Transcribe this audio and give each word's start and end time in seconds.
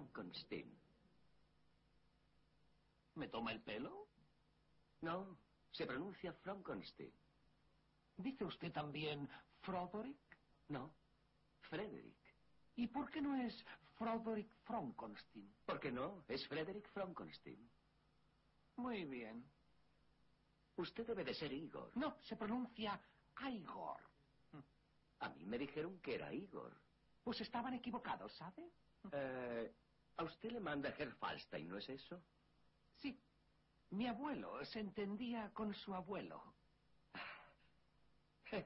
Frankenstein. 0.00 0.74
¿Me 3.16 3.28
toma 3.28 3.52
el 3.52 3.60
pelo? 3.60 4.08
No, 5.02 5.36
se 5.72 5.86
pronuncia 5.86 6.32
Frankenstein. 6.32 7.12
¿Dice 8.16 8.44
usted 8.44 8.72
también 8.72 9.28
Froderick? 9.60 10.38
No, 10.68 10.92
Frederick. 11.62 12.16
¿Y 12.76 12.86
por 12.86 13.10
qué 13.10 13.20
no 13.20 13.36
es 13.36 13.64
Froderick 13.96 14.50
Frankenstein? 14.64 15.54
¿Por 15.66 15.80
qué 15.80 15.92
no? 15.92 16.24
Es 16.28 16.46
Frederick 16.48 16.88
Frankenstein. 16.92 17.70
Muy 18.76 19.04
bien. 19.04 19.44
Usted 20.76 21.06
debe 21.06 21.24
de 21.24 21.34
ser 21.34 21.52
Igor. 21.52 21.90
No, 21.96 22.16
se 22.22 22.36
pronuncia 22.36 22.98
Igor. 23.50 24.00
A 25.20 25.28
mí 25.30 25.44
me 25.44 25.58
dijeron 25.58 26.00
que 26.00 26.14
era 26.14 26.32
Igor. 26.32 26.74
Pues 27.22 27.40
estaban 27.42 27.74
equivocados, 27.74 28.32
¿sabe? 28.32 28.70
Eh, 29.12 29.74
a 30.20 30.22
usted 30.22 30.50
le 30.50 30.60
manda 30.60 30.94
Herr 30.98 31.14
Falstein, 31.14 31.66
¿no 31.66 31.78
es 31.78 31.88
eso? 31.88 32.22
Sí. 32.96 33.18
Mi 33.90 34.06
abuelo 34.06 34.62
se 34.66 34.80
entendía 34.80 35.50
con 35.54 35.72
su 35.72 35.94
abuelo. 35.94 36.54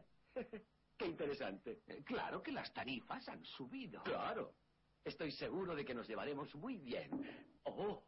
Qué 0.98 1.06
interesante. 1.06 1.82
Claro 2.04 2.42
que 2.42 2.50
las 2.50 2.72
tarifas 2.72 3.28
han 3.28 3.44
subido. 3.44 4.02
Claro. 4.02 4.56
Estoy 5.04 5.30
seguro 5.30 5.76
de 5.76 5.84
que 5.84 5.94
nos 5.94 6.08
llevaremos 6.08 6.52
muy 6.56 6.76
bien. 6.78 7.10
Oh. 7.64 8.02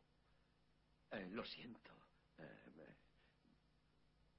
Eh, 1.13 1.29
lo 1.31 1.45
siento. 1.45 1.93
Eh, 2.39 2.97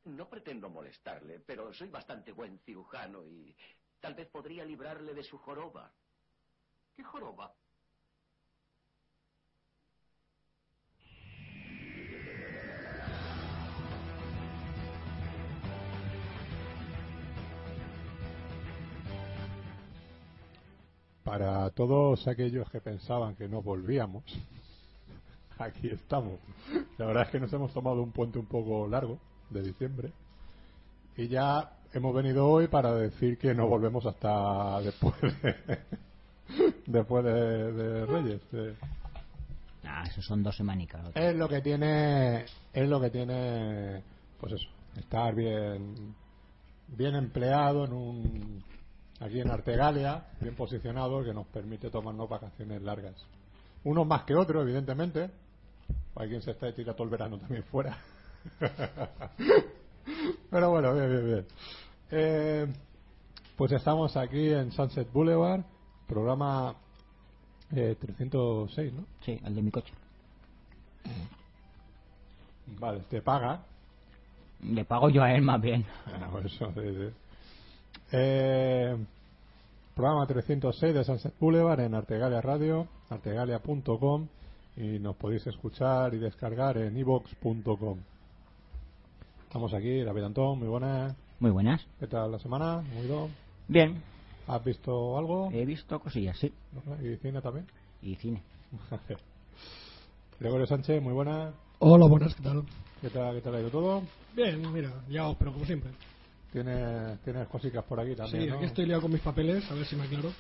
no 0.04 0.28
pretendo 0.28 0.70
molestarle, 0.70 1.40
pero 1.40 1.74
soy 1.74 1.90
bastante 1.90 2.34
buen 2.34 2.60
cirujano 2.60 3.26
y 3.26 3.56
tal 4.02 4.16
vez 4.16 4.28
podría 4.28 4.66
librarle 4.66 5.14
de 5.14 5.24
su 5.24 5.38
joroba. 5.38 5.94
¿Qué 6.94 7.04
joroba? 7.04 7.56
Para 21.28 21.70
todos 21.72 22.26
aquellos 22.30 22.70
que 22.72 22.80
pensaban 22.80 23.36
que 23.36 23.50
no 23.50 23.62
volvíamos, 23.62 24.24
aquí 25.60 25.90
estamos. 25.90 26.40
La 26.98 27.06
verdad 27.06 27.24
es 27.24 27.30
que 27.32 27.40
nos 27.42 27.52
hemos 27.52 27.74
tomado 27.74 28.02
un 28.02 28.14
puente 28.14 28.40
un 28.40 28.46
poco 28.46 28.88
largo 28.88 29.20
de 29.50 29.62
diciembre 29.62 30.14
y 31.18 31.28
ya 31.28 31.70
hemos 31.92 32.16
venido 32.16 32.48
hoy 32.48 32.70
para 32.70 32.94
decir 32.96 33.38
que 33.38 33.54
no 33.54 33.68
volvemos 33.68 34.06
hasta 34.06 34.80
después 34.80 35.16
de, 35.22 35.56
después 36.88 37.26
de, 37.26 37.74
de 37.74 38.06
Reyes. 38.06 38.42
de- 38.52 38.76
Ah, 39.84 40.04
eso 40.10 40.22
son 40.22 40.44
dos 40.44 40.56
semanicas. 40.56 41.12
es 41.14 41.36
lo 41.36 41.50
que 41.50 41.60
tiene 41.62 42.46
es 42.72 42.88
lo 42.88 43.02
que 43.02 43.10
tiene 43.10 44.02
pues 44.40 44.54
eso 44.54 44.68
estar 44.98 45.36
bien 45.36 46.16
bien 46.88 47.16
empleado 47.16 47.84
en 47.86 47.92
un 47.94 48.64
aquí 49.20 49.40
en 49.40 49.50
Artegalia 49.50 50.26
bien 50.40 50.56
posicionado 50.56 51.24
que 51.24 51.34
nos 51.34 51.48
permite 51.48 51.90
tomarnos 51.90 52.30
vacaciones 52.30 52.82
largas 52.82 53.16
unos 53.84 54.06
más 54.06 54.24
que 54.24 54.36
otros 54.36 54.64
evidentemente 54.64 55.30
hay 56.16 56.30
quien 56.30 56.42
se 56.42 56.52
está 56.52 56.72
tirando 56.74 56.96
todo 56.96 57.06
el 57.06 57.10
verano 57.12 57.38
también 57.38 57.64
fuera 57.64 57.98
pero 60.50 60.70
bueno 60.70 60.94
bien 60.94 61.10
bien 61.10 61.26
bien 61.26 61.46
Eh, 62.10 62.66
pues 63.58 63.72
estamos 63.74 64.16
aquí 64.16 64.50
en 64.50 64.72
Sunset 64.72 65.12
Boulevard 65.12 65.62
programa 66.08 66.76
eh, 67.76 67.96
306 68.00 68.94
¿no? 68.94 69.06
Sí, 69.26 69.40
el 69.44 69.56
de 69.56 69.62
mi 69.62 69.72
coche. 69.72 69.94
Vale, 72.80 73.02
te 73.10 73.22
paga. 73.22 73.64
Le 74.64 74.86
pago 74.86 75.10
yo 75.10 75.24
a 75.24 75.34
él 75.34 75.42
más 75.42 75.62
bien. 75.62 75.86
Ah, 76.08 76.30
eso, 76.44 76.72
sí, 76.74 76.82
sí. 76.82 77.14
Eh, 78.12 78.96
programa 79.94 80.26
306 80.26 80.94
de 80.94 81.04
Sunset 81.04 81.34
Boulevard 81.40 81.82
en 81.82 81.94
Artegalia 81.94 82.40
Radio, 82.40 82.88
artegalia.com 83.10 84.28
y 84.78 85.00
nos 85.00 85.16
podéis 85.18 85.46
escuchar 85.48 86.14
y 86.14 86.20
descargar 86.20 86.78
en 86.78 86.98
ibox.com. 86.98 87.98
Estamos 89.44 89.74
aquí, 89.74 90.04
David 90.04 90.24
Antón, 90.24 90.60
muy 90.60 90.68
buenas. 90.68 91.16
Muy 91.40 91.52
buenas. 91.52 91.86
¿Qué 92.00 92.08
tal 92.08 92.32
la 92.32 92.40
semana? 92.40 92.82
Muy 92.82 93.08
bien. 93.08 93.28
Bien. 93.68 94.04
¿Has 94.48 94.64
visto 94.64 95.18
algo? 95.18 95.50
He 95.52 95.66
visto 95.66 96.00
cosillas, 96.00 96.38
sí. 96.40 96.54
¿Y 97.04 97.18
cine 97.18 97.42
también? 97.42 97.68
Y 98.02 98.16
cine. 98.16 98.42
Gregorio 100.40 100.66
Sánchez, 100.66 101.02
muy 101.02 101.14
buenas. 101.14 101.54
Hola, 101.80 102.08
buenas, 102.08 102.34
¿qué 102.36 102.44
tal? 102.44 102.64
¿Qué 103.02 103.10
tal, 103.10 103.36
qué 103.36 103.42
tal 103.42 103.56
ha 103.56 103.60
ido 103.60 103.70
todo? 103.70 104.02
Bien, 104.36 104.72
mira, 104.72 104.94
ya 105.10 105.34
pero 105.38 105.52
como 105.52 105.66
siempre. 105.66 105.92
Tienes, 106.64 107.20
tienes 107.20 107.48
cositas 107.50 107.84
por 107.84 108.00
aquí 108.00 108.16
también, 108.16 108.46
sí, 108.46 108.50
¿no? 108.50 108.56
aquí 108.56 108.66
estoy 108.66 108.86
liado 108.88 109.04
con 109.04 109.12
mis 109.12 109.22
papeles, 109.22 109.64
a 109.70 109.76
ver 109.76 109.86
si 109.86 109.96
me 109.96 110.06
aclaro. 110.06 110.32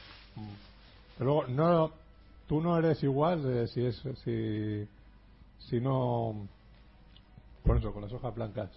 Pero 1.15 1.25
luego, 1.25 1.47
no, 1.47 1.91
tú 2.47 2.59
no 2.59 2.75
eres 2.79 3.03
igual 3.03 3.43
de 3.43 3.67
si 3.67 3.85
es 3.85 4.01
si, 4.23 4.87
si 5.59 5.79
no. 5.79 6.47
Con 7.63 7.77
eso, 7.77 7.93
con 7.93 8.01
las 8.01 8.11
hojas 8.13 8.33
blancas. 8.33 8.71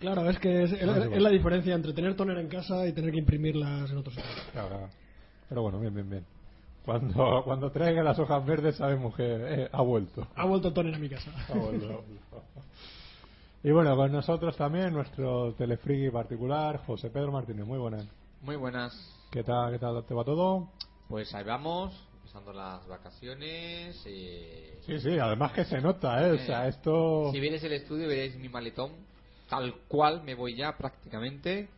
Claro, 0.00 0.28
es 0.28 0.38
que 0.38 0.64
es, 0.64 0.72
es- 0.72 0.80
sí, 0.80 0.84
es 0.86 1.08
bueno. 1.08 1.16
la 1.20 1.30
diferencia 1.30 1.74
entre 1.74 1.94
tener 1.94 2.14
toner 2.14 2.36
en 2.36 2.48
casa 2.48 2.86
y 2.86 2.92
tener 2.92 3.10
que 3.12 3.18
imprimirlas 3.18 3.90
en 3.90 3.96
otros 3.96 4.14
sitios. 4.14 4.34
Claro, 4.52 4.68
claro. 4.68 4.88
Pero 5.48 5.62
bueno, 5.62 5.80
bien, 5.80 5.94
bien, 5.94 6.10
bien. 6.10 6.24
Cuando, 6.84 7.42
cuando 7.44 7.70
traiga 7.70 8.02
las 8.02 8.18
hojas 8.18 8.44
verdes 8.44 8.76
sabemos 8.76 9.14
que 9.14 9.22
eh, 9.24 9.68
ha 9.72 9.80
vuelto. 9.80 10.26
Ha 10.34 10.44
vuelto 10.44 10.72
toner 10.74 10.94
a 10.94 10.98
mi 10.98 11.08
casa. 11.08 11.30
Ha 11.48 11.54
vuelto, 11.54 11.86
ha 11.86 11.96
vuelto. 11.96 12.44
Y 13.64 13.70
bueno, 13.70 13.94
con 13.94 14.10
nosotros 14.10 14.56
también 14.56 14.92
nuestro 14.92 15.54
telefriki 15.54 16.10
particular, 16.10 16.84
José 16.84 17.10
Pedro 17.10 17.30
Martínez. 17.30 17.64
Muy 17.64 17.78
buenas. 17.78 18.04
Muy 18.40 18.56
buenas. 18.56 18.92
¿Qué 19.30 19.44
tal, 19.44 19.70
qué 19.72 19.78
tal 19.78 20.04
te 20.04 20.14
va 20.14 20.24
todo? 20.24 20.68
Pues 21.08 21.32
ahí 21.32 21.44
vamos, 21.44 21.94
empezando 22.16 22.52
las 22.52 22.84
vacaciones. 22.88 24.02
eh, 24.04 24.80
Sí, 24.84 24.98
sí, 24.98 25.16
además 25.16 25.52
que 25.52 25.64
se 25.64 25.80
nota, 25.80 26.26
¿eh? 26.26 26.32
O 26.32 26.38
sea, 26.38 26.66
esto... 26.66 27.30
Si 27.30 27.38
veréis 27.38 27.62
el 27.62 27.74
estudio, 27.74 28.08
veréis 28.08 28.34
mi 28.34 28.48
maletón, 28.48 28.90
tal 29.48 29.74
cual 29.86 30.24
me 30.24 30.34
voy 30.34 30.56
ya 30.56 30.76
prácticamente 30.76 31.68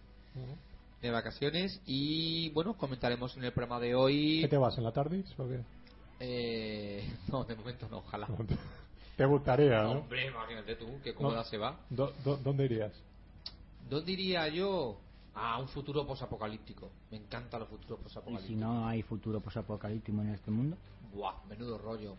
de 1.03 1.11
vacaciones. 1.11 1.83
Y 1.85 2.49
bueno, 2.53 2.79
comentaremos 2.79 3.37
en 3.37 3.45
el 3.45 3.53
programa 3.53 3.79
de 3.79 3.95
hoy. 3.95 4.41
¿Qué 4.41 4.49
te 4.49 4.57
vas, 4.57 4.79
en 4.79 4.85
la 4.85 4.89
o 4.91 5.49
qué? 5.49 5.61
Eh, 6.21 7.13
no, 7.29 7.45
de 7.45 7.55
momento 7.57 7.87
no, 7.91 7.99
ojalá. 7.99 8.27
Te 9.17 9.25
gustaría, 9.25 9.83
¿no? 9.83 9.93
Hombre, 9.93 10.27
imagínate 10.27 10.77
tú, 10.77 10.87
qué 11.03 11.15
cómoda 11.15 11.39
No. 11.39 11.45
se 11.45 11.57
va. 11.59 11.77
Do- 11.91 12.13
do- 12.25 12.37
¿Dónde 12.39 12.65
irías? 12.65 12.93
¿Dónde 13.89 14.13
iría 14.13 14.49
yo? 14.49 14.99
A 15.37 15.59
un 15.59 15.67
futuro 15.69 16.07
posapocalíptico. 16.07 16.91
Me 17.11 17.17
encantan 17.17 17.61
los 17.61 17.69
futuros 17.69 17.99
¿Y 18.01 18.03
posapocalípticos. 18.05 18.49
si 18.49 18.55
no 18.57 18.87
hay 18.87 19.03
futuro 19.03 19.41
posapocalíptico 19.41 20.21
en 20.21 20.29
este 20.31 20.51
mundo? 20.51 20.77
Buah, 21.13 21.35
menudo 21.49 21.77
rollo. 21.79 22.15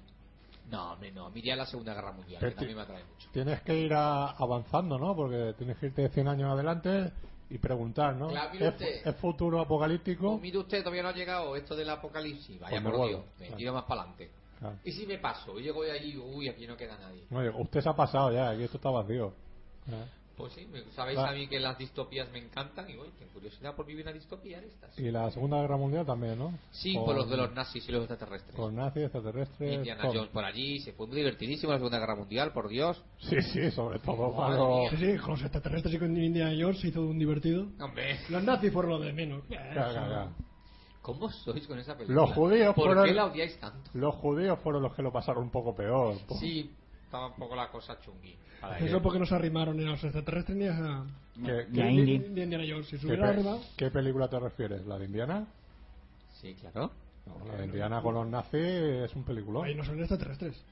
No, 0.69 0.93
hombre, 0.93 1.11
no. 1.11 1.29
Me 1.29 1.39
iría 1.39 1.53
a 1.53 1.57
la 1.57 1.65
Segunda 1.65 1.93
Guerra 1.93 2.11
Mundial, 2.11 2.39
Pero 2.41 2.51
que 2.51 2.55
también 2.57 2.75
me 2.77 2.83
atrae 2.83 3.03
mucho. 3.03 3.29
Tienes 3.31 3.61
que 3.61 3.77
ir 3.77 3.93
a- 3.93 4.31
avanzando, 4.31 4.97
¿no? 4.97 5.15
Porque 5.15 5.53
tienes 5.57 5.77
que 5.77 5.85
irte 5.87 6.09
100 6.09 6.27
años 6.27 6.51
adelante 6.51 7.11
y 7.49 7.57
preguntar, 7.57 8.15
¿no? 8.15 8.27
Claro, 8.29 8.49
mire 8.51 8.65
¿Es, 8.67 8.71
usted. 8.73 9.07
es 9.07 9.15
futuro 9.17 9.61
apocalíptico? 9.61 10.31
Oh, 10.31 10.37
mire 10.39 10.57
usted, 10.57 10.79
todavía 10.79 11.03
no 11.03 11.09
ha 11.09 11.13
llegado 11.13 11.55
esto 11.55 11.75
del 11.75 11.89
apocalipsis. 11.89 12.59
Vaya 12.59 12.81
Pues 12.81 12.83
me 12.83 12.97
por. 12.97 13.07
Dios, 13.07 13.21
me 13.39 13.45
Claro. 13.45 13.57
tiro 13.57 13.73
más 13.73 13.83
para 13.85 14.01
adelante. 14.01 14.31
Claro. 14.59 14.77
¿Y 14.83 14.91
si 14.91 15.05
me 15.05 15.17
paso? 15.17 15.59
Y 15.59 15.63
llego 15.63 15.83
allí, 15.83 16.17
uy, 16.17 16.47
aquí 16.49 16.65
no 16.67 16.77
queda 16.77 16.97
nadie. 16.97 17.23
Oye, 17.31 17.49
usted 17.61 17.81
se 17.81 17.89
ha 17.89 17.95
pasado 17.95 18.31
ya, 18.31 18.49
aquí 18.49 18.63
esto 18.63 18.77
está 18.77 18.89
vacío. 18.89 19.33
¿eh? 19.89 20.05
Pues 20.37 20.51
sí, 20.51 20.67
sabéis 20.93 21.17
Va. 21.17 21.29
a 21.29 21.31
mí 21.33 21.47
que 21.47 21.61
las 21.61 21.77
distopías 21.77 22.29
me 22.33 22.39
encantan 22.39 22.89
y, 22.89 22.97
uy, 22.97 23.07
tengo 23.17 23.31
curiosidad 23.31 23.73
por 23.73 23.85
vivir 23.85 24.03
una 24.03 24.11
distopía 24.11 24.59
de 24.59 24.67
estas. 24.67 24.99
Y 24.99 25.09
la 25.09 25.31
Segunda 25.31 25.61
Guerra 25.61 25.77
Mundial 25.77 26.05
también, 26.05 26.37
¿no? 26.37 26.53
Sí, 26.71 26.93
Con- 26.93 27.05
por 27.05 27.15
los 27.15 27.29
de 27.29 27.37
los 27.37 27.53
nazis 27.53 27.87
y 27.87 27.91
los 27.93 28.01
extraterrestres. 28.01 28.53
Con 28.53 28.75
nazis, 28.75 29.03
extraterrestres. 29.03 29.73
Indiana. 29.75 30.03
Jones 30.03 30.27
por 30.33 30.43
allí, 30.43 30.79
se 30.79 30.91
fue 30.91 31.07
muy 31.07 31.15
divertidísimo 31.17 31.71
la 31.71 31.77
Segunda 31.77 31.99
Guerra 31.99 32.15
Mundial, 32.17 32.51
por 32.51 32.67
Dios. 32.67 33.01
Sí, 33.19 33.41
sí, 33.53 33.71
sobre 33.71 33.99
todo 33.99 34.33
cuando... 34.33 34.87
Sí, 34.89 34.97
sí, 34.97 35.17
con 35.19 35.31
los 35.31 35.41
extraterrestres 35.41 35.93
y 35.95 35.99
con 35.99 36.17
Indiana 36.17 36.51
Jones 36.59 36.81
se 36.81 36.89
hizo 36.89 37.01
un 37.01 37.17
divertido. 37.17 37.67
Hombre, 37.79 38.19
Los 38.29 38.43
nazis 38.43 38.73
fueron 38.73 38.91
lo 38.91 38.99
de 38.99 39.13
menos. 39.13 39.41
Claro, 39.45 39.71
claro, 39.73 39.93
claro. 40.07 40.35
¿Cómo 41.05 41.29
sois 41.29 41.67
con 41.67 41.77
esa 41.77 41.93
película? 41.95 42.21
Los 42.21 42.31
judíos 42.31 42.73
¿Por 42.73 42.85
fueron- 42.85 43.05
qué 43.05 43.13
la 43.13 43.25
odiáis 43.25 43.59
tanto? 43.59 43.91
Los 43.93 44.15
judíos 44.15 44.57
fueron 44.63 44.81
los 44.81 44.93
que 44.95 45.03
lo 45.03 45.11
pasaron 45.11 45.43
un 45.43 45.51
poco 45.51 45.75
peor. 45.75 46.17
po- 46.27 46.35
Sí, 46.39 46.71
estaba 47.03 47.27
un 47.27 47.35
poco 47.35 47.55
la 47.55 47.69
cosa 47.69 47.99
chungui. 47.99 48.35
Eso 48.79 48.99
porque 49.01 49.19
no 49.19 49.25
se 49.27 49.35
arrimaron 49.35 49.77
ni 49.77 49.83
a 49.85 49.89
los 49.91 50.03
extraterrestres 50.03 50.57
ni 50.57 50.65
a, 50.67 51.03
¿Qué, 51.45 51.81
a 51.81 51.89
Indy. 51.91 52.17
ni 52.17 52.25
Indiana 52.41 52.63
Jones. 52.67 52.87
Si 52.87 52.95
se 52.97 53.01
qué 53.01 53.07
hubieran 53.13 53.27
pe- 53.27 53.33
arrimado, 53.35 53.61
qué 53.77 53.91
película 53.91 54.27
te 54.27 54.39
refieres? 54.39 54.85
¿La 54.87 54.97
de 54.97 55.05
Indiana? 55.05 55.45
Sí, 56.41 56.55
claro. 56.55 56.89
No, 57.27 57.45
la 57.45 57.57
de 57.57 57.65
Indiana 57.65 58.01
con 58.01 58.15
los 58.15 58.27
nazis 58.27 58.61
es 58.61 59.15
un 59.15 59.23
peliculón. 59.23 59.65
ahí 59.65 59.75
no 59.75 59.83
son 59.83 59.99
extraterrestres. 59.99 60.63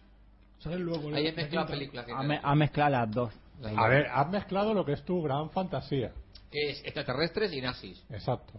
Salen 0.59 0.81
luego. 0.83 1.09
Ahí 1.13 1.27
he 1.27 1.31
la 1.31 1.35
mezclado 1.35 1.67
películas. 1.67 2.07
Ha, 2.15 2.23
me- 2.23 2.39
ha 2.41 2.55
mezclado 2.55 2.91
las 2.91 3.11
dos. 3.11 3.33
A 3.75 3.87
ver, 3.87 4.07
has 4.07 4.29
mezclado 4.31 4.73
lo 4.73 4.83
que 4.85 4.93
es 4.93 5.03
tu 5.03 5.21
gran 5.21 5.49
fantasía. 5.51 6.11
Que 6.49 6.71
es 6.71 6.83
extraterrestres 6.83 7.53
y 7.53 7.61
nazis. 7.61 8.03
Exacto. 8.09 8.53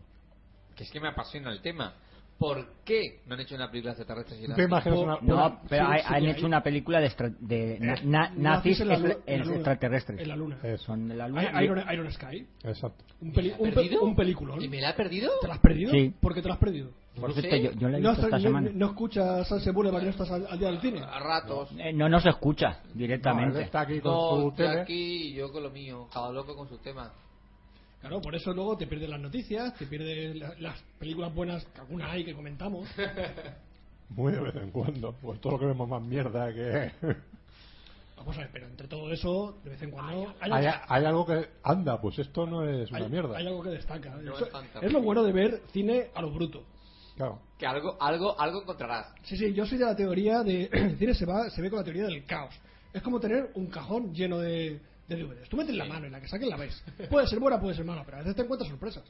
Que 0.76 0.84
es 0.84 0.90
que 0.90 1.00
me 1.00 1.08
apasiona 1.08 1.50
el 1.52 1.60
tema. 1.60 1.94
¿Por 2.36 2.66
qué 2.84 3.20
no 3.26 3.34
han 3.34 3.40
hecho 3.42 3.54
una 3.54 3.70
película 3.70 3.94
de 3.94 4.00
extraterrestres 4.02 4.40
y 4.40 4.52
¿Te 4.54 4.62
imaginas 4.64 4.98
una, 4.98 5.18
No, 5.22 5.34
una- 5.36 5.60
pero 5.68 5.86
sí, 5.86 5.92
hay- 5.92 6.00
sí, 6.00 6.06
han 6.08 6.14
hay- 6.14 6.30
hecho 6.30 6.46
una 6.46 6.62
película 6.64 6.98
de, 7.00 7.06
extra- 7.06 7.30
de 7.38 7.78
na- 7.78 7.94
na- 8.02 8.32
nazis 8.36 8.80
en 8.80 8.88
la 8.88 8.94
en 8.96 9.02
la 9.38 9.44
luna. 9.44 9.54
extraterrestres. 9.54 10.20
En 10.20 10.28
la 10.28 10.36
luna. 10.36 10.58
Eso, 10.64 10.84
Son 10.84 11.06
de 11.08 11.14
la 11.14 11.28
luna. 11.28 11.62
Iron, 11.62 11.84
Iron 11.92 12.10
Sky. 12.10 12.44
exacto. 12.64 13.04
Un, 13.20 13.28
¿Me 13.28 13.34
peli- 13.34 13.54
un, 13.56 13.70
pe- 13.70 13.98
un 14.00 14.16
peliculón. 14.16 14.60
¿Y 14.60 14.68
me 14.68 14.80
la 14.80 14.90
he 14.90 14.94
perdido? 14.94 15.30
¿Te 15.40 15.46
la 15.46 15.54
has 15.54 15.60
perdido? 15.60 15.92
Sí. 15.92 16.12
¿Por 16.20 16.34
qué 16.34 16.42
te 16.42 16.48
la 16.48 16.54
has 16.54 16.60
perdido? 16.60 16.90
Por 17.14 17.28
No 17.28 17.34
cierto, 17.40 17.56
yo, 17.56 17.70
yo 17.78 17.88
la 17.88 17.98
he 17.98 18.00
No, 18.00 18.10
visto 18.10 18.24
esta 18.24 18.36
no- 18.38 18.42
semana. 18.42 18.70
no 18.74 18.86
escuchas 18.86 19.72
Boulevard 19.72 20.02
no 20.02 20.10
estás 20.10 20.30
al, 20.32 20.46
al 20.48 20.58
día 20.58 20.68
del 20.72 20.80
cine. 20.80 21.00
A 21.04 21.20
ratos. 21.20 21.70
Eh, 21.78 21.92
no, 21.92 22.08
no 22.08 22.18
se 22.20 22.30
escucha 22.30 22.80
No, 22.82 22.90
él 22.90 22.98
directamente. 22.98 23.62
está 23.62 23.82
aquí 23.82 24.00
con 24.00 24.12
No, 24.12 24.40
su 24.50 24.56
tele. 24.56 24.80
aquí 24.80 25.28
y 25.28 25.34
yo 25.34 25.52
con 25.52 25.62
lo 25.62 25.70
mío. 25.70 26.08
Cada 26.12 26.32
loco 26.32 26.56
con 26.56 26.68
su 26.68 26.78
tema. 26.78 27.12
Claro, 28.04 28.20
por 28.20 28.34
eso 28.34 28.52
luego 28.52 28.76
te 28.76 28.86
pierdes 28.86 29.08
las 29.08 29.18
noticias, 29.18 29.72
te 29.78 29.86
pierdes 29.86 30.36
la- 30.36 30.54
las 30.58 30.78
películas 30.98 31.34
buenas, 31.34 31.64
que 31.64 31.80
algunas 31.80 32.10
hay 32.10 32.22
que 32.22 32.34
comentamos. 32.34 32.86
Muy 34.10 34.32
de 34.32 34.40
vez 34.40 34.54
en 34.56 34.70
cuando. 34.70 35.12
Pues 35.14 35.40
todo 35.40 35.54
lo 35.54 35.58
que 35.58 35.64
vemos 35.66 35.88
más 35.88 36.02
mierda 36.02 36.52
que... 36.52 36.92
Vamos 38.18 38.36
a 38.36 38.40
ver, 38.40 38.50
pero 38.52 38.66
entre 38.66 38.86
todo 38.88 39.10
eso, 39.10 39.56
de 39.64 39.70
vez 39.70 39.82
en 39.82 39.90
cuando 39.90 40.34
hay, 40.40 40.52
hay, 40.52 40.66
hay 40.86 41.04
algo 41.06 41.24
que... 41.24 41.48
Anda, 41.62 41.98
pues 42.00 42.18
esto 42.18 42.46
no 42.46 42.62
es 42.68 42.90
una 42.90 42.98
hay- 43.00 43.08
mierda. 43.10 43.38
hay 43.38 43.46
algo 43.46 43.62
que 43.62 43.70
destaca. 43.70 44.10
No 44.16 44.34
Eso- 44.34 44.44
es 44.46 44.52
tanta 44.52 44.80
es 44.80 44.92
lo 44.92 45.00
bueno 45.00 45.22
de 45.24 45.32
ver 45.32 45.62
cine 45.72 46.08
a 46.14 46.20
lo 46.20 46.30
bruto. 46.30 46.62
Claro. 47.16 47.40
Que 47.58 47.66
algo, 47.66 47.96
algo, 48.00 48.38
algo 48.38 48.60
encontrarás. 48.62 49.14
Sí, 49.22 49.36
sí, 49.38 49.54
yo 49.54 49.64
soy 49.64 49.78
de 49.78 49.84
la 49.86 49.96
teoría 49.96 50.42
de. 50.42 50.64
El 50.72 50.98
cine 50.98 51.14
se, 51.14 51.24
va, 51.24 51.48
se 51.48 51.62
ve 51.62 51.70
con 51.70 51.78
la 51.78 51.84
teoría 51.84 52.04
del 52.04 52.24
caos. 52.26 52.54
Es 52.92 53.00
como 53.02 53.18
tener 53.18 53.50
un 53.54 53.66
cajón 53.68 54.12
lleno 54.14 54.38
de, 54.38 54.80
de 55.08 55.16
DVDs. 55.16 55.48
Tú 55.48 55.56
metes 55.56 55.74
la 55.74 55.84
mano 55.84 56.06
y 56.06 56.10
la 56.10 56.20
que 56.20 56.28
saques 56.28 56.48
la 56.48 56.56
ves. 56.56 56.82
Puede 57.10 57.26
ser 57.26 57.38
buena, 57.40 57.60
puede 57.60 57.74
ser 57.76 57.84
mala, 57.84 58.04
pero 58.04 58.16
a 58.18 58.20
veces 58.20 58.36
te 58.36 58.42
encuentras 58.42 58.70
sorpresas. 58.70 59.04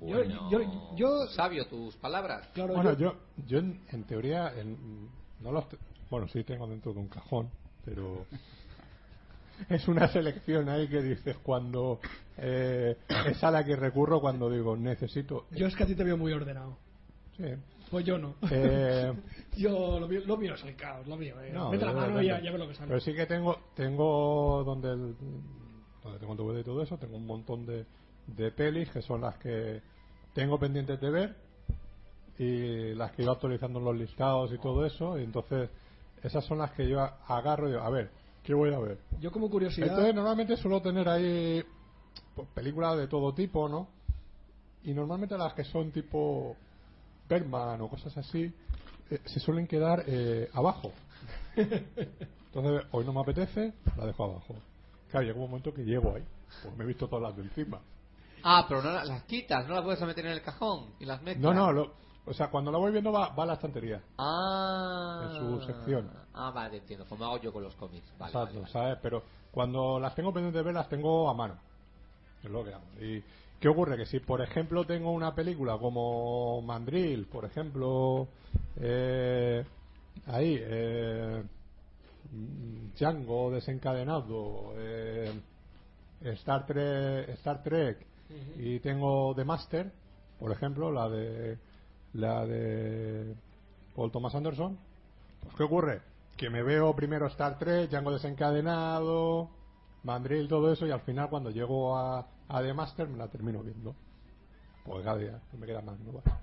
Yo- 0.00 0.16
Bueno, 0.16 0.50
yo- 0.50 0.96
yo- 0.96 1.26
sabio 1.28 1.66
tus 1.66 1.96
palabras. 1.96 2.48
Claro, 2.54 2.74
Bueno, 2.74 2.92
yo- 2.92 3.12
yo, 3.12 3.16
yo 3.46 3.58
en, 3.58 3.80
en 3.90 4.04
teoría, 4.04 4.52
en- 4.58 5.08
no 5.40 5.50
los 5.52 5.68
te- 5.68 5.78
bueno, 6.10 6.28
sí 6.28 6.44
tengo 6.44 6.66
dentro 6.66 6.92
de 6.92 7.00
un 7.00 7.08
cajón, 7.08 7.48
pero 7.84 8.26
es 9.68 9.86
una 9.88 10.08
selección 10.08 10.68
ahí 10.68 10.88
que 10.88 11.02
dices 11.02 11.36
cuando 11.42 12.00
eh, 12.36 12.96
es 13.26 13.42
a 13.44 13.50
la 13.50 13.64
que 13.64 13.76
recurro 13.76 14.20
cuando 14.20 14.50
digo 14.50 14.76
necesito. 14.76 15.46
yo 15.52 15.66
es 15.66 15.74
que 15.76 15.84
a 15.84 15.86
ti 15.86 15.94
te 15.94 16.04
veo 16.04 16.16
muy 16.16 16.32
ordenado. 16.32 16.76
Sí. 17.36 17.44
Pues 17.94 18.06
yo 18.06 18.18
no. 18.18 18.34
Eh, 18.50 19.12
yo 19.56 20.00
lo 20.00 20.08
mío, 20.08 20.20
lo 20.26 20.36
mío 20.36 20.54
es 20.54 20.64
el 20.64 20.74
caos, 20.74 21.06
lo 21.06 21.16
mío. 21.16 21.40
eh. 21.40 21.52
no, 21.52 21.70
Mete 21.70 21.84
la 21.84 21.92
mano 21.92 22.20
y 22.20 22.26
ya, 22.26 22.40
ya 22.42 22.50
ves 22.50 22.58
lo 22.58 22.66
que 22.66 22.74
sale. 22.74 22.88
Pero 22.88 23.00
sí 23.00 23.14
que 23.14 23.24
tengo, 23.26 23.56
tengo 23.74 24.64
donde, 24.64 24.90
el, 24.90 25.14
donde 26.02 26.18
tengo 26.18 26.32
el 26.32 26.38
DVD 26.38 26.58
y 26.58 26.64
todo 26.64 26.82
eso, 26.82 26.98
tengo 26.98 27.16
un 27.16 27.24
montón 27.24 27.64
de, 27.64 27.86
de 28.26 28.50
pelis 28.50 28.90
que 28.90 29.00
son 29.00 29.20
las 29.20 29.36
que 29.38 29.80
tengo 30.32 30.58
pendientes 30.58 31.00
de 31.00 31.08
ver 31.08 31.36
y 32.36 32.94
las 32.94 33.12
que 33.12 33.22
iba 33.22 33.30
actualizando 33.30 33.78
en 33.78 33.84
los 33.84 33.96
listados 33.96 34.52
y 34.52 34.58
todo 34.58 34.84
eso. 34.84 35.16
Y 35.16 35.22
entonces, 35.22 35.70
esas 36.20 36.44
son 36.44 36.58
las 36.58 36.72
que 36.72 36.88
yo 36.88 36.98
agarro 37.28 37.68
y 37.68 37.74
digo, 37.74 37.84
a 37.84 37.90
ver, 37.90 38.10
¿qué 38.42 38.54
voy 38.54 38.74
a 38.74 38.78
ver? 38.80 38.98
Yo 39.20 39.30
como 39.30 39.48
curiosidad. 39.48 39.86
Entonces, 39.90 40.16
normalmente 40.16 40.56
suelo 40.56 40.82
tener 40.82 41.08
ahí 41.08 41.62
pues, 42.34 42.48
películas 42.54 42.96
de 42.96 43.06
todo 43.06 43.32
tipo, 43.34 43.68
¿no? 43.68 43.86
Y 44.82 44.92
normalmente 44.92 45.38
las 45.38 45.54
que 45.54 45.62
son 45.62 45.92
tipo 45.92 46.56
Bergman 47.28 47.80
o 47.80 47.88
cosas 47.88 48.16
así, 48.16 48.52
eh, 49.10 49.20
se 49.24 49.40
suelen 49.40 49.66
quedar 49.66 50.04
eh, 50.06 50.48
abajo. 50.52 50.92
Entonces, 51.56 52.86
hoy 52.92 53.04
no 53.04 53.12
me 53.12 53.20
apetece, 53.20 53.72
la 53.96 54.06
dejo 54.06 54.24
abajo. 54.24 54.54
Claro, 55.10 55.26
llega 55.26 55.38
un 55.40 55.50
momento 55.50 55.72
que 55.72 55.84
llego 55.84 56.14
ahí, 56.14 56.24
pues 56.62 56.76
me 56.76 56.84
he 56.84 56.86
visto 56.86 57.08
todas 57.08 57.22
las 57.22 57.36
de 57.36 57.42
encima. 57.42 57.80
Ah, 58.42 58.66
pero 58.68 58.82
no 58.82 58.90
la- 58.92 59.04
las 59.04 59.22
quitas, 59.24 59.66
no 59.66 59.74
las 59.74 59.84
puedes 59.84 60.00
meter 60.02 60.26
en 60.26 60.32
el 60.32 60.42
cajón 60.42 60.90
y 61.00 61.04
las 61.06 61.22
mezclas. 61.22 61.54
No, 61.54 61.54
no, 61.54 61.72
lo- 61.72 61.94
o 62.26 62.32
sea, 62.32 62.48
cuando 62.50 62.70
la 62.72 62.78
voy 62.78 62.90
viendo 62.92 63.12
va, 63.12 63.28
va 63.30 63.42
a 63.44 63.46
la 63.46 63.52
estantería. 63.54 64.02
Ah. 64.18 65.28
En 65.30 65.38
su 65.38 65.60
sección. 65.66 66.10
Ah, 66.34 66.50
vale, 66.50 66.78
entiendo. 66.78 67.04
Como 67.06 67.24
hago 67.24 67.38
yo 67.40 67.52
con 67.52 67.62
los 67.62 67.74
cómics. 67.76 68.06
Vale, 68.18 68.32
Exacto, 68.32 68.46
vale, 68.54 68.60
vale. 68.60 68.72
¿sabes? 68.72 68.98
Pero 69.02 69.22
cuando 69.50 70.00
las 70.00 70.14
tengo 70.14 70.32
pendientes 70.32 70.58
de 70.58 70.64
ver, 70.64 70.74
las 70.74 70.88
tengo 70.88 71.28
a 71.28 71.34
mano. 71.34 71.56
Es 72.42 72.50
lo 72.50 72.64
que 72.64 72.74
hago. 72.74 72.84
¿Y 73.00 73.22
qué 73.64 73.70
ocurre? 73.70 73.96
Que 73.96 74.04
si, 74.04 74.20
por 74.20 74.42
ejemplo, 74.42 74.84
tengo 74.84 75.10
una 75.10 75.34
película 75.34 75.78
como 75.78 76.60
Mandril, 76.60 77.24
por 77.24 77.46
ejemplo, 77.46 78.28
eh, 78.76 79.64
ahí, 80.26 80.58
eh, 80.60 81.42
Django 82.94 83.50
desencadenado, 83.52 84.74
eh, 84.76 85.32
Star 86.20 86.66
Trek, 86.66 87.30
Star 87.38 87.62
Trek 87.62 88.06
y 88.58 88.80
tengo 88.80 89.34
The 89.34 89.46
Master, 89.46 89.90
por 90.38 90.52
ejemplo, 90.52 90.92
la 90.92 91.08
de 91.08 91.58
la 92.12 92.44
de 92.44 93.34
Paul 93.96 94.12
Thomas 94.12 94.34
Anderson, 94.34 94.78
pues, 95.40 95.54
¿qué 95.56 95.62
ocurre? 95.62 96.02
Que 96.36 96.50
me 96.50 96.62
veo 96.62 96.94
primero 96.94 97.28
Star 97.28 97.58
Trek, 97.58 97.88
Django 97.88 98.12
desencadenado, 98.12 99.48
Mandril, 100.02 100.48
todo 100.48 100.70
eso, 100.70 100.86
y 100.86 100.90
al 100.90 101.00
final 101.00 101.30
cuando 101.30 101.48
llego 101.48 101.96
a, 101.96 102.26
a 102.48 102.62
The 102.62 102.74
Master 102.74 103.08
me 103.08 103.18
la 103.18 103.28
termino 103.28 103.62
viendo. 103.62 103.94
Pues 104.84 105.04
cada 105.04 105.16
día, 105.18 105.40
no 105.52 105.58
me 105.58 105.66
queda 105.66 105.80
más, 105.80 105.98
¿no? 106.00 106.12
Vale. 106.12 106.36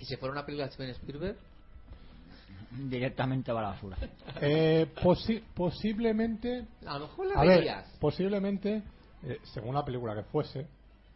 ¿Y 0.00 0.04
si 0.04 0.16
fuera 0.16 0.32
una 0.32 0.44
película 0.44 0.66
de 0.66 0.72
Steven 0.72 0.90
Spielberg? 0.90 1.36
Directamente 2.70 3.52
va 3.52 3.60
a 3.60 3.62
la 3.64 3.68
basura. 3.70 3.96
Eh, 4.40 4.92
posi- 5.02 5.42
posiblemente, 5.54 6.66
A 6.86 6.98
lo 6.98 7.06
mejor 7.06 7.26
la 7.26 7.40
a 7.40 7.44
ver, 7.44 7.84
posiblemente, 8.00 8.82
eh, 9.22 9.38
según 9.54 9.74
la 9.74 9.84
película 9.84 10.14
que 10.14 10.22
fuese, 10.24 10.66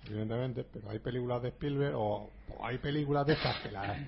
evidentemente, 0.06 0.64
pero 0.70 0.90
hay 0.90 0.98
películas 0.98 1.42
de 1.42 1.48
Spielberg 1.48 1.94
o, 1.96 2.30
o 2.58 2.66
hay 2.66 2.78
películas 2.78 3.26
de 3.26 3.32
estas 3.34 3.60
que 3.60 3.70
las, 3.72 3.98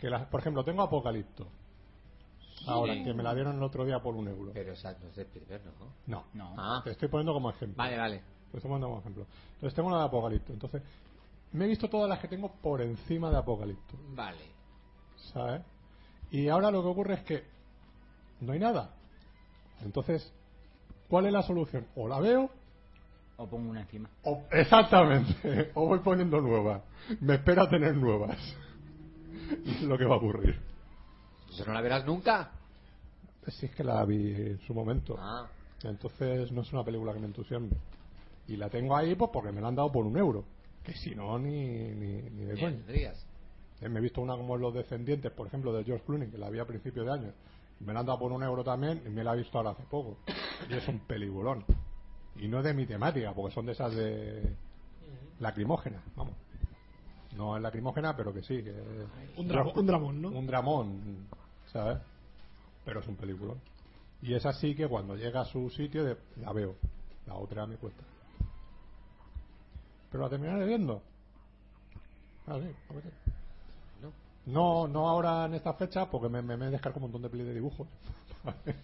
que 0.00 0.08
las, 0.10 0.26
por 0.28 0.40
ejemplo, 0.40 0.64
tengo 0.64 0.82
Apocalipto. 0.82 1.46
Ahora, 2.66 2.94
que 3.02 3.12
me 3.12 3.22
la 3.24 3.34
dieron 3.34 3.56
el 3.56 3.62
otro 3.64 3.84
día 3.84 3.98
por 4.00 4.14
un 4.14 4.28
euro. 4.28 4.52
Pero 4.54 4.72
esa 4.72 4.92
no 5.00 5.08
es 5.08 5.16
de 5.16 5.22
Spielberg, 5.22 5.62
¿no? 5.64 5.92
No, 6.06 6.24
No. 6.32 6.54
Ah, 6.56 6.80
te 6.84 6.92
estoy 6.92 7.08
poniendo 7.08 7.32
como 7.32 7.50
ejemplo. 7.50 7.76
vale, 7.76 7.98
vale. 7.98 8.22
Te 8.52 8.58
estoy 8.58 8.68
poniendo 8.68 8.88
como 8.88 9.00
ejemplo. 9.00 9.26
Entonces 9.54 9.74
tengo 9.74 9.90
la 9.90 9.98
de 9.98 10.04
Apocalipto. 10.04 10.52
Entonces, 10.52 10.82
me 11.52 11.64
he 11.64 11.68
visto 11.68 11.88
todas 11.88 12.08
las 12.08 12.18
que 12.20 12.28
tengo 12.28 12.52
por 12.62 12.80
encima 12.82 13.30
de 13.30 13.38
Apocalipto. 13.38 13.94
Vale. 14.14 14.44
¿Sabes? 15.32 15.62
Y 16.30 16.48
ahora 16.48 16.70
lo 16.70 16.82
que 16.82 16.88
ocurre 16.88 17.14
es 17.14 17.20
que 17.22 17.44
no 18.40 18.52
hay 18.52 18.58
nada. 18.58 18.90
Entonces, 19.82 20.32
¿cuál 21.08 21.26
es 21.26 21.32
la 21.32 21.42
solución? 21.42 21.86
O 21.96 22.06
la 22.08 22.20
veo, 22.20 22.50
O 23.36 23.46
pongo 23.46 23.70
una 23.70 23.80
encima. 23.82 24.08
o 24.24 24.44
exactamente, 24.50 25.70
o 25.74 25.86
voy 25.86 25.98
poniendo 26.00 26.40
nuevas. 26.40 26.82
Me 27.20 27.34
espera 27.34 27.68
tener 27.68 27.96
nuevas. 27.96 28.38
Es 29.66 29.82
lo 29.82 29.98
que 29.98 30.04
va 30.04 30.14
a 30.14 30.18
ocurrir. 30.18 30.58
¿Eso 31.50 31.64
no 31.66 31.72
la 31.72 31.80
verás 31.80 32.04
nunca? 32.06 32.50
Si 33.48 33.66
es 33.66 33.74
que 33.74 33.82
la 33.84 34.04
vi 34.04 34.32
en 34.34 34.60
su 34.66 34.72
momento. 34.72 35.16
Ah, 35.18 35.46
Entonces 35.82 36.50
no 36.52 36.62
es 36.62 36.72
una 36.72 36.84
película 36.84 37.12
que 37.12 37.18
me 37.18 37.26
entusiasme. 37.26 37.70
Y 38.48 38.56
la 38.56 38.68
tengo 38.68 38.96
ahí 38.96 39.14
pues 39.14 39.30
porque 39.32 39.52
me 39.52 39.60
la 39.60 39.68
han 39.68 39.76
dado 39.76 39.90
por 39.92 40.04
un 40.06 40.16
euro. 40.16 40.44
Que 40.82 40.92
si 40.94 41.14
no, 41.14 41.38
ni, 41.38 41.50
ni, 41.94 42.22
ni 42.22 42.44
de 42.44 42.54
coña. 42.54 42.70
tendrías. 42.76 43.26
Eh, 43.80 43.88
Me 43.88 43.98
he 44.00 44.02
visto 44.02 44.20
una 44.20 44.36
como 44.36 44.56
Los 44.56 44.74
Descendientes, 44.74 45.30
por 45.32 45.46
ejemplo, 45.46 45.72
de 45.72 45.84
George 45.84 46.04
Clooney, 46.04 46.28
que 46.30 46.38
la 46.38 46.50
vi 46.50 46.58
a 46.58 46.66
principio 46.66 47.04
de 47.04 47.12
año. 47.12 47.32
Me 47.80 47.92
la 47.92 48.00
han 48.00 48.06
dado 48.06 48.18
por 48.18 48.32
un 48.32 48.42
euro 48.42 48.62
también 48.64 49.02
y 49.06 49.10
me 49.10 49.24
la 49.24 49.34
he 49.34 49.38
visto 49.38 49.58
ahora 49.58 49.70
hace 49.70 49.82
poco. 49.84 50.18
Y 50.68 50.74
es 50.74 50.86
un 50.88 51.00
peliculón. 51.00 51.64
Y 52.36 52.48
no 52.48 52.58
es 52.58 52.64
de 52.64 52.74
mi 52.74 52.86
temática, 52.86 53.32
porque 53.34 53.54
son 53.54 53.66
de 53.66 53.72
esas 53.72 53.94
de, 53.94 54.56
lacrimógena, 55.40 56.02
vamos. 56.16 56.34
No 57.36 57.56
es 57.56 57.62
lacrimógena, 57.62 58.16
pero 58.16 58.32
que 58.32 58.42
sí, 58.42 58.62
que 58.62 58.70
Un, 59.36 59.48
dramo- 59.48 59.72
un 59.78 59.86
dramón, 59.86 60.22
¿no? 60.22 60.28
un 60.30 60.46
dramón, 60.46 61.26
¿sabes? 61.72 61.98
Pero 62.84 63.00
es 63.00 63.06
un 63.08 63.16
película. 63.16 63.54
Y 64.20 64.34
es 64.34 64.44
así 64.46 64.74
que 64.74 64.86
cuando 64.88 65.16
llega 65.16 65.40
a 65.40 65.44
su 65.44 65.68
sitio 65.70 66.04
de- 66.04 66.16
la 66.40 66.52
veo. 66.52 66.74
La 67.26 67.34
otra 67.34 67.66
me 67.66 67.76
cuesta. 67.76 68.02
Pero 70.12 70.24
la 70.24 70.30
terminaré 70.30 70.66
viendo. 70.66 71.02
Ah, 72.46 72.58
sí. 72.60 72.68
No, 74.46 74.86
no 74.88 75.08
ahora 75.08 75.44
en 75.46 75.54
esta 75.54 75.72
fecha 75.74 76.10
porque 76.10 76.28
me, 76.28 76.42
me, 76.42 76.56
me 76.56 76.66
he 76.66 76.70
descargado 76.70 76.98
un 77.06 77.12
montón 77.12 77.22
de 77.22 77.30
pelis 77.30 77.46
de 77.46 77.54
dibujos. 77.54 77.88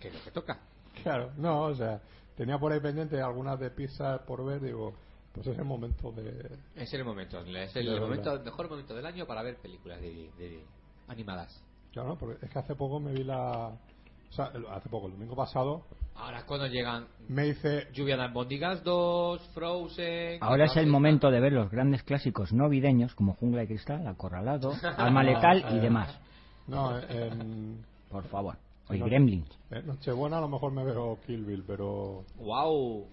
Que 0.00 0.08
es 0.08 0.14
lo 0.14 0.20
que 0.24 0.30
toca. 0.30 0.58
claro, 1.02 1.32
no, 1.38 1.62
o 1.62 1.74
sea, 1.74 2.02
tenía 2.36 2.58
por 2.58 2.70
ahí 2.70 2.80
pendiente 2.80 3.18
algunas 3.22 3.58
de 3.58 3.70
Pixar 3.70 4.26
por 4.26 4.44
ver, 4.44 4.60
digo, 4.60 4.92
pues 5.32 5.46
es 5.46 5.56
el 5.58 5.64
momento 5.64 6.12
de... 6.12 6.58
Es 6.74 6.92
el 6.92 7.02
momento, 7.02 7.40
es 7.40 7.76
el 7.76 7.98
momento, 7.98 8.34
el 8.34 8.42
mejor 8.44 8.68
momento 8.68 8.94
del 8.94 9.06
año 9.06 9.26
para 9.26 9.42
ver 9.42 9.56
películas 9.56 9.98
de, 10.02 10.30
de- 10.36 10.62
animadas. 11.08 11.62
Claro, 11.92 12.18
porque 12.18 12.44
es 12.44 12.50
que 12.52 12.58
hace 12.58 12.74
poco 12.74 13.00
me 13.00 13.12
vi 13.12 13.24
la... 13.24 13.68
O 13.68 14.32
sea, 14.32 14.52
hace 14.72 14.88
poco, 14.90 15.06
el 15.06 15.12
domingo 15.12 15.34
pasado, 15.34 15.86
Ahora 16.18 16.38
es 16.38 16.44
cuando 16.44 16.66
llegan 16.66 17.06
me 17.28 17.48
hice... 17.48 17.88
Lluvia 17.92 18.16
de 18.16 18.22
albóndigas 18.22 18.82
2, 18.84 19.50
Frozen... 19.52 20.38
Ahora 20.40 20.64
es 20.66 20.76
el 20.76 20.86
momento 20.86 21.30
de 21.30 21.40
ver 21.40 21.52
los 21.52 21.70
grandes 21.70 22.02
clásicos 22.04 22.52
navideños 22.52 23.14
como 23.14 23.34
Jungla 23.34 23.62
de 23.62 23.66
Cristal, 23.68 24.06
Acorralado, 24.06 24.72
Alma 24.96 25.22
Letal 25.22 25.64
y 25.72 25.78
demás. 25.80 26.18
No, 26.66 26.98
en, 26.98 27.84
Por 28.10 28.24
favor. 28.24 28.56
O 28.88 28.94
y 28.94 28.98
No. 29.00 29.06
Gremlins. 29.06 29.48
en 29.70 29.86
Nochebuena 29.86 30.38
a 30.38 30.40
lo 30.40 30.48
mejor 30.48 30.72
me 30.72 30.84
veo 30.84 31.18
Kill 31.26 31.44
Bill, 31.44 31.64
pero... 31.66 32.24
¡Wow! 32.36 33.06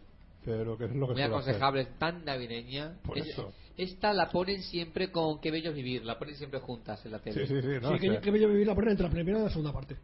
Pero 0.46 0.78
que 0.78 0.86
es 0.86 0.96
lo 0.96 1.08
que 1.08 1.14
Muy 1.14 1.22
aconsejable, 1.24 1.86
tan 1.98 2.24
navideña. 2.26 2.94
Por 3.04 3.18
Es- 3.18 3.28
eso. 3.30 3.52
Esta 3.76 4.14
la 4.14 4.30
ponen 4.30 4.62
siempre 4.62 5.12
con 5.12 5.40
Qué 5.40 5.50
bello 5.50 5.74
vivir, 5.74 6.06
la 6.06 6.20
ponen 6.20 6.36
siempre 6.36 6.60
juntas 6.60 7.04
en 7.06 7.12
la 7.12 7.20
tele. 7.20 7.48
Sí, 7.48 7.56
sí, 7.56 7.62
sí. 7.62 7.80
No, 7.82 7.98
sí, 7.98 8.20
que 8.22 8.30
bello 8.32 8.48
vivir 8.50 8.68
la 8.68 8.76
ponen 8.76 8.92
entre 8.92 9.08
la 9.08 9.12
primera 9.12 9.40
y 9.40 9.44
la 9.44 9.50
segunda 9.50 9.74
parte. 9.74 9.98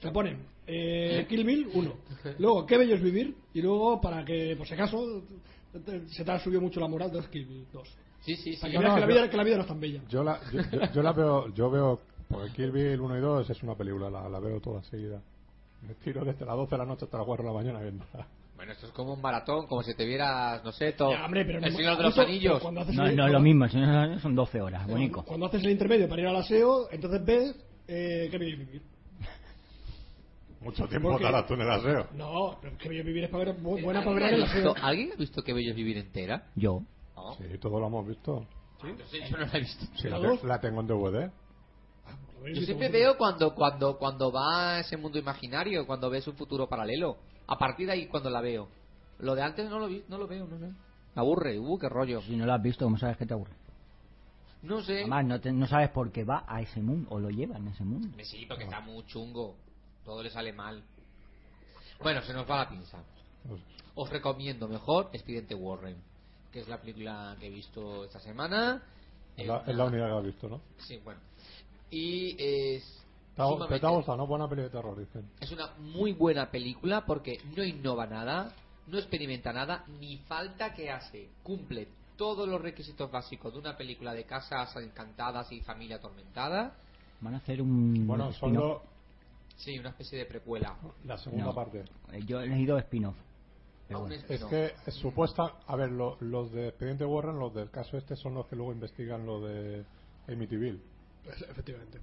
Se 0.00 0.10
ponen 0.10 0.44
eh, 0.66 1.24
Kill 1.28 1.44
Bill 1.44 1.68
1. 1.72 1.92
Luego, 2.38 2.66
qué 2.66 2.76
bello 2.78 2.94
es 2.96 3.02
vivir. 3.02 3.34
Y 3.54 3.62
luego, 3.62 4.00
para 4.00 4.24
que, 4.24 4.54
por 4.56 4.66
si 4.66 4.74
acaso, 4.74 5.22
te- 5.84 6.08
se 6.08 6.24
te 6.24 6.30
ha 6.32 6.38
subido 6.40 6.60
mucho 6.60 6.80
la 6.80 6.88
moral, 6.88 7.10
dos 7.12 7.28
Kill 7.28 7.46
Bill 7.46 7.66
2. 7.72 7.88
Sí, 8.20 8.34
sí, 8.36 8.54
sí. 8.54 8.60
Para 8.60 8.72
que 8.72 8.78
No, 8.78 8.82
veas 8.82 8.94
que, 8.94 9.00
la 9.00 9.06
yo- 9.06 9.14
vida, 9.14 9.30
que 9.30 9.36
la 9.36 9.44
vida 9.44 9.56
no 9.56 9.62
es 9.62 9.68
tan 9.68 9.80
bella. 9.80 10.02
yo, 10.08 10.24
la, 10.24 10.40
yo, 10.52 10.60
yo- 10.72 10.92
yo 10.92 11.02
la 11.02 11.12
veo... 11.12 11.54
Yo 11.54 11.70
veo... 11.70 12.00
Porque 12.28 12.52
Kill 12.52 12.70
Bill 12.72 13.00
1 13.00 13.16
y 13.16 13.20
2 13.20 13.48
es 13.50 13.62
una 13.62 13.74
película, 13.74 14.10
la, 14.10 14.28
la 14.28 14.38
veo 14.38 14.60
toda 14.60 14.82
seguida. 14.82 15.22
Me 15.80 15.94
tiro 15.94 16.24
desde 16.24 16.44
las 16.44 16.56
12 16.56 16.72
de 16.72 16.78
la 16.78 16.84
noche 16.84 17.04
hasta 17.06 17.16
las 17.16 17.26
4 17.26 17.42
de 17.44 17.50
la 17.50 17.56
mañana 17.58 17.80
viéndola. 17.80 18.26
Bueno, 18.56 18.72
esto 18.72 18.86
es 18.86 18.92
como 18.92 19.14
un 19.14 19.22
maratón, 19.22 19.66
como 19.68 19.82
si 19.84 19.94
te 19.94 20.04
vieras, 20.04 20.62
no 20.64 20.72
sé, 20.72 20.92
todo. 20.92 21.12
Ya, 21.12 21.24
hombre, 21.24 21.44
pero 21.46 21.58
el 21.60 21.70
no- 21.70 21.76
Señor 21.78 21.96
de 21.96 22.02
los 22.02 22.12
eso- 22.12 22.22
Anillos. 22.22 22.62
No, 22.64 23.06
el- 23.06 23.16
no 23.16 23.26
es 23.28 23.32
lo 23.32 23.40
mismo, 23.40 23.64
el 23.64 23.70
Señor 23.70 23.86
de 23.86 23.92
los 23.94 24.02
Anillos 24.02 24.22
son 24.22 24.34
12 24.34 24.60
horas, 24.60 24.86
bonico. 24.86 25.22
cuando 25.24 25.46
haces 25.46 25.62
el 25.64 25.70
intermedio 25.70 26.08
para 26.08 26.20
ir 26.20 26.28
al 26.28 26.36
aseo, 26.36 26.88
entonces 26.90 27.24
ves 27.24 27.56
eh, 27.86 28.28
qué 28.30 28.36
bello 28.36 28.52
es 28.54 28.58
vivir. 28.58 28.82
Mucho 30.60 30.88
tiempo 30.88 31.10
Porque- 31.10 31.24
tardas 31.24 31.46
tú 31.46 31.54
en 31.54 31.60
el 31.60 31.70
aseo. 31.70 32.08
No, 32.14 32.58
pero 32.60 32.76
qué 32.78 32.88
bello 32.88 33.00
es 33.00 33.06
vivir 33.06 33.24
es 33.24 33.30
para 33.30 33.44
ver, 33.44 33.56
bu- 33.62 33.82
buena 33.82 34.00
para 34.04 34.10
¿Alguien 34.10 34.14
ver 34.16 34.24
ha 34.24 34.28
el 34.36 34.42
visto- 34.42 34.70
aseo. 34.70 34.84
¿Alguien 34.84 35.12
ha 35.12 35.16
visto 35.16 35.42
Qué 35.42 35.52
bello 35.52 35.70
es 35.70 35.76
vivir 35.76 35.96
entera? 35.98 36.46
Yo. 36.56 36.82
Sí, 37.38 37.58
todo 37.60 37.78
lo 37.80 37.86
hemos 37.86 38.06
visto. 38.06 38.46
Entonces 38.82 39.28
yo 39.30 39.36
no 39.38 39.46
la 39.46 39.52
he 39.56 39.60
visto. 39.60 39.84
Sí, 39.96 40.08
la, 40.46 40.60
tengo 40.60 40.80
en 40.80 40.86
DVD. 40.86 41.30
Yo 42.54 42.62
siempre 42.62 42.88
veo 42.88 43.16
cuando, 43.16 43.54
cuando, 43.54 43.98
cuando 43.98 44.30
va 44.32 44.76
a 44.76 44.80
ese 44.80 44.96
mundo 44.96 45.18
imaginario, 45.18 45.86
cuando 45.86 46.08
ves 46.10 46.26
un 46.28 46.36
futuro 46.36 46.68
paralelo. 46.68 47.18
A 47.46 47.58
partir 47.58 47.86
de 47.86 47.92
ahí 47.94 48.06
cuando 48.06 48.30
la 48.30 48.40
veo. 48.40 48.68
Lo 49.18 49.34
de 49.34 49.42
antes 49.42 49.68
no 49.68 49.78
lo 49.78 49.88
vi, 49.88 50.04
no 50.08 50.16
lo 50.18 50.26
veo, 50.28 50.46
no, 50.46 50.58
no. 50.58 50.68
Me 50.68 50.74
aburre, 51.16 51.58
uh, 51.58 51.78
qué 51.78 51.88
rollo. 51.88 52.20
Si 52.22 52.36
no 52.36 52.46
lo 52.46 52.52
has 52.52 52.62
visto, 52.62 52.84
¿cómo 52.84 52.98
sabes 52.98 53.16
que 53.16 53.26
te 53.26 53.34
aburre? 53.34 53.52
No 54.62 54.80
sé. 54.82 54.98
Además, 55.00 55.24
no, 55.24 55.40
te- 55.40 55.52
no 55.52 55.66
sabes 55.66 55.90
por 55.90 56.12
qué 56.12 56.24
va 56.24 56.44
a 56.46 56.60
ese 56.60 56.80
mundo 56.80 57.08
o 57.10 57.18
lo 57.18 57.30
lleva 57.30 57.56
en 57.56 57.68
ese 57.68 57.84
mundo. 57.84 58.08
Sí, 58.22 58.44
porque 58.48 58.64
está 58.64 58.80
muy 58.80 59.04
chungo. 59.06 59.56
Todo 60.08 60.22
le 60.22 60.30
sale 60.30 60.54
mal. 60.54 60.82
Bueno, 62.02 62.22
se 62.22 62.32
nos 62.32 62.48
va 62.50 62.56
la 62.64 62.68
pinza. 62.70 62.96
Os 63.94 64.08
recomiendo 64.08 64.66
mejor 64.66 65.10
Expediente 65.12 65.54
Warren, 65.54 65.96
que 66.50 66.60
es 66.60 66.68
la 66.68 66.80
película 66.80 67.36
que 67.38 67.48
he 67.48 67.50
visto 67.50 68.06
esta 68.06 68.18
semana. 68.18 68.82
es, 69.36 69.46
la, 69.46 69.58
es 69.66 69.76
la 69.76 69.84
única 69.84 70.06
que 70.06 70.12
has 70.16 70.24
visto, 70.24 70.48
¿no? 70.48 70.62
Sí, 70.78 70.98
bueno. 71.04 71.20
Y 71.90 72.36
es. 72.42 73.04
¿Te 73.36 73.42
no? 73.42 74.26
Buena 74.26 74.48
peli 74.48 74.62
de 74.62 74.70
terror, 74.70 74.98
dicen. 74.98 75.28
Es 75.40 75.52
una 75.52 75.74
muy 75.76 76.14
buena 76.14 76.50
película 76.50 77.04
porque 77.04 77.38
no 77.54 77.62
innova 77.62 78.06
nada, 78.06 78.54
no 78.86 78.96
experimenta 78.96 79.52
nada, 79.52 79.84
ni 80.00 80.16
falta 80.20 80.72
que 80.72 80.90
hace. 80.90 81.28
Cumple 81.42 81.86
todos 82.16 82.48
los 82.48 82.62
requisitos 82.62 83.10
básicos 83.10 83.52
de 83.52 83.58
una 83.58 83.76
película 83.76 84.14
de 84.14 84.24
casas 84.24 84.74
encantadas 84.76 85.52
y 85.52 85.60
familia 85.60 85.96
atormentada. 85.96 86.76
Van 87.20 87.34
a 87.34 87.36
hacer 87.36 87.60
un. 87.60 88.06
Bueno, 88.06 88.32
son 88.32 88.52
spin-off. 88.56 88.82
lo- 88.82 88.97
Sí, 89.58 89.78
una 89.78 89.90
especie 89.90 90.18
de 90.18 90.26
precuela. 90.26 90.76
la 91.04 91.18
segunda 91.18 91.46
No. 91.46 91.54
parte. 91.54 91.84
Eh, 92.12 92.20
Yo 92.26 92.40
he 92.40 92.46
leído 92.46 92.78
spin-off. 92.78 93.16
Ah, 93.90 93.98
bueno. 93.98 94.14
Es 94.28 94.44
que 94.44 94.72
es 94.86 94.94
supuesta. 94.94 95.54
A 95.66 95.74
ver, 95.76 95.90
lo- 95.90 96.16
los 96.20 96.52
de 96.52 96.68
Expediente 96.68 97.04
Warren, 97.04 97.38
los 97.38 97.54
del 97.54 97.70
caso 97.70 97.96
este, 97.96 98.16
son 98.16 98.34
los 98.34 98.46
que 98.46 98.54
luego 98.56 98.72
investigan 98.72 99.24
lo 99.26 99.40
de 99.40 99.84
Amityville. 100.28 100.80
Pues, 101.24 101.42
efectivamente. 101.42 101.98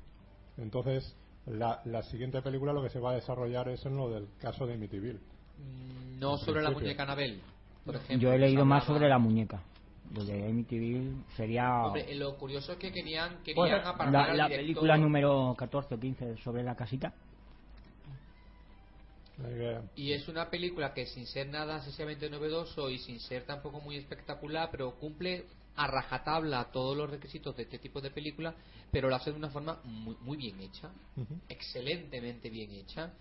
Entonces, 0.57 1.15
la, 1.45 1.81
la 1.85 2.01
siguiente 2.03 2.41
película 2.41 2.73
lo 2.73 2.81
que 2.83 2.89
se 2.89 2.99
va 2.99 3.11
a 3.11 3.15
desarrollar 3.15 3.69
es 3.69 3.85
en 3.85 3.95
lo 3.97 4.09
del 4.09 4.27
caso 4.39 4.65
de 4.65 4.73
Amityville. 4.73 5.19
Mm, 5.59 6.19
No 6.19 6.33
En 6.33 6.37
sobre 6.39 6.61
la 6.63 6.71
muñeca 6.71 7.03
Anabel, 7.03 7.41
por 7.85 7.95
ejemplo. 7.95 8.17
Yo 8.29 8.33
he 8.33 8.39
leído 8.39 8.65
más 8.65 8.83
sobre 8.85 9.07
la 9.07 9.17
muñeca. 9.19 9.61
Lo 10.13 10.23
de 10.23 10.47
Amityville 10.49 11.23
sería 11.35 11.83
Hombre, 11.85 12.11
eh, 12.11 12.15
lo 12.15 12.35
curioso 12.37 12.73
es 12.73 12.77
que 12.77 12.91
querían, 12.91 13.37
querían 13.43 13.55
Bueno, 13.55 13.77
apartar 13.77 14.11
la, 14.11 14.23
al 14.31 14.37
la 14.37 14.47
director- 14.47 14.57
película 14.61 14.97
número 14.97 15.55
14 15.57 15.95
o 15.95 15.99
15 15.99 16.37
sobre 16.37 16.63
la 16.63 16.75
casita. 16.75 17.13
Y 19.95 20.13
es 20.13 20.27
una 20.27 20.49
película 20.49 20.93
que 20.93 21.05
sin 21.05 21.25
ser 21.27 21.47
nada 21.47 21.77
excesivamente 21.77 22.29
novedoso 22.29 22.89
y 22.89 22.99
sin 22.99 23.19
ser 23.19 23.45
tampoco 23.45 23.81
muy 23.81 23.97
espectacular, 23.97 24.69
pero 24.71 24.95
cumple 24.95 25.45
a 25.75 25.87
rajatabla 25.87 26.71
todos 26.71 26.95
los 26.95 27.09
requisitos 27.09 27.55
de 27.57 27.63
este 27.63 27.79
tipo 27.79 27.99
de 27.99 28.11
película, 28.11 28.55
pero 28.91 29.09
lo 29.09 29.15
hace 29.15 29.31
de 29.31 29.37
una 29.37 29.49
forma 29.49 29.81
muy, 29.83 30.15
muy 30.21 30.37
bien 30.37 30.59
hecha, 30.61 30.89
excelentemente 31.49 32.49
bien 32.49 32.71
hecha. 32.71 33.11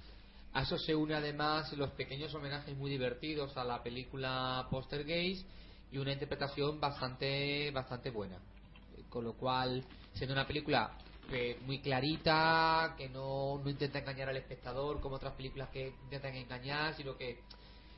A 0.52 0.62
eso 0.62 0.78
se 0.78 0.94
une 0.94 1.14
además 1.14 1.72
los 1.72 1.90
pequeños 1.92 2.32
homenajes 2.32 2.76
muy 2.76 2.90
divertidos 2.90 3.56
a 3.56 3.64
la 3.64 3.82
película 3.82 4.68
Poster 4.70 5.02
Gaze 5.02 5.44
y 5.90 5.98
una 5.98 6.12
interpretación 6.12 6.80
bastante 6.80 7.72
bastante 7.72 8.10
buena. 8.10 8.38
Con 9.08 9.24
lo 9.24 9.32
cual, 9.34 9.84
siendo 10.12 10.32
una 10.32 10.46
película 10.46 10.96
que 11.26 11.58
muy 11.66 11.80
clarita, 11.80 12.94
que 12.96 13.08
no, 13.08 13.60
no 13.62 13.70
intenta 13.70 13.98
engañar 13.98 14.28
al 14.28 14.36
espectador 14.36 15.00
como 15.00 15.16
otras 15.16 15.34
películas 15.34 15.68
que 15.70 15.88
intentan 16.04 16.34
engañar, 16.34 16.94
sino 16.94 17.16
que 17.16 17.40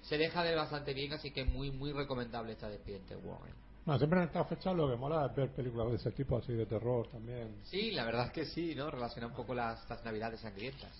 se 0.02 0.18
deja 0.18 0.42
ver 0.42 0.56
bastante 0.56 0.94
bien, 0.94 1.12
así 1.12 1.30
que 1.32 1.44
muy 1.44 1.70
muy 1.70 1.92
recomendable 1.92 2.52
esta 2.52 2.68
de 2.68 2.76
Expediente 2.76 3.16
Warren. 3.16 3.54
No, 3.86 3.96
siempre 3.98 4.18
en 4.20 4.26
estas 4.26 4.48
fechas 4.48 4.74
lo 4.74 4.90
que 4.90 4.96
mola 4.96 5.26
es 5.26 5.36
ver 5.36 5.50
películas 5.50 5.90
de 5.90 5.96
ese 5.96 6.10
tipo, 6.10 6.36
así 6.36 6.52
de 6.52 6.66
terror 6.66 7.06
también. 7.08 7.54
Sí, 7.64 7.92
la 7.92 8.04
verdad 8.04 8.26
es 8.26 8.32
que 8.32 8.44
sí, 8.44 8.74
¿no? 8.74 8.90
Relaciona 8.90 9.28
un 9.28 9.34
poco 9.34 9.54
las, 9.54 9.88
las 9.88 10.04
navidades 10.04 10.40
sangrientas. 10.40 10.90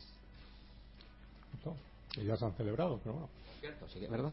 Que 2.13 2.25
ya 2.25 2.37
se 2.37 2.45
han 2.45 2.55
celebrado, 2.55 2.99
pero 3.03 3.15
bueno. 3.15 3.29
¿Cierto? 3.61 3.89
Sí 3.89 3.99
que 3.99 4.05
es 4.05 4.11
verdad. 4.11 4.33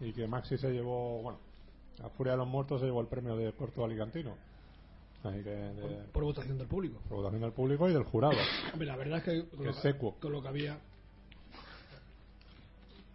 Y 0.00 0.12
que 0.12 0.26
Maxi 0.26 0.56
se 0.56 0.70
llevó, 0.70 1.20
bueno, 1.20 1.38
a 2.02 2.08
Furia 2.10 2.32
de 2.32 2.38
los 2.38 2.48
Muertos 2.48 2.80
se 2.80 2.86
llevó 2.86 3.00
el 3.00 3.08
premio 3.08 3.36
de 3.36 3.52
Puerto 3.52 3.84
Alicantino. 3.84 4.34
Así 5.22 5.42
que 5.42 5.50
de 5.50 6.04
Por 6.12 6.24
votación 6.24 6.56
del 6.58 6.66
público. 6.66 6.98
por 7.08 7.18
votación 7.18 7.42
del 7.42 7.52
público 7.52 7.88
y 7.88 7.92
del 7.92 8.04
jurado. 8.04 8.34
La 8.78 8.96
verdad 8.96 9.18
es 9.18 9.24
que 9.24 9.48
con, 9.50 9.58
Que 9.58 9.64
lo, 9.66 9.70
es 9.70 9.76
secuo. 9.76 10.16
con 10.20 10.32
lo 10.32 10.40
que 10.42 10.48
había. 10.48 10.78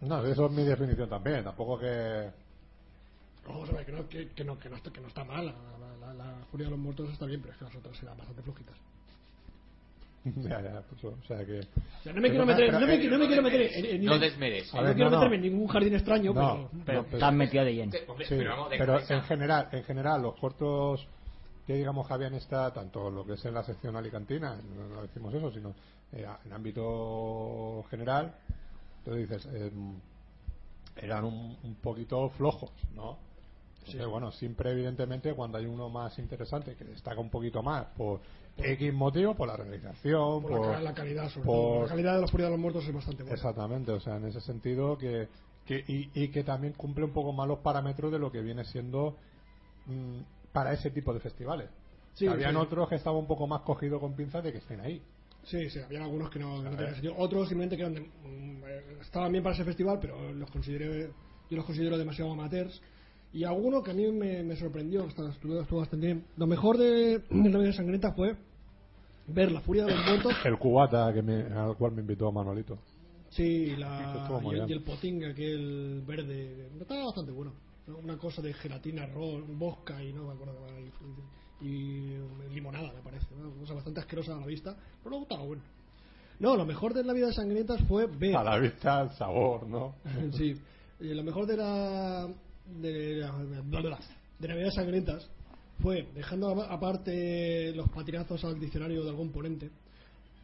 No, 0.02 0.24
eso 0.24 0.46
es 0.46 0.52
mi 0.52 0.62
definición 0.62 1.08
también. 1.08 1.42
Tampoco 1.44 1.78
que. 1.78 2.30
Vamos 3.48 3.68
a 3.70 3.72
ver, 3.72 3.86
que 3.86 3.92
no, 3.92 4.08
que, 4.08 4.28
que 4.30 4.44
no, 4.44 4.58
que 4.58 4.68
no, 4.68 4.76
está, 4.76 4.90
que 4.92 5.00
no 5.00 5.08
está 5.08 5.24
mal. 5.24 5.46
La, 5.46 5.52
la, 5.78 6.14
la, 6.14 6.14
la 6.14 6.44
Furia 6.50 6.66
de 6.66 6.70
los 6.70 6.78
Muertos 6.78 7.10
está 7.10 7.26
bien, 7.26 7.40
pero 7.40 7.52
es 7.52 7.58
que 7.58 7.64
las 7.64 7.74
otras 7.76 8.02
eran 8.02 8.16
bastante 8.18 8.42
flojitas. 8.42 8.74
ya, 10.24 10.60
ya, 10.60 10.82
pues, 10.82 11.04
o 11.04 11.16
sea 11.26 11.44
que. 11.44 11.60
No 12.12 12.20
me 12.20 12.28
quiero 12.30 12.44
meter, 12.46 12.72
no 12.72 12.80
me, 12.80 12.86
no 13.08 13.18
me 13.18 13.26
quiero 13.26 13.42
meter 13.42 13.60
en, 13.62 14.04
No 14.04 14.14
en- 14.14 14.20
desmerece. 14.20 14.76
A 14.78 14.82
no 14.82 14.94
quiero 14.94 15.10
meterme 15.10 15.36
en 15.36 15.42
ningún 15.42 15.66
jardín 15.68 15.94
extraño, 15.94 16.32
No, 16.34 16.68
pero 16.84 17.06
Pero 17.10 17.26
has 17.26 17.32
metido 17.34 17.64
de 17.64 17.74
lleno. 17.74 17.92
Sí, 17.92 17.98
pero 18.28 18.50
vamos, 18.50 18.70
de 18.70 18.78
pero 18.78 18.92
cabeza. 18.94 19.14
en 19.14 19.22
general, 19.22 19.68
en 19.72 19.84
general, 19.84 20.22
los 20.22 20.34
cortos 20.38 21.06
que 21.66 21.74
digamos 21.74 22.06
que 22.06 22.14
habían 22.14 22.34
esta, 22.34 22.72
tanto 22.72 23.10
lo 23.10 23.24
que 23.26 23.34
es 23.34 23.44
en 23.44 23.54
la 23.54 23.64
sección 23.64 23.96
alicantina, 23.96 24.56
no, 24.76 24.88
no 24.94 25.02
decimos 25.02 25.34
eso, 25.34 25.50
sino 25.52 25.74
eh, 26.12 26.26
en 26.44 26.52
ámbito 26.52 27.84
general, 27.90 28.34
entonces 28.98 29.28
dices, 29.28 29.48
eh, 29.52 29.72
eran 30.96 31.24
un, 31.24 31.56
un 31.62 31.74
poquito 31.76 32.28
flojos, 32.30 32.70
¿no? 32.94 33.18
Entonces, 33.80 34.06
bueno, 34.08 34.32
siempre 34.32 34.72
evidentemente 34.72 35.32
cuando 35.34 35.58
hay 35.58 35.66
uno 35.66 35.88
más 35.88 36.18
interesante 36.18 36.74
que 36.74 36.84
destaca 36.84 37.20
un 37.20 37.30
poquito 37.30 37.62
más 37.62 37.86
por 37.96 38.20
X 38.56 38.92
motivo, 38.92 39.34
por 39.34 39.46
la 39.46 39.56
realización, 39.56 40.42
por, 40.42 40.50
por, 40.50 40.66
la, 40.66 40.72
ca- 40.74 40.80
la 40.82 40.94
calidad, 40.94 41.28
sobre 41.28 41.46
por- 41.46 41.54
todo. 41.54 41.82
La 41.82 41.88
calidad 41.88 42.14
de 42.16 42.20
la 42.22 42.26
Furia 42.28 42.46
de 42.46 42.52
los 42.52 42.60
Muertos 42.60 42.84
es 42.86 42.94
bastante 42.94 43.22
buena. 43.22 43.34
Exactamente, 43.36 43.92
o 43.92 44.00
sea, 44.00 44.16
en 44.16 44.24
ese 44.26 44.40
sentido 44.40 44.98
que, 44.98 45.28
que, 45.66 45.84
y, 45.86 46.10
y 46.20 46.28
que 46.28 46.42
también 46.42 46.72
cumple 46.72 47.04
un 47.04 47.12
poco 47.12 47.32
más 47.32 47.46
los 47.46 47.58
parámetros 47.60 48.10
de 48.10 48.18
lo 48.18 48.32
que 48.32 48.40
viene 48.40 48.64
siendo 48.64 49.16
mm, 49.86 50.20
para 50.56 50.72
ese 50.72 50.90
tipo 50.90 51.12
de 51.12 51.20
festivales. 51.20 51.68
Sí, 52.14 52.26
Habían 52.26 52.52
sí. 52.52 52.56
otros 52.56 52.88
que 52.88 52.94
estaban 52.94 53.18
un 53.18 53.26
poco 53.26 53.46
más 53.46 53.60
cogidos 53.60 54.00
con 54.00 54.14
pinzas 54.16 54.42
de 54.42 54.52
que 54.52 54.58
estén 54.58 54.80
ahí. 54.80 55.02
Sí, 55.44 55.68
sí, 55.68 55.80
habían 55.80 56.04
algunos 56.04 56.30
que 56.30 56.38
no, 56.38 56.62
que 56.62 56.70
no 56.70 56.76
tenían 56.76 56.94
sentido. 56.94 57.14
Otros 57.18 57.46
simplemente 57.46 57.76
que 57.76 57.82
eran 57.82 57.92
de- 57.92 58.00
mm, 58.00 59.00
estaban 59.02 59.32
bien 59.32 59.44
para 59.44 59.54
ese 59.54 59.64
festival, 59.64 59.98
pero 60.00 60.32
los 60.32 60.50
consideré, 60.50 61.10
yo 61.50 61.56
los 61.58 61.66
considero 61.66 61.98
demasiado 61.98 62.32
amateurs. 62.32 62.80
Y 63.34 63.44
alguno 63.44 63.82
que 63.82 63.90
a 63.90 63.94
mí 63.94 64.10
me, 64.10 64.42
me 64.44 64.56
sorprendió, 64.56 65.02
que 65.02 65.08
estuvo, 65.10 65.60
estuvo- 65.60 65.80
bastante 65.80 66.06
bien. 66.06 66.24
Lo 66.38 66.46
mejor 66.46 66.78
de, 66.78 67.18
de 67.18 67.50
la 67.50 67.58
vida 67.58 67.72
sangrienta 67.74 68.12
fue 68.12 68.34
ver 69.26 69.52
la 69.52 69.60
furia 69.60 69.84
de 69.84 69.94
los 69.94 70.06
muertos. 70.06 70.32
El 70.46 70.56
cubata 70.58 71.12
que 71.12 71.20
me, 71.20 71.42
al 71.42 71.76
cual 71.76 71.92
me 71.92 72.00
invitó 72.00 72.32
Manolito. 72.32 72.78
Sí, 73.28 73.76
la, 73.76 74.40
y, 74.42 74.54
el, 74.54 74.70
y 74.70 74.72
el 74.72 74.82
potín 74.82 75.22
aquel 75.22 76.02
verde. 76.06 76.66
Estaba 76.80 77.04
bastante 77.04 77.32
bueno. 77.32 77.52
¿No? 77.86 77.98
Una 77.98 78.16
cosa 78.16 78.42
de 78.42 78.52
gelatina, 78.54 79.04
arroz, 79.04 79.42
vodka 79.48 80.02
y 80.02 80.12
no 80.12 80.24
me 80.28 80.32
acuerdo 80.34 80.54
y, 81.60 81.64
y 81.66 82.18
limonada, 82.52 82.92
me 82.92 83.00
parece. 83.00 83.26
¿no? 83.36 83.48
Una 83.48 83.60
cosa 83.60 83.74
bastante 83.74 84.00
asquerosa 84.00 84.36
a 84.36 84.40
la 84.40 84.46
vista, 84.46 84.74
pero 84.98 85.10
luego 85.10 85.22
estaba 85.24 85.42
bueno. 85.44 85.62
No, 86.38 86.54
lo 86.54 86.66
mejor 86.66 86.92
de 86.92 87.02
la 87.02 87.12
vida 87.14 87.28
de 87.28 87.32
Sangrientas 87.32 87.80
fue 87.88 88.06
ver. 88.06 88.36
A 88.36 88.44
la 88.44 88.58
vista, 88.58 89.02
el 89.02 89.10
sabor, 89.12 89.66
¿no? 89.66 89.94
sí. 90.36 90.54
Y 91.00 91.14
lo 91.14 91.22
mejor 91.22 91.46
de 91.46 91.56
la. 91.56 92.28
de, 92.66 93.16
la- 93.16 93.32
bla, 93.62 93.80
bla, 93.80 93.98
de 94.38 94.48
Navidades 94.48 94.74
Sangrientas 94.74 95.30
fue, 95.80 96.08
dejando 96.14 96.48
aparte 96.62 97.72
los 97.74 97.88
patinazos 97.90 98.44
al 98.44 98.58
diccionario 98.60 99.02
de 99.04 99.10
algún 99.10 99.30
ponente, 99.30 99.70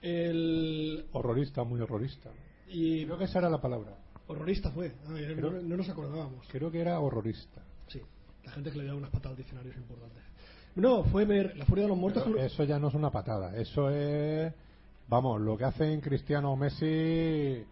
el. 0.01 1.05
Horrorista, 1.13 1.65
muy 1.65 1.81
horrorista. 1.81 2.31
Y 2.69 3.05
Creo 3.05 3.19
que 3.19 3.25
esa 3.25 3.39
era 3.41 3.51
la 3.51 3.61
palabra. 3.61 3.97
Horrorista 4.26 4.71
fue. 4.71 4.93
Ah, 5.07 5.11
no, 5.11 5.17
Creo- 5.17 5.62
no 5.62 5.76
nos 5.76 5.88
acordábamos. 5.88 6.47
Creo 6.50 6.71
que 6.71 6.81
era 6.81 6.99
horrorista. 7.00 7.62
Sí, 7.88 8.00
la 8.45 8.52
gente 8.52 8.71
que 8.71 8.79
le 8.79 8.85
da 8.87 8.95
unas 8.95 9.11
patadas 9.11 9.33
al 9.33 9.37
diccionario 9.37 9.71
es 9.73 9.76
importante. 9.79 10.21
No, 10.75 11.05
fue 11.05 11.25
ver 11.26 11.57
La 11.57 11.67
Furia 11.67 11.85
de 11.85 11.88
los 11.88 11.99
Muertos. 11.99 12.23
Pero 12.26 12.38
eso 12.41 12.64
ya 12.64 12.79
no 12.79 12.88
es 12.88 12.95
una 12.95 13.11
patada, 13.11 13.55
eso 13.57 13.91
es, 13.91 14.52
vamos, 15.09 15.41
lo 15.41 15.57
que 15.59 15.64
hacen 15.64 16.00
Cristiano 16.00 16.52
o 16.52 16.57
Messi, 16.57 17.62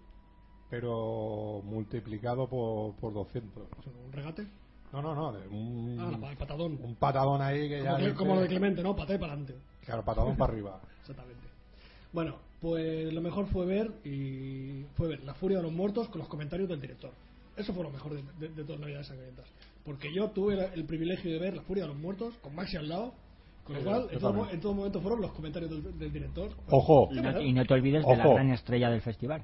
pero 0.69 1.63
multiplicado 1.65 2.47
por, 2.49 2.95
por 2.97 3.13
200. 3.15 3.65
¿Un 4.07 4.13
regate? 4.13 4.47
No, 4.93 5.01
no, 5.01 5.15
no, 5.15 5.29
un, 5.51 5.97
Ah, 6.01 6.29
el 6.31 6.37
patadón. 6.37 6.79
un 6.83 6.97
patadón 6.97 7.41
ahí 7.43 7.69
que 7.69 7.83
ya... 7.83 7.93
Como, 7.93 7.99
Cle- 7.99 8.05
dice- 8.07 8.17
como 8.17 8.35
lo 8.35 8.41
de 8.43 8.49
Clemente, 8.49 8.83
¿no? 8.83 8.95
Paté 8.97 9.19
para 9.19 9.33
adelante. 9.33 9.55
Claro, 9.85 10.05
patadón 10.05 10.37
para 10.37 10.53
arriba. 10.53 10.81
Exactamente. 11.01 11.47
Bueno, 12.13 12.37
pues 12.61 13.13
lo 13.13 13.21
mejor 13.21 13.47
fue 13.47 13.67
ver 13.67 13.91
y 14.05 14.85
fue 14.97 15.09
ver 15.09 15.25
La 15.25 15.35
Furia 15.35 15.59
de 15.59 15.63
los 15.65 15.73
Muertos 15.73 16.09
con 16.09 16.19
los 16.19 16.29
comentarios 16.29 16.69
del 16.69 16.81
director. 16.81 17.11
Eso 17.57 17.73
fue 17.73 17.83
lo 17.85 17.91
mejor 17.91 18.15
de, 18.15 18.23
de, 18.39 18.55
de 18.55 18.65
todas 18.65 18.81
Navidades 18.81 19.07
Sangrientas. 19.09 19.47
Porque 19.85 20.13
yo 20.15 20.31
tuve 20.31 20.57
la- 20.57 20.67
el 20.67 20.85
privilegio 20.85 21.31
de 21.33 21.39
ver 21.39 21.55
La 21.57 21.63
Furia 21.63 21.85
de 21.85 21.89
los 21.89 21.99
Muertos 21.99 22.35
con 22.43 22.55
Maxi 22.55 22.77
al 22.77 22.89
lado, 22.89 23.15
con 23.65 23.77
lo 23.77 23.83
cual 23.83 24.09
en 24.11 24.19
todo, 24.19 24.51
en 24.51 24.61
todo 24.61 24.75
momento 24.75 25.01
fueron 25.01 25.21
los 25.21 25.33
comentarios 25.33 25.71
del, 25.71 25.99
del 25.99 26.13
director. 26.13 26.51
Ojo, 26.69 27.09
Y 27.13 27.21
no, 27.21 27.41
y 27.41 27.53
no 27.53 27.65
te 27.65 27.75
olvides 27.75 28.05
de 28.07 28.17
la 28.17 28.25
gran 28.35 28.51
estrella 28.51 28.91
del 28.91 29.01
festival. 29.01 29.43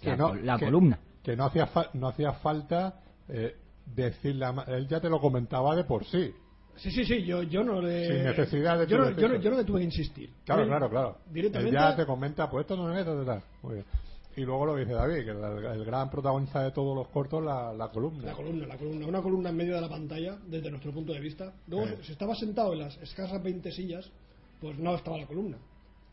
que 0.00 0.10
La, 0.10 0.16
no, 0.16 0.28
col- 0.28 0.46
la 0.46 0.58
que- 0.58 0.64
columna. 0.66 0.98
Que 1.22 1.36
no 1.36 1.44
hacía, 1.46 1.66
fa- 1.66 1.90
no 1.94 2.06
hacía 2.08 2.32
falta 2.34 3.00
eh, 3.28 3.56
decirle 3.86 4.44
a 4.44 4.52
Ma- 4.52 4.64
Él 4.68 4.86
ya 4.86 5.00
te 5.00 5.08
lo 5.10 5.20
comentaba 5.20 5.74
de 5.74 5.82
por 5.84 6.04
sí. 6.04 6.32
Sí, 6.76 6.90
sí, 6.90 7.04
sí, 7.04 7.24
yo, 7.24 7.42
yo 7.42 7.64
no 7.64 7.80
le. 7.80 8.06
Sin 8.06 8.24
necesidad 8.24 8.78
de 8.78 8.86
yo, 8.86 8.98
no, 8.98 9.10
yo, 9.10 9.28
no, 9.28 9.36
yo 9.36 9.50
no 9.50 9.56
le 9.56 9.64
tuve 9.64 9.78
que 9.78 9.84
insistir. 9.86 10.30
Claro, 10.44 10.62
Él 10.62 10.68
claro, 10.68 10.90
claro. 10.90 11.18
Directamente. 11.30 11.76
Él 11.76 11.82
ya 11.82 11.96
te 11.96 12.06
comenta, 12.06 12.48
pues 12.50 12.62
esto 12.64 12.76
no 12.76 12.92
es 12.92 13.00
esto, 13.00 13.24
tal. 13.24 13.42
Muy 13.62 13.74
bien. 13.74 13.86
Y 14.36 14.42
luego 14.42 14.66
lo 14.66 14.74
que 14.74 14.80
dice 14.80 14.92
David, 14.92 15.24
que 15.24 15.30
el, 15.30 15.64
el 15.64 15.84
gran 15.86 16.10
protagonista 16.10 16.62
de 16.62 16.70
todos 16.70 16.94
los 16.94 17.08
cortos, 17.08 17.42
la, 17.42 17.72
la 17.72 17.88
columna. 17.88 18.26
La 18.26 18.34
columna, 18.34 18.66
la 18.66 18.76
columna, 18.76 19.06
una 19.06 19.22
columna 19.22 19.48
en 19.48 19.56
medio 19.56 19.74
de 19.76 19.80
la 19.80 19.88
pantalla, 19.88 20.36
desde 20.46 20.68
nuestro 20.70 20.92
punto 20.92 21.14
de 21.14 21.20
vista. 21.20 21.54
Luego, 21.68 21.86
si 22.02 22.12
estaba 22.12 22.34
sentado 22.34 22.74
en 22.74 22.80
las 22.80 22.96
escasas 22.98 23.42
20 23.42 23.72
sillas, 23.72 24.10
pues 24.60 24.78
no 24.78 24.94
estaba 24.94 25.16
la 25.16 25.26
columna. 25.26 25.56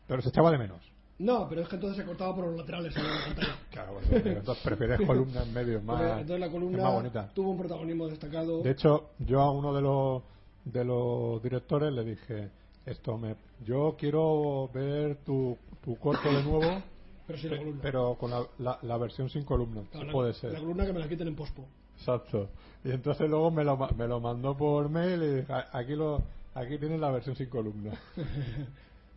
Pero 0.06 0.22
se 0.22 0.30
echaba 0.30 0.50
de 0.50 0.56
menos. 0.56 0.80
No, 1.18 1.46
pero 1.48 1.62
es 1.62 1.68
que 1.68 1.76
entonces 1.76 1.98
se 1.98 2.04
cortaba 2.06 2.34
por 2.34 2.46
los 2.46 2.56
laterales 2.56 2.96
en 2.96 3.02
la 3.04 3.24
pantalla. 3.26 3.56
Claro, 3.70 3.94
bueno, 3.94 4.30
entonces 4.30 4.64
prefieres 4.64 5.00
columna 5.06 5.42
en 5.42 5.52
medio, 5.52 5.78
es 5.78 5.84
más, 5.84 6.00
entonces 6.20 6.40
la 6.40 6.50
columna 6.50 6.82
más 6.82 6.92
bonita. 6.92 7.30
tuvo 7.34 7.50
un 7.50 7.58
protagonismo 7.58 8.08
destacado. 8.08 8.62
De 8.62 8.70
hecho, 8.70 9.10
yo 9.18 9.40
a 9.40 9.50
uno 9.50 9.74
de 9.74 9.82
los 9.82 10.22
de 10.64 10.84
los 10.84 11.42
directores 11.42 11.92
le 11.92 12.04
dije, 12.04 12.50
esto 12.86 13.18
me, 13.18 13.36
yo 13.64 13.96
quiero 13.98 14.68
ver 14.72 15.16
tu, 15.24 15.56
tu 15.82 15.96
corto 15.98 16.28
de 16.32 16.42
nuevo, 16.42 16.82
pero 17.26 17.38
sin 17.38 17.50
pe- 17.50 17.74
pero 17.82 18.16
con 18.18 18.30
la, 18.30 18.46
la, 18.58 18.78
la 18.82 18.96
versión 18.98 19.28
sin 19.30 19.44
columna. 19.44 19.82
Claro, 19.92 20.12
puede 20.12 20.34
ser. 20.34 20.52
la 20.52 20.60
columna 20.60 20.86
que 20.86 20.92
me 20.92 21.00
la 21.00 21.08
quiten 21.08 21.28
en 21.28 21.36
pospo. 21.36 21.66
Exacto. 21.98 22.48
Y 22.84 22.90
entonces 22.90 23.28
luego 23.30 23.50
me 23.50 23.64
lo, 23.64 23.76
me 23.96 24.06
lo 24.08 24.20
mandó 24.20 24.56
por 24.56 24.88
mail 24.88 25.22
y 25.22 25.34
dije, 25.36 25.52
"A- 25.52 25.68
aquí 25.72 25.94
lo 25.94 26.22
aquí 26.54 26.78
tienes 26.78 27.00
la 27.00 27.10
versión 27.10 27.36
sin 27.36 27.48
columna. 27.48 27.92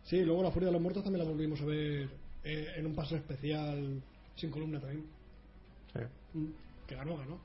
Sí, 0.04 0.22
luego 0.24 0.42
la 0.42 0.50
Furia 0.50 0.68
de 0.68 0.72
los 0.72 0.80
Muertos 0.80 1.04
también 1.04 1.22
la 1.22 1.30
volvimos 1.30 1.60
a 1.60 1.66
ver 1.66 2.08
eh, 2.42 2.66
en 2.76 2.86
un 2.86 2.94
paso 2.94 3.14
especial 3.14 4.00
sin 4.36 4.50
columna 4.50 4.80
también. 4.80 5.04
Sí. 5.92 5.98
Mm, 6.38 6.46
Que 6.86 6.94
ganó, 6.94 7.18
ganó. 7.18 7.38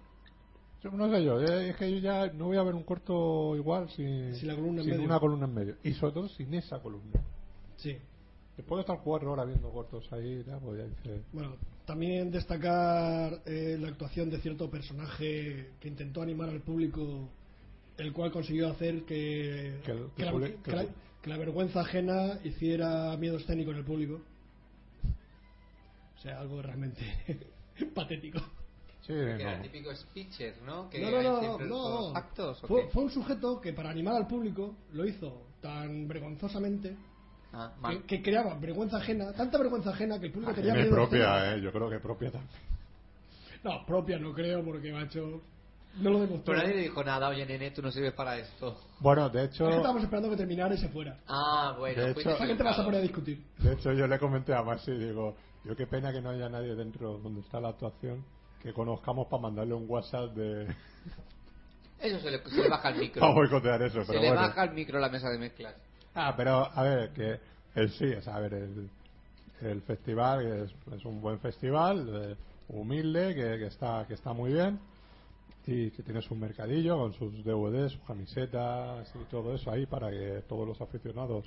Yo 0.84 0.91
No 0.91 1.10
sé 1.10 1.24
yo, 1.24 1.39
eh, 1.41 1.69
es 1.69 1.76
que 1.78 1.89
yo 1.91 1.98
ya 2.00 2.28
no 2.34 2.46
voy 2.48 2.58
a 2.58 2.63
ver 2.63 2.76
un 2.76 2.84
corto 2.84 3.56
igual 3.56 3.89
sin, 3.91 4.36
Sin 4.36 4.48
la 4.48 4.56
columna 4.56 4.82
en 4.82 4.86
sin 4.86 4.93
medio. 4.96 5.06
una 5.06 5.19
columna 5.19 5.46
en 5.46 5.54
medio. 5.54 5.76
Y 5.84 5.93
sobre 5.93 6.13
todo 6.13 6.28
sin 6.30 6.54
esa 6.54 6.80
columna. 6.82 7.22
Sí. 7.78 7.98
Después 8.58 8.78
de 8.78 8.82
estar 8.82 9.02
cuatro 9.04 9.32
horas 9.32 9.48
viendo 9.48 9.69
cortos 9.72 10.12
ahí, 10.12 10.43
ya, 10.46 10.60
pues 10.60 10.80
ya 11.06 11.12
Bueno, 11.32 11.56
también 11.86 12.30
destacar 12.32 13.41
eh, 13.46 13.78
la 13.80 13.88
actuación 13.88 14.30
de 14.30 14.39
cierto 14.39 14.69
personaje 14.69 15.69
que 15.80 15.88
intentó 15.88 16.22
animar 16.22 16.50
al 16.50 16.62
público, 16.62 17.30
el 17.98 18.12
cual 18.13 18.32
consiguió 18.32 18.69
hacer 18.69 19.04
que, 19.06 19.80
Que 19.86 19.91
el- 19.91 20.08
que 20.15 20.26
la, 20.26 20.32
que 20.32 20.38
el- 20.46 20.56
que 20.62 20.72
la- 20.72 20.86
que 21.24 21.30
la 21.30 21.38
vergüenza 21.38 21.80
ajena 21.80 22.38
hiciera 22.43 23.15
miedo 23.17 23.38
escénico 23.38 23.72
en 23.72 23.78
el 23.78 23.86
público. 23.86 24.19
O 26.17 26.22
sea, 26.22 26.39
algo 26.41 26.62
realmente 26.62 27.02
patético. 27.96 28.39
Sí, 29.06 29.13
Que 29.13 29.32
era 29.34 29.52
el 29.52 29.58
no. 29.58 29.63
típico 29.63 29.94
speecher, 29.96 30.56
¿no? 30.66 30.89
Que 30.89 31.00
No, 31.00 31.12
no, 31.12 31.22
no, 31.22 31.42
no, 31.42 31.42
todos 31.58 31.62
no. 31.68 32.00
los 32.08 32.16
actos. 32.16 32.63
¿o 32.63 32.68
Fue, 32.68 32.88
un 33.04 33.10
sujeto 33.12 33.60
que 33.60 33.74
para 33.74 33.89
animar 33.89 34.16
al 34.16 34.28
público 34.28 34.76
lo 34.94 35.06
hizo 35.06 35.42
tan 35.62 36.08
vergonzosamente 36.08 36.96
Ah, 37.56 37.72
que, 37.88 38.02
que 38.04 38.22
creaba 38.24 38.56
vergüenza 38.56 38.98
ajena, 38.98 39.32
tanta 39.34 39.60
vergüenza 39.60 39.92
ajena 39.92 40.20
que 40.20 40.26
el 40.28 40.32
público 40.32 40.54
tenía 40.56 40.74
Tiene 40.74 40.89
miedo 40.89 40.96
propia, 40.96 41.54
eh, 41.54 41.62
yo 41.62 41.72
creo 41.72 41.88
que 41.89 42.00
propia 42.00 42.32
también. 42.32 42.50
No, 43.63 43.86
propia 43.86 44.18
no 44.18 44.34
creo 44.34 44.63
porque, 44.63 44.92
macho, 44.92 45.42
no 46.00 46.10
lo 46.10 46.20
demostró. 46.22 46.46
Pero 46.54 46.58
nadie 46.63 46.76
le 46.76 46.82
dijo 46.82 47.04
nada, 47.04 47.30
oye 47.30 47.46
nene, 47.46 47.70
tú 47.72 47.82
no 47.84 47.92
sirves 47.92 48.13
para 48.13 48.38
esto. 48.39 48.76
Bueno, 49.00 49.30
de 49.30 49.44
hecho, 49.46 49.66
Es 49.66 49.70
que 49.70 49.76
estábamos 49.78 50.04
esperando 50.04 50.30
que 50.32 50.38
terminara 50.38 50.74
y 50.74 50.78
se 50.80 50.89
fuera. 50.89 51.20
Ah, 51.28 51.76
bueno, 51.78 52.02
De 52.04 52.12
hecho- 52.12 52.24
¿Para 52.38 52.48
qué 52.48 52.56
te 52.56 52.63
vas 52.63 52.80
a 52.80 52.84
poner 52.86 53.00
a 53.00 53.04
discutir? 53.04 53.44
de 53.60 53.74
hecho 53.74 53.94
yo 53.94 54.08
le 54.08 54.18
comenté 54.18 54.54
a 54.56 54.63
Maxi, 54.63 54.92
digo, 54.94 55.36
yo 55.63 55.76
qué 55.76 55.86
pena 55.86 56.12
que 56.12 56.22
no 56.22 56.32
haya 56.32 56.50
nadie 56.50 56.74
dentro 56.76 57.20
donde 57.20 57.42
está 57.42 57.60
la 57.62 57.70
actuación 57.70 58.26
que 58.63 58.73
conozcamos 58.73 59.28
para 59.28 59.41
mandarle 59.43 59.73
un 59.76 59.86
WhatsApp 59.89 60.34
de 60.34 60.67
Eso 61.99 62.19
se 62.19 62.32
le, 62.32 62.43
se 62.49 62.62
le 62.62 62.69
baja 62.69 62.89
el 62.89 62.99
micro. 62.99 63.19
para 63.21 63.34
boicotear 63.34 63.82
eso, 63.84 64.02
se 64.02 64.08
pero 64.08 64.21
le 64.21 64.28
bueno. 64.30 64.41
baja 64.41 64.63
el 64.65 64.71
micro 64.73 64.97
a 64.97 65.02
la 65.02 65.10
mesa 65.10 65.30
de 65.30 65.38
mezclas. 65.38 65.76
Ah, 66.15 66.34
pero 66.36 66.69
a 66.73 66.84
ver, 66.84 67.12
que 67.13 67.39
el 67.76 67.89
sí, 67.91 68.06
es, 68.06 68.28
a 68.28 68.39
ver, 68.39 68.54
el, 68.54 68.89
el 69.62 69.82
festival 69.84 70.45
es, 70.45 70.71
es 70.93 71.06
un 71.06 71.21
buen 71.21 71.39
festival, 71.39 72.10
eh, 72.13 72.36
humilde, 72.69 73.34
que, 73.36 73.58
que 73.60 73.67
está 73.67 74.06
que 74.08 74.13
está 74.15 74.34
muy 74.34 74.54
bien 74.54 74.80
y 75.65 75.91
que 75.91 76.04
tiene 76.04 76.21
su 76.21 76.36
mercadillo 76.36 76.97
con 76.97 77.13
sus 77.13 77.43
DVDs, 77.43 77.93
sus 77.93 78.02
camisetas 78.02 79.10
y 79.15 79.23
todo 79.32 79.54
eso 79.56 79.71
ahí 79.71 79.86
para 79.86 80.10
que 80.12 80.43
todos 80.49 80.67
los 80.67 80.82
aficionados 80.82 81.45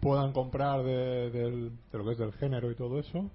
puedan 0.00 0.32
comprar 0.32 0.82
de, 0.82 1.30
del- 1.30 1.70
de 1.92 1.98
lo 1.98 2.04
que 2.04 2.12
es 2.12 2.18
del 2.18 2.32
género 2.34 2.70
y 2.70 2.74
todo 2.74 2.98
eso. 2.98 3.30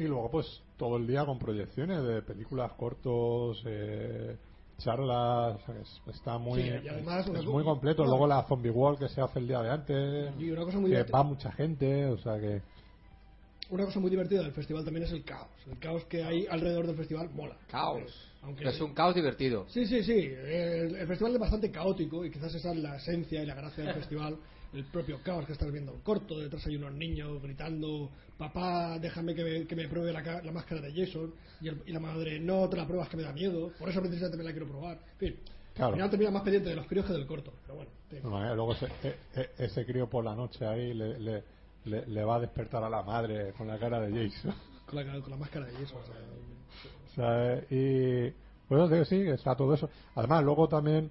Y 0.00 0.04
luego, 0.04 0.30
pues, 0.30 0.62
todo 0.78 0.96
el 0.96 1.06
día 1.06 1.24
con 1.26 1.38
proyecciones 1.38 2.02
de 2.02 2.22
películas 2.22 2.72
cortos, 2.72 3.62
eh, 3.66 4.36
charlas, 4.78 5.58
es- 5.80 6.00
está 6.14 6.38
muy, 6.38 6.62
Sí, 6.62 6.70
además 6.88 7.26
es 7.28 7.44
muy 7.44 7.62
completo. 7.64 8.02
Luego 8.04 8.26
la 8.26 8.42
Zombie 8.44 8.70
Wall 8.70 8.98
que 8.98 9.08
se 9.08 9.20
hace 9.20 9.38
el 9.40 9.46
día 9.46 9.60
de 9.60 9.70
antes, 9.70 10.32
Y 10.38 10.50
una 10.50 10.64
cosa 10.64 10.78
muy 10.78 10.90
que 10.90 10.96
divertida. 10.96 11.18
va 11.18 11.22
mucha 11.24 11.52
gente, 11.52 12.06
o 12.06 12.16
sea 12.18 12.38
que... 12.40 12.62
Una 13.68 13.84
cosa 13.84 14.00
muy 14.00 14.10
divertida 14.10 14.42
del 14.42 14.52
festival 14.52 14.84
también 14.84 15.04
es 15.04 15.12
el 15.12 15.22
caos. 15.22 15.50
El 15.70 15.78
caos 15.78 16.04
que 16.06 16.24
hay 16.24 16.44
alrededor 16.50 16.86
del 16.88 16.96
festival 16.96 17.30
mola. 17.30 17.56
Caos. 17.70 18.26
Aunque 18.42 18.66
es 18.66 18.80
un 18.80 18.94
caos 18.94 19.14
divertido. 19.14 19.66
Sí, 19.68 19.86
sí, 19.86 20.02
sí. 20.02 20.12
El, 20.18 20.96
el 20.96 21.06
festival 21.06 21.34
es 21.34 21.38
bastante 21.38 21.70
caótico 21.70 22.24
y 22.24 22.30
quizás 22.32 22.52
esa 22.54 22.72
es 22.72 22.78
la 22.78 22.96
esencia 22.96 23.42
y 23.42 23.46
la 23.46 23.54
gracia 23.54 23.84
del 23.84 23.94
festival. 24.00 24.38
El 24.72 24.84
propio 24.84 25.18
caos 25.22 25.46
que 25.46 25.52
estás 25.52 25.70
viendo 25.72 25.92
el 25.92 26.00
corto, 26.02 26.38
detrás 26.38 26.64
hay 26.66 26.76
unos 26.76 26.92
niños 26.92 27.42
gritando, 27.42 28.08
papá, 28.38 28.98
déjame 29.00 29.34
que 29.34 29.42
me, 29.42 29.66
que 29.66 29.74
me 29.74 29.88
pruebe 29.88 30.12
la, 30.12 30.42
la 30.42 30.52
máscara 30.52 30.80
de 30.80 30.92
Jason. 30.92 31.34
Y, 31.60 31.68
el- 31.68 31.82
y 31.86 31.92
la 31.92 31.98
madre, 32.00 32.38
no 32.38 32.68
te 32.68 32.76
la 32.76 32.86
pruebas 32.86 33.08
que 33.08 33.16
me 33.16 33.24
da 33.24 33.32
miedo. 33.32 33.72
Por 33.78 33.88
eso 33.88 34.00
precisamente 34.00 34.36
me 34.36 34.44
la 34.44 34.52
quiero 34.52 34.68
probar. 34.68 34.98
En 35.12 35.18
fin, 35.18 35.36
Claro. 35.74 35.88
al 35.88 35.94
final 35.94 36.10
termina 36.10 36.30
más 36.30 36.42
pendiente 36.42 36.68
de 36.70 36.76
los 36.76 36.86
críos 36.86 37.06
que 37.06 37.12
del 37.12 37.26
corto. 37.26 37.52
Pero 37.62 37.74
bueno, 37.76 37.90
sí. 38.10 38.16
No, 38.22 38.44
eh, 38.44 38.54
luego 38.54 38.72
ese, 38.72 38.86
e- 39.34 39.50
ese 39.58 39.84
crío 39.86 40.08
por 40.08 40.24
la 40.24 40.34
noche 40.34 40.64
ahí 40.66 40.94
le, 40.94 41.18
le, 41.18 41.42
le, 41.84 42.06
le 42.06 42.24
va 42.24 42.36
a 42.36 42.40
despertar 42.40 42.84
a 42.84 42.88
la 42.90 43.02
madre 43.02 43.52
con 43.54 43.66
la 43.66 43.78
cara 43.78 44.00
de 44.00 44.10
Jason. 44.30 44.54
con, 44.86 44.96
la, 45.04 45.20
con 45.20 45.30
la 45.30 45.36
máscara 45.36 45.66
de 45.66 45.72
Jason. 45.72 45.98
o 46.00 46.04
sea, 46.06 46.14
¿sabes? 47.16 47.64
Y 47.72 48.32
bueno, 48.68 48.88
digo, 48.88 49.04
sí, 49.04 49.20
está 49.22 49.56
todo 49.56 49.74
eso. 49.74 49.90
Además, 50.14 50.44
luego 50.44 50.68
también, 50.68 51.10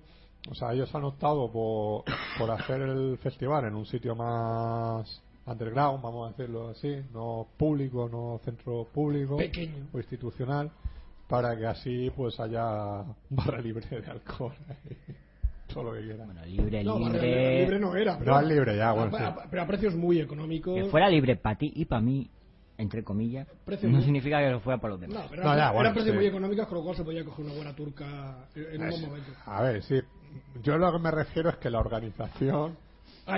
o 0.49 0.55
sea, 0.55 0.73
ellos 0.73 0.93
han 0.95 1.03
optado 1.03 1.51
por, 1.51 2.03
por 2.37 2.51
hacer 2.51 2.81
el 2.81 3.17
festival 3.17 3.65
en 3.65 3.75
un 3.75 3.85
sitio 3.85 4.15
más 4.15 5.21
underground, 5.45 6.01
vamos 6.03 6.27
a 6.27 6.31
decirlo 6.35 6.69
así, 6.69 6.95
no 7.13 7.47
público, 7.57 8.07
no 8.09 8.39
centro 8.45 8.87
público 8.93 9.37
Pequeño. 9.37 9.87
o 9.93 9.97
institucional, 9.97 10.71
para 11.27 11.57
que 11.57 11.65
así 11.65 12.11
pues 12.15 12.39
haya 12.39 13.03
barra 13.29 13.59
libre 13.61 13.87
de 14.01 14.09
alcohol. 14.11 14.53
todo 15.73 15.83
lo 15.83 15.93
que 15.93 16.01
quieran. 16.01 16.25
Bueno, 16.27 16.45
libre, 16.45 16.83
No, 16.83 16.97
libre. 16.97 17.21
libre, 17.21 17.59
libre 17.61 17.79
no 17.79 17.95
era. 17.95 18.17
No 18.17 18.39
es 18.39 18.47
libre 18.47 18.75
ya, 18.77 18.91
bueno, 18.93 19.15
a- 19.15 19.19
sí. 19.19 19.23
a- 19.25 19.49
pero 19.49 19.61
a 19.63 19.67
precios 19.67 19.93
muy 19.95 20.19
económicos. 20.19 20.75
Que 20.75 20.85
fuera 20.89 21.09
libre 21.09 21.35
para 21.35 21.57
ti 21.57 21.71
y 21.75 21.85
para 21.85 22.01
mí, 22.01 22.27
entre 22.77 23.03
comillas, 23.03 23.47
Precio 23.65 23.87
no 23.89 23.95
muy- 23.97 24.03
significa 24.03 24.39
que 24.39 24.49
lo 24.49 24.61
fuera 24.61 24.79
para 24.81 24.93
los 24.93 25.01
demás. 25.01 25.23
No, 25.25 25.29
pero 25.29 25.43
No, 25.43 25.49
eran, 25.53 25.59
ya, 25.59 25.71
bueno, 25.71 25.81
eran 25.81 25.93
precios 25.93 26.13
sí. 26.13 26.17
muy 26.17 26.25
económicos, 26.27 26.67
con 26.67 26.77
lo 26.79 26.83
cual 26.83 26.95
se 26.95 27.03
podía 27.03 27.23
coger 27.25 27.45
una 27.45 27.53
buena 27.53 27.75
turca 27.75 28.47
en 28.55 28.81
un 28.81 28.89
buen 28.89 28.93
Es- 28.93 29.01
momento. 29.07 29.31
A 29.45 29.61
ver, 29.61 29.83
sí. 29.83 29.99
Yo 30.61 30.77
lo 30.77 30.91
que 30.91 30.99
me 30.99 31.11
refiero 31.11 31.49
es 31.49 31.57
que 31.57 31.69
la 31.69 31.79
organización 31.79 32.77
Ah, 33.25 33.37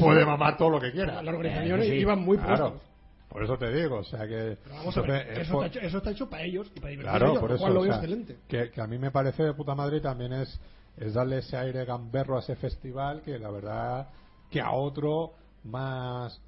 puede 0.00 0.24
mamar 0.24 0.56
todo 0.56 0.70
lo 0.70 0.80
que 0.80 0.92
quiera. 0.92 1.22
Las 1.22 1.34
organizaciones 1.34 1.86
Eh, 1.86 1.90
sí. 1.90 1.96
iban 1.96 2.20
muy 2.20 2.38
Claro. 2.38 2.70
puestos. 2.70 2.82
Por 3.28 3.42
eso 3.44 3.58
te 3.58 3.70
digo, 3.70 3.96
o 3.98 4.04
sea 4.04 4.20
que. 4.26 4.56
Pero 4.62 4.76
vamos 4.76 4.96
a 4.96 5.00
ver, 5.02 5.10
entonces, 5.10 5.26
que 5.34 5.40
es 5.42 5.46
eso, 5.48 5.52
por- 5.52 5.66
está 5.66 5.78
hecho, 5.78 5.86
eso 5.88 5.98
está 5.98 6.10
hecho 6.12 6.30
para 6.30 6.42
ellos 6.44 6.70
y 6.74 6.80
para 6.80 6.90
divertirse 6.90 7.18
Claro, 7.18 7.26
ellos, 7.32 7.40
por 7.40 7.52
eso. 7.52 7.60
cual 7.60 7.74
lo 7.74 7.80
o 7.80 7.84
sea, 7.84 7.94
excelente. 7.96 8.36
que, 8.48 8.70
que 8.70 8.80
a 8.80 8.86
mí 8.86 8.98
me 8.98 9.10
parece 9.10 9.42
de 9.42 9.52
puta 9.52 9.74
madre 9.74 10.00
también 10.00 10.32
es, 10.32 10.58
es 10.96 11.12
darle 11.12 11.38
ese 11.38 11.56
aire 11.56 11.84
gamberro 11.84 12.36
a 12.36 12.40
ese 12.40 12.56
festival 12.56 13.20
que 13.22 13.38
la 13.38 13.50
verdad 13.50 14.08
que 14.50 14.60
a 14.60 14.70
otro 14.72 15.32
más 15.64 16.40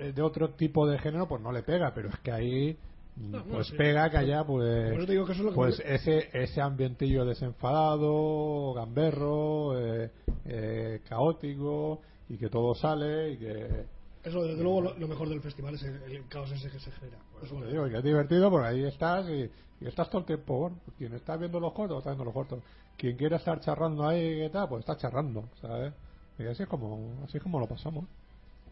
eh, 0.00 0.12
de 0.12 0.22
otro 0.22 0.50
tipo 0.54 0.88
de 0.88 0.98
género 0.98 1.28
pues 1.28 1.40
no 1.42 1.52
le 1.52 1.62
pega, 1.62 1.92
pero 1.94 2.08
es 2.08 2.18
que 2.20 2.32
ahí 2.32 2.76
No, 3.16 3.38
no, 3.38 3.44
pues 3.44 3.68
sí. 3.68 3.76
pega 3.76 4.10
que 4.10 4.16
eso 4.24 4.44
pues 4.46 5.06
te 5.06 5.12
digo 5.12 5.24
que 5.24 5.32
eso 5.32 5.42
es 5.42 5.44
lo 5.44 5.50
que 5.52 5.54
pues 5.54 5.78
me- 5.78 5.94
ese 5.94 6.30
ese 6.32 6.60
ambientillo 6.60 7.24
desenfadado, 7.24 8.72
gamberro, 8.74 9.78
eh, 9.78 10.10
eh, 10.46 11.00
caótico 11.08 12.00
y 12.28 12.36
que 12.36 12.48
todo 12.48 12.74
sale 12.74 13.32
y 13.32 13.36
que 13.38 13.86
Eso, 14.24 14.42
desde 14.42 14.62
luego, 14.62 14.80
lo, 14.80 14.98
lo 14.98 15.06
mejor 15.08 15.28
del 15.28 15.40
festival 15.40 15.74
es 15.74 15.82
el, 15.84 16.02
el 16.10 16.26
caos 16.28 16.50
ese 16.50 16.70
que 16.70 16.80
se 16.80 16.90
genera. 16.92 17.18
Eso 17.42 17.54
te 17.60 17.68
digo 17.68 17.88
que 17.88 17.98
es 17.98 18.02
divertido 18.04 18.50
porque 18.50 18.66
ahí 18.68 18.84
estás 18.84 19.28
y, 19.28 19.48
y 19.80 19.86
estás 19.86 20.08
todo 20.10 20.20
el 20.20 20.26
tiempo. 20.26 20.58
Bueno, 20.58 20.76
quien 20.98 21.12
está 21.14 21.36
viendo 21.36 21.60
los 21.60 21.72
cortos, 21.72 21.98
está 21.98 22.10
viendo 22.10 22.24
los 22.24 22.34
cortos. 22.34 22.62
Quien 22.96 23.16
quiere 23.16 23.36
estar 23.36 23.60
charrando 23.60 24.06
ahí, 24.08 24.38
¿qué 24.38 24.50
tal? 24.50 24.68
Pues 24.68 24.80
está 24.80 24.96
charrando, 24.96 25.44
¿sabes? 25.60 25.92
Y 26.38 26.46
así 26.46 26.62
es 26.64 26.68
como, 26.68 27.22
así 27.24 27.36
es 27.36 27.42
como 27.42 27.60
lo 27.60 27.66
pasamos. 27.68 28.06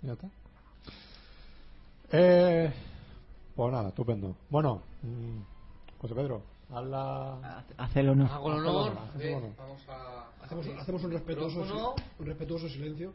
Ya 0.02 0.14
está. 0.14 0.28
Eh, 2.12 2.72
pues 3.54 3.72
nada, 3.72 3.88
estupendo. 3.88 4.34
Bueno, 4.50 4.82
mm, 5.02 6.00
José 6.00 6.14
Pedro, 6.14 6.42
haz 6.72 6.84
la... 6.84 7.64
Hacelo 7.78 8.14
no. 8.14 8.26
Hago 8.26 8.52
el 8.52 8.58
honor. 8.66 8.92
eh, 9.20 9.34
hazlo. 9.34 9.50
vamos 9.58 9.88
a. 9.88 10.44
Hacemos, 10.44 11.04
un, 11.04 11.10
respetuoso, 11.12 11.64
si- 11.64 12.02
un 12.22 12.26
respetuoso 12.26 12.68
silencio. 12.68 13.12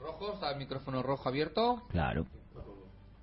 Rojo, 0.00 0.34
está 0.34 0.50
el 0.52 0.58
micrófono 0.58 1.02
rojo 1.02 1.28
abierto. 1.28 1.82
Claro. 1.90 2.26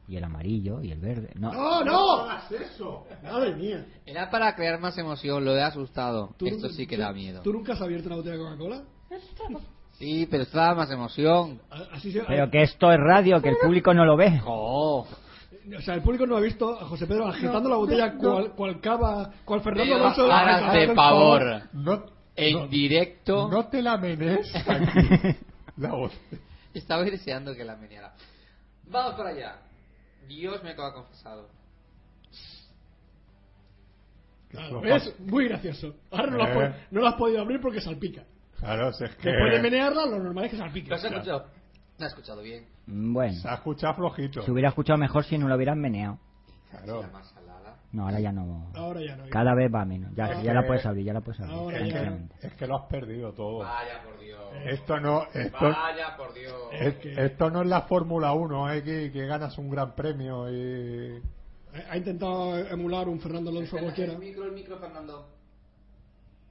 Y 0.10 0.16
el 0.16 0.24
amarillo 0.24 0.82
y 0.82 0.92
el 0.92 1.00
verde. 1.00 1.32
No, 1.36 1.52
¡No, 1.52 1.84
no! 1.84 2.14
hagas 2.22 2.50
eso! 2.52 3.06
¡Madre 3.24 3.56
mía! 3.56 3.86
Era 4.06 4.30
para 4.30 4.56
crear 4.56 4.80
más 4.80 4.98
emoción, 4.98 5.44
lo 5.44 5.54
he 5.56 5.62
asustado. 5.62 6.30
¿Tú 6.38 6.46
Esto 6.48 6.62
nunca- 6.68 6.74
sí 6.76 6.88
que 6.88 6.96
tú- 6.96 7.02
da 7.02 7.12
miedo. 7.12 7.42
¿Tú 7.42 7.52
nunca 7.54 7.74
has 7.74 7.82
abierto 7.82 8.08
una 8.08 8.16
botella 8.18 8.36
de 8.38 8.42
Coca-Cola? 8.44 8.84
Sí, 9.94 10.28
pero 10.30 10.44
esto 10.44 10.58
da 10.58 10.76
más 10.76 10.90
emoción. 10.92 11.60
A- 11.70 11.96
Así 11.96 12.12
se, 12.12 12.22
Pero 12.22 12.50
que 12.52 12.62
esto 12.64 12.92
es 12.92 13.00
radio, 13.00 13.42
que 13.42 13.50
el 13.50 13.58
público 13.58 13.94
no 13.94 14.06
lo 14.06 14.16
ve. 14.16 14.42
¡Oh! 14.46 15.06
O 15.76 15.82
sea, 15.82 15.96
el 15.96 16.02
público 16.02 16.26
no 16.26 16.38
ha 16.38 16.40
visto 16.40 16.80
a 16.80 16.86
José 16.86 17.08
Pedro 17.08 17.28
agitando 17.28 17.70
la 17.70 17.76
botella 17.76 18.14
no. 18.14 18.20
cual, 18.20 18.52
cual 18.54 18.80
cava, 18.80 19.32
cual 19.44 19.62
Fernando 19.62 19.98
da 19.98 20.00
Alonso. 20.02 20.32
agitando 20.32 20.80
de 20.80 20.96
pavor. 20.96 21.62
No, 21.74 22.06
En 22.36 22.54
no, 22.54 22.68
directo. 22.68 23.50
no 23.50 23.68
te 23.68 23.82
la 23.82 23.98
menes 23.98 24.50
aquí. 24.56 25.36
la 25.78 25.92
voz. 25.94 26.14
Estaba 26.74 27.04
deseando 27.04 27.54
que 27.56 27.66
la 27.66 27.76
meneara. 27.76 28.14
Vamos 28.90 29.16
para 29.16 29.30
allá. 29.32 29.56
Dios 30.28 30.64
me 30.64 30.72
ha 30.72 30.76
confesado. 30.76 31.50
Claro, 34.50 34.80
¿ves? 34.82 35.14
Muy 35.20 35.48
gracioso. 35.50 35.96
Ahora 36.12 36.28
no, 36.32 36.38
la 36.38 36.46
has 36.46 36.56
Eh. 36.76 36.86
no 36.92 37.02
la 37.02 37.10
has 37.10 37.16
podido 37.16 37.42
abrir 37.42 37.60
porque 37.60 37.82
salpica. 37.82 38.24
Claro, 38.60 38.92
si 38.94 39.04
es 39.04 39.16
que... 39.18 39.30
Después 39.30 39.52
de 39.54 39.62
menearla, 39.62 40.06
lo 40.06 40.20
normal 40.20 40.46
es 40.46 40.52
que 40.52 40.58
salpique. 40.58 40.90
¿Lo 40.90 40.96
has 40.96 41.04
escuchado? 41.04 41.46
¿Lo 41.98 42.06
has 42.06 42.12
escuchado 42.12 42.42
bien? 42.42 42.66
Mm, 42.86 43.14
Bueno, 43.14 43.34
Se 43.42 43.48
ha 43.50 43.56
escuchado 43.56 43.94
flojito. 43.96 44.42
se 44.44 44.52
hubiera 44.52 44.70
escuchado 44.70 44.98
mejor 44.98 45.24
si 45.24 45.38
no 45.38 45.48
lo 45.48 45.56
hubieran 45.56 45.80
meneado. 45.80 46.18
Claro. 46.72 47.04
No, 47.94 48.04
ahora 48.04 48.20
ya 48.20 48.32
no. 48.34 48.70
Ahora 48.76 49.02
ya 49.02 49.16
no. 49.16 49.30
Cada 49.30 49.56
vez 49.56 49.74
va 49.74 49.86
menos. 49.86 50.14
Ya, 50.14 50.42
ya 50.42 50.54
la 50.54 50.68
puedes 50.68 50.86
abrir, 50.86 51.06
ya 51.06 51.14
la 51.14 51.22
puedes 51.22 51.40
abrir. 51.40 51.82
Es 51.82 51.94
que, 51.94 52.48
es 52.48 52.54
que 52.54 52.68
lo 52.68 52.76
has 52.76 52.86
perdido 52.88 53.32
todo. 53.34 53.60
Vaya 53.60 54.04
por 54.04 54.20
Dios. 54.20 54.40
Esto 54.66 55.00
no, 55.00 55.24
esto, 55.34 55.58
Vaya 55.70 56.18
por 56.18 56.34
Dios. 56.34 56.54
es- 56.74 57.06
esto 57.18 57.50
no 57.50 57.62
es 57.62 57.68
la 57.68 57.84
Fórmula 57.84 58.34
1, 58.34 58.72
eh, 58.74 58.84
que, 58.84 59.12
que 59.12 59.26
ganas 59.26 59.58
un 59.58 59.70
gran 59.70 59.96
premio 59.96 60.52
y... 60.52 61.22
Ha 61.90 61.96
intentado 61.98 62.58
emular 62.58 63.08
un 63.08 63.20
Fernando 63.22 63.52
Alonso 63.52 63.78
Espera, 63.78 63.84
cualquiera. 63.84 64.14
El 64.14 64.20
micro, 64.20 64.46
el 64.46 64.52
micro, 64.52 64.78
Fernando. 64.80 65.30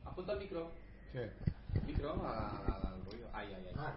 Apunta 0.05 0.33
el 0.33 0.39
micro. 0.39 0.71
¿Qué? 1.13 1.31
El 1.75 1.83
micro 1.87 2.13
al 2.13 3.05
ruido. 3.11 3.29
Ay, 3.35 3.49
ay, 3.55 3.65
ay. 3.69 3.75
Ah, 3.77 3.95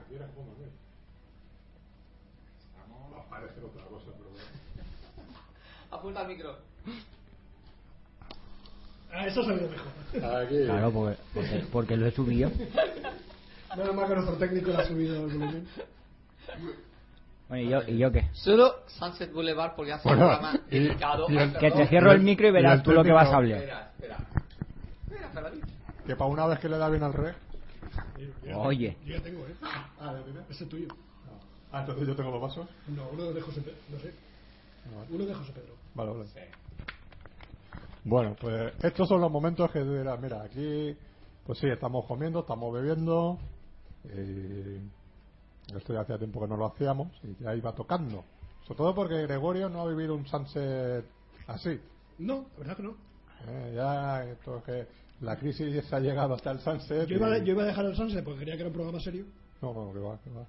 otra 3.37 3.85
cosa, 3.85 4.05
pero 4.17 4.29
bueno. 4.29 4.45
Apunta 5.91 6.21
al 6.21 6.27
micro. 6.27 6.57
Ah, 9.11 9.25
eso 9.25 9.41
ha 9.41 9.45
salido 9.45 9.69
mejor. 9.69 10.35
Aquí. 10.43 10.65
Claro, 10.65 10.91
porque, 10.91 11.17
porque, 11.33 11.65
porque 11.71 11.97
lo 11.97 12.05
he 12.07 12.11
subido. 12.11 12.51
Menos 13.77 13.95
mal 13.95 14.07
que 14.07 14.15
nuestro 14.15 14.35
técnico 14.37 14.71
le 14.71 14.77
ha 14.77 14.85
subido 14.85 15.15
el 15.15 15.21
volumen. 15.21 15.67
Bueno, 17.47 17.63
¿y 17.63 17.69
yo, 17.69 17.81
¿y 17.93 17.97
yo 17.97 18.11
qué? 18.11 18.27
Solo 18.33 18.83
Sunset 18.87 19.31
Boulevard 19.31 19.75
porque 19.75 19.93
hace 19.93 20.07
Bueno, 20.07 20.25
un 20.25 20.29
programa 20.37 20.59
y- 20.69 20.79
dedicado 20.79 21.25
y 21.29 21.37
el- 21.37 21.53
Que 21.57 21.71
te 21.71 21.87
cierro 21.87 22.11
el 22.11 22.21
micro 22.21 22.47
y 22.47 22.51
verás 22.51 22.83
tú 22.83 22.91
lo 22.91 23.03
que 23.03 23.11
vas 23.11 23.29
a 23.29 23.37
hablar. 23.37 23.59
Espera, 23.59 23.91
espera. 23.97 24.17
Espera. 25.07 25.51
Que 26.05 26.15
para 26.15 26.29
una 26.29 26.45
vez 26.47 26.59
que 26.59 26.69
le 26.69 26.77
da 26.77 26.89
bien 26.89 27.03
al 27.03 27.13
rey. 27.13 27.33
Oye. 28.55 28.97
Yo 29.05 29.15
ya 29.17 29.23
tengo, 29.23 29.45
¿eh? 29.47 29.55
Ah, 29.99 30.13
¿le 30.13 30.21
tiene? 30.23 30.39
Ese 30.49 30.63
es 30.63 30.69
tuyo. 30.69 30.87
Ah, 31.71 31.81
entonces 31.81 32.07
yo 32.07 32.15
tengo 32.15 32.31
los 32.31 32.41
vasos. 32.41 32.67
No, 32.87 33.09
uno 33.09 33.31
de 33.31 33.41
José 33.41 33.61
Pedro. 33.61 33.77
No 33.91 33.99
sé. 33.99 34.13
Uno 35.11 35.25
de 35.25 35.33
José 35.35 35.51
Pedro. 35.53 35.75
Vale, 35.93 36.11
vale. 36.11 36.29
Bueno, 38.05 38.35
pues 38.39 38.73
estos 38.81 39.07
son 39.07 39.21
los 39.21 39.31
momentos 39.31 39.69
que 39.71 39.83
dirá, 39.83 40.17
mira, 40.17 40.41
aquí, 40.43 40.95
pues 41.45 41.59
sí, 41.59 41.67
estamos 41.67 42.05
comiendo, 42.05 42.39
estamos 42.39 42.73
bebiendo. 42.73 43.37
eh, 44.05 44.81
esto 45.75 45.93
ya 45.93 46.01
hacía 46.01 46.17
tiempo 46.17 46.39
que 46.41 46.47
no 46.47 46.57
lo 46.57 46.65
hacíamos 46.65 47.09
y 47.23 47.43
ya 47.43 47.53
iba 47.55 47.73
tocando. 47.73 48.23
Sobre 48.63 48.77
todo 48.77 48.95
porque 48.95 49.21
Gregorio 49.23 49.69
no 49.69 49.81
ha 49.81 49.87
vivido 49.87 50.15
un 50.15 50.25
sunset 50.25 51.05
así. 51.47 51.79
No, 52.17 52.47
la 52.53 52.59
verdad 52.59 52.77
que 52.77 52.83
no. 52.83 52.95
eh, 53.47 53.73
ya, 53.75 54.23
esto 54.25 54.57
es 54.57 54.63
que 54.63 54.87
la 55.21 55.37
crisis 55.37 55.91
ha 55.93 55.99
llegado 55.99 56.33
hasta 56.33 56.51
el 56.51 56.59
sunset. 56.59 57.07
Yo 57.07 57.17
iba, 57.17 57.37
y- 57.37 57.43
yo 57.45 57.53
iba 57.53 57.63
a 57.63 57.67
dejar 57.67 57.85
el 57.85 57.95
Sunset 57.95 58.23
porque 58.23 58.39
quería 58.39 58.55
que 58.55 58.61
era 58.61 58.69
un 58.69 58.73
programa 58.73 58.99
serio. 58.99 59.25
No, 59.61 59.73
no, 59.73 59.93
que 59.93 59.99
va, 59.99 60.17
que 60.23 60.29
va. 60.31 60.45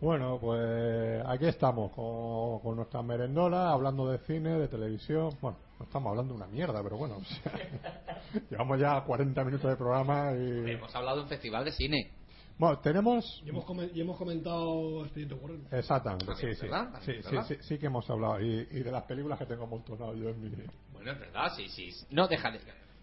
Bueno, 0.00 0.38
pues 0.40 1.22
aquí 1.26 1.44
estamos 1.44 1.92
con, 1.92 2.60
con 2.60 2.76
nuestra 2.76 3.02
merendola, 3.02 3.70
hablando 3.70 4.10
de 4.10 4.16
cine, 4.20 4.58
de 4.58 4.66
televisión. 4.66 5.28
Bueno, 5.42 5.58
no 5.78 5.84
estamos 5.84 6.08
hablando 6.08 6.32
de 6.32 6.40
una 6.40 6.46
mierda, 6.50 6.82
pero 6.82 6.96
bueno, 6.96 7.18
o 7.18 7.24
sea, 7.24 7.52
llevamos 8.50 8.80
ya 8.80 8.98
40 9.04 9.44
minutos 9.44 9.70
de 9.70 9.76
programa 9.76 10.32
y... 10.32 10.70
Hemos 10.70 10.94
hablado 10.94 11.18
de 11.18 11.22
un 11.24 11.28
festival 11.28 11.66
de 11.66 11.72
cine. 11.72 12.12
Bueno, 12.56 12.78
tenemos... 12.78 13.42
Y 13.44 13.50
hemos, 13.50 13.66
y 13.94 14.00
hemos 14.00 14.16
comentado 14.16 15.04
Expediente 15.04 15.34
Warren. 15.34 15.66
Exactamente, 15.70 16.24
sí, 16.24 16.32
También, 16.32 16.56
sí, 16.56 16.62
¿verdad? 16.62 16.84
sí, 16.86 16.92
También, 16.92 17.22
sí, 17.22 17.30
¿verdad? 17.30 17.46
sí, 17.48 17.56
sí 17.60 17.78
que 17.78 17.86
hemos 17.86 18.08
hablado. 18.08 18.40
Y, 18.40 18.68
y 18.70 18.82
de 18.82 18.90
las 18.90 19.04
películas 19.04 19.38
que 19.38 19.46
tengo 19.46 19.64
amontonado 19.64 20.14
yo 20.14 20.30
en 20.30 20.40
mi... 20.40 20.48
Bueno, 20.94 21.12
es 21.12 21.20
verdad, 21.20 21.52
sí, 21.54 21.68
sí. 21.68 21.90
No, 22.10 22.26
déjale. 22.26 22.60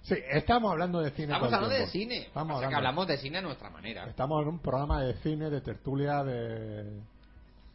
Sí, 0.08 0.15
estamos 0.32 0.72
hablando 0.72 1.02
de 1.02 1.12
cine. 1.12 1.34
Estamos 1.34 1.52
hablando 1.54 1.76
de 1.76 1.88
cine. 1.88 2.17
Estamos 2.28 2.48
Pasa 2.48 2.60
que 2.60 2.65
hablando- 2.65 2.78
hablamos 2.78 3.08
de 3.08 3.17
cine 3.17 3.38
a 3.39 3.41
nuestra 3.41 3.70
manera. 3.70 4.06
Estamos 4.08 4.41
en 4.41 4.48
un 4.48 4.60
programa 4.60 5.02
de 5.04 5.13
cine, 5.15 5.50
de 5.50 5.60
tertulia, 5.62 6.24
de... 6.24 7.02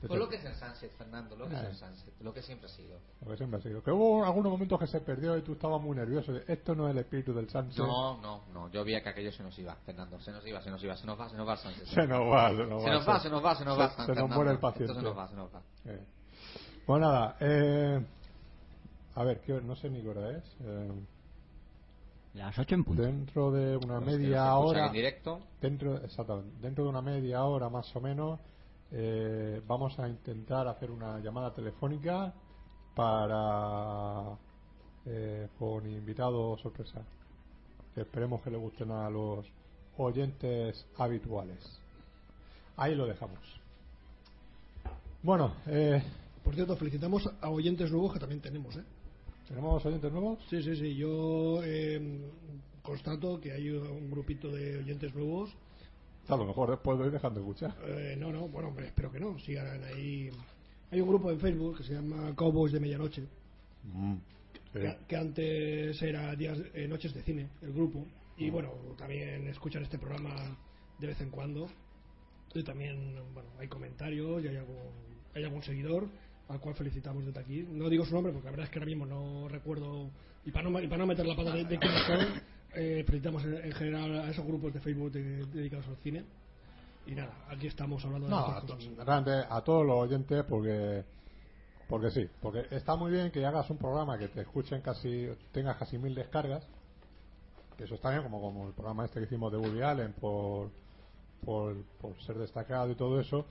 Pues 0.06 0.18
lo 0.18 0.28
que 0.28 0.34
es 0.36 0.44
el 0.44 0.54
Sunset, 0.56 0.90
Fernando, 0.96 1.36
lo 1.36 1.46
que 1.48 1.54
es 1.54 1.60
Eh. 1.62 1.66
el 1.70 1.76
Sunset, 1.76 2.14
lo 2.22 2.32
que 2.34 2.42
siempre 2.42 2.66
ha 2.68 2.72
sido. 2.72 2.98
Lo 3.24 3.30
que 3.30 3.36
siempre 3.36 3.60
ha 3.60 3.62
sido. 3.62 3.82
Que 3.84 3.92
hubo 3.92 4.24
algunos 4.24 4.50
momentos 4.50 4.76
que 4.80 4.86
se 4.88 5.00
perdió 5.00 5.36
y 5.36 5.42
tú 5.42 5.52
estabas 5.52 5.80
muy 5.80 5.94
nervioso. 5.96 6.32
Esto 6.48 6.74
no 6.74 6.88
es 6.88 6.92
el 6.92 6.98
espíritu 7.02 7.32
del 7.34 7.48
Sunset. 7.48 7.78
No, 7.86 8.16
no, 8.20 8.42
no, 8.52 8.68
yo 8.70 8.82
veía 8.84 9.00
que 9.02 9.10
aquello 9.10 9.30
se 9.30 9.42
nos 9.44 9.56
iba, 9.60 9.76
Fernando, 9.86 10.18
se 10.20 10.32
nos 10.32 10.44
iba, 10.44 10.60
se 10.60 10.70
nos 10.70 10.82
iba, 10.82 10.96
se 10.96 11.06
nos 11.06 11.20
va, 11.20 11.28
se 11.28 11.36
nos 11.36 11.46
va 11.46 11.52
el 11.52 11.58
Sunset. 11.58 11.84
Se 11.86 12.06
nos 12.06 12.20
va, 12.32 12.48
se 12.50 12.66
nos 12.66 12.82
va. 12.82 12.84
Se 12.84 12.90
nos 12.90 13.08
va, 13.08 13.20
se 13.20 13.28
nos 13.30 13.44
va, 13.44 13.54
se 13.56 13.64
nos 13.64 13.78
va. 13.78 13.90
Se, 13.90 14.06
se 14.06 14.20
nos 14.20 14.30
muere 14.30 14.50
el 14.50 14.56
Esto 14.56 14.68
paciente. 14.70 14.94
se 14.94 15.02
nos 15.02 15.16
va, 15.18 15.28
se 15.28 15.36
nos 15.36 15.54
va. 15.54 15.62
Eh. 15.84 16.04
Pues 16.86 17.00
nada, 17.00 17.36
eh, 17.38 18.04
a 19.14 19.22
ver, 19.24 19.40
¿qué- 19.42 19.60
no 19.60 19.76
sé 19.76 19.88
ni 19.90 20.02
qué 20.02 20.08
hora 20.08 20.30
es. 20.36 20.44
Eh, 20.62 20.90
Las 22.34 22.58
8 22.58 22.74
en 22.74 22.84
punto. 22.84 23.02
dentro 23.02 23.50
de 23.50 23.76
una 23.76 23.94
Los 23.94 24.06
media 24.06 24.56
hora. 24.56 24.86
En 24.86 24.92
directo, 24.92 25.40
Dentro, 25.60 25.96
exactamente, 26.02 26.50
dentro 26.60 26.84
de 26.84 26.90
una 26.90 27.02
media 27.02 27.44
hora 27.44 27.68
más 27.68 27.94
o 27.94 28.00
menos, 28.00 28.40
eh, 28.90 29.60
vamos 29.66 29.98
a 29.98 30.08
intentar 30.08 30.66
hacer 30.66 30.90
una 30.90 31.18
llamada 31.20 31.52
telefónica 31.54 32.32
para 32.94 34.36
eh, 35.06 35.48
con 35.58 35.86
invitados 35.86 36.60
sorpresa. 36.60 37.02
Que 37.94 38.02
esperemos 38.02 38.40
que 38.40 38.50
le 38.50 38.56
gusten 38.56 38.90
a 38.90 39.10
los 39.10 39.44
oyentes 39.98 40.86
habituales. 40.96 41.58
Ahí 42.76 42.94
lo 42.94 43.06
dejamos. 43.06 43.38
Bueno, 45.22 45.52
eh, 45.66 46.02
Por 46.42 46.54
cierto, 46.54 46.76
felicitamos 46.76 47.30
a 47.40 47.50
oyentes 47.50 47.90
nuevos 47.90 48.12
que 48.12 48.18
también 48.18 48.40
tenemos, 48.40 48.76
¿eh? 48.76 48.82
¿Tenemos 49.52 49.84
oyentes 49.84 50.10
nuevos? 50.10 50.38
Sí, 50.48 50.62
sí, 50.62 50.74
sí. 50.76 50.94
Yo 50.96 51.60
eh, 51.62 52.00
constato 52.82 53.38
que 53.38 53.52
hay 53.52 53.68
un 53.68 54.10
grupito 54.10 54.50
de 54.50 54.78
oyentes 54.78 55.14
nuevos. 55.14 55.50
A 56.28 56.36
lo 56.36 56.46
mejor 56.46 56.70
después 56.70 56.98
de 56.98 57.10
dejando 57.10 57.40
de 57.40 57.46
escuchar. 57.46 57.76
Eh, 57.86 58.16
no, 58.18 58.32
no, 58.32 58.48
bueno, 58.48 58.68
hombre, 58.68 58.86
espero 58.86 59.12
que 59.12 59.20
no. 59.20 59.38
Sigan 59.40 59.84
ahí. 59.84 60.30
Hay 60.90 61.00
un 61.00 61.08
grupo 61.08 61.30
en 61.30 61.38
Facebook 61.38 61.76
que 61.78 61.84
se 61.84 61.94
llama 61.94 62.34
Cowboys 62.34 62.72
de 62.72 62.80
Medianoche, 62.80 63.22
Mm, 63.84 64.14
sí. 64.72 64.78
que, 64.78 64.96
que 65.08 65.16
antes 65.16 66.00
era 66.02 66.34
días, 66.36 66.56
eh, 66.72 66.86
Noches 66.88 67.12
de 67.12 67.22
Cine, 67.22 67.48
el 67.62 67.72
grupo. 67.72 68.06
Y 68.38 68.48
bueno, 68.48 68.70
también 68.96 69.46
escuchan 69.48 69.82
este 69.82 69.98
programa 69.98 70.34
de 70.98 71.06
vez 71.06 71.20
en 71.20 71.30
cuando. 71.30 71.66
Y 72.54 72.62
también, 72.62 73.14
bueno, 73.34 73.48
hay 73.58 73.68
comentarios 73.68 74.42
y 74.44 74.48
hay 74.48 74.56
algún, 74.56 74.76
hay 75.34 75.44
algún 75.44 75.62
seguidor 75.62 76.08
al 76.52 76.60
cual 76.60 76.74
felicitamos 76.74 77.24
desde 77.26 77.40
aquí. 77.40 77.66
No 77.70 77.88
digo 77.88 78.04
su 78.04 78.14
nombre 78.14 78.32
porque 78.32 78.46
la 78.46 78.50
verdad 78.52 78.66
es 78.66 78.70
que 78.70 78.78
ahora 78.78 78.86
mismo 78.86 79.06
no 79.06 79.48
recuerdo. 79.48 80.10
Y 80.44 80.50
para 80.50 80.68
no, 80.68 80.80
y 80.80 80.86
para 80.86 80.98
no 80.98 81.06
meter 81.06 81.26
la 81.26 81.36
pata 81.36 81.52
de, 81.54 81.64
de 81.64 81.78
quiénes 81.78 82.06
son, 82.06 82.20
eh, 82.74 83.04
felicitamos 83.06 83.44
en, 83.44 83.54
en 83.64 83.72
general 83.72 84.20
a 84.20 84.30
esos 84.30 84.44
grupos 84.44 84.72
de 84.74 84.80
Facebook 84.80 85.12
de- 85.12 85.46
dedicados 85.46 85.86
al 85.88 85.96
cine. 85.98 86.24
Y 87.06 87.14
nada, 87.14 87.32
aquí 87.48 87.66
estamos 87.66 88.04
hablando 88.04 88.26
de 88.26 88.30
No, 88.32 88.40
estas 88.40 88.56
a, 88.62 88.66
to- 88.66 88.74
cosas. 88.76 89.06
realmente 89.06 89.46
a 89.50 89.60
todos 89.62 89.86
los 89.86 89.96
oyentes 89.98 90.44
porque 90.48 91.04
porque 91.88 92.10
sí, 92.10 92.26
porque 92.40 92.66
está 92.70 92.96
muy 92.96 93.10
bien 93.12 93.30
que 93.30 93.44
hagas 93.44 93.68
un 93.68 93.76
programa 93.76 94.16
que 94.18 94.28
te 94.28 94.40
escuchen 94.42 94.80
casi, 94.80 95.28
tengas 95.52 95.76
casi 95.76 95.98
mil 95.98 96.14
descargas, 96.14 96.66
que 97.76 97.84
eso 97.84 97.96
está 97.96 98.10
bien, 98.10 98.22
como, 98.22 98.40
como 98.40 98.68
el 98.68 98.72
programa 98.72 99.04
este 99.04 99.20
que 99.20 99.26
hicimos 99.26 99.52
de 99.52 99.58
Woody 99.58 99.82
Allen 99.82 100.12
por, 100.14 100.70
por, 101.44 101.76
por 102.00 102.16
ser 102.22 102.38
destacado 102.38 102.90
y 102.90 102.94
todo 102.94 103.20
eso, 103.20 103.46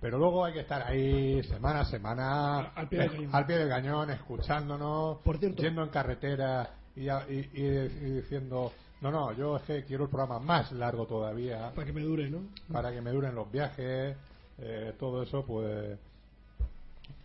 pero 0.00 0.18
luego 0.18 0.44
hay 0.44 0.52
que 0.52 0.60
estar 0.60 0.82
ahí 0.82 1.42
semana 1.44 1.80
a 1.80 1.84
semana, 1.86 2.58
Al- 2.74 2.88
pie 2.88 2.98
del 3.00 3.08
eh, 3.08 3.14
cañón. 3.16 3.30
al 3.34 3.46
pie 3.46 3.58
del 3.58 3.68
cañón, 3.68 4.10
escuchándonos, 4.10 5.18
Por 5.22 5.38
cierto. 5.38 5.62
yendo 5.62 5.82
en 5.82 5.88
carretera 5.90 6.70
y, 6.94 7.08
a- 7.08 7.26
y- 7.28 7.50
y- 7.54 7.62
y 7.62 8.10
diciendo, 8.20 8.72
no, 9.00 9.10
no, 9.10 9.32
yo 9.32 9.56
es 9.56 9.62
que 9.62 9.84
quiero 9.84 10.04
el 10.04 10.10
programa 10.10 10.38
más 10.38 10.72
largo 10.72 11.06
todavía 11.06 11.72
Para 11.74 11.86
que 11.86 11.92
me 11.92 12.02
dure, 12.02 12.30
¿no? 12.30 12.40
para 12.72 12.92
que 12.92 13.00
me 13.00 13.10
duren 13.10 13.34
los 13.34 13.50
viajes, 13.50 14.16
eh, 14.58 14.94
todo 14.98 15.22
eso, 15.22 15.44
pues. 15.44 15.98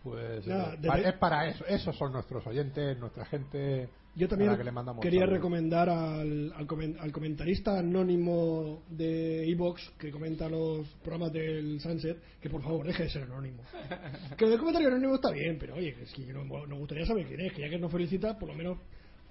Pues 0.02 0.44
Nada, 0.46 0.74
eh, 0.74 1.02
es 1.08 1.12
para 1.14 1.46
eso, 1.46 1.64
esos 1.66 1.96
son 1.96 2.12
nuestros 2.12 2.44
oyentes, 2.46 2.98
nuestra 2.98 3.24
gente. 3.24 3.88
Yo 4.14 4.28
también 4.28 4.50
que 4.56 4.62
quería 5.00 5.20
saludos. 5.20 5.28
recomendar 5.30 5.88
al, 5.88 6.52
al, 6.52 6.96
al 7.00 7.12
comentarista 7.12 7.78
anónimo 7.78 8.82
de 8.90 9.50
Evox 9.50 9.90
que 9.98 10.10
comenta 10.10 10.50
los 10.50 10.86
programas 11.02 11.32
del 11.32 11.80
Sunset 11.80 12.18
que 12.40 12.50
por 12.50 12.62
favor 12.62 12.86
deje 12.86 13.04
de 13.04 13.08
ser 13.08 13.22
anónimo. 13.22 13.62
que 14.36 14.44
el 14.44 14.58
comentario 14.58 14.88
anónimo 14.88 15.14
está 15.14 15.30
bien, 15.30 15.56
pero 15.58 15.76
oye, 15.76 15.94
que 15.94 16.02
es 16.02 16.12
que 16.12 16.30
no- 16.32 16.44
nos 16.44 16.78
gustaría 16.78 17.06
saber 17.06 17.26
quién 17.26 17.40
es, 17.40 17.52
que 17.54 17.62
ya 17.62 17.70
que 17.70 17.78
nos 17.78 17.90
felicita, 17.90 18.38
por 18.38 18.50
lo 18.50 18.54
menos 18.54 18.76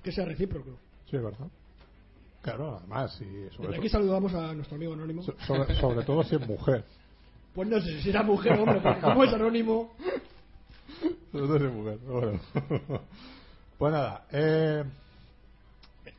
que 0.04 0.12
sea 0.12 0.26
recíproco. 0.26 0.72
Sí, 1.10 1.18
¿verdad? 1.18 1.48
Claro, 2.42 2.78
además, 2.80 3.12
sobre, 3.14 3.68
Desde 3.68 3.78
aquí 3.78 3.88
saludamos 3.90 4.34
a 4.34 4.52
nuestro 4.56 4.78
amigo 4.78 4.94
anónimo. 4.94 5.22
so- 5.22 5.36
sobre, 5.46 5.76
sobre 5.76 6.04
todo 6.06 6.24
si 6.24 6.36
es 6.36 6.48
mujer. 6.48 6.84
Pues 7.54 7.68
no 7.68 7.82
sé 7.82 8.02
si 8.02 8.10
era 8.10 8.24
mujer 8.24 8.54
o 8.54 8.64
hombre, 8.64 8.80
porque 8.82 9.02
como 9.02 9.26
es 9.26 9.34
anónimo, 9.34 9.92
Sobre 11.34 11.46
todo 11.48 11.60
si 11.60 11.66
es 11.66 11.72
mujer, 11.74 11.98
bueno. 12.00 12.40
Pues 13.82 13.94
nada, 13.94 14.28
eh, 14.32 14.84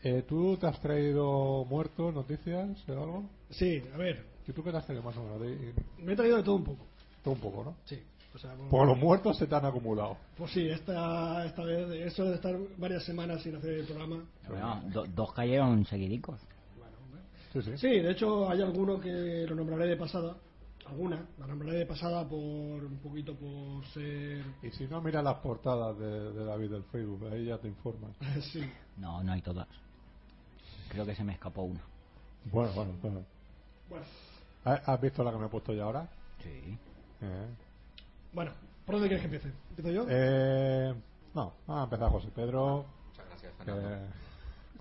eh, 0.03 0.25
¿tú 0.29 0.57
te 0.57 0.67
has 0.67 0.81
traído 0.81 1.65
muertos, 1.67 2.13
noticias 2.13 2.77
o 2.89 2.93
algo? 2.93 3.31
sí, 3.51 3.81
a 3.95 3.97
ver, 3.99 4.27
¿Y 4.49 4.53
tú 4.53 4.65
qué 4.65 4.73
te 4.73 4.79
has 4.79 4.85
traído 4.85 5.05
más 5.05 5.17
o 5.17 5.23
menos? 5.23 5.41
De- 5.41 5.73
me 5.99 6.15
he 6.15 6.17
traído 6.17 6.39
de 6.39 6.43
todo 6.43 6.57
un 6.57 6.65
poco. 6.65 6.85
todo 7.23 7.35
un 7.35 7.41
poco, 7.41 7.63
¿no? 7.63 7.77
Sí, 7.85 8.03
o 8.35 8.39
sea, 8.39 8.55
Por 8.69 8.85
los 8.89 8.99
muertos 8.99 9.39
se 9.39 9.47
te 9.47 9.55
han 9.55 9.65
acumulado. 9.65 10.17
pues 10.37 10.51
sí, 10.51 10.69
esta, 10.69 11.47
esta 11.47 11.63
vez, 11.63 11.89
eso 12.05 12.25
de 12.25 12.35
estar 12.35 12.59
varias 12.79 13.05
semanas 13.05 13.41
sin 13.45 13.55
hacer 13.55 13.75
el 13.75 13.87
programa. 13.87 14.25
Bueno, 14.49 14.83
do- 14.93 15.07
dos 15.07 15.33
cayeron 15.33 15.85
seguidicos. 15.87 16.41
Bueno. 16.77 16.97
Sí, 17.53 17.63
sí. 17.63 17.79
Sí, 17.79 18.01
de 18.01 18.11
hecho 18.11 18.51
hay 18.51 18.61
alguno 18.61 18.99
que 18.99 19.47
lo 19.49 19.55
nombraré 19.55 19.87
de 19.87 19.97
pasada. 19.97 20.35
Alguna, 20.87 21.27
la 21.39 21.47
nombraré 21.47 21.79
de 21.79 21.87
pasada 21.87 22.29
por 22.29 22.39
un 22.41 22.99
poquito 23.03 23.35
por 23.37 23.85
ser. 23.87 24.45
Y 24.63 24.71
si 24.73 24.87
no, 24.89 25.01
mira 25.01 25.23
las 25.23 25.37
portadas 25.37 25.97
de, 25.99 26.33
de 26.33 26.45
David 26.45 26.71
del 26.71 26.85
Facebook, 26.85 27.27
ahí 27.33 27.47
ya 27.47 27.59
te 27.59 27.69
informan. 27.69 28.13
sí. 28.53 28.63
No, 28.97 29.23
no 29.23 29.33
hay 29.33 29.41
todas. 29.43 29.67
Creo 30.89 31.07
que 31.07 31.15
se 31.15 31.25
me 31.25 31.33
escapó 31.35 31.63
una. 31.63 31.81
Bueno, 32.45 32.73
bueno, 32.75 32.93
bueno. 33.01 33.25
Bueno, 33.89 34.05
¿Has 34.65 35.01
visto 35.01 35.23
la 35.25 35.33
que 35.33 35.39
me 35.39 35.47
he 35.47 35.49
puesto 35.49 35.73
yo 35.73 35.85
ahora? 35.85 36.09
Sí. 36.43 36.79
Eh, 37.21 37.47
bueno, 38.33 38.53
¿por 38.85 38.97
dónde 38.97 39.09
quieres 39.09 39.27
que 39.29 39.35
empiece? 39.37 39.57
¿Empiezo 39.71 39.91
yo? 39.91 40.07
eh, 40.09 40.95
no, 41.35 41.53
vamos 41.67 41.81
a 41.81 41.85
empezar 41.85 42.11
José 42.11 42.29
Pedro. 42.35 42.85
Muchas 43.09 43.27
gracias, 43.29 43.53
que- 43.59 43.65
Fernando. 43.65 44.07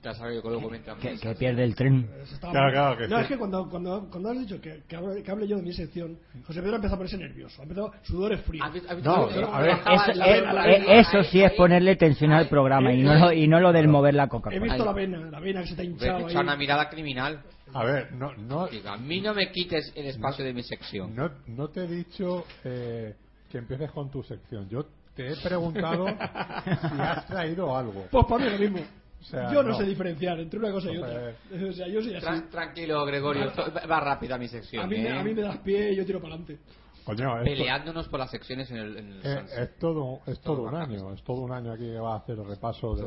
Ya 0.04 0.16
sabes 0.16 0.42
que 0.42 0.42
comentan. 0.42 0.98
Que, 0.98 1.16
que 1.20 1.36
pierde 1.36 1.64
el 1.64 1.76
tren. 1.76 2.10
Claro, 2.40 2.72
claro 2.72 2.98
que 2.98 3.08
no, 3.08 3.18
sí. 3.18 3.22
es 3.22 3.28
que 3.28 3.38
cuando, 3.38 3.70
cuando, 3.70 4.08
cuando 4.10 4.32
has 4.32 4.40
dicho 4.40 4.60
que, 4.60 4.82
que, 4.88 4.96
hable, 4.96 5.22
que 5.22 5.30
hable 5.32 5.48
yo 5.48 5.58
de 5.58 5.62
mi 5.62 5.74
sección, 5.74 6.18
José 6.46 6.60
Pedro 6.62 6.74
ha 6.74 6.76
empezado 6.78 6.96
a 6.96 6.98
ponerse 6.98 7.18
nervioso. 7.18 7.62
Ha 7.62 7.64
empezado 7.64 7.92
sudores 8.02 8.42
fríos. 8.42 8.66
¿Has 8.66 8.74
visto- 8.74 8.90
has 8.92 9.04
No, 9.04 9.14
cómo 9.30 9.54
a 9.56 9.62
ver, 9.62 9.70
Eso, 9.70 10.14
la 10.16 11.20
la 11.20 11.24
sí 11.26 11.44
es 11.44 11.52
ponerle 11.52 11.96
tensión 11.98 12.32
al 12.32 12.48
programa 12.50 12.92
y 12.92 13.04
no 13.04 13.14
lo, 13.14 13.32
y 13.32 13.48
no 13.48 13.60
lo 13.60 13.72
del 13.72 13.88
mover 13.88 14.16
la 14.16 14.24
He 14.24 14.30
Coca-Cola. 14.30 14.60
visto 14.60 14.86
la 14.86 14.94
vena, 14.94 15.18
la 15.30 15.40
vena 15.40 15.62
que 15.62 15.68
se 15.68 15.76
te 15.76 15.82
ha 15.84 15.86
hinchado 15.86 16.18
ahí. 16.18 16.24
echar 16.32 16.44
una 16.44 16.56
mirada 16.56 16.90
criminal. 16.90 17.40
A 17.74 17.84
ver, 17.86 18.12
no, 18.14 18.34
no, 18.36 18.68
Digo, 18.68 18.90
a 18.90 18.98
mí 18.98 19.22
no 19.22 19.34
me 19.36 19.52
quites 19.52 19.94
el 19.96 20.08
espacio 20.08 20.44
de 20.44 20.54
mi 20.54 20.64
sección. 20.64 21.16
no, 21.16 21.30
no 21.48 21.68
te 21.70 21.84
he 21.84 21.88
dicho 21.88 22.46
eh, 22.66 23.14
que 23.52 23.60
empieces 23.60 23.92
con 23.92 24.10
tu 24.10 24.24
sección. 24.24 24.68
Yo 24.68 24.86
te 25.16 25.32
he 25.32 25.36
preguntado 25.38 26.08
si 26.66 27.00
has 27.02 27.28
traído 27.28 27.78
algo. 27.78 28.08
Pues 28.10 28.26
para 28.26 28.44
mí 28.46 28.52
lo 28.52 28.58
mismo. 28.58 28.80
O 29.22 29.24
sea, 29.24 29.54
yo 29.54 29.62
no, 29.64 29.70
no. 29.70 29.76
sé 29.76 29.84
diferenciar 29.86 30.40
entre 30.40 30.60
una 30.60 30.72
cosa 30.72 30.92
y 30.92 30.98
otra. 30.98 31.30
Entonces- 31.30 31.70
O 31.70 31.74
sea, 31.74 31.88
yo 31.88 32.02
soy 32.02 32.16
así. 32.16 32.26
Tran- 32.26 32.50
tranquilo, 32.50 33.06
Gregorio. 33.06 33.46
esto- 33.46 33.64
va 33.90 34.00
rápida 34.00 34.38
mi 34.38 34.48
sección. 34.48 34.84
A 34.84 34.88
mí, 34.88 34.98
me, 34.98 35.10
¿eh? 35.10 35.20
a 35.20 35.24
mí 35.24 35.34
me 35.34 35.42
das 35.44 35.58
pie 35.60 35.92
y 35.94 35.96
yo 35.96 36.06
tiro 36.06 36.20
para 36.20 36.34
adelante. 36.36 36.60
Coño, 37.04 37.34
esto, 37.40 37.46
Peleándonos 37.46 38.08
por 38.10 38.20
las 38.20 38.30
secciones 38.32 38.70
en 38.72 38.78
el, 38.78 38.98
en 38.98 39.12
el 39.14 39.22
eh, 39.26 39.46
es 39.60 39.78
todo, 39.80 40.20
es 40.28 40.40
todo 40.42 40.64
un 40.64 40.74
va 40.74 40.84
año. 40.84 41.14
Es 41.14 41.24
todo 41.24 41.42
un 41.42 41.52
año 41.52 41.72
aquí 41.72 41.86
que 41.86 42.00
va 42.00 42.14
a 42.14 42.18
hacer 42.18 42.38
el 42.38 42.46
repaso 42.48 42.96
de, 42.96 43.04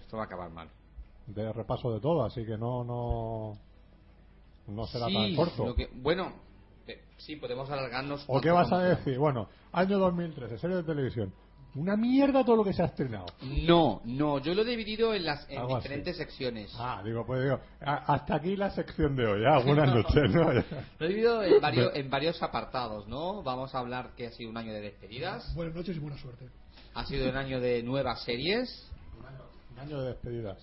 esto, 0.00 0.16
va 0.16 0.22
a 0.22 0.26
acabar 0.26 0.50
mal. 0.50 0.68
de 1.26 1.52
repaso 1.52 1.92
de 1.92 2.00
todo, 2.00 2.24
así 2.24 2.44
que 2.44 2.56
no, 2.58 2.84
no, 2.84 3.58
no 4.68 4.86
será 4.86 5.06
tan 5.06 5.34
corto. 5.34 5.66
lo 5.66 5.74
que- 5.74 5.88
bueno, 5.94 6.32
eh, 6.86 7.02
sí, 7.16 7.36
podemos 7.36 7.70
alargarnos. 7.70 8.24
¿O 8.26 8.40
qué 8.40 8.50
vas 8.50 8.70
a 8.72 8.80
decir? 8.82 9.18
Bueno, 9.18 9.48
año 9.72 9.98
2013, 9.98 10.58
serie 10.58 10.76
de 10.76 10.82
televisión. 10.82 11.32
Una 11.74 11.96
mierda 11.96 12.44
todo 12.44 12.56
lo 12.56 12.64
que 12.64 12.72
se 12.72 12.82
ha 12.82 12.86
estrenado. 12.86 13.26
No, 13.42 14.00
no, 14.04 14.38
yo 14.38 14.54
lo 14.54 14.62
he 14.62 14.64
dividido 14.64 15.14
en 15.14 15.24
las 15.24 15.48
en 15.48 15.58
Algo 15.58 15.76
así. 15.76 15.84
diferentes 15.84 16.16
secciones. 16.16 16.72
Ah, 16.78 17.02
digo, 17.04 17.24
pues 17.26 17.42
digo, 17.42 17.60
a- 17.82 18.14
hasta 18.14 18.36
aquí 18.36 18.56
la 18.56 18.70
sección 18.70 19.14
de 19.14 19.26
hoy. 19.26 19.42
Ah, 19.46 19.58
buenas 19.64 19.94
noches, 19.94 20.30
¿no? 20.34 20.52
Lo 20.52 20.60
he 21.06 21.08
dividido 21.08 21.42
en 21.42 21.60
varios, 21.60 21.94
en 21.94 22.10
varios 22.10 22.42
apartados, 22.42 23.06
¿no? 23.06 23.42
Vamos 23.42 23.74
a 23.74 23.78
hablar 23.80 24.10
que 24.16 24.26
ha 24.26 24.32
sido 24.32 24.50
un 24.50 24.56
año 24.56 24.72
de 24.72 24.80
despedidas, 24.80 25.54
Buenas 25.54 25.74
noches 25.74 25.96
y 25.96 26.00
buena 26.00 26.16
suerte. 26.18 26.48
ha 26.94 27.04
sido 27.04 27.28
un 27.28 27.36
año 27.36 27.60
de 27.60 27.82
nuevas 27.82 28.22
series, 28.24 28.90
Un 29.72 29.78
año 29.78 30.00
de 30.00 30.08
despedidas. 30.08 30.58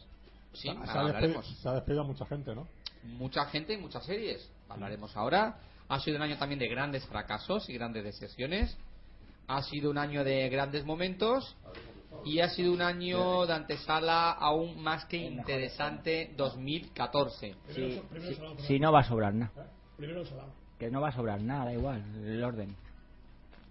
sí, 0.54 0.64
se, 0.64 0.70
ha 0.70 0.74
ahora 0.74 0.84
despedido, 0.84 1.08
hablaremos. 1.40 1.58
se 1.62 1.70
ha 1.70 1.74
despedido 1.74 2.02
a 2.02 2.08
mucha 2.08 2.26
gente, 2.26 2.54
¿no? 2.56 2.68
Mucha 3.04 3.46
gente 3.46 3.74
y 3.74 3.78
muchas 3.78 4.04
series, 4.06 4.50
hablaremos 4.68 5.16
ahora. 5.16 5.60
Ha 5.88 6.00
sido 6.00 6.18
un 6.18 6.24
año 6.24 6.38
también 6.38 6.58
de 6.60 6.68
grandes 6.68 7.06
fracasos 7.06 7.70
y 7.70 7.74
grandes 7.76 8.04
decepciones. 8.04 8.76
Ha 9.48 9.62
sido 9.64 9.92
un 9.92 9.98
año 9.98 10.24
de 10.24 10.50
grandes 10.50 10.86
momentos 10.86 11.56
y 12.24 12.40
ha 12.40 12.50
sido 12.50 12.74
un 12.74 12.82
año 12.82 13.46
de 13.46 13.54
antesala 13.54 14.32
aún 14.32 14.82
más 14.82 15.06
que 15.06 15.18
interesante 15.18 16.34
2014. 16.36 17.56
Primero, 17.68 18.02
primero 18.04 18.30
Si, 18.30 18.36
salado, 18.36 18.60
si 18.60 18.80
no 18.80 18.92
va 18.92 19.00
a 19.02 19.04
sobrar 19.04 19.34
nada. 19.34 19.52
Primero 19.98 20.22
el 20.22 20.28
salado. 20.28 20.54
Que 20.80 20.90
no 20.90 21.02
va 21.02 21.10
a 21.10 21.12
sobrar 21.12 21.42
nada, 21.42 21.66
da 21.66 21.74
igual, 21.74 22.04
el 22.26 22.44
orden. 22.44 22.76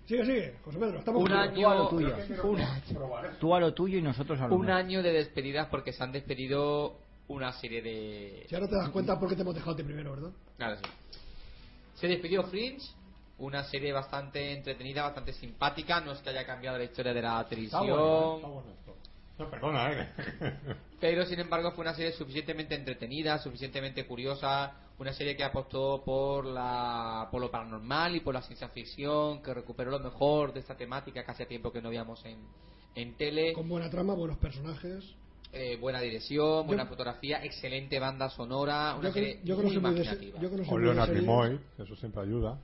Sigue, 0.07 0.25
sigue, 0.25 0.55
José 0.65 0.79
Pedro. 0.79 0.99
Estamos 0.99 1.23
Un 1.23 1.29
contigo. 1.29 1.55
Tú 1.55 1.67
a 1.67 1.75
lo 1.75 1.81
año, 1.81 1.91
tuyo. 1.91 2.17
un, 2.45 3.39
Tú 3.41 3.55
a 3.55 3.61
lo 3.61 3.75
tuyo 3.75 3.99
y 3.99 4.03
nosotros 4.03 4.41
a 4.41 4.49
lo 4.49 4.55
un 4.55 4.71
año 4.71 5.03
de 5.03 5.13
despedidas 5.13 5.69
porque 5.69 5.93
se 5.93 6.03
han 6.03 6.13
despedido 6.13 6.99
una 7.29 7.53
serie 7.53 7.83
de... 7.83 8.47
Si 8.49 8.55
ahora 8.55 8.69
te 8.69 8.77
das 8.77 8.91
cuenta 8.91 9.19
por 9.19 9.29
qué 9.31 9.35
te 9.37 9.43
hemos 9.43 9.55
dejado 9.55 9.73
a 9.73 9.77
ti 9.77 9.83
primero, 9.83 10.11
¿verdad? 10.13 10.31
Claro, 10.59 10.77
sí. 10.77 10.83
Se 11.95 12.07
despidió 12.07 12.43
Fringe, 12.45 12.87
una 13.39 13.65
serie 13.65 13.93
bastante 13.93 14.53
entretenida, 14.53 15.03
bastante 15.03 15.33
simpática. 15.33 16.01
No 16.01 16.13
es 16.13 16.19
que 16.21 16.31
haya 16.31 16.47
cambiado 16.47 16.79
la 16.79 16.85
historia 16.85 17.13
de 17.13 17.23
la 17.23 17.37
Está 17.39 17.49
televisión, 17.49 17.87
bueno, 17.89 18.35
está 18.37 18.49
bueno 18.49 18.71
esto. 18.79 18.97
No, 19.37 19.51
perdona, 19.51 19.93
¿eh? 19.93 20.09
pero 21.01 21.27
sin 21.27 21.41
embargo 21.41 21.73
fue 21.73 21.83
una 21.83 21.95
serie 21.95 22.13
suficientemente 22.13 22.75
entretenida, 22.77 23.39
suficientemente 23.39 24.07
curiosa. 24.07 24.75
Una 24.97 25.13
serie 25.13 25.37
que 25.37 25.43
apostó 25.43 26.03
por, 26.05 26.45
la, 26.47 27.27
por 27.33 27.41
lo 27.41 27.51
paranormal 27.51 28.15
y 28.15 28.21
por 28.21 28.33
la 28.33 28.43
ciencia 28.43 28.69
ficción, 28.69 29.43
que 29.43 29.53
recuperó 29.53 29.91
lo 29.91 29.99
mejor 29.99 30.53
de 30.53 30.61
esta 30.61 30.77
temática 30.77 31.25
que 31.25 31.31
hacía 31.33 31.49
tiempo 31.49 31.73
que 31.73 31.83
no 31.83 31.89
veíamos 31.89 32.25
en, 32.25 32.39
en 32.95 33.17
tele. 33.17 33.53
Con 33.55 33.69
buena 33.69 33.91
trama, 33.91 34.15
buenos 34.15 34.39
personajes. 34.39 35.05
eh, 35.53 35.77
buena 35.81 36.01
dirección, 36.01 36.65
buena 36.69 36.85
Yo- 36.85 36.91
fotografía, 36.91 37.43
excelente 37.45 37.99
banda 37.99 38.31
sonora, 38.31 38.95
una 38.97 39.09
Yo, 39.09 39.15
serie 39.15 39.41
yo 39.43 39.57
creo 39.57 39.67
muy 39.69 39.77
imaginativa. 39.79 40.39
yo 40.41 40.49
de 40.49 40.79
Leonard. 40.79 41.11
Nimoy, 41.13 41.61
eso 41.77 41.97
siempre 41.97 42.23
ayuda. 42.23 42.57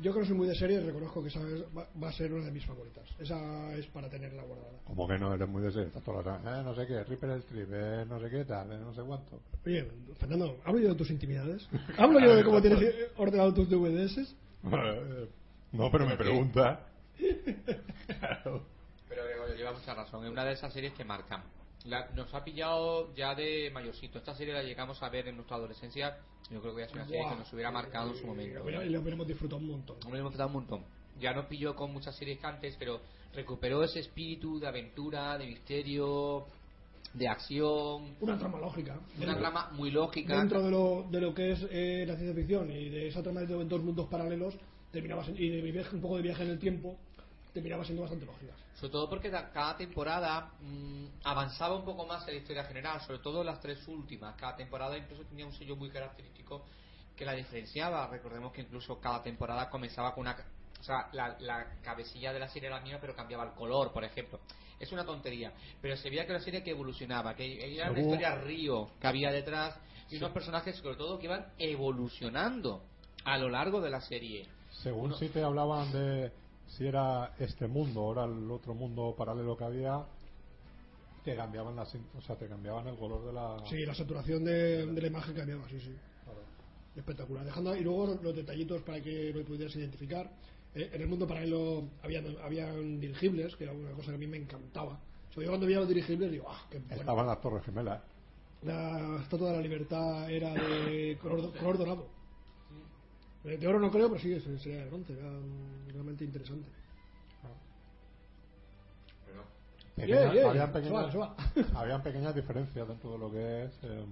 Yo 0.00 0.12
creo 0.12 0.22
que 0.22 0.28
soy 0.28 0.36
muy 0.36 0.46
de 0.48 0.54
serie 0.54 0.80
y 0.80 0.84
reconozco 0.84 1.22
que 1.22 1.28
esa 1.28 1.40
es- 1.40 1.62
va, 1.76 1.86
va 2.02 2.08
a 2.08 2.12
ser 2.12 2.32
una 2.32 2.44
de 2.46 2.50
mis 2.52 2.64
favoritas. 2.64 3.04
Esa 3.18 3.74
es 3.74 3.86
para 3.88 4.08
tenerla 4.08 4.42
guardada. 4.42 4.78
Como 4.86 5.06
que 5.06 5.18
no 5.18 5.34
eres 5.34 5.48
muy 5.48 5.62
de 5.62 5.70
serie, 5.72 5.88
estás 5.88 6.02
toda 6.02 6.22
la 6.22 6.60
eh, 6.60 6.62
no 6.64 6.74
sé 6.74 6.86
qué, 6.86 7.04
Ripper 7.04 7.30
Strip, 7.42 7.68
eh, 7.72 8.04
no 8.08 8.18
sé 8.20 8.30
qué 8.30 8.44
tal, 8.44 8.72
eh, 8.72 8.78
no 8.78 8.94
sé 8.94 9.02
cuánto. 9.02 9.40
Oye, 9.66 9.86
Fernando, 10.18 10.58
¿hablo 10.64 10.80
yo 10.80 10.88
de 10.90 10.94
tus 10.94 11.10
intimidades? 11.10 11.68
¿Hablo 11.98 12.18
yo 12.20 12.34
de 12.34 12.44
cómo 12.44 12.60
tienes 12.62 12.80
eh, 12.82 13.10
ordenado 13.16 13.52
tus 13.52 13.68
DVDs? 13.68 14.34
no, 15.72 15.90
pero 15.90 16.06
me 16.06 16.16
pregunta. 16.16 16.86
Claro. 18.18 18.62
Pero 19.08 19.24
Gregorio 19.24 19.54
lleva 19.56 19.72
mucha 19.72 19.94
razón, 19.94 20.24
es 20.24 20.30
una 20.30 20.44
de 20.44 20.52
esas 20.52 20.72
series 20.72 20.92
que 20.94 21.04
marcan. 21.04 21.42
La- 21.86 22.08
nos 22.14 22.32
ha 22.34 22.44
pillado 22.44 23.14
ya 23.14 23.34
de 23.34 23.70
mayorcito. 23.72 24.18
Esta 24.18 24.34
serie 24.34 24.52
la 24.54 24.62
llegamos 24.62 25.02
a 25.02 25.08
ver 25.08 25.28
en 25.28 25.36
nuestra 25.36 25.56
adolescencia. 25.56 26.18
Yo 26.50 26.60
creo 26.60 26.74
que 26.74 26.82
es 26.82 26.92
una 26.92 27.06
serie 27.06 27.22
que 27.28 27.36
nos 27.36 27.52
hubiera 27.52 27.70
marcado 27.70 28.10
en 28.10 28.16
su 28.18 28.26
momento. 28.26 28.68
Y 28.68 28.88
lo 28.90 29.00
hubiéramos 29.00 29.26
disfrutado 29.26 29.60
un 29.60 29.68
montón. 29.70 29.96
Hombre, 30.04 30.20
hemos 30.20 30.32
tratado 30.32 30.48
un 30.48 30.54
montón. 30.54 30.84
Ya 31.20 31.32
nos 31.32 31.46
pilló 31.46 31.74
con 31.74 31.92
muchas 31.92 32.16
series 32.16 32.38
que 32.38 32.46
antes, 32.46 32.76
pero 32.78 33.00
recuperó 33.34 33.82
ese 33.84 34.00
espíritu 34.00 34.58
de 34.58 34.66
aventura, 34.66 35.38
de 35.38 35.46
misterio, 35.46 36.46
de 37.14 37.28
acción. 37.28 38.14
Una 38.20 38.38
trama 38.38 38.58
lógica. 38.58 38.94
Una 39.16 39.26
Dentro- 39.26 39.38
trama 39.38 39.70
muy 39.72 39.90
lógica. 39.90 40.38
Dentro 40.38 40.62
de 40.62 40.70
lo, 40.70 41.06
de 41.10 41.20
lo 41.20 41.34
que 41.34 41.52
es 41.52 41.66
eh, 41.70 42.04
la 42.06 42.16
ciencia 42.16 42.34
ficción 42.34 42.70
y 42.70 42.88
de 42.88 43.08
esa 43.08 43.22
trama 43.22 43.40
de 43.40 43.64
dos 43.64 43.82
mundos 43.82 44.08
paralelos, 44.08 44.54
terminaba 44.92 45.24
y 45.36 45.48
de 45.50 45.62
mi 45.62 45.70
viaje, 45.72 45.94
un 45.94 46.02
poco 46.02 46.16
de 46.16 46.22
viaje 46.22 46.42
en 46.42 46.50
el 46.50 46.58
tiempo, 46.58 46.96
terminaba 47.52 47.84
siendo 47.84 48.02
bastante 48.02 48.26
lógica. 48.26 48.52
Sobre 48.74 48.92
todo 48.92 49.08
porque 49.08 49.30
da- 49.30 49.50
cada 49.50 49.76
temporada 49.76 50.52
mm, 50.60 51.06
avanzaba 51.24 51.76
un 51.76 51.84
poco 51.84 52.06
más 52.06 52.26
en 52.28 52.34
la 52.34 52.40
historia 52.40 52.64
general, 52.64 53.00
sobre 53.02 53.18
todo 53.18 53.44
las 53.44 53.60
tres 53.60 53.86
últimas. 53.88 54.34
Cada 54.36 54.56
temporada 54.56 54.96
incluso 54.96 55.24
tenía 55.24 55.46
un 55.46 55.52
sello 55.52 55.76
muy 55.76 55.90
característico 55.90 56.64
que 57.16 57.24
la 57.24 57.32
diferenciaba. 57.34 58.06
Recordemos 58.06 58.52
que 58.52 58.62
incluso 58.62 58.98
cada 59.00 59.22
temporada 59.22 59.68
comenzaba 59.68 60.14
con 60.14 60.22
una... 60.22 60.36
O 60.80 60.82
sea, 60.82 61.08
la, 61.12 61.36
la 61.40 61.66
cabecilla 61.82 62.32
de 62.32 62.38
la 62.38 62.48
serie 62.48 62.68
era 62.68 62.76
la 62.78 62.82
misma, 62.82 62.98
pero 63.00 63.14
cambiaba 63.14 63.44
el 63.44 63.50
color, 63.52 63.92
por 63.92 64.02
ejemplo. 64.02 64.40
Es 64.78 64.90
una 64.92 65.04
tontería, 65.04 65.52
pero 65.82 65.94
se 65.98 66.08
veía 66.08 66.22
que 66.22 66.28
era 66.30 66.36
una 66.38 66.44
serie 66.44 66.62
que 66.62 66.70
evolucionaba, 66.70 67.34
que 67.34 67.74
era 67.74 67.90
una 67.90 68.00
Hubo- 68.00 68.02
historia 68.02 68.34
río 68.36 68.88
que 68.98 69.06
había 69.06 69.30
detrás 69.30 69.78
y 70.08 70.16
unos 70.16 70.30
personajes, 70.32 70.76
sobre 70.76 70.96
todo, 70.96 71.18
que 71.18 71.26
iban 71.26 71.46
evolucionando 71.58 72.82
a 73.24 73.36
lo 73.36 73.50
largo 73.50 73.80
de 73.82 73.90
la 73.90 74.00
serie. 74.00 74.46
Según 74.82 75.06
Uno- 75.06 75.16
si 75.16 75.28
te 75.28 75.42
hablaban 75.42 75.92
de 75.92 76.32
si 76.76 76.86
era 76.86 77.32
este 77.38 77.66
mundo 77.66 78.02
o 78.02 78.12
era 78.12 78.24
el 78.24 78.50
otro 78.50 78.74
mundo 78.74 79.14
paralelo 79.16 79.56
que 79.56 79.64
había, 79.64 80.04
te 81.24 81.36
cambiaban 81.36 81.76
la, 81.76 81.84
sin- 81.84 82.06
o 82.16 82.20
sea, 82.22 82.36
te 82.36 82.46
cambiaban 82.46 82.86
el 82.88 82.96
color 82.96 83.24
de 83.26 83.32
la. 83.32 83.56
Sí, 83.68 83.84
la 83.84 83.94
saturación 83.94 84.44
de, 84.44 84.86
de 84.86 85.00
la 85.00 85.06
imagen 85.08 85.34
cambiaba, 85.34 85.68
sí, 85.68 85.80
sí. 85.80 85.94
Claro. 86.24 86.40
Espectacular. 86.96 87.44
Dejando 87.44 87.76
y 87.76 87.80
luego 87.80 88.18
los 88.22 88.34
detallitos 88.36 88.82
para 88.82 89.00
que 89.00 89.32
lo 89.34 89.44
pudieras 89.44 89.74
identificar. 89.76 90.30
Eh, 90.74 90.90
en 90.92 91.02
el 91.02 91.08
mundo 91.08 91.26
paralelo 91.26 91.82
habían, 92.02 92.36
habían 92.44 93.00
dirigibles, 93.00 93.56
que 93.56 93.64
era 93.64 93.72
una 93.72 93.90
cosa 93.90 94.10
que 94.10 94.14
a 94.14 94.18
mí 94.18 94.26
me 94.28 94.36
encantaba. 94.36 95.00
O 95.30 95.32
sea, 95.34 95.42
yo 95.42 95.48
cuando 95.48 95.66
veía 95.66 95.80
los 95.80 95.88
dirigibles 95.88 96.30
digo, 96.30 96.46
¡ah, 96.48 96.64
qué 96.70 96.78
bueno! 96.78 97.00
Estaban 97.00 97.26
las 97.26 97.40
Torres 97.40 97.64
Gemelas. 97.64 98.00
La 98.62 99.18
estatua 99.22 99.50
de 99.50 99.56
la 99.56 99.62
libertad 99.62 100.30
era 100.30 100.52
de 100.54 101.18
color, 101.20 101.52
color 101.58 101.78
dorado. 101.78 102.06
De 103.42 103.66
oro 103.66 103.80
no 103.80 103.90
creo, 103.90 104.08
pero 104.10 104.20
sí, 104.20 104.38
sería 104.58 104.84
de 104.84 104.90
bronce. 104.90 105.14
Era 105.14 105.30
realmente 106.00 106.24
interesante. 106.24 106.68
Pequeñas- 109.96 110.32
Yeah, 110.32 110.32
yeah, 110.32 110.48
habían, 110.50 110.72
pequeñas, 110.72 111.14
va. 111.16 111.36
habían 111.80 112.02
pequeñas 112.02 112.34
diferencias 112.34 112.88
dentro 112.88 113.12
de 113.12 113.18
lo 113.18 113.30
que 113.30 113.64
es. 113.64 113.72
eh, 113.82 114.04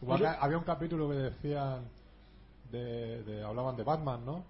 igual 0.00 0.20
Pero- 0.20 0.36
había 0.40 0.58
un 0.58 0.64
capítulo 0.64 1.08
que 1.10 1.16
decían. 1.16 1.84
De, 2.70 3.24
de- 3.24 3.42
hablaban 3.42 3.74
de 3.76 3.82
Batman, 3.82 4.24
¿no? 4.24 4.44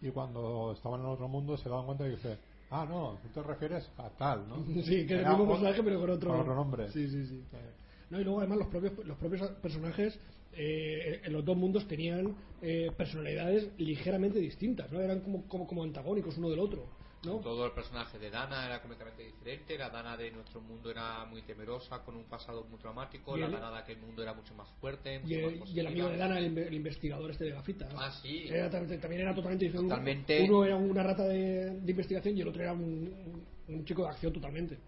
Y 0.00 0.10
cuando 0.10 0.72
estaban 0.74 1.00
en 1.00 1.06
otro 1.06 1.28
mundo 1.28 1.56
se 1.56 1.68
daban 1.68 1.86
cuenta 1.86 2.04
y 2.06 2.10
dice. 2.10 2.36
Ah, 2.68 2.84
no, 2.88 3.18
tú 3.22 3.28
te 3.28 3.42
refieres 3.46 3.88
a 3.98 4.08
tal, 4.10 4.48
¿no? 4.48 4.56
Sí, 4.82 5.06
que 5.06 5.14
es 5.14 5.20
el 5.20 5.28
mismo 5.28 5.46
personaje, 5.48 5.82
pero 5.84 6.00
con 6.00 6.10
otro, 6.10 6.30
con 6.32 6.40
otro 6.40 6.54
nombre. 6.54 6.90
Sí, 6.90 7.08
sí, 7.08 7.24
sí. 7.26 7.44
Eh, 7.52 7.70
No, 8.10 8.20
y 8.20 8.24
luego 8.24 8.40
además 8.40 8.58
los 8.58 8.66
propios, 8.68 8.92
los 9.06 9.16
propios 9.18 9.48
personajes 9.62 10.18
eh, 10.54 11.20
en 11.24 11.32
los 11.32 11.44
dos 11.44 11.56
mundos 11.56 11.86
tenían 11.88 12.34
eh, 12.60 12.90
personalidades 12.96 13.68
ligeramente 13.78 14.38
distintas, 14.38 14.90
¿no? 14.92 15.00
Eran 15.00 15.20
como, 15.20 15.46
como, 15.48 15.66
como 15.66 15.82
antagónicos 15.82 16.36
uno 16.38 16.50
del 16.50 16.58
otro, 16.60 16.86
¿no? 17.24 17.36
Todo 17.38 17.66
el 17.66 17.72
personaje 17.72 18.18
de 18.18 18.30
Dana 18.30 18.66
era 18.66 18.80
completamente 18.80 19.22
diferente. 19.24 19.78
La 19.78 19.88
Dana 19.90 20.16
de 20.16 20.30
nuestro 20.32 20.60
mundo 20.60 20.90
era 20.90 21.24
muy 21.24 21.42
temerosa, 21.42 22.02
con 22.04 22.16
un 22.16 22.24
pasado 22.24 22.64
muy 22.64 22.78
traumático. 22.80 23.36
La 23.36 23.48
Dana 23.48 23.70
de 23.70 23.78
aquel 23.78 23.98
mundo 23.98 24.22
era 24.22 24.34
mucho 24.34 24.54
más 24.54 24.68
fuerte. 24.80 25.20
mucho 25.20 25.32
Y 25.32 25.36
más 25.36 25.44
el, 25.44 25.50
y 25.50 25.54
el 25.54 25.60
positiva. 25.60 25.88
amigo 25.90 26.08
de 26.08 26.16
Dana, 26.16 26.38
el, 26.38 26.58
el 26.58 26.74
investigador 26.74 27.30
este 27.30 27.44
de 27.44 27.52
gafitas. 27.52 27.92
Ah, 27.96 28.10
sí. 28.22 28.46
Era 28.48 28.70
tam- 28.70 29.00
también 29.00 29.22
era 29.22 29.34
totalmente 29.34 29.64
diferente. 29.66 29.88
Totalmente. 29.90 30.42
Uno 30.42 30.64
era 30.64 30.76
una 30.76 31.02
rata 31.04 31.26
de, 31.28 31.80
de 31.80 31.90
investigación 31.90 32.36
y 32.36 32.40
el 32.40 32.48
otro 32.48 32.62
era 32.62 32.72
un, 32.72 32.82
un- 32.82 33.74
un 33.74 33.84
chico 33.84 34.02
de 34.02 34.08
acción 34.08 34.32
totalmente. 34.32 34.78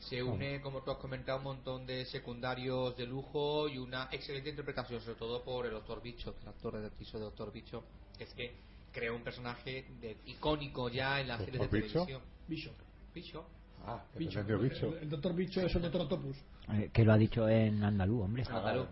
Se 0.00 0.22
une, 0.22 0.60
como 0.60 0.82
tú 0.82 0.90
has 0.90 0.98
comentado, 0.98 1.38
un 1.38 1.44
montón 1.44 1.86
de 1.86 2.04
secundarios 2.06 2.96
de 2.96 3.06
lujo 3.06 3.68
y 3.68 3.78
una 3.78 4.08
excelente 4.12 4.50
interpretación, 4.50 5.00
sobre 5.00 5.18
todo 5.18 5.42
por 5.42 5.64
el 5.66 5.72
Doctor 5.72 6.02
Bicho, 6.02 6.34
el 6.42 6.48
actor 6.48 6.78
del 6.80 6.90
piso 6.90 7.18
de 7.18 7.24
Doctor 7.24 7.50
Bicho, 7.52 7.82
que 8.18 8.24
es 8.24 8.34
que 8.34 8.54
creó 8.92 9.16
un 9.16 9.22
personaje 9.24 9.86
de- 10.00 10.16
icónico 10.26 10.88
ya 10.90 11.20
en 11.20 11.28
las 11.28 11.38
series 11.38 11.54
de 11.54 11.58
¿Doctor 11.60 11.80
Bicho? 11.82 11.92
televisión. 12.04 12.22
Bishop. 12.46 12.74
Bicho. 13.14 13.44
Ah, 13.86 14.02
Bicho. 14.16 14.42
bicho. 14.44 14.88
El, 14.96 15.02
el 15.04 15.10
doctor 15.10 15.34
Bicho 15.34 15.60
es 15.62 15.74
el 15.74 15.82
doctor 15.82 16.02
Octopus. 16.02 16.36
Eh, 16.72 16.90
que 16.92 17.04
lo 17.04 17.12
ha 17.12 17.18
dicho 17.18 17.48
en 17.48 17.82
andaluz, 17.82 18.22
hombre. 18.24 18.44
Andaluz. 18.48 18.86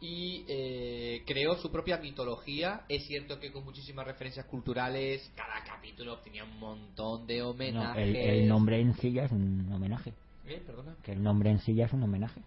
Y 0.00 0.44
eh, 0.46 1.22
creó 1.26 1.56
su 1.56 1.72
propia 1.72 1.96
mitología. 1.98 2.82
Es 2.88 3.04
cierto 3.06 3.40
que 3.40 3.50
con 3.50 3.64
muchísimas 3.64 4.06
referencias 4.06 4.46
culturales, 4.46 5.28
cada 5.34 5.64
capítulo 5.64 6.18
tenía 6.18 6.44
un 6.44 6.58
montón 6.58 7.26
de 7.26 7.38
No, 7.38 7.48
homenajes. 7.50 8.02
el, 8.08 8.16
el 8.16 8.48
nombre 8.48 8.80
en 8.80 8.94
sí 8.94 9.12
ya 9.12 9.24
es 9.24 9.32
un 9.32 9.68
homenaje. 9.72 10.12
Eh, 10.46 10.62
perdona. 10.64 10.94
Que 11.02 11.12
el 11.12 11.22
nombre 11.22 11.50
en 11.50 11.58
sí 11.58 11.74
ya 11.74 11.86
es 11.86 11.92
un 11.92 12.02
homenaje. 12.04 12.40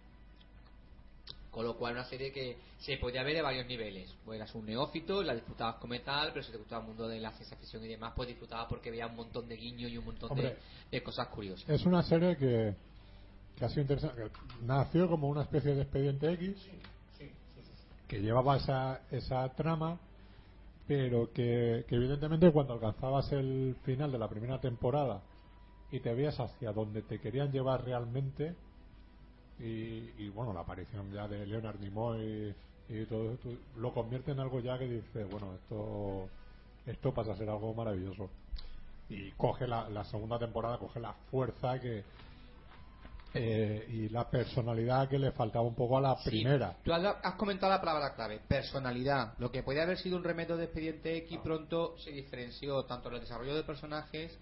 Con 1.51 1.65
lo 1.65 1.75
cual, 1.75 1.95
una 1.95 2.05
serie 2.05 2.31
que 2.31 2.55
se 2.79 2.95
podía 2.95 3.23
ver 3.23 3.35
de 3.35 3.41
varios 3.41 3.67
niveles. 3.67 4.09
Pues 4.23 4.37
eras 4.37 4.55
un 4.55 4.65
neófito, 4.65 5.21
la 5.21 5.35
disfrutabas 5.35 5.75
como 5.75 5.99
tal, 5.99 6.29
pero 6.31 6.43
si 6.45 6.51
te 6.53 6.57
gustaba 6.57 6.81
el 6.83 6.87
mundo 6.87 7.09
de 7.09 7.19
la 7.19 7.31
ciencia 7.33 7.57
ficción 7.57 7.83
y 7.83 7.89
demás, 7.89 8.13
pues 8.15 8.29
disfrutabas 8.29 8.67
porque 8.69 8.89
veía 8.89 9.07
un 9.07 9.17
montón 9.17 9.49
de 9.49 9.57
guiños 9.57 9.91
y 9.91 9.97
un 9.97 10.05
montón 10.05 10.29
de, 10.35 10.41
Hombre. 10.47 10.57
de 10.89 11.03
cosas 11.03 11.27
curiosas. 11.27 11.69
Es 11.69 11.85
una 11.85 12.01
serie 12.03 12.37
que, 12.37 12.73
que 13.57 13.65
ha 13.65 13.67
sido 13.67 13.81
interesante. 13.81 14.23
que 14.23 14.65
nació 14.65 15.09
como 15.09 15.27
una 15.27 15.41
especie 15.41 15.75
de 15.75 15.81
expediente 15.81 16.31
X 16.31 16.55
que 18.11 18.19
llevaba 18.19 18.57
esa, 18.57 18.99
esa 19.09 19.47
trama, 19.55 19.97
pero 20.85 21.31
que, 21.31 21.85
evidentemente 21.87 22.51
cuando 22.51 22.73
alcanzabas 22.73 23.31
el 23.31 23.77
final 23.85 24.11
de 24.11 24.19
la 24.19 24.27
primera 24.27 24.59
temporada 24.59 25.21
y 25.93 26.01
te 26.01 26.13
veías 26.13 26.37
hacia 26.37 26.73
donde 26.73 27.03
te 27.03 27.21
querían 27.21 27.53
llevar 27.53 27.85
realmente, 27.85 28.53
y, 29.59 30.09
y, 30.17 30.29
bueno, 30.35 30.51
la 30.51 30.59
aparición 30.59 31.09
ya 31.13 31.25
de 31.29 31.45
Leonard 31.45 31.79
Nimoy 31.79 32.53
y, 32.89 33.05
todo 33.05 33.31
esto, 33.31 33.49
lo 33.77 33.93
convierte 33.93 34.31
en 34.31 34.41
algo 34.41 34.59
ya 34.59 34.77
que 34.77 34.89
dice, 34.89 35.23
bueno, 35.23 35.53
esto, 35.53 36.27
esto 36.87 37.13
pasa 37.13 37.31
a 37.31 37.37
ser 37.37 37.49
algo 37.49 37.73
maravilloso. 37.73 38.29
Y 39.09 39.31
coge 39.31 39.67
la, 39.67 39.89
la 39.89 40.03
segunda 40.03 40.37
temporada 40.37 40.77
coge 40.79 40.99
la 40.99 41.13
fuerza 41.13 41.79
que 41.79 42.03
eh, 43.33 43.85
y 43.89 44.09
la 44.09 44.29
personalidad 44.29 45.07
que 45.07 45.17
le 45.17 45.31
faltaba 45.31 45.65
un 45.65 45.75
poco 45.75 45.97
a 45.97 46.01
la 46.01 46.15
Sí, 46.17 46.29
primera 46.29 46.75
Tú 46.83 46.93
has, 46.93 47.03
has 47.23 47.35
comentado 47.35 47.71
la 47.71 47.79
palabra 47.79 48.13
clave, 48.13 48.39
personalidad. 48.47 49.33
Lo 49.39 49.51
que 49.51 49.63
podía 49.63 49.83
haber 49.83 49.97
sido 49.97 50.17
un 50.17 50.23
remedio 50.23 50.57
de 50.57 50.65
expediente 50.65 51.15
X 51.17 51.39
pronto 51.43 51.95
se 51.99 52.11
diferenció 52.11 52.83
tanto 52.85 53.09
en 53.09 53.15
el 53.15 53.21
desarrollo 53.21 53.55
de 53.55 53.63
personajes 53.63 54.37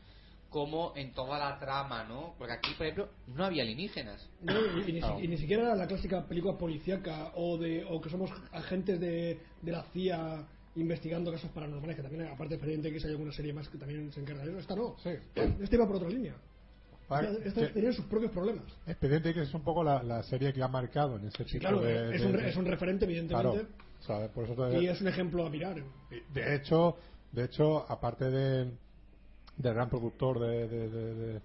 como 0.50 0.94
en 0.96 1.14
toda 1.14 1.38
la 1.38 1.60
trama, 1.60 2.04
¿no? 2.06 2.34
Porque 2.40 2.54
aquí, 2.54 2.74
por 2.76 2.88
ejemplo, 2.88 3.10
no 3.28 3.46
había 3.46 3.62
alienígenas. 3.62 4.28
No, 4.42 4.54
y, 4.60 4.90
y 4.90 4.94
ni, 4.94 5.02
si- 5.02 5.26
y 5.26 5.28
ni 5.28 5.38
siquiera 5.38 5.62
era 5.64 5.76
la 5.76 5.86
clásica 5.86 6.26
película 6.26 6.58
policíaca 6.58 7.32
o 7.36 7.58
de 7.60 7.86
o 7.86 8.02
que 8.02 8.10
somos 8.10 8.32
agentes 8.52 9.00
de, 9.00 9.40
de 9.62 9.72
la 9.72 9.84
CIA 9.94 10.48
investigando 10.76 11.32
casos 11.32 11.52
paranormales, 11.52 11.96
que 11.98 12.02
también, 12.02 12.26
aparte 12.28 12.50
de 12.50 12.56
Expediente 12.56 12.88
X, 12.90 13.06
hay 13.06 13.12
alguna 13.12 13.32
serie 13.32 13.54
más 13.54 13.68
que 13.70 13.78
también 13.78 14.12
se 14.12 14.22
encarga 14.22 14.44
de 14.44 14.50
eso. 14.52 14.60
Esta 14.60 14.76
no. 14.76 14.96
Sí. 15.04 15.12
Esta 15.62 15.76
iba 15.76 15.86
por 15.86 15.98
otra 15.98 16.10
línea. 16.10 16.34
Que- 17.10 17.52
tenía 17.74 17.92
sus 17.94 18.06
propios 18.06 18.32
problemas. 18.32 18.64
Expediente 18.86 19.34
que 19.34 19.42
es 19.42 19.54
un 19.54 19.64
poco 19.64 19.84
la, 19.84 20.04
la 20.04 20.22
serie 20.24 20.54
que 20.54 20.62
ha 20.62 20.68
marcado 20.68 21.18
en 21.18 21.26
ese 21.28 21.44
tipo 21.46 21.60
Claro, 21.60 21.82
de, 21.82 22.16
es, 22.16 22.22
de- 22.22 22.28
un, 22.28 22.34
de- 22.34 22.50
es 22.50 22.56
un 22.56 22.66
referente, 22.66 23.06
claro 23.28 23.50
evidentemente, 23.54 23.74
o 24.00 24.04
sea, 24.04 24.28
por 24.32 24.44
eso 24.46 24.56
te- 24.56 24.80
y 24.84 24.88
es 24.88 25.02
un 25.02 25.08
ejemplo 25.08 25.46
a 25.46 25.50
mirar. 25.50 25.76
de 26.34 26.56
hecho 26.56 26.96
de 27.32 27.46
hecho 27.46 27.86
aparte 27.92 28.26
de 28.30 28.72
del 29.58 29.74
gran 29.74 29.90
productor 29.90 30.40
de 30.40 30.68
de, 30.68 30.90
de, 30.90 31.14
de, 31.14 31.42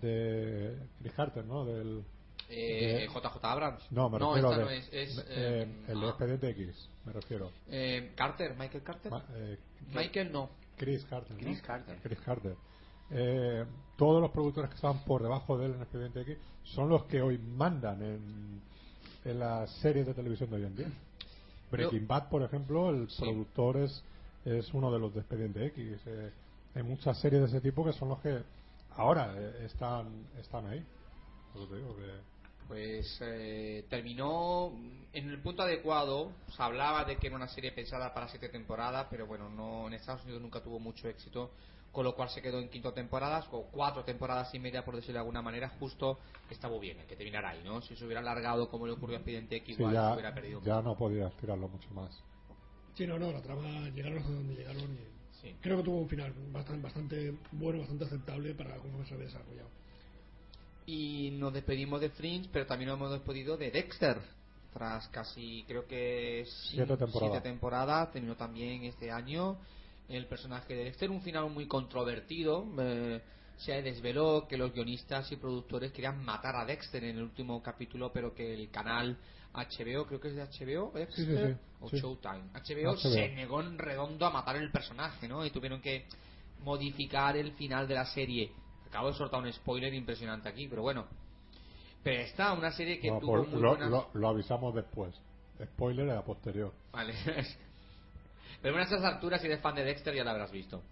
de 0.00 0.76
Chris 1.00 1.12
Carter 1.14 1.44
no 1.44 1.64
del 1.64 2.04
Eh, 2.48 3.00
De- 3.00 3.08
JJ 3.08 3.38
Abrams. 3.44 3.82
no 3.90 4.08
me 4.08 4.18
refiero 4.18 4.50
esta 4.52 4.58
de, 4.58 4.64
no 4.64 4.70
es. 4.70 4.88
es, 4.92 5.18
eh, 5.18 5.24
eh, 5.28 5.84
el 5.88 6.00
de 6.00 6.06
ah, 6.06 6.10
Expediente 6.10 6.50
X 6.50 6.88
me 7.04 7.12
refiero 7.12 7.50
eh, 7.68 8.12
Carter, 8.14 8.54
Michael 8.56 8.82
Carter. 8.84 9.10
Ma- 9.10 9.24
eh, 9.34 9.58
Michael 9.94 10.30
no. 10.32 10.50
Chris 10.76 11.04
Carter 11.06 11.32
¿no? 11.32 11.38
Chris 11.42 11.60
Carter. 11.62 11.98
Chris 12.02 12.20
Carter 12.20 12.54
eh, 13.10 13.64
todos 13.96 14.20
los 14.20 14.30
productores 14.30 14.70
que 14.70 14.76
estaban 14.76 15.02
por 15.04 15.22
debajo 15.22 15.56
de 15.58 15.66
él 15.66 15.74
en 15.74 15.82
Expediente 15.82 16.20
X 16.22 16.36
son 16.64 16.88
los 16.88 17.04
que 17.04 17.22
hoy 17.22 17.38
mandan 17.38 18.02
en, 18.02 18.60
en 19.24 19.38
las 19.38 19.70
series 19.80 20.06
de 20.06 20.14
televisión 20.14 20.50
de 20.50 20.56
hoy 20.56 20.64
en 20.64 20.76
día. 20.76 20.88
Breaking 21.70 22.06
Bad, 22.06 22.28
por 22.28 22.42
ejemplo, 22.42 22.90
el 22.90 23.08
Sí. 23.10 23.22
productor 23.22 23.76
es, 23.78 24.02
es 24.44 24.72
uno 24.74 24.92
de 24.92 24.98
los 24.98 25.12
de 25.14 25.20
Expediente 25.20 25.66
X. 25.66 25.98
Eh, 26.06 26.30
hay 26.74 26.82
muchas 26.82 27.18
series 27.20 27.42
de 27.42 27.48
ese 27.48 27.60
tipo 27.60 27.84
que 27.84 27.92
son 27.92 28.08
los 28.10 28.20
que 28.20 28.38
ahora 28.96 29.32
eh, 29.36 29.64
están, 29.66 30.06
están 30.38 30.66
ahí. 30.66 30.84
Por 31.52 31.62
eso 31.62 31.70
te 31.72 31.76
digo 31.78 31.96
que- 31.96 32.36
Pues 32.68 33.18
eh, 33.22 33.84
terminó 33.88 34.72
en 35.12 35.28
el 35.30 35.40
punto 35.40 35.62
adecuado. 35.62 36.32
Se 36.56 36.62
hablaba 36.62 37.04
de 37.04 37.16
que 37.16 37.28
era 37.28 37.36
una 37.36 37.48
serie 37.48 37.72
pensada 37.72 38.12
para 38.12 38.28
siete 38.28 38.48
temporadas, 38.48 39.06
pero 39.10 39.26
bueno, 39.26 39.48
no 39.48 39.86
en 39.86 39.94
Estados 39.94 40.22
Unidos 40.24 40.42
nunca 40.42 40.60
tuvo 40.60 40.78
mucho 40.80 41.08
éxito, 41.08 41.50
con 41.96 42.04
lo 42.04 42.14
cual 42.14 42.28
se 42.28 42.42
quedó 42.42 42.58
en 42.60 42.68
quinto 42.68 42.92
temporadas 42.92 43.46
o 43.52 43.68
cuatro 43.72 44.04
temporadas 44.04 44.54
y 44.54 44.58
media, 44.58 44.84
por 44.84 44.94
decirlo 44.96 45.14
de 45.14 45.20
alguna 45.20 45.40
manera, 45.40 45.70
justo 45.80 46.18
estaba 46.50 46.78
bien 46.78 46.98
que 47.08 47.16
terminara 47.16 47.48
ahí, 47.48 47.62
¿no? 47.64 47.80
Si 47.80 47.96
se 47.96 48.04
hubiera 48.04 48.20
alargado 48.20 48.68
como 48.68 48.86
le 48.86 48.92
ocurrió 48.92 49.16
a 49.16 49.20
Expediente 49.20 49.56
X, 49.56 49.76
sí, 49.76 49.80
igual 49.82 49.94
se 49.94 50.00
ya, 50.02 50.12
hubiera 50.12 50.34
perdido. 50.34 50.60
ya 50.62 50.82
no 50.82 50.94
podías 50.94 51.34
tirarlo 51.38 51.68
mucho 51.68 51.88
más. 51.94 52.22
Sí, 52.94 53.06
no, 53.06 53.18
no, 53.18 53.32
la 53.32 53.40
trama 53.40 53.88
llegaron 53.94 54.18
hasta 54.18 54.30
donde 54.30 54.54
llegaron 54.56 54.82
y 54.94 55.16
Sí. 55.40 55.54
creo 55.62 55.78
que 55.78 55.84
tuvo 55.84 55.96
un 56.00 56.08
final 56.08 56.34
bastante, 56.52 56.82
bastante 56.82 57.34
bueno, 57.52 57.78
bastante 57.78 58.04
aceptable 58.04 58.54
para 58.54 58.76
cómo 58.76 59.02
se 59.06 59.14
había 59.14 59.24
desarrollado. 59.28 59.70
Y 60.84 61.30
nos 61.32 61.54
despedimos 61.54 62.02
de 62.02 62.10
Fringe, 62.10 62.50
pero 62.52 62.66
también 62.66 62.90
nos 62.90 62.98
hemos 62.98 63.10
despedido 63.12 63.56
de 63.56 63.70
Dexter. 63.70 64.20
Tras 64.74 65.08
casi, 65.08 65.64
creo 65.66 65.86
que 65.86 66.44
Siete 66.70 66.94
temporadas. 66.98 67.32
siete 67.32 67.40
temporadas, 67.40 68.12
terminó 68.12 68.36
también 68.36 68.84
este 68.84 69.10
año 69.10 69.56
el 70.08 70.26
personaje 70.26 70.74
de 70.74 70.84
Dexter. 70.84 71.10
Un 71.10 71.22
final 71.22 71.50
muy 71.50 71.66
controvertido. 71.66 72.66
eh, 72.78 73.20
se 73.58 73.80
desveló 73.80 74.46
que 74.46 74.58
los 74.58 74.70
guionistas 74.74 75.32
y 75.32 75.36
productores 75.36 75.90
querían 75.90 76.22
matar 76.22 76.54
a 76.56 76.66
Dexter 76.66 77.02
en 77.04 77.16
el 77.16 77.22
último 77.22 77.62
capítulo, 77.62 78.12
pero 78.12 78.34
que 78.34 78.52
el 78.52 78.70
canal 78.70 79.16
HBO, 79.54 80.04
creo 80.06 80.20
que 80.20 80.28
es 80.28 80.34
de 80.34 80.42
HBO, 80.42 80.92
Dexter, 80.94 81.24
Sí, 81.24 81.36
sí, 81.36 81.54
sí, 81.54 81.58
o 81.80 81.88
sí. 81.88 81.96
Showtime. 81.98 82.50
HBO, 82.52 82.92
HBO. 82.92 82.96
se 82.98 83.28
negó 83.30 83.62
en 83.62 83.78
redondo 83.78 84.26
a 84.26 84.30
matar 84.30 84.56
el 84.56 84.70
personaje, 84.70 85.26
¿no? 85.26 85.42
Y 85.46 85.50
tuvieron 85.50 85.80
que 85.80 86.04
modificar 86.64 87.34
el 87.38 87.52
final 87.52 87.88
de 87.88 87.94
la 87.94 88.04
serie. 88.04 88.52
Acabo 88.88 89.08
de 89.08 89.14
soltar 89.14 89.40
un 89.42 89.50
spoiler 89.50 89.94
impresionante 89.94 90.50
aquí, 90.50 90.68
pero 90.68 90.82
bueno. 90.82 91.06
Pero 92.02 92.20
está 92.22 92.52
una 92.52 92.70
serie 92.72 93.00
que 93.00 93.10
No, 93.10 93.18
tuvo 93.20 93.32
por- 93.38 93.48
muy 93.48 93.60
lo, 93.62 93.68
buenas... 93.70 93.90
lo- 93.90 94.10
lo 94.12 94.28
avisamos 94.28 94.74
después. 94.74 95.14
Spoiler 95.64 96.10
a 96.10 96.22
posterior. 96.22 96.74
Vale. 96.92 97.14
Pero 98.66 98.74
bueno, 98.74 98.90
a 98.90 98.96
estas 98.96 99.14
alturas, 99.14 99.40
si 99.40 99.46
eres 99.46 99.60
fan 99.60 99.76
de 99.76 99.84
Dexter, 99.84 100.12
ya 100.12 100.24
lo 100.24 100.30
habrás 100.30 100.50
visto. 100.50 100.82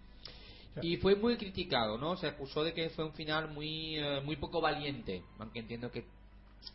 Y 0.81 0.95
fue 0.95 1.17
muy 1.17 1.35
criticado, 1.35 1.97
¿no? 1.97 2.15
Se 2.15 2.25
acusó 2.25 2.63
de 2.63 2.73
que 2.73 2.89
fue 2.91 3.03
un 3.03 3.11
final 3.11 3.51
muy 3.51 3.97
eh, 3.97 4.21
muy 4.23 4.37
poco 4.37 4.61
valiente. 4.61 5.23
Aunque 5.39 5.59
entiendo 5.59 5.91
que, 5.91 6.05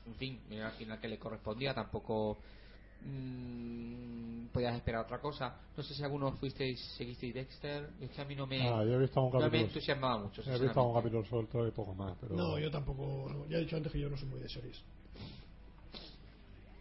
en 0.05 0.15
fin, 0.17 0.39
era 0.51 0.67
el 0.67 0.73
final 0.75 1.01
que 1.01 1.09
le 1.09 1.19
correspondía, 1.19 1.73
tampoco 1.73 2.37
mm, 3.01 4.49
podías 4.49 4.77
esperar 4.77 5.07
otra 5.07 5.23
cosa. 5.23 5.59
No 5.75 5.83
sé 5.83 5.95
si 5.95 6.03
algunos 6.03 6.39
fuisteis, 6.39 6.79
seguisteis 6.99 7.33
Dexter. 7.33 7.89
Es 7.99 8.11
que 8.11 8.21
a 8.21 8.27
mí 8.27 8.37
no 8.37 8.47
me, 8.47 8.61
Ah, 8.69 8.85
yo 8.85 8.97
he 8.97 8.99
visto 8.99 9.23
un 9.23 9.33
no 9.41 9.49
me 9.49 9.61
entusiasmaba 9.63 10.19
mucho. 10.19 10.43
He 10.43 10.59
visto 10.59 10.83
un 10.83 10.95
capítulo 10.95 11.25
suelto 11.25 11.67
y 11.67 11.71
poco 11.71 11.95
más. 11.95 12.15
Pero 12.21 12.35
No, 12.35 12.59
yo 12.59 12.71
tampoco, 12.71 13.47
ya 13.49 13.57
he 13.57 13.61
dicho 13.61 13.77
antes 13.77 13.91
que 13.91 14.01
yo 14.01 14.11
no 14.11 14.19
soy 14.19 14.29
muy 14.29 14.41
de 14.41 14.51
series. 14.51 14.83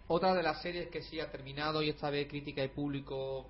Otra 0.09 0.33
de 0.33 0.43
las 0.43 0.61
series 0.61 0.89
que 0.89 1.03
sí 1.03 1.21
ha 1.21 1.31
terminado 1.31 1.81
y 1.81 1.87
esta 1.87 2.09
vez 2.09 2.27
crítica 2.27 2.61
y 2.65 2.67
público 2.67 3.47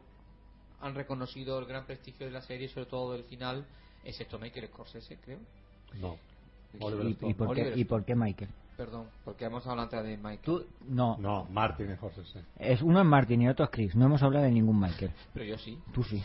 han 0.82 0.96
reconocido 0.96 1.60
el 1.60 1.66
gran 1.66 1.86
prestigio 1.86 2.26
de 2.26 2.32
la 2.32 2.42
serie, 2.42 2.68
sobre 2.70 2.86
todo 2.88 3.14
del 3.14 3.24
final, 3.24 3.66
excepto 4.04 4.40
Michael 4.40 4.68
Scorsese, 4.68 5.18
creo. 5.24 5.40
No. 6.00 6.18
Oliver 6.80 7.08
¿Y, 7.08 7.12
Stone. 7.14 7.32
y 7.32 7.34
por 7.34 7.56
qué, 7.56 7.74
¿Y 7.76 7.84
por 7.86 8.06
qué 8.06 8.16
Michael? 8.16 8.50
Perdón, 8.78 9.08
porque 9.26 9.46
hemos 9.46 9.66
hablado 9.68 9.90
antes 9.90 10.04
de 10.04 10.16
Michael. 10.18 10.40
Tú, 10.44 10.66
no. 10.88 11.18
No, 11.18 11.46
Martin 11.52 11.98
sí. 12.32 12.40
Es 12.58 12.82
uno 12.82 13.00
es 13.02 13.06
Martin 13.06 13.42
y 13.42 13.50
otro 13.50 13.66
es 13.66 13.72
Chris. 13.72 13.94
No 13.96 14.06
hemos 14.06 14.24
hablado 14.24 14.46
de 14.46 14.52
ningún 14.52 14.80
Michael. 14.80 15.12
Pero 15.34 15.46
yo 15.46 15.58
sí. 15.58 15.78
Tú 15.94 16.02
sí. 16.04 16.24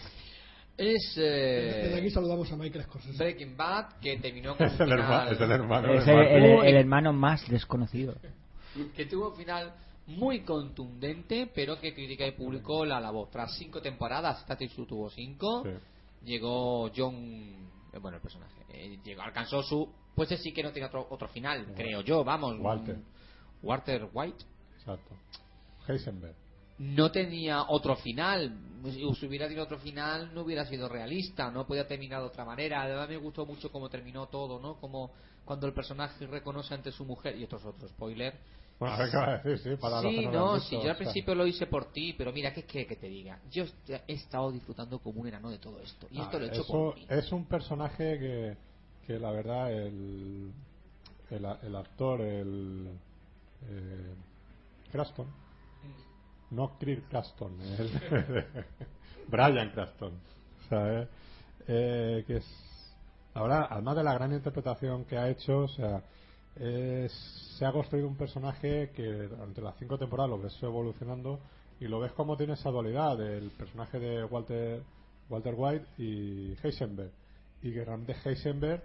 Es 0.77 1.15
Desde 1.17 1.95
aquí 1.97 2.07
eh, 2.07 2.11
saludamos 2.11 2.51
a 2.53 2.57
Michael 2.57 2.85
Scorsese. 2.85 3.17
Breaking 3.19 3.57
Bad, 3.57 3.95
que 4.01 4.19
terminó 4.19 4.57
con 4.57 4.67
Es 4.67 4.79
el, 4.79 4.89
herma- 4.91 5.07
final 5.23 5.33
es 5.33 5.41
el 5.41 5.51
hermano 5.51 5.93
Es 5.95 6.07
el, 6.07 6.19
el- 6.19 6.65
el 6.67 6.77
hermano 6.77 7.13
más 7.13 7.49
desconocido. 7.49 8.15
que 8.97 9.07
tuvo 9.07 9.31
un 9.31 9.37
final 9.37 9.73
muy 10.07 10.41
contundente, 10.41 11.51
pero 11.55 11.81
que 11.81 11.95
crítica 11.95 12.27
y 12.27 12.33
público 12.33 12.85
la 12.85 12.99
alabó. 12.99 13.29
Tras 13.29 13.57
cinco 13.57 13.81
temporadas, 13.81 14.43
Static 14.43 14.73
tuvo 14.87 15.11
cinco, 15.11 15.63
Sí. 15.65 15.71
llegó 16.25 16.91
John, 16.95 17.15
eh, 17.93 17.99
bueno, 17.99 18.17
el 18.17 18.23
personaje, 18.23 18.65
eh, 18.69 18.99
llegó, 19.03 19.23
alcanzó 19.23 19.63
su, 19.63 19.89
pues 20.15 20.29
sí 20.41 20.53
que 20.53 20.63
no 20.63 20.73
tiene 20.73 20.87
otro, 20.89 21.07
otro 21.11 21.29
final, 21.29 21.73
creo 21.75 22.03
yo, 22.03 22.23
vamos. 22.23 22.57
Walter. 22.61 22.99
Walter 23.63 24.09
White. 24.13 24.45
Exacto. 24.77 25.15
Heisenberg. 25.89 26.35
No 26.79 27.11
tenía 27.11 27.63
otro 27.69 27.97
final. 27.97 28.53
Si 28.91 29.27
hubiera 29.27 29.47
tenido 29.47 29.65
otro 29.65 29.79
final, 29.79 30.35
no 30.35 30.43
hubiera 30.43 30.67
sido 30.67 30.89
realista, 30.89 31.51
no 31.51 31.67
podía 31.67 31.87
terminar 31.87 32.21
de 32.21 32.27
otra 32.27 32.45
manera. 32.45 32.83
Además, 32.83 33.09
me 33.09 33.17
gustó 33.17 33.47
mucho 33.47 33.71
cómo 33.71 33.89
terminó 33.89 34.27
todo, 34.27 34.61
¿no? 34.61 34.75
Como 34.81 35.13
cuando 35.45 35.67
el 35.67 35.73
personaje 35.73 36.27
reconoce 36.27 36.75
ante 36.75 36.91
su 36.93 37.05
mujer, 37.05 37.37
y 37.39 37.45
esto 37.45 37.57
es 37.57 37.65
otro 37.65 37.89
spoiler, 37.89 38.35
Bueno, 38.79 38.95
a 38.95 38.99
ver 38.99 39.11
qué 39.11 39.17
va 39.17 39.25
a 39.35 39.39
decir, 39.39 39.59
sí, 39.59 39.77
para 39.81 40.03
los 40.03 40.13
sí, 40.13 40.21
que 40.21 40.27
no, 40.29 40.55
lo 40.55 40.61
sí, 40.61 40.77
yo 40.77 40.91
al 40.91 40.97
o 40.97 40.97
sea. 40.97 40.97
principio 40.97 41.35
lo 41.35 41.47
hice 41.47 41.67
por 41.67 41.93
ti, 41.93 42.13
pero 42.15 42.33
mira, 42.33 42.53
¿qué 42.53 42.65
quiere 42.65 42.87
que 42.87 42.97
te 42.97 43.09
diga? 43.09 43.39
Yo 43.51 43.65
he 43.89 44.13
estado 44.15 44.51
disfrutando 44.53 44.99
como 44.99 45.21
un 45.21 45.29
enano 45.29 45.51
de 45.51 45.59
todo 45.59 45.81
esto, 45.81 46.07
y 46.11 46.21
Ah, 46.21 46.25
esto 46.25 46.39
lo 46.39 46.45
he 46.47 46.49
hecho 46.49 46.63
eso 46.63 46.73
por 46.73 46.95
mí. 46.95 47.07
es 47.09 47.31
un 47.33 47.45
personaje 47.47 48.19
que, 48.19 48.57
que 49.07 49.19
la 49.19 49.31
verdad 49.31 49.73
el, 49.73 50.53
el, 51.31 51.47
el 51.63 51.77
actor, 51.77 52.21
el 52.21 52.89
eh, 53.69 54.15
Cranston, 54.91 55.27
no 56.51 56.79
Kirk 56.79 57.09
Cranston, 57.09 57.53
el, 57.79 58.45
Brian 59.29 59.71
Cranston, 59.71 60.13
¿sabes? 60.69 61.09
Eh, 61.67 62.25
que 62.27 62.37
es, 62.39 62.47
verdad, 63.35 63.67
además 63.71 63.97
de 63.97 64.03
la 64.05 64.15
gran 64.15 64.33
interpretación 64.33 65.05
que 65.05 65.17
ha 65.17 65.29
hecho, 65.31 65.61
o 65.61 65.69
sea, 65.69 66.03
es- 66.57 67.13
se 67.59 67.65
ha 67.65 67.73
construido 67.73 68.09
un 68.09 68.17
personaje 68.17 68.91
que 68.91 69.05
durante 69.29 69.61
las 69.61 69.77
cinco 69.79 69.99
temporadas 69.99 70.31
lo 70.31 70.39
ves 70.39 70.61
evolucionando 70.63 71.39
y 71.81 71.87
lo 71.87 72.01
ves 72.01 72.13
como 72.13 72.37
tiene 72.37 72.55
esa 72.55 72.71
dualidad 72.71 73.17
del 73.19 73.51
personaje 73.51 73.99
de 73.99 74.25
Walter 74.25 74.83
Walter 75.29 75.55
White 75.57 75.87
y 75.99 76.55
Heisenberg. 76.63 77.11
Y 77.63 77.73
que 77.73 77.85
realmente 77.85 78.15
Heisenberg 78.25 78.83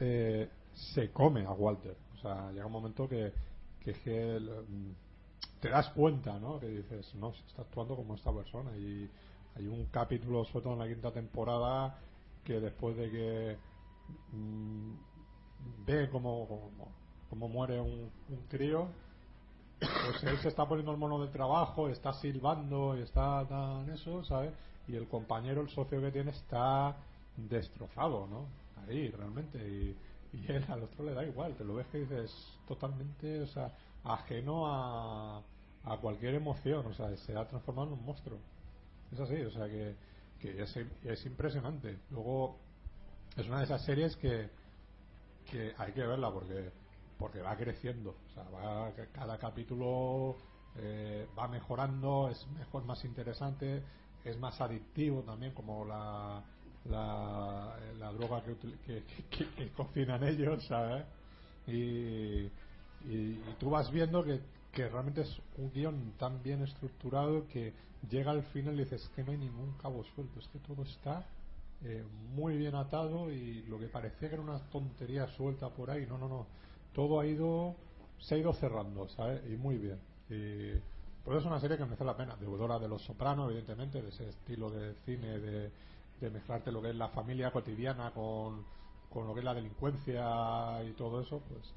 eh, 0.00 0.48
se 0.94 1.10
come 1.12 1.44
a 1.44 1.52
Walter. 1.52 1.96
O 2.16 2.20
sea 2.20 2.50
llega 2.52 2.66
un 2.66 2.72
momento 2.72 3.08
que, 3.08 3.32
que, 3.80 3.92
que 3.94 4.38
mm, 4.40 5.60
te 5.60 5.68
das 5.68 5.88
cuenta 5.90 6.38
¿no? 6.38 6.58
que 6.58 6.68
dices 6.68 7.14
no 7.14 7.32
se 7.32 7.40
está 7.46 7.62
actuando 7.62 7.96
como 7.96 8.14
esta 8.14 8.32
persona 8.32 8.76
y 8.76 9.08
hay 9.56 9.66
un 9.66 9.86
capítulo 9.86 10.44
sobre 10.44 10.64
todo 10.64 10.72
en 10.74 10.78
la 10.80 10.88
quinta 10.88 11.10
temporada 11.12 11.98
que 12.44 12.60
después 12.60 12.96
de 12.96 13.10
que 13.10 13.56
mm, 14.32 14.92
ve 15.92 16.08
como, 16.10 16.46
como, 17.28 17.48
muere 17.48 17.80
un, 17.80 18.10
un 18.28 18.42
crío 18.48 18.88
pues 19.78 20.24
él 20.24 20.38
se 20.38 20.48
está 20.48 20.66
poniendo 20.66 20.90
el 20.92 20.98
mono 20.98 21.20
de 21.20 21.28
trabajo, 21.28 21.88
está 21.88 22.12
silbando 22.14 22.96
y 22.98 23.02
está 23.02 23.46
tan 23.46 23.88
eso, 23.90 24.24
¿sabes? 24.24 24.52
Y 24.88 24.96
el 24.96 25.06
compañero, 25.06 25.60
el 25.60 25.68
socio 25.68 26.00
que 26.00 26.10
tiene, 26.10 26.32
está 26.32 26.96
destrozado, 27.36 28.26
¿no? 28.26 28.46
Ahí, 28.82 29.08
realmente. 29.10 29.58
Y, 29.58 29.96
y 30.32 30.52
él 30.52 30.64
al 30.68 30.82
otro 30.82 31.04
le 31.04 31.14
da 31.14 31.24
igual, 31.24 31.54
te 31.54 31.64
lo 31.64 31.76
ves 31.76 31.86
que 31.88 31.98
dices 31.98 32.58
totalmente, 32.66 33.40
o 33.42 33.46
sea, 33.46 33.72
ajeno 34.04 34.66
a, 34.66 35.42
a 35.84 35.96
cualquier 36.00 36.34
emoción, 36.34 36.86
o 36.86 36.92
sea, 36.92 37.16
se 37.16 37.36
ha 37.36 37.46
transformado 37.46 37.88
en 37.88 37.94
un 37.94 38.04
monstruo. 38.04 38.38
Es 39.12 39.20
así, 39.20 39.36
o 39.42 39.50
sea, 39.50 39.68
que, 39.68 39.94
que 40.40 40.62
es, 40.62 40.76
es 41.04 41.26
impresionante. 41.26 41.98
Luego, 42.10 42.56
es 43.36 43.46
una 43.46 43.58
de 43.58 43.64
esas 43.64 43.84
series 43.84 44.16
que, 44.16 44.50
que 45.50 45.74
hay 45.78 45.92
que 45.92 46.06
verla 46.06 46.30
porque 46.32 46.70
porque 47.18 47.40
va 47.40 47.56
creciendo. 47.56 48.10
O 48.30 48.34
sea 48.34 48.44
va 48.50 48.92
cada 49.12 49.38
capítulo 49.38 50.36
eh, 50.76 51.26
va 51.36 51.48
mejorando 51.48 52.28
es 52.30 52.46
mejor 52.48 52.84
más 52.84 53.04
interesante 53.04 53.82
es 54.24 54.38
más 54.38 54.60
adictivo 54.60 55.22
también 55.22 55.52
como 55.54 55.84
la 55.84 56.44
la, 56.84 57.76
la 57.98 58.12
droga 58.12 58.42
que, 58.44 58.56
que- 58.84 59.04
que 59.56 59.72
cocinan 59.72 60.22
ellos 60.24 60.64
sabes 60.66 61.04
y, 61.66 61.72
y, 61.72 62.50
y 63.00 63.56
tú 63.58 63.70
vas 63.70 63.90
viendo 63.90 64.24
que, 64.24 64.40
que 64.72 64.88
realmente 64.88 65.22
es 65.22 65.40
un 65.56 65.70
guion 65.72 66.12
tan 66.18 66.42
bien 66.42 66.62
estructurado 66.62 67.46
que 67.48 67.74
llega 68.08 68.30
al 68.30 68.42
final 68.44 68.74
y 68.76 68.84
dices 68.84 69.08
que 69.14 69.22
no 69.24 69.32
hay 69.32 69.38
ningún 69.38 69.72
cabo 69.74 70.04
suelto 70.14 70.38
es 70.40 70.48
que 70.48 70.58
todo 70.60 70.82
está 70.82 71.26
eh, 71.84 72.04
muy 72.34 72.56
bien 72.56 72.74
atado 72.74 73.30
y 73.30 73.62
lo 73.62 73.78
que 73.78 73.88
parecía 73.88 74.28
que 74.28 74.34
era 74.34 74.42
una 74.42 74.58
tontería 74.70 75.26
suelta 75.28 75.68
por 75.70 75.90
ahí, 75.90 76.06
no, 76.06 76.18
no, 76.18 76.28
no, 76.28 76.46
todo 76.92 77.20
ha 77.20 77.26
ido, 77.26 77.76
se 78.18 78.34
ha 78.34 78.38
ido 78.38 78.52
cerrando, 78.52 79.08
¿sabes? 79.08 79.42
Y 79.50 79.56
muy 79.56 79.76
bien. 79.76 80.00
Y 80.28 80.72
por 81.24 81.36
es 81.36 81.44
una 81.44 81.60
serie 81.60 81.76
que 81.76 81.84
merece 81.84 82.04
la 82.04 82.16
pena, 82.16 82.36
deudora 82.36 82.78
de 82.78 82.88
Los 82.88 83.02
Sopranos, 83.02 83.50
evidentemente, 83.50 84.02
de 84.02 84.08
ese 84.08 84.28
estilo 84.28 84.70
de 84.70 84.94
cine, 85.04 85.38
de, 85.38 85.70
de 86.20 86.30
mezclarte 86.30 86.72
lo 86.72 86.82
que 86.82 86.90
es 86.90 86.96
la 86.96 87.08
familia 87.08 87.50
cotidiana 87.50 88.10
con, 88.12 88.64
con 89.10 89.26
lo 89.26 89.34
que 89.34 89.40
es 89.40 89.44
la 89.44 89.54
delincuencia 89.54 90.82
y 90.84 90.92
todo 90.92 91.20
eso, 91.20 91.40
pues 91.48 91.72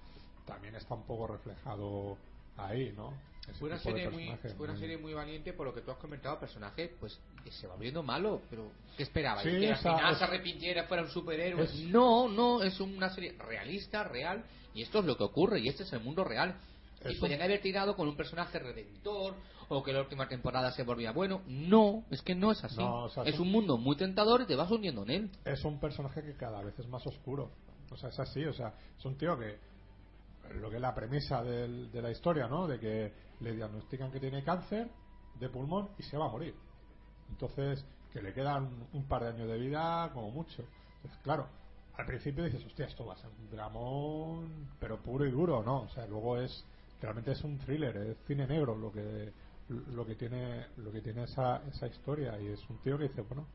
también 0.45 0.75
está 0.75 0.95
un 0.95 1.03
poco 1.03 1.27
reflejado 1.27 2.17
ahí, 2.57 2.93
¿no? 2.95 3.13
Fue 3.59 3.69
una, 3.69 3.79
serie 3.79 4.09
muy, 4.09 4.29
fue 4.55 4.67
una 4.67 4.77
serie 4.77 4.97
muy 4.97 5.13
valiente 5.13 5.53
por 5.53 5.65
lo 5.67 5.73
que 5.73 5.81
tú 5.81 5.91
has 5.91 5.97
comentado, 5.97 6.39
personaje 6.39 6.95
pues 6.99 7.19
que 7.43 7.51
se 7.51 7.67
va 7.67 7.73
volviendo 7.73 8.01
malo, 8.03 8.41
pero 8.49 8.71
¿qué 8.95 9.03
esperabas? 9.03 9.43
Sí, 9.43 9.49
que 9.59 9.71
al 9.71 9.77
final 9.77 10.11
es- 10.13 10.17
se 10.19 10.23
arrepintiera, 10.23 10.83
fuera 10.85 11.03
un 11.03 11.09
superhéroe. 11.09 11.63
es- 11.63 11.73
No, 11.85 12.27
no, 12.29 12.61
es 12.63 12.79
una 12.79 13.09
serie 13.09 13.35
realista, 13.39 14.03
real, 14.03 14.43
y 14.73 14.83
esto 14.83 14.99
es 14.99 15.05
lo 15.05 15.17
que 15.17 15.23
ocurre, 15.23 15.59
y 15.59 15.67
este 15.67 15.83
es 15.83 15.91
el 15.93 16.01
mundo 16.01 16.23
real. 16.23 16.55
Es 17.01 17.11
y 17.11 17.15
un- 17.15 17.19
podían 17.19 17.41
haber 17.41 17.61
tirado 17.61 17.95
con 17.95 18.07
un 18.07 18.15
personaje 18.15 18.59
redentor, 18.59 19.33
o 19.69 19.83
que 19.83 19.91
la 19.91 20.01
última 20.01 20.27
temporada 20.27 20.71
se 20.71 20.83
volvía 20.83 21.11
bueno. 21.11 21.41
No, 21.47 22.03
es 22.11 22.21
que 22.21 22.35
no 22.35 22.51
es 22.51 22.63
así. 22.63 22.77
No, 22.77 23.05
o 23.05 23.09
sea, 23.09 23.23
es 23.23 23.33
es 23.33 23.39
un 23.39 23.47
un- 23.47 23.53
mundo 23.53 23.77
muy 23.77 23.95
tentador 23.97 24.41
y 24.41 24.45
te 24.45 24.55
vas 24.55 24.69
hundiendo 24.69 25.01
en 25.03 25.09
él. 25.09 25.29
es 25.45 25.63
un 25.65 25.79
personaje 25.79 26.21
que 26.21 26.33
cada 26.35 26.61
vez 26.63 26.77
es 26.77 26.87
más 26.87 27.05
oscuro. 27.07 27.49
O 27.89 27.97
sea, 27.97 28.09
es 28.09 28.19
así, 28.19 28.45
o 28.45 28.53
sea, 28.53 28.73
es 28.97 29.03
un 29.05 29.17
tío 29.17 29.37
que 29.37 29.57
lo 30.59 30.69
que 30.69 30.75
es 30.75 30.81
la 30.81 30.93
premisa 30.93 31.43
del- 31.43 31.91
de 31.91 32.01
la 32.01 32.11
historia, 32.11 32.47
¿no? 32.47 32.67
De 32.67 32.79
que 32.79 33.30
le 33.41 33.55
diagnostican 33.55 34.11
que 34.11 34.19
tiene 34.19 34.43
cáncer 34.43 34.89
de 35.39 35.49
pulmón 35.49 35.89
y 35.97 36.03
se 36.03 36.17
va 36.17 36.25
a 36.25 36.29
morir. 36.29 36.55
Entonces, 37.29 37.83
que 38.11 38.21
le 38.21 38.33
quedan 38.33 38.69
un, 38.93 39.03
par 39.05 39.23
de 39.23 39.29
años 39.29 39.47
de 39.47 39.57
vida 39.57 40.09
como 40.13 40.31
mucho. 40.31 40.63
Entonces, 40.97 41.19
claro, 41.23 41.47
al 41.97 42.05
principio 42.05 42.43
dices, 42.43 42.65
hostia, 42.65 42.85
esto 42.85 43.05
va 43.05 43.13
a 43.13 43.17
ser 43.17 43.29
un 43.29 43.49
dramón, 43.49 44.69
pero 44.79 45.01
puro 45.01 45.25
y 45.25 45.31
duro, 45.31 45.63
¿no? 45.63 45.81
O 45.83 45.89
sea, 45.89 46.05
luego 46.07 46.37
es, 46.37 46.65
realmente 47.01 47.31
es 47.31 47.43
un 47.43 47.57
thriller, 47.59 47.95
es 47.97 48.17
cine 48.27 48.47
negro 48.47 48.75
lo 48.75 48.91
que 48.91 49.33
lo 49.69 50.05
que 50.05 50.15
tiene 50.15 50.67
lo 50.77 50.91
que 50.91 50.99
tiene 50.99 51.23
esa, 51.23 51.61
esa 51.69 51.87
historia 51.87 52.37
y 52.41 52.47
es 52.47 52.69
un 52.69 52.77
tío 52.79 52.97
que 52.97 53.07
dice, 53.07 53.21
bueno, 53.21 53.45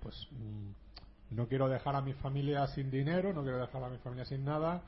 pues 0.00 0.28
mm, 0.30 1.34
no 1.34 1.48
quiero 1.48 1.68
dejar 1.68 1.96
a 1.96 2.00
mi 2.00 2.12
familia 2.14 2.66
sin 2.68 2.90
dinero, 2.90 3.32
no 3.32 3.42
quiero 3.42 3.58
dejar 3.58 3.82
a 3.82 3.88
mi 3.88 3.98
familia 3.98 4.24
sin 4.24 4.44
nada 4.44 4.82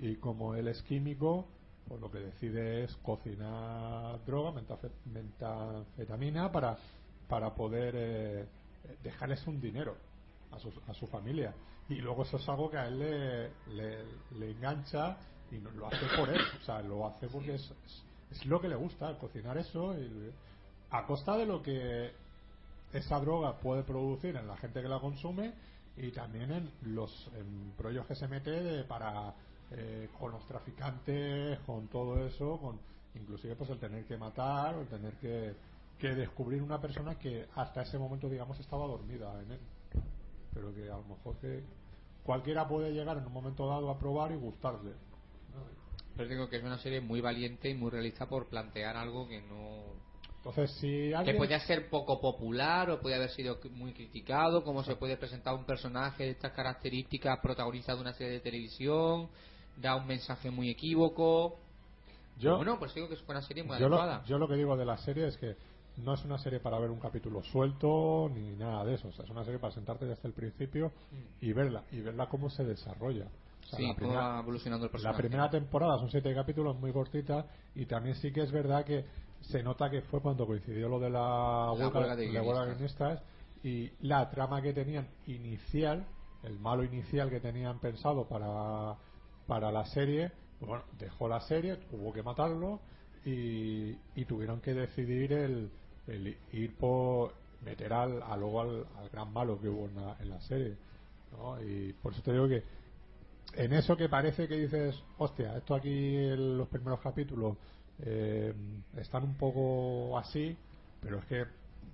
y 0.00 0.16
como 0.16 0.54
él 0.54 0.68
es 0.68 0.82
químico, 0.82 1.46
pues 1.88 2.00
lo 2.00 2.10
que 2.10 2.18
decide 2.18 2.84
es 2.84 2.96
cocinar 2.96 4.24
droga, 4.24 4.52
metanfetamina 5.04 6.50
para 6.52 6.76
para 7.28 7.54
poder 7.54 7.94
eh, 7.96 8.46
dejarles 9.02 9.44
un 9.46 9.60
dinero 9.60 9.96
a 10.52 10.58
su, 10.58 10.72
a 10.86 10.94
su 10.94 11.06
familia. 11.08 11.54
Y 11.88 11.96
luego 11.96 12.22
eso 12.22 12.36
es 12.36 12.48
algo 12.48 12.70
que 12.70 12.78
a 12.78 12.86
él 12.86 12.98
le, 12.98 13.52
le, 13.74 14.04
le 14.38 14.50
engancha 14.52 15.16
y 15.50 15.58
lo 15.58 15.86
hace 15.86 16.06
por 16.16 16.28
él, 16.28 16.40
o 16.60 16.64
sea, 16.64 16.80
lo 16.82 17.06
hace 17.06 17.28
porque 17.28 17.54
es, 17.54 17.62
es, 17.84 18.04
es 18.30 18.46
lo 18.46 18.60
que 18.60 18.68
le 18.68 18.76
gusta, 18.76 19.16
cocinar 19.18 19.56
eso 19.58 19.94
y- 19.98 20.32
a 20.90 21.04
costa 21.04 21.36
de 21.36 21.46
lo 21.46 21.62
que 21.62 22.12
esa 22.92 23.18
droga 23.18 23.58
puede 23.58 23.82
producir 23.82 24.36
en 24.36 24.46
la 24.46 24.56
gente 24.56 24.80
que 24.80 24.88
la 24.88 25.00
consume 25.00 25.52
y 25.96 26.12
también 26.12 26.52
en 26.52 26.70
los 26.94 27.28
rollos 27.78 28.06
que 28.06 28.14
se 28.14 28.28
mete 28.28 28.50
de- 28.50 28.84
para 28.84 29.34
eh, 29.72 30.08
con 30.18 30.32
los 30.32 30.46
traficantes, 30.46 31.58
con 31.60 31.88
todo 31.88 32.24
eso, 32.26 32.58
con 32.58 32.78
inclusive 33.14 33.56
pues 33.56 33.70
el 33.70 33.78
tener 33.78 34.04
que 34.04 34.16
matar 34.16 34.74
o 34.76 34.82
el 34.82 34.88
tener 34.88 35.14
que, 35.14 35.54
que 35.98 36.08
descubrir 36.14 36.62
una 36.62 36.80
persona 36.80 37.18
que 37.18 37.46
hasta 37.54 37.82
ese 37.82 37.98
momento 37.98 38.28
digamos 38.28 38.58
estaba 38.60 38.86
dormida 38.86 39.40
en 39.42 39.52
él, 39.52 39.60
pero 40.52 40.74
que 40.74 40.84
a 40.84 40.96
lo 40.96 41.04
mejor 41.04 41.36
que 41.38 41.64
cualquiera 42.22 42.68
puede 42.68 42.92
llegar 42.92 43.16
en 43.18 43.26
un 43.26 43.32
momento 43.32 43.66
dado 43.66 43.90
a 43.90 43.98
probar 43.98 44.32
y 44.32 44.36
gustarle. 44.36 44.92
Pero 46.16 46.28
digo 46.28 46.48
que 46.48 46.56
es 46.56 46.64
una 46.64 46.78
serie 46.78 47.00
muy 47.00 47.20
valiente 47.20 47.68
y 47.68 47.74
muy 47.74 47.90
realista 47.90 48.26
por 48.26 48.48
plantear 48.48 48.96
algo 48.96 49.28
que 49.28 49.42
no 49.42 49.84
Entonces 50.38 50.70
si 50.80 51.12
que 51.24 51.34
podía 51.34 51.60
ser 51.60 51.90
poco 51.90 52.20
popular 52.20 52.90
o 52.90 53.00
puede 53.00 53.16
haber 53.16 53.30
sido 53.30 53.58
muy 53.72 53.92
criticado, 53.92 54.64
cómo 54.64 54.82
se 54.82 54.96
puede 54.96 55.16
presentar 55.16 55.54
un 55.54 55.64
personaje 55.64 56.24
de 56.24 56.30
estas 56.30 56.52
características 56.52 57.38
protagonista 57.40 57.94
de 57.94 58.00
una 58.00 58.14
serie 58.14 58.34
de 58.34 58.40
televisión, 58.40 59.28
da 59.76 59.96
un 59.96 60.06
mensaje 60.06 60.50
muy 60.50 60.70
equívoco. 60.70 61.58
yo 62.38 62.56
bueno, 62.56 62.78
pues 62.78 62.94
digo 62.94 63.08
que 63.08 63.14
es 63.14 63.24
una 63.28 63.42
serie 63.42 63.62
muy 63.62 63.78
yo 63.78 63.86
adecuada. 63.86 64.18
lo, 64.18 64.24
yo 64.24 64.38
lo 64.38 64.48
que 64.48 64.54
digo 64.54 64.76
de 64.76 64.84
la 64.84 64.96
serie 64.98 65.26
es 65.28 65.36
que 65.36 65.56
no 65.98 66.14
es 66.14 66.24
una 66.24 66.38
serie 66.38 66.60
para 66.60 66.78
ver 66.78 66.90
un 66.90 67.00
capítulo 67.00 67.42
suelto 67.42 68.30
ni 68.34 68.54
nada 68.56 68.84
de 68.84 68.94
eso. 68.94 69.08
O 69.08 69.12
sea, 69.12 69.24
es 69.24 69.30
una 69.30 69.44
serie 69.44 69.58
para 69.58 69.72
sentarte 69.72 70.04
desde 70.04 70.28
el 70.28 70.34
principio 70.34 70.92
y 71.40 71.52
verla 71.52 71.84
y 71.90 72.00
verla 72.00 72.28
cómo 72.28 72.50
se 72.50 72.64
desarrolla. 72.64 73.26
O 73.62 73.68
sea, 73.68 73.78
sí, 73.78 73.86
la, 73.86 73.94
primera, 73.94 74.28
va 74.28 74.40
evolucionando 74.40 74.86
el 74.86 74.88
la 74.88 74.92
personaje. 74.92 75.18
primera 75.18 75.50
temporada 75.50 75.98
son 75.98 76.10
siete 76.10 76.34
capítulos 76.34 76.78
muy 76.78 76.92
cortitas 76.92 77.46
y 77.74 77.86
también 77.86 78.14
sí 78.16 78.32
que 78.32 78.42
es 78.42 78.52
verdad 78.52 78.84
que 78.84 79.04
se 79.40 79.62
nota 79.62 79.90
que 79.90 80.02
fue 80.02 80.20
cuando 80.20 80.46
coincidió 80.46 80.88
lo 80.88 81.00
de 81.00 81.10
la, 81.10 81.72
huelga, 81.72 81.98
huelga 81.98 82.16
de 82.16 82.32
la 82.32 82.42
huelga 82.42 82.66
de 82.66 82.74
guionistas 82.74 83.22
y 83.62 83.90
la 84.00 84.30
trama 84.30 84.62
que 84.62 84.72
tenían 84.72 85.08
inicial, 85.26 86.06
el 86.44 86.58
malo 86.58 86.84
inicial 86.84 87.30
que 87.30 87.40
tenían 87.40 87.80
pensado 87.80 88.28
para, 88.28 88.96
para 89.46 89.70
la 89.72 89.84
serie, 89.86 90.30
pues 90.58 90.68
bueno, 90.68 90.84
dejó 90.98 91.28
la 91.28 91.40
serie, 91.40 91.78
hubo 91.92 92.12
que 92.12 92.22
matarlo 92.22 92.80
y, 93.24 93.96
y 94.14 94.24
tuvieron 94.26 94.60
que 94.60 94.74
decidir 94.74 95.32
el, 95.32 95.70
el 96.06 96.36
ir 96.52 96.76
por 96.76 97.34
meter 97.64 97.92
al, 97.92 98.22
a 98.22 98.36
luego 98.36 98.60
al, 98.60 98.86
al 98.98 99.08
gran 99.10 99.32
malo 99.32 99.60
que 99.60 99.68
hubo 99.68 99.86
en 99.86 99.96
la, 99.96 100.16
en 100.20 100.30
la 100.30 100.40
serie. 100.40 100.76
¿no? 101.32 101.60
Y 101.62 101.92
por 101.94 102.12
eso 102.12 102.22
te 102.22 102.32
digo 102.32 102.48
que 102.48 102.62
en 103.54 103.72
eso 103.72 103.96
que 103.96 104.08
parece 104.08 104.46
que 104.48 104.56
dices, 104.56 105.02
hostia, 105.18 105.56
esto 105.56 105.74
aquí 105.74 106.16
en 106.16 106.58
los 106.58 106.68
primeros 106.68 107.00
capítulos 107.00 107.56
eh, 108.00 108.52
están 108.96 109.24
un 109.24 109.34
poco 109.34 110.18
así, 110.18 110.56
pero 111.00 111.18
es 111.18 111.24
que 111.26 111.44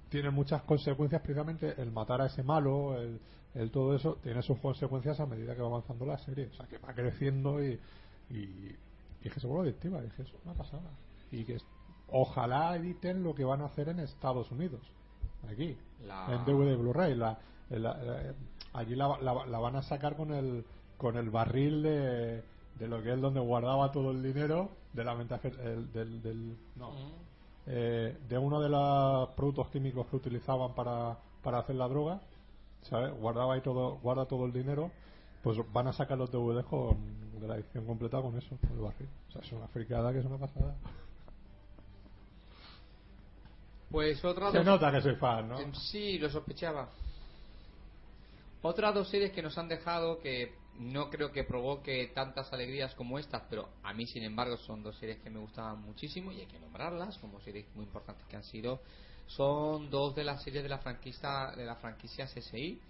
tiene 0.08 0.30
muchas 0.30 0.62
consecuencias 0.62 1.22
precisamente 1.22 1.80
el 1.80 1.92
matar 1.92 2.20
a 2.20 2.26
ese 2.26 2.42
malo, 2.42 3.00
el, 3.00 3.20
el 3.54 3.70
todo 3.70 3.94
eso, 3.94 4.18
tiene 4.22 4.42
sus 4.42 4.58
consecuencias 4.58 5.20
a 5.20 5.26
medida 5.26 5.54
que 5.54 5.60
va 5.62 5.68
avanzando 5.68 6.06
la 6.06 6.18
serie, 6.18 6.48
o 6.52 6.54
sea 6.54 6.66
que 6.66 6.78
va 6.78 6.94
creciendo 6.94 7.62
y, 7.62 7.78
y, 8.30 8.34
y 8.36 8.78
es 9.24 9.32
que 9.32 9.40
se 9.40 9.46
vuelve 9.46 9.68
adictiva, 9.70 10.02
es 10.02 10.12
que 10.14 10.22
es 10.22 10.28
una 10.44 10.54
pasada. 10.54 10.90
Y 11.30 11.44
que 11.44 11.56
es- 11.56 11.64
ojalá 12.08 12.76
editen 12.76 13.22
lo 13.22 13.34
que 13.34 13.44
van 13.44 13.60
a 13.62 13.66
hacer 13.66 13.88
en 13.88 14.00
Estados 14.00 14.50
Unidos, 14.50 14.80
aquí, 15.50 15.76
La- 16.06 16.28
en 16.34 16.44
DVD 16.44 16.76
Blu-ray, 16.76 17.14
la, 17.14 17.38
la- 17.70 18.34
allí 18.74 18.94
la, 18.94 19.18
la- 19.20 19.46
la 19.46 19.58
van 19.58 19.76
a 19.76 19.82
sacar 19.82 20.16
con 20.16 20.32
el 20.32 20.64
con 20.98 21.16
el 21.16 21.30
barril 21.30 21.82
de, 21.82 22.42
de 22.78 22.86
lo 22.88 23.02
que 23.02 23.12
es 23.12 23.20
donde 23.20 23.40
guardaba 23.40 23.90
todo 23.90 24.12
el 24.12 24.22
dinero 24.22 24.68
de 24.92 25.02
la 25.04 25.14
ventaja 25.14 25.48
el- 25.48 25.92
del, 25.92 26.22
del- 26.22 26.56
no, 26.76 26.90
eh, 27.66 28.16
de 28.28 28.38
uno 28.38 28.60
de 28.60 28.68
los 28.68 29.28
productos 29.30 29.68
químicos 29.70 30.06
que 30.06 30.16
utilizaban 30.16 30.74
para, 30.74 31.18
para 31.42 31.58
hacer 31.58 31.74
la 31.76 31.88
droga 31.88 32.20
¿sabes? 32.82 33.12
guardaba 33.14 33.54
ahí 33.54 33.60
todo 33.60 33.96
guarda 33.98 34.26
todo 34.26 34.46
el 34.46 34.52
dinero 34.52 34.90
pues 35.42 35.58
van 35.72 35.88
a 35.88 35.92
sacar 35.92 36.18
los 36.18 36.30
DVDs 36.30 36.64
con 36.66 37.40
de 37.40 37.48
la 37.48 37.56
edición 37.56 37.84
completa 37.86 38.20
con 38.22 38.36
eso 38.38 38.56
con 38.60 38.70
el 38.72 38.78
barril 38.84 39.08
o 39.28 39.32
sea 39.32 39.40
es 39.42 39.52
una 39.52 39.66
fricada 39.68 40.12
que 40.12 40.18
es 40.20 40.24
una 40.24 40.38
pasada 40.38 40.74
Pues 43.90 44.24
otra 44.24 44.50
se 44.50 44.58
dos- 44.58 44.66
nota 44.66 44.90
que 44.90 45.00
soy 45.02 45.16
fan 45.16 45.48
¿no? 45.48 45.60
Em, 45.60 45.74
Sí, 45.74 46.18
lo 46.18 46.30
sospechaba. 46.30 46.88
Otras 48.62 48.94
dos 48.94 49.08
series 49.08 49.32
que 49.32 49.42
nos 49.42 49.58
han 49.58 49.68
dejado 49.68 50.18
que 50.20 50.54
no 50.78 51.10
creo 51.10 51.32
que 51.32 51.44
provoque 51.44 52.06
tantas 52.14 52.50
alegrías 52.52 52.94
como 52.94 53.18
estas, 53.18 53.42
pero 53.50 53.68
a 53.82 53.92
mí, 53.92 54.06
sin 54.06 54.22
embargo, 54.22 54.56
son 54.56 54.82
dos 54.82 54.96
series 54.96 55.18
que 55.18 55.28
me 55.30 55.40
gustaban 55.40 55.82
muchísimo 55.82 56.32
y 56.32 56.40
hay 56.40 56.46
que 56.46 56.58
nombrarlas 56.60 57.18
como 57.18 57.40
series 57.40 57.66
muy 57.74 57.84
importantes 57.84 58.24
que 58.28 58.36
han 58.36 58.44
sido. 58.44 58.80
Son 59.26 59.90
dos 59.90 60.14
de 60.14 60.24
las 60.24 60.42
series 60.42 60.62
de 60.62 60.68
la 60.68 60.78
franquicia, 60.78 61.52
de 61.56 61.64
la 61.64 61.76
franquicia 61.76 62.26
CSI, 62.26 62.80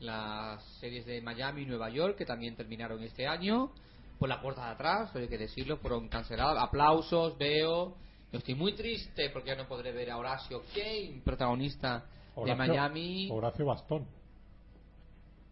las 0.00 0.64
series 0.80 1.04
de 1.06 1.20
Miami 1.20 1.62
y 1.62 1.66
Nueva 1.66 1.90
York, 1.90 2.16
que 2.16 2.24
también 2.24 2.56
terminaron 2.56 3.02
este 3.02 3.26
año. 3.26 3.70
Por 4.18 4.28
la 4.28 4.40
puerta 4.40 4.66
de 4.66 4.72
atrás, 4.72 5.14
hay 5.14 5.28
que 5.28 5.38
decirlo, 5.38 5.78
fueron 5.78 6.08
canceladas. 6.08 6.62
Aplausos, 6.62 7.36
veo. 7.38 7.96
Yo 8.32 8.38
estoy 8.38 8.54
muy 8.54 8.74
triste 8.74 9.30
porque 9.30 9.50
ya 9.50 9.56
no 9.56 9.66
podré 9.66 9.92
ver 9.92 10.10
a 10.10 10.18
Horacio 10.18 10.62
Kane, 10.74 11.20
protagonista 11.24 12.04
de 12.44 12.54
Miami. 12.54 13.28
Horacio 13.30 13.66
Bastón 13.66 14.06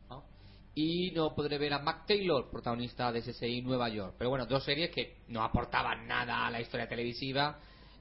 ¿no? 0.08 0.22
Y 0.74 1.10
no 1.10 1.34
podré 1.34 1.58
ver 1.58 1.72
a 1.72 1.80
Mac 1.80 2.06
Taylor, 2.06 2.48
protagonista 2.50 3.10
de 3.10 3.22
SSI 3.22 3.62
Nueva 3.62 3.88
York. 3.88 4.14
Pero 4.16 4.30
bueno, 4.30 4.46
dos 4.46 4.64
series 4.64 4.90
que 4.90 5.22
no 5.28 5.42
aportaban 5.42 6.06
nada 6.06 6.46
a 6.46 6.50
la 6.50 6.60
historia 6.60 6.88
televisiva. 6.88 7.58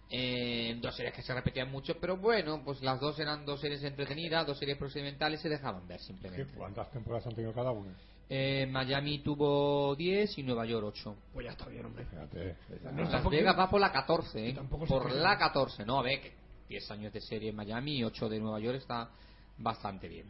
Eh, 0.10 0.78
dos 0.82 0.96
series 0.96 1.14
que 1.14 1.22
se 1.22 1.34
repetían 1.34 1.70
mucho, 1.72 1.96
pero 2.00 2.18
bueno, 2.18 2.62
pues 2.64 2.82
las 2.82 3.00
dos 3.00 3.20
eran 3.20 3.46
dos 3.46 3.60
series 3.60 3.84
entretenidas, 3.84 4.48
dos 4.48 4.58
series 4.58 4.78
procedimentales, 4.78 5.42
se 5.42 5.50
dejaban 5.50 5.88
ver 5.88 5.98
¿Qué- 5.98 6.04
simplemente. 6.06 6.54
¿cuántas 6.58 6.90
temporadas 6.92 7.28
han 7.28 7.36
tenido 7.36 7.54
cada 7.54 7.72
una? 7.72 7.94
Eh, 8.30 8.68
Miami 8.70 9.20
tuvo 9.20 9.96
10 9.96 10.38
y 10.38 10.44
Nueva 10.44 10.66
York 10.66 10.86
8. 10.88 11.16
Pues 11.34 11.46
ya 11.46 11.52
está 11.54 11.66
bien, 11.68 11.86
hombre. 11.86 12.06
fíjate 12.06 12.56
No, 12.92 13.02
Las 13.04 13.12
tampoco- 13.12 13.30
Vegas 13.36 13.58
va 13.58 13.70
por 13.70 13.80
la 13.80 13.92
14, 13.92 14.50
¿eh? 14.50 14.58
Por 14.70 15.12
la 15.14 15.38
14. 15.38 15.86
No, 15.86 16.00
a 16.00 16.04
ver, 16.04 16.20
que 16.22 16.34
10 16.68 16.92
años 16.92 17.14
de 17.14 17.22
serie 17.22 17.50
en 17.52 17.56
Miami 17.56 17.98
y 17.98 18.04
8 18.04 18.28
de 18.28 18.40
Nueva 18.40 18.60
York 18.60 18.78
está 18.78 19.10
bastante 19.58 20.10
bien. 20.10 20.30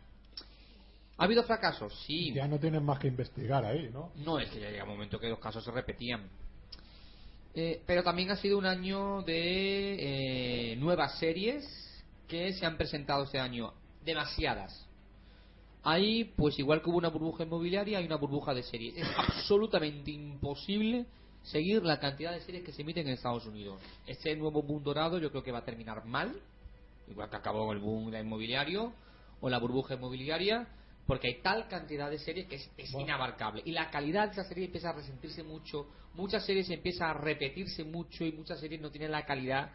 ¿Ha 1.17 1.23
habido 1.23 1.41
fracasos? 1.43 1.91
Sí. 2.05 2.31
ya 2.33 2.47
no 2.47 2.59
tienen 2.59 2.85
más 2.85 2.99
que 2.99 3.07
investigar 3.07 3.65
ahí 3.65 3.89
¿no? 3.91 4.11
No, 4.17 4.37
es 4.39 4.49
que 4.51 4.59
ya 4.59 4.69
llega 4.69 4.83
un 4.83 4.91
momento 4.91 5.19
que 5.19 5.29
los 5.29 5.39
casos 5.39 5.63
se 5.63 5.71
repetían. 5.71 6.29
Eh, 7.59 7.81
pero 7.87 8.03
también 8.03 8.29
ha 8.29 8.35
sido 8.35 8.59
un 8.59 8.67
año 8.67 9.23
de 9.23 10.73
eh, 10.73 10.75
nuevas 10.75 11.17
series 11.17 11.65
que 12.27 12.53
se 12.53 12.67
han 12.67 12.77
presentado 12.77 13.23
este 13.23 13.39
año. 13.39 13.73
Demasiadas. 14.05 14.87
Ahí, 15.81 16.25
pues 16.37 16.59
igual 16.59 16.83
que 16.83 16.91
hubo 16.91 16.99
una 16.99 17.09
burbuja 17.09 17.45
inmobiliaria, 17.45 17.97
hay 17.97 18.05
una 18.05 18.17
burbuja 18.17 18.53
de 18.53 18.61
series. 18.61 18.97
Es 18.97 19.07
absolutamente 19.17 20.11
imposible 20.11 21.07
seguir 21.41 21.81
la 21.81 21.99
cantidad 21.99 22.31
de 22.31 22.41
series 22.41 22.63
que 22.63 22.71
se 22.71 22.83
emiten 22.83 23.07
en 23.07 23.13
Estados 23.13 23.47
Unidos. 23.47 23.81
Este 24.05 24.35
nuevo 24.35 24.61
boom 24.61 24.83
dorado 24.83 25.17
yo 25.17 25.31
creo 25.31 25.41
que 25.41 25.51
va 25.51 25.59
a 25.59 25.65
terminar 25.65 26.05
mal, 26.05 26.39
igual 27.09 27.27
que 27.27 27.37
acabó 27.37 27.73
el 27.73 27.79
boom 27.79 28.13
inmobiliario 28.13 28.93
o 29.41 29.49
la 29.49 29.57
burbuja 29.57 29.95
inmobiliaria, 29.95 30.67
porque 31.07 31.29
hay 31.29 31.41
tal 31.41 31.67
cantidad 31.67 32.09
de 32.11 32.19
series 32.19 32.47
que 32.47 32.55
es, 32.57 32.69
es 32.77 32.91
inabarcable. 32.93 33.61
Y 33.65 33.71
la 33.71 33.89
calidad 33.89 34.25
de 34.27 34.33
esa 34.33 34.43
serie 34.43 34.65
empieza 34.65 34.89
a 34.89 34.93
resentirse 34.93 35.41
mucho, 35.41 35.87
muchas 36.13 36.45
series 36.45 36.69
empiezan 36.69 37.09
a 37.09 37.13
repetirse 37.13 37.83
mucho 37.83 38.23
y 38.25 38.33
muchas 38.33 38.59
series 38.59 38.81
no 38.81 38.91
tienen 38.91 39.11
la 39.11 39.25
calidad 39.25 39.71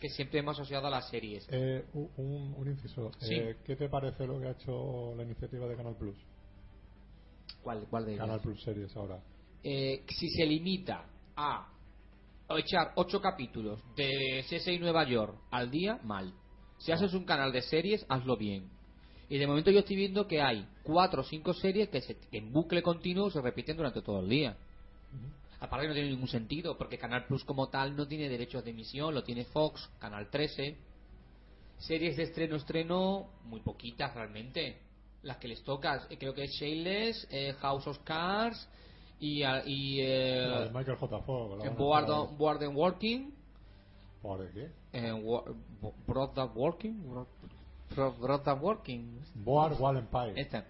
que 0.00 0.08
siempre 0.08 0.40
hemos 0.40 0.58
asociado 0.58 0.86
a 0.86 0.90
las 0.90 1.08
series. 1.10 1.46
Eh, 1.50 1.84
un, 1.94 2.54
un 2.56 2.68
inciso. 2.68 3.10
Sí. 3.20 3.34
Eh, 3.34 3.56
¿Qué 3.64 3.76
te 3.76 3.88
parece 3.88 4.26
lo 4.26 4.40
que 4.40 4.48
ha 4.48 4.52
hecho 4.52 5.14
la 5.14 5.22
iniciativa 5.22 5.66
de 5.68 5.76
Canal 5.76 5.96
Plus? 5.96 6.16
¿Cuál, 7.62 7.86
cuál 7.90 8.06
de 8.06 8.12
ellas? 8.14 8.24
Canal 8.26 8.40
Plus 8.40 8.62
Series 8.62 8.96
ahora. 8.96 9.20
eh, 9.62 10.02
si 10.08 10.30
se 10.30 10.46
limita 10.46 11.04
a 11.36 11.66
echar 12.56 12.92
ocho 12.96 13.20
capítulos 13.20 13.80
de 13.94 14.42
CSI 14.48 14.78
Nueva 14.78 15.04
York 15.04 15.36
al 15.50 15.70
día, 15.70 15.98
mal. 16.02 16.32
Si 16.78 16.90
haces 16.92 17.12
un 17.14 17.24
canal 17.24 17.52
de 17.52 17.60
series, 17.62 18.04
hazlo 18.08 18.36
bien. 18.36 18.70
Y 19.30 19.38
de 19.38 19.46
momento 19.46 19.70
yo 19.70 19.78
estoy 19.78 19.96
viendo 19.96 20.26
que 20.26 20.42
hay 20.42 20.66
cuatro 20.82 21.22
o 21.22 21.24
cinco 21.24 21.54
series 21.54 21.88
que, 21.88 22.00
se- 22.02 22.16
que 22.16 22.38
en 22.38 22.52
bucle 22.52 22.82
continuo 22.82 23.30
se 23.30 23.40
repiten 23.40 23.76
durante 23.76 24.02
todo 24.02 24.20
el 24.20 24.28
día. 24.28 24.56
Aparte 25.60 25.86
no 25.88 25.94
tiene 25.94 26.10
ningún 26.10 26.28
sentido, 26.28 26.76
porque 26.76 26.98
Canal 26.98 27.26
Plus 27.26 27.44
como 27.44 27.68
tal 27.68 27.94
no 27.96 28.06
tiene 28.08 28.28
derechos 28.28 28.64
de 28.64 28.70
emisión, 28.70 29.14
lo 29.14 29.22
tiene 29.22 29.44
Fox, 29.44 29.88
Canal 29.98 30.28
13. 30.30 30.76
Series 31.78 32.16
de 32.16 32.24
estreno, 32.24 32.56
estreno, 32.56 33.28
muy 33.44 33.60
poquitas 33.60 34.14
realmente. 34.14 34.78
Las 35.22 35.36
que 35.36 35.48
les 35.48 35.62
tocas, 35.62 36.06
eh, 36.10 36.16
creo 36.18 36.34
que 36.34 36.44
es 36.44 36.50
Shameless, 36.52 37.26
eh, 37.30 37.52
House 37.60 37.86
of 37.86 37.98
Cards 38.04 38.68
y, 39.20 39.42
ah, 39.42 39.62
y 39.66 40.00
eh, 40.00 40.46
La 40.48 40.60
de 40.64 40.70
Michael 40.70 40.96
J. 40.96 41.18
Fogg. 41.20 41.58
la 41.58 41.64
eh, 41.64 41.68
on- 42.30 42.36
Board 42.38 42.62
and 42.64 42.76
Working. 42.76 43.34
¿Por 44.22 44.50
qué? 44.52 44.70
Eh, 44.92 45.12
Broad 46.06 46.56
Working. 46.56 47.04
And 47.96 48.62
Working. 48.62 49.20
Board 49.34 49.78
Wall 49.80 49.96
Empire. 49.98 50.32
Esta. 50.36 50.64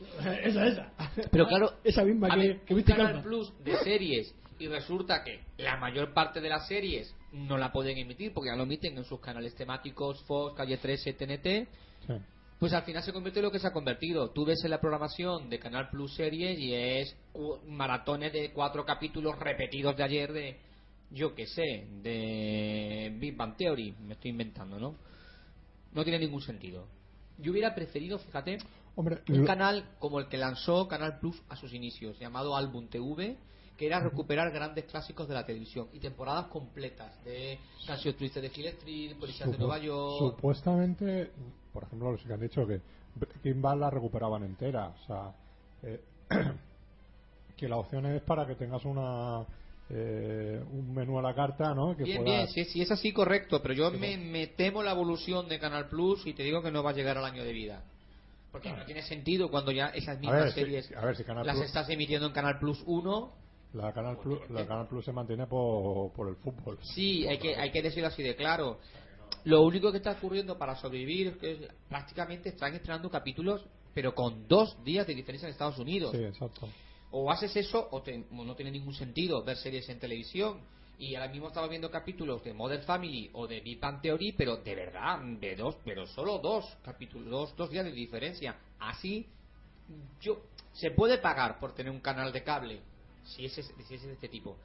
esa, 0.44 0.66
esa. 0.66 0.92
Pero 1.30 1.46
claro, 1.46 1.72
Esa 1.84 2.04
misma 2.04 2.28
a 2.28 2.30
que, 2.34 2.36
ver, 2.38 2.60
que 2.62 2.74
viste 2.74 2.94
Canal. 2.94 3.22
Plus 3.22 3.52
de 3.62 3.76
series 3.78 4.34
y 4.58 4.68
resulta 4.68 5.24
que 5.24 5.40
la 5.58 5.76
mayor 5.76 6.12
parte 6.12 6.40
de 6.40 6.48
las 6.48 6.68
series 6.68 7.14
no 7.32 7.56
la 7.58 7.72
pueden 7.72 7.98
emitir 7.98 8.32
porque 8.32 8.50
ya 8.50 8.56
lo 8.56 8.62
emiten 8.64 8.96
en 8.96 9.04
sus 9.04 9.20
canales 9.20 9.54
temáticos 9.54 10.22
Fox, 10.24 10.54
Calle 10.56 10.76
13, 10.76 11.12
TNT. 11.14 11.68
Sí. 12.06 12.12
Pues 12.58 12.72
al 12.72 12.82
final 12.84 13.02
se 13.02 13.12
convierte 13.12 13.40
en 13.40 13.46
lo 13.46 13.50
que 13.50 13.58
se 13.58 13.66
ha 13.66 13.72
convertido. 13.72 14.30
Tú 14.30 14.44
ves 14.44 14.62
en 14.64 14.70
la 14.70 14.80
programaón 14.80 15.50
de 15.50 15.58
Canal 15.58 15.90
Plus 15.90 16.14
series 16.14 16.58
y 16.60 16.72
es 16.74 17.16
cu- 17.32 17.58
maratones 17.66 18.32
de 18.32 18.52
cuatro 18.52 18.84
capítulos 18.84 19.36
repetidos 19.38 19.96
de 19.96 20.02
ayer 20.04 20.32
de, 20.32 20.58
yo 21.10 21.34
qué 21.34 21.46
sé, 21.46 21.86
de 22.02 23.12
Big 23.18 23.36
Bang 23.36 23.56
Theory. 23.56 23.96
Me 24.00 24.14
estoy 24.14 24.30
inventando, 24.30 24.78
¿no? 24.78 24.94
No 25.94 26.02
tiene 26.04 26.18
ningún 26.18 26.42
sentido. 26.42 26.86
Yo 27.38 27.52
hubiera 27.52 27.74
preferido, 27.74 28.18
fíjate, 28.18 28.58
Hombre, 28.96 29.22
un 29.28 29.40
lo- 29.40 29.46
canal 29.46 29.84
como 29.98 30.20
el 30.20 30.28
que 30.28 30.36
lanzó 30.38 30.86
Canal 30.88 31.18
Plus 31.18 31.40
a 31.48 31.56
sus 31.56 31.72
inicios, 31.72 32.18
llamado 32.18 32.56
Album 32.56 32.88
TV, 32.88 33.36
que 33.76 33.86
era 33.86 34.00
recuperar 34.00 34.50
grandes 34.52 34.84
clásicos 34.84 35.26
de 35.28 35.34
la 35.34 35.44
televisión 35.46 35.88
y 35.92 35.98
temporadas 35.98 36.46
completas 36.46 37.22
de 37.24 37.58
Canción 37.86 38.14
Triste 38.14 38.40
de 38.40 38.52
Hill 38.54 38.66
Street, 38.66 39.16
Policías 39.18 39.50
de 39.50 39.58
Nueva 39.58 39.78
York. 39.78 40.34
Supuestamente, 40.34 41.30
por 41.72 41.84
ejemplo, 41.84 42.12
los 42.12 42.22
que 42.22 42.32
han 42.32 42.40
dicho 42.40 42.66
que 42.66 42.80
Breaking 43.14 43.60
Bad 43.62 43.78
la 43.78 43.90
recuperaban 43.90 44.44
entera. 44.44 44.88
O 44.88 45.06
sea, 45.06 45.34
eh, 45.82 46.00
que 47.56 47.68
la 47.68 47.76
opción 47.78 48.06
es 48.06 48.22
para 48.22 48.46
que 48.46 48.54
tengas 48.54 48.84
una 48.84 49.44
eh, 49.94 50.62
un 50.72 50.94
menú 50.94 51.18
a 51.18 51.22
la 51.22 51.34
carta, 51.34 51.74
¿no? 51.74 51.94
Que 51.96 52.04
Bien, 52.04 52.22
puedas- 52.24 52.52
bien, 52.54 52.66
sí, 52.66 52.72
sí, 52.72 52.80
es 52.82 52.90
así 52.90 53.12
correcto, 53.12 53.60
pero 53.62 53.74
yo 53.74 53.90
me, 53.90 54.16
me 54.16 54.46
temo 54.46 54.82
la 54.82 54.92
evolución 54.92 55.48
de 55.48 55.58
Canal 55.58 55.88
Plus 55.88 56.26
y 56.26 56.32
te 56.32 56.42
digo 56.42 56.62
que 56.62 56.70
no 56.70 56.82
va 56.82 56.90
a 56.90 56.94
llegar 56.94 57.18
al 57.18 57.24
año 57.26 57.44
de 57.44 57.52
vida. 57.52 57.84
Porque 58.50 58.70
no 58.70 58.84
tiene 58.84 59.02
sentido 59.02 59.50
cuando 59.50 59.70
ya 59.70 59.88
esas 59.88 60.18
mismas 60.20 60.44
ver, 60.44 60.52
si- 60.52 60.60
series 60.60 60.92
a 60.96 61.04
ver, 61.04 61.16
si 61.16 61.24
Canal 61.24 61.46
las 61.46 61.56
Plus- 61.56 61.66
estás 61.66 61.88
emitiendo 61.90 62.26
en 62.26 62.32
Canal 62.32 62.58
Plus 62.58 62.82
1. 62.86 63.32
La 63.74 63.92
Canal 63.94 64.18
Plus, 64.18 64.38
la 64.50 64.66
Canal 64.66 64.86
Plus 64.88 65.04
se 65.04 65.12
mantiene 65.12 65.46
por, 65.46 66.12
por 66.12 66.28
el 66.28 66.36
fútbol. 66.36 66.78
Sí, 66.82 67.26
hay 67.26 67.38
que, 67.38 67.56
hay 67.56 67.70
que 67.70 67.80
decirlo 67.82 68.08
así 68.08 68.22
de 68.22 68.34
claro. 68.36 68.78
Lo 69.44 69.62
único 69.62 69.90
que 69.90 69.96
está 69.98 70.12
ocurriendo 70.12 70.58
para 70.58 70.76
sobrevivir 70.76 71.28
es 71.28 71.36
que 71.38 71.68
prácticamente 71.88 72.50
están 72.50 72.74
estrenando 72.74 73.10
capítulos, 73.10 73.64
pero 73.94 74.14
con 74.14 74.46
dos 74.46 74.76
días 74.84 75.06
de 75.06 75.14
diferencia 75.14 75.46
en 75.46 75.52
Estados 75.52 75.78
Unidos. 75.78 76.12
Sí, 76.12 76.22
exacto. 76.22 76.68
O 77.12 77.30
haces 77.30 77.54
eso 77.56 77.88
o, 77.92 78.02
te- 78.02 78.24
no 78.30 78.54
tiene 78.56 78.70
ningún 78.70 78.94
sentido 78.94 79.42
ver 79.44 79.56
series 79.56 79.88
en 79.88 79.98
televisión. 79.98 80.60
Y 80.98 81.14
ahora 81.14 81.30
mismo 81.30 81.48
estaba 81.48 81.66
viendo 81.68 81.90
capítulos 81.90 82.44
de 82.44 82.52
Modern 82.52 82.82
Family 82.84 83.30
o 83.32 83.46
de 83.46 83.60
Big 83.60 83.80
Bang 83.80 84.00
Theory 84.00 84.32
pero 84.32 84.58
de 84.58 84.74
verdad 84.74 85.18
de 85.40 85.56
dos 85.56 85.76
pero 85.84 86.06
solo 86.06 86.38
dos 86.38 86.64
capítulos 86.84 87.28
dos, 87.28 87.56
dos 87.56 87.70
días 87.70 87.84
de 87.84 87.92
diferencia. 87.92 88.56
Así 88.78 89.26
yo 90.20 90.42
se 90.72 90.90
puede 90.92 91.18
pagar 91.18 91.58
por 91.58 91.74
tener 91.74 91.90
un 91.92 92.00
canal 92.00 92.32
de 92.32 92.42
cable 92.44 92.80
si 93.24 93.44
es, 93.46 93.52
si 93.54 93.94
es 93.94 94.02
de 94.02 94.12
este 94.12 94.28
tipo. 94.28 94.56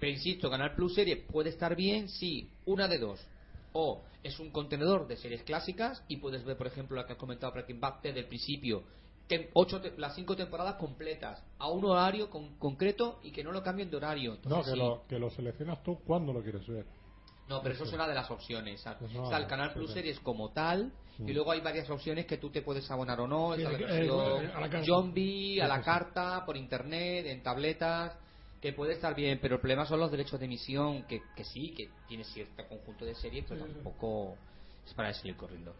Pero 0.00 0.10
insisto 0.12 0.50
Canal 0.50 0.74
Plus 0.74 0.94
serie 0.94 1.16
puede 1.16 1.50
estar 1.50 1.76
bien 1.76 2.08
si 2.08 2.48
una 2.66 2.88
de 2.88 2.98
dos. 2.98 3.20
O 3.72 4.02
es 4.22 4.38
un 4.40 4.50
contenedor 4.50 5.06
de 5.06 5.16
series 5.16 5.42
clásicas 5.42 6.02
y 6.08 6.16
puedes 6.16 6.44
ver 6.44 6.56
por 6.56 6.66
ejemplo 6.66 6.96
la 6.96 7.06
que 7.06 7.12
has 7.12 7.18
comentado 7.18 7.52
Breaking 7.52 7.80
Bad 7.80 8.02
desde 8.02 8.20
el 8.20 8.26
principio 8.26 8.82
ocho 9.54 9.80
las 9.96 10.14
cinco 10.14 10.36
temporadas 10.36 10.76
completas 10.76 11.42
a 11.58 11.68
un 11.68 11.84
horario 11.84 12.28
con- 12.30 12.56
concreto 12.58 13.20
y 13.22 13.30
que 13.32 13.42
no 13.42 13.52
lo 13.52 13.62
cambien 13.62 13.90
de 13.90 13.96
horario 13.96 14.38
No, 14.44 14.62
que, 14.62 14.70
sí. 14.72 14.76
lo, 14.76 15.04
que 15.08 15.18
lo 15.18 15.30
seleccionas 15.30 15.82
tú 15.82 15.98
cuando 16.06 16.32
lo 16.32 16.42
quieres 16.42 16.66
ver. 16.66 16.84
No, 17.48 17.62
pero 17.62 17.74
eso 17.74 17.84
es 17.84 17.92
una 17.92 18.08
de 18.08 18.14
las 18.14 18.30
opciones. 18.30 18.82
Pues 18.98 19.12
no, 19.12 19.24
Está 19.24 19.36
el 19.36 19.46
Canal 19.46 19.72
Plus 19.74 19.88
sí. 19.88 19.94
Series 19.94 20.20
como 20.20 20.50
tal, 20.50 20.92
y 21.18 21.32
luego 21.32 21.52
hay 21.52 21.60
varias 21.60 21.88
opciones 21.90 22.26
que 22.26 22.38
tú 22.38 22.50
te 22.50 22.62
puedes 22.62 22.90
abonar 22.90 23.20
o 23.20 23.26
no. 23.26 23.54
Está 23.54 23.70
versión 23.70 24.46
eh, 24.46 24.50
a 24.54 24.60
la 24.66 24.84
zombie, 24.84 25.60
a 25.60 25.68
la 25.68 25.82
carta, 25.82 26.44
por 26.46 26.56
internet, 26.56 27.26
en 27.26 27.42
tabletas, 27.42 28.16
que 28.60 28.72
puede 28.72 28.94
estar 28.94 29.14
bien, 29.14 29.38
pero 29.42 29.56
el 29.56 29.60
problema 29.60 29.84
son 29.84 30.00
los 30.00 30.10
derechos 30.10 30.40
de 30.40 30.46
emisión, 30.46 31.02
que, 31.04 31.22
que 31.36 31.44
sí, 31.44 31.74
que 31.76 31.90
tiene 32.08 32.24
cierto 32.24 32.66
conjunto 32.66 33.04
de 33.04 33.14
series, 33.14 33.44
pero 33.46 33.66
tampoco 33.66 34.36
es 34.86 34.94
para 34.94 35.12
salir 35.12 35.36
corriendo. 35.36 35.74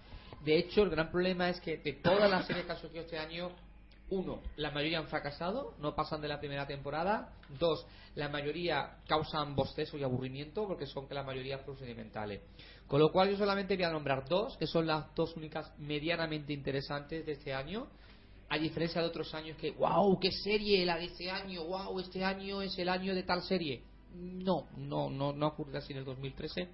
De 0.44 0.58
hecho, 0.58 0.82
el 0.82 0.90
gran 0.90 1.10
problema 1.10 1.48
es 1.48 1.60
que 1.60 1.78
de 1.78 1.94
todas 1.94 2.30
las 2.30 2.46
series 2.46 2.66
que 2.66 2.72
han 2.72 2.78
surgido 2.78 3.04
este 3.04 3.18
año, 3.18 3.50
uno, 4.10 4.42
la 4.56 4.70
mayoría 4.70 4.98
han 4.98 5.08
fracasado, 5.08 5.74
no 5.78 5.94
pasan 5.94 6.20
de 6.20 6.28
la 6.28 6.38
primera 6.38 6.66
temporada. 6.66 7.32
Dos, 7.58 7.86
la 8.14 8.28
mayoría 8.28 8.98
causan 9.08 9.56
bostezo 9.56 9.96
y 9.96 10.02
aburrimiento 10.02 10.66
porque 10.66 10.86
son 10.86 11.08
que 11.08 11.14
la 11.14 11.22
mayoría 11.22 11.64
procedimentales. 11.64 12.42
Con 12.86 13.00
lo 13.00 13.10
cual 13.10 13.30
yo 13.30 13.38
solamente 13.38 13.76
voy 13.76 13.84
a 13.84 13.90
nombrar 13.90 14.28
dos, 14.28 14.56
que 14.58 14.66
son 14.66 14.86
las 14.86 15.14
dos 15.14 15.34
únicas 15.36 15.72
medianamente 15.78 16.52
interesantes 16.52 17.24
de 17.24 17.32
este 17.32 17.54
año. 17.54 17.86
A 18.50 18.58
diferencia 18.58 19.00
de 19.00 19.06
otros 19.08 19.32
años 19.34 19.56
que, 19.56 19.70
wow, 19.70 20.20
qué 20.20 20.30
serie 20.30 20.84
la 20.84 20.98
de 20.98 21.06
este 21.06 21.30
año, 21.30 21.64
wow, 21.64 21.98
este 21.98 22.22
año 22.22 22.60
es 22.60 22.78
el 22.78 22.90
año 22.90 23.14
de 23.14 23.22
tal 23.22 23.42
serie. 23.42 23.82
No, 24.12 24.68
no, 24.76 25.08
no, 25.08 25.32
no 25.32 25.46
ocurre 25.46 25.78
así 25.78 25.94
en 25.94 26.00
el 26.00 26.04
2013. 26.04 26.68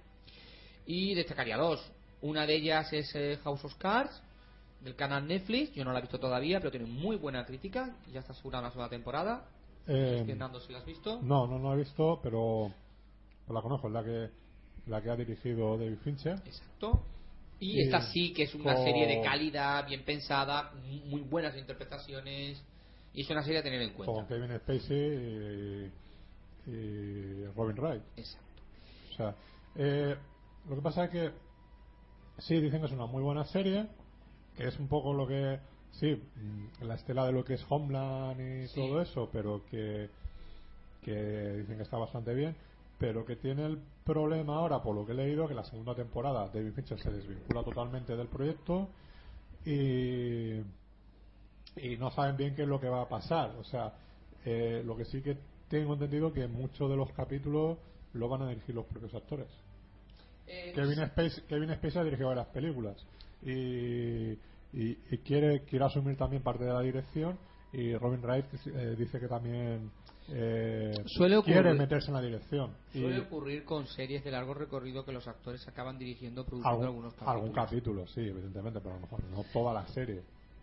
Y 0.85 1.15
destacaría 1.15 1.55
dos. 1.55 1.79
Una 2.21 2.45
de 2.45 2.55
ellas 2.55 2.91
es 2.93 3.13
eh, 3.15 3.39
House 3.43 3.63
of 3.65 3.75
Cards, 3.75 4.21
del 4.81 4.95
canal 4.95 5.27
Netflix. 5.27 5.73
Yo 5.73 5.83
no 5.83 5.91
la 5.91 5.99
he 5.99 6.01
visto 6.01 6.19
todavía, 6.19 6.59
pero 6.59 6.71
tiene 6.71 6.85
muy 6.87 7.15
buena 7.17 7.45
crítica. 7.45 7.95
Ya 8.13 8.19
está 8.19 8.33
asegurada 8.33 8.61
una 8.63 8.71
segunda 8.71 8.89
temporada. 8.89 9.45
Eh, 9.87 10.23
Fernando, 10.25 10.59
si 10.59 10.71
la 10.71 10.79
has 10.79 10.85
visto. 10.85 11.19
no, 11.21 11.47
no, 11.47 11.57
no 11.59 11.73
he 11.73 11.77
visto, 11.77 12.19
pero 12.21 12.71
pues 13.45 13.53
la 13.55 13.61
conozco, 13.61 13.87
es 13.87 13.93
la 13.93 14.03
que, 14.03 14.29
la 14.87 15.01
que 15.01 15.09
ha 15.09 15.15
dirigido 15.15 15.77
David 15.77 15.97
Fincher. 16.03 16.35
Exacto. 16.45 17.03
Y 17.59 17.79
Y 17.79 17.81
esta 17.83 18.01
sí 18.11 18.33
que 18.33 18.43
es 18.43 18.55
una 18.55 18.75
con- 18.75 18.83
serie 18.83 19.07
de 19.07 19.21
calidad, 19.21 19.85
bien 19.87 20.03
pensada, 20.03 20.71
muy 21.07 21.21
buenas 21.21 21.55
interpretaciones. 21.57 22.61
Y 23.13 23.21
es 23.21 23.29
una 23.29 23.43
serie 23.43 23.59
a 23.59 23.63
tener 23.63 23.81
en 23.81 23.93
con 23.93 24.05
cuenta. 24.05 24.27
Kevin 24.27 24.57
Spacey 24.59 25.91
y, 26.67 26.71
y 26.71 27.45
Robin 27.55 27.75
Wright. 27.77 28.01
Exacto. 28.15 28.47
O 29.11 29.15
sea, 29.15 29.35
eh, 29.75 30.15
lo 30.69 30.75
que 30.75 30.81
pasa 30.81 31.05
es 31.05 31.09
que 31.11 31.31
sí 32.41 32.59
dicen 32.59 32.79
que 32.81 32.87
es 32.87 32.91
una 32.93 33.05
muy 33.05 33.21
buena 33.23 33.45
serie, 33.45 33.87
que 34.57 34.67
es 34.67 34.79
un 34.79 34.87
poco 34.87 35.13
lo 35.13 35.27
que 35.27 35.59
sí, 35.93 36.15
mm, 36.15 36.83
la 36.85 36.95
estela 36.95 37.25
de 37.25 37.31
lo 37.33 37.43
que 37.43 37.55
es 37.55 37.65
Homeland 37.69 38.39
y 38.63 38.67
Sí. 38.67 38.75
todo 38.75 39.01
eso, 39.01 39.29
pero 39.31 39.63
que 39.69 40.09
que 41.03 41.13
dicen 41.57 41.77
que 41.77 41.83
está 41.83 41.97
bastante 41.97 42.31
bien, 42.35 42.55
pero 42.99 43.25
que 43.25 43.35
tiene 43.35 43.65
el 43.65 43.79
problema 44.05 44.57
ahora, 44.57 44.83
por 44.83 44.95
lo 44.95 45.03
que 45.05 45.13
he 45.13 45.15
leído, 45.15 45.47
que 45.47 45.55
la 45.55 45.63
segunda 45.63 45.95
temporada 45.95 46.47
David 46.53 46.73
Fincher 46.73 46.99
se 46.99 47.09
desvincula 47.11 47.63
totalmente 47.63 48.15
del 48.15 48.27
proyecto 48.27 48.87
y 49.65 50.59
y 51.77 51.95
no 51.97 52.11
saben 52.11 52.37
bien 52.37 52.53
qué 52.55 52.63
es 52.63 52.67
lo 52.67 52.79
que 52.79 52.89
va 52.89 53.01
a 53.03 53.09
pasar. 53.09 53.55
O 53.59 53.63
sea, 53.63 53.93
eh, 54.45 54.83
lo 54.85 54.95
que 54.97 55.05
sí 55.05 55.21
que 55.21 55.37
tengo 55.69 55.93
entendido 55.93 56.33
que 56.33 56.47
muchos 56.47 56.89
de 56.89 56.97
los 56.97 57.11
capítulos 57.13 57.77
lo 58.13 58.27
van 58.27 58.41
a 58.43 58.49
dirigir 58.49 58.75
los 58.75 58.85
propios 58.85 59.13
actores. 59.15 59.47
Eh, 60.53 60.71
Kevin 60.75 61.05
Spacey, 61.07 61.43
Kevin 61.47 61.73
Spacey 61.75 62.01
ha 62.01 62.03
dirigido 62.03 62.27
varias 62.29 62.47
películas 62.47 62.97
y, 63.43 64.31
y, 64.31 64.97
y 65.11 65.17
quiere 65.25 65.61
quiere 65.65 65.85
asumir 65.85 66.17
también 66.17 66.43
parte 66.43 66.63
de 66.65 66.73
la 66.73 66.81
dirección 66.81 67.37
y 67.73 67.95
Robin 67.95 68.21
Wright 68.21 68.45
eh, 68.67 68.95
dice 68.97 69.19
que 69.19 69.27
también 69.27 69.89
eh, 70.29 70.91
Suele 71.05 71.37
ocurrir- 71.37 71.43
quiere 71.53 71.73
meterse 71.73 72.07
en 72.09 72.13
la 72.15 72.21
dirección 72.21 72.75
y 72.93 72.99
Suele 72.99 73.19
ocurrir 73.21 73.63
con 73.65 73.87
series 73.87 74.23
de 74.23 74.31
largo 74.31 74.53
recorrido 74.53 75.03
que 75.05 75.11
los 75.13 75.27
actores 75.27 75.65
acaban 75.67 75.97
dirigiendo, 75.97 76.43
produciendo 76.45 76.69
algún, 76.71 76.85
algunos 76.87 77.13
capítulos. 77.13 77.35
algún 77.35 77.51
capítulo 77.53 78.07
sí 78.07 78.21
evidentemente 78.21 78.79
pero 78.81 78.91
a 78.91 78.95
lo 78.95 79.01
mejor 79.01 79.23
no 79.25 79.43
toda 79.53 79.73
la 79.73 79.87
serie 79.87 80.21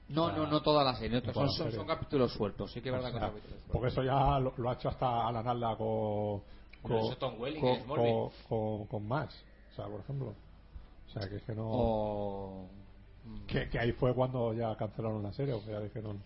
No, 0.09 0.25
O 0.25 0.29
sea, 0.29 0.37
no, 0.39 0.47
no 0.47 0.63
toda 0.63 0.85
la 0.85 0.95
serie. 0.97 1.21
no 1.21 1.33
son, 1.33 1.43
la 1.47 1.49
son- 1.51 1.57
serie. 1.65 1.73
son 1.79 1.87
capítulos 1.87 2.33
sueltos, 2.33 2.73
sí 2.73 2.81
que 2.81 2.89
es 2.91 2.95
verdad 2.95 3.09
que 3.13 3.19
son 3.19 3.29
capítulos 3.29 3.51
sueltos. 3.51 3.73
porque 3.73 3.89
eso 3.89 4.03
ya 4.03 4.39
lo, 4.39 4.53
lo 4.57 4.71
ha 4.71 4.75
hecho 4.75 4.89
hasta 4.91 5.27
Alan 5.29 5.47
Alda 5.49 5.77
con 5.77 6.43
con, 6.81 7.03
Smallville. 7.03 7.61
con, 7.61 8.31
con, 8.49 8.87
con 8.87 9.09
Max 9.09 9.35
por 9.87 10.01
ejemplo 10.01 10.35
o 11.09 11.11
sea 11.13 11.29
que 11.29 11.37
es 11.37 11.43
que 11.43 11.55
no 11.55 11.67
O... 11.71 12.69
que, 13.47 13.69
que 13.69 13.79
ahí 13.79 13.93
fue 13.93 14.15
cuando 14.15 14.53
ya 14.55 14.75
cancelaron 14.77 15.23
la 15.23 15.33
serie 15.33 15.55
o 15.55 15.65
que 15.65 15.71
ya 15.73 15.81
dijeron 15.81 16.21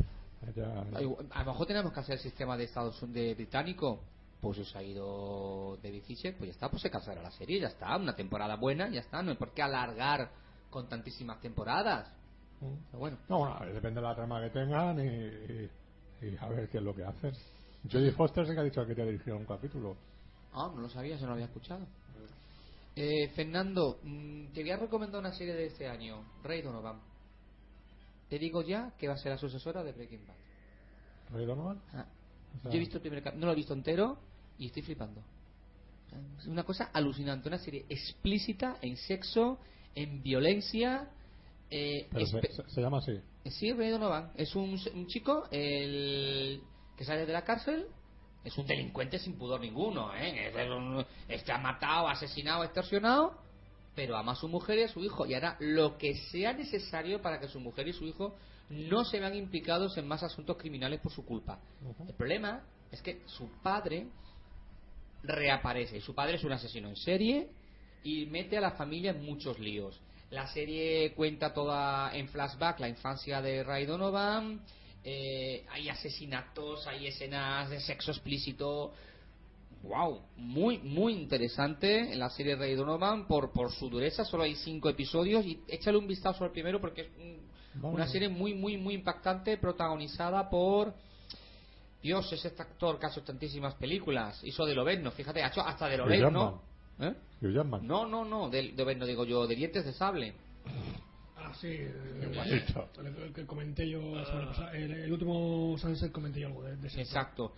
ya- 0.56 0.84
A 1.30 1.44
lo 1.44 1.52
mejor 1.52 1.66
tenemos 1.66 1.92
que 1.92 2.00
hacer 2.00 2.14
el 2.16 2.20
sistema 2.20 2.56
de 2.56 2.64
Estados 2.64 3.00
Unidos 3.02 3.14
de 3.14 3.34
británico. 3.34 4.00
Pues 4.40 4.58
se 4.68 4.76
ha 4.76 4.82
ido 4.82 5.76
David 5.80 6.02
Fisher, 6.02 6.36
pues 6.36 6.48
ya 6.48 6.52
está, 6.54 6.68
pues 6.68 6.82
se 6.82 6.90
cancela 6.90 7.22
la 7.22 7.30
serie, 7.30 7.60
ya 7.60 7.68
está. 7.68 7.96
Una 7.96 8.16
temporada 8.16 8.56
buena, 8.56 8.88
ya 8.88 8.98
está. 8.98 9.22
No 9.22 9.30
hay 9.30 9.36
por 9.36 9.52
qué 9.52 9.62
alargar 9.62 10.30
con 10.68 10.88
tantísimas 10.88 11.40
temporadas. 11.40 12.10
Pero 12.58 12.98
bueno, 12.98 13.18
No, 13.28 13.38
bueno, 13.38 13.56
depende 13.72 14.00
de 14.00 14.06
la 14.08 14.16
trama 14.16 14.40
que 14.42 14.50
tengan 14.50 14.98
y, 14.98 15.06
y- 15.06 15.70
y 16.26 16.36
a 16.40 16.48
ver 16.48 16.68
qué 16.68 16.78
es 16.78 16.82
lo 16.82 16.92
que 16.92 17.04
hacen. 17.04 17.32
Jodie 17.88 18.10
Foster 18.10 18.44
sí 18.48 18.52
que 18.54 18.58
ha 18.60 18.64
dicho 18.64 18.80
que 18.84 18.96
quería 18.96 19.12
dirigir 19.12 19.32
un 19.34 19.44
capítulo. 19.44 19.96
ah, 20.54 20.72
no 20.74 20.80
lo 20.80 20.88
sabía, 20.88 21.16
se 21.18 21.24
lo 21.26 21.34
había 21.34 21.44
escuchado. 21.44 21.86
Eh, 22.94 23.28
Fernando, 23.34 24.00
mm, 24.02 24.52
te 24.52 24.62
voy 24.62 24.70
a 24.70 24.76
recomendar 24.76 25.20
una 25.20 25.32
serie 25.32 25.54
de 25.54 25.66
este 25.66 25.88
año, 25.88 26.24
Rey 26.42 26.60
Donovan. 26.60 27.00
Te 28.28 28.38
digo 28.38 28.62
ya 28.62 28.92
que 28.98 29.08
va 29.08 29.14
a 29.14 29.18
ser 29.18 29.32
la 29.32 29.38
sucesora 29.38 29.82
de 29.82 29.92
Breaking 29.92 30.26
Bad. 30.26 30.36
¿Ray 31.32 31.46
Donovan? 31.46 31.80
Ah, 31.92 32.06
O 32.58 32.62
sea, 32.62 32.70
Yo 32.70 32.76
he 32.76 32.80
visto 32.80 32.96
el 32.96 33.02
primer 33.02 33.36
no 33.36 33.46
lo 33.46 33.52
he 33.52 33.56
visto 33.56 33.72
entero 33.72 34.18
y 34.58 34.66
estoy 34.66 34.82
flipando. 34.82 35.22
Es 36.38 36.46
una 36.46 36.64
cosa 36.64 36.90
alucinante, 36.92 37.48
una 37.48 37.58
serie 37.58 37.86
explícita 37.88 38.76
en 38.82 38.96
sexo, 38.96 39.58
en 39.94 40.22
violencia. 40.22 41.08
Eh, 41.70 42.08
pero 42.12 42.26
se 42.26 42.80
llama 42.80 42.98
así. 42.98 43.18
Sí, 43.46 43.72
Ray 43.72 43.90
Donovan. 43.90 44.32
Es 44.34 44.54
un, 44.54 44.78
un 44.94 45.06
chico 45.06 45.48
el, 45.50 46.62
que 46.96 47.04
sale 47.04 47.24
de 47.24 47.32
la 47.32 47.44
cárcel. 47.44 47.86
Es 48.44 48.56
un 48.58 48.66
delincuente 48.66 49.18
sin 49.18 49.34
pudor 49.38 49.60
ninguno, 49.60 50.14
¿eh? 50.14 50.48
Es 50.48 50.68
un- 50.70 51.04
Está 51.28 51.58
matado, 51.58 52.08
asesinado, 52.08 52.64
extorsionado. 52.64 53.38
Pero 53.94 54.16
ama 54.16 54.32
a 54.32 54.36
su 54.36 54.48
mujer 54.48 54.78
y 54.78 54.82
a 54.84 54.88
su 54.88 55.04
hijo. 55.04 55.26
Y 55.26 55.34
hará 55.34 55.56
lo 55.60 55.98
que 55.98 56.14
sea 56.30 56.52
necesario 56.54 57.20
para 57.20 57.38
que 57.38 57.46
su 57.48 57.60
mujer 57.60 57.86
y 57.88 57.92
su 57.92 58.04
hijo 58.06 58.34
no 58.70 59.04
se 59.04 59.20
vean 59.20 59.34
implicados 59.36 59.96
en 59.98 60.08
más 60.08 60.22
asuntos 60.22 60.56
criminales 60.56 60.98
por 61.00 61.12
su 61.12 61.24
culpa. 61.26 61.58
El 62.08 62.14
problema 62.14 62.62
es 62.90 63.02
que 63.02 63.20
su 63.26 63.48
padre 63.62 64.06
reaparece. 65.22 65.98
Y 65.98 66.00
su 66.00 66.14
padre 66.14 66.36
es 66.36 66.44
un 66.44 66.52
asesino 66.52 66.88
en 66.88 66.96
serie 66.96 67.48
y 68.02 68.26
mete 68.26 68.56
a 68.58 68.60
la 68.60 68.72
familia 68.72 69.10
en 69.12 69.24
muchos 69.24 69.58
líos. 69.58 70.00
La 70.30 70.46
serie 70.48 71.12
cuenta 71.14 71.52
toda 71.52 72.16
en 72.16 72.28
flashback 72.28 72.80
la 72.80 72.88
infancia 72.88 73.42
de 73.42 73.62
Ray 73.62 73.84
Donovan. 73.84 74.60
Eh, 75.04 75.64
hay 75.70 75.88
asesinatos, 75.88 76.86
hay 76.86 77.06
escenas 77.08 77.70
de 77.70 77.80
sexo 77.80 78.10
explícito. 78.10 78.92
Wow, 79.82 80.20
muy, 80.36 80.78
muy 80.78 81.12
interesante 81.14 82.12
en 82.12 82.18
la 82.20 82.30
serie 82.30 82.54
Ray 82.54 82.74
Donovan 82.76 83.26
por, 83.26 83.50
por 83.52 83.72
su 83.72 83.90
dureza. 83.90 84.24
Solo 84.24 84.44
hay 84.44 84.54
cinco 84.54 84.88
episodios 84.88 85.44
y 85.44 85.60
échale 85.66 85.98
un 85.98 86.06
vistazo 86.06 86.44
al 86.44 86.52
primero 86.52 86.80
porque 86.80 87.00
es 87.02 87.08
un- 87.18 87.50
una 87.94 88.06
serie 88.06 88.28
muy, 88.28 88.54
muy, 88.54 88.76
muy 88.76 88.94
impactante 88.94 89.56
protagonizada 89.56 90.48
por. 90.48 90.94
Dios, 92.02 92.32
es 92.32 92.44
este 92.44 92.60
actor 92.62 92.98
que 92.98 93.06
ha 93.06 93.08
hecho 93.10 93.22
tantísimas 93.22 93.74
películas. 93.76 94.40
Hizo 94.44 94.64
de 94.66 94.74
Lobezno, 94.74 95.10
fíjate, 95.12 95.42
ha 95.42 95.48
hecho 95.48 95.62
hasta 95.62 95.88
de 95.88 95.96
Lobezno. 95.96 96.62
¿Eh? 97.00 97.14
No, 97.82 98.06
no, 98.06 98.24
no, 98.24 98.50
de 98.50 98.62
Lobezno 98.72 99.06
digo 99.06 99.24
yo, 99.24 99.46
de 99.48 99.56
dientes 99.56 99.84
de 99.84 99.92
sable. 99.92 100.34
Ah, 101.44 101.54
sí. 101.54 101.68
eh, 101.70 102.28
Igualito. 102.30 102.88
el, 103.00 103.06
el 103.24 103.32
que 103.32 103.46
comenté 103.46 103.88
yo 103.88 104.00
la 104.14 104.24
semana 104.24 104.46
pasada. 104.48 104.72
El, 104.76 104.92
el 104.92 105.12
último 105.12 105.76
Sunset 105.78 106.12
comenté 106.12 106.40
yo 106.40 106.48
algo 106.48 106.62
de, 106.64 106.76
de 106.76 106.88
ese. 106.88 107.00
Exacto. 107.02 107.54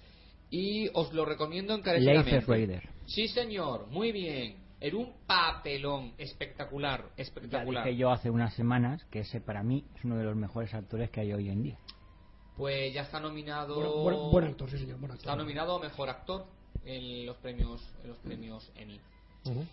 Y 0.51 0.89
os 0.95 1.13
lo 1.13 1.25
recomiendo 1.25 1.77
Laser 1.77 1.99
encarecidamente. 1.99 2.41
Raider. 2.53 2.89
Sí, 3.07 3.29
señor, 3.29 3.87
muy 3.89 4.13
bien. 4.13 4.63
Era 4.81 4.97
un 4.99 5.15
papelón 5.27 6.13
espectacular, 6.19 7.07
Ya 7.17 7.23
espectacular. 7.23 7.85
dije 7.87 7.97
yo 7.97 8.11
hace 8.11 8.29
unas 8.29 8.53
semanas 8.55 9.03
que 9.11 9.21
ese 9.21 9.41
para 9.41 9.63
mí 9.63 9.85
es 9.97 10.05
uno 10.05 10.17
de 10.17 10.25
los 10.25 10.37
mejores 10.37 10.75
actores 10.75 11.11
que 11.11 11.21
hay 11.21 11.33
hoy 11.33 11.49
en 11.49 11.63
día. 11.63 11.79
Pues 12.57 12.93
ya 12.93 13.03
está 13.03 13.19
nominado. 13.19 13.75
Buen, 14.03 14.17
buen- 14.19 14.31
buen 14.31 14.45
actor, 14.45 14.71
sí, 14.71 14.79
señor. 14.79 14.99
Buen 14.99 15.13
actor. 15.13 15.27
Está 15.27 15.37
nominado 15.37 15.77
a 15.77 15.81
mejor 15.81 16.09
actor 16.11 16.47
en 16.85 17.25
los 17.27 17.37
premios, 17.39 17.81
en 18.03 18.09
los 18.11 18.19
premios 18.19 18.71
Emmy. 18.77 19.01
Ujú. 19.47 19.65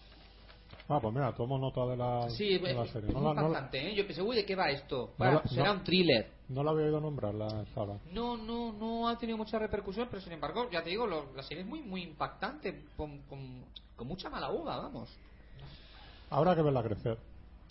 Ah, 0.91 0.99
pues 0.99 1.13
mira, 1.13 1.33
tomo 1.33 1.57
nota 1.57 1.85
de 1.85 1.95
la, 1.97 2.29
Sí, 2.31 2.57
de 2.57 2.73
la 2.73 2.85
serie. 2.85 3.13
No 3.13 3.33
la, 3.33 3.41
no, 3.41 3.49
la, 3.49 3.69
¿eh? 3.71 3.95
Yo 3.95 4.05
pensé, 4.05 4.21
uy, 4.21 4.35
¿de 4.35 4.45
qué 4.45 4.55
va 4.55 4.69
esto? 4.69 5.13
La- 5.17 5.41
será 5.47 5.71
un 5.71 5.83
thriller. 5.83 6.29
no 6.49 6.63
la 6.63 6.71
había 6.71 6.85
oído 6.87 6.99
nombrar 6.99 7.33
la 7.33 7.65
sala. 7.73 7.97
No, 8.11 8.35
no, 8.35 8.73
no 8.73 9.07
ha 9.07 9.17
tenido 9.17 9.37
mucha 9.37 9.57
repercusión, 9.57 10.07
pero 10.09 10.21
sin 10.21 10.33
embargo, 10.33 10.69
ya 10.69 10.83
te 10.83 10.89
digo, 10.89 11.07
lo- 11.07 11.33
la 11.33 11.43
serie 11.43 11.63
es 11.63 11.69
muy, 11.69 11.81
muy 11.81 12.03
impactante, 12.03 12.85
con, 12.97 13.21
con, 13.23 13.63
con 13.95 14.07
mucha 14.07 14.29
mala 14.29 14.51
uva, 14.51 14.77
vamos. 14.77 15.09
Habrá 16.29 16.55
que 16.55 16.61
verla 16.61 16.83
crecer. 16.83 17.17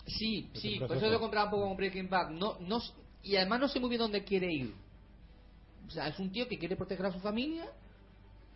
Sí, 0.07 0.49
sí, 0.55 0.81
por 0.81 0.97
eso 0.97 1.09
lo 1.09 1.17
he 1.17 1.21
comprado 1.21 1.47
un 1.47 1.51
poco 1.53 1.69
con 1.69 1.77
Breaking 1.77 2.09
Bad. 2.09 2.31
No, 2.31 2.57
no, 2.61 2.79
y 3.23 3.37
además 3.37 3.61
no 3.61 3.69
sé 3.69 3.81
muy 3.81 3.91
bien 3.91 4.01
dónde 4.01 4.25
quiere 4.25 4.51
ir. 4.53 4.75
O 5.87 5.91
sea, 5.91 6.09
es 6.09 6.19
un 6.19 6.31
tío 6.31 6.49
que 6.49 6.59
quiere 6.59 6.77
proteger 6.77 7.07
a 7.07 7.13
su 7.13 7.21
familia, 7.21 7.67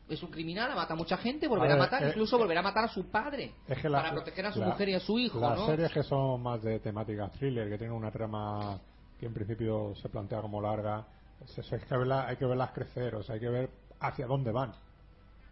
es 0.08 0.22
un 0.22 0.30
criminal, 0.30 0.74
mata 0.74 0.92
a 0.92 0.96
mucha 0.96 1.16
gente, 1.16 1.48
volverá 1.48 1.74
A 1.74 1.78
matar, 1.78 2.02
eh, 2.04 2.08
incluso 2.10 2.36
volverá 2.38 2.60
a 2.60 2.62
matar 2.62 2.84
a 2.84 2.88
su 2.88 3.10
padre 3.10 3.54
Es 3.66 3.78
que 3.80 3.88
la- 3.88 3.98
para 4.02 4.12
proteger 4.12 4.46
a 4.46 4.52
su 4.52 4.60
la- 4.60 4.66
mujer 4.66 4.88
y 4.90 4.94
a 4.94 5.00
su 5.00 5.18
hijo, 5.18 5.40
Las 5.40 5.58
¿no? 5.58 5.66
series 5.66 5.90
que 5.92 6.02
son 6.02 6.42
más 6.42 6.62
de 6.62 6.78
temática 6.80 7.28
thriller, 7.30 7.68
que 7.68 7.78
tienen 7.78 7.96
una 7.96 8.10
trama 8.10 8.78
que 9.18 9.26
en 9.26 9.32
principio 9.34 9.94
se 9.96 10.08
plantea 10.08 10.40
como 10.42 10.60
larga, 10.60 11.06
es 11.42 11.56
eso, 11.58 11.74
hay, 11.74 11.80
que 11.80 11.94
verla- 11.94 12.26
hay 12.28 12.36
que 12.36 12.44
verlas 12.46 12.70
crecer, 12.72 13.14
o 13.14 13.22
sea, 13.22 13.34
hay 13.36 13.40
que 13.40 13.48
ver 13.48 13.70
hacia 14.00 14.26
dónde 14.26 14.52
van. 14.52 14.72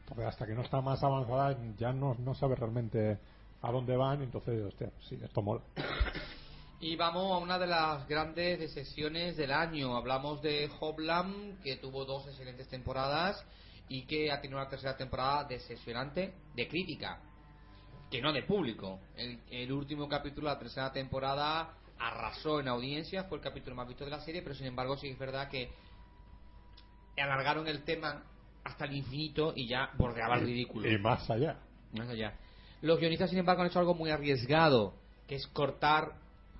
Porque 0.07 0.25
hasta 0.25 0.47
que 0.47 0.53
no 0.55 0.63
está 0.63 0.81
más 0.81 1.03
avanzada 1.03 1.57
ya 1.79 1.93
no, 1.93 2.15
no 2.19 2.35
sabes 2.35 2.59
realmente 2.59 3.19
a 3.63 3.71
dónde 3.73 3.97
van, 3.97 4.23
entonces, 4.23 4.63
hostia, 4.65 4.91
sí, 5.09 5.19
esto 5.23 5.41
mola. 5.41 5.63
Y 6.81 6.97
vamos 6.97 7.33
a 7.33 7.39
una 7.39 7.59
de 7.59 7.69
las 7.69 8.07
grandes 8.09 8.59
decepciones 8.59 9.37
del 9.37 9.53
año. 9.53 9.97
Hablamos 9.97 10.43
de 10.43 10.69
Hoblam, 10.81 11.57
que 11.63 11.77
tuvo 11.77 12.05
dos 12.05 12.27
excelentes 12.27 12.69
temporadas 12.69 13.43
y 13.89 14.07
que 14.07 14.31
ha 14.31 14.41
tenido 14.41 14.59
una 14.59 14.69
tercera 14.69 14.97
temporada 14.97 15.45
decepcionante 15.45 16.35
de 16.55 16.69
crítica, 16.69 17.21
que 18.11 18.21
no 18.21 18.33
de 18.33 18.43
público. 18.43 19.01
El, 19.17 19.41
el 19.51 19.73
último 19.73 20.09
capítulo 20.09 20.49
de 20.49 20.55
la 20.55 20.59
tercera 20.59 20.93
temporada 20.93 21.75
arrasó 21.99 22.61
en 22.61 22.69
audiencia, 22.69 23.25
fue 23.25 23.39
el 23.39 23.45
capítulo 23.45 23.77
más 23.77 23.89
visto 23.89 24.05
de 24.05 24.11
la 24.11 24.21
serie, 24.21 24.43
pero 24.43 24.55
sin 24.55 24.67
embargo 24.67 24.97
sí 24.97 25.09
es 25.09 25.19
verdad 25.19 25.49
que 25.49 25.71
alargaron 27.17 27.69
el 27.69 27.85
tema 27.85 28.25
hasta 28.65 28.85
el 28.85 28.95
infinito 28.95 29.53
y 29.55 29.69
ya 29.69 29.91
bordeaba 29.97 30.37
el 30.37 30.47
ridículo. 30.47 30.91
Y 30.91 30.99
más 30.99 31.29
allá. 31.31 31.59
Más 31.93 32.09
allá. 32.09 32.35
Los 32.81 32.99
guionistas, 32.99 33.31
sin 33.31 33.39
embargo, 33.39 33.63
han 33.63 33.69
hecho 33.69 33.79
algo 33.79 33.95
muy 33.95 34.11
arriesgado, 34.11 34.95
que 35.29 35.37
es 35.37 35.47
cortar 35.49 36.15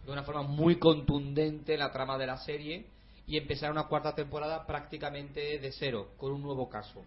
de 0.05 0.13
una 0.13 0.23
forma 0.23 0.43
muy 0.43 0.79
contundente 0.79 1.77
la 1.77 1.93
trama 1.93 2.19
de 2.19 2.27
la 2.27 2.39
serie 2.39 2.87
y 3.27 3.37
empezar 3.37 3.71
una 3.71 3.85
cuarta 3.85 4.15
temporada 4.15 4.67
prácticamente 4.67 5.59
de 5.59 5.73
cero, 5.73 6.13
con 6.17 6.33
un 6.33 6.43
nuevo 6.43 6.69
caso. 6.69 7.05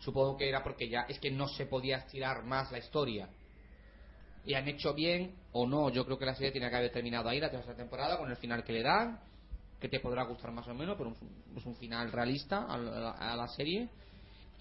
Supongo 0.00 0.36
que 0.36 0.48
era 0.48 0.62
porque 0.62 0.88
ya 0.88 1.02
es 1.02 1.18
que 1.18 1.30
no 1.30 1.46
se 1.48 1.66
podía 1.66 1.98
estirar 1.98 2.44
más 2.44 2.72
la 2.72 2.78
historia. 2.78 3.28
Y 4.44 4.54
han 4.54 4.66
hecho 4.66 4.94
bien 4.94 5.36
o 5.52 5.66
no, 5.66 5.90
yo 5.90 6.04
creo 6.04 6.18
que 6.18 6.26
la 6.26 6.34
serie 6.34 6.50
tiene 6.50 6.68
que 6.68 6.76
haber 6.76 6.90
terminado 6.90 7.28
ahí 7.28 7.38
la 7.38 7.50
tercera 7.50 7.76
temporada 7.76 8.18
con 8.18 8.28
el 8.28 8.36
final 8.36 8.64
que 8.64 8.72
le 8.72 8.82
dan, 8.82 9.20
que 9.80 9.88
te 9.88 10.00
podrá 10.00 10.24
gustar 10.24 10.50
más 10.50 10.66
o 10.66 10.74
menos, 10.74 10.96
pero 10.96 11.14
es 11.56 11.66
un, 11.66 11.76
final 11.76 12.10
realista 12.10 12.66
a 12.68 13.32
a 13.32 13.36
la 13.36 13.48
serie. 13.48 13.88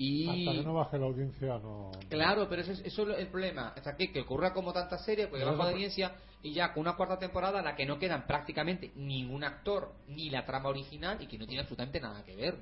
Y... 0.03 0.27
Hasta 0.27 0.59
que 0.59 0.65
no 0.65 0.73
baje 0.73 0.97
la 0.97 1.05
audiencia, 1.05 1.59
no. 1.59 1.91
Claro, 2.09 2.49
pero 2.49 2.63
eso 2.63 2.71
es, 2.71 2.79
eso 2.79 3.07
es 3.11 3.19
el 3.19 3.27
problema. 3.27 3.71
Hasta 3.75 3.95
que, 3.95 4.11
que 4.11 4.21
ocurra 4.21 4.51
como 4.51 4.73
tantas 4.73 5.05
series, 5.05 5.27
porque 5.27 5.43
Pero 5.45 5.51
bajo 5.55 5.65
de 5.65 5.69
eso- 5.69 5.75
audiencia 5.75 6.15
y 6.41 6.53
ya 6.53 6.73
con 6.73 6.81
una 6.81 6.95
cuarta 6.95 7.19
temporada 7.19 7.59
en 7.59 7.65
la 7.65 7.75
que 7.75 7.85
no 7.85 7.99
quedan 7.99 8.25
prácticamente 8.25 8.91
ningún 8.95 9.43
actor 9.43 9.93
ni 10.07 10.31
la 10.31 10.43
trama 10.43 10.69
original 10.69 11.21
y 11.21 11.27
que 11.27 11.37
no 11.37 11.45
tiene 11.45 11.61
absolutamente 11.61 11.99
nada 11.99 12.23
que 12.25 12.35
ver. 12.35 12.55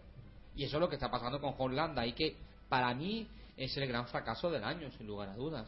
Y 0.53 0.65
eso 0.65 0.75
es 0.75 0.81
lo 0.81 0.89
que 0.89 0.95
está 0.95 1.09
pasando 1.09 1.39
con 1.39 1.53
Holland 1.57 1.97
y 2.05 2.11
que 2.11 2.35
para 2.67 2.93
mí 2.93 3.25
es 3.55 3.77
el 3.77 3.87
gran 3.87 4.05
fracaso 4.07 4.51
del 4.51 4.65
año, 4.65 4.91
sin 4.97 5.07
lugar 5.07 5.29
a 5.29 5.35
dudas. 5.35 5.65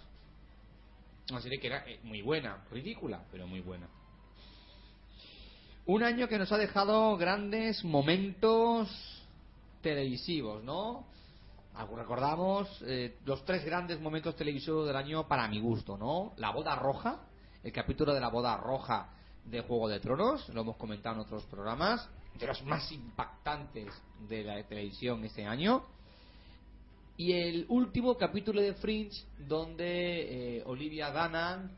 Una 1.29 1.39
serie 1.39 1.57
que 1.57 1.67
era 1.67 1.85
eh, 1.87 2.01
muy 2.03 2.21
buena, 2.21 2.65
ridícula, 2.69 3.23
pero 3.31 3.47
muy 3.47 3.61
buena. 3.61 3.87
Un 5.85 6.03
año 6.03 6.27
que 6.27 6.37
nos 6.37 6.51
ha 6.51 6.57
dejado 6.57 7.15
grandes 7.15 7.81
momentos 7.85 8.89
televisivos, 9.81 10.61
¿no? 10.65 11.05
Recordamos 11.95 12.67
eh, 12.85 13.17
los 13.25 13.43
tres 13.45 13.65
grandes 13.65 13.99
momentos 13.99 14.35
televisivos 14.35 14.85
del 14.85 14.95
año 14.95 15.27
para 15.27 15.47
mi 15.47 15.59
gusto, 15.59 15.97
¿no? 15.97 16.33
La 16.37 16.51
boda 16.51 16.75
roja, 16.75 17.21
el 17.63 17.71
capítulo 17.71 18.13
de 18.13 18.19
la 18.19 18.29
boda 18.29 18.57
roja 18.57 19.09
de 19.45 19.61
Juego 19.61 19.87
de 19.87 19.99
Tronos, 19.99 20.47
lo 20.49 20.61
hemos 20.61 20.77
comentado 20.77 21.15
en 21.15 21.21
otros 21.21 21.43
programas, 21.45 22.07
de 22.37 22.47
los 22.47 22.63
más 22.63 22.91
impactantes 22.91 23.93
de 24.27 24.43
la 24.43 24.63
televisión 24.63 25.23
este 25.23 25.45
año. 25.45 25.83
Y 27.17 27.33
el 27.33 27.65
último 27.69 28.17
capítulo 28.17 28.61
de 28.61 28.73
Fringe, 28.75 29.25
donde 29.47 30.57
eh, 30.57 30.63
Olivia 30.65 31.11
Danan 31.11 31.71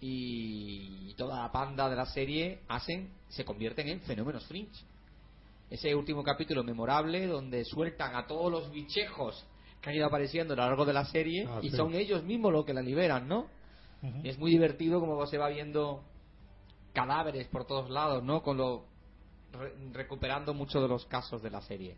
y 0.00 1.14
toda 1.14 1.42
la 1.42 1.52
panda 1.52 1.88
de 1.88 1.96
la 1.96 2.06
serie 2.06 2.60
hacen, 2.68 3.12
se 3.28 3.44
convierten 3.44 3.88
en 3.88 4.00
fenómenos 4.00 4.46
Fringe. 4.46 4.84
Ese 5.70 5.94
último 5.94 6.22
capítulo 6.22 6.64
memorable 6.64 7.26
donde 7.26 7.64
sueltan 7.64 8.16
a 8.16 8.26
todos 8.26 8.50
los 8.50 8.70
bichejos 8.70 9.46
que 9.82 9.90
han 9.90 9.96
ido 9.96 10.06
apareciendo 10.06 10.54
a 10.54 10.56
lo 10.56 10.62
largo 10.64 10.84
de 10.84 10.92
la 10.92 11.04
serie 11.04 11.46
Ah, 11.48 11.60
y 11.62 11.70
sí. 11.70 11.76
son 11.76 11.94
ellos 11.94 12.24
mismos 12.24 12.52
los 12.52 12.64
que 12.64 12.74
la 12.74 12.82
liberan, 12.82 13.28
¿no? 13.28 13.46
Es 14.24 14.38
muy 14.38 14.50
divertido 14.52 15.00
como 15.00 15.26
se 15.26 15.38
va 15.38 15.48
viendo 15.48 16.04
cadáveres 16.92 17.48
por 17.48 17.66
todos 17.66 17.90
lados, 17.90 18.22
¿no? 18.22 18.42
Con 18.42 18.56
lo 18.56 18.84
re- 19.52 19.74
recuperando 19.92 20.54
muchos 20.54 20.80
de 20.82 20.88
los 20.88 21.04
casos 21.06 21.42
de 21.42 21.50
la 21.50 21.60
serie. 21.62 21.96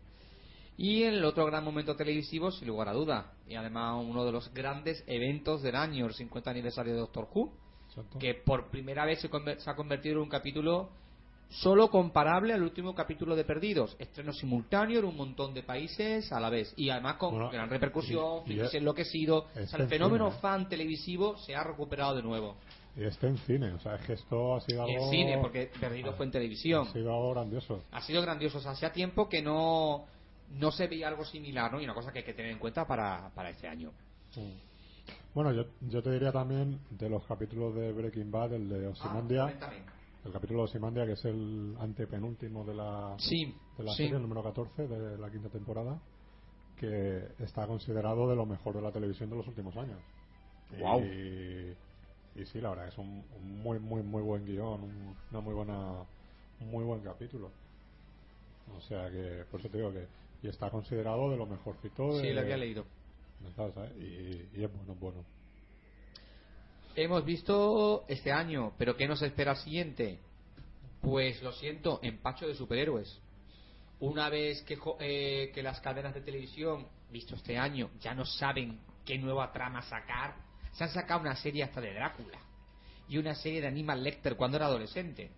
Y 0.77 1.03
el 1.03 1.23
otro 1.23 1.45
gran 1.45 1.63
momento 1.63 1.95
televisivo, 1.95 2.49
sin 2.51 2.67
lugar 2.67 2.89
a 2.89 2.93
duda, 2.93 3.33
y 3.47 3.55
además 3.55 4.03
uno 4.03 4.25
de 4.25 4.31
los 4.31 4.51
grandes 4.53 5.03
eventos 5.05 5.61
del 5.61 5.75
año, 5.75 6.07
el 6.07 6.13
50 6.13 6.49
aniversario 6.49 6.93
de 6.93 6.99
Doctor 6.99 7.27
Who, 7.33 7.51
Exacto. 7.89 8.19
que 8.19 8.33
por 8.35 8.69
primera 8.71 9.05
vez 9.05 9.19
se, 9.21 9.29
se 9.59 9.69
ha 9.69 9.75
convertido 9.75 10.15
en 10.15 10.21
un 10.23 10.29
capítulo 10.29 10.89
solo 11.51 11.89
comparable 11.89 12.53
al 12.53 12.63
último 12.63 12.95
capítulo 12.95 13.35
de 13.35 13.43
Perdidos. 13.43 13.95
Estreno 13.99 14.31
simultáneo 14.33 14.99
en 14.99 15.05
un 15.05 15.15
montón 15.17 15.53
de 15.53 15.63
países 15.63 16.31
a 16.31 16.39
la 16.39 16.49
vez. 16.49 16.73
Y 16.77 16.89
además 16.89 17.15
con 17.15 17.31
Bueno, 17.33 17.49
gran 17.51 17.69
repercusión, 17.69 18.39
y- 18.39 18.39
y 18.39 18.43
frikis 18.55 18.63
es- 18.67 18.73
enloquecido. 18.75 19.47
O 19.55 19.59
es 19.59 19.69
sea, 19.69 19.77
el 19.77 19.83
en 19.83 19.89
fenómeno 19.89 20.29
cine, 20.29 20.41
fan 20.41 20.69
televisivo 20.69 21.37
se 21.37 21.55
ha 21.55 21.63
recuperado 21.63 22.15
de 22.15 22.23
nuevo. 22.23 22.55
Y 22.97 23.03
este 23.03 23.27
en 23.27 23.37
cine, 23.37 23.71
o 23.71 23.79
sea, 23.79 23.95
es 23.95 24.05
que 24.05 24.13
esto 24.13 24.55
ha 24.55 24.61
sido 24.61 24.83
algo... 24.83 24.93
En 25.05 25.09
cine, 25.09 25.37
porque 25.41 25.71
Perdidos 25.79 26.15
fue 26.15 26.25
en 26.25 26.31
televisión. 26.31 26.87
Ha 26.89 26.93
sido 26.93 27.13
algo 27.13 27.31
grandioso. 27.31 27.83
Ha 27.91 28.01
sido 28.01 28.21
grandioso. 28.21 28.57
O 28.57 28.61
sea, 28.61 28.71
hacía 28.71 28.91
tiempo 28.91 29.29
que 29.29 29.41
no, 29.41 30.05
no 30.51 30.71
se 30.71 30.87
veía 30.87 31.07
algo 31.07 31.23
similar, 31.25 31.71
¿no? 31.71 31.79
Y 31.81 31.85
una 31.85 31.93
cosa 31.93 32.11
que 32.11 32.19
hay 32.19 32.25
que 32.25 32.33
tener 32.33 32.51
en 32.51 32.59
cuenta 32.59 32.85
para, 32.85 33.29
para 33.35 33.49
este 33.49 33.67
año. 33.67 33.91
Bueno, 35.33 35.53
yo, 35.53 35.63
yo 35.89 36.01
te 36.03 36.11
diría 36.11 36.31
también 36.31 36.79
de 36.89 37.09
los 37.09 37.23
capítulos 37.25 37.73
de 37.75 37.91
Breaking 37.93 38.29
Bad, 38.31 38.53
el 38.53 38.67
de 38.69 38.87
Ozymandia, 38.87 39.45
Ah. 39.45 39.71
El 40.25 40.31
capítulo 40.31 40.59
de 40.59 40.65
Ozymandia, 40.65 41.05
que 41.05 41.13
es 41.13 41.25
el 41.25 41.75
antepenúltimo 41.79 42.63
de 42.65 42.73
la, 42.75 43.15
Sí, 43.17 43.53
de 43.77 43.83
la 43.83 43.91
sí. 43.93 44.03
serie, 44.03 44.15
el 44.17 44.21
número 44.21 44.43
14 44.43 44.87
de 44.87 45.17
la 45.17 45.31
quinta 45.31 45.49
temporada, 45.49 45.99
que 46.79 47.27
está 47.39 47.65
considerado 47.67 48.29
de 48.29 48.35
lo 48.35 48.45
mejor 48.45 48.75
de 48.75 48.81
la 48.81 48.91
televisión 48.91 49.29
de 49.29 49.35
los 49.37 49.47
últimos 49.47 49.75
años. 49.77 49.99
Guau. 50.79 50.99
Y, 51.01 52.39
y 52.41 52.45
sí, 52.45 52.61
la 52.61 52.69
verdad 52.69 52.87
es 52.87 52.97
un, 52.97 53.23
un 53.35 53.61
muy, 53.63 53.79
muy, 53.79 54.01
muy 54.03 54.21
buen 54.21 54.45
guion, 54.45 54.83
un- 54.83 55.15
una 55.31 55.39
muy 55.41 55.53
buena, 55.53 56.05
un 56.59 56.71
muy 56.71 56.83
buen 56.83 57.01
capítulo. 57.01 57.49
O 58.77 58.81
sea 58.81 59.09
que, 59.09 59.43
por 59.51 59.59
eso 59.59 59.69
te 59.69 59.77
digo 59.77 59.91
que 59.91 60.07
y 60.43 60.47
está 60.47 60.71
considerado 60.71 61.29
de 61.29 61.37
lo 61.37 61.45
mejorcito 61.45 62.17
de, 62.17 62.21
Sí, 62.21 62.33
lo 62.33 62.39
había 62.41 62.57
leído. 62.57 62.85
¿sabes? 63.55 63.73
¿sabes? 63.75 63.91
Y, 63.97 64.59
y 64.59 64.63
es 64.63 64.71
bueno, 64.75 64.95
bueno. 64.99 65.23
Hemos 66.95 67.23
visto 67.23 68.05
este 68.07 68.31
año, 68.31 68.73
pero 68.77 68.97
¿qué 68.97 69.07
nos 69.07 69.21
espera 69.21 69.51
el 69.51 69.57
siguiente? 69.57 70.19
Pues 71.01 71.41
lo 71.41 71.53
siento, 71.53 71.99
empacho 72.03 72.47
de 72.47 72.55
superhéroes. 72.55 73.19
Una 73.99 74.29
vez 74.29 74.61
que, 74.63 74.77
eh, 74.99 75.51
que 75.53 75.63
las 75.63 75.79
cadenas 75.79 76.13
de 76.13 76.21
televisión, 76.21 76.87
visto 77.09 77.35
este 77.35 77.57
año, 77.57 77.89
ya 78.01 78.13
no 78.13 78.25
saben 78.25 78.79
qué 79.05 79.17
nueva 79.17 79.51
trama 79.51 79.81
sacar, 79.83 80.35
se 80.73 80.83
han 80.83 80.89
sacado 80.89 81.21
una 81.21 81.35
serie 81.35 81.63
hasta 81.63 81.79
de 81.79 81.93
Drácula 81.93 82.39
y 83.07 83.17
una 83.17 83.35
serie 83.35 83.61
de 83.61 83.67
Animal 83.67 84.03
Lecter 84.03 84.35
cuando 84.35 84.57
era 84.57 84.65
adolescente. 84.65 85.31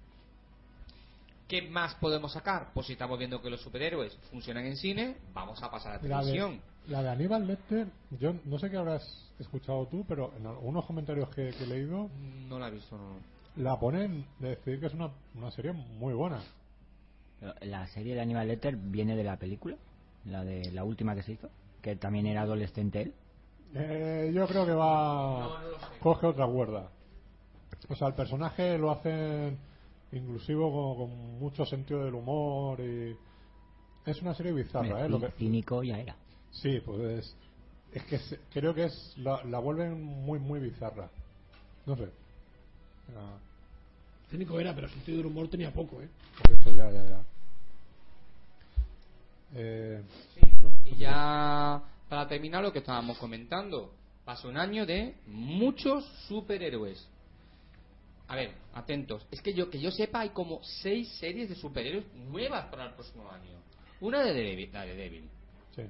¿Qué 1.47 1.62
más 1.62 1.95
podemos 1.95 2.32
sacar? 2.34 2.72
Pues 2.74 2.88
si 2.88 2.93
estamos 2.93 3.20
viendo 3.20 3.41
que 3.41 3.49
los 3.49 3.62
superhéroes 3.62 4.16
funcionan 4.32 4.66
en 4.66 4.78
cine, 4.78 5.18
vamos 5.34 5.62
a 5.62 5.70
pasar 5.70 5.91
a 5.91 5.95
La 5.95 6.01
televisión. 6.01 6.62
La 6.88 7.02
de 7.04 7.10
Aníbal 7.10 7.48
Lecter, 7.48 7.88
yo 8.20 8.34
no 8.46 8.60
sé 8.60 8.70
qué 8.70 8.78
habrás 8.78 9.32
escuchado 9.40 9.88
tú, 9.88 10.06
pero 10.08 10.34
en 10.38 10.46
algunos 10.46 10.86
comentarios 10.86 11.30
que, 11.30 11.50
que 11.52 11.64
he 11.64 11.68
leído, 11.68 12.10
No 12.50 12.60
la 12.60 12.68
he 12.68 12.72
visto, 12.72 12.98
no. 12.98 13.64
la 13.64 13.80
ponen 13.80 14.26
de 14.40 14.50
decir 14.50 14.80
que 14.80 14.88
es 14.88 14.94
una, 14.94 15.10
una 15.36 15.52
serie 15.52 15.72
muy 15.72 16.14
buena. 16.14 16.40
Pero 17.40 17.54
La 17.62 17.88
serie 17.88 18.16
de 18.16 18.22
Animal 18.22 18.48
Letter 18.48 18.76
viene 18.76 19.16
de 19.16 19.24
la 19.24 19.38
película, 19.38 19.76
la 20.26 20.44
de 20.44 20.72
la 20.72 20.84
última 20.84 21.16
que 21.16 21.24
se 21.24 21.34
hizo, 21.34 21.50
que 21.82 21.96
también 21.96 22.26
era 22.28 22.42
adolescente 22.42 23.02
él. 23.02 23.14
Eh, 23.76 24.32
yo 24.36 24.46
creo 24.48 24.66
que 24.66 24.74
va. 24.74 25.40
No, 25.40 25.50
no. 25.72 25.78
Coge 26.00 26.28
otra 26.28 26.46
cuerda. 26.48 26.90
O 27.90 27.96
sea, 27.96 28.08
el 28.10 28.14
personaje 28.14 28.78
lo 28.78 28.92
hacen 28.92 29.58
inclusivo 30.12 30.96
con, 30.96 31.10
con 31.10 31.40
mucho 31.40 31.66
sentido 31.66 32.06
del 32.06 32.14
humor 32.14 32.80
y. 32.82 33.16
Es 34.06 34.22
una 34.22 34.34
serie 34.36 34.52
bizarra, 34.52 35.06
¿eh? 35.06 35.10
Lo 35.10 35.20
que- 35.20 35.30
Cínico 35.32 35.82
ya 35.82 35.98
era. 36.00 36.16
Sí, 36.54 36.80
pues 36.86 37.01
es, 37.01 37.36
es 37.93 38.04
que 38.06 38.20
se- 38.20 38.39
creo 38.54 38.74
que 38.74 38.86
es 38.86 39.14
la, 39.18 39.43
la 39.43 39.60
vuelven 39.60 40.01
muy, 40.01 40.39
muy 40.39 40.60
bizarra. 40.60 41.10
No 41.86 41.95
sé. 41.97 42.10
Ah, 43.18 43.38
Cínico 44.30 44.60
era, 44.60 44.74
pero 44.74 44.88
sentido 44.89 45.18
del 45.18 45.28
humor 45.28 45.47
tenía 45.49 45.72
poco, 45.72 46.01
¿eh? 46.01 46.08
por 46.41 46.51
eso, 46.56 46.74
ya, 46.76 46.89
ya, 46.91 47.04
ya. 47.10 47.24
Eh, 49.56 50.01
no. 50.62 50.72
Y 50.86 50.95
ya 50.95 51.84
para 52.10 52.28
terminar 52.28 52.64
lo 52.64 52.72
que 52.72 52.80
estábamos 52.80 53.18
comentando, 53.18 53.93
pasó 54.26 54.47
un 54.49 54.58
año 54.58 54.86
de 54.86 55.16
muchos 55.28 56.06
superhéroes. 56.28 57.08
A 58.28 58.36
ver, 58.36 58.54
atentos. 58.74 59.26
Es 59.32 59.41
que 59.41 59.54
yo 59.54 59.70
que 59.70 59.80
yo 59.80 59.91
sepa 59.91 60.22
hay 60.22 60.30
como 60.30 60.64
seis 60.64 61.10
series 61.20 61.49
de 61.49 61.56
superhéroes 61.56 62.06
nuevas 62.16 62.66
para 62.68 62.86
el 62.88 62.93
próximo 62.93 63.30
año. 63.30 63.51
Una 64.01 64.20
de 64.22 64.30
Daredevil, 64.30 64.70
la 64.74 64.86
de 64.86 64.95
Devil. 64.95 65.30
Sí. 65.76 65.84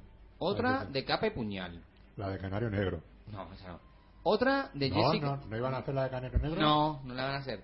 Otra 0.44 0.86
de 0.86 1.06
Capa 1.06 1.28
y 1.28 1.32
Puñal. 1.32 1.82
La 2.18 2.30
de 2.30 2.38
Canario 2.40 2.70
Negro. 2.70 3.02
No, 3.32 3.52
esa 3.54 3.70
no. 3.70 3.80
Otra 4.24 4.70
de 4.74 4.90
No, 4.90 4.96
Jessica. 5.12 5.26
no, 5.38 5.46
no 5.48 5.58
iban 5.58 5.74
a 5.74 5.78
hacer 5.78 5.94
la 5.96 6.04
de 6.04 6.10
Canario 6.10 6.40
Negro. 6.40 6.62
No, 6.62 7.02
no 7.04 7.14
la 7.14 7.24
van 7.26 7.36
a 7.36 7.38
hacer. 7.40 7.62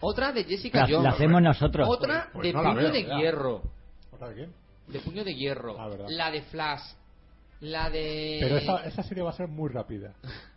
Otra 0.00 0.32
de 0.32 0.44
Jessica 0.44 0.80
La, 0.80 0.86
Jones. 0.86 1.02
la 1.04 1.10
hacemos 1.10 1.42
nosotros. 1.42 1.88
Otra 1.90 2.30
Pues 2.32 2.46
de 2.48 2.52
no 2.52 2.62
la 2.62 2.70
Puño 2.70 2.82
veo, 2.82 2.92
de 2.92 3.04
ya. 3.04 3.16
Hierro. 3.18 3.62
¿Otra 4.12 4.28
de 4.28 4.34
quién? 4.34 4.52
De 4.88 5.00
Puño 5.00 5.24
de 5.24 5.34
Hierro. 5.34 5.80
Ah, 5.80 5.88
verdad. 5.88 6.06
la 6.08 6.30
de 6.30 6.42
Flash. 6.42 6.82
La 7.60 7.88
de. 7.90 8.38
Pero 8.40 8.56
esa, 8.58 8.84
esa 8.84 9.02
serie 9.02 9.22
va 9.22 9.30
a 9.30 9.34
ser 9.34 9.48
muy 9.48 9.68
rápida. 9.70 10.14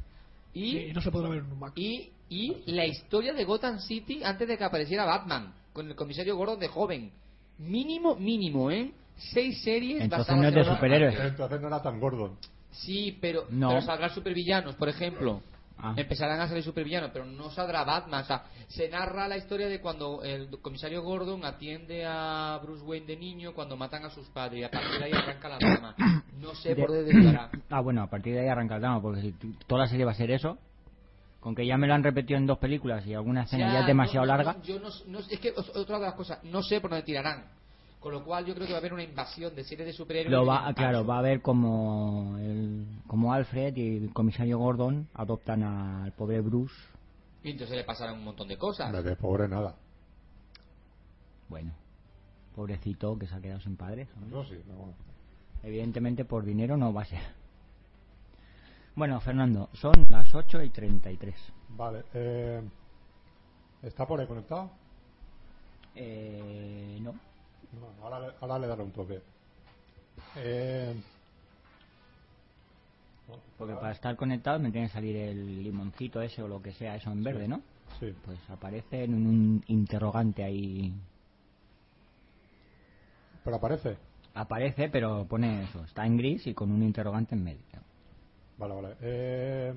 Y 0.53 0.89
Y 0.89 0.93
no 0.93 1.01
se 1.01 1.11
podrá 1.11 1.29
ver 1.29 1.39
en 1.43 1.51
un 1.51 1.59
Mac. 1.59 1.73
Y, 1.75 2.09
y 2.29 2.63
la 2.71 2.85
historia 2.85 3.31
de 3.33 3.43
Gotham 3.45 3.79
City 3.79 4.23
antes 4.23 4.47
de 4.47 4.57
que 4.57 4.63
apareciera 4.63 5.05
Batman, 5.05 5.53
con 5.71 5.87
el 5.87 5.95
comisario 5.95 6.35
Gordon 6.35 6.59
de 6.59 6.67
joven. 6.67 7.11
Mínimo, 7.59 8.15
mínimo, 8.15 8.71
¿eh? 8.71 8.91
Seis 9.17 9.61
series 9.63 10.01
Entonces 10.01 10.27
basadas 10.27 10.41
no 10.41 10.47
es 10.47 10.53
en 10.53 10.55
de 10.55 10.61
una- 10.67 10.75
superhéroes. 10.75 11.19
Entonces 11.19 11.61
no 11.61 11.67
era 11.67 11.81
tan 11.81 11.99
gordo. 11.99 12.37
Sí, 12.71 13.17
pero, 13.19 13.45
No. 13.49 13.69
pero 13.69 13.81
saldrán 13.81 14.09
supervillanos, 14.11 14.75
por 14.75 14.89
ejemplo. 14.89 15.41
Ah. 15.79 15.93
Empezarán 15.95 16.39
a 16.41 16.47
salir 16.47 16.63
supervillanos, 16.63 17.11
pero 17.13 17.23
no 17.25 17.51
saldrá 17.51 17.83
Batman. 17.83 18.23
O 18.23 18.25
sea, 18.25 18.45
se 18.67 18.89
narra 18.89 19.27
la 19.27 19.37
historia 19.37 19.67
de 19.67 19.79
cuando 19.79 20.23
el 20.23 20.49
comisario 20.59 21.03
Gordon 21.03 21.45
atiende 21.45 22.03
a 22.03 22.59
Bruce 22.63 22.83
Wayne 22.83 23.05
de 23.05 23.15
niño 23.17 23.53
cuando 23.53 23.77
matan 23.77 24.03
a 24.03 24.09
sus 24.09 24.27
padres 24.29 24.59
y 24.61 24.63
a 24.63 24.71
partir 24.71 24.97
de 24.99 25.05
ahí 25.05 25.11
arranca 25.13 25.49
la 25.49 25.57
trama. 25.59 25.95
No 26.41 26.55
sé 26.55 26.75
por 26.75 26.91
De- 26.91 26.97
dónde 27.03 27.13
desviará. 27.13 27.49
Ah, 27.69 27.81
bueno, 27.81 28.01
a 28.01 28.09
partir 28.09 28.33
de 28.33 28.39
ahí 28.41 28.47
arranca 28.47 28.75
el 28.75 28.81
drama, 28.81 29.01
porque 29.01 29.21
si 29.21 29.33
toda 29.67 29.81
la 29.81 29.87
serie 29.87 30.03
va 30.05 30.11
a 30.11 30.15
ser 30.15 30.31
eso, 30.31 30.57
con 31.39 31.53
que 31.53 31.65
ya 31.65 31.77
me 31.77 31.85
lo 31.87 31.93
han 31.93 32.03
repetido 32.03 32.37
en 32.39 32.47
dos 32.47 32.57
películas 32.57 33.05
y 33.05 33.13
alguna 33.13 33.43
escena 33.43 33.71
ya, 33.71 33.79
es 33.81 33.87
demasiado 33.87 34.25
no, 34.25 34.31
no, 34.33 34.43
larga, 34.43 34.61
yo 34.63 34.79
no, 34.79 34.89
no- 35.07 35.19
es 35.19 35.39
que 35.39 35.51
otra 35.75 35.99
de 35.99 36.05
las 36.05 36.15
cosas, 36.15 36.43
no 36.43 36.63
sé 36.63 36.81
por 36.81 36.89
dónde 36.89 37.05
tirarán. 37.05 37.45
Con 37.99 38.13
lo 38.13 38.23
cual 38.23 38.45
yo 38.45 38.53
creo 38.53 38.67
que 38.67 38.73
va 38.73 38.77
a 38.77 38.79
haber 38.79 38.93
una 38.93 39.03
invasión 39.03 39.55
de 39.55 39.63
series 39.63 39.87
de 39.87 39.93
superhéroes. 39.93 40.31
lo 40.31 40.45
va, 40.45 40.71
claro, 40.73 41.05
va 41.05 41.19
a 41.19 41.21
ver 41.21 41.41
como 41.41 42.37
el, 42.37 42.85
como 43.07 43.33
Alfred 43.33 43.75
y 43.75 43.97
el 43.97 44.13
comisario 44.13 44.59
Gordon 44.59 45.07
adoptan 45.13 45.63
al 45.63 46.11
pobre 46.11 46.41
Bruce. 46.41 46.75
Y 47.43 47.51
entonces 47.51 47.75
le 47.75 47.83
pasarán 47.83 48.15
un 48.17 48.25
montón 48.25 48.47
de 48.47 48.57
cosas. 48.57 48.91
De 49.03 49.15
pobre 49.15 49.47
nada. 49.47 49.75
Bueno, 51.49 51.73
pobrecito 52.55 53.17
que 53.17 53.25
se 53.25 53.35
ha 53.35 53.41
quedado 53.41 53.61
sin 53.61 53.77
padres. 53.77 54.07
¿no? 54.29 54.43
Sí, 54.45 54.61
no. 54.67 54.93
Evidentemente 55.63 56.23
por 56.23 56.45
dinero 56.45 56.77
no 56.77 56.93
va 56.93 57.01
a 57.01 57.05
ser. 57.05 57.21
Bueno, 58.95 59.19
Fernando, 59.21 59.69
son 59.73 59.93
las 60.09 60.33
8 60.33 60.63
y 60.63 60.69
33. 60.69 61.35
Vale. 61.69 62.03
Eh, 62.13 62.61
¿Está 63.83 64.07
por 64.07 64.19
ahí 64.19 64.25
conectado? 64.25 64.71
Eh, 65.93 66.97
no. 67.01 67.13
No, 67.73 68.03
ahora, 68.05 68.19
le- 68.19 68.33
ahora 68.41 68.59
le 68.59 68.67
daré 68.67 68.83
un 68.83 68.91
toque. 68.91 69.21
Eh, 70.35 70.95
Porque 73.57 73.73
para 73.73 73.91
estar 73.91 74.15
conectado 74.15 74.59
me 74.59 74.71
tiene 74.71 74.87
que 74.87 74.93
salir 74.93 75.15
el 75.15 75.63
limoncito 75.63 76.21
ese 76.21 76.43
o 76.43 76.47
lo 76.47 76.61
que 76.61 76.71
sea, 76.73 76.95
eso 76.95 77.11
en 77.11 77.23
verde, 77.23 77.47
¿no? 77.47 77.61
Sí. 77.99 78.13
Pues 78.25 78.37
aparece 78.49 79.03
en 79.03 79.13
un 79.15 79.63
interrogante 79.67 80.43
ahí. 80.43 80.93
Pero 83.43 83.55
aparece. 83.55 83.97
Aparece, 84.35 84.89
pero 84.89 85.25
pone 85.27 85.63
eso, 85.63 85.83
está 85.83 86.05
en 86.05 86.17
gris 86.17 86.45
y 86.45 86.53
con 86.53 86.71
un 86.71 86.83
interrogante 86.83 87.33
en 87.33 87.43
medio. 87.43 87.59
Vale, 88.57 88.75
vale. 88.75 88.95
Eh, 89.01 89.73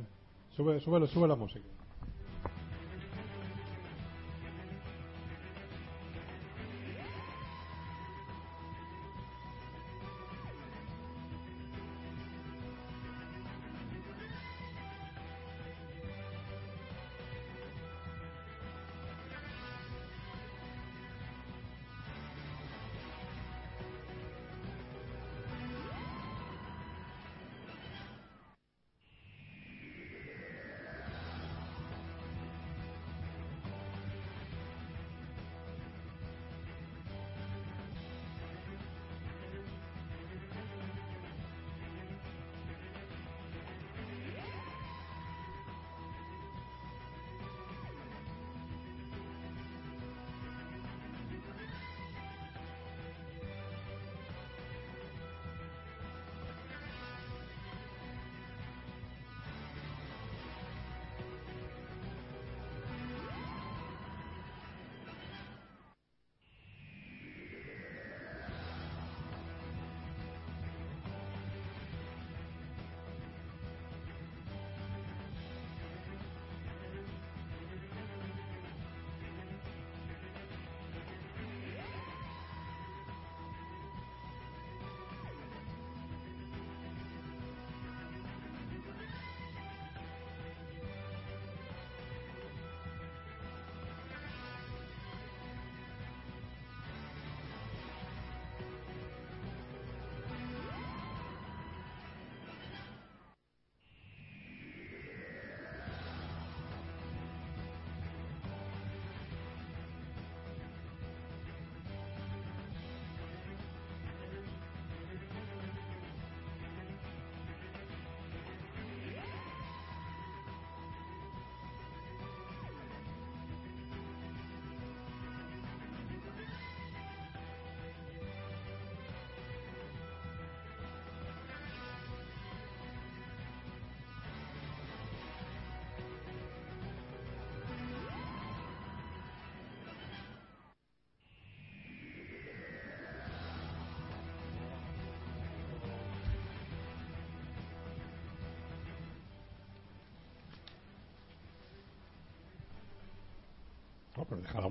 sube, 0.55 0.79
sube, 0.81 1.07
sube 1.07 1.27
la 1.27 1.37
música. 1.37 1.65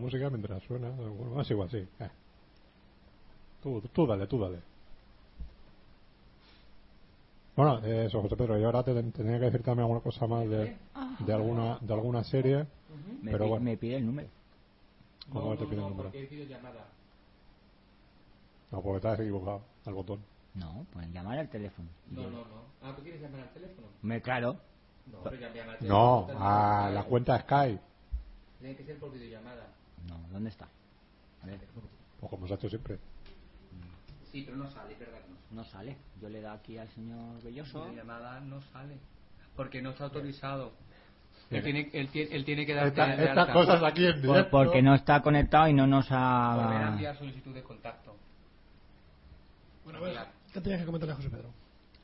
Música 0.10 0.30
mientras 0.30 0.64
suena. 0.64 0.90
Bueno, 0.90 1.42
es 1.42 1.52
igual, 1.52 1.70
sí. 1.70 1.78
Eh. 1.78 2.10
Tú, 3.62 3.82
tú 3.94 4.08
dale, 4.08 4.26
tú 4.28 4.40
dale. 4.40 4.60
Bueno, 7.56 7.80
eso, 7.86 8.22
José 8.22 8.36
Pedro. 8.36 8.58
Yo 8.58 8.66
ahora 8.68 8.84
te 8.84 8.94
tenía 9.12 9.38
que 9.40 9.46
decir 9.46 9.62
también 9.64 9.84
alguna 9.84 10.00
cosa 10.00 10.26
más 10.28 10.48
de, 10.50 10.78
de 11.20 11.34
alguna 11.34 11.78
de 11.82 11.94
alguna 11.94 12.24
serie. 12.24 12.66
Me, 13.22 13.32
Pero 13.32 13.44
pi- 13.46 13.50
bueno. 13.50 13.66
me 13.66 13.78
pide 13.78 13.98
el 13.98 14.06
número. 14.06 14.30
¿Cómo 15.32 15.56
te 15.56 15.66
pide 15.66 15.76
el 15.76 15.82
número? 15.90 16.04
porque 16.04 16.24
he 16.24 16.28
pedido 16.28 16.46
llamada. 16.48 16.86
No, 18.72 18.82
porque 18.82 19.02
te 19.02 19.08
has 19.10 19.20
equivocado 19.20 19.62
al 19.86 19.94
botón. 19.94 20.20
No, 20.56 20.86
pues 20.94 21.08
llamar 21.12 21.38
al 21.38 21.50
teléfono. 21.50 21.88
No, 22.10 22.24
no, 22.24 22.30
no. 22.30 22.70
Ah, 22.82 22.94
¿tú 22.96 23.04
quieres 23.04 23.22
llamar 23.22 23.42
al 23.42 23.50
teléfono? 23.54 23.88
Me, 24.02 24.22
claro. 24.22 24.58
No, 25.12 25.20
pero 25.24 25.36
ya 25.36 25.54
llama 25.54 25.74
al 25.74 25.78
teléfono. 25.80 26.28
No, 26.30 26.40
a 26.40 26.90
la 26.92 27.04
cuenta 27.04 27.40
Skype. 27.42 27.82
Tiene 28.60 28.76
que 28.76 28.84
ser 28.86 28.98
por 29.00 29.12
videollamada. 29.12 29.68
No, 30.08 30.18
¿dónde 30.32 30.50
está? 30.50 30.68
A 31.44 31.46
ver, 31.46 31.60
O 32.22 32.28
como 32.28 32.48
se 32.48 32.54
ha 32.54 32.56
hecho 32.58 32.70
siempre. 32.70 33.00
Sí, 34.32 34.44
pero 34.44 34.58
no 34.58 34.70
sale, 34.70 34.94
es 34.94 35.00
verdad 35.00 35.20
que 35.22 35.30
no 35.30 35.36
sale. 35.38 35.56
no 35.56 35.64
sale. 35.64 35.98
Yo 36.22 36.30
le 36.30 36.42
da 36.42 36.54
aquí 36.54 36.78
al 36.78 36.88
señor 36.90 37.42
Belloso. 37.42 37.92
llamada 37.96 38.40
no 38.42 38.62
sale. 38.74 38.98
Porque 39.56 39.82
no 39.82 39.92
está 39.92 40.04
autorizado. 40.06 40.74
Él 41.50 41.64
tiene, 41.64 41.90
él, 41.94 42.10
tiene, 42.10 42.36
él 42.36 42.46
tiene 42.46 42.66
que 42.66 42.74
Esta- 42.80 43.08
de 43.16 43.26
estas 43.26 43.50
cosas 43.50 43.82
aquí 43.82 44.06
en 44.06 44.14
Por- 44.14 44.22
directo. 44.22 44.52
porque 44.52 44.82
no 44.84 44.94
está 44.94 45.22
conectado 45.22 45.68
y 45.68 45.74
no 45.74 45.88
nos 45.88 46.08
Volver 46.10 46.20
a 46.22 46.88
ha... 46.88 46.92
enviar 46.92 47.18
solicitud 47.18 47.54
de 47.56 47.64
contacto. 47.64 48.16
Bueno, 49.84 50.00
a 50.00 50.02
ver, 50.04 50.18
¿qué 50.54 50.62
tenías 50.62 50.80
que 50.82 50.86
comentarle 50.86 51.14
a 51.14 51.16
José 51.16 51.30
Pedro? 51.30 51.50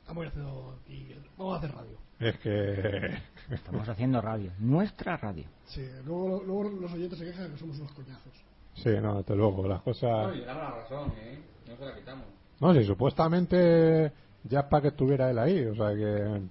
Vamos 0.08 0.24
a 0.26 0.28
hacer, 0.28 0.42
aquí- 0.42 1.16
vamos 1.36 1.54
a 1.54 1.58
hacer 1.58 1.72
radio. 1.76 1.98
Es 2.18 2.38
que. 2.38 3.18
Estamos 3.50 3.88
haciendo 3.88 4.20
radio. 4.20 4.50
Nuestra 4.58 5.16
radio. 5.16 5.44
Sí, 5.66 5.86
luego, 6.04 6.42
luego 6.44 6.64
los 6.80 6.92
oyentes 6.92 7.18
se 7.18 7.24
quejan 7.26 7.52
que 7.52 7.58
somos 7.58 7.78
unos 7.78 7.92
coñazos. 7.92 8.32
sí, 8.74 8.90
no, 9.02 9.18
desde 9.18 9.36
luego, 9.36 9.66
las 9.68 9.82
cosas. 9.82 10.28
No, 10.28 10.34
y 10.34 10.40
damos 10.44 10.62
la 10.62 10.70
razón, 10.70 11.12
¿eh? 11.18 11.38
No 11.68 11.76
se 11.76 11.84
la 11.84 11.94
quitamos. 11.94 12.24
No, 12.60 12.72
si 12.74 12.84
supuestamente 12.84 14.12
ya 14.44 14.60
es 14.60 14.66
para 14.66 14.82
que 14.82 14.88
estuviera 14.88 15.30
él 15.30 15.38
ahí, 15.38 15.64
o 15.66 15.74
sea 15.74 15.94
que. 15.94 16.42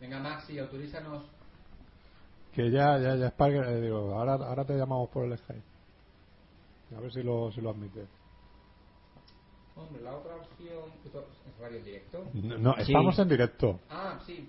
Venga, 0.00 0.18
Maxi, 0.20 0.58
autorízanos. 0.58 1.24
Que 2.52 2.70
ya, 2.70 2.98
ya, 2.98 3.16
ya 3.16 3.26
es 3.26 3.32
para 3.32 3.52
que. 3.52 3.70
eh, 3.70 3.80
digo, 3.82 4.14
ahora, 4.14 4.34
ahora 4.34 4.64
te 4.64 4.76
llamamos 4.76 5.10
por 5.10 5.24
el 5.26 5.36
Skype. 5.38 5.62
A 6.96 7.00
ver 7.00 7.12
si 7.12 7.22
lo, 7.22 7.52
si 7.52 7.60
lo 7.60 7.70
admite. 7.70 8.06
Hombre, 9.74 10.00
la 10.02 10.14
otra 10.14 10.36
opción... 10.36 10.84
¿Esto 11.04 11.26
¿Es 11.46 11.60
radio 11.60 11.78
en 11.78 11.84
directo? 11.84 12.24
No, 12.32 12.56
no, 12.58 12.74
Sí. 12.76 12.80
estamos 12.92 13.18
en 13.18 13.28
directo. 13.28 13.80
Ah, 13.90 14.18
sí. 14.24 14.48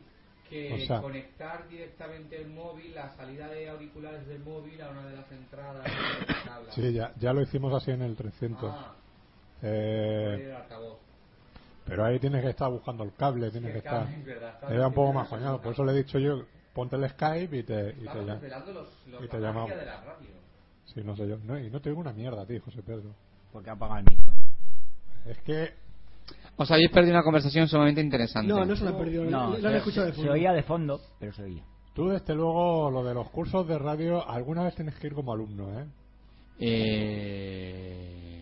Que 0.49 0.73
O 0.73 0.77
sea- 0.87 1.01
conectar 1.01 1.67
directamente 1.67 2.41
el 2.41 2.47
móvil, 2.49 2.95
la 2.95 3.09
salida 3.17 3.47
de 3.49 3.69
auriculares 3.69 4.25
del 4.27 4.39
móvil 4.39 4.81
a 4.81 4.89
una 4.89 5.05
de 5.07 5.15
las 5.17 5.29
entradas 5.31 5.83
de 5.83 5.89
la 5.89 6.43
tabla. 6.45 6.71
Sí, 6.71 6.93
ya, 6.93 7.13
ya 7.19 7.33
lo 7.33 7.41
hicimos 7.41 7.73
así 7.73 7.91
en 7.91 8.01
el 8.01 8.15
300. 8.15 8.73
Ah, 8.73 8.93
Eh, 9.61 10.43
el 10.45 10.55
altavoz. 10.55 10.99
pero 11.85 12.05
ahí 12.05 12.19
tienes 12.19 12.43
que 12.43 12.49
estar 12.51 12.69
buscando 12.71 13.03
el 13.03 13.13
cable, 13.15 13.49
tienes 13.51 13.71
que 13.71 13.77
estar. 13.79 14.07
es 14.07 14.25
verdad, 14.25 14.71
Era 14.71 14.87
un 14.87 14.93
poco 14.93 15.13
más 15.13 15.27
coñado, 15.27 15.61
por 15.61 15.73
eso 15.73 15.83
le 15.83 15.91
he 15.93 15.95
dicho 15.95 16.19
yo, 16.19 16.45
ponte 16.73 16.95
el 16.95 17.09
Skype 17.09 17.57
y 17.57 17.63
te, 17.63 17.89
y 17.99 18.07
te 18.07 18.21
los, 18.21 19.07
los, 19.07 19.23
y 19.23 19.27
te 19.27 19.39
la 19.39 19.47
llamamos. 19.47 19.69
magia 19.69 19.77
de 19.77 19.85
la 19.85 20.01
radio. 20.01 20.29
Sí, 20.85 21.01
no 21.03 21.15
sé 21.15 21.27
yo. 21.27 21.37
No, 21.43 21.59
y 21.59 21.69
no 21.69 21.81
te 21.81 21.89
digo 21.89 21.99
una 21.99 22.13
mierda 22.13 22.45
ti, 22.45 22.59
José 22.59 22.81
Pedro. 22.83 23.13
Porque 23.51 23.69
ha 23.69 23.73
apagado 23.73 23.99
el 23.99 24.05
micro. 24.09 24.31
Es 25.25 25.37
que 25.39 25.73
Os 26.57 26.71
habéis 26.71 26.89
perdido 26.89 27.13
una 27.13 27.23
conversación 27.23 27.67
sumamente 27.67 28.01
interesante. 28.01 28.47
No, 28.51 28.65
no 28.65 28.75
se 28.75 28.83
la 28.83 28.89
han 28.89 28.97
perdido. 28.97 29.23
No, 29.25 29.55
la 29.57 29.69
han 29.69 29.73
se, 29.73 29.77
escuchado 29.77 30.07
de 30.07 30.11
se 30.13 30.17
fondo. 30.17 30.31
oía 30.33 30.51
de 30.53 30.63
fondo, 30.63 30.99
pero 31.19 31.31
se 31.33 31.43
oía. 31.43 31.63
tú, 31.93 32.09
desde 32.09 32.33
luego, 32.33 32.89
lo 32.91 33.03
de 33.03 33.13
los 33.13 33.29
cursos 33.29 33.67
de 33.67 33.77
radio, 33.77 34.27
alguna 34.27 34.63
vez 34.63 34.73
tienes 34.75 34.95
que 34.95 35.07
ir 35.07 35.13
como 35.13 35.31
alumno, 35.33 35.79
¿eh? 35.79 35.85
Eh, 36.59 38.41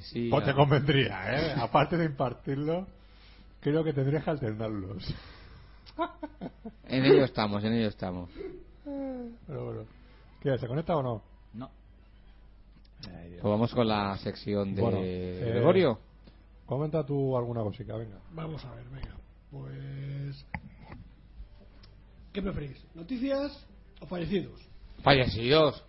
sí. 0.00 0.28
Pues 0.30 0.44
te 0.44 0.52
convendría, 0.54 1.34
¿eh? 1.34 1.54
Aparte 1.58 1.96
de 1.96 2.04
impartirlo, 2.04 2.86
creo 3.60 3.82
que 3.82 3.94
tendrías 3.94 4.22
que 4.24 4.30
alternarlos. 4.30 5.14
En 6.88 7.04
ello 7.06 7.24
estamos, 7.24 7.64
en 7.64 7.72
ello 7.72 7.88
estamos. 7.88 8.28
Pero 9.46 9.64
bueno. 9.64 9.84
¿Qué? 10.42 10.58
¿Se 10.58 10.66
conecta 10.68 10.94
o 10.96 11.02
no? 11.02 11.22
No. 11.54 11.70
Pues 13.00 13.42
vamos 13.42 13.74
con 13.74 13.88
la 13.88 14.16
sección 14.18 14.74
de 14.74 14.82
Bueno, 14.82 14.98
eh, 15.00 15.52
Gregorio. 15.54 15.98
Comenta 16.66 17.04
tú 17.06 17.36
alguna 17.36 17.62
cosita, 17.62 17.96
venga. 17.96 18.18
Vamos 18.32 18.64
a 18.64 18.74
ver, 18.74 18.84
venga. 18.88 19.14
Pues. 19.50 20.44
¿Qué 22.32 22.42
preferís? 22.42 22.76
¿Noticias 22.94 23.64
o 24.00 24.06
fallecidos? 24.06 24.60
Fallecidos. 25.02 25.82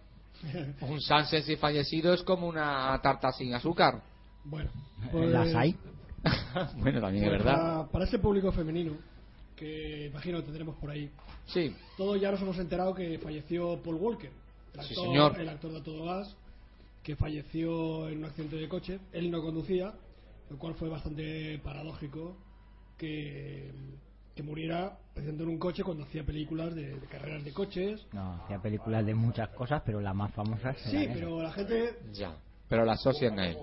Un 0.82 1.02
Sánchez 1.02 1.50
y 1.50 1.56
fallecido 1.56 2.14
es 2.14 2.22
como 2.22 2.48
una 2.48 3.00
tarta 3.02 3.32
sin 3.32 3.54
azúcar. 3.54 4.02
bueno, 4.44 4.70
pues. 5.12 5.30
Las 5.32 5.54
hay. 5.56 5.76
bueno, 6.78 7.02
también 7.02 7.24
es 7.26 7.30
pues 7.30 7.44
verdad. 7.44 7.56
Para, 7.56 7.88
para 7.88 8.06
este 8.06 8.20
público 8.20 8.52
femenino, 8.52 8.94
que 9.56 10.08
imagino 10.08 10.38
que 10.40 10.44
tendremos 10.46 10.76
por 10.78 10.92
ahí, 10.92 11.10
Sí. 11.48 11.76
todos 11.98 12.20
ya 12.22 12.30
nos 12.32 12.42
hemos 12.42 12.58
enterado 12.60 12.94
que 12.94 13.18
falleció 13.20 13.82
Paul 13.82 13.96
Walker, 13.96 14.30
el 14.74 14.82
Sí, 14.84 14.90
actor, 14.94 15.06
señor. 15.06 15.40
el 15.40 15.50
actor 15.50 15.72
de 15.72 15.78
A 15.80 15.84
Todo 15.84 16.06
Gas, 16.06 16.36
que 17.04 17.16
falleció 17.16 18.10
en 18.10 18.20
un 18.20 18.26
accidente 18.26 18.58
de 18.58 18.68
coche. 18.68 19.00
Él 19.14 19.32
no 19.32 19.42
conducía, 19.42 19.94
lo 20.50 20.58
cual 20.58 20.74
fue 20.76 20.90
bastante 20.90 21.60
paradójico 21.64 22.38
que, 22.98 23.72
que 24.36 24.44
muriera 24.44 24.98
precisamente 25.14 25.44
en 25.44 25.50
un 25.50 25.58
coche 25.60 25.84
cuando 25.84 26.04
hacía 26.04 26.24
películas 26.24 26.74
de, 26.76 27.00
de 27.00 27.08
carreras 27.08 27.44
de 27.44 27.54
coches. 27.54 28.06
No, 28.14 28.34
hacía 28.44 28.60
películas 28.62 29.06
de 29.06 29.14
muchas 29.16 29.50
cosas, 29.50 29.82
pero 29.86 30.00
la 30.02 30.14
más 30.14 30.32
famosa 30.34 30.72
es 30.72 30.78
Sí, 30.92 31.08
pero 31.14 31.42
la 31.42 31.52
gente 31.52 31.98
Ya. 32.14 32.36
Pero 32.70 32.84
la 32.86 32.94
asocian 32.94 33.40
a 33.40 33.48
él. 33.48 33.58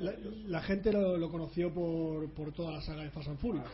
la, 0.00 0.12
la 0.46 0.62
gente 0.62 0.92
lo, 0.92 1.16
lo 1.16 1.30
conoció 1.30 1.72
por, 1.72 2.30
por 2.32 2.52
toda 2.52 2.72
la 2.72 2.80
saga 2.80 3.02
de 3.02 3.10
Fast 3.10 3.28
and 3.28 3.38
Furious. 3.38 3.66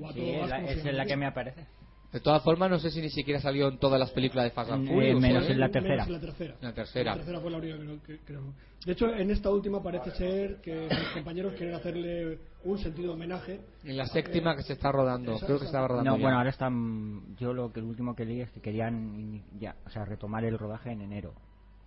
O 0.00 0.06
A 0.08 0.12
Sí, 0.12 0.32
la- 0.48 0.64
es 0.64 0.84
la 0.94 1.04
que 1.06 1.16
me 1.16 1.26
aparece. 1.26 1.66
De 2.12 2.20
todas 2.20 2.42
formas, 2.42 2.70
no 2.70 2.78
sé 2.78 2.90
si 2.90 3.02
ni 3.02 3.10
siquiera 3.10 3.38
salió 3.40 3.68
en 3.68 3.78
todas 3.78 4.00
las 4.00 4.10
películas 4.12 4.44
de 4.44 4.50
Fast 4.52 4.70
and 4.70 4.86
Eh, 4.88 4.92
Furious. 4.92 5.20
menos 5.20 5.44
¿eh? 5.44 5.52
en 5.52 5.60
la 5.60 5.70
tercera. 5.70 6.04
en 6.04 6.12
la 6.12 6.20
tercera. 6.20 6.56
La 6.62 6.72
tercera. 6.72 7.10
La 7.10 7.16
tercera 7.16 7.40
fue 7.40 7.50
la 7.50 7.58
única 7.58 7.76
que, 7.78 8.00
que- 8.16 8.18
creo. 8.24 8.54
De 8.86 8.92
hecho, 8.92 9.12
en 9.14 9.30
esta 9.30 9.50
última 9.50 9.82
parece 9.82 10.12
ser 10.12 10.60
que 10.62 10.88
sus 10.88 11.08
compañeros 11.14 11.52
quieren 11.54 11.74
hacerle 11.74 12.38
un 12.64 12.78
sentido 12.78 13.12
homenaje. 13.12 13.60
En 13.84 13.96
la 13.96 14.06
séptima 14.06 14.56
que 14.56 14.62
se 14.62 14.72
está 14.74 14.90
rodando. 14.90 15.38
Creo 15.40 15.58
que 15.58 15.66
estaba 15.66 15.88
rodando. 15.88 16.12
No, 16.12 16.16
ya. 16.16 16.22
bueno, 16.22 16.38
ahora 16.38 16.50
están. 16.50 17.36
Yo 17.36 17.52
lo 17.52 17.72
que 17.72 17.80
el 17.80 17.86
último 17.86 18.14
que 18.16 18.24
leí 18.24 18.40
es 18.40 18.50
que 18.52 18.60
querían 18.60 19.42
ya, 19.58 19.76
o 19.84 19.90
sea, 19.90 20.04
retomar 20.06 20.44
el 20.44 20.56
rodaje 20.58 20.90
en 20.92 21.02
enero. 21.02 21.34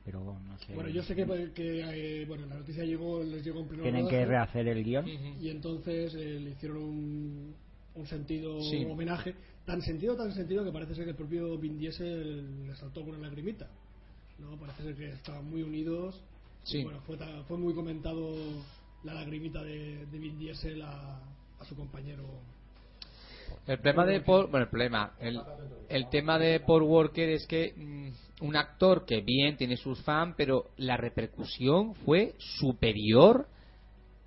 Pero 0.05 0.19
no 0.19 0.57
sé. 0.59 0.74
Bueno, 0.76 0.89
yo 0.89 1.01
sé 1.03 1.15
que, 1.15 1.26
que, 1.55 2.22
eh, 2.22 2.26
bueno, 2.26 2.45
la 2.47 2.55
noticia 2.55 2.84
llegó, 2.84 3.24
les 3.24 3.43
llegó 3.43 3.61
en 3.61 3.67
pleno 3.67 3.84
Tienen 3.84 4.07
que 4.07 4.26
rodaje, 4.26 4.30
rehacer 4.61 4.67
el 4.67 4.84
guion. 4.84 5.07
Y 5.07 5.49
entonces 5.49 6.13
eh, 6.15 6.39
le 6.39 6.49
hicieron 6.51 6.78
un, 6.84 7.55
un 7.95 8.05
sentido 8.07 8.59
Sí. 8.61 8.84
homenaje 8.86 9.36
tan 9.66 9.82
sentido 9.82 10.16
tan 10.16 10.34
sentido 10.34 10.64
que 10.64 10.72
parece 10.72 10.95
ser 10.95 11.05
que 11.05 11.12
el 11.12 11.16
propio 11.16 11.57
Vin 11.57 11.78
Diesel 11.78 12.68
le 12.68 12.76
saltó 12.76 13.01
con 13.01 13.16
una 13.16 13.28
lagrimita 13.28 13.68
no 14.41 14.57
parece 14.57 14.84
ser 14.84 14.95
que 14.95 15.09
estaban 15.12 15.49
muy 15.49 15.62
unidos. 15.62 16.22
Sí. 16.64 16.80
Y, 16.80 16.84
bueno 16.84 17.01
fue 17.01 17.18
fue 17.47 17.57
muy 17.57 17.74
comentado 17.74 18.34
la 19.03 19.14
lagrimita 19.14 19.64
de, 19.64 20.05
de 20.05 20.18
Vin 20.18 20.38
Diesel 20.38 20.82
a, 20.82 21.20
a 21.59 21.66
su 21.66 21.76
compañero. 21.76 22.24
El 23.68 23.80
problema 23.80 24.05
de 24.05 24.22
Paul, 24.22 24.47
bueno, 24.47 24.64
el 24.64 24.70
problema, 24.70 25.14
el, 25.20 25.39
el 25.89 26.09
tema 26.09 26.39
de 26.39 26.62
Paul 26.62 26.84
Walker 26.84 27.30
es 27.30 27.45
que 27.47 27.74
mm, 27.76 28.45
un 28.45 28.55
actor 28.55 29.05
que 29.05 29.22
bien 29.22 29.57
tiene 29.57 29.76
sus 29.78 30.01
fans, 30.01 30.36
pero 30.38 30.72
la 30.78 30.97
repercusión 30.97 31.93
fue 31.95 32.34
superior 32.38 33.47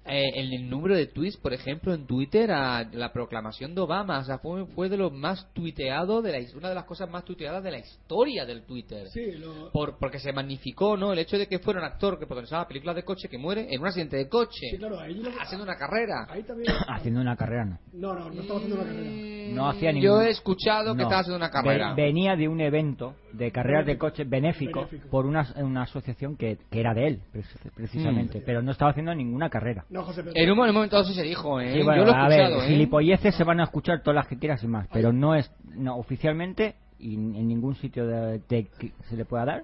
eh, 0.07 0.23
en 0.35 0.53
el 0.53 0.69
número 0.69 0.95
de 0.97 1.07
tweets, 1.07 1.37
por 1.39 1.53
ejemplo, 1.53 1.95
en 1.95 2.07
Twitter 2.07 2.51
a 2.53 2.85
la 2.93 3.13
proclamación 3.13 3.75
de 3.75 3.81
Obama. 3.81 4.19
O 4.19 4.25
sea, 4.25 4.39
fue, 4.39 4.67
fue 4.67 4.89
de 4.89 4.97
lo 4.97 5.11
más 5.11 5.51
tuiteado, 5.55 6.21
de 6.23 6.33
la, 6.33 6.39
una 6.57 6.69
de 6.69 6.75
las 6.75 6.85
cosas 6.85 7.09
más 7.11 7.25
tuiteadas 7.25 7.63
de 7.65 7.71
la 7.71 7.79
historia 7.79 8.45
del 8.45 8.63
Twitter. 8.65 9.07
sí 9.09 9.33
lo, 9.33 9.71
Por, 9.73 9.99
porque 9.99 10.19
se 10.19 10.33
magnificó 10.33 10.97
¿no? 10.97 11.13
el 11.13 11.19
hecho 11.19 11.39
de 11.39 11.47
que 11.47 11.59
fuera 11.59 11.81
un 11.81 11.87
actor 11.87 12.19
que 12.19 12.27
protagonizaba 12.27 12.69
películas 12.69 12.97
de 12.97 13.03
coche 13.05 13.29
que 13.29 13.39
muere 13.39 13.67
en 13.71 13.81
un 13.81 13.87
accidente 13.87 14.17
de 14.17 14.29
coche, 14.29 14.69
sí, 14.71 14.77
claro 14.79 15.01
ahí, 15.01 15.15
lo- 15.15 15.31
haciendo 15.41 15.65
una 15.65 15.77
carrera. 15.77 16.27
ahí 16.29 16.43
también 16.43 16.73
Haciendo 16.89 17.21
una 17.21 17.37
carrera, 17.37 17.65
no. 17.65 17.79
no 17.95 18.15
no 18.15 18.31
no 18.31 18.41
estaba 18.43 18.59
haciendo 18.61 18.77
una 18.77 18.85
carrera 18.85 19.55
No 19.55 19.69
hacía 19.69 19.91
Mm, 19.91 19.95
ningún- 19.95 20.09
Yo 20.11 20.23
he 20.23 20.31
escuchado 20.31 20.95
que 20.95 21.03
estaba 21.03 21.21
haciendo 21.21 21.37
una 21.39 21.51
carrera. 21.51 21.95
Ve- 21.95 22.03
venía 22.03 22.37
de 22.37 22.49
un 22.49 22.61
evento 22.61 23.15
de 23.33 23.51
carreras 23.51 23.85
de 23.87 23.99
coches 23.99 24.29
benéfico, 24.29 24.81
Benéfico. 24.87 25.09
por 25.11 25.27
una, 25.27 25.47
una 25.57 25.83
asociación 25.83 26.37
que, 26.37 26.59
que 26.71 26.81
era 26.81 26.95
de 26.95 27.07
él, 27.07 27.21
pre- 27.33 27.43
precisamente. 27.75 28.41
Pero 28.45 28.63
no 28.63 28.71
estaba 28.73 28.91
haciendo 28.93 29.15
ninguna 29.15 29.49
carrera. 29.51 29.85
No 29.95 30.03
José 30.03 30.23
Pedro 30.23 30.37
En 30.37 30.51
un 30.51 30.59
momento 30.59 30.97
dado 30.97 31.09
sí 31.09 31.15
se 31.15 31.23
dijo, 31.23 31.61
¿eh? 31.61 31.73
Sí, 31.73 31.83
bueno, 31.83 32.03
Yo 32.05 32.11
lo 32.11 32.13
he 32.13 32.21
a 32.21 32.29
ver, 32.29 32.51
¿eh? 32.53 32.67
gilipolleces 32.69 33.35
se 33.35 33.45
van 33.45 33.61
a 33.61 33.65
escuchar 33.65 34.03
todas 34.03 34.17
las 34.17 34.27
que 34.27 34.39
quieras 34.39 34.63
y 34.63 34.67
más, 34.67 34.87
pero 34.93 35.13
no 35.13 35.35
es 35.35 35.51
no 35.75 35.97
oficialmente 35.97 36.75
y 36.99 37.15
en 37.15 37.49
ningún 37.49 37.75
sitio 37.77 38.07
de, 38.07 38.41
de 38.49 38.67
que 38.79 38.93
se 39.09 39.17
le 39.17 39.25
pueda 39.25 39.45
dar 39.47 39.63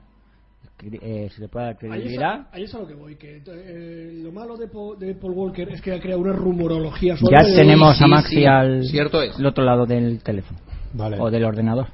eh, 0.83 1.29
se 1.35 1.41
le 1.43 1.49
pueda 1.49 1.67
dar 1.67 1.77
credibilidad. 1.79 2.47
ahí 2.53 2.63
es 2.63 2.75
a 2.75 2.79
lo 2.79 2.87
que 2.87 2.95
voy, 2.95 3.17
que 3.17 3.43
eh, 3.47 4.21
lo 4.23 4.33
malo 4.33 4.57
de, 4.57 4.67
Po- 4.69 4.97
de 4.97 5.15
Paul 5.15 5.33
Walker 5.35 5.69
es 5.69 5.83
que 5.83 5.93
ha 5.93 6.01
creado 6.01 6.21
una 6.23 6.33
rumorología 6.33 7.17
sobre 7.19 7.37
Ya 7.37 7.43
tenemos 7.55 7.99
sí, 7.99 8.05
a 8.05 8.07
Maxi 8.07 8.35
sí, 8.37 8.47
al 8.47 8.85
cierto 8.85 9.21
es. 9.23 9.37
al 9.37 9.45
otro 9.47 9.63
lado 9.65 9.85
del 9.85 10.23
teléfono 10.23 10.59
Vale. 10.95 11.19
o 11.21 11.31
del 11.31 11.45
ordenador. 11.45 11.89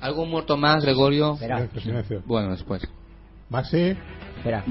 ¿Algún 0.00 0.28
muerto 0.30 0.56
más, 0.56 0.82
Gregorio? 0.84 1.34
Espera. 1.34 1.68
Bueno, 2.26 2.50
después. 2.50 2.82
Maxi, 3.48 3.94
Espera, 4.42 4.64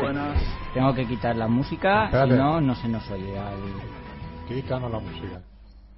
Buenas. 0.00 0.38
tengo 0.72 0.94
que 0.94 1.04
quitar 1.06 1.34
la 1.34 1.48
música, 1.48 2.04
Espérate. 2.04 2.32
si 2.32 2.38
no, 2.38 2.60
no 2.60 2.74
se 2.76 2.88
nos 2.88 3.10
oye. 3.10 3.36
al- 3.36 4.46
quítanos 4.48 4.90
la 4.90 5.00
música. 5.00 5.40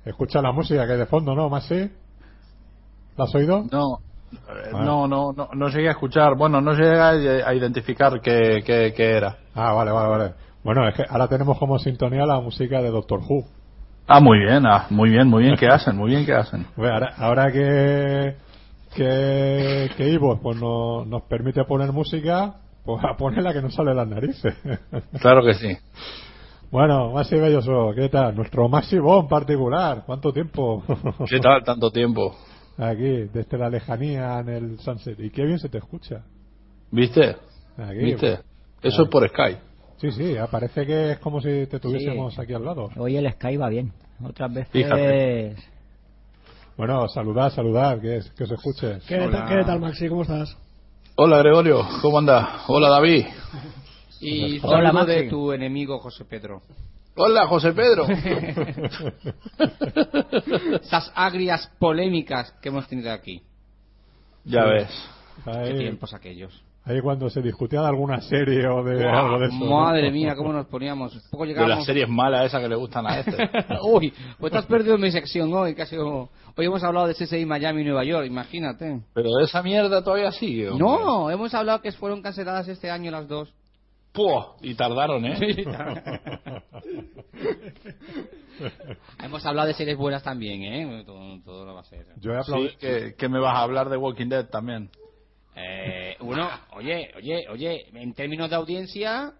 Escucha 0.04 0.40
la 0.40 0.50
música 0.52 0.86
que 0.86 0.92
hay 0.92 0.98
de 0.98 1.06
fondo, 1.06 1.34
¿no, 1.34 1.50
Maxi? 1.50 1.90
¿La 3.16 3.24
has 3.24 3.34
oído? 3.34 3.66
No, 3.70 3.98
no, 4.72 5.06
no, 5.06 5.32
no, 5.32 5.48
no 5.52 5.68
llegué 5.68 5.88
a 5.88 5.92
escuchar. 5.92 6.36
Bueno, 6.36 6.62
no 6.62 6.72
llegué 6.72 6.98
a, 6.98 7.10
a 7.48 7.54
identificar 7.54 8.18
qué, 8.22 8.62
qué, 8.64 8.94
qué 8.96 9.10
era. 9.16 9.36
Ah, 9.54 9.72
vale, 9.74 9.90
vale, 9.92 10.08
vale. 10.08 10.32
Bueno, 10.64 10.88
es 10.88 10.94
que 10.94 11.04
ahora 11.08 11.28
tenemos 11.28 11.58
como 11.58 11.78
sintonía 11.78 12.24
la 12.24 12.40
música 12.40 12.80
de 12.80 12.90
Doctor 12.90 13.20
Who. 13.28 13.44
Ah, 14.08 14.20
muy 14.20 14.38
bien, 14.38 14.64
ah, 14.66 14.86
muy 14.88 15.10
bien, 15.10 15.28
muy 15.28 15.42
bien 15.44 15.56
que 15.56 15.66
hacen, 15.70 15.96
muy 15.98 16.10
bien 16.10 16.24
que 16.24 16.32
hacen. 16.34 16.66
Bueno, 16.76 16.94
ahora, 16.94 17.14
ahora 17.18 17.52
que 17.52 18.36
que, 18.94 19.90
que 19.96 20.08
Ivo 20.08 20.38
pues 20.42 20.58
no, 20.58 21.04
nos 21.04 21.22
permite 21.22 21.64
poner 21.64 21.92
música, 21.92 22.54
pues 22.84 23.04
a 23.04 23.16
poner 23.16 23.42
la 23.42 23.52
que 23.52 23.62
nos 23.62 23.74
sale 23.74 23.90
de 23.90 23.96
las 23.96 24.08
narices. 24.08 24.54
Claro 25.20 25.42
que 25.44 25.54
sí. 25.54 25.76
bueno, 26.70 27.12
Maxi 27.12 27.36
Belloso, 27.36 27.92
¿qué 27.94 28.08
tal? 28.08 28.34
Nuestro 28.34 28.68
Maxi 28.68 28.98
Bon 28.98 29.28
particular, 29.28 30.02
¿cuánto 30.06 30.32
tiempo? 30.32 30.82
¿Qué 31.28 31.38
tal 31.40 31.62
tanto 31.64 31.90
tiempo? 31.90 32.34
Aquí, 32.78 33.28
desde 33.32 33.58
la 33.58 33.68
lejanía 33.68 34.38
en 34.40 34.48
el 34.48 34.78
sunset. 34.80 35.18
Y 35.20 35.30
qué 35.30 35.44
bien 35.44 35.58
se 35.58 35.68
te 35.68 35.78
escucha. 35.78 36.22
¿Viste? 36.90 37.36
Aquí, 37.76 37.98
¿Viste? 37.98 38.38
Eso 38.82 39.02
es 39.04 39.08
por 39.08 39.28
Skype. 39.28 39.60
Sí, 39.98 40.10
sí, 40.10 40.34
parece 40.50 40.84
que 40.84 41.12
es 41.12 41.18
como 41.18 41.40
si 41.40 41.66
te 41.66 41.78
tuviésemos 41.78 42.34
Sí. 42.34 42.40
aquí 42.40 42.54
al 42.54 42.64
lado. 42.64 42.88
Hoy 42.96 43.16
el 43.16 43.30
Sky 43.32 43.56
va 43.56 43.68
bien. 43.68 43.92
Otras 44.24 44.52
veces. 44.52 44.72
Fíjate. 44.72 45.54
Bueno, 46.76 47.06
saludad, 47.08 47.50
saludad, 47.52 48.00
que, 48.00 48.16
es- 48.16 48.30
que 48.32 48.46
se 48.46 48.54
escuche. 48.54 48.98
¿Qué, 49.06 49.18
tal- 49.30 49.48
¿Qué 49.48 49.64
tal, 49.64 49.78
Maxi? 49.80 50.08
¿Cómo 50.08 50.22
estás? 50.22 50.56
Hola 51.14 51.38
Gregorio, 51.38 51.86
¿cómo 52.00 52.18
anda? 52.18 52.62
Hola 52.68 52.88
David. 52.88 53.26
Y 54.20 54.58
Hola, 54.62 54.90
saludo 54.92 55.04
de 55.06 55.28
tu 55.28 55.52
enemigo 55.52 55.98
José 55.98 56.24
Pedro. 56.24 56.62
Hola 57.16 57.46
José 57.46 57.72
Pedro. 57.72 58.06
Esas 60.82 61.12
agrias 61.14 61.70
polémicas 61.78 62.52
que 62.62 62.70
hemos 62.70 62.88
tenido 62.88 63.12
aquí. 63.12 63.42
ya 64.44 64.64
ves. 64.64 64.88
Qué 65.44 65.74
tiempos 65.74 66.14
aquellos. 66.14 66.62
Ahí 66.84 67.00
cuando 67.00 67.30
se 67.30 67.40
discutía 67.40 67.80
de 67.80 67.86
alguna 67.88 68.20
serie 68.20 68.66
o 68.66 68.82
de 68.82 69.02
Buah, 69.02 69.20
algo 69.20 69.38
de 69.38 69.46
eso. 69.46 69.58
¿no? 69.58 69.80
madre 69.80 70.10
mía, 70.10 70.34
cómo 70.34 70.52
nos 70.52 70.66
poníamos. 70.66 71.14
Poco 71.30 71.44
De 71.44 71.50
llegábamos... 71.50 71.76
las 71.78 71.86
series 71.86 72.08
malas 72.08 72.46
esas 72.46 72.60
que 72.62 72.68
le 72.68 72.76
gustan 72.76 73.06
a 73.06 73.20
este. 73.20 73.50
Uy, 73.82 74.12
pues 74.38 74.52
te 74.52 74.58
has 74.58 74.66
perdido 74.66 74.98
mi 74.98 75.10
sección 75.10 75.52
hoy. 75.52 75.74
Casi... 75.74 75.96
Hoy 75.96 76.66
hemos 76.66 76.82
hablado 76.82 77.06
de 77.06 77.14
CSI 77.14 77.46
Miami 77.46 77.82
y 77.82 77.84
Nueva 77.84 78.04
York, 78.04 78.26
imagínate. 78.26 79.00
Pero 79.14 79.30
de 79.36 79.44
esa 79.44 79.62
mierda 79.62 80.02
todavía 80.02 80.32
sigue. 80.32 80.68
hombre. 80.68 80.86
No, 80.86 81.30
hemos 81.30 81.54
hablado 81.54 81.80
que 81.80 81.92
fueron 81.92 82.20
canceladas 82.22 82.68
este 82.68 82.90
año 82.90 83.10
las 83.10 83.26
dos. 83.28 83.52
Puah, 84.12 84.56
y 84.60 84.74
tardaron, 84.74 85.24
¿eh? 85.24 85.38
hemos 89.24 89.46
hablado 89.46 89.68
de 89.68 89.74
series 89.74 89.96
buenas 89.96 90.22
también, 90.22 90.62
¿eh? 90.62 91.02
Todo, 91.06 91.40
todo 91.42 91.64
lo 91.64 91.74
va 91.74 91.80
a 91.80 91.84
ser. 91.84 92.04
Yo 92.20 92.32
he 92.32 92.38
aplaudido. 92.38 92.70
Sí, 92.72 92.76
que, 92.78 93.14
que 93.16 93.28
me 93.30 93.38
vas 93.38 93.56
a 93.56 93.62
hablar 93.62 93.88
de 93.88 93.96
Walking 93.96 94.28
Dead 94.28 94.46
también. 94.48 94.90
Eh, 95.54 96.16
bueno, 96.20 96.48
oye, 96.72 97.10
oye, 97.16 97.46
oye, 97.50 97.86
en 97.94 98.14
términos 98.14 98.48
de 98.50 98.56
audiencia, 98.56 99.32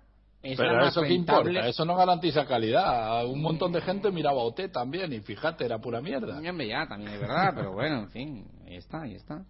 es 0.43 0.59
Pero 0.59 0.75
más 0.75 0.89
eso 0.89 1.03
qué 1.03 1.09
rentable. 1.09 1.51
importa, 1.51 1.69
eso 1.69 1.85
no 1.85 1.95
garantiza 1.97 2.45
calidad. 2.47 3.25
Un 3.27 3.41
montón 3.41 3.73
de 3.73 3.81
gente 3.81 4.11
miraba 4.11 4.43
OT 4.43 4.69
también 4.73 5.13
y 5.13 5.21
fíjate, 5.21 5.65
era 5.65 5.79
pura 5.79 6.01
mierda. 6.01 6.41
Ya, 6.43 6.87
también 6.89 7.13
es 7.13 7.21
verdad, 7.21 7.53
pero 7.55 7.73
bueno, 7.73 8.01
en 8.01 8.11
fin, 8.11 8.45
ahí 8.67 8.77
está, 8.77 9.03
ahí 9.03 9.15
está. 9.15 9.43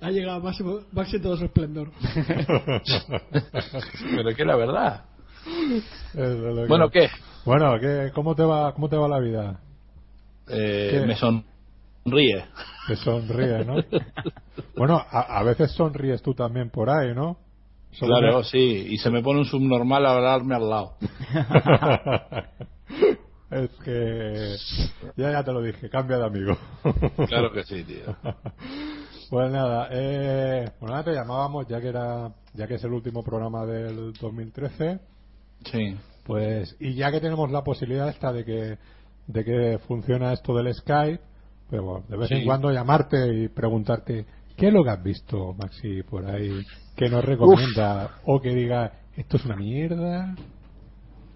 Ha 0.00 0.10
llegado 0.10 0.40
Maxi 0.40 1.16
en 1.16 1.22
todo 1.22 1.36
su 1.36 1.44
esplendor. 1.46 1.90
Pero 4.16 4.36
que 4.36 4.44
la 4.44 4.54
verdad. 4.56 5.04
Es 5.46 6.12
que- 6.14 6.66
Bueno, 6.68 6.90
¿qué? 6.90 7.08
Bueno, 7.44 7.78
¿qué, 7.80 8.10
cómo, 8.14 8.34
te 8.34 8.44
va, 8.44 8.72
¿cómo 8.74 8.88
te 8.88 8.96
va 8.96 9.08
la 9.08 9.18
vida? 9.18 9.60
Eh, 10.48 11.02
me 11.06 11.16
sonríe. 12.08 12.44
Te 12.86 12.96
sonríe, 12.96 13.64
¿no? 13.64 13.76
bueno, 14.76 15.02
a, 15.10 15.38
a 15.38 15.42
veces 15.42 15.72
sonríes 15.72 16.22
tú 16.22 16.34
también 16.34 16.70
por 16.70 16.90
ahí, 16.90 17.14
¿no? 17.14 17.38
Claro, 17.98 18.44
sí. 18.44 18.86
Y 18.90 18.98
se 18.98 19.10
me 19.10 19.22
pone 19.22 19.40
un 19.40 19.46
subnormal 19.46 20.06
a 20.06 20.12
hablarme 20.12 20.54
al 20.54 20.70
lado. 20.70 20.94
es 23.50 23.70
que 23.84 24.56
ya 25.16 25.32
ya 25.32 25.42
te 25.42 25.52
lo 25.52 25.62
dije, 25.62 25.88
cambia 25.88 26.18
de 26.18 26.26
amigo. 26.26 26.56
Claro 27.28 27.52
que 27.52 27.64
sí, 27.64 27.82
tío. 27.84 28.14
Pues 29.30 29.50
nada, 29.50 29.88
eh, 29.90 30.70
bueno, 30.80 30.94
nada, 30.94 31.04
te 31.04 31.12
llamábamos 31.12 31.66
ya 31.68 31.80
que 31.80 31.88
era, 31.88 32.32
ya 32.54 32.66
que 32.66 32.74
es 32.76 32.84
el 32.84 32.92
último 32.92 33.22
programa 33.22 33.66
del 33.66 34.12
2013, 34.14 35.00
Sí. 35.64 35.96
pues 36.24 36.76
y 36.80 36.94
ya 36.94 37.10
que 37.10 37.20
tenemos 37.20 37.50
la 37.50 37.62
posibilidad 37.64 38.08
esta 38.08 38.32
de 38.32 38.44
que 38.44 38.78
de 39.26 39.44
que 39.44 39.78
funciona 39.86 40.32
esto 40.32 40.54
del 40.56 40.72
Skype, 40.72 41.20
bueno, 41.70 42.02
de 42.08 42.16
vez 42.16 42.30
en 42.32 42.38
Sí. 42.40 42.44
cuando 42.44 42.70
llamarte 42.70 43.34
y 43.34 43.48
preguntarte 43.48 44.26
qué 44.56 44.68
es 44.68 44.72
lo 44.72 44.82
que 44.84 44.90
has 44.90 45.02
visto, 45.02 45.54
Maxi, 45.58 46.02
por 46.02 46.26
ahí, 46.26 46.62
que 46.96 47.08
nos 47.08 47.24
recomienda 47.24 48.10
o 48.24 48.40
que 48.40 48.50
diga 48.54 48.92
esto 49.16 49.36
es 49.36 49.44
una 49.44 49.56
mierda. 49.56 50.34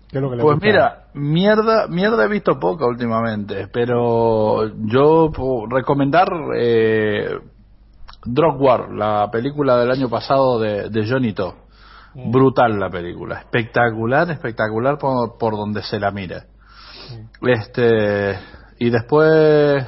¿Qué 0.09 0.19
es 0.19 0.23
lo 0.23 0.31
que 0.31 0.37
le 0.37 0.43
Pues 0.43 0.55
gusta? 0.57 0.67
mira, 0.67 1.05
mierda, 1.15 1.87
mierda 1.89 2.25
he 2.25 2.29
visto 2.29 2.59
poca 2.61 2.87
últimamente, 2.87 3.69
pero 3.73 4.69
yo 4.87 5.31
puedo 5.35 5.67
recomendar 5.71 6.29
eh, 6.59 7.39
Drug 8.25 8.61
War, 8.61 8.91
la 8.93 9.31
película 9.31 9.79
del 9.79 9.91
año 9.91 10.09
pasado 10.09 10.59
de, 10.61 10.91
de 10.91 11.09
Johnny 11.09 11.33
To. 11.33 11.57
Brutal 12.15 12.79
la 12.79 12.91
película, 12.91 13.39
espectacular, 13.39 14.31
espectacular 14.31 14.99
por, 14.99 15.39
por 15.39 15.57
donde 15.57 15.83
se 15.83 15.99
la 15.99 16.11
mire. 16.11 16.43
Este 17.41 18.39
y 18.79 18.91
después 18.91 19.85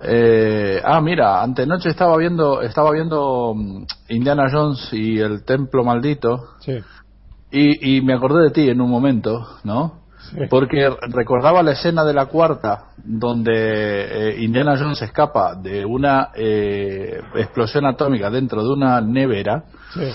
eh, 0.00 0.80
ah 0.84 1.00
mira, 1.00 1.42
antenoche 1.42 1.88
estaba 1.88 2.16
viendo 2.16 2.62
estaba 2.62 2.92
viendo 2.92 3.54
mm, 3.54 3.84
Indiana 4.10 4.48
Jones 4.50 4.88
y 4.92 5.18
el 5.18 5.44
Templo 5.44 5.84
Maldito 5.84 6.54
Sí, 6.60 6.78
y, 7.50 7.96
y 7.96 8.02
me 8.02 8.14
acordé 8.14 8.44
de 8.44 8.50
ti 8.50 8.68
en 8.68 8.80
un 8.80 8.90
momento, 8.90 9.46
¿no? 9.64 10.00
sí. 10.30 10.36
Porque 10.50 10.90
recordaba 11.08 11.62
la 11.62 11.72
escena 11.72 12.04
de 12.04 12.12
la 12.12 12.26
cuarta 12.26 12.88
donde 12.98 13.52
eh, 13.54 14.42
Indiana 14.42 14.76
Jones 14.78 15.00
escapa 15.02 15.54
de 15.54 15.84
una 15.84 16.28
eh, 16.34 17.20
explosión 17.36 17.86
atómica 17.86 18.30
dentro 18.30 18.62
de 18.62 18.68
una 18.70 19.00
nevera 19.00 19.64
sí. 19.94 20.10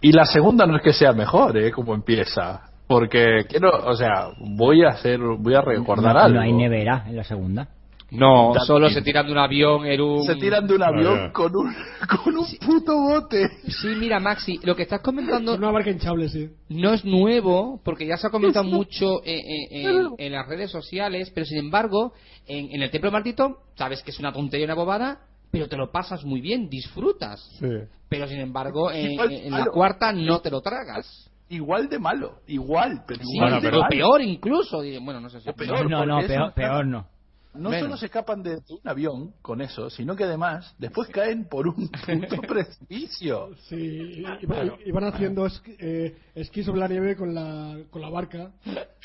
y 0.00 0.12
la 0.12 0.24
segunda 0.24 0.66
no 0.66 0.76
es 0.76 0.82
que 0.82 0.92
sea 0.92 1.12
mejor, 1.12 1.56
¿eh? 1.58 1.70
Como 1.70 1.94
empieza. 1.94 2.62
Porque 2.86 3.46
quiero, 3.48 3.70
o 3.86 3.94
sea, 3.94 4.28
voy 4.38 4.84
a 4.84 4.90
hacer, 4.90 5.18
voy 5.18 5.54
a 5.54 5.62
recordar 5.62 6.14
no, 6.14 6.20
algo. 6.20 6.36
no 6.36 6.42
hay 6.42 6.52
nevera 6.52 7.04
en 7.08 7.16
la 7.16 7.24
segunda. 7.24 7.68
No, 8.14 8.54
solo 8.66 8.88
se 8.90 9.02
tiran 9.02 9.26
de 9.26 9.32
un 9.32 9.38
avión 9.38 9.86
en 9.86 10.00
un... 10.00 10.22
Se 10.24 10.36
tiran 10.36 10.66
de 10.66 10.74
un 10.76 10.82
avión 10.82 11.18
Ah, 11.26 11.32
con 11.32 11.54
un, 11.56 11.74
con 12.24 12.36
un 12.36 12.46
puto 12.64 12.96
bote. 12.98 13.48
Sí, 13.68 13.88
mira, 13.98 14.20
Maxi, 14.20 14.58
lo 14.62 14.74
que 14.76 14.82
estás 14.82 15.00
comentando 15.00 15.54
Una 15.54 15.70
barca 15.70 15.90
hinchable, 15.90 16.28
sí. 16.28 16.48
no 16.68 16.92
es 16.92 17.04
nuevo, 17.04 17.80
porque 17.84 18.06
ya 18.06 18.16
se 18.16 18.26
ha 18.26 18.30
comentado 18.30 18.64
mucho 18.68 19.20
en, 19.24 19.40
en- 19.46 19.86
en- 19.96 20.08
en 20.18 20.32
las 20.32 20.46
redes 20.48 20.70
sociales, 20.70 21.30
pero 21.34 21.46
sin 21.46 21.58
embargo, 21.58 22.12
en, 22.46 22.70
en 22.72 22.82
el 22.82 22.90
Templo 22.90 23.10
Maldito, 23.10 23.58
sabes 23.76 24.02
que 24.02 24.10
es 24.10 24.18
una 24.18 24.32
tontería, 24.32 24.66
una 24.66 24.74
bobada, 24.74 25.20
pero 25.50 25.68
te 25.68 25.76
lo 25.76 25.90
pasas 25.92 26.24
muy 26.24 26.40
bien, 26.40 26.68
disfrutas. 26.68 27.40
sí. 27.58 27.66
Pero 28.08 28.28
sin 28.28 28.38
embargo, 28.38 28.90
en, 28.92 29.16
la 29.50 29.66
cuarta 29.66 30.12
no 30.12 30.40
te 30.40 30.50
lo 30.50 30.60
tragas. 30.60 31.30
Igual 31.48 31.88
de 31.88 31.98
malo, 31.98 32.36
igual, 32.46 33.02
pero 33.06 33.20
Sí, 33.22 33.36
igual 33.36 33.54
de 33.54 33.60
pero 33.60 33.78
malo. 33.80 33.88
peor 33.90 34.22
incluso. 34.22 34.78
Bueno, 35.02 35.20
no 35.20 35.28
sé 35.28 35.40
si... 35.40 35.48
O 35.48 35.52
peor. 35.52 35.90
no, 35.90 36.06
no, 36.06 36.18
peor, 36.26 36.52
peor 36.54 36.86
no. 36.86 37.06
No 37.54 37.70
solo 37.72 37.96
se 37.96 38.06
escapan 38.06 38.42
de 38.42 38.56
un 38.68 38.80
avión 38.88 39.32
con 39.40 39.60
eso, 39.60 39.88
sino 39.90 40.16
que 40.16 40.24
además 40.24 40.74
después 40.78 41.08
caen 41.08 41.44
por 41.48 41.68
un 41.68 41.88
puto 41.88 42.42
precipicio. 42.48 43.50
Sí, 43.68 43.76
y, 43.76 44.20
y- 44.20 44.88
y 44.88 44.90
van 44.92 45.04
haciendo 45.04 45.46
esqui, 45.46 45.76
eh, 45.78 46.16
esquí 46.34 46.62
sobre 46.62 46.80
la 46.80 46.88
nieve 46.88 47.16
con 47.16 47.34
la, 47.34 47.78
con 47.90 48.02
la 48.02 48.10
barca. 48.10 48.50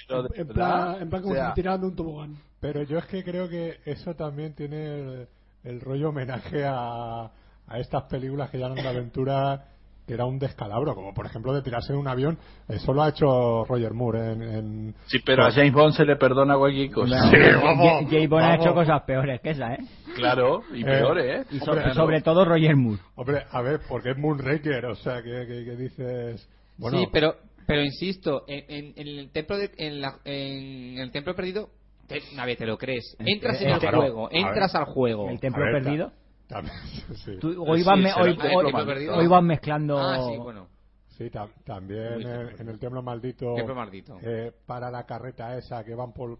Pero 0.08 0.28
en, 0.34 0.48
plan, 0.48 1.02
en 1.02 1.10
plan 1.10 1.22
como 1.22 1.34
o 1.34 1.38
sea, 1.38 1.50
si 1.50 1.56
tirando 1.56 1.88
un 1.88 1.96
tobogán. 1.96 2.38
Pero 2.60 2.84
yo 2.84 2.98
es 2.98 3.06
que 3.06 3.24
creo 3.24 3.48
que 3.48 3.80
eso 3.86 4.16
también 4.16 4.54
tiene 4.54 4.86
el, 5.00 5.28
el 5.64 5.82
rollo 5.82 6.10
homenaje 6.10 6.66
a, 6.66 7.32
a 7.68 7.80
estas 7.80 8.04
películas 8.04 8.50
que 8.50 8.58
llaman 8.58 8.78
de 8.82 8.88
aventura 8.88 9.66
era 10.14 10.26
un 10.26 10.40
descalabro, 10.40 10.96
como 10.96 11.14
por 11.14 11.26
ejemplo 11.26 11.54
de 11.54 11.62
tirarse 11.62 11.94
en 11.94 12.00
un 12.00 12.08
avión. 12.08 12.38
Eso 12.68 12.94
lo 12.94 13.04
ha 13.04 13.10
hecho 13.10 13.66
Roger 13.66 13.94
Moore 13.94 14.32
en... 14.34 14.42
en- 14.42 14.96
Sí, 15.08 15.20
pero 15.26 15.46
a 15.46 15.52
James 15.52 15.74
Bond 15.74 15.94
se 15.96 16.06
le 16.06 16.16
perdona 16.16 16.58
cualquier 16.58 16.92
cosa. 16.92 17.30
Sí, 17.30 17.38
vamos, 17.64 17.88
J- 17.88 18.04
J. 18.06 18.28
Bond 18.30 18.44
ha 18.44 18.56
hecho 18.56 18.74
cosas 18.74 19.02
peores 19.04 19.42
que 19.42 19.50
esa, 19.52 19.74
¿eh? 19.74 19.80
Claro, 20.16 20.62
y 20.74 20.82
Eh, 20.82 20.86
peor, 20.86 21.20
¿eh? 21.20 21.44
Y 21.52 21.60
so- 21.60 21.72
Hombre, 21.72 21.94
sobre 21.94 22.22
todo 22.22 22.46
Roger 22.46 22.76
Moore. 22.76 23.02
Hombre, 23.16 23.44
a 23.52 23.62
ver, 23.62 23.80
porque 23.88 24.12
es 24.12 24.18
Moonraker, 24.18 24.86
o 24.86 24.96
sea, 24.96 25.22
que, 25.22 25.46
que, 25.48 25.66
que 25.66 25.76
dices... 25.76 26.50
Bueno, 26.78 26.98
Sí, 27.00 27.08
pero, 27.12 27.36
pero 27.68 27.82
insisto, 27.84 28.44
en, 28.48 28.64
en- 28.68 28.94
en 28.96 29.08
el 29.20 29.32
templo 29.32 29.58
de- 29.58 29.72
en, 29.78 30.02
la- 30.02 30.20
en 30.26 30.98
el 30.98 31.12
templo 31.12 31.36
perdido, 31.36 31.70
te, 32.08 32.20
una 32.34 32.46
vez 32.46 32.58
te 32.58 32.66
lo 32.66 32.78
crees. 32.78 33.16
Entras 33.20 33.62
en 33.62 33.70
el 33.70 33.80
claro. 33.80 34.00
juego, 34.02 34.30
ver. 34.30 34.38
entras 34.42 34.74
al 34.76 34.86
juego. 34.86 35.30
El 35.30 35.40
templo 35.40 35.64
ver, 35.64 35.84
perdido. 35.84 36.12
También, 36.50 36.76
sí. 37.24 37.38
Tú- 37.40 37.64
hoy, 37.66 37.84
me- 37.86 39.28
vas 39.30 39.44
mezclando. 39.44 39.98
Ah, 39.98 40.18
sí, 40.30 40.36
bueno. 40.38 40.68
Sí, 41.18 41.26
tam- 41.30 41.52
también 41.66 42.22
en, 42.22 42.60
en 42.60 42.70
el 42.70 42.80
templo 42.80 43.02
maldito, 43.04 43.54
Templo 43.56 43.76
maldito. 43.76 44.18
eh, 44.22 44.52
para 44.66 44.90
la 44.90 45.06
carreta 45.06 45.56
esa 45.58 45.84
que 45.86 45.94
van 45.94 46.12
por, 46.14 46.38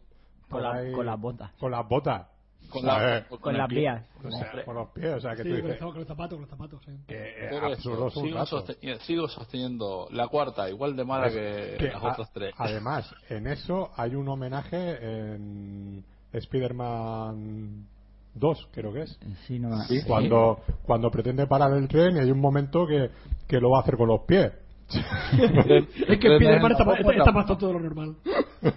por 0.48 0.50
Con 0.50 0.64
la- 0.64 0.72
ahí- 0.74 0.92
con 0.94 1.06
las 1.06 1.20
botas. 1.20 1.52
Con 1.60 1.72
las 1.72 1.88
botas. 1.88 2.28
Con, 2.70 2.86
la, 2.86 3.26
con 3.28 3.54
el 3.56 3.58
las 3.58 3.68
vías. 3.68 4.06
O 4.24 4.30
sea, 4.30 4.64
con 4.64 4.76
los 4.76 4.90
pies, 4.90 5.14
o 5.16 5.20
sea, 5.20 5.36
que 5.36 5.42
Sí, 5.44 5.50
tú 5.50 5.56
con, 5.56 5.64
dices 5.66 5.82
los, 5.82 5.92
con 5.92 6.00
los 6.00 6.08
zapatos, 6.08 6.30
con 6.34 6.42
los 6.42 6.50
zapatos, 6.50 6.82
sí. 6.86 6.92
que 7.08 7.16
eh, 7.18 7.50
Por 7.50 7.58
eso, 7.58 7.66
absurdos 7.66 8.16
un 8.18 8.24
sigo, 8.26 8.38
rato. 8.38 8.50
soste- 8.66 9.00
sigo 9.00 9.28
sosteniendo 9.28 10.08
la 10.12 10.28
cuarta, 10.28 10.70
igual 10.70 10.96
de 10.96 11.04
mala 11.06 11.30
que, 11.30 11.76
Que 11.80 11.88
las 11.88 12.04
a- 12.04 12.12
otras 12.12 12.32
tres. 12.32 12.54
Además, 12.58 13.12
en 13.30 13.48
eso 13.48 13.90
hay 13.98 14.14
un 14.16 14.28
homenaje 14.28 15.34
en 15.34 16.06
Spider-Man 16.32 17.88
2, 18.36 18.70
creo 18.72 18.94
que 18.94 19.02
es. 19.02 19.20
Sí, 19.48 19.60
no, 19.60 19.76
Sí. 19.84 20.02
Cuando, 20.08 20.60
cuando 20.84 21.10
pretende 21.12 21.48
parar 21.48 21.74
el 21.74 21.88
tren 21.88 22.16
y 22.18 22.20
hay 22.20 22.32
un 22.32 22.40
momento 22.40 22.86
que, 22.88 23.10
que 23.48 23.60
lo 23.60 23.72
va 23.72 23.80
a 23.80 23.82
hacer 23.82 23.98
con 23.98 24.08
los 24.08 24.22
pies. 24.22 24.52
Es 25.38 26.20
que 26.20 26.36
Spiderman 26.36 26.72
está, 26.72 26.84
está, 26.94 27.12
está 27.12 27.32
más 27.32 27.46
tonto 27.46 27.68
de 27.68 27.74
lo 27.74 27.80
normal. 27.80 28.16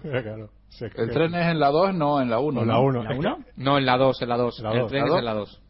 Claro, 0.03 0.51
es 0.71 0.83
El 0.83 0.91
que- 0.91 1.07
tren 1.09 1.35
es 1.35 1.47
en 1.47 1.59
la 1.59 1.69
2, 1.71 1.95
no 1.95 2.21
en 2.21 2.29
la 2.31 2.39
1. 2.39 2.61
No, 2.61 2.67
la 2.67 2.79
1. 2.81 3.03
¿La 3.05 3.17
uno? 3.17 3.39
No, 3.57 3.79
en 3.79 3.87
la 3.87 3.97
2, 3.97 4.23
en 4.23 4.29
la 4.29 4.37
2. 4.37 4.61
La 4.61 4.73
El 4.73 4.79
dos. 4.81 4.91
tren 4.91 5.01
¿La 5.01 5.07
es 5.07 5.11
dos? 5.11 5.19
en 5.19 5.25
la 5.25 5.35
2. 5.35 5.61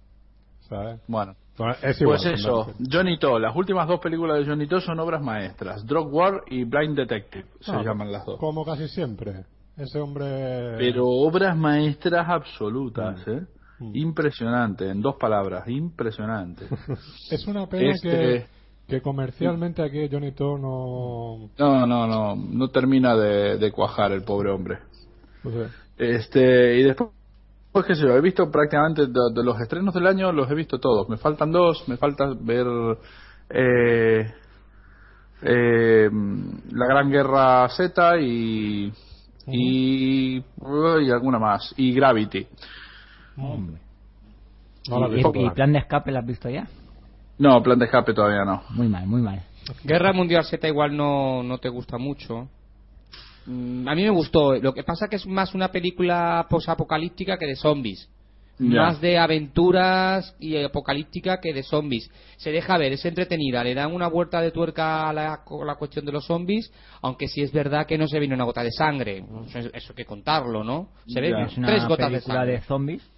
¿sabes? 0.69 1.01
Bueno, 1.07 1.35
es 1.83 2.01
igual, 2.01 2.19
pues 2.23 2.41
eso, 2.41 2.73
Johnny 2.91 3.19
To, 3.19 3.39
las 3.39 3.55
últimas 3.55 3.87
dos 3.87 4.01
películas 4.01 4.39
de 4.39 4.47
Johnny 4.47 4.67
To 4.67 4.81
son 4.81 4.99
obras 5.01 5.21
maestras. 5.23 5.87
Drug 5.87 6.13
War 6.13 6.43
y 6.49 6.65
Blind 6.65 6.97
Detective 6.97 7.45
se 7.61 7.73
Ah, 7.73 7.83
llaman 7.85 8.11
las 8.11 8.25
dos. 8.25 8.39
Como 8.41 8.65
casi 8.65 8.89
siempre. 8.89 9.45
Ese 9.77 10.01
hombre. 10.01 10.77
Pero 10.79 11.07
obras 11.07 11.57
maestras 11.57 12.27
absolutas, 12.29 13.27
¿eh? 13.29 13.43
Mm. 13.83 13.97
Impresionante, 13.97 14.89
en 14.89 15.01
dos 15.03 15.17
palabras, 15.17 15.67
impresionante. 15.69 16.67
Es 17.31 17.47
una 17.47 17.67
pena 17.67 17.93
Este- 17.93 18.09
que, 18.09 18.47
que 18.89 19.01
comercialmente 19.03 19.83
aquí 19.83 20.09
Johnny 20.11 20.33
To 20.33 20.59
no. 20.59 21.51
No, 21.59 21.87
no, 21.87 22.07
no, 22.07 22.37
no 22.37 22.69
termina 22.69 23.17
de, 23.17 23.59
de 23.59 23.73
cuajar 23.73 24.13
el 24.13 24.23
pobre 24.23 24.51
hombre. 24.51 24.79
Este, 25.97 26.79
y 26.79 26.83
después, 26.85 27.11
pues 27.73 27.87
qué 27.87 27.95
sé 27.95 28.03
yo, 28.03 28.15
he 28.17 28.21
visto 28.21 28.51
prácticamente 28.51 29.07
de, 29.07 29.21
de 29.35 29.45
los 29.45 29.59
estrenos 29.61 29.95
del 29.95 30.07
año, 30.07 30.31
los 30.33 30.51
he 30.51 30.55
visto 30.55 30.79
todos. 30.79 31.09
Me 31.09 31.17
faltan 31.17 31.51
dos, 31.51 31.89
me 31.89 31.97
falta 31.97 32.27
ver 32.41 32.67
eh, 33.51 34.33
eh, 35.43 36.11
La 36.73 36.87
Gran 36.87 37.11
Guerra 37.11 37.69
Z 37.71 38.21
y, 38.21 38.93
y, 39.49 40.37
y 40.37 41.11
alguna 41.11 41.39
más. 41.39 41.75
Y 41.77 41.93
Gravity. 41.95 42.47
Hombre. 43.37 43.81
No 44.89 45.01
la 45.01 45.07
he 45.15 45.21
¿Y, 45.21 45.47
y 45.47 45.51
plan 45.51 45.73
de 45.73 45.79
escape 45.79 46.11
la 46.11 46.21
has 46.21 46.27
visto 46.27 46.49
ya? 46.51 46.67
No, 47.39 47.63
Plan 47.63 47.79
de 47.79 47.87
Escape 47.87 48.15
todavía 48.15 48.45
no. 48.45 48.63
Muy 48.71 48.89
mal, 48.89 49.07
muy 49.07 49.21
mal. 49.23 49.43
Guerra 49.85 50.13
Mundial 50.13 50.45
Z 50.45 50.69
igual 50.69 50.97
no, 50.97 51.43
no 51.43 51.59
te 51.59 51.69
gusta 51.69 51.99
mucho. 51.99 52.49
Mm, 53.47 53.89
A 53.89 53.95
mí 53.95 54.03
me 54.05 54.11
gustó. 54.11 54.55
Lo 54.57 54.73
que 54.73 54.85
pasa 54.85 55.09
que 55.09 55.17
es 55.17 55.27
más 55.27 55.55
una 55.55 55.69
película 55.69 56.47
posapocalíptica 56.49 57.39
que 57.39 57.47
de 57.47 57.57
zombies. 57.57 58.09
Ya. 58.59 58.83
Más 58.83 59.01
de 59.01 59.19
aventuras 59.19 60.37
y 60.39 60.63
apocalíptica 60.63 61.41
que 61.41 61.53
de 61.53 61.63
zombies. 61.65 62.09
Se 62.37 62.53
deja 62.53 62.77
ver, 62.79 62.93
es 62.93 63.05
entretenida. 63.05 63.65
Le 63.65 63.75
dan 63.75 63.93
una 63.93 64.09
vuelta 64.09 64.41
de 64.41 64.53
tuerca 64.53 65.09
a 65.09 65.13
la, 65.13 65.33
a 65.35 65.65
la 65.65 65.75
cuestión 65.77 66.05
de 66.05 66.13
los 66.13 66.27
zombies, 66.27 66.71
aunque 67.01 67.27
sí 67.29 67.43
es 67.43 67.51
verdad 67.51 67.87
que 67.87 67.99
no 67.99 68.07
se 68.07 68.21
viene 68.21 68.35
una 68.35 68.45
gota 68.45 68.63
de 68.63 68.71
sangre. 68.71 69.25
Eso, 69.47 69.59
eso 69.73 69.93
hay 69.93 69.97
que 69.97 70.05
contarlo, 70.05 70.63
¿no? 70.63 70.91
Se 71.09 71.21
ve 71.21 71.31
Ya. 71.31 71.47
Es 71.47 71.57
una 71.57 71.67
tres 71.69 71.89
gotas 71.89 72.11
de 72.11 72.19
película 72.19 72.35
sangre. 72.37 72.53
de 72.53 72.61
zombies. 72.61 73.11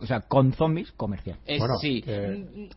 O 0.00 0.06
sea, 0.06 0.20
con 0.20 0.52
zombies 0.52 0.92
comercial. 0.92 1.38
Es, 1.46 1.58
Bueno, 1.58 1.74
sí. 1.80 2.02
que- 2.02 2.68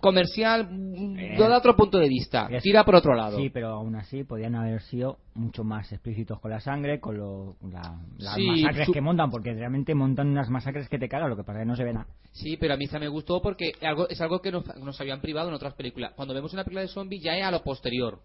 Comercial, 0.00 0.68
Eh, 1.16 1.36
da 1.38 1.56
otro 1.58 1.76
punto 1.76 1.98
de 1.98 2.08
vista. 2.08 2.48
Es- 2.50 2.62
Tira 2.64 2.84
por 2.84 2.96
otro 2.96 3.14
lado. 3.14 3.36
Sí, 3.36 3.50
pero 3.50 3.68
aún 3.68 3.94
así 3.94 4.24
podían 4.24 4.56
haber 4.56 4.80
sido 4.82 5.18
mucho 5.34 5.62
más 5.62 5.92
explícitos 5.92 6.40
con 6.40 6.50
la 6.50 6.58
sangre, 6.58 6.98
con 6.98 7.16
lo- 7.16 7.54
la- 7.70 8.00
las 8.18 8.34
Sí, 8.34 8.46
masacres 8.46 8.86
su- 8.86 8.92
que 8.92 9.00
montan, 9.00 9.30
porque 9.30 9.52
realmente 9.54 9.94
montan 9.94 10.28
unas 10.28 10.48
masacres 10.50 10.88
que 10.88 10.98
te 10.98 11.08
cagan, 11.08 11.30
lo 11.30 11.36
que 11.36 11.44
pasa 11.44 11.60
es 11.60 11.62
que 11.64 11.68
no 11.68 11.76
se 11.76 11.84
ve 11.84 11.92
nada. 11.92 12.06
Sí, 12.32 12.56
pero 12.56 12.74
a 12.74 12.76
mí 12.76 12.86
esa 12.86 12.98
me 12.98 13.08
gustó 13.08 13.40
porque 13.40 13.72
algo, 13.82 14.08
es 14.08 14.20
algo 14.20 14.40
que 14.40 14.50
nos, 14.50 14.64
nos 14.78 15.00
habían 15.00 15.20
privado 15.20 15.48
en 15.48 15.54
otras 15.54 15.74
películas. 15.74 16.12
Cuando 16.16 16.34
vemos 16.34 16.52
una 16.52 16.64
película 16.64 16.80
de 16.80 16.88
zombies 16.88 17.22
ya 17.22 17.36
es 17.36 17.44
a 17.44 17.50
lo 17.52 17.62
posterior. 17.62 18.18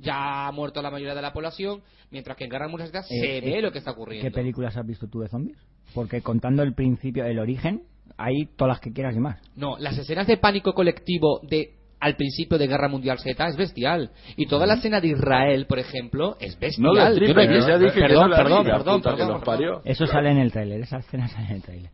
Ya 0.00 0.46
ha 0.48 0.52
muerto 0.52 0.80
la 0.82 0.90
mayoría 0.90 1.14
de 1.14 1.22
la 1.22 1.32
población, 1.32 1.82
mientras 2.10 2.36
que 2.36 2.44
en 2.44 2.50
Guerra 2.50 2.68
Mundial 2.68 2.88
Z 2.90 3.02
se 3.04 3.14
Eh, 3.38 3.40
ve 3.40 3.58
eh, 3.58 3.62
lo 3.62 3.70
que 3.70 3.78
está 3.78 3.90
ocurriendo. 3.92 4.26
¿Qué 4.28 4.34
películas 4.34 4.76
has 4.76 4.86
visto 4.86 5.06
tú 5.08 5.20
de 5.20 5.28
zombies? 5.28 5.58
Porque 5.94 6.22
contando 6.22 6.62
el 6.62 6.74
principio, 6.74 7.24
el 7.24 7.38
origen, 7.38 7.82
hay 8.16 8.46
todas 8.56 8.72
las 8.74 8.80
que 8.80 8.92
quieras 8.92 9.14
y 9.16 9.20
más. 9.20 9.38
No, 9.56 9.76
las 9.78 9.96
escenas 9.98 10.26
de 10.26 10.36
pánico 10.36 10.72
colectivo 10.72 11.40
de 11.48 11.74
al 12.00 12.16
principio 12.16 12.56
de 12.56 12.66
Guerra 12.66 12.88
Mundial 12.88 13.18
Z 13.18 13.46
es 13.46 13.56
bestial. 13.56 14.10
Y 14.36 14.46
toda 14.46 14.66
la 14.66 14.74
escena 14.74 15.02
de 15.02 15.08
Israel, 15.08 15.66
por 15.66 15.78
ejemplo, 15.78 16.36
es 16.40 16.58
bestial. 16.58 16.82
No 16.82 16.94
Yo 16.94 17.34
no 17.34 18.36
perdón, 18.36 18.64
perdón, 18.64 19.02
perdón, 19.02 19.40
perdón. 19.42 19.82
Eso 19.84 20.06
sale 20.06 20.30
en 20.30 20.38
el 20.38 20.50
tráiler, 20.50 20.80
esa 20.80 20.96
escena 20.98 21.28
sale 21.28 21.48
en 21.48 21.56
el 21.56 21.62
tráiler. 21.62 21.90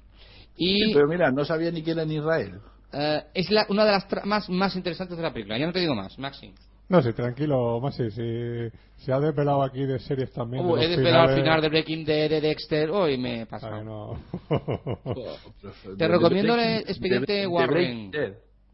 Y 0.57 0.95
Pero 0.95 1.09
mira, 1.09 1.31
no 1.33 1.45
sabía 1.45 1.71
ni 1.73 1.83
quién 1.83 1.99
era 1.99 2.05
en 2.05 2.13
Israel. 2.13 2.61
eh, 2.93 3.21
es 3.35 3.51
la- 3.51 3.67
una 3.69 3.85
de 3.85 3.91
las 3.91 4.07
tramas 4.09 4.49
más 4.49 4.77
interesantes 4.77 5.17
de 5.17 5.23
la 5.23 5.33
película. 5.33 5.59
Ya 5.59 5.67
no 5.67 5.73
te 5.73 5.81
digo 5.81 5.95
más, 5.97 6.17
Maxi. 6.21 6.55
No, 6.89 7.03
sí, 7.03 7.13
tranquilo, 7.13 7.81
Maxi. 7.81 8.11
Si, 8.13 8.71
si 8.97 9.11
ha 9.11 9.19
desvelado 9.19 9.63
aquí 9.63 9.85
de 9.85 9.99
series 9.99 10.31
también. 10.33 10.65
de 10.65 10.73
Uh, 10.73 10.77
los 10.77 10.85
he 10.85 10.89
desvelado 10.89 11.29
al 11.31 11.35
final 11.37 11.61
de 11.61 11.69
Breaking 11.69 12.05
Day 12.05 12.29
de 12.29 12.41
Dexter. 12.41 12.91
Hoy 12.91 13.19
me 13.19 13.41
he 13.43 13.47
pasado. 13.47 13.75
Ay, 13.77 13.85
no. 13.85 14.19
Te 15.99 16.09
recomiendo 16.09 16.55
el 16.55 16.79
expediente 16.89 17.33
de- 17.33 17.39
de 17.41 17.47
Warren. 17.49 18.13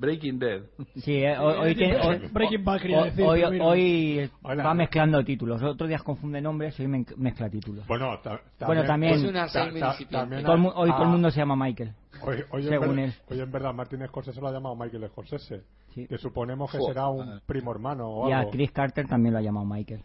Breaking 0.02 0.38
Dead. 0.38 0.62
Sí, 0.96 1.14
eh, 1.22 1.38
hoy, 1.38 1.54
hoy 1.60 1.74
tiene- 1.76 1.96
hoy- 2.00 2.28
Breaking 2.32 2.64
Bad 2.64 2.80
quería 2.80 2.98
hoy- 2.98 3.10
decir, 3.10 3.24
hoy- 3.24 3.40
pero 3.40 3.50
mira. 3.52 3.64
hoy 3.64 4.30
Hola. 4.42 4.64
va 4.64 4.74
mezclando 4.74 5.24
títulos. 5.24 5.62
Otros 5.62 5.88
días 5.88 6.02
confunde 6.02 6.40
nombres, 6.42 6.78
hoy 6.80 6.88
men- 6.88 7.06
mezcla 7.16 7.48
títulos. 7.48 7.86
Bueno, 7.86 8.18
ta- 8.20 8.40
Bueno, 8.66 8.84
también- 8.84 9.14
Es 9.14 9.22
una 9.22 9.46
ta- 9.46 9.64
serie 9.64 9.80
ta- 9.80 9.86
incipiente. 9.92 10.16
también 10.16 10.42
Todo 10.42 10.54
el 10.56 10.60
mu- 10.60 10.72
hoy 10.74 10.90
a- 10.90 10.92
todo 10.94 11.02
el 11.04 11.08
mundo 11.10 11.30
se 11.30 11.38
llama 11.38 11.54
Michael. 11.56 11.92
Hoy, 12.24 12.36
hoy, 12.50 12.62
en 12.64 12.68
según 12.68 12.96
ver- 12.96 13.04
él. 13.06 13.14
hoy 13.30 13.40
en 13.40 13.50
verdad 13.52 13.72
Martin 13.74 14.06
Scorsese 14.06 14.40
lo 14.40 14.48
ha 14.48 14.52
llamado 14.52 14.74
Michael 14.76 15.08
Scorsese. 15.08 15.62
Sí. 15.94 16.06
Que 16.08 16.18
suponemos 16.18 16.70
que 16.70 16.78
Jo. 16.78 16.86
será 16.88 17.08
un 17.08 17.40
primo 17.46 17.70
hermano 17.70 18.08
o 18.08 18.28
Y 18.28 18.32
a 18.32 18.40
algo. 18.40 18.50
Chris 18.50 18.70
Carter 18.72 19.06
también 19.06 19.32
lo 19.34 19.38
ha 19.38 19.42
llamado 19.42 19.64
Michael. 19.66 20.02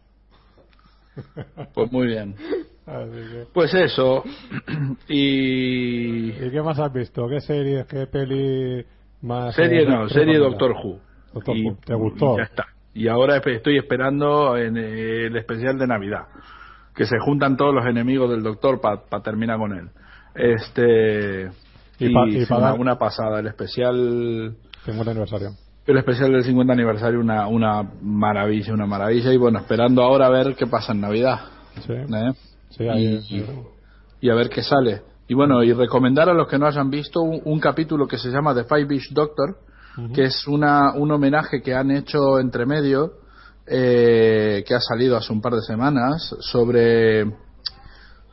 Pues 1.73 1.91
muy 1.91 2.07
bien. 2.07 2.35
Así 2.85 3.11
que- 3.11 3.47
Pues 3.53 3.73
eso. 3.73 4.23
y. 5.07 6.29
¿Y 6.29 6.51
qué 6.51 6.61
más 6.61 6.79
has 6.79 6.91
visto? 6.93 7.27
¿Qué 7.27 7.39
series, 7.41 7.85
qué 7.87 8.07
peli 8.07 8.85
más? 9.21 9.55
Serie 9.55 9.83
eh, 9.83 9.87
no, 9.87 10.07
serie? 10.09 10.37
Doctor 10.37 10.71
Who. 10.71 10.99
Doctor 11.33 11.57
Y- 11.57 11.65
Who, 11.67 11.77
¿te 11.85 11.93
gustó? 11.95 12.33
y 12.35 12.37
ya 12.37 12.43
está. 12.43 12.65
Y 12.93 13.07
ahora 13.07 13.37
estoy 13.37 13.77
esperando 13.77 14.57
en 14.57 14.75
el 14.77 15.35
especial 15.37 15.77
de 15.77 15.85
Navidad. 15.87 16.23
Que 16.95 17.05
se 17.05 17.19
juntan 17.19 17.55
todos 17.57 17.73
los 17.75 17.85
enemigos 17.85 18.29
del 18.31 18.41
Doctor 18.41 18.81
para 18.81 19.01
terminar 19.23 19.59
con 19.59 19.71
él. 19.73 19.89
Este. 20.33 21.49
Y 21.99 22.07
Y, 22.07 22.13
pa- 22.13 22.27
y 22.27 22.45
fue 22.45 22.47
pa 22.47 22.57
una, 22.57 22.65
dar- 22.71 22.79
una 22.79 22.97
pasada. 22.97 23.39
El 23.39 23.47
especial. 23.47 24.55
50 24.85 25.11
aniversario. 25.11 25.49
El 25.85 25.97
especial 25.97 26.31
del 26.33 26.43
50 26.43 26.73
aniversario, 26.73 27.19
una, 27.19 27.47
una 27.47 27.83
maravilla, 28.01 28.73
una 28.73 28.85
maravilla. 28.85 29.31
Y 29.31 29.37
bueno, 29.37 29.59
esperando 29.59 30.01
ahora 30.03 30.25
a 30.27 30.29
ver 30.29 30.55
qué 30.55 30.67
pasa 30.67 30.91
en 30.91 31.01
Navidad. 31.01 31.39
Sí, 31.85 31.93
¿eh? 31.93 32.05
sí, 32.69 32.87
ahí, 32.89 33.19
y, 33.29 33.45
y 34.27 34.29
a 34.29 34.35
ver 34.35 34.49
qué 34.49 34.63
sale. 34.63 35.01
Y 35.27 35.33
bueno, 35.33 35.63
y 35.63 35.73
recomendar 35.73 36.29
a 36.29 36.33
los 36.33 36.47
que 36.47 36.57
no 36.57 36.67
hayan 36.67 36.89
visto 36.89 37.21
un, 37.21 37.41
un 37.43 37.59
capítulo 37.59 38.07
que 38.07 38.17
se 38.17 38.29
llama 38.29 38.55
The 38.55 38.63
Five 38.63 38.95
Ish 38.95 39.13
Doctor, 39.13 39.57
que 40.13 40.25
es 40.25 40.47
una, 40.47 40.93
un 40.93 41.11
homenaje 41.11 41.61
que 41.61 41.73
han 41.73 41.89
hecho 41.89 42.39
entre 42.39 42.67
medio, 42.67 43.13
eh, 43.65 44.63
que 44.65 44.75
ha 44.75 44.79
salido 44.79 45.17
hace 45.17 45.33
un 45.33 45.41
par 45.41 45.53
de 45.53 45.61
semanas, 45.61 46.35
sobre 46.39 47.25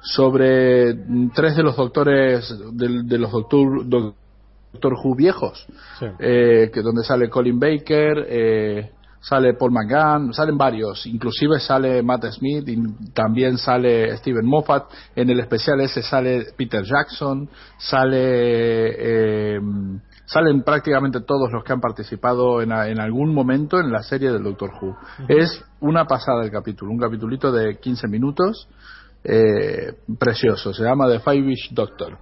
sobre 0.04 0.94
tres 1.34 1.56
de 1.56 1.62
los 1.62 1.76
doctores 1.76 2.54
de, 2.72 3.02
de 3.04 3.18
los 3.18 3.32
doctor, 3.32 3.88
doctor 3.88 4.92
Who 5.02 5.14
viejos 5.14 5.66
sí. 5.98 6.06
eh, 6.18 6.70
que 6.72 6.82
donde 6.82 7.02
sale 7.02 7.30
Colin 7.30 7.58
Baker, 7.58 8.26
eh, 8.28 8.90
sale 9.26 9.54
Paul 9.54 9.72
McGann, 9.72 10.32
salen 10.34 10.58
varios, 10.58 11.06
inclusive 11.06 11.58
sale 11.58 12.02
Matt 12.02 12.26
Smith 12.26 12.68
y 12.68 12.76
también 13.14 13.56
sale 13.56 14.14
Steven 14.18 14.44
Moffat, 14.44 14.84
en 15.16 15.30
el 15.30 15.40
especial 15.40 15.80
ese 15.80 16.02
sale 16.02 16.44
Peter 16.56 16.82
Jackson, 16.84 17.48
sale 17.78 18.18
eh, 19.56 19.60
salen 20.26 20.62
prácticamente 20.62 21.20
todos 21.20 21.50
los 21.52 21.64
que 21.64 21.72
han 21.72 21.80
participado 21.80 22.60
en, 22.62 22.72
a- 22.72 22.88
en 22.88 23.00
algún 23.00 23.34
momento 23.34 23.78
en 23.80 23.90
la 23.90 24.02
serie 24.02 24.30
del 24.30 24.42
Doctor 24.42 24.70
Who. 24.80 24.96
Es 25.28 25.62
una 25.80 26.04
pasada 26.06 26.44
el 26.44 26.50
capítulo, 26.50 26.92
un 26.92 26.98
capitulito 26.98 27.50
de 27.52 27.78
15 27.78 28.08
minutos, 28.08 28.68
eh, 29.24 29.94
precioso, 30.18 30.72
se 30.74 30.82
llama 30.82 31.08
The 31.08 31.20
Five 31.20 31.54
Doctor. 31.70 32.18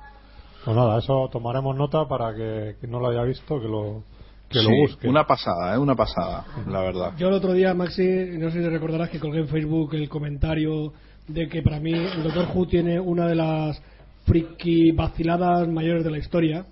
Pues 0.65 0.77
nada, 0.77 0.99
eso 0.99 1.29
tomaremos 1.33 1.77
nota 1.77 2.07
para 2.09 2.33
que 2.35 2.77
quien 2.79 2.93
no 2.93 3.01
lo 3.01 3.09
haya 3.09 3.25
visto 3.25 3.61
que 3.61 3.67
lo, 3.67 4.05
que 4.53 4.61
Sí, 4.61 4.65
lo 4.65 4.71
busque. 4.77 5.09
una 5.09 5.27
pasada, 5.27 5.75
¿eh? 5.75 5.79
una 5.79 5.95
pasada, 5.97 6.45
la 6.69 6.81
verdad. 6.83 7.13
Yo 7.19 7.29
el 7.29 7.35
otro 7.35 7.53
día, 7.53 7.75
Maxi, 7.75 8.07
no 8.39 8.51
sé 8.51 8.59
si 8.59 8.65
te 8.65 8.71
recordarás 8.71 9.11
que 9.11 9.19
colgué 9.19 9.41
en 9.41 9.49
Facebook 9.49 9.95
el 9.95 10.09
comentario 10.09 10.93
de 11.29 11.49
que 11.49 11.63
para 11.63 11.81
mí 11.81 11.93
el 11.93 12.23
Doctor 12.23 12.47
Who 12.55 12.67
tiene 12.67 13.01
una 13.01 13.27
de 13.27 13.35
las 13.35 13.83
friki 14.27 14.93
vaciladas 14.93 15.67
mayores 15.69 16.05
de 16.05 16.11
la 16.11 16.19
historia, 16.19 16.65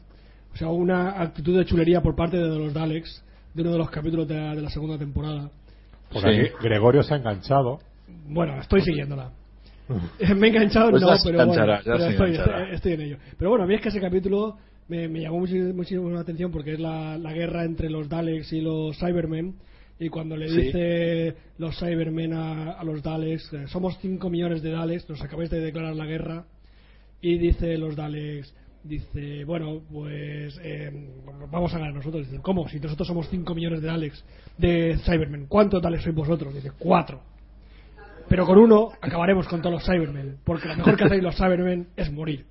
O 0.53 0.57
sea, 0.57 0.69
una 0.69 1.21
actitud 1.23 1.57
de 1.57 1.65
chulería 1.65 2.01
por 2.01 2.15
parte 2.17 2.37
de 2.37 2.59
los 2.59 2.73
Daleks, 2.75 3.25
de 3.55 3.63
uno 3.63 3.73
de 3.73 3.79
los 3.79 3.91
capítulos 3.91 4.27
de, 4.29 4.35
la- 4.35 4.55
de 4.55 4.63
la 4.63 4.71
segunda 4.71 4.99
temporada. 4.99 5.49
Porque 6.13 6.29
aquí 6.29 6.49
Gregorio 6.63 7.03
se 7.05 7.15
ha 7.15 7.19
enganchado. 7.19 7.79
Bueno, 8.29 8.61
estoy 8.61 8.81
siguiéndola. 8.83 9.31
me 10.37 10.47
he 10.47 10.51
enganchado, 10.51 10.91
Pues 10.91 11.03
no, 11.03 11.09
pero, 11.25 11.47
bueno, 11.47 11.65
pero 11.85 12.73
estoy 12.73 12.93
en 12.95 13.01
ello. 13.01 13.17
Pero 13.39 13.51
bueno, 13.51 13.65
a 13.65 13.67
mí 13.69 13.75
es 13.75 13.81
que 13.81 13.89
ese 13.91 14.01
capítulo 14.01 14.57
me, 14.91 15.09
me 15.09 15.21
llamó 15.21 15.39
muchi- 15.41 15.73
muchísimo 15.73 16.11
la 16.11 16.21
atención 16.21 16.51
porque 16.51 16.75
es 16.75 16.81
la, 16.81 17.17
la 17.17 17.33
guerra 17.33 17.65
entre 17.65 17.89
los 17.89 18.09
Daleks 18.09 18.53
y 18.53 18.61
los 18.61 18.99
Cybermen. 18.99 19.55
Y 19.99 20.09
cuando 20.09 20.37
le 20.37 20.49
Sí. 20.49 20.61
dice 20.63 21.35
los 21.59 21.79
Cybermen 21.79 22.33
a, 22.33 22.73
a 22.73 22.85
los 22.85 23.03
Daleks, 23.03 23.53
eh, 23.53 23.67
somos 23.69 23.99
5 24.01 24.29
millones 24.31 24.63
de 24.63 24.71
Daleks, 24.71 25.09
nos 25.09 25.21
acabáis 25.23 25.51
de 25.51 25.61
declarar 25.61 25.95
la 25.95 26.07
guerra. 26.07 26.45
Y 27.23 27.37
dice 27.39 27.77
los 27.79 27.97
Daleks, 27.97 28.55
dice, 28.83 29.45
bueno, 29.45 29.83
pues 29.93 30.59
eh, 30.63 30.91
vamos 31.51 31.75
a 31.75 31.79
ganar 31.79 31.95
nosotros. 31.95 32.25
Dicen, 32.27 32.41
¿cómo? 32.41 32.67
Si 32.69 32.81
nosotros 32.81 33.07
somos 33.07 33.29
5 33.29 33.55
millones 33.55 33.83
de 33.83 33.89
Daleks, 33.89 34.25
de 34.57 34.99
Cybermen, 35.05 35.47
¿cuántos 35.47 35.83
Daleks 35.83 36.03
sois 36.05 36.15
vosotros? 36.17 36.55
Dice, 36.55 36.73
4. 36.79 37.21
Pero 38.29 38.47
con 38.47 38.57
uno 38.59 38.93
acabaremos 39.03 39.47
con 39.49 39.61
todos 39.61 39.75
los 39.75 39.85
Cybermen, 39.85 40.37
porque 40.45 40.69
lo 40.69 40.77
mejor 40.77 40.97
que 40.97 41.05
hacéis 41.05 41.23
los 41.23 41.37
Cybermen 41.37 41.89
es 41.97 42.11
morir. 42.11 42.47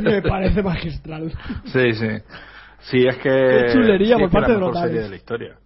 Me 0.00 0.22
parece 0.28 0.62
magistral. 0.62 1.32
Sí, 1.66 1.92
sí. 1.94 2.08
Sí, 2.90 3.06
es 3.06 3.16
que. 3.16 3.22
Qué 3.66 3.72
chulería 3.72 4.16
sí, 4.16 4.22
por 4.22 4.30
parte 4.30 4.52
de 4.52 4.58
los 4.58 4.72
mejor 4.72 4.88
serie 4.88 5.02
de 5.02 5.08
la 5.08 5.16
historia. 5.16 5.56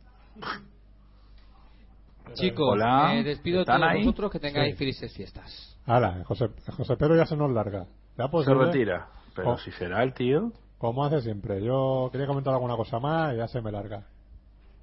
Chicos, 2.35 2.69
Hola, 2.73 3.11
me 3.13 3.25
despido 3.25 3.57
de 3.59 3.63
¿están 3.63 3.81
todos 3.81 3.91
ahí? 3.93 3.99
vosotros 4.05 4.31
que 4.31 4.39
tengáis 4.39 4.73
Sí. 4.75 4.79
felices 4.79 5.13
fiestas. 5.15 5.77
Ahora, 5.87 6.23
José, 6.25 6.49
José 6.77 6.97
Pedro 6.97 7.17
ya 7.17 7.27
se 7.27 7.37
nos 7.37 7.51
larga. 7.51 7.87
¿Ya 8.17 8.29
Se 8.45 8.55
retira. 8.55 9.09
Pero 9.35 9.53
Oh. 9.53 9.59
si 9.59 9.71
será 9.73 10.03
el 10.03 10.13
tío, 10.15 10.53
Como 10.79 11.05
hace 11.05 11.21
siempre. 11.21 11.63
Yo 11.63 12.09
quería 12.11 12.27
comentar 12.27 12.55
alguna 12.55 12.75
cosa 12.75 12.99
más 12.99 13.35
y 13.35 13.37
ya 13.37 13.47
se 13.49 13.61
me 13.61 13.71
larga. 13.71 14.03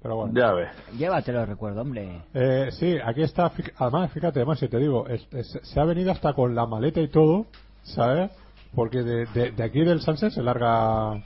Pero 0.00 0.14
bueno. 0.14 0.32
ya 0.32 0.52
ves. 0.52 0.68
Llévatelo, 0.96 1.44
recuerdo, 1.44 1.80
hombre. 1.82 2.22
Eh, 2.34 2.68
sí, 2.70 2.96
aquí 3.04 3.22
está. 3.22 3.50
Además, 3.78 4.12
fíjate, 4.12 4.38
además, 4.38 4.60
si 4.60 4.68
te 4.68 4.78
digo, 4.78 5.08
es- 5.08 5.26
es- 5.32 5.58
se 5.60 5.80
ha 5.80 5.84
venido 5.84 6.12
hasta 6.12 6.34
con 6.34 6.54
la 6.54 6.66
maleta 6.66 7.00
y 7.00 7.08
todo, 7.08 7.46
¿sabes? 7.82 8.30
Porque 8.74 9.02
de, 9.02 9.26
de- 9.26 9.50
de 9.52 9.62
aquí 9.64 9.80
del 9.84 10.00
Sunset 10.00 10.32
se 10.32 10.42
larga 10.42 11.22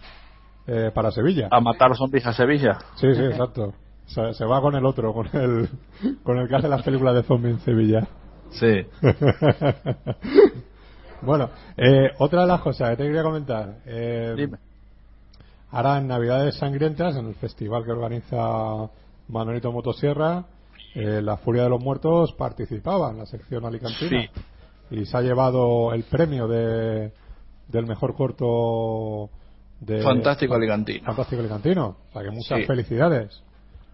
eh, 0.66 0.90
para 0.94 1.10
Sevilla. 1.10 1.48
A 1.50 1.60
matar 1.60 1.96
zombies 1.96 2.26
a 2.26 2.32
Sevilla. 2.32 2.78
Sí, 2.96 3.14
sí, 3.14 3.22
exacto. 3.22 3.72
Se, 4.06 4.34
se 4.34 4.44
va 4.44 4.60
con 4.60 4.74
el 4.74 4.84
otro, 4.84 5.12
con 5.12 5.28
el, 5.32 5.68
con 6.22 6.38
el 6.38 6.48
que 6.48 6.56
hace 6.56 6.68
las 6.68 6.82
películas 6.82 7.14
de 7.14 7.22
zombies 7.22 7.54
en 7.54 7.60
Sevilla. 7.60 8.06
Sí. 8.50 8.86
bueno, 11.22 11.50
eh, 11.76 12.10
otra 12.18 12.42
de 12.42 12.46
las 12.48 12.60
cosas 12.60 12.90
que 12.90 12.96
te 12.96 13.02
quería 13.04 13.22
comentar. 13.22 13.76
eh, 13.86 14.34
Dime. 14.36 14.58
Ahora 15.70 15.98
en 15.98 16.08
Navidades 16.08 16.56
Sangrientas, 16.56 17.16
en 17.16 17.28
el 17.28 17.34
festival 17.36 17.84
que 17.84 17.92
organiza 17.92 18.90
Manolito 19.28 19.72
Motosierra, 19.72 20.44
eh, 20.94 21.22
La 21.22 21.38
Furia 21.38 21.62
de 21.62 21.70
los 21.70 21.82
Muertos 21.82 22.32
participaba 22.34 23.10
en 23.10 23.18
la 23.18 23.26
sección 23.26 23.64
alicantina. 23.64 24.26
Y 24.90 25.06
se 25.06 25.16
ha 25.16 25.22
llevado 25.22 25.94
el 25.94 26.02
premio 26.02 26.46
de, 26.46 27.12
del 27.68 27.86
mejor 27.86 28.14
corto 28.14 29.30
de 29.80 30.02
Fantástico 30.02 30.54
Alicantino. 30.54 31.04
Fantástico 31.04 31.40
Alicantino. 31.40 31.96
O 32.08 32.12
sea 32.12 32.22
que 32.22 32.30
muchas 32.30 32.58
Sí. 32.60 32.64
felicidades. 32.66 33.42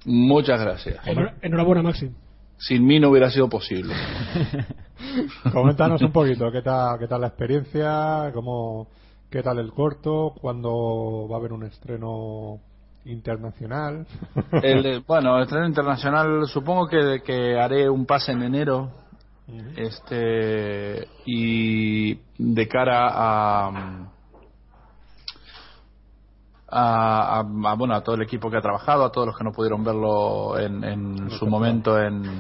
Muchas 0.05 0.61
gracias. 0.61 1.05
Enhor- 1.07 1.35
Enhorabuena, 1.43 1.83
Maxi. 1.83 2.11
Sin 2.59 2.87
mí 2.87 2.99
no 2.99 3.11
hubiera 3.11 3.31
sido 3.31 3.49
posible. 3.49 3.95
Coméntanos 5.53 6.03
un 6.03 6.13
poquito 6.13 6.51
qué 6.51 6.63
tal, 6.63 6.99
qué 6.99 7.07
tal 7.07 7.21
la 7.21 7.29
experiencia, 7.29 8.31
cómo, 8.35 8.89
qué 9.31 9.43
tal 9.43 9.59
el 9.59 9.73
corto, 9.73 10.35
cuándo 10.41 11.29
va 11.31 11.37
a 11.37 11.39
haber 11.39 11.53
un 11.53 11.65
estreno 11.65 12.59
internacional. 13.05 14.07
El 14.63 15.03
bueno, 15.07 15.37
el 15.37 15.45
estreno 15.45 15.67
internacional, 15.67 16.47
supongo 16.49 16.89
que, 16.89 17.23
que 17.25 17.59
haré 17.59 17.89
un 17.89 18.07
pase 18.07 18.33
en 18.33 18.43
enero. 18.43 18.91
Este. 19.77 21.09
Y 21.27 22.15
de 22.39 22.69
cara 22.69 23.09
a. 23.11 23.71
A, 26.71 27.39
a- 27.39 27.41
a, 27.41 27.75
bueno 27.75 27.95
a 27.95 28.03
todo 28.03 28.15
el 28.17 28.23
equipo 28.23 28.51
que 28.51 28.59
ha 28.59 28.61
trabajado 28.61 29.03
a 29.07 29.11
todos 29.11 29.29
los 29.29 29.39
que 29.39 29.43
no 29.45 29.53
pudieron 29.53 29.83
verlo 29.83 30.59
en, 30.59 30.85
en 30.85 31.31
su 31.31 31.47
momento 31.47 31.99
en 31.99 32.39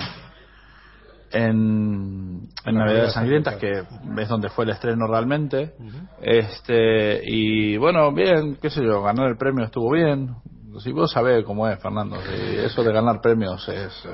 en, 1.30 2.48
en 2.66 2.74
Navidades 2.74 3.14
Sangrientas 3.14 3.56
que 3.56 3.84
es 4.20 4.28
donde 4.28 4.50
fue 4.50 4.64
el 4.66 4.70
estreno 4.72 5.06
realmente 5.06 5.74
este 6.20 7.22
y 7.24 7.78
bueno 7.78 8.12
bien 8.12 8.58
qué 8.60 8.68
sé 8.68 8.84
yo 8.84 9.02
ganar 9.02 9.28
el 9.30 9.38
premio 9.38 9.64
estuvo 9.64 9.90
bien 9.92 10.34
si 10.80 10.92
vos 10.92 11.10
sabés 11.10 11.42
cómo 11.46 11.66
es 11.66 11.80
Fernando 11.80 12.16
si 12.20 12.56
eso 12.58 12.82
de 12.84 12.92
ganar 12.92 13.22
premios 13.22 13.66
es 13.70 13.92
eh, 14.04 14.10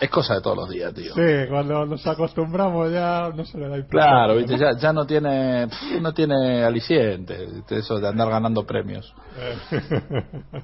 es 0.00 0.10
cosa 0.10 0.34
de 0.34 0.40
todos 0.42 0.56
los 0.56 0.68
días 0.68 0.92
tío 0.94 1.14
Sí, 1.14 1.48
cuando 1.48 1.86
nos 1.86 2.06
acostumbramos 2.06 2.92
ya 2.92 3.30
no 3.34 3.44
se 3.44 3.58
le 3.58 3.68
da 3.68 3.76
importancia. 3.78 4.10
Claro, 4.10 4.36
¿viste? 4.36 4.58
Ya, 4.58 4.76
ya 4.78 4.92
no 4.92 5.06
tiene 5.06 5.66
no 6.00 6.12
tiene 6.12 6.64
aliciente 6.64 7.46
eso 7.70 7.98
de 7.98 8.08
andar 8.08 8.28
ganando 8.30 8.64
premios. 8.66 9.14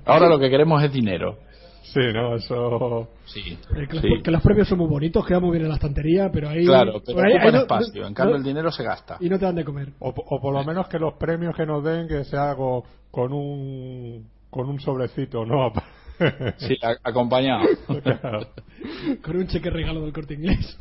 Ahora 0.05 0.29
lo 0.29 0.39
que 0.39 0.51
queremos 0.51 0.83
es 0.83 0.93
dinero. 0.93 1.39
Sí, 1.83 2.01
no, 2.15 2.37
eso. 2.37 3.09
Sí. 3.27 3.59
Eh, 3.77 3.87
que, 3.89 4.01
sí. 4.01 4.09
los, 4.09 4.23
que 4.23 4.31
los 4.31 4.43
premios 4.43 4.69
son 4.69 4.79
muy 4.79 4.89
bonitos, 4.89 5.27
quedan 5.27 5.43
muy 5.43 5.51
bien 5.53 5.65
en 5.65 5.69
la 5.69 5.75
estantería, 5.75 6.31
pero 6.33 6.49
ahí. 6.49 6.65
Claro, 6.65 7.03
pero 7.05 7.19
ahí- 7.21 7.33
ahí 7.33 7.39
ocupan 7.49 7.53
no- 7.55 7.61
espacio. 7.61 8.07
En 8.07 8.15
cambio, 8.15 8.35
no- 8.35 8.39
el 8.39 8.45
dinero 8.45 8.71
se 8.71 8.83
gasta. 8.83 9.17
Y 9.21 9.29
no 9.29 9.39
te 9.39 9.45
dan 9.45 9.57
de 9.57 9.65
comer. 9.65 9.89
O, 9.99 10.09
o 10.11 10.41
por 10.41 10.55
lo 10.55 10.65
menos 10.65 10.89
que 10.89 10.99
los 10.99 11.15
premios 11.15 11.55
que 11.55 11.67
nos 11.67 11.85
den 11.85 12.09
que 12.09 12.25
sea 12.25 12.51
algo 12.53 12.85
con 13.11 13.33
un 13.33 14.27
con 14.49 14.69
un 14.69 14.81
sobrecito, 14.81 15.45
¿no? 15.45 15.73
Sí, 16.59 16.77
a- 16.83 16.97
acompañado. 17.09 17.65
Claro. 18.03 18.49
Con 19.23 19.37
un 19.37 19.47
cheque 19.47 19.71
regalo 19.71 20.03
del 20.03 20.13
corte 20.13 20.35
inglés. 20.35 20.79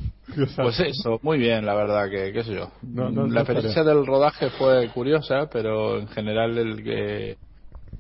Pues 0.55 0.79
eso, 0.79 1.19
muy 1.23 1.37
bien, 1.37 1.65
la 1.65 1.75
verdad, 1.75 2.09
que 2.09 2.31
qué 2.31 2.43
sé 2.43 2.53
yo. 2.53 2.71
No, 2.81 3.09
no, 3.09 3.27
no 3.27 3.33
la 3.33 3.41
experiencia 3.41 3.83
del 3.83 4.05
rodaje 4.05 4.49
fue 4.51 4.87
curiosa, 4.89 5.49
pero 5.51 5.99
en 5.99 6.07
general 6.07 6.57
el 6.57 6.83
que 6.83 7.37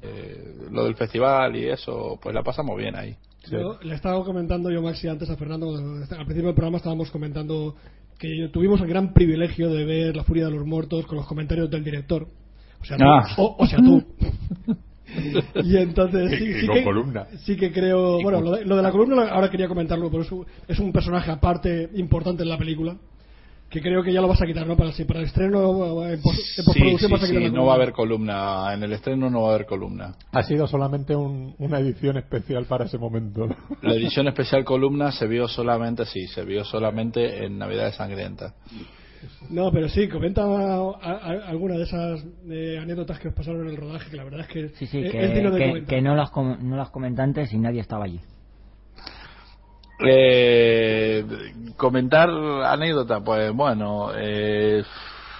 eh, 0.01 0.55
lo 0.71 0.85
del 0.85 0.95
festival 0.95 1.55
y 1.55 1.67
eso, 1.67 2.17
pues 2.21 2.33
la 2.33 2.41
pasamos 2.43 2.77
bien 2.77 2.95
ahí. 2.95 3.15
Yo 3.49 3.79
le 3.81 3.95
estaba 3.95 4.23
comentando 4.23 4.69
yo, 4.69 4.81
Maxi, 4.81 5.07
antes 5.07 5.29
a 5.29 5.35
Fernando, 5.35 5.75
al 5.75 6.07
principio 6.25 6.45
del 6.47 6.55
programa 6.55 6.77
estábamos 6.77 7.09
comentando 7.09 7.75
que 8.19 8.49
tuvimos 8.53 8.79
el 8.81 8.87
gran 8.87 9.13
privilegio 9.13 9.69
de 9.71 9.83
ver 9.83 10.15
La 10.15 10.23
Furia 10.23 10.45
de 10.45 10.51
los 10.51 10.65
Muertos 10.65 11.07
con 11.07 11.17
los 11.17 11.25
comentarios 11.27 11.69
del 11.69 11.83
director. 11.83 12.27
O 12.79 12.85
sea, 12.85 12.97
tú. 12.97 13.03
Ah. 13.03 13.33
O, 13.37 13.55
o 13.59 13.65
sea, 13.67 13.79
tú. 13.79 14.03
y 15.63 15.77
entonces 15.77 16.31
sí, 16.37 16.43
Y- 16.45 16.49
y 16.49 16.61
sí 16.61 16.67
con 16.67 16.75
que, 16.77 16.83
columna. 16.83 17.27
sí 17.45 17.55
que 17.57 17.71
creo... 17.71 18.21
Bueno, 18.21 18.41
lo 18.41 18.51
de, 18.51 18.65
lo 18.65 18.75
de 18.77 18.81
la 18.83 18.91
columna 18.91 19.29
ahora 19.29 19.49
quería 19.49 19.67
comentarlo, 19.67 20.09
pero 20.09 20.23
es 20.23 20.31
un, 20.31 20.45
es 20.67 20.79
un 20.79 20.91
personaje 20.91 21.31
aparte 21.31 21.89
importante 21.95 22.43
en 22.43 22.49
la 22.49 22.57
película 22.57 22.95
que 23.69 23.81
creo 23.81 24.03
que 24.03 24.11
ya 24.11 24.19
lo 24.19 24.27
vas 24.27 24.41
a 24.41 24.45
quitar, 24.45 24.67
¿no? 24.67 24.75
Para, 24.75 24.91
si 24.91 25.05
para 25.05 25.21
el 25.21 25.27
estreno, 25.27 26.05
en, 26.05 26.21
pos- 26.21 26.35
en 26.35 26.45
Sí, 26.55 26.63
postproducción 26.65 27.07
sí, 27.09 27.13
vas 27.13 27.23
a 27.23 27.27
quitar 27.27 27.41
sí, 27.43 27.51
no 27.51 27.65
va 27.65 27.71
a 27.71 27.75
haber 27.77 27.93
columna. 27.93 28.73
En 28.73 28.83
el 28.83 28.91
estreno 28.91 29.29
no 29.29 29.43
va 29.43 29.51
a 29.51 29.55
haber 29.55 29.65
columna. 29.65 30.13
Ha 30.33 30.43
sido 30.43 30.67
solamente 30.67 31.15
un- 31.15 31.55
una 31.57 31.79
edición 31.79 32.17
especial 32.17 32.65
para 32.65 32.83
ese 32.83 32.97
momento. 32.97 33.47
La 33.81 33.93
edición 33.93 34.27
especial 34.27 34.65
columna 34.65 35.13
se 35.13 35.25
vio 35.25 35.47
solamente, 35.47 36.05
sí, 36.05 36.27
se 36.27 36.43
vio 36.43 36.65
solamente 36.65 37.45
en 37.45 37.57
Navidades 37.59 37.95
Sangrientas. 37.95 38.53
No, 39.49 39.71
pero 39.71 39.89
sí, 39.89 40.07
comenta 40.07 40.43
a- 40.43 40.95
a- 41.01 41.47
alguna 41.49 41.75
de 41.77 41.83
esas 41.83 42.23
eh, 42.49 42.79
anécdotas 42.81 43.19
que 43.19 43.27
os 43.29 43.33
pasaron 43.33 43.61
en 43.61 43.69
el 43.69 43.77
rodaje, 43.77 44.09
que 44.09 44.17
la 44.17 44.23
verdad 44.23 44.41
es 44.41 44.47
que, 44.47 44.69
Sí, 44.69 44.87
sí, 44.87 44.99
es, 45.03 45.11
que, 45.11 45.25
es 45.25 45.33
digno 45.33 45.51
de 45.51 45.59
que- 45.59 45.67
comentar. 45.67 45.89
que 45.89 46.01
no, 46.01 46.15
las 46.15 46.29
com- 46.31 46.57
no 46.61 46.75
las 46.77 46.89
comenté 46.89 47.21
antes 47.21 47.51
y 47.53 47.57
nadie 47.59 47.81
estaba 47.81 48.05
allí. 48.05 48.19
Eh, 50.03 51.23
comentar 51.77 52.29
anécdota, 52.29 53.19
pues 53.23 53.51
bueno, 53.53 54.09
eh, 54.17 54.83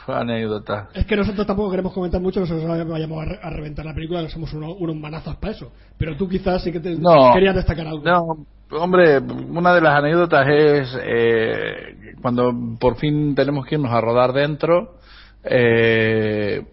anécdota. 0.08 0.90
Es 0.94 1.06
que 1.06 1.16
nosotros 1.16 1.48
tampoco 1.48 1.72
queremos 1.72 1.94
comentar 1.94 2.22
mucho, 2.22 2.42
nosotros 2.42 2.66
no 2.66 2.86
vayamos 2.86 3.22
a, 3.22 3.26
re- 3.26 3.40
a 3.42 3.50
reventar 3.50 3.86
la 3.86 3.94
película, 3.96 4.22
que 4.22 4.30
somos 4.30 4.54
uno- 4.54 4.74
unos 4.74 4.96
manazas 4.96 5.36
para 5.38 5.54
eso. 5.54 5.72
Pero 5.98 6.16
tú 6.16 6.28
quizás 6.30 6.62
sí 6.64 6.72
que 6.72 6.80
te 6.80 6.96
No. 6.96 7.34
querías 7.34 7.56
destacar 7.56 7.88
algo. 7.88 8.04
No, 8.04 8.46
hombre, 8.72 9.20
una 9.20 9.74
de 9.74 9.82
las 9.82 9.98
anécdotas 9.98 10.48
es 10.48 10.98
eh, 11.04 12.16
cuando 12.22 12.54
por 12.80 12.98
fin 12.98 13.36
tenemos 13.36 13.66
que 13.66 13.76
irnos 13.76 13.92
a 13.92 14.02
rodar 14.02 14.34
dentro, 14.34 14.96
eh, 15.44 16.66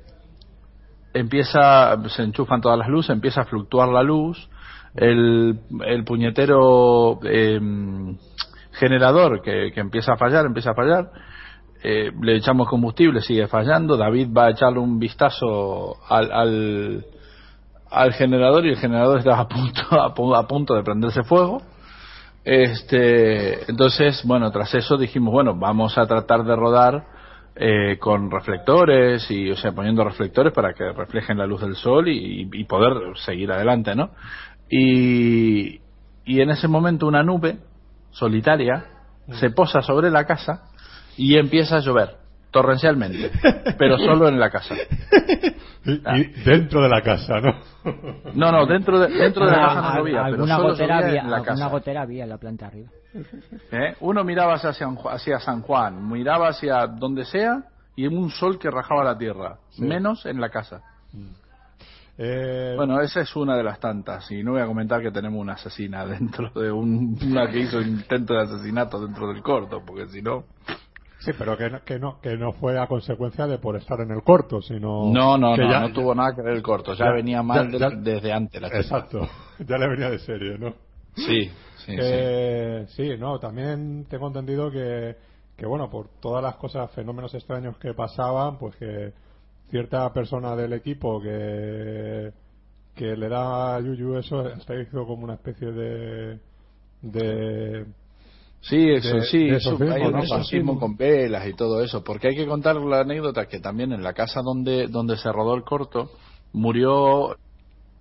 empieza, 1.14 1.96
se 2.08 2.22
enchufan 2.22 2.60
todas 2.60 2.78
las 2.78 2.88
luces, 2.88 3.10
empieza 3.10 3.42
a 3.42 3.44
fluctuar 3.44 3.88
la 3.88 4.02
luz, 4.02 4.48
el, 4.94 5.58
el 5.84 6.04
puñetero 6.04 7.18
eh, 7.24 7.60
generador 8.72 9.42
que, 9.42 9.72
que 9.72 9.80
empieza 9.80 10.12
a 10.12 10.16
fallar, 10.16 10.46
empieza 10.46 10.70
a 10.70 10.74
fallar, 10.74 11.10
eh, 11.82 12.10
le 12.20 12.36
echamos 12.36 12.68
combustible, 12.68 13.20
sigue 13.20 13.46
fallando, 13.46 13.96
David 13.96 14.28
va 14.36 14.46
a 14.46 14.50
echarle 14.50 14.80
un 14.80 14.98
vistazo 14.98 15.96
al, 16.08 16.32
al, 16.32 17.04
al 17.90 18.12
generador 18.14 18.66
y 18.66 18.70
el 18.70 18.76
generador 18.76 19.18
está 19.18 19.38
a 19.38 19.48
punto, 19.48 19.82
a, 20.34 20.38
a 20.38 20.46
punto 20.46 20.74
de 20.74 20.82
prenderse 20.82 21.22
fuego. 21.22 21.62
Este, 22.50 23.70
entonces, 23.70 24.22
bueno, 24.24 24.50
tras 24.50 24.74
eso 24.74 24.96
dijimos, 24.96 25.34
bueno, 25.34 25.54
vamos 25.54 25.98
a 25.98 26.06
tratar 26.06 26.44
de 26.44 26.56
rodar 26.56 27.04
eh, 27.54 27.98
con 27.98 28.30
reflectores 28.30 29.30
y, 29.30 29.50
o 29.50 29.56
sea, 29.56 29.72
poniendo 29.72 30.02
reflectores 30.02 30.54
para 30.54 30.72
que 30.72 30.90
reflejen 30.92 31.36
la 31.36 31.44
luz 31.44 31.60
del 31.60 31.76
sol 31.76 32.08
y, 32.08 32.48
y 32.50 32.64
poder 32.64 33.18
seguir 33.18 33.52
adelante, 33.52 33.94
¿no? 33.94 34.12
Y, 34.70 35.78
y 36.24 36.40
en 36.40 36.48
ese 36.48 36.68
momento 36.68 37.06
una 37.06 37.22
nube 37.22 37.58
solitaria 38.12 38.86
se 39.38 39.50
posa 39.50 39.82
sobre 39.82 40.10
la 40.10 40.24
casa 40.24 40.70
y 41.18 41.36
empieza 41.36 41.76
a 41.76 41.80
llover 41.80 42.16
torrencialmente, 42.50 43.30
pero 43.78 43.98
solo 43.98 44.28
en 44.28 44.38
la 44.38 44.50
casa. 44.50 44.74
Y, 45.84 45.92
y 45.92 46.24
dentro 46.44 46.82
de 46.82 46.88
la 46.88 47.02
casa, 47.02 47.40
¿no? 47.40 47.54
No, 48.34 48.52
no, 48.52 48.66
dentro 48.66 48.98
de, 48.98 49.08
dentro 49.08 49.44
de 49.46 49.52
la 49.52 49.58
casa 49.68 49.80
no 49.82 49.88
Al- 49.88 49.98
llovía, 49.98 50.24
pero 50.30 50.46
solo 50.46 50.68
gotera 50.70 50.98
había, 50.98 51.20
en 51.20 51.30
la 51.30 51.36
alguna 51.36 51.44
casa. 51.44 51.68
gotera 51.68 52.02
había 52.02 52.24
en 52.24 52.30
la 52.30 52.38
planta 52.38 52.66
arriba. 52.66 52.88
¿Eh? 53.72 53.94
Uno 54.00 54.22
miraba 54.24 54.54
hacia 54.54 54.72
San, 54.72 54.98
hacia 55.10 55.40
San 55.40 55.62
Juan, 55.62 56.10
miraba 56.10 56.48
hacia 56.48 56.86
donde 56.86 57.24
sea 57.24 57.62
y 57.96 58.04
en 58.06 58.16
un 58.16 58.30
sol 58.30 58.58
que 58.58 58.70
rajaba 58.70 59.02
la 59.04 59.16
tierra, 59.16 59.56
menos 59.78 60.24
en 60.26 60.40
la 60.40 60.50
casa. 60.50 60.82
Eh, 62.20 62.74
Bueno, 62.76 63.00
esa 63.00 63.20
es 63.20 63.34
una 63.36 63.56
de 63.56 63.62
las 63.62 63.78
tantas 63.78 64.28
y 64.32 64.42
no 64.42 64.52
voy 64.52 64.60
a 64.60 64.66
comentar 64.66 65.00
que 65.00 65.10
tenemos 65.12 65.40
una 65.40 65.52
asesina 65.54 66.04
dentro 66.06 66.50
de 66.50 66.70
un, 66.70 67.16
una 67.22 67.48
que 67.48 67.60
hizo 67.60 67.80
intento 67.80 68.34
de 68.34 68.42
asesinato 68.42 69.00
dentro 69.00 69.28
del 69.32 69.42
corto, 69.42 69.82
porque 69.86 70.06
si 70.08 70.20
no... 70.22 70.44
sí, 71.18 71.32
pero 71.38 71.56
que 71.56 71.70
no, 71.70 71.84
que, 71.84 71.98
no, 71.98 72.20
que 72.20 72.36
no 72.36 72.52
fue 72.52 72.78
a 72.78 72.86
consecuencia 72.86 73.46
de 73.46 73.58
por 73.58 73.76
estar 73.76 74.00
en 74.00 74.10
el 74.10 74.22
corto, 74.22 74.60
sino. 74.62 75.10
No, 75.12 75.36
no, 75.38 75.54
que 75.54 75.62
no, 75.62 75.70
ya- 75.70 75.80
no 75.80 75.92
tuvo 75.92 76.14
nada 76.14 76.34
que 76.34 76.42
ver 76.42 76.54
el 76.54 76.62
corto, 76.62 76.94
ya, 76.94 77.06
ya- 77.06 77.12
venía 77.12 77.42
mal 77.42 77.66
ya- 77.70 77.72
de- 77.72 77.78
ya- 77.78 77.90
desde 78.00 78.32
antes 78.32 78.60
la 78.60 78.68
chica. 78.68 78.80
Exacto, 78.80 79.20
ya 79.66 79.78
le 79.78 79.88
venía 79.88 80.10
de 80.10 80.18
serie, 80.20 80.58
¿no? 80.58 80.74
Sí, 81.14 81.42
sí, 81.44 81.52
sí. 81.86 81.96
Que- 81.96 82.84
sí, 82.88 83.16
no, 83.18 83.38
también 83.38 84.06
tengo 84.08 84.28
entendido 84.28 84.70
que, 84.70 85.16
que, 85.56 85.66
bueno, 85.66 85.90
por 85.90 86.08
todas 86.20 86.42
las 86.42 86.56
cosas, 86.56 86.90
fenómenos 86.92 87.34
extraños 87.34 87.76
que 87.78 87.92
pasaban, 87.94 88.58
pues 88.58 88.76
que 88.76 89.12
cierta 89.70 90.12
persona 90.12 90.54
del 90.56 90.72
equipo 90.72 91.20
que, 91.20 92.32
que 92.94 93.16
le 93.16 93.28
da 93.28 93.76
a 93.76 93.80
Yuyu 93.80 94.16
eso, 94.16 94.38
hasta 94.40 94.74
hizo 94.80 95.04
como 95.06 95.24
una 95.24 95.34
especie 95.34 95.70
de. 95.72 96.38
de 97.02 97.86
Sí, 98.60 98.90
eso, 98.90 99.16
de- 99.16 99.22
sí, 99.26 99.44
de 99.48 99.56
eso, 99.56 99.78
hay 99.90 100.02
un 100.02 100.18
exorcismo 100.18 100.78
con 100.78 100.96
velas 100.96 101.46
y 101.46 101.54
todo 101.54 101.82
eso, 101.82 102.02
porque 102.02 102.28
hay 102.28 102.36
que 102.36 102.46
contar 102.46 102.76
la 102.76 103.00
anécdota 103.00 103.46
que 103.46 103.60
también 103.60 103.92
en 103.92 104.02
la 104.02 104.12
casa 104.12 104.40
donde, 104.42 104.88
donde 104.88 105.16
se 105.16 105.30
rodó 105.32 105.54
el 105.54 105.62
corto 105.62 106.10
murió 106.52 107.36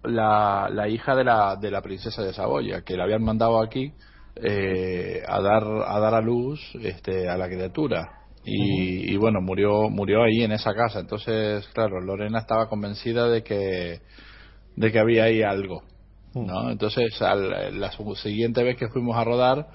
la, 0.03 0.69
la 0.71 0.87
hija 0.87 1.15
de 1.15 1.23
la, 1.23 1.55
de 1.55 1.71
la 1.71 1.81
princesa 1.81 2.23
de 2.23 2.33
Saboya, 2.33 2.81
que 2.83 2.95
la 2.97 3.03
habían 3.03 3.23
mandado 3.23 3.61
aquí 3.61 3.91
eh, 4.35 5.21
a 5.27 5.41
dar 5.41 5.63
a 5.63 5.99
dar 5.99 6.13
a 6.13 6.21
luz 6.21 6.59
este, 6.81 7.29
a 7.29 7.37
la 7.37 7.47
criatura. 7.47 8.11
Y, 8.45 9.11
y 9.13 9.17
bueno, 9.17 9.41
murió 9.41 9.89
murió 9.89 10.23
ahí 10.23 10.43
en 10.43 10.53
esa 10.53 10.73
casa. 10.73 10.99
Entonces, 10.99 11.67
claro, 11.73 11.99
Lorena 11.99 12.39
estaba 12.39 12.69
convencida 12.69 13.27
de 13.27 13.43
que 13.43 13.99
de 14.75 14.91
que 14.91 14.99
había 14.99 15.25
ahí 15.25 15.41
algo. 15.43 15.83
¿no? 16.35 16.69
Entonces, 16.69 17.19
al- 17.21 17.79
la 17.79 17.91
siguiente 18.15 18.63
vez 18.63 18.77
que 18.77 18.89
fuimos 18.89 19.17
a 19.17 19.23
rodar, 19.23 19.67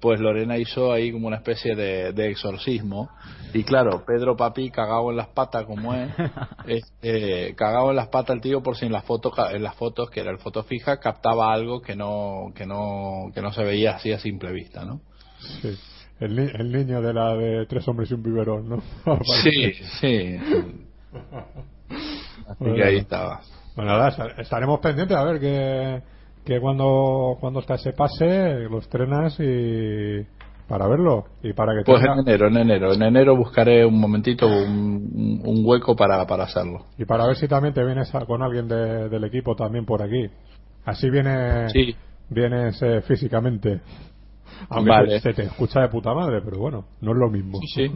pues 0.00 0.18
Lorena 0.20 0.56
hizo 0.58 0.92
ahí 0.92 1.12
como 1.12 1.26
una 1.26 1.36
especie 1.36 1.74
de, 1.76 2.12
de 2.12 2.30
exorcismo. 2.30 3.10
Y 3.52 3.64
claro, 3.64 4.04
Pedro 4.06 4.36
Papi, 4.36 4.70
cagado 4.70 5.10
en 5.10 5.16
las 5.16 5.28
patas 5.28 5.64
como 5.66 5.92
es, 5.94 6.10
este, 6.66 7.54
cagado 7.56 7.90
en 7.90 7.96
las 7.96 8.08
patas 8.08 8.36
el 8.36 8.40
tío 8.42 8.62
por 8.62 8.76
si 8.76 8.86
en 8.86 8.92
las 8.92 9.04
fotos, 9.04 9.34
ca- 9.34 9.52
en 9.52 9.62
las 9.62 9.74
fotos, 9.74 10.08
que 10.10 10.20
era 10.20 10.30
el 10.30 10.38
foto 10.38 10.62
fija, 10.62 10.98
captaba 11.00 11.52
algo 11.52 11.80
que 11.82 11.96
no, 11.96 12.52
que 12.54 12.64
no, 12.66 13.30
que 13.34 13.42
no 13.42 13.52
se 13.52 13.62
veía 13.64 13.96
así 13.96 14.12
a 14.12 14.18
simple 14.18 14.52
vista, 14.52 14.84
¿no? 14.84 15.00
sí, 15.62 15.76
el, 16.20 16.36
ni- 16.36 16.50
el 16.52 16.70
niño 16.70 17.00
de 17.02 17.12
la 17.14 17.34
de 17.34 17.66
tres 17.66 17.86
hombres 17.88 18.10
y 18.10 18.14
un 18.14 18.22
biberón, 18.22 18.68
¿no? 18.68 18.82
Sí, 19.42 19.72
sí. 20.00 20.36
Así 22.48 22.64
que 22.74 22.84
ahí 22.84 22.96
estaba. 22.98 23.40
Bueno, 23.76 23.92
nada, 23.92 24.08
esta- 24.08 24.40
estaremos 24.42 24.80
pendientes 24.80 25.16
a 25.16 25.24
ver 25.24 25.40
que, 25.40 26.02
que 26.50 26.58
cuando, 26.60 27.36
cuando 27.38 27.60
hasta 27.60 27.78
se 27.78 27.92
pase 27.92 28.58
lo 28.68 28.78
estrenas 28.78 29.38
y 29.38 30.26
para 30.66 30.88
verlo 30.88 31.26
y 31.44 31.52
para 31.52 31.74
que 31.78 31.84
Pues 31.84 32.00
tenga- 32.02 32.14
en 32.14 32.18
enero, 32.26 32.48
en 32.48 32.56
enero. 32.56 32.92
En 32.92 33.02
enero 33.02 33.36
buscaré 33.36 33.86
un 33.86 34.00
momentito, 34.00 34.48
un, 34.48 35.40
un 35.44 35.62
hueco 35.64 35.94
para, 35.94 36.26
para 36.26 36.44
hacerlo. 36.44 36.86
y 36.98 37.04
para 37.04 37.24
ver 37.28 37.36
si 37.36 37.46
también 37.46 37.72
te 37.72 37.84
vienes 37.84 38.12
a- 38.16 38.26
con 38.26 38.42
alguien 38.42 38.66
de- 38.66 39.08
del 39.08 39.22
equipo 39.22 39.54
también 39.54 39.84
por 39.86 40.02
aquí. 40.02 40.26
Así 40.84 41.08
viene, 41.08 41.68
Sí. 41.68 41.94
vienes 42.30 42.82
eh, 42.82 43.00
físicamente. 43.02 43.80
Aunque 44.70 44.90
Vale. 44.90 45.20
se, 45.20 45.28
se 45.30 45.32
te 45.34 45.42
escucha 45.44 45.82
de 45.82 45.88
puta 45.88 46.12
madre, 46.14 46.40
pero 46.44 46.58
bueno, 46.58 46.84
no 47.00 47.12
es 47.12 47.16
lo 47.16 47.30
mismo. 47.30 47.60
Sí. 47.72 47.86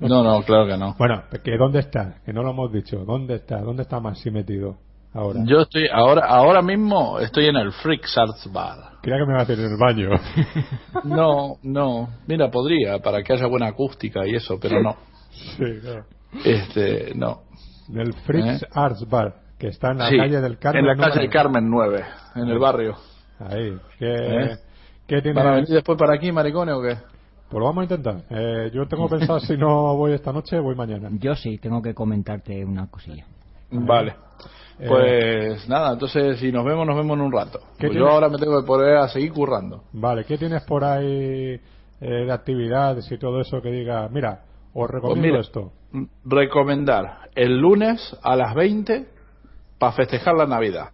No, 0.00 0.24
no, 0.24 0.42
claro 0.42 0.66
que 0.66 0.76
no. 0.76 0.96
Bueno, 0.98 1.22
que 1.44 1.56
¿dónde 1.56 1.78
está? 1.78 2.16
Que 2.26 2.32
no 2.32 2.42
lo 2.42 2.50
hemos 2.50 2.72
dicho. 2.72 3.04
¿Dónde 3.04 3.36
está? 3.36 3.60
¿Dónde 3.60 3.82
está 3.84 4.00
Maxi 4.00 4.32
metido 4.32 4.78
ahora? 5.12 5.40
Yo 5.44 5.60
estoy, 5.60 5.86
ahora, 5.92 6.26
ahora 6.26 6.62
mismo 6.62 7.18
estoy 7.18 7.46
en 7.46 7.56
el 7.56 7.72
Freaks 7.72 8.16
Arts 8.18 8.50
Bar. 8.52 8.98
Creía 9.02 9.18
que 9.18 9.26
me 9.26 9.32
iba 9.32 9.42
a 9.42 9.44
decir 9.44 9.64
en 9.64 9.72
el 9.72 9.78
baño. 9.78 10.10
No, 11.04 11.56
no. 11.62 12.08
Mira, 12.26 12.50
podría, 12.50 12.98
para 12.98 13.22
que 13.22 13.32
haya 13.32 13.46
buena 13.46 13.68
acústica 13.68 14.26
y 14.26 14.34
eso, 14.34 14.58
pero 14.60 14.82
no. 14.82 14.96
sí, 15.30 15.80
claro. 15.80 16.04
Este, 16.44 17.12
no. 17.14 17.42
Del 17.88 18.12
Fritz 18.12 18.62
¿Eh? 18.62 18.68
Arts 18.72 19.08
Bar, 19.08 19.34
que 19.58 19.68
está 19.68 19.92
en 19.92 19.98
la 19.98 20.08
Sí, 20.08 20.16
calle 20.16 20.40
del 20.40 20.58
Carmen. 20.58 20.84
En 20.84 20.86
la 20.86 20.96
calle 20.96 21.20
del 21.20 21.30
Carmen 21.30 21.68
9, 21.70 22.04
en 22.36 22.48
el 22.48 22.58
barrio. 22.58 22.96
Ahí. 23.38 23.76
¿Qué, 23.98 24.14
¿Eh? 24.14 24.58
qué 25.06 25.22
tiene? 25.22 25.40
¿Van 25.40 25.46
a 25.46 25.54
venir 25.56 25.68
después 25.68 25.98
para 25.98 26.14
aquí, 26.14 26.30
maricones, 26.30 26.74
o 26.74 26.82
qué? 26.82 26.96
Pues 27.48 27.58
lo 27.58 27.64
vamos 27.64 27.80
a 27.80 27.84
intentar. 27.84 28.16
Eh, 28.30 28.70
yo 28.72 28.86
tengo 28.86 29.08
pensado 29.08 29.40
si 29.40 29.56
no 29.56 29.96
voy 29.96 30.12
esta 30.12 30.32
noche, 30.32 30.58
voy 30.60 30.76
mañana. 30.76 31.08
Yo 31.12 31.34
sí, 31.34 31.58
tengo 31.58 31.82
que 31.82 31.94
comentarte 31.94 32.64
una 32.64 32.88
cosilla. 32.88 33.24
Vale. 33.72 34.14
Eh, 34.80 34.86
Pues 34.88 35.68
nada, 35.68 35.92
entonces 35.92 36.38
si 36.40 36.50
nos 36.50 36.64
vemos, 36.64 36.86
nos 36.86 36.96
vemos 36.96 37.14
en 37.16 37.20
un 37.22 37.32
rato. 37.32 37.60
¿Qué 37.78 37.88
Pues 37.88 37.98
yo 37.98 38.08
ahora 38.08 38.28
me 38.28 38.38
tengo 38.38 38.58
que 38.60 38.66
poner 38.66 38.96
a 38.96 39.08
seguir 39.08 39.32
currando. 39.32 39.84
Vale, 39.92 40.24
¿qué 40.24 40.38
tienes 40.38 40.62
por 40.64 40.84
ahí 40.84 41.06
eh, 41.06 41.60
de 42.00 42.32
actividades 42.32 43.10
y 43.12 43.18
todo 43.18 43.40
eso 43.40 43.60
que 43.60 43.70
diga, 43.70 44.08
mira, 44.08 44.44
os 44.72 44.88
recomiendo 44.88 45.26
mira. 45.26 45.40
esto? 45.40 45.72
Recomendar 46.24 47.28
el 47.34 47.58
lunes 47.58 48.16
a 48.22 48.36
las 48.36 48.54
20 48.54 49.06
para 49.78 49.92
festejar 49.92 50.34
la 50.34 50.46
Navidad. 50.46 50.90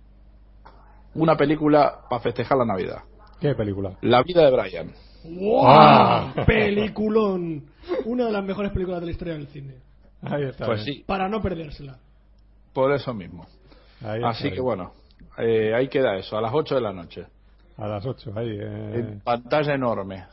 Una 1.14 1.36
película 1.36 2.00
para 2.10 2.20
festejar 2.22 2.58
la 2.58 2.64
Navidad. 2.64 3.02
¿Qué 3.40 3.54
película? 3.54 3.96
La 4.02 4.22
vida 4.22 4.44
de 4.44 4.50
Brian. 4.50 4.92
¡Wow! 5.24 5.62
Ah. 5.66 6.32
Peliculón. 6.46 7.66
Una 8.04 8.26
de 8.26 8.32
las 8.32 8.44
mejores 8.44 8.72
películas 8.72 9.00
de 9.00 9.06
la 9.06 9.12
historia 9.12 9.34
del 9.34 9.46
cine. 9.48 9.74
Ahí 10.22 10.44
está. 10.44 10.66
Pues 10.66 10.84
bien. 10.84 10.98
sí, 10.98 11.04
Para 11.06 11.28
no 11.28 11.40
perdérsela. 11.40 11.98
por 12.72 12.92
eso 12.92 13.12
mismo. 13.14 13.46
Ahí 14.04 14.20
Así 14.24 14.50
que 14.50 14.60
bueno, 14.60 14.92
eh, 15.38 15.74
ahí 15.74 15.88
queda 15.88 16.16
eso, 16.16 16.36
a 16.36 16.40
las 16.40 16.52
8 16.54 16.74
de 16.74 16.80
la 16.80 16.92
noche. 16.92 17.26
A 17.78 17.86
las 17.86 18.04
8, 18.06 18.32
ahí. 18.36 18.50
eh, 18.60 18.92
En 18.94 19.20
pantalla 19.20 19.74
enorme. 19.74 20.24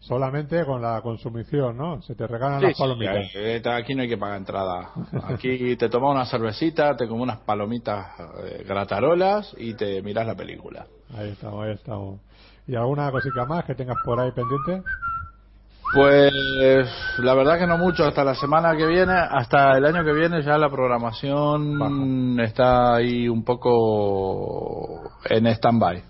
solamente 0.00 0.64
con 0.64 0.82
la 0.82 1.00
consumición, 1.00 1.76
¿no? 1.76 2.02
Se 2.02 2.14
te 2.16 2.26
regalan 2.26 2.60
Sí, 2.60 2.66
las 2.66 2.76
sí, 2.76 2.82
palomitas. 2.82 3.26
eh, 3.34 3.62
aquí 3.72 3.94
no 3.94 4.02
hay 4.02 4.08
que 4.08 4.16
pagar 4.18 4.38
entrada. 4.38 4.90
Aquí 5.24 5.76
te 5.76 5.88
tomas 5.88 6.10
una 6.12 6.26
cervecita, 6.26 6.96
te 6.96 7.06
comes 7.06 7.22
unas 7.22 7.38
palomitas 7.38 8.06
eh, 8.44 8.64
gratarolas 8.66 9.54
y 9.58 9.74
te 9.74 10.02
miras 10.02 10.26
la 10.26 10.34
película. 10.34 10.86
Ahí 11.16 11.30
estamos, 11.30 11.64
ahí 11.64 11.72
estamos. 11.72 12.20
¿Y 12.66 12.74
alguna 12.74 13.10
cosita 13.10 13.44
más 13.44 13.64
que 13.64 13.74
tengas 13.74 13.96
por 14.04 14.18
ahí 14.20 14.30
pendiente? 14.32 14.82
Pues 15.94 16.88
la 17.18 17.34
verdad 17.34 17.58
que 17.58 17.66
no 17.66 17.76
mucho, 17.76 18.04
hasta 18.04 18.24
la 18.24 18.34
semana 18.34 18.74
que 18.76 18.86
viene, 18.86 19.12
hasta 19.12 19.76
el 19.76 19.84
año 19.84 20.04
que 20.04 20.12
viene 20.12 20.42
ya 20.42 20.56
la 20.56 20.70
programación 20.70 22.40
está 22.40 22.94
ahí 22.94 23.28
un 23.28 23.44
poco 23.44 25.02
en 25.28 25.46
stand-by. 25.48 26.02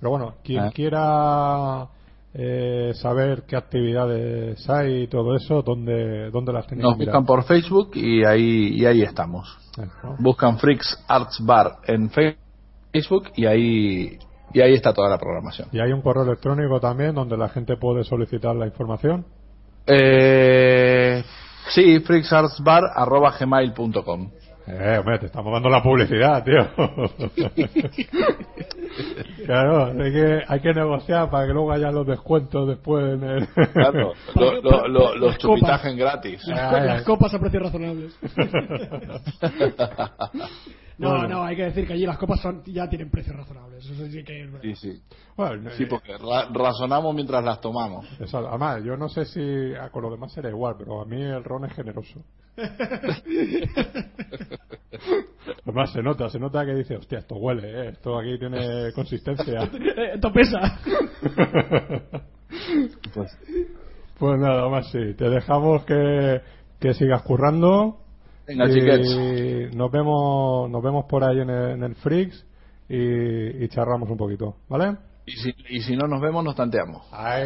Pero 0.00 0.10
bueno, 0.10 0.34
quien 0.42 0.60
Ah. 0.64 0.70
quiera 0.72 1.86
eh, 2.34 2.92
saber 2.94 3.44
qué 3.48 3.56
actividades 3.56 4.68
hay 4.70 5.02
y 5.02 5.06
todo 5.08 5.34
eso, 5.34 5.62
¿dónde, 5.62 6.30
dónde 6.30 6.52
las 6.52 6.66
tenéis 6.66 6.84
Nos 6.84 6.96
que 6.96 7.04
buscan 7.04 7.26
por 7.26 7.42
Facebook 7.44 7.90
y 7.94 8.24
ahí, 8.24 8.74
y 8.74 8.86
ahí 8.86 9.02
estamos. 9.02 9.56
Buscan 10.18 10.58
Freaks 10.58 11.04
Arts 11.08 11.40
Bar 11.44 11.78
en 11.86 12.10
Facebook 12.10 13.30
y 13.34 13.46
ahí, 13.46 14.18
y 14.52 14.60
ahí 14.60 14.74
está 14.74 14.92
toda 14.92 15.08
la 15.08 15.18
programación. 15.18 15.68
Y 15.72 15.78
hay 15.80 15.92
un 15.92 16.02
correo 16.02 16.24
electrónico 16.24 16.80
también 16.80 17.14
donde 17.14 17.36
la 17.36 17.48
gente 17.48 17.76
puede 17.76 18.02
solicitar 18.04 18.54
la 18.56 18.66
información. 18.66 19.24
Eh, 19.86 21.22
sí, 21.68 22.00
freaksartsbar.gmail.com 22.00 24.30
Eh, 24.66 24.96
hombre, 24.98 25.18
te 25.18 25.26
estamos 25.26 25.50
dando 25.52 25.68
la 25.70 25.82
publicidad, 25.82 26.44
tío. 26.44 26.68
claro, 29.46 29.86
hay 29.98 30.12
que, 30.12 30.42
hay 30.46 30.60
que 30.60 30.74
negociar 30.74 31.30
para 31.30 31.46
que 31.46 31.52
luego 31.54 31.72
haya 31.72 31.90
los 31.90 32.06
descuentos 32.06 32.68
después 32.68 33.14
en 33.14 33.22
el... 33.24 33.48
Claro, 33.72 34.12
lo- 34.34 34.60
lo- 34.60 34.86
lo- 34.88 35.14
los 35.16 35.30
Las 35.32 35.38
copas. 35.38 35.60
chupitajes 35.60 35.96
gratis. 35.96 36.46
Las, 36.46 36.60
Ah, 36.60 36.68
co- 36.70 36.76
ya. 36.76 36.84
las 36.84 37.02
copas 37.04 37.32
a 37.34 37.38
precios 37.38 37.62
razonables. 37.62 38.14
No, 40.98 41.10
Bueno. 41.10 41.28
no, 41.28 41.44
hay 41.44 41.54
que 41.54 41.62
decir 41.64 41.86
que 41.86 41.92
allí 41.92 42.04
las 42.06 42.18
copas 42.18 42.40
son, 42.40 42.62
ya 42.64 42.88
tienen 42.88 43.08
precios 43.08 43.36
razonables. 43.36 43.84
Eso 43.88 44.06
sí 44.08 44.24
que 44.24 44.42
es 44.42 44.52
verdad. 44.52 44.62
Sí, 44.62 44.74
sí. 44.74 45.00
Bueno, 45.36 45.70
Sí, 45.76 45.84
eh, 45.84 45.86
porque 45.88 46.12
ra- 46.18 46.48
razonamos 46.52 47.14
mientras 47.14 47.44
las 47.44 47.60
tomamos. 47.60 48.04
Eso, 48.20 48.38
además, 48.38 48.82
yo 48.82 48.96
no 48.96 49.08
sé 49.08 49.24
si 49.24 49.40
con 49.92 50.02
lo 50.02 50.10
demás 50.10 50.32
será 50.32 50.48
igual, 50.48 50.74
pero 50.76 51.00
a 51.00 51.04
mí 51.04 51.22
el 51.22 51.44
ron 51.44 51.64
es 51.66 51.72
generoso. 51.74 52.20
además, 55.64 55.92
se 55.92 56.02
nota, 56.02 56.28
se 56.28 56.38
nota 56.40 56.64
que 56.66 56.74
dice, 56.74 56.96
hostia, 56.96 57.18
esto 57.20 57.36
huele, 57.36 57.68
¿eh? 57.70 57.88
esto 57.90 58.18
aquí 58.18 58.38
tiene 58.38 58.92
consistencia. 58.94 59.60
Eh, 59.98 60.12
Esto 60.14 60.32
pesa. 60.32 60.80
Pues, 63.14 63.38
pues 64.18 64.38
nada, 64.40 64.68
más 64.68 64.90
sí, 64.90 65.14
te 65.16 65.28
dejamos 65.28 65.84
que, 65.84 66.40
que 66.80 66.94
sigas 66.94 67.22
currando. 67.22 67.98
Venga, 68.48 68.66
y 68.68 68.72
chiquets. 68.72 69.74
nos 69.76 69.90
vemos, 69.92 70.68
nos 70.70 70.82
vemos 70.82 71.04
por 71.04 71.22
ahí 71.22 71.38
en 71.40 71.50
el, 71.50 71.70
en 71.72 71.82
el 71.84 71.94
Freaks 71.96 72.44
y, 72.88 73.64
y 73.64 73.68
charramos 73.68 74.08
un 74.10 74.16
poquito, 74.16 74.56
¿vale? 74.68 74.96
y, 75.26 75.32
si, 75.32 75.54
y 75.68 75.80
si 75.82 75.94
no 75.94 76.06
nos 76.08 76.20
vemos, 76.22 76.42
nos 76.42 76.56
tanteamos. 76.56 77.06
Ay, 77.12 77.42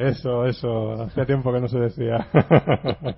eso, 0.00 0.44
eso, 0.44 0.92
hacía 1.02 1.24
tiempo 1.24 1.50
que 1.52 1.60
no 1.60 1.68
se 1.68 1.78
decía. 1.78 2.28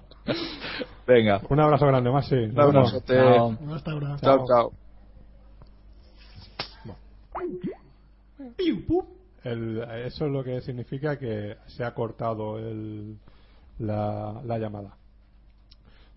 Venga. 1.06 1.40
un 1.48 1.58
abrazo 1.60 1.86
grande, 1.86 2.10
más 2.10 2.28
sí. 2.28 2.36
Un 2.36 2.60
abrazote. 2.60 3.14
Chao. 3.16 3.58
Hasta 3.74 3.90
ahora. 3.90 4.16
Chao, 4.20 4.44
chao. 4.46 4.72
El- 9.44 9.80
eso 10.04 10.26
es 10.26 10.32
lo 10.32 10.44
que 10.44 10.60
significa 10.60 11.18
que 11.18 11.56
se 11.66 11.82
ha 11.84 11.94
cortado 11.94 12.58
el, 12.58 13.16
la, 13.78 14.40
la 14.44 14.58
llamada. 14.58 14.97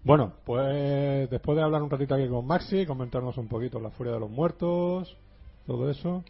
Bueno, 0.03 0.33
pues 0.45 1.29
después 1.29 1.55
de 1.55 1.63
hablar 1.63 1.83
un 1.83 1.89
ratito 1.89 2.15
aquí 2.15 2.27
con 2.27 2.45
Maxi, 2.45 2.85
comentarnos 2.85 3.37
un 3.37 3.47
poquito 3.47 3.79
la 3.79 3.91
furia 3.91 4.13
de 4.13 4.19
los 4.19 4.29
muertos, 4.31 5.15
todo 5.67 5.89
eso. 5.91 6.23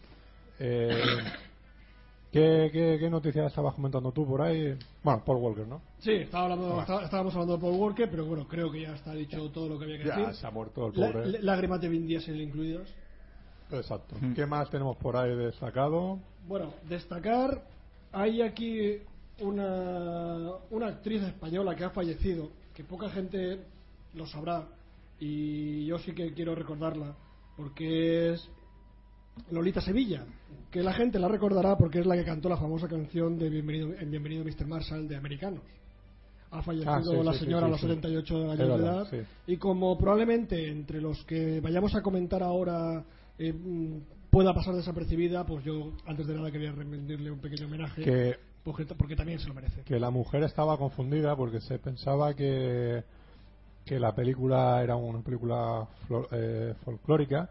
Eh, 0.59 0.89
¿qué, 2.31 2.69
qué, 2.73 2.97
qué 2.99 3.09
noticias 3.09 3.47
estabas 3.47 3.73
comentando 3.75 4.11
tú 4.11 4.27
por 4.27 4.41
ahí? 4.41 4.77
Bueno, 5.03 5.23
Paul 5.25 5.37
Walker, 5.37 5.67
¿no? 5.67 5.81
Sí, 5.99 6.11
estaba 6.11 6.43
hablando, 6.45 6.81
estaba- 6.81 7.03
estábamos 7.05 7.33
hablando 7.33 7.55
de 7.55 7.61
Paul 7.61 7.75
Walker, 7.79 8.09
pero 8.11 8.25
bueno, 8.25 8.45
creo 8.47 8.69
que 8.71 8.81
ya 8.81 8.93
está 8.93 9.13
dicho 9.13 9.49
todo 9.51 9.69
lo 9.69 9.79
que 9.79 9.85
había 9.85 9.97
que 9.99 10.05
Ya, 10.05 10.17
decir. 10.17 10.35
se 10.35 10.47
ha 10.47 10.51
muerto 10.51 10.87
el 10.87 10.99
La- 10.99 11.11
pobre. 11.11 11.27
la- 11.29 11.39
lágrimas 11.41 11.79
de 11.79 11.87
Vin 11.89 12.05
Diesel 12.05 12.41
incluidas. 12.41 12.87
Exacto. 13.71 14.17
¿Qué 14.35 14.45
más 14.45 14.69
tenemos 14.69 14.97
por 14.97 15.15
ahí 15.15 15.33
destacado? 15.33 16.19
Bueno, 16.45 16.73
destacar, 16.89 17.63
hay 18.11 18.41
aquí 18.41 18.97
una, 19.39 20.55
una 20.71 20.87
actriz 20.87 21.23
española 21.23 21.73
que 21.73 21.85
ha 21.85 21.89
fallecido, 21.91 22.49
que 22.81 22.87
poca 22.87 23.09
gente 23.09 23.59
lo 24.15 24.25
sabrá, 24.25 24.67
y 25.19 25.85
yo 25.85 25.99
sí 25.99 26.13
que 26.13 26.33
quiero 26.33 26.55
recordarla, 26.55 27.15
porque 27.55 28.31
es 28.33 28.49
Lolita 29.51 29.81
Sevilla, 29.81 30.25
que 30.71 30.81
la 30.81 30.93
gente 30.93 31.19
la 31.19 31.27
recordará 31.27 31.77
porque 31.77 31.99
es 31.99 32.07
la 32.07 32.15
que 32.15 32.25
cantó 32.25 32.49
la 32.49 32.57
famosa 32.57 32.87
canción 32.87 33.37
de 33.37 33.49
Bienvenido, 33.49 33.93
en 33.99 34.09
Bienvenido 34.09 34.43
Mr. 34.43 34.65
Marshall 34.65 35.07
de 35.07 35.15
Americanos. 35.15 35.61
Ha 36.49 36.63
fallecido 36.63 36.91
Ah, 36.91 37.01
sí, 37.03 37.23
la 37.23 37.33
sí, 37.33 37.39
señora 37.39 37.61
sí, 37.61 37.65
a 37.65 37.69
los 37.69 37.81
sí. 37.81 37.87
78 37.87 38.51
años 38.51 38.57
de 38.57 38.75
edad, 38.75 39.07
y 39.45 39.57
como 39.57 39.95
probablemente 39.97 40.67
entre 40.69 40.99
los 41.01 41.23
que 41.25 41.61
vayamos 41.61 41.93
a 41.95 42.01
comentar 42.01 42.41
ahora 42.41 43.03
eh, 43.37 43.53
mm, 43.53 43.97
pueda 44.31 44.53
pasar 44.55 44.73
desapercibida, 44.73 45.45
pues 45.45 45.63
yo 45.63 45.93
antes 46.07 46.25
de 46.25 46.33
nada 46.33 46.51
quería 46.51 46.71
rendirle 46.71 47.29
un 47.29 47.39
pequeño 47.39 47.67
homenaje 47.67 48.01
Que 48.01 48.35
porque, 48.63 48.85
porque 48.85 49.15
también 49.15 49.39
se 49.39 49.47
lo 49.47 49.53
merece. 49.53 49.81
que 49.83 49.99
la 49.99 50.09
mujer 50.11 50.43
estaba 50.43 50.77
confundida 50.77 51.35
porque 51.35 51.61
se 51.61 51.79
pensaba 51.79 52.33
que, 52.35 53.03
que 53.85 53.99
la 53.99 54.13
película 54.13 54.81
era 54.83 54.95
una 54.95 55.21
película 55.21 55.87
flo- 56.07 56.27
eh, 56.31 56.73
folclórica 56.85 57.49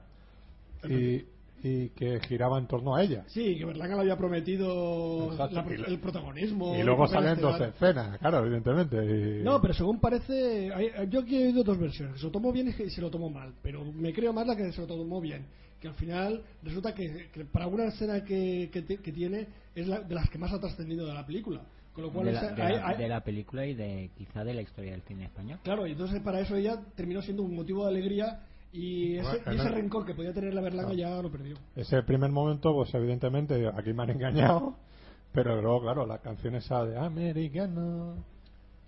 y, 0.89 1.25
y 1.63 1.89
que 1.91 2.21
giraba 2.21 2.59
en 2.59 2.67
torno 2.67 2.95
a 2.95 3.03
ella. 3.03 3.25
Sí, 3.27 3.59
que 3.59 3.65
Berlanga 3.67 3.97
le 3.97 4.01
había 4.03 4.17
prometido 4.17 5.31
la- 5.37 5.47
el 5.89 5.99
protagonismo. 5.99 6.75
Y 6.75 6.83
luego 6.83 7.07
salen 7.07 7.39
dos 7.41 7.53
estelar. 7.61 7.75
escenas, 7.75 8.19
claro, 8.19 8.39
evidentemente. 8.47 8.97
y- 9.41 9.43
No, 9.45 9.61
pero 9.61 9.75
según 9.75 10.01
parece, 10.01 10.73
hay- 10.73 10.91
yo 11.11 11.21
aquí 11.21 11.37
he 11.43 11.47
oído 11.49 11.63
dos 11.65 11.79
versiones. 11.79 12.19
Se 12.21 12.27
lo 12.27 12.31
tomó 12.33 12.51
bien 12.53 12.69
y 12.69 12.91
se 12.91 13.01
lo 13.01 13.11
tomó 13.11 13.29
mal. 13.29 13.53
Pero 13.63 13.85
me 13.85 14.13
creo 14.15 14.33
más 14.33 14.47
la 14.47 14.57
que 14.57 14.73
se 14.73 14.81
lo 14.81 14.87
tomó 14.87 15.21
bien. 15.21 15.45
Que 15.81 15.89
al 15.89 15.95
final 15.95 16.43
resulta 16.63 16.95
que, 16.95 17.31
que 17.33 17.45
para 17.47 17.67
una 17.67 17.87
escena 17.87 18.23
que, 18.25 18.69
que, 18.73 18.83
te- 18.83 18.99
que 18.99 19.13
tiene 19.13 19.49
es 19.75 19.89
la, 19.89 20.01
de 20.01 20.15
las 20.15 20.29
que 20.29 20.39
más 20.39 20.53
ha 20.53 20.61
trascendido 20.61 21.07
de 21.07 21.15
la 21.15 21.25
película. 21.27 21.63
Con 21.95 22.05
lo 22.05 22.13
cual, 22.13 22.27
de, 22.27 22.33
la, 22.33 22.41
esa- 22.43 22.55
de 22.55 22.63
hay- 22.63 22.77
la- 22.77 22.89
hay- 22.89 22.97
de 22.99 23.09
la 23.09 23.25
película 23.25 23.67
y 23.67 23.75
de 23.75 24.11
quizá 24.17 24.45
de 24.45 24.55
la 24.55 24.61
historia 24.63 24.93
del 24.93 25.03
cine 25.03 25.25
español. 25.25 25.59
Claro, 25.65 25.87
y 25.87 25.93
entonces 25.93 26.21
para 26.23 26.41
eso 26.41 26.55
ella 26.55 26.81
terminó 26.95 27.23
siendo 27.23 27.43
un 27.43 27.55
motivo 27.57 27.85
de 27.85 27.91
alegría 27.91 28.43
y 28.73 29.15
ese, 29.17 29.23
Bueno, 29.23 29.53
y 29.53 29.55
ese 29.57 29.65
no- 29.65 29.75
rencor 29.75 30.07
que 30.07 30.15
podía 30.15 30.33
tener 30.33 30.55
la 30.55 30.61
Berlanga 30.61 30.93
ya 30.95 31.21
lo 31.21 31.31
perdió. 31.31 31.57
Ese 31.75 32.03
primer 32.03 32.31
momento, 32.31 32.73
pues 32.75 32.93
evidentemente 32.95 33.67
aquí 33.75 33.93
me 33.93 34.03
han 34.05 34.11
engañado, 34.11 34.77
pero 35.33 35.61
luego, 35.63 35.81
claro, 35.83 36.07
la 36.07 36.19
canción 36.19 36.55
esa 36.57 36.85
de 36.85 36.97
americano 36.97 38.17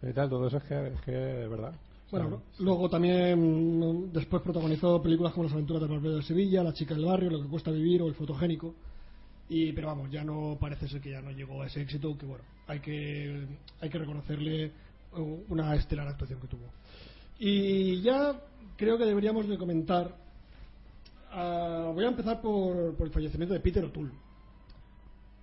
y 0.02 0.12
tal, 0.12 0.28
todo 0.28 0.46
eso 0.46 0.58
es 0.58 0.64
que 0.64 0.86
es, 0.88 1.00
que 1.00 1.44
es 1.44 1.50
verdad. 1.50 1.72
Bueno, 2.12 2.42
luego 2.58 2.90
también 2.90 3.80
mm, 3.80 4.12
después 4.12 4.42
protagonizó 4.42 5.00
películas 5.00 5.32
como 5.32 5.44
Las 5.44 5.54
aventuras 5.54 5.80
de 5.80 5.88
Barbero 5.88 6.16
de 6.16 6.22
Sevilla, 6.22 6.62
La 6.62 6.74
chica 6.74 6.94
del 6.94 7.06
barrio, 7.06 7.30
Lo 7.30 7.40
que 7.40 7.48
cuesta 7.48 7.70
vivir 7.70 8.02
o 8.02 8.08
El 8.08 8.14
fotogénico. 8.14 8.74
Y 9.48 9.72
pero 9.72 9.86
vamos, 9.86 10.10
ya 10.10 10.22
no 10.22 10.58
parece 10.60 10.88
ser 10.88 11.00
que 11.00 11.12
ya 11.12 11.22
no 11.22 11.30
llegó 11.30 11.62
a 11.62 11.66
ese 11.68 11.80
éxito, 11.80 12.16
que 12.18 12.26
bueno, 12.26 12.44
hay 12.66 12.80
que 12.80 13.46
hay 13.80 13.88
que 13.88 13.98
reconocerle 13.98 14.72
uh, 15.16 15.44
una 15.48 15.74
estelar 15.74 16.06
actuación 16.06 16.38
que 16.38 16.48
tuvo. 16.48 16.66
Y 17.38 18.02
ya 18.02 18.38
creo 18.76 18.98
que 18.98 19.06
deberíamos 19.06 19.48
de 19.48 19.56
comentar 19.56 20.14
ah, 21.30 21.92
voy 21.94 22.04
a 22.04 22.08
empezar 22.08 22.42
por, 22.42 22.94
por 22.94 23.06
el 23.06 23.12
fallecimiento 23.12 23.54
de 23.54 23.60
Peter 23.60 23.84
O'Toole. 23.86 24.12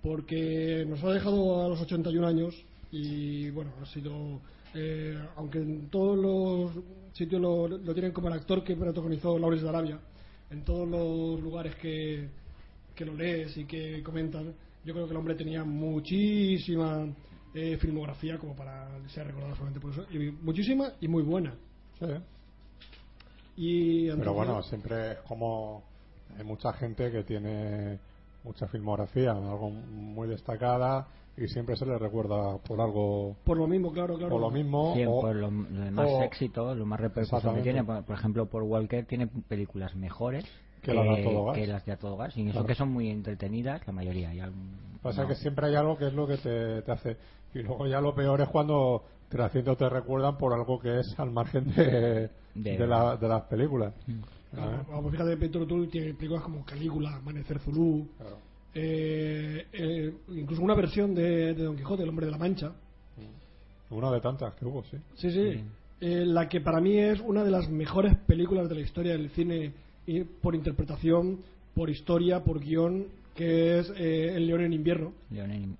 Porque 0.04 0.84
nos 0.88 1.02
ha 1.02 1.10
dejado 1.10 1.64
a 1.64 1.68
los 1.68 1.80
81 1.80 2.24
años 2.28 2.54
y 2.92 3.50
bueno, 3.50 3.72
ha 3.82 3.86
sido 3.86 4.40
eh, 4.74 5.18
aunque 5.36 5.58
en 5.58 5.88
todos 5.88 6.16
los 6.16 6.84
sitios 7.12 7.40
lo, 7.40 7.66
lo 7.68 7.92
tienen 7.92 8.12
como 8.12 8.28
el 8.28 8.34
actor 8.34 8.62
que 8.62 8.76
protagonizó 8.76 9.38
Lawrence 9.38 9.64
de 9.64 9.68
Arabia, 9.68 9.98
en 10.50 10.64
todos 10.64 10.88
los 10.88 11.40
lugares 11.40 11.74
que, 11.76 12.28
que 12.94 13.04
lo 13.04 13.14
lees 13.14 13.56
y 13.56 13.64
que 13.64 14.02
comentan, 14.02 14.54
yo 14.84 14.94
creo 14.94 15.06
que 15.06 15.12
el 15.12 15.16
hombre 15.16 15.34
tenía 15.34 15.64
muchísima 15.64 17.06
eh, 17.54 17.76
filmografía 17.78 18.38
como 18.38 18.54
para 18.54 18.88
ser 19.08 19.26
recordado 19.26 19.54
solamente 19.54 19.80
por 19.80 19.92
eso, 19.92 20.06
y 20.10 20.30
muchísima 20.30 20.92
y 21.00 21.08
muy 21.08 21.22
buena. 21.22 21.54
sí. 21.98 22.06
Y 23.56 24.10
Pero 24.10 24.32
bueno, 24.32 24.62
siempre 24.62 25.12
es 25.12 25.18
como 25.18 25.82
hay 26.38 26.44
mucha 26.44 26.72
gente 26.72 27.10
que 27.10 27.24
tiene 27.24 27.98
mucha 28.44 28.66
filmografía, 28.68 29.32
algo 29.32 29.70
muy 29.70 30.28
destacada 30.28 31.06
y 31.40 31.48
siempre 31.48 31.74
se 31.76 31.86
le 31.86 31.96
recuerda 31.98 32.58
por 32.58 32.80
algo, 32.80 33.36
por 33.44 33.56
lo 33.56 33.66
mismo, 33.66 33.92
claro, 33.92 34.16
claro. 34.16 34.30
por 34.30 34.40
lo 34.40 34.50
mismo. 34.50 34.92
Sí, 34.94 35.04
o- 35.06 35.20
por 35.20 35.34
lo, 35.34 35.50
lo 35.50 35.80
de 35.80 35.90
más 35.90 36.08
o- 36.10 36.22
éxito, 36.22 36.74
lo 36.74 36.84
más 36.86 37.00
repercusión 37.00 37.54
que 37.56 37.62
tiene. 37.62 37.82
Por, 37.82 38.04
por 38.04 38.14
ejemplo, 38.16 38.46
por 38.46 38.62
Walker 38.62 39.04
tiene 39.06 39.26
películas 39.26 39.94
mejores 39.94 40.44
Que 40.82 40.92
las 40.94 41.04
de 41.04 41.20
A 41.20 41.24
Todo 41.24 41.44
Gas. 41.46 41.54
que 41.56 41.66
las 41.66 41.84
de 41.86 41.92
A 41.92 41.96
Todo 41.98 42.16
Gas. 42.16 42.36
Y 42.36 42.42
eso 42.42 42.52
Claro. 42.52 42.66
que 42.66 42.74
son 42.74 42.90
muy 42.92 43.08
entretenidas, 43.10 43.86
la 43.86 43.92
mayoría. 43.92 44.32
Y 44.34 44.40
algún- 44.40 44.70
Pasa 45.02 45.22
no. 45.22 45.28
que 45.28 45.34
siempre 45.36 45.66
hay 45.66 45.74
algo 45.76 45.96
que 45.96 46.06
es 46.08 46.12
lo 46.12 46.26
que 46.26 46.36
te, 46.36 46.82
te 46.82 46.92
hace. 46.92 47.16
Y 47.54 47.60
luego 47.62 47.86
ya 47.86 48.00
lo 48.00 48.14
peor 48.14 48.40
es 48.42 48.48
cuando 48.48 49.02
te 49.28 49.40
haciendo 49.42 49.76
te 49.76 49.88
recuerdan 49.88 50.36
por 50.36 50.52
algo 50.52 50.78
que 50.78 51.00
es 51.00 51.14
al 51.18 51.30
margen 51.30 51.72
de, 51.74 52.28
De- 52.54 52.76
de, 52.78 52.86
la- 52.86 53.16
de 53.16 53.28
las 53.28 53.42
películas. 53.42 53.94
Claro, 54.52 54.78
Ah, 54.78 54.84
vamos, 54.90 55.12
fíjate, 55.12 55.36
Petro 55.36 55.62
O'Toole 55.62 55.86
tiene 55.86 56.12
películas 56.14 56.42
como 56.42 56.64
Calígula, 56.64 57.14
Amanecer 57.16 57.60
Zulú, 57.60 58.08
claro. 58.18 58.36
Eh, 58.74 59.66
eh, 59.72 60.12
incluso 60.28 60.62
una 60.62 60.74
versión 60.74 61.14
de, 61.14 61.54
de 61.54 61.62
Don 61.64 61.76
Quijote, 61.76 62.02
El 62.02 62.08
hombre 62.08 62.26
de 62.26 62.32
la 62.32 62.38
Mancha. 62.38 62.72
Una 63.90 64.10
de 64.12 64.20
tantas 64.20 64.54
que 64.54 64.64
hubo, 64.64 64.84
sí. 64.84 64.96
Sí, 65.16 65.30
sí. 65.32 65.60
Eh, 66.00 66.24
la 66.24 66.48
que 66.48 66.60
para 66.60 66.80
mí 66.80 66.96
es 66.98 67.20
una 67.20 67.42
de 67.44 67.50
las 67.50 67.68
mejores 67.68 68.16
películas 68.26 68.68
de 68.68 68.76
la 68.76 68.80
historia 68.82 69.12
del 69.12 69.30
cine 69.30 69.72
y 70.06 70.22
por 70.22 70.54
interpretación, 70.54 71.40
por 71.74 71.90
historia, 71.90 72.42
por 72.44 72.60
guion, 72.60 73.06
que 73.34 73.80
es 73.80 73.92
eh, 73.96 74.32
El 74.36 74.46
león 74.46 74.62
en 74.62 74.72
invierno. 74.72 75.12
Leonel- 75.32 75.76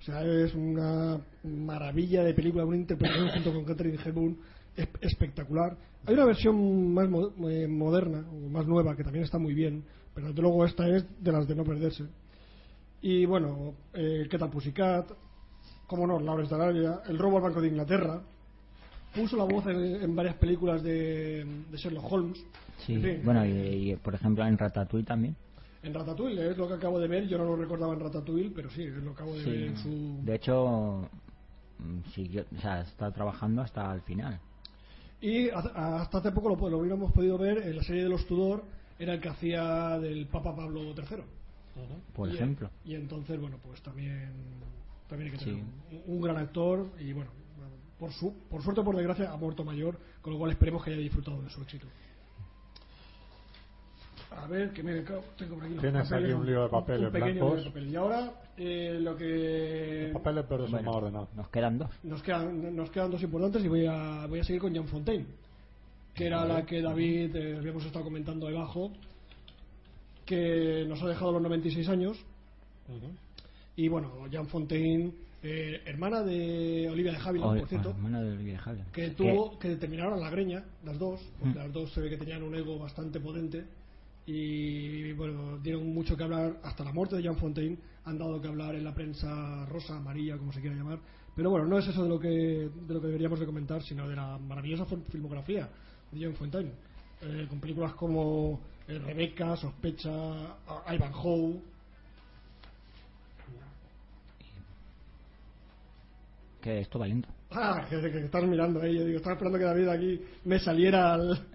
O 0.00 0.04
sea, 0.04 0.22
es 0.24 0.52
una 0.54 1.20
maravilla 1.44 2.24
de 2.24 2.34
película, 2.34 2.64
una 2.64 2.76
interpretación 2.76 3.28
junto 3.28 3.52
con 3.52 3.64
Catherine 3.64 3.98
Hepburn 4.04 4.36
es- 4.76 4.88
espectacular. 5.00 5.76
Hay 6.04 6.14
una 6.14 6.24
versión 6.26 6.92
más 6.92 7.08
mo- 7.08 7.32
eh, 7.48 7.68
moderna, 7.68 8.24
o 8.28 8.48
más 8.48 8.66
nueva, 8.66 8.96
que 8.96 9.04
también 9.04 9.24
está 9.24 9.38
muy 9.38 9.54
bien, 9.54 9.84
pero 10.14 10.28
desde 10.28 10.42
luego 10.42 10.64
esta 10.64 10.88
es 10.88 11.04
de 11.22 11.32
las 11.32 11.46
de 11.46 11.54
no 11.54 11.64
perderse. 11.64 12.04
Y 13.00 13.24
bueno, 13.26 13.74
eh, 13.94 14.26
¿qué 14.30 14.38
tal 14.38 14.50
Pussycat? 14.50 15.10
Como 15.86 16.06
no, 16.06 16.20
Lawrence 16.20 16.54
de 16.54 16.62
Arabia, 16.62 17.00
El 17.08 17.18
robo 17.18 17.38
al 17.38 17.42
Banco 17.42 17.60
de 17.60 17.68
Inglaterra. 17.68 18.20
Puso 19.14 19.36
la 19.36 19.44
voz 19.44 19.66
en, 19.66 20.02
en 20.02 20.16
varias 20.16 20.36
películas 20.36 20.82
de, 20.82 21.44
de 21.70 21.76
Sherlock 21.76 22.10
Holmes. 22.10 22.42
Sí, 22.86 22.94
En 22.94 23.02
fin, 23.02 23.20
bueno, 23.24 23.44
y, 23.44 23.92
y, 23.92 23.96
por 23.96 24.14
ejemplo 24.14 24.46
en 24.46 24.56
Ratatouille 24.56 25.06
también. 25.06 25.36
En 25.82 25.92
Ratatouille, 25.92 26.50
es 26.50 26.56
lo 26.56 26.68
que 26.68 26.74
acabo 26.74 26.98
de 26.98 27.08
ver. 27.08 27.26
Yo 27.26 27.36
no 27.36 27.44
lo 27.44 27.56
recordaba 27.56 27.92
en 27.92 28.00
Ratatouille, 28.00 28.52
pero 28.54 28.70
sí, 28.70 28.84
es 28.84 28.94
lo 28.94 29.10
acabo 29.10 29.34
de 29.34 29.44
ver 29.44 29.62
en 29.64 29.76
su... 29.76 30.20
De 30.22 30.36
hecho, 30.36 31.08
mm, 31.78 32.10
siguió, 32.14 32.44
o 32.56 32.60
sea, 32.60 32.82
está 32.82 33.10
trabajando 33.10 33.62
hasta 33.62 33.92
el 33.92 34.00
final. 34.02 34.38
Y 35.20 35.50
hasta 35.50 36.00
hasta 36.00 36.18
hace 36.18 36.32
poco 36.32 36.48
lo, 36.48 36.70
lo 36.70 36.78
hubiéramos 36.78 37.12
podido 37.12 37.36
ver 37.36 37.58
en 37.58 37.76
la 37.76 37.82
serie 37.82 38.04
de 38.04 38.08
los 38.08 38.26
Tudor, 38.26 38.64
era 39.02 39.14
el 39.14 39.20
que 39.20 39.28
hacía 39.28 39.98
del 39.98 40.26
Papa 40.26 40.54
Pablo 40.54 40.80
III. 40.82 41.22
Por 42.14 42.28
Y- 42.28 42.34
ejemplo. 42.34 42.70
Y 42.84 42.94
entonces, 42.94 43.40
bueno, 43.40 43.58
pues 43.64 43.80
también, 43.82 44.30
también 45.08 45.32
hay 45.32 45.38
que 45.38 45.44
Sí. 45.44 45.50
tener 45.50 45.64
un, 46.06 46.16
un 46.16 46.20
gran 46.20 46.36
actor 46.36 46.86
y 47.00 47.12
bueno, 47.12 47.30
por, 47.98 48.12
su, 48.12 48.34
por 48.50 48.62
suerte 48.62 48.80
o 48.80 48.84
por 48.84 48.96
desgracia 48.96 49.30
ha 49.32 49.36
muerto 49.36 49.64
mayor, 49.64 49.98
con 50.20 50.32
lo 50.32 50.38
cual 50.38 50.50
esperemos 50.52 50.84
que 50.84 50.90
haya 50.90 51.00
disfrutado 51.00 51.40
de 51.42 51.48
su 51.50 51.62
éxito. 51.62 51.86
A 54.30 54.46
ver, 54.46 54.72
que 54.72 54.82
me 54.82 54.94
tengo 55.02 55.20
por 55.54 55.64
aquí 55.64 55.74
los 55.74 55.80
Tienes 55.82 56.08
papeles, 56.08 56.30
aquí 56.30 56.40
un 56.40 56.46
lío 56.46 56.62
de 56.62 56.68
papeles 56.70 57.06
un 57.06 57.12
pequeño 57.12 57.34
blancos. 57.34 57.54
lío 57.54 57.64
de 57.64 57.70
papel. 57.70 57.88
Y 57.90 57.96
ahora 57.96 58.32
eh, 58.56 58.98
lo 59.00 59.16
que 59.16 60.08
Los 60.12 60.22
papeles, 60.22 60.44
pero 60.48 60.62
son 60.64 60.70
Bueno. 60.72 60.86
más 60.90 60.96
ordenados. 60.96 61.34
Nos 61.34 61.48
quedan 61.50 61.78
dos. 61.78 61.90
nos 62.02 62.22
quedan, 62.22 62.74
nos 62.76 62.90
quedan 62.90 63.10
dos 63.10 63.22
importantes 63.22 63.62
y 63.64 63.68
voy 63.68 63.86
a, 63.86 64.26
voy 64.26 64.40
a 64.40 64.44
seguir 64.44 64.60
con 64.62 64.72
Jean 64.72 64.86
Fontaine, 64.88 65.26
que 66.14 66.26
era 66.26 66.44
la 66.44 66.64
que 66.66 66.82
David 66.82 67.34
eh, 67.36 67.56
habíamos 67.58 67.84
estado 67.84 68.04
comentando 68.04 68.46
debajo, 68.46 68.92
que 70.26 70.84
nos 70.88 71.02
ha 71.02 71.08
dejado 71.08 71.32
los 71.32 71.42
96 71.42 71.88
años. 71.88 72.18
Y 73.76 73.88
bueno, 73.88 74.26
Jean 74.30 74.46
Fontaine, 74.48 75.12
eh, 75.42 75.80
hermana 75.86 76.22
de 76.22 76.88
Olivia 76.90 77.12
de 77.12 77.18
Havilland, 77.18 77.52
Ol- 77.52 77.58
por 77.60 77.68
cierto, 77.68 77.90
hermana 77.90 78.20
de 78.22 78.32
Olivia 78.32 78.60
Havilland. 78.64 78.90
que 78.92 79.10
tuvo 79.10 79.58
que 79.58 79.76
terminaron 79.76 80.20
la 80.20 80.30
greña, 80.30 80.64
las 80.84 80.98
dos, 80.98 81.20
porque 81.40 81.58
Mm. 81.58 81.62
las 81.62 81.72
dos 81.72 81.92
se 81.92 82.00
ve 82.00 82.10
que 82.10 82.16
tenían 82.18 82.42
un 82.42 82.54
ego 82.54 82.78
bastante 82.78 83.18
potente 83.18 83.64
y 84.26 85.12
bueno, 85.14 85.58
dieron 85.58 85.92
mucho 85.92 86.16
que 86.16 86.22
hablar 86.22 86.56
hasta 86.62 86.84
la 86.84 86.92
muerte 86.92 87.16
de 87.16 87.22
Jean 87.22 87.36
Fontaine, 87.36 87.76
han 88.04 88.18
dado 88.18 88.40
que 88.40 88.48
hablar 88.48 88.74
en 88.76 88.84
la 88.84 88.94
prensa 88.94 89.64
rosa, 89.66 89.96
amarilla, 89.96 90.36
como 90.36 90.52
se 90.52 90.60
quiera 90.60 90.76
llamar, 90.76 91.00
pero 91.34 91.50
bueno, 91.50 91.66
no 91.66 91.78
es 91.78 91.88
eso 91.88 92.02
de 92.04 92.08
lo 92.08 92.20
que 92.20 92.28
de 92.28 92.94
lo 92.94 93.00
que 93.00 93.06
deberíamos 93.08 93.40
de 93.40 93.46
comentar, 93.46 93.82
sino 93.82 94.08
de 94.08 94.14
la 94.14 94.38
maravillosa 94.38 94.84
fil- 94.86 95.02
filmografía 95.10 95.68
Jean 96.12 96.34
Fontaine, 96.34 96.72
eh, 97.22 97.46
con 97.48 97.60
películas 97.60 97.94
como 97.94 98.60
eh, 98.88 98.98
Rebecca, 98.98 99.56
Sospecha, 99.56 100.10
Ivanhoe, 100.92 101.60
que 106.60 106.80
esto 106.80 106.98
va 106.98 107.06
lento. 107.06 107.28
Ah, 107.50 107.84
que, 107.90 108.00
que 108.00 108.24
estás 108.24 108.44
mirando 108.44 108.80
ahí. 108.80 108.94
Yo 108.96 109.04
digo, 109.04 109.16
estaba 109.18 109.34
esperando 109.34 109.58
que 109.58 109.64
David 109.64 109.88
aquí 109.88 110.20
me 110.44 110.58
saliera 110.58 111.14
al, 111.14 111.46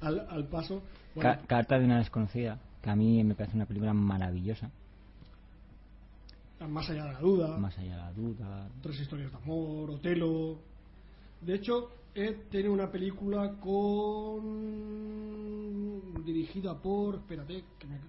al, 0.00 0.26
al 0.28 0.44
paso. 0.48 0.82
Bueno, 1.14 1.30
Ca- 1.30 1.46
Carta 1.46 1.78
de 1.78 1.84
una 1.84 1.98
desconocida, 1.98 2.58
que 2.82 2.90
a 2.90 2.96
mí 2.96 3.22
me 3.24 3.34
parece 3.34 3.56
una 3.56 3.66
película 3.66 3.92
maravillosa. 3.94 4.70
más 6.68 6.90
allá 6.90 7.04
de 7.06 7.12
la 7.12 7.20
duda, 7.20 7.56
Más 7.58 7.78
allá 7.78 7.92
de 7.92 7.96
la 8.02 8.12
duda. 8.12 8.68
tres 8.82 9.00
historias 9.00 9.30
de 9.30 9.36
amor, 9.38 9.90
Otelo. 9.92 10.58
De 11.40 11.54
hecho, 11.54 11.90
Ed 12.16 12.36
tiene 12.50 12.68
una 12.70 12.90
película 12.90 13.52
con. 13.60 14.42
dirigida 16.24 16.74
por. 16.80 17.16
Espérate, 17.16 17.62
que 17.78 17.86
me- 17.86 18.00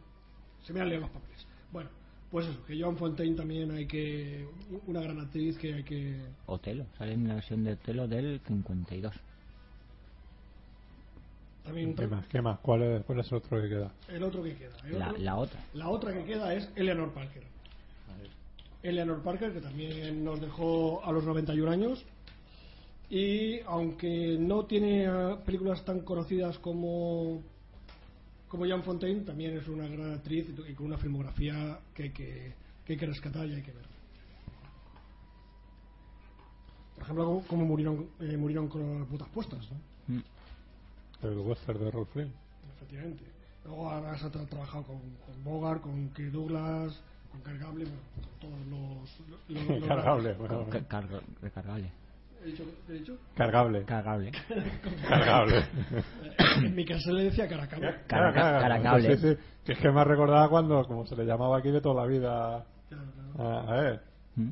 se 0.63 0.73
me 0.73 0.81
han 0.81 0.89
leído 0.89 1.01
los 1.01 1.11
papeles. 1.11 1.45
Bueno, 1.71 1.89
pues 2.31 2.47
eso, 2.47 2.63
que 2.65 2.79
Joan 2.81 2.97
Fontaine 2.97 3.35
también 3.35 3.69
hay 3.71 3.85
que. 3.85 4.47
una 4.87 5.01
gran 5.01 5.19
actriz 5.19 5.57
que 5.57 5.73
hay 5.73 5.83
que. 5.83 6.19
Otelo, 6.45 6.85
sale 6.97 7.13
en 7.13 7.27
la 7.27 7.35
versión 7.35 7.63
de 7.63 7.73
Otelo 7.73 8.07
del 8.07 8.39
52. 8.47 9.13
También 11.65 11.93
¿Qué 11.95 12.07
más? 12.07 12.25
¿Qué 12.27 12.41
más? 12.41 12.59
¿Cuál 12.59 12.81
es, 12.83 13.03
cuál 13.03 13.19
es 13.19 13.27
el 13.29 13.37
otro 13.37 13.61
que 13.61 13.67
queda? 13.67 13.91
el 14.07 14.23
otro 14.23 14.41
que 14.41 14.55
queda. 14.55 14.77
El 14.85 14.99
La, 14.99 15.09
otro- 15.09 15.21
la 15.23 15.35
otra. 15.35 15.59
La 15.73 15.89
otra 15.89 16.13
que 16.13 16.23
queda 16.23 16.53
es 16.53 16.69
Eleanor 16.75 17.11
Parker. 17.11 17.43
Eleanor 18.83 19.21
Parker, 19.21 19.51
que 19.51 19.59
también 19.59 20.23
nos 20.23 20.39
dejó 20.39 21.03
a 21.03 21.11
los 21.11 21.25
91 21.25 21.69
años. 21.71 22.05
Y 23.09 23.59
aunque 23.61 24.37
no 24.39 24.65
tiene 24.65 25.05
eh, 25.05 25.35
películas 25.45 25.83
tan 25.85 26.01
conocidas 26.01 26.57
como, 26.59 27.41
como 28.49 28.65
Jean 28.65 28.83
Fontaine, 28.83 29.21
también 29.21 29.57
es 29.57 29.67
una 29.69 29.87
gran 29.87 30.13
actriz 30.13 30.47
y 30.67 30.73
con 30.73 30.87
una 30.87 30.97
filmografía 30.97 31.79
que 31.93 32.03
hay 32.03 32.09
que, 32.11 32.53
que, 32.85 32.93
hay 32.93 32.99
que 32.99 33.05
rescatar 33.05 33.47
y 33.47 33.53
hay 33.55 33.61
que 33.61 33.71
ver. 33.71 33.85
Por 36.95 37.03
ejemplo, 37.03 37.43
cómo- 37.47 37.65
murieron, 37.65 38.07
eh, 38.19 38.35
murieron 38.37 38.67
con 38.67 38.99
las 38.99 39.09
botas 39.09 39.29
puestas, 39.29 39.59
¿no? 39.71 40.15
Mm. 40.15 40.23
El 41.23 41.37
western 41.39 41.79
de 41.79 41.91
Rolf. 41.91 42.15
Efectivamente. 42.75 43.23
Luego 43.65 43.89
has 43.89 44.23
ha 44.23 44.31
tra- 44.31 44.47
trabajado 44.47 44.83
con, 44.83 44.99
con 44.99 45.43
Bogart, 45.43 45.81
con 45.81 46.09
Kirk 46.09 46.31
Douglas, 46.31 46.99
con 47.31 47.41
Kirk 47.43 47.59
Gable, 47.61 47.85
bueno, 47.85 47.99
con 48.15 48.39
todos 48.39 48.67
los... 48.67 49.19
los- 49.29 49.67
los- 49.67 49.79
los- 49.79 49.87
Cargable, 49.87 50.33
bueno, 50.33 50.65
Ca- 50.69 50.87
cargo- 50.87 51.21
recargable. 51.41 51.89
¿He 52.43 52.45
dicho? 52.47 52.63
¿He 52.89 52.93
dicho? 52.93 53.17
Cargable. 53.35 53.83
Cargable. 53.83 54.31
Cargable. 55.07 55.63
En 56.63 56.75
mi 56.75 56.85
casa 56.85 57.11
le 57.11 57.23
decía 57.25 57.47
Caracable. 57.47 57.95
Cara- 58.07 58.33
caracable. 58.33 59.17
Sí, 59.17 59.29
sí, 59.35 59.37
Que 59.65 59.73
es 59.73 59.79
que 59.79 59.91
me 59.91 59.99
ha 60.01 60.03
recordado 60.03 60.49
cuando, 60.49 60.85
como 60.85 61.05
se 61.05 61.15
le 61.15 61.25
llamaba 61.25 61.57
aquí 61.57 61.71
de 61.71 61.81
toda 61.81 62.01
la 62.03 62.07
vida 62.07 62.65
claro. 62.89 63.03
a, 63.39 63.73
a 63.73 63.89
él. 63.89 63.99
¿Mm? 64.35 64.51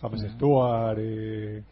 James 0.00 0.32
Stewart 0.32 0.98
y, 0.98 1.62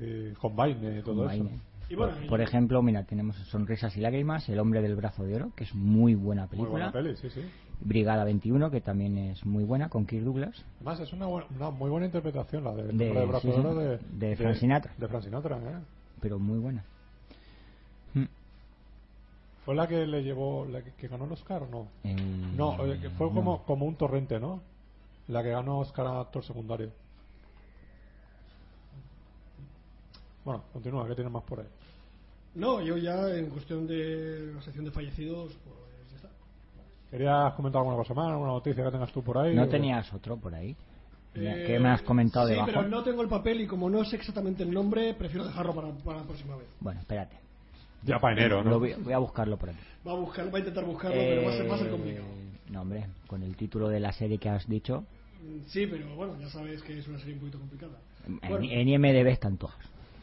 y 0.00 0.34
John 0.40 0.56
Baine 0.56 0.98
y 0.98 1.02
todo 1.02 1.24
Baine. 1.24 1.46
eso. 1.46 1.60
Y 1.90 1.96
bueno, 1.96 2.14
Por 2.28 2.40
ejemplo, 2.40 2.82
mira, 2.82 3.04
tenemos 3.04 3.36
Sonrisas 3.48 3.94
y 3.96 4.00
Lágrimas, 4.00 4.48
El 4.48 4.58
hombre 4.58 4.80
del 4.80 4.96
brazo 4.96 5.24
de 5.24 5.36
oro, 5.36 5.52
que 5.54 5.64
es 5.64 5.74
muy 5.74 6.14
buena 6.14 6.42
Muy 6.42 6.48
película. 6.50 6.70
buena 6.70 6.92
peli, 6.92 7.16
sí, 7.16 7.28
sí. 7.30 7.42
Brigada 7.80 8.24
21, 8.24 8.70
que 8.70 8.80
también 8.80 9.18
es 9.18 9.44
muy 9.44 9.64
buena, 9.64 9.88
con 9.90 10.06
Kirk 10.06 10.24
Douglas. 10.24 10.64
Además, 10.76 11.00
es 11.00 11.12
una, 11.12 11.26
buena- 11.26 11.46
una 11.54 11.70
muy 11.70 11.90
buena 11.90 12.06
interpretación 12.06 12.64
la 12.64 12.72
de, 12.74 12.84
De- 12.84 12.90
Hombre 13.08 13.20
de 13.20 13.26
Brazo 13.26 13.40
sí, 13.40 13.48
de 13.48 13.98
sí. 13.98 14.04
De, 14.18 14.28
De 14.28 14.36
Frank 14.36 14.54
Sinatra. 14.56 14.92
De 14.96 15.08
Frank 15.08 15.22
Sinatra, 15.24 15.56
¿eh? 15.58 15.78
pero 16.20 16.38
muy 16.38 16.58
buena. 16.58 16.84
Mm. 18.14 18.24
¿Fue 19.64 19.74
la 19.74 19.86
que 19.86 20.06
le 20.06 20.22
llevó, 20.22 20.64
la 20.66 20.82
que, 20.82 20.92
que 20.92 21.08
ganó 21.08 21.24
el 21.26 21.32
Oscar 21.32 21.62
o 21.64 21.68
no? 21.68 21.88
El- 22.04 22.56
No, 22.56 22.74
eh, 22.86 23.10
fue 23.18 23.26
no. 23.28 23.34
como, 23.34 23.62
como 23.64 23.84
un 23.86 23.96
torrente, 23.96 24.38
¿no? 24.40 24.62
La 25.28 25.42
que 25.42 25.50
ganó 25.50 25.78
Oscar 25.80 26.06
a 26.06 26.20
actor 26.20 26.44
secundario. 26.44 26.90
Bueno, 30.44 30.62
continúa, 30.72 31.06
que 31.08 31.14
tiene 31.14 31.30
más 31.30 31.42
por 31.44 31.60
ahí? 31.60 31.66
No, 32.54 32.80
yo 32.82 32.96
ya 32.98 33.34
en 33.34 33.46
cuestión 33.50 33.86
de 33.86 34.52
la 34.54 34.62
sección 34.62 34.84
de 34.84 34.90
fallecidos, 34.90 35.52
pues. 35.64 35.83
¿Querías 37.14 37.52
comentar 37.54 37.78
alguna 37.78 37.96
cosa 37.96 38.12
más? 38.12 38.32
¿Alguna 38.32 38.50
noticia 38.50 38.82
que 38.82 38.90
tengas 38.90 39.12
tú 39.12 39.22
por 39.22 39.38
ahí? 39.38 39.54
¿No 39.54 39.62
O- 39.62 39.68
tenías 39.68 40.12
otro 40.12 40.36
por 40.36 40.52
ahí? 40.52 40.74
Eh, 41.36 41.62
¿Qué 41.64 41.78
me 41.78 41.90
has 41.90 42.02
comentado 42.02 42.48
sí, 42.48 42.54
debajo? 42.54 42.72
pero 42.72 42.88
no 42.88 43.04
tengo 43.04 43.22
el 43.22 43.28
papel 43.28 43.60
y 43.60 43.68
como 43.68 43.88
no 43.88 44.04
sé 44.04 44.16
exactamente 44.16 44.64
el 44.64 44.72
nombre, 44.74 45.14
prefiero 45.14 45.44
dejarlo 45.46 45.72
para, 45.76 45.92
para 45.92 46.18
la 46.18 46.24
próxima 46.24 46.56
vez. 46.56 46.66
Bueno, 46.80 46.98
espérate. 46.98 47.36
Ya 48.02 48.18
pa' 48.18 48.32
enero, 48.32 48.64
¿no? 48.64 48.70
Lo 48.70 48.78
voy, 48.80 48.94
voy 48.94 49.12
a 49.12 49.18
buscarlo 49.18 49.56
por 49.56 49.68
aquí. 49.70 49.78
Va 50.04 50.10
a 50.10 50.16
buscar, 50.16 50.52
va 50.52 50.56
a 50.56 50.58
intentar 50.58 50.84
buscarlo, 50.84 51.16
pero 51.16 51.42
va 51.44 51.50
a 51.50 51.56
ser, 51.56 51.70
va 51.70 51.74
a 51.76 51.78
ser 51.78 51.86
Eh, 51.86 51.90
complicado. 51.92 52.26
No, 52.70 52.80
hombre, 52.82 53.06
con 53.28 53.44
el 53.44 53.54
título 53.56 53.88
de 53.88 54.00
la 54.00 54.10
serie 54.10 54.38
que 54.38 54.48
has 54.48 54.66
dicho, 54.68 55.04
Mm, 55.40 55.66
Sí, 55.68 55.86
pero 55.86 56.12
bueno, 56.16 56.34
ya 56.40 56.48
sabes 56.48 56.82
que 56.82 56.98
es 56.98 57.06
una 57.06 57.18
serie 57.18 57.34
un 57.34 57.40
poquito 57.40 57.58
complicada. 57.60 57.98
en, 58.26 58.40
Bueno. 58.48 58.64
en 58.68 58.88
IMDB 58.88 59.28
están 59.28 59.56
todas. 59.56 59.76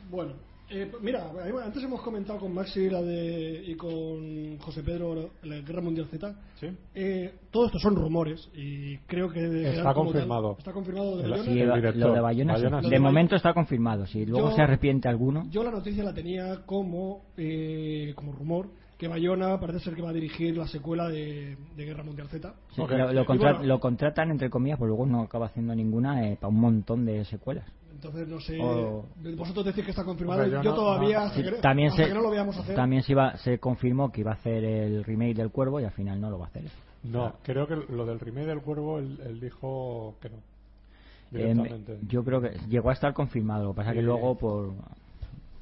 Bueno, 0.10 0.34
eh, 0.72 0.92
mira, 1.02 1.32
ahí- 1.44 1.52
antes 1.64 1.84
hemos 1.84 2.02
comentado 2.02 2.40
con 2.40 2.54
Maxi 2.54 2.90
la 2.90 3.02
de, 3.02 3.64
y 3.68 3.76
con 3.76 4.58
José 4.60 4.84
Pedro 4.84 5.32
la 5.44 5.58
Guerra 5.60 5.82
Mundial 5.82 6.08
Z. 6.10 6.34
Sí. 6.60 6.68
Eh, 6.96 7.34
todo 7.52 7.66
esto 7.68 7.80
son 7.80 7.96
rumores 7.96 8.50
y 8.56 8.98
creo 9.00 9.30
que 9.30 9.70
Está 9.70 9.84
tal. 9.84 9.94
confirmado. 9.94 10.56
Está 10.58 10.72
confirmado 10.72 11.18
de 11.18 11.24
Bayona. 11.30 11.44
Sí, 11.52 11.60
el 11.60 11.70
va- 11.70 11.76
director, 11.76 12.08
lo 12.10 12.14
de 12.16 12.22
Bayona, 12.22 12.56
sí. 12.56 12.62
Bayona 12.64 12.82
sí. 12.84 12.90
De 12.90 13.00
momento 13.00 13.36
está 13.36 13.54
confirmado. 13.54 14.06
Si 14.08 14.26
luego 14.26 14.50
Yo- 14.50 14.56
se 14.56 14.62
arrepiente 14.62 15.08
alguno, 15.08 15.46
Yo 15.50 15.64
la 15.64 15.72
noticia 15.72 16.04
la 16.04 16.14
tenía 16.14 16.66
como 16.66 17.24
eh, 17.38 18.14
como 18.16 18.32
rumor 18.32 18.70
que 18.98 19.08
Bayona 19.08 19.60
parece 19.60 19.80
ser 19.80 19.96
que 19.96 20.02
va 20.04 20.12
a 20.12 20.14
dirigir 20.14 20.56
la 20.56 20.68
secuela 20.68 21.10
de, 21.10 21.58
de 21.76 21.86
Guerra 21.86 22.04
Mundial 22.04 22.28
Z. 22.28 22.54
sí, 22.76 22.82
lo, 22.88 23.12
lo 23.12 23.22
Y 23.24 23.26
contra- 23.26 23.54
bueno. 23.54 23.66
lo 23.68 23.80
contratan 23.80 24.30
entre 24.30 24.50
comillas, 24.52 24.78
pero 24.78 24.90
luego 24.90 25.08
no 25.08 25.22
acaba 25.22 25.48
haciendo 25.48 25.74
ninguna 25.74 26.28
eh, 26.30 26.36
para 26.40 26.50
un 26.50 26.60
montón 26.60 27.04
de 27.06 27.26
secuelas. 27.26 27.66
Entonces 27.92 28.28
no 28.28 28.40
sé. 28.40 28.58
O- 28.62 29.06
Vosotros 29.38 29.66
decís 29.66 29.84
que 29.84 29.92
está 29.92 30.04
confirmado. 30.04 30.42
Hombre, 30.42 30.58
yo 30.58 30.64
yo 30.64 30.70
no- 30.72 30.76
todavía 30.76 31.20
no. 31.20 31.26
hasta, 31.26 31.38
Sí, 31.38 31.44
que, 31.44 31.52
también 31.58 31.90
hasta 31.90 32.04
se, 32.04 32.08
que 32.10 32.14
no 32.16 32.22
lo 32.22 32.30
veamos 32.32 32.58
hacer. 32.58 32.76
también 32.76 33.04
se, 33.04 33.12
iba- 33.12 33.38
se 33.38 33.60
confirmó 33.60 34.12
que 34.12 34.22
iba 34.22 34.32
a 34.32 34.36
hacer 34.36 34.64
el 34.64 35.04
remake 35.04 35.36
del 35.36 35.52
Cuervo 35.52 35.80
y 35.80 35.84
al 35.84 35.92
final 35.92 36.20
no 36.20 36.30
lo 36.30 36.40
va 36.40 36.46
a 36.46 36.48
hacer. 36.50 36.64
No, 37.04 37.34
creo 37.44 37.68
que 37.68 37.76
lo 37.76 38.06
del 38.06 38.20
remake 38.20 38.46
del 38.46 38.62
cuervo 38.62 39.00
él, 39.00 39.20
él 39.26 39.40
dijo 39.40 40.16
que 40.22 40.30
no. 40.30 40.36
Eh, 40.38 40.42
Directamente. 41.48 42.00
yo 42.08 42.24
creo 42.24 42.42
que 42.42 42.52
llegó 42.70 42.90
a 42.90 42.94
estar 42.94 43.14
confirmado. 43.14 43.64
Lo 43.66 43.72
que 43.72 43.78
pasa 43.78 43.94
que 43.94 44.00
Sí. 44.00 44.06
luego 44.06 44.38
por 44.38 44.74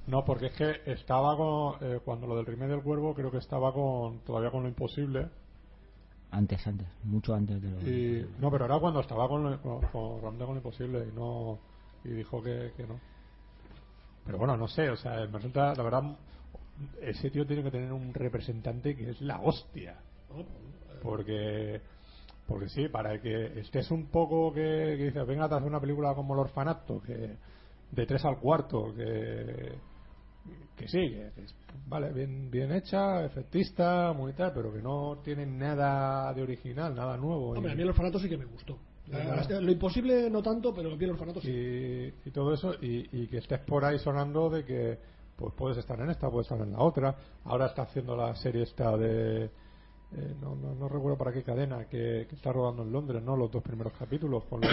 No, 0.08 0.26
porque 0.26 0.48
es 0.48 0.54
que 0.54 0.82
estaba 0.92 1.38
con. 1.38 1.76
eh, 1.82 2.00
cuando 2.04 2.26
lo 2.28 2.36
del 2.36 2.46
remake 2.46 2.72
del 2.72 2.82
cuervo, 2.82 3.14
creo 3.14 3.32
que 3.32 3.38
estaba 3.38 3.72
con 3.74 4.20
todavía 4.26 4.50
con 4.52 4.64
lo 4.64 4.70
imposible. 4.70 5.28
antes, 6.32 6.66
antes, 6.68 6.88
mucho 7.04 7.34
antes 7.34 7.60
de 7.62 7.72
lo. 7.72 7.80
Y, 7.90 8.28
no, 8.40 8.52
pero 8.52 8.66
era 8.66 8.78
cuando 8.80 9.00
estaba 9.00 9.28
con, 9.28 9.58
con, 9.60 9.82
con 9.88 10.20
realmente 10.22 10.46
con 10.46 10.54
lo 10.56 10.60
imposible 10.60 11.08
y 11.12 11.16
no. 11.16 11.58
Y 12.04 12.10
dijo 12.10 12.42
que, 12.42 12.72
que 12.78 12.84
no. 12.88 13.00
Pero 14.26 14.38
bueno, 14.38 14.56
no 14.58 14.68
sé, 14.68 14.90
o 14.90 14.96
sea, 14.96 15.26
me 15.28 15.38
resulta, 15.38 15.74
la 15.76 15.84
verdad, 15.84 16.04
ese 17.02 17.30
tío 17.30 17.46
tiene 17.46 17.64
que 17.64 17.72
tener 17.72 17.92
un 17.92 18.14
representante 18.14 18.96
que 18.96 19.10
es 19.12 19.22
la 19.22 19.40
hostia. 19.42 19.96
Porque. 21.02 21.82
Porque 22.48 22.68
sí, 22.70 22.88
para 22.90 23.22
que 23.22 23.60
estés 23.60 23.92
un 23.92 24.08
poco 24.08 24.52
que, 24.52 24.96
que 24.98 25.06
dices, 25.06 25.28
venga, 25.28 25.48
te 25.48 25.56
hacer 25.56 25.68
una 25.68 25.80
película 25.80 26.16
como 26.16 26.34
El 26.34 26.40
Orfanato, 26.40 27.00
que 27.02 27.38
de 27.92 28.06
tres 28.08 28.26
al 28.26 28.40
cuarto, 28.40 28.94
que, 28.96 29.76
que 30.76 30.88
sí, 30.88 31.10
que 31.36 31.42
es, 31.44 31.56
vale, 31.88 32.12
bien, 32.12 32.50
bien 32.50 32.72
hecha, 32.72 33.24
efectista, 33.24 34.14
muy 34.14 34.34
tal, 34.34 34.52
pero 34.54 34.74
que 34.74 34.82
no 34.82 35.20
tiene 35.24 35.46
nada 35.46 36.34
de 36.34 36.42
original, 36.42 36.96
nada 36.96 37.18
nuevo. 37.18 37.52
Hombre, 37.52 37.70
y- 37.70 37.74
a 37.74 37.76
mí 37.76 37.82
el 37.84 37.90
orfanato 37.90 38.18
sí 38.18 38.28
que 38.28 38.38
me 38.38 38.46
gustó. 38.46 38.80
La- 39.10 39.60
lo 39.62 39.72
imposible 39.72 40.30
no 40.30 40.42
tanto, 40.44 40.74
pero 40.74 40.92
a 40.92 40.96
mí 40.96 41.04
el 41.04 41.12
orfanato 41.12 41.42
sí. 41.42 41.50
y, 41.50 42.14
y 42.30 42.32
todo 42.32 42.54
eso 42.54 42.74
y, 42.82 43.08
y 43.24 43.28
que 43.28 43.38
estés 43.38 43.60
por 43.62 43.84
ahí 43.84 43.98
sonando 44.00 44.50
de 44.50 44.64
que 44.66 45.00
pues 45.36 45.54
puedes 45.56 45.78
estar 45.78 46.00
en 46.02 46.10
esta 46.10 46.30
puedes 46.30 46.50
estar 46.52 46.66
en 46.66 46.74
la 46.74 46.80
otra. 46.80 47.16
Ahora 47.46 47.68
está 47.68 47.84
haciendo 47.84 48.16
la 48.16 48.36
serie 48.36 48.64
esta 48.64 48.96
de 48.98 49.46
eh, 49.46 50.36
no, 50.42 50.56
no, 50.56 50.76
no 50.76 50.90
recuerdo 50.90 51.18
para 51.18 51.32
qué 51.32 51.44
cadena 51.44 51.86
que, 51.86 52.26
que 52.30 52.36
está 52.36 52.52
rodando 52.52 52.84
en 52.84 52.92
Londres 52.92 53.22
no 53.24 53.36
los 53.36 53.52
dos 53.52 53.64
primeros 53.64 53.94
capítulos 53.94 54.44
con 54.46 54.62
los, 54.62 54.72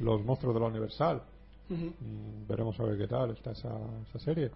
los 0.00 0.24
monstruos 0.24 0.54
de 0.54 0.60
la 0.60 0.66
Universal. 0.66 1.22
Mm, 1.68 2.46
veremos 2.48 2.78
a 2.78 2.84
ver 2.84 2.96
qué 2.96 3.08
tal 3.08 3.30
está 3.32 3.50
esa, 3.50 3.76
esa 4.08 4.18
serie. 4.20 4.50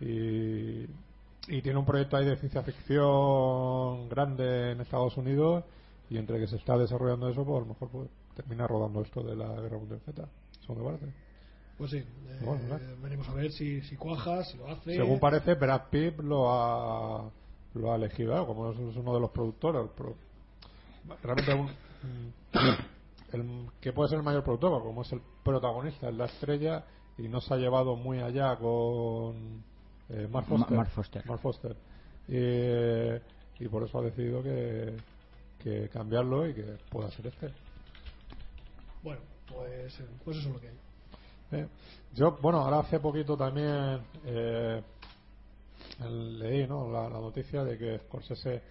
Y, 0.00 0.84
y 1.48 1.62
tiene 1.62 1.78
un 1.78 1.84
proyecto 1.86 2.16
ahí 2.16 2.24
de 2.26 2.36
ciencia 2.36 2.62
ficción 2.62 4.08
grande 4.08 4.72
en 4.72 4.80
Estados 4.80 5.16
Unidos 5.16 5.64
y 6.10 6.18
entre 6.18 6.38
que 6.40 6.46
se 6.46 6.56
está 6.56 6.76
desarrollando 6.76 7.28
eso 7.28 7.44
pues 7.44 7.56
a 7.58 7.60
lo 7.60 7.66
mejor 7.66 7.88
pues, 7.90 8.08
termina 8.38 8.66
rodando 8.66 9.02
esto 9.02 9.22
de 9.22 9.34
la 9.36 9.48
Guerra 9.60 9.78
Mundial 9.78 10.00
Z 10.06 10.28
según 10.60 10.78
me 10.78 10.84
parece 10.84 11.06
Pues 11.76 11.90
sí, 11.90 11.96
eh, 11.98 12.96
veremos 13.02 13.28
a 13.28 13.34
ver 13.34 13.50
si, 13.52 13.80
si 13.82 13.96
cuaja, 13.96 14.44
si 14.44 14.56
lo 14.58 14.68
hace. 14.68 14.94
según 14.94 15.18
parece 15.20 15.54
Brad 15.54 15.88
Pitt 15.90 16.18
lo 16.20 16.50
ha 16.50 17.30
lo 17.74 17.92
ha 17.92 17.96
elegido 17.96 18.40
¿eh? 18.40 18.46
como 18.46 18.70
es, 18.70 18.78
uno 18.96 19.14
de 19.14 19.20
los 19.20 19.30
productores 19.30 19.90
pro- 19.96 20.16
realmente 21.22 21.54
un, 21.54 22.32
el 23.32 23.70
que 23.80 23.92
puede 23.92 24.08
ser 24.08 24.18
el 24.18 24.24
mayor 24.24 24.42
productor 24.44 24.82
como 24.82 25.02
es 25.02 25.12
el 25.12 25.20
protagonista 25.44 26.08
es 26.08 26.14
la 26.14 26.26
estrella 26.26 26.84
y 27.18 27.28
no 27.28 27.40
se 27.40 27.52
ha 27.54 27.56
llevado 27.56 27.96
muy 27.96 28.20
allá 28.20 28.56
con 28.56 29.62
eh, 30.10 30.28
Mark 30.30 30.46
Ma- 30.48 30.58
Foster, 30.58 30.76
Mark 30.76 30.90
Foster. 30.90 31.26
Mark 31.26 31.40
Foster. 31.40 31.76
Y, 32.28 33.64
y 33.64 33.68
por 33.68 33.82
eso 33.82 33.98
ha 33.98 34.02
decidido 34.02 34.42
que, 34.42 34.96
que 35.58 35.88
cambiarlo 35.88 36.46
y 36.48 36.54
que 36.54 36.62
pueda 36.90 37.10
ser 37.10 37.26
este 37.26 37.52
Bueno, 39.02 39.20
pues, 39.46 39.98
eh, 40.00 40.04
pues 40.24 40.36
eso 40.38 40.48
es 40.48 40.54
lo 40.54 40.60
que 40.60 40.68
hay. 40.68 40.78
Eh, 41.52 41.66
yo, 42.14 42.36
bueno, 42.42 42.58
ahora 42.58 42.80
hace 42.80 43.00
poquito 43.00 43.36
también 43.36 44.00
eh, 44.24 44.82
leí 46.10 46.66
¿no? 46.66 46.90
la, 46.90 47.04
la 47.08 47.18
noticia 47.20 47.64
de 47.64 47.78
que 47.78 47.98
Scorsese, 48.00 48.62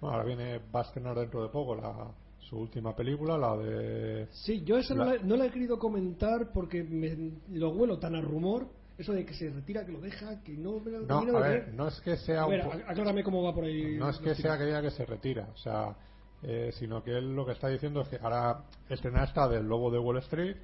bueno, 0.00 0.16
ahora 0.16 0.26
viene, 0.26 0.58
va 0.74 0.80
a 0.80 0.84
estrenar 0.84 1.16
dentro 1.16 1.42
de 1.42 1.48
poco 1.48 1.74
la, 1.74 2.10
su 2.40 2.58
última 2.58 2.94
película, 2.94 3.38
la 3.38 3.56
de... 3.56 4.28
Sí, 4.32 4.62
yo 4.64 4.76
eso 4.78 4.94
no, 4.94 5.04
La- 5.04 5.18
no 5.22 5.36
la 5.36 5.46
he 5.46 5.50
querido 5.50 5.78
comentar 5.78 6.52
porque 6.52 6.82
me, 6.84 7.16
lo 7.52 7.70
huelo 7.70 7.98
tan 7.98 8.14
a 8.14 8.20
rumor, 8.20 8.68
eso 8.98 9.12
de 9.12 9.24
que 9.24 9.34
se 9.34 9.50
retira, 9.50 9.84
que 9.84 9.92
lo 9.92 10.00
deja, 10.00 10.42
que 10.42 10.52
no 10.52 10.78
me 10.80 10.90
lo 10.90 11.06
No, 11.06 11.36
a 11.36 11.40
ver, 11.40 11.74
no 11.74 11.88
es 11.88 12.00
que 12.00 12.16
sea 12.18 12.42
A 12.42 12.46
ver, 12.48 12.60
aclárame 12.86 13.22
cómo 13.24 13.42
va 13.42 13.54
por 13.54 13.64
ahí. 13.64 13.96
no 13.96 14.08
es 14.10 14.18
que 14.18 14.34
sea 14.34 14.42
tiros. 14.42 14.58
que 14.58 14.64
diga 14.66 14.82
que 14.82 14.90
se 14.90 15.04
retira, 15.06 15.48
o 15.54 15.56
sea, 15.58 15.96
eh, 16.42 16.72
sino 16.78 17.02
que 17.02 17.16
él 17.16 17.34
lo 17.34 17.46
que 17.46 17.52
está 17.52 17.68
diciendo 17.68 18.00
es 18.00 18.08
que 18.08 18.18
ahora 18.22 18.62
estrenar 18.88 19.28
esta 19.28 19.48
del 19.48 19.66
Lobo 19.66 19.90
de 19.90 19.98
Wall 19.98 20.18
Street, 20.18 20.56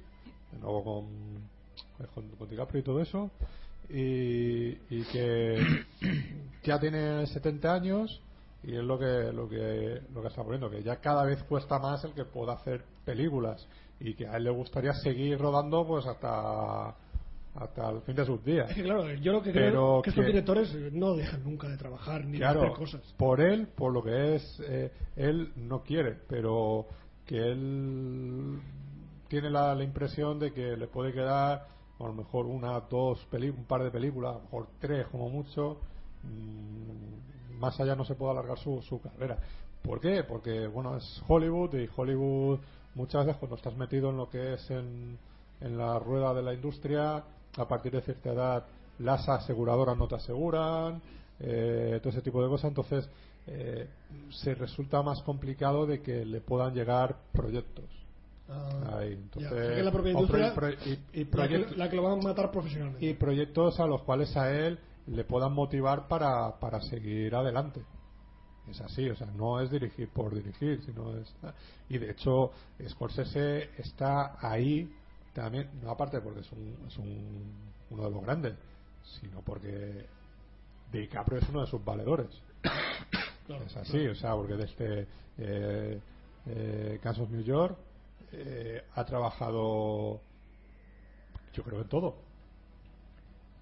de 0.51 0.59
nuevo 0.59 0.83
con, 0.83 2.07
con, 2.13 2.29
con 2.29 2.49
DiCaprio 2.49 2.81
y 2.81 2.83
todo 2.83 3.01
eso, 3.01 3.31
y, 3.89 4.69
y 4.89 5.03
que 5.11 5.85
ya 6.63 6.79
tiene 6.79 7.25
70 7.25 7.73
años 7.73 8.21
y 8.63 8.75
es 8.75 8.83
lo 8.83 8.97
que 8.97 9.31
lo 9.33 9.49
que 9.49 10.01
lo 10.13 10.21
que 10.21 10.27
está 10.27 10.43
poniendo 10.43 10.69
que 10.69 10.81
ya 10.83 10.97
cada 10.97 11.25
vez 11.25 11.43
cuesta 11.43 11.79
más 11.79 12.03
el 12.05 12.13
que 12.13 12.23
pueda 12.23 12.53
hacer 12.53 12.83
películas 13.03 13.67
y 13.99 14.13
que 14.13 14.27
a 14.27 14.37
él 14.37 14.45
le 14.45 14.51
gustaría 14.51 14.93
seguir 14.93 15.37
rodando 15.37 15.85
pues 15.85 16.05
hasta 16.05 16.95
hasta 17.55 17.89
el 17.89 18.01
fin 18.01 18.15
de 18.15 18.25
sus 18.25 18.43
días 18.43 18.69
Es 18.69 18.75
que 18.77 18.83
claro, 18.83 19.11
yo 19.13 19.31
lo 19.31 19.41
que 19.43 19.51
creo 19.51 20.01
que 20.01 20.09
estos 20.09 20.25
directores 20.25 20.73
no 20.91 21.15
dejan 21.15 21.43
nunca 21.43 21.67
de 21.67 21.77
trabajar 21.77 22.25
ni 22.25 22.39
de 22.39 22.45
hacer 22.45 22.73
cosas. 22.73 23.01
por 23.17 23.39
él, 23.41 23.67
por 23.67 23.93
lo 23.93 24.01
que 24.03 24.35
es, 24.35 24.59
eh, 24.67 24.91
él 25.15 25.51
no 25.55 25.83
quiere, 25.83 26.17
pero 26.27 26.87
que 27.25 27.37
él 27.51 28.59
tiene 29.27 29.49
la, 29.49 29.73
la 29.75 29.83
impresión 29.83 30.39
de 30.39 30.51
que 30.51 30.75
le 30.75 30.87
puede 30.87 31.13
quedar 31.13 31.67
a 31.99 32.03
lo 32.03 32.13
mejor 32.13 32.47
una, 32.47 32.79
dos, 32.81 33.23
peli- 33.31 33.49
un 33.49 33.65
par 33.65 33.83
de 33.83 33.91
películas, 33.91 34.31
a 34.33 34.37
lo 34.39 34.43
mejor 34.43 34.67
tres 34.79 35.07
como 35.07 35.29
mucho, 35.29 35.77
mm, 36.23 37.59
más 37.59 37.79
allá 37.79 37.95
no 37.95 38.03
se 38.03 38.15
puede 38.15 38.31
alargar 38.31 38.57
su, 38.59 38.81
su 38.81 38.99
carrera. 38.99 39.37
¿Por 39.81 39.99
qué? 39.99 40.23
Porque, 40.23 40.67
bueno, 40.67 40.97
es 40.97 41.21
Hollywood 41.27 41.75
y 41.75 41.89
Hollywood 41.95 42.59
muchas 42.95 43.25
veces 43.25 43.39
cuando 43.39 43.55
estás 43.57 43.75
metido 43.77 44.09
en 44.09 44.17
lo 44.17 44.29
que 44.29 44.53
es 44.53 44.69
en, 44.71 45.17
en 45.61 45.77
la 45.77 45.99
rueda 45.99 46.33
de 46.33 46.41
la 46.41 46.53
industria, 46.53 47.23
a 47.57 47.67
partir 47.67 47.91
de 47.91 48.01
cierta 48.01 48.31
edad 48.31 48.65
las 48.99 49.27
aseguradoras 49.27 49.97
no 49.97 50.07
te 50.07 50.15
aseguran, 50.15 51.01
eh, 51.39 51.99
todo 52.01 52.09
ese 52.11 52.21
tipo 52.21 52.41
de 52.43 52.49
cosas, 52.49 52.69
entonces 52.69 53.09
eh, 53.47 53.89
se 54.29 54.53
resulta 54.55 55.01
más 55.01 55.21
complicado 55.23 55.85
de 55.85 56.01
que 56.01 56.25
le 56.25 56.41
puedan 56.41 56.73
llegar 56.73 57.15
proyectos. 57.31 57.85
Ah, 58.49 58.97
Ahí, 58.99 59.09
ya, 59.11 59.15
entonces, 59.15 59.51
o 59.51 59.55
sea 59.65 59.75
que 59.75 59.83
la 59.83 59.91
propia 59.91 60.11
o 60.17 60.27
pro- 60.27 60.37
industria 60.37 60.53
pro- 60.53 60.69
y- 61.13 61.25
proyectos- 61.25 61.71
que, 61.71 61.77
la 61.77 61.89
que 61.89 61.95
lo 61.95 62.03
van 62.03 62.19
a 62.19 62.21
matar 62.23 62.51
profesionalmente. 62.51 63.05
y 63.05 63.13
proyectos 63.15 63.79
a 63.79 63.87
los 63.87 64.03
cuales 64.03 64.35
a 64.37 64.51
él 64.51 64.77
le 65.07 65.23
puedan 65.23 65.53
motivar 65.53 66.07
para, 66.07 66.59
para 66.59 66.81
seguir 66.81 67.33
adelante. 67.35 67.81
Es 68.69 68.79
así, 68.79 69.09
o 69.09 69.15
sea, 69.15 69.27
no 69.27 69.59
es 69.59 69.69
dirigir 69.71 70.07
por 70.09 70.33
dirigir, 70.33 70.81
sino 70.85 71.17
es. 71.17 71.33
Y 71.89 71.97
de 71.97 72.11
hecho, 72.11 72.51
Scorsese 72.87 73.71
está 73.77 74.37
ahí 74.39 74.89
también, 75.33 75.69
no 75.81 75.91
aparte 75.91 76.21
porque 76.21 76.41
es, 76.41 76.51
un, 76.51 76.77
es 76.87 76.97
un- 76.97 77.53
uno 77.89 78.03
de 78.05 78.11
los 78.11 78.21
grandes, 78.23 78.53
sino 79.19 79.41
porque 79.41 80.05
DiCaprio 80.91 81.39
es 81.39 81.49
uno 81.49 81.61
de 81.61 81.67
sus 81.67 81.83
valedores. 81.83 82.29
Claro, 83.45 83.65
es 83.65 83.75
así, 83.75 83.91
claro. 83.91 84.11
o 84.13 84.15
sea, 84.15 84.35
porque 84.35 84.53
desde 84.55 85.07
eh, 85.37 85.99
eh, 86.45 86.99
Kansas, 87.03 87.29
New 87.29 87.41
York, 87.43 87.77
eh, 88.31 88.81
ha 88.95 89.03
trabajado, 89.03 90.21
yo 91.53 91.63
creo, 91.63 91.81
en 91.81 91.89
todo. 91.89 92.15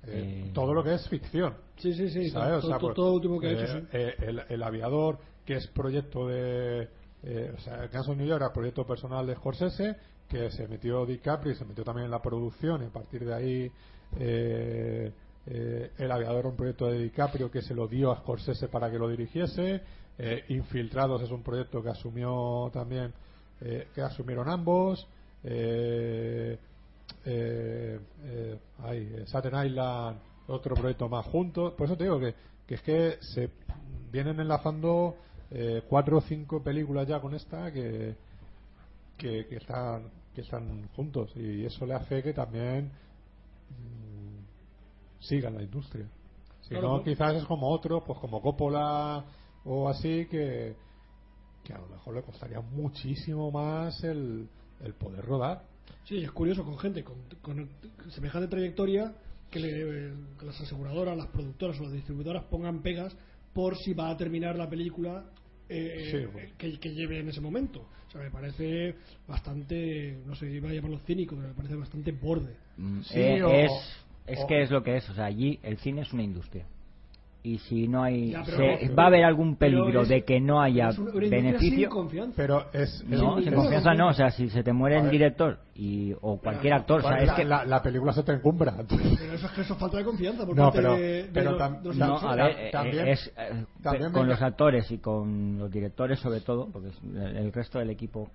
Eh, 0.03 0.45
Eh. 0.47 0.51
Todo 0.53 0.73
lo 0.75 0.83
que 0.83 0.93
es 0.93 1.07
ficción. 1.09 1.55
Sí, 1.77 1.93
sí, 1.93 2.09
sí. 2.11 2.31
Todo, 2.31 2.57
O 2.57 2.61
sea, 2.61 2.77
todo- 2.77 2.79
pues, 2.79 2.95
todo 2.95 3.13
último 3.13 3.39
que 3.39 3.47
ha 3.47 3.51
eh, 3.51 3.63
hecho, 3.63 3.79
sí. 3.79 3.87
eh, 3.93 4.15
el, 4.19 4.43
el 4.49 4.61
aviador, 4.63 5.17
que 5.45 5.55
es 5.55 5.67
proyecto 5.67 6.27
de. 6.27 6.87
Eh, 7.23 7.53
o 7.55 7.59
sea, 7.59 7.85
of 7.85 8.17
New 8.17 8.27
York 8.27 8.41
era 8.41 8.53
proyecto 8.53 8.85
personal 8.85 9.25
de 9.25 9.35
Scorsese, 9.35 9.95
que 10.31 10.49
se 10.51 10.67
metió 10.67 11.05
DiCaprio 11.05 11.51
y 11.51 11.55
se 11.55 11.65
metió 11.65 11.83
también 11.83 12.05
en 12.05 12.11
la 12.11 12.21
producción, 12.21 12.81
y 12.83 12.85
a 12.85 12.89
partir 12.89 13.25
de 13.25 13.33
ahí. 13.33 13.71
eh, 14.17 15.11
eh, 15.47 15.91
el 15.97 16.11
aviador 16.11 16.45
un 16.45 16.55
proyecto 16.55 16.85
de 16.87 16.99
DiCaprio 16.99 17.49
que 17.49 17.63
se 17.63 17.73
lo 17.73 17.87
dio 17.87 18.11
a 18.11 18.17
Scorsese 18.17 18.67
para 18.67 18.91
que 18.91 18.99
lo 18.99 19.07
dirigiese. 19.09 19.81
eh, 20.19 20.43
Infiltrados 20.49 21.21
es 21.23 21.31
un 21.31 21.41
proyecto 21.41 21.81
que 21.81 21.89
asumió 21.89 22.69
también, 22.71 23.11
eh, 23.61 23.87
que 23.93 24.01
asumieron 24.01 24.47
ambos. 24.49 25.07
Eh, 25.43 26.57
eh, 27.25 27.99
Staten 29.25 29.65
Island, 29.65 30.19
otro 30.47 30.75
proyecto 30.75 31.09
más 31.09 31.25
juntos. 31.25 31.73
Por 31.73 31.87
eso 31.87 31.97
te 31.97 32.03
digo 32.03 32.19
que, 32.19 32.35
es 32.67 32.81
que 32.81 33.17
se 33.21 33.49
vienen 34.11 34.39
enlazando 34.39 35.15
cuatro 35.89 36.17
o 36.17 36.21
cinco 36.21 36.63
películas 36.63 37.07
ya 37.07 37.19
con 37.19 37.33
esta 37.33 37.71
que, 37.73 38.15
que, 39.17 39.47
que 39.47 39.55
están 39.57 40.09
que 40.33 40.41
están 40.41 40.87
juntos 40.95 41.31
y 41.35 41.65
eso 41.65 41.85
le 41.85 41.93
hace 41.93 42.23
que 42.23 42.33
también 42.33 42.85
mm, 43.69 45.21
sigan 45.23 45.55
la 45.55 45.63
industria. 45.63 46.07
Si 46.61 46.73
no, 46.75 47.03
quizás 47.03 47.35
es 47.35 47.45
como 47.45 47.69
otro, 47.69 48.03
pues 48.03 48.17
como 48.19 48.41
Coppola 48.41 49.25
o 49.65 49.89
así, 49.89 50.25
que, 50.29 50.75
que 51.63 51.73
a 51.73 51.79
lo 51.79 51.87
mejor 51.87 52.15
le 52.15 52.23
costaría 52.23 52.61
muchísimo 52.61 53.51
más 53.51 54.03
el, 54.03 54.47
el 54.81 54.93
poder 54.93 55.25
rodar. 55.25 55.63
Sí, 56.05 56.23
es 56.23 56.31
curioso 56.31 56.63
con 56.63 56.77
gente 56.79 57.03
con, 57.03 57.17
con 57.41 57.69
semejante 58.11 58.47
trayectoria 58.47 59.13
que, 59.49 59.59
le- 59.59 60.13
que 60.39 60.45
las 60.45 60.59
aseguradoras, 60.61 61.17
las 61.17 61.27
productoras 61.27 61.79
o 61.79 61.83
las 61.83 61.91
distribuidoras 61.93 62.43
pongan 62.45 62.81
pegas 62.81 63.15
por 63.53 63.75
si 63.77 63.93
va 63.93 64.09
a 64.09 64.17
terminar 64.17 64.55
la 64.55 64.69
película 64.69 65.25
eh, 65.71 66.07
Sí, 66.11 66.25
bueno. 66.31 66.49
que, 66.57 66.79
que 66.79 66.93
lleve 66.93 67.19
en 67.19 67.29
ese 67.29 67.41
momento. 67.41 67.79
O 68.07 68.11
sea, 68.11 68.21
me 68.21 68.29
parece 68.29 68.95
bastante, 69.27 70.17
no 70.25 70.35
sé, 70.35 70.51
iba 70.51 70.69
a 70.69 70.73
llamarlo 70.73 70.99
cínico, 70.99 71.35
pero 71.35 71.47
me 71.49 71.53
parece 71.53 71.75
bastante 71.75 72.11
borde. 72.11 72.53
Mm, 72.77 73.01
Sí, 73.03 73.19
eh, 73.19 73.43
o- 73.43 73.51
es 73.51 73.71
es 74.27 74.39
o- 74.39 74.47
que 74.47 74.61
es 74.61 74.69
lo 74.69 74.83
que 74.83 74.97
es. 74.97 75.09
O 75.09 75.13
sea, 75.13 75.25
allí 75.25 75.59
el 75.63 75.77
cine 75.77 76.01
es 76.01 76.11
una 76.13 76.23
industria. 76.23 76.65
Y 77.43 77.57
si 77.57 77.87
no 77.87 78.03
hay. 78.03 78.29
Ya, 78.31 78.43
pero- 78.45 78.57
se- 78.57 78.77
pero- 78.81 78.95
va 78.95 79.03
a 79.03 79.07
haber 79.07 79.23
algún 79.23 79.55
peligro 79.55 80.01
es- 80.03 80.09
de 80.09 80.23
que 80.23 80.39
no 80.39 80.61
haya 80.61 80.89
es 80.89 80.99
una- 80.99 81.11
sin 81.11 81.29
beneficio. 81.31 81.89
confianza. 81.89 82.33
Pero 82.37 82.65
es, 82.71 83.03
No, 83.07 83.41
sin 83.41 83.53
confianza 83.55 83.93
no. 83.95 84.09
O 84.09 84.13
sea, 84.13 84.29
si 84.29 84.47
se 84.49 84.61
te 84.61 84.71
muere 84.71 84.99
el 84.99 85.09
director 85.09 85.57
y 85.73 86.13
o 86.21 86.37
cualquier 86.37 86.73
actor, 86.73 86.99
o 86.99 87.01
sea, 87.01 87.09
Bueno, 87.11 87.23
es 87.23 87.27
la, 87.29 87.35
que 87.35 87.45
la- 87.45 87.65
la 87.65 87.81
película 87.81 88.13
se 88.13 88.21
te 88.21 88.33
encumbra. 88.33 88.75
Pero 88.87 89.33
eso 89.33 89.47
es 89.47 89.51
que 89.53 89.61
eso 89.61 89.73
es 89.73 89.79
falta 89.79 89.97
de 89.97 90.03
confianza 90.03 90.45
por 90.45 90.55
No, 90.55 90.65
parte 90.65 90.77
pero- 90.77 90.95
de, 90.95 91.29
pero 91.33 91.55
eh, 91.55 92.69
también- 92.71 93.07
eh, 93.07 94.11
con 94.13 94.27
los 94.27 94.41
actores 94.41 94.91
y 94.91 94.99
con 94.99 95.57
los 95.57 95.71
directores 95.71 96.19
sobre 96.19 96.41
todo, 96.41 96.67
porque 96.71 96.89
es- 96.89 96.99
el 97.03 97.37
el 97.37 97.51
resto 97.53 97.79
del 97.79 97.89
equipo, 97.89 98.29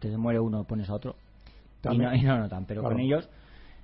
que 0.00 0.08
se 0.10 0.16
muere 0.16 0.40
uno, 0.40 0.64
pones 0.64 0.90
a 0.90 0.94
otro, 0.94 1.14
y 1.88 1.98
no, 1.98 2.12
y 2.14 2.22
no 2.22 2.36
notan, 2.38 2.64
pero 2.66 2.80
Claro. 2.80 2.96
con 2.96 3.00
ellos 3.04 3.28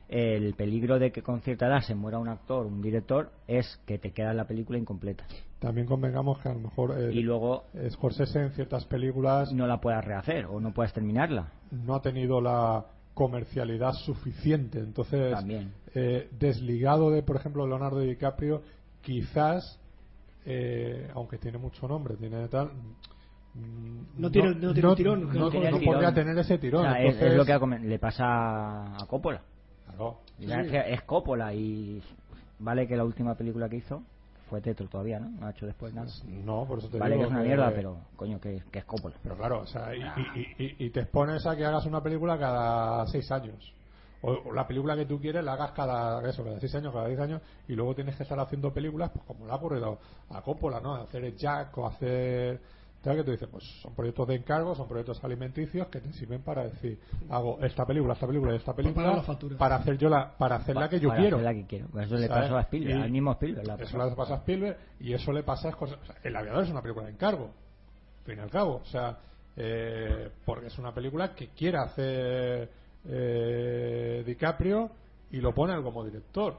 el 0.09 0.55
peligro 0.55 0.99
de 0.99 1.11
que 1.11 1.23
con 1.23 1.41
cierta 1.41 1.67
edad 1.67 1.81
se 1.81 1.95
muera 1.95 2.19
un 2.19 2.29
actor, 2.29 2.65
un 2.67 2.81
director, 2.81 3.31
es 3.49 3.81
que 3.87 3.99
te 3.99 4.13
queda 4.13 4.33
la 4.35 4.47
película 4.47 4.79
incompleta. 4.79 5.25
También 5.59 5.87
convengamos 5.87 6.39
que 6.39 6.49
a 6.49 6.53
lo 6.55 6.61
mejor 6.61 6.95
eh, 6.99 7.11
Y 7.13 7.23
luego 7.23 7.65
Scorsese 7.91 8.41
en 8.41 8.51
ciertas 8.53 8.85
películas 8.85 9.53
no 9.53 9.67
la 9.67 9.81
puedas 9.81 10.05
rehacer 10.05 10.47
o 10.47 10.61
no 10.61 10.73
puedas 10.73 10.93
terminarla. 10.93 11.49
no 11.73 11.95
ha 11.97 12.03
tenido 12.03 12.41
la 12.41 12.85
comercialidad 13.15 13.93
suficiente. 13.95 14.79
Entonces, 14.79 15.33
También. 15.33 15.73
eh, 15.95 16.29
desligado 16.39 17.11
de, 17.11 17.23
por 17.23 17.37
ejemplo, 17.37 17.67
Leonardo 17.67 18.01
DiCaprio, 18.01 18.63
quizás, 19.01 19.81
eh, 20.45 21.09
aunque 21.15 21.39
tiene 21.39 21.57
mucho 21.59 21.89
nombre, 21.89 22.17
tiene 22.17 22.47
tal. 22.49 22.71
mm, 23.55 24.21
No 24.21 24.31
tiene- 24.31 24.55
no 24.55 24.73
tiene 24.75 24.89
un 24.91 24.97
tirón, 24.97 25.21
No, 25.33 25.47
el 25.47 25.53
podría 25.53 25.79
tirón. 25.79 26.15
tener 26.15 26.39
ese 26.39 26.59
tirón. 26.59 26.87
O 26.87 26.91
sea, 26.93 27.03
es- 27.03 27.35
lo 27.35 27.45
que 27.47 27.79
le 27.81 27.99
pasa 27.99 28.97
a 28.97 29.07
Coppola. 29.09 29.41
Claro, 29.87 30.19
Ya 30.39 30.61
Es, 30.61 30.71
que 30.71 31.07
Coppola 31.07 31.55
y 31.55 32.03
vale 32.59 32.87
que 32.87 32.97
la 32.97 33.05
última 33.05 33.35
película 33.35 33.69
que 33.69 33.77
hizo 33.77 34.03
fue 34.51 34.61
Tetro 34.61 34.87
todavía, 34.89 35.19
¿no? 35.19 35.29
No 35.41 35.47
ha 35.47 35.51
hecho 35.51 35.67
después 35.67 35.93
nada. 35.93 36.09
no, 36.45 36.65
por 36.67 36.79
eso 36.79 36.89
te 36.89 36.99
Vale 36.99 37.15
que 37.15 37.19
digo 37.19 37.27
es 37.27 37.31
una 37.33 37.43
que- 37.43 37.49
mierda, 37.49 37.73
pero 37.75 37.97
coño, 38.17 38.41
que, 38.41 38.63
que 38.71 38.79
es 38.79 38.85
Coppola. 38.85 39.17
Pero 39.23 39.37
claro, 39.37 39.61
o 39.63 39.67
sea, 39.67 39.95
y, 39.95 40.01
y- 40.39 40.65
y- 40.65 40.87
y 40.87 40.91
te 40.91 41.01
expones 41.01 41.45
a 41.47 41.57
que 41.57 41.65
hagas 41.65 41.85
una 41.87 42.01
película 42.03 42.39
cada 42.39 43.07
seis 43.09 43.31
años. 43.33 43.73
O, 44.23 44.31
o 44.33 44.53
la 44.53 44.67
película 44.67 44.97
que 44.97 45.05
tú 45.05 45.21
quieres 45.21 45.45
la 45.45 45.55
hagas 45.55 45.73
cada 45.73 46.27
eso, 46.29 46.43
cada 46.45 46.59
seis 46.61 46.75
años, 46.75 46.93
cada 46.93 47.07
diez 47.09 47.21
años, 47.21 47.43
y 47.69 47.75
luego 47.75 47.95
tienes 47.95 48.17
que 48.17 48.23
estar 48.23 48.39
haciendo 48.41 48.73
películas, 48.73 49.11
pues 49.13 49.25
como 49.27 49.47
le 49.47 49.53
ha 49.53 49.57
ocurrido 49.57 49.99
a 50.31 50.41
Coppola, 50.43 50.81
¿no? 50.81 50.95
Hacer 50.95 51.35
Jack 51.37 51.77
o 51.79 51.87
hacer. 51.87 52.61
Tal 53.07 53.15
que 53.19 53.23
tú 53.23 53.31
dices, 53.31 53.49
pues 53.49 53.63
son 53.83 53.95
proyectos 53.95 54.27
de 54.27 54.35
encargo, 54.35 54.75
son 54.75 54.89
proyectos 54.89 55.23
alimenticios 55.23 55.87
que 55.87 56.01
te 56.01 56.13
sirven 56.15 56.43
para 56.43 56.65
decir, 56.65 56.99
hago 57.31 57.57
esta 57.63 57.87
película, 57.87 58.15
esta 58.15 58.27
película 58.27 58.53
y 58.53 58.57
esta 58.57 58.75
pagar 58.75 58.93
película 58.95 59.57
para 59.59 59.77
hacer 59.77 59.97
yo 59.97 60.09
la, 60.09 60.37
para 60.37 60.57
hacer 60.57 60.75
la 60.75 60.89
que 60.89 60.99
yo 60.99 61.11
para 61.11 61.21
quiero. 61.21 61.37
hacer 61.37 61.45
la 61.45 61.55
que 61.55 61.67
quiero. 61.67 61.87
Pues 61.93 62.07
eso 62.07 62.17
le 62.17 62.29
pasó 62.29 62.57
a 62.57 62.63
Spielberg, 62.63 62.99
Y- 62.99 63.03
al 63.03 63.11
mismo 63.13 63.31
Spielberg. 63.31 63.65
la 63.65 63.75
Eso 63.77 63.97
le 63.97 64.17
pasa 64.17 64.35
a 64.35 64.37
Spielberg 64.39 64.77
y 64.99 65.13
eso 65.13 65.33
le 65.33 65.45
pasa 65.45 65.69
a. 65.69 65.77
O 65.79 65.87
sea, 65.87 65.99
El 66.25 66.35
aviador 66.35 66.65
es 66.65 66.71
una 66.71 66.83
película 66.83 67.07
de 67.07 67.13
encargo, 67.13 67.45
al 67.45 68.25
fin 68.25 68.39
y 68.39 68.41
al 68.43 68.51
cabo. 68.51 68.81
O 68.83 68.87
sea, 68.87 69.17
eh, 69.57 70.29
porque 70.45 70.67
es 70.67 70.77
una 70.79 70.93
película 70.93 71.33
que 71.33 71.51
quiere 71.51 71.79
hacer 71.79 72.69
eh, 73.09 74.25
DiCaprio 74.27 74.91
y 75.31 75.37
lo 75.37 75.55
pone 75.55 75.75
él 75.75 75.83
como 75.85 76.05
director. 76.05 76.59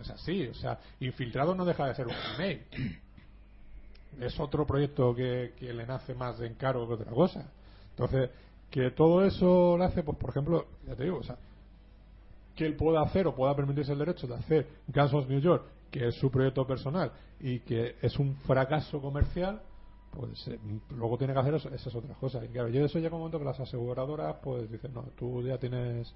Es 0.00 0.08
así, 0.08 0.46
o 0.46 0.54
sea, 0.54 0.78
Infiltrado 1.00 1.52
no 1.56 1.64
deja 1.64 1.86
de 1.88 1.94
ser 1.96 2.06
un 2.06 2.14
remake. 2.38 2.66
Es 4.20 4.38
otro 4.38 4.66
proyecto 4.66 5.14
que, 5.14 5.54
que 5.58 5.72
le 5.72 5.86
nace 5.86 6.14
más 6.14 6.38
de 6.38 6.46
encargo 6.46 6.86
que 6.86 6.94
otra 6.94 7.12
cosa. 7.12 7.50
Entonces, 7.90 8.30
que 8.70 8.90
todo 8.90 9.24
eso 9.24 9.76
lo 9.76 9.84
hace, 9.84 10.02
pues 10.02 10.18
por 10.18 10.30
ejemplo, 10.30 10.66
ya 10.86 10.96
te 10.96 11.04
digo, 11.04 11.18
o 11.18 11.22
sea, 11.22 11.36
que 12.56 12.66
él 12.66 12.76
pueda 12.76 13.02
hacer 13.02 13.26
o 13.26 13.34
pueda 13.34 13.54
permitirse 13.54 13.92
el 13.92 13.98
derecho 13.98 14.26
de 14.26 14.34
hacer 14.34 14.66
Guns 14.88 15.14
of 15.14 15.28
New 15.28 15.40
York, 15.40 15.64
que 15.90 16.08
es 16.08 16.14
su 16.16 16.30
proyecto 16.30 16.66
personal 16.66 17.12
y 17.40 17.60
que 17.60 17.96
es 18.00 18.18
un 18.18 18.34
fracaso 18.36 19.00
comercial, 19.00 19.60
pues 20.10 20.48
eh, 20.48 20.58
luego 20.90 21.18
tiene 21.18 21.32
que 21.32 21.40
hacer 21.40 21.54
eso, 21.54 21.68
esas 21.68 21.94
otras 21.94 22.16
cosas. 22.18 22.44
Y 22.44 22.48
claro, 22.48 22.68
yo 22.68 22.84
eso 22.84 22.98
llega 22.98 23.14
un 23.14 23.20
momento 23.20 23.38
que 23.38 23.44
las 23.44 23.60
aseguradoras 23.60 24.36
pues 24.42 24.70
dicen, 24.70 24.92
no, 24.94 25.02
tú 25.16 25.42
ya 25.42 25.58
tienes, 25.58 26.12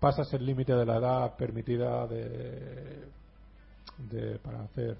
pasas 0.00 0.32
el 0.34 0.44
límite 0.44 0.74
de 0.74 0.84
la 0.84 0.96
edad 0.96 1.36
permitida 1.36 2.06
de, 2.06 3.08
de 4.10 4.38
para 4.38 4.62
hacer. 4.64 4.98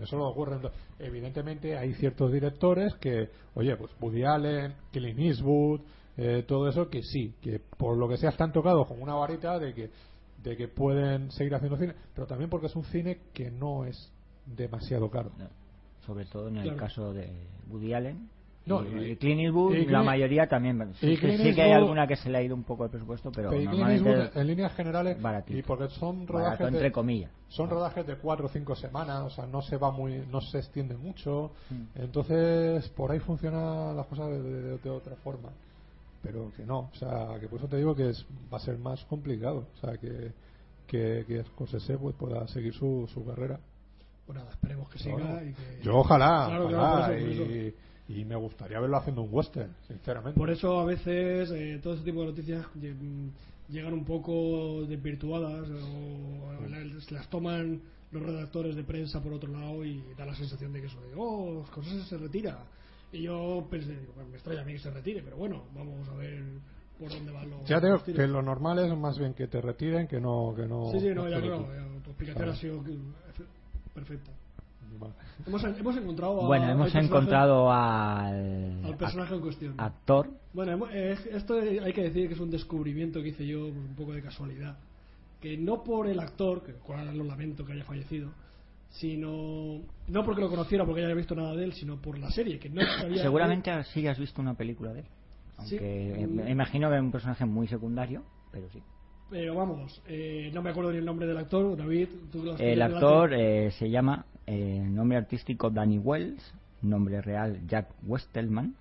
Eso 0.00 0.16
lo 0.16 0.28
ocurre. 0.28 0.56
en- 0.56 0.70
Evidentemente 1.06 1.76
hay 1.76 1.94
ciertos 1.94 2.32
directores 2.32 2.94
que, 2.94 3.28
oye, 3.54 3.76
pues 3.76 3.90
Woody 4.00 4.24
Allen, 4.24 4.74
Clint 4.92 5.18
Eastwood, 5.18 5.80
eh, 6.16 6.44
todo 6.46 6.68
eso 6.68 6.88
que 6.88 7.02
sí, 7.02 7.34
que 7.40 7.58
por 7.76 7.96
lo 7.96 8.08
que 8.08 8.16
sea 8.16 8.30
están 8.30 8.52
tocados 8.52 8.86
con 8.86 9.00
una 9.02 9.14
varita 9.14 9.58
de 9.58 9.74
que 9.74 9.90
de 10.42 10.56
que 10.56 10.66
pueden 10.66 11.30
seguir 11.30 11.54
haciendo 11.54 11.76
cine, 11.78 11.94
pero 12.14 12.26
también 12.26 12.50
porque 12.50 12.66
es 12.66 12.74
un 12.74 12.82
cine 12.86 13.20
que 13.32 13.48
no 13.48 13.84
es 13.84 14.12
demasiado 14.44 15.08
caro. 15.08 15.30
No, 15.38 15.46
Sobre 16.04 16.24
todo 16.24 16.48
en 16.48 16.56
el 16.56 16.62
Claro. 16.64 16.78
caso 16.78 17.12
de 17.12 17.30
Woody 17.70 17.94
Allen. 17.94 18.28
No, 18.64 18.84
y, 18.84 19.12
y- 19.12 19.16
Clint 19.16 19.40
Eastwood, 19.40 19.74
y 19.74 19.86
la 19.86 20.02
mayoría 20.02 20.46
también. 20.48 20.92
Sí, 21.00 21.16
Clint 21.16 21.40
sí 21.42 21.54
que 21.54 21.62
hay 21.62 21.72
alguna 21.72 22.06
que 22.06 22.16
se 22.16 22.30
le 22.30 22.38
ha 22.38 22.42
ido 22.42 22.54
un 22.54 22.64
poco 22.64 22.84
el 22.84 22.90
presupuesto, 22.90 23.30
pero 23.32 23.50
Pero 23.50 23.60
Clint 23.60 23.72
normalmente 23.74 24.10
Eastwood, 24.10 24.40
en 24.40 24.46
líneas 24.46 24.72
generales 24.74 25.20
baratito. 25.20 25.58
y 25.58 25.62
porque 25.62 25.88
son 25.88 26.26
barato, 26.26 26.32
rodajes 26.68 26.72
de, 26.94 27.28
son 27.48 27.68
rodajes 27.70 28.06
de 28.06 28.16
cuatro 28.16 28.46
o 28.46 28.48
cinco 28.48 28.74
semanas, 28.76 29.22
o 29.24 29.30
sea, 29.30 29.46
no 29.46 29.62
se 29.62 29.76
va 29.76 29.90
muy, 29.90 30.24
no 30.30 30.40
se 30.40 30.58
extiende 30.58 30.96
mucho, 30.96 31.52
Mm. 31.70 31.98
entonces 32.00 32.88
por 32.90 33.10
ahí 33.10 33.18
funcionan 33.18 33.96
las 33.96 34.06
cosas 34.06 34.28
de, 34.30 34.42
de- 34.42 34.78
de 34.78 34.90
otra 34.90 35.16
forma, 35.16 35.50
pero 36.22 36.52
que 36.56 36.64
no, 36.64 36.90
o 36.92 36.94
sea, 36.94 37.38
que 37.40 37.48
por 37.48 37.58
eso 37.58 37.68
te 37.68 37.76
digo 37.78 37.96
que 37.96 38.10
es, 38.10 38.24
va 38.52 38.58
a 38.58 38.60
ser 38.60 38.78
más 38.78 39.04
complicado, 39.06 39.66
o 39.76 39.80
sea, 39.80 39.96
que 39.98 40.32
que, 40.86 41.24
que 41.26 41.42
Scorsese 41.44 41.96
pues, 41.96 42.14
pueda 42.16 42.46
seguir 42.48 42.74
su, 42.74 43.08
su 43.14 43.24
carrera. 43.24 43.58
Pues 44.26 44.36
nada, 44.36 44.50
esperemos 44.50 44.90
que 44.90 44.98
siga 44.98 45.42
y 45.42 45.54
que... 45.54 45.80
Yo 45.82 45.96
ojalá, 45.96 46.44
Claro, 46.48 46.66
ojalá, 46.66 47.06
por 47.06 47.14
eso, 47.16 47.24
por 47.24 47.30
y, 47.30 47.32
eso. 47.32 47.42
y 47.44 47.74
me 48.08 48.36
gustaría 48.36 48.78
verlo 48.80 48.96
haciendo 48.96 49.22
un 49.22 49.28
western, 49.32 49.74
sinceramente. 49.86 50.38
Por 50.38 50.50
eso 50.50 50.78
a 50.80 50.84
veces 50.84 51.50
eh, 51.52 51.80
todo 51.82 51.94
este 51.94 52.04
tipo 52.04 52.20
de 52.20 52.26
noticias 52.26 52.66
mm, 52.74 53.28
llegan 53.68 53.92
un 53.94 54.04
poco 54.04 54.84
desvirtuadas 54.86 55.68
o 55.70 56.68
las, 56.68 57.10
las 57.10 57.28
toman 57.30 57.80
los 58.10 58.22
redactores 58.22 58.76
de 58.76 58.84
prensa 58.84 59.22
por 59.22 59.32
otro 59.32 59.50
lado 59.50 59.84
y 59.84 60.02
da 60.16 60.26
la 60.26 60.34
sensación 60.34 60.72
de 60.72 60.80
que 60.80 60.86
eso 60.86 61.00
de, 61.00 61.14
oh, 61.16 61.64
Scorsese 61.68 62.04
se 62.04 62.18
retira. 62.18 62.58
Y 63.12 63.22
yo 63.22 63.66
pensé, 63.70 63.96
digo, 63.98 64.12
"Bueno, 64.14 64.30
me 64.30 64.36
extraña 64.36 64.62
a 64.62 64.64
mí 64.64 64.72
que 64.72 64.78
se 64.78 64.90
retire, 64.90 65.22
pero 65.22 65.36
bueno, 65.36 65.64
vamos 65.74 66.08
a 66.08 66.14
ver 66.14 66.42
por 66.98 67.10
dónde 67.10 67.32
van 67.32 67.50
los, 67.50 67.66
Ya 67.66 67.80
te 67.80 67.86
digo 67.86 68.02
que 68.02 68.26
lo 68.26 68.42
normal 68.42 68.78
es 68.78 68.96
más 68.96 69.18
bien 69.18 69.34
que 69.34 69.46
te 69.48 69.60
retiren 69.60 70.06
que 70.06 70.20
no 70.20 70.52
que 70.54 70.66
no 70.66 70.90
Sí, 70.92 71.00
sí, 71.00 71.08
no, 71.08 71.22
no 71.22 71.28
ya 71.28 71.40
ya, 71.40 72.02
tu 72.04 72.10
explicación 72.10 72.48
ha 72.48 72.56
sido 72.56 72.84
que- 72.84 72.98
perfecta. 73.94 74.30
Hemos, 75.46 75.64
hemos 75.64 75.96
encontrado 75.96 76.42
a- 76.42 76.46
Bueno, 76.46 76.68
hemos 76.70 76.94
encontrado 76.94 77.70
al, 77.72 78.84
al 78.84 78.96
personaje 78.96 79.34
en 79.34 79.40
cuestión. 79.40 79.74
actor. 79.78 80.28
Bueno, 80.52 80.72
hemos- 80.72 80.90
eh, 80.92 81.16
esto 81.32 81.54
hay 81.58 81.92
que 81.92 82.02
decir 82.02 82.28
que 82.28 82.34
es 82.34 82.40
un 82.40 82.50
descubrimiento 82.50 83.22
que 83.22 83.28
hice 83.28 83.46
yo 83.46 83.60
pues, 83.70 83.76
un 83.76 83.94
poco 83.96 84.12
de 84.12 84.22
casualidad. 84.22 84.76
Que 85.40 85.56
no 85.56 85.82
por 85.82 86.06
el 86.06 86.20
actor, 86.20 86.62
que 86.62 86.72
cual 86.74 87.16
lo 87.16 87.24
lamento 87.24 87.64
que 87.64 87.72
haya 87.72 87.84
fallecido, 87.84 88.30
sino. 88.90 89.80
No 90.08 90.24
porque 90.24 90.40
lo 90.40 90.48
conociera, 90.50 90.84
porque 90.84 91.04
haya 91.04 91.14
visto 91.14 91.34
nada 91.34 91.54
de 91.56 91.64
él, 91.64 91.72
sino 91.72 91.96
por 92.00 92.18
la 92.18 92.30
serie, 92.30 92.58
que 92.58 92.68
no 92.68 92.82
sabía. 93.00 93.22
Seguramente 93.22 93.70
sí 93.84 94.06
has 94.06 94.18
visto 94.18 94.40
una 94.40 94.54
película 94.54 94.92
de 94.92 95.00
él. 95.00 95.06
Sí. 95.64 95.76
Aunque 95.76 96.22
eh, 96.22 96.26
me 96.26 96.50
imagino 96.50 96.88
que 96.90 96.96
es 96.96 97.02
un 97.02 97.10
personaje 97.12 97.44
muy 97.44 97.66
secundario, 97.68 98.22
pero 98.50 98.68
sí. 98.70 98.80
Pero 99.30 99.54
vamos, 99.54 100.02
eh, 100.06 100.50
no 100.52 100.60
me 100.60 100.70
acuerdo 100.70 100.92
ni 100.92 100.98
el 100.98 101.04
nombre 101.06 101.26
del 101.26 101.38
actor. 101.38 101.74
David, 101.76 102.08
tú 102.30 102.42
lo 102.44 102.52
has 102.52 102.60
El 102.60 102.82
actor 102.82 103.32
eh, 103.32 103.70
se 103.72 103.88
llama, 103.88 104.26
eh, 104.52 104.84
nombre 104.86 105.16
artístico 105.16 105.70
Danny 105.70 105.98
Wells, 105.98 106.52
nombre 106.82 107.22
real 107.22 107.66
Jack 107.66 107.88
Westelman. 108.06 108.74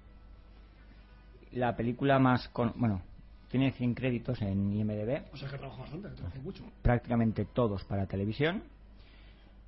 La 1.53 1.77
película 1.77 2.19
más, 2.19 2.49
con, 2.49 2.73
bueno, 2.75 3.01
tiene 3.49 3.71
100 3.71 3.93
créditos 3.93 4.41
en 4.41 4.73
IMDb, 4.73 5.23
O 5.33 5.37
sea 5.37 5.49
que 5.49 5.57
trabaja 5.57 5.81
bastante, 5.81 6.09
trabaja 6.09 6.39
mucho. 6.43 6.63
prácticamente 6.81 7.45
todos 7.45 7.85
para 7.85 8.05
televisión. 8.05 8.63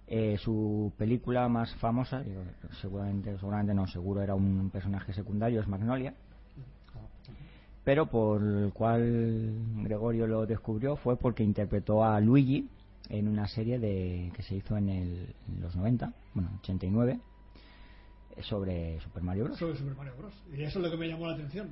Eh, 0.07 0.37
su 0.39 0.91
película 0.97 1.47
más 1.47 1.73
famosa, 1.75 2.21
seguramente, 2.81 3.37
seguramente 3.37 3.73
no, 3.73 3.87
seguro 3.87 4.21
era 4.21 4.35
un 4.35 4.69
personaje 4.71 5.13
secundario, 5.13 5.61
es 5.61 5.67
Magnolia. 5.67 6.13
Pero 7.85 8.07
por 8.07 8.41
el 8.41 8.73
cual 8.73 9.53
Gregorio 9.83 10.27
lo 10.27 10.45
descubrió 10.45 10.97
fue 10.97 11.15
porque 11.15 11.43
interpretó 11.43 12.03
a 12.03 12.19
Luigi 12.19 12.67
en 13.09 13.27
una 13.27 13.47
serie 13.47 13.79
de 13.79 14.31
que 14.35 14.43
se 14.43 14.55
hizo 14.55 14.77
en, 14.77 14.89
el, 14.89 15.27
en 15.47 15.61
los 15.61 15.75
90, 15.75 16.13
bueno, 16.33 16.51
89, 16.61 17.19
eh, 18.35 18.43
sobre 18.43 18.99
Super 19.01 19.23
Mario 19.23 19.45
Bros. 19.45 19.57
Sobre 19.59 19.77
Super 19.77 19.95
Mario 19.95 20.13
Bros. 20.17 20.33
Y 20.55 20.63
eso 20.63 20.79
es 20.79 20.85
lo 20.85 20.91
que 20.91 20.97
me 20.97 21.07
llamó 21.07 21.27
la 21.27 21.33
atención. 21.33 21.69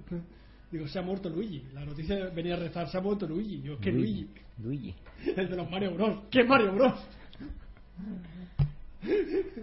Digo, 0.72 0.88
se 0.88 1.00
ha 1.00 1.02
muerto 1.02 1.30
Luigi. 1.30 1.64
La 1.74 1.84
noticia 1.86 2.30
venía 2.30 2.56
a 2.56 2.60
rezar, 2.60 2.88
se 2.90 2.98
ha 2.98 3.02
muerto 3.02 3.28
Luigi. 3.28 3.62
Yo, 3.62 3.78
¿qué 3.80 3.92
Luigi? 3.92 4.30
Luigi. 4.64 4.96
El 5.36 5.50
de 5.50 5.56
los 5.56 5.70
Mario 5.70 5.94
Bros. 5.96 6.20
¿Qué 6.30 6.44
Mario 6.44 6.74
Bros? 6.74 6.94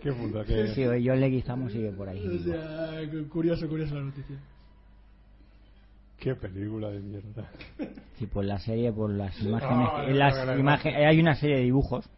Qué 0.03 0.13
puta 0.13 0.45
que 0.45 0.69
Sí, 0.75 0.83
yo 1.03 1.15
le 1.15 1.29
guizamos 1.29 1.73
sigue 1.73 1.93
por 1.93 2.09
ahí. 2.09 2.27
O 2.27 2.39
sea, 2.41 3.01
cu- 3.11 3.29
curioso, 3.29 3.69
curioso 3.69 3.95
la 3.95 4.03
noticia. 4.03 4.37
Qué 6.19 6.35
película 6.35 6.89
de 6.91 7.01
mierda. 7.01 7.49
Sí, 8.17 8.27
por 8.27 8.45
la 8.45 8.59
serie, 8.59 8.93
por 8.93 9.11
las 9.11 9.41
imágenes. 9.41 9.89
Ah, 9.93 10.03
no, 10.09 10.15
las 10.15 10.35
no, 10.35 10.45
no, 10.47 10.55
no. 10.55 10.61
imagen- 10.61 10.95
hay 10.97 11.21
una 11.21 11.35
serie 11.37 11.57
de 11.57 11.63
dibujos, 11.63 12.09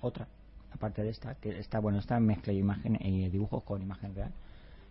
otra, 0.00 0.26
aparte 0.72 1.02
de 1.02 1.10
esta, 1.10 1.34
que 1.34 1.58
está, 1.58 1.78
bueno, 1.80 1.98
esta 1.98 2.18
mezcla 2.18 2.52
de 2.52 2.58
imagen, 2.58 2.96
eh, 3.00 3.28
dibujos 3.30 3.62
con 3.64 3.82
imagen 3.82 4.14
real. 4.14 4.32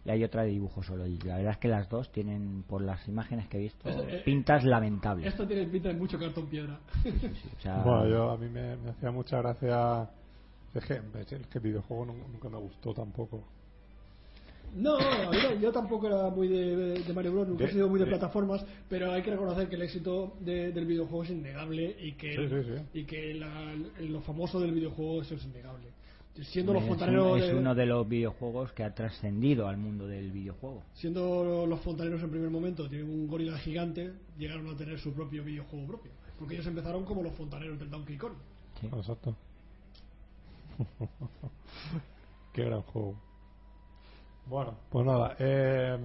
Y 0.06 0.12
hay 0.12 0.24
otra 0.24 0.44
de 0.44 0.50
dibujos 0.50 0.86
solo. 0.86 1.06
Y 1.08 1.18
la 1.20 1.36
verdad 1.38 1.52
es 1.54 1.58
que 1.58 1.68
las 1.68 1.90
dos 1.90 2.10
tienen, 2.12 2.64
por 2.68 2.82
las 2.82 3.06
imágenes 3.08 3.48
que 3.50 3.58
he 3.58 3.62
visto, 3.62 3.90
Esto, 3.90 4.08
eh, 4.08 4.22
pintas 4.24 4.64
lamentables. 4.64 5.26
Esto 5.28 5.46
tiene 5.46 5.66
pinta 5.66 5.90
de 5.90 5.96
mucho 5.96 6.18
cartón 6.18 6.46
piedra. 6.48 6.80
O 7.58 7.62
sea, 7.62 7.84
Bueno, 7.84 8.08
yo 8.08 8.30
a 8.32 8.38
mí 8.38 8.48
me, 8.48 8.78
me 8.78 8.92
hacía 8.92 9.12
mucha 9.12 9.40
gracia. 9.42 10.10
Es 10.74 10.86
que, 10.86 10.94
es 11.20 11.48
que 11.48 11.58
el 11.58 11.64
videojuego 11.64 12.06
nu- 12.06 12.28
nunca 12.32 12.48
me 12.48 12.58
gustó 12.60 12.94
tampoco. 12.94 13.44
No, 14.76 14.98
no, 15.00 15.56
yo 15.60 15.72
tampoco 15.72 16.08
era 16.08 16.30
muy 16.30 16.48
de, 16.48 17.00
de 17.04 17.14
Mario 17.14 17.32
Bros, 17.34 17.48
nunca 17.48 17.66
he 17.66 17.72
sido 17.72 17.90
muy 17.90 18.00
de, 18.00 18.06
de- 18.06 18.12
plataformas, 18.12 18.64
pero 18.88 19.12
hay 19.12 19.22
que 19.24 19.32
reconocer 19.32 19.68
que 19.68 19.76
el 19.76 19.82
éxito 19.82 20.36
de- 20.40 20.72
del 20.72 20.86
videojuego 20.86 21.24
es 21.24 21.30
innegable 21.32 21.96
y 22.00 22.12
que, 22.14 22.36
Sí, 22.36 22.48
sí, 22.48 22.64
sí. 22.78 23.00
Y 23.00 23.04
que 23.06 23.34
la- 23.34 23.74
lo 24.02 24.22
famoso 24.22 24.60
del 24.60 24.72
videojuego 24.72 25.22
eso 25.22 25.36
es 25.36 25.44
innegable. 25.46 25.88
Siendo 26.42 26.72
los 26.74 26.84
es, 26.84 26.88
fontaneros 26.90 27.34
un- 27.34 27.40
es 27.44 27.54
uno 27.54 27.76
de 27.76 27.86
los 27.86 28.08
videojuegos 28.08 28.72
que 28.72 28.84
ha 28.84 28.94
trascendido 28.96 29.68
al 29.68 29.76
mundo 29.78 30.08
del 30.08 30.32
videojuego. 30.32 30.84
siendo 30.94 31.66
los 31.66 31.80
fontaneros 31.82 32.22
en 32.24 32.30
primer 32.30 32.50
momento 32.50 32.88
tienen 32.88 33.10
un 33.10 33.28
gorila 33.28 33.58
gigante, 33.58 34.14
llegaron 34.38 34.68
a 34.70 34.78
tener 34.78 35.00
su 35.00 35.12
propio 35.14 35.44
videojuego 35.44 35.86
propio. 35.88 36.12
Porque 36.38 36.54
ellos 36.54 36.68
empezaron 36.68 37.04
como 37.04 37.22
los 37.24 37.34
fontaneros 37.34 37.78
del 37.80 37.90
Donkey 37.90 38.16
Kong. 38.18 38.34
Sí. 38.80 38.88
Exacto. 38.88 39.36
Qué 42.54 42.64
gran 42.64 42.82
juego. 42.84 43.16
Bueno, 44.46 44.76
pues 44.90 45.06
nada. 45.06 45.36
Eh, 45.40 45.98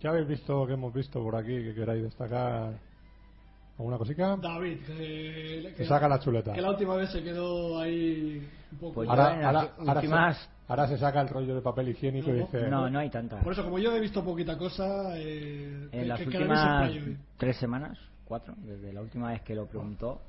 ¿Qué 0.00 0.06
habéis 0.08 0.28
visto, 0.28 0.66
que 0.66 0.74
hemos 0.74 0.92
visto 0.94 1.22
por 1.22 1.34
aquí, 1.36 1.62
que 1.62 1.74
queráis 1.74 2.02
destacar? 2.02 2.78
¿Alguna 3.78 3.98
cosica? 3.98 4.36
David, 4.36 4.78
que, 4.86 5.74
Que 5.76 5.84
saca 5.86 6.08
la 6.08 6.18
chuleta. 6.18 6.52
Que 6.52 6.60
la 6.60 6.70
última 6.70 6.96
vez 6.96 7.10
se 7.10 7.22
quedó 7.22 7.78
ahí 7.80 8.48
un 8.72 8.78
poco. 8.78 8.94
Pues 8.94 9.08
Ahora, 9.08 9.34
ahora, 9.46 9.60
ahora, 9.78 9.94
últimas- 10.00 10.36
se, 10.36 10.48
ahora 10.68 10.88
se 10.88 10.98
saca 10.98 11.20
el 11.20 11.28
rollo 11.28 11.54
de 11.54 11.60
papel 11.62 11.88
higiénico 11.90 12.30
y 12.30 12.34
dice... 12.40 12.68
No, 12.68 12.90
no 12.90 12.98
hay 12.98 13.10
tanta. 13.10 13.40
Por 13.40 13.52
eso, 13.52 13.62
como 13.64 13.78
yo 13.78 13.94
he 13.94 14.00
visto 14.00 14.24
poquita 14.24 14.58
cosa, 14.58 15.16
eh, 15.16 15.84
En 15.84 15.90
que- 15.90 16.04
las 16.06 16.20
últimas 16.26 16.92
tres 17.36 17.56
semanas, 17.58 17.98
cuatro, 18.24 18.54
desde 18.58 18.92
la 18.92 19.00
última 19.00 19.30
vez 19.30 19.42
que 19.42 19.54
lo 19.54 19.66
preguntó, 19.66 20.20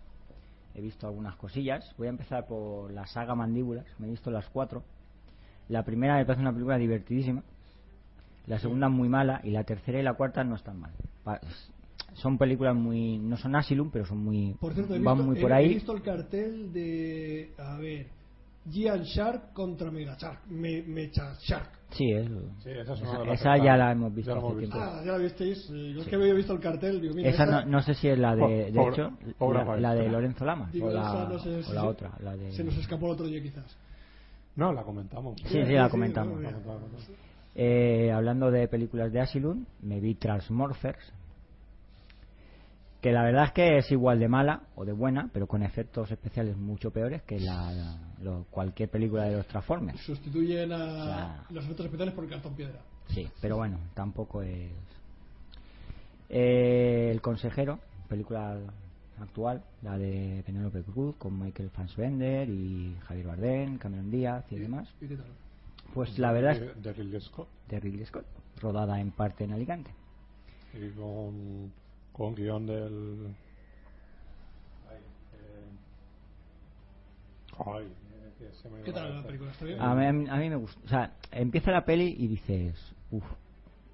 he 0.76 0.82
visto 0.82 1.08
algunas 1.08 1.36
cosillas. 1.36 1.92
Voy 1.98 2.06
a 2.08 2.12
empezar 2.12 2.46
por 2.46 2.92
la 2.92 3.08
saga 3.08 3.34
Mandíbulas, 3.34 3.86
me 4.00 4.08
he 4.08 4.10
visto 4.12 4.30
las 4.30 4.48
cuatro. 4.50 4.84
La 5.70 5.84
primera 5.84 6.18
me 6.18 6.26
parece 6.26 6.42
una 6.42 6.52
película 6.52 6.78
divertidísima, 6.78 7.44
la 8.48 8.60
segunda 8.60 8.90
muy 8.90 9.08
mala 9.10 9.40
y 9.44 9.52
la 9.52 9.64
tercera 9.64 10.00
y 10.00 10.04
la 10.04 10.14
cuarta 10.16 10.44
no 10.44 10.56
están 10.56 10.80
mal. 10.80 10.92
Pa- 11.24 11.40
Son 12.14 12.38
películas 12.38 12.76
muy... 12.76 13.18
no 13.20 13.38
son 13.38 13.56
Asylum, 13.56 13.92
pero 13.92 14.06
son 14.06 14.18
muy... 14.24 14.56
Por 14.60 14.74
cierto, 14.74 14.96
he 14.96 15.00
van 15.00 15.18
visto, 15.18 15.28
muy 15.30 15.38
he- 15.38 15.42
por 15.42 15.52
he 15.52 15.56
ahí. 15.56 15.70
visto 15.76 15.94
el 15.94 16.02
cartel 16.02 16.74
de. 16.74 17.52
A 17.60 17.78
ver. 17.78 18.08
Giant 18.70 19.04
Shark 19.04 19.54
contra 19.54 19.90
Mega 19.90 20.16
Shark. 20.20 20.42
Me, 20.50 20.82
Mecha 20.84 21.36
Shark. 21.40 21.70
Sí, 21.92 22.12
es- 22.12 22.28
Sí, 22.64 22.70
esa 22.72 22.94
es 22.94 23.02
esa, 23.40 23.58
ya 23.58 23.78
la 23.78 23.92
hemos 23.92 24.14
visto 24.14 24.32
ya 24.32 24.36
la 24.36 24.40
hace 24.42 24.48
hemos 24.48 24.60
visto. 24.60 24.76
tiempo. 24.78 24.92
Ah, 24.94 25.02
ya 25.06 25.12
la 25.14 25.18
visteis. 25.20 25.70
Eh, 25.72 25.94
Yo 25.94 26.02
es 26.02 26.08
que 26.08 26.16
había 26.16 26.34
visto 26.34 26.54
el 26.54 26.60
cartel. 26.60 27.00
Digo, 27.02 27.14
mira, 27.14 27.30
Esa 27.30 27.46
no, 27.46 27.66
no 27.66 27.82
sé 27.82 27.94
si 27.94 28.08
es 28.10 28.18
la 28.20 28.36
de, 28.36 28.72
de 28.72 28.82
hecho, 28.88 29.12
la, 29.80 29.94
de 29.96 30.10
Lorenzo 30.10 30.46
Lamas 30.46 30.72
digo, 30.72 30.88
o 30.88 30.92
la, 30.92 31.02
esa 31.02 31.30
no 31.30 31.40
sé 31.40 31.50
o 31.56 31.64
si 31.64 31.74
la 31.74 31.82
se- 31.82 31.88
otra, 31.88 32.12
la 32.22 32.36
de... 32.36 32.52
Se 32.52 32.64
nos 32.64 32.76
escapó 32.78 33.06
el 33.08 33.12
otro 33.14 33.28
día, 33.28 33.42
quizás. 33.42 33.76
No, 34.56 34.74
la 34.74 34.84
comentamos. 34.84 35.40
Sí, 35.46 35.64
sí, 35.66 35.74
la 35.74 35.90
comentamos. 35.90 36.40
Eh, 37.56 38.12
hablando 38.14 38.52
de 38.52 38.68
películas 38.68 39.12
de 39.12 39.22
Asylum, 39.22 39.66
me 39.82 40.00
vi 40.00 40.16
Transmorphers, 40.16 41.14
que 43.02 43.12
la 43.12 43.24
verdad 43.24 43.46
es 43.46 43.52
que 43.54 43.78
es 43.78 43.92
igual 43.92 44.20
de 44.20 44.28
mala 44.28 44.64
o 44.76 44.84
de 44.86 44.92
buena, 44.92 45.30
pero 45.34 45.48
con 45.48 45.64
efectos 45.64 46.12
especiales 46.12 46.58
mucho 46.58 46.92
peores 46.92 47.22
que 47.24 47.40
la, 47.40 47.72
la- 47.72 47.98
lo- 48.22 48.46
cualquier 48.52 48.90
película 48.90 49.24
de 49.26 49.38
los 49.38 49.48
Transformers. 49.48 50.00
Sustituyen 50.02 50.72
a 50.74 50.76
O 50.76 51.06
sea- 51.06 51.46
los 51.50 51.64
efectos 51.64 51.86
especiales 51.86 52.14
por 52.14 52.28
cartón 52.30 52.54
piedra. 52.56 52.80
Sí, 53.08 53.28
pero 53.42 53.56
bueno, 53.58 53.80
tampoco 53.94 54.42
es. 54.42 54.72
Eh, 56.30 57.10
el 57.12 57.22
consejero, 57.22 57.80
película 58.08 58.58
actual, 59.22 59.64
la 59.82 59.98
de 59.98 60.44
Penélope 60.46 60.82
Cruz 60.84 61.16
con 61.18 61.40
Michael 61.40 61.70
Fassbender 61.72 62.50
y 62.50 62.96
Javier 63.08 63.28
Bardem, 63.28 63.78
Cameron 63.78 64.12
Díaz 64.12 64.46
y 64.52 64.56
demás. 64.58 64.88
¿Y 65.02 65.08
qué 65.08 65.16
tal? 65.18 65.26
Pues 65.94 66.18
la 66.20 66.32
verdad 66.32 66.52
es 66.54 66.60
De, 66.60 66.82
de 66.82 66.94
Ridley 66.94 67.22
Scott. 67.22 67.48
de 67.68 67.80
Ridley 67.80 68.06
Scott, 68.06 68.26
rodada 68.62 69.00
en 69.02 69.12
parte 69.12 69.44
en 69.44 69.54
Alicante. 69.54 69.92
Y 70.74 70.90
con, 70.92 71.72
con 72.14 72.36
guion 72.36 72.66
del... 72.68 73.36
Ay, 74.88 74.98
eh, 75.34 75.70
ay, 77.66 77.86
eh, 77.86 78.32
que 78.38 78.52
se 78.62 78.70
me 78.70 78.82
¿Qué 78.84 78.94
tal 78.94 79.16
la 79.16 79.24
película? 79.26 79.52
¿Está 79.52 79.66
bien? 79.66 79.80
A 79.82 79.96
mí, 79.96 80.30
a 80.30 80.36
mí 80.38 80.50
me 80.50 80.56
gusta. 80.58 80.80
O 80.86 80.88
sea, 80.88 81.14
empieza 81.32 81.72
la 81.72 81.86
peli 81.86 82.16
y 82.20 82.28
dices, 82.28 82.76
uff, 83.12 83.24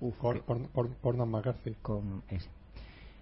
uff, 0.02 0.18
Por, 0.20 0.42
por, 0.44 0.68
por, 0.70 0.90
por 0.96 1.18
Dan 1.18 1.30
McCarthy. 1.30 1.76
con 1.82 2.24
ese. 2.28 2.50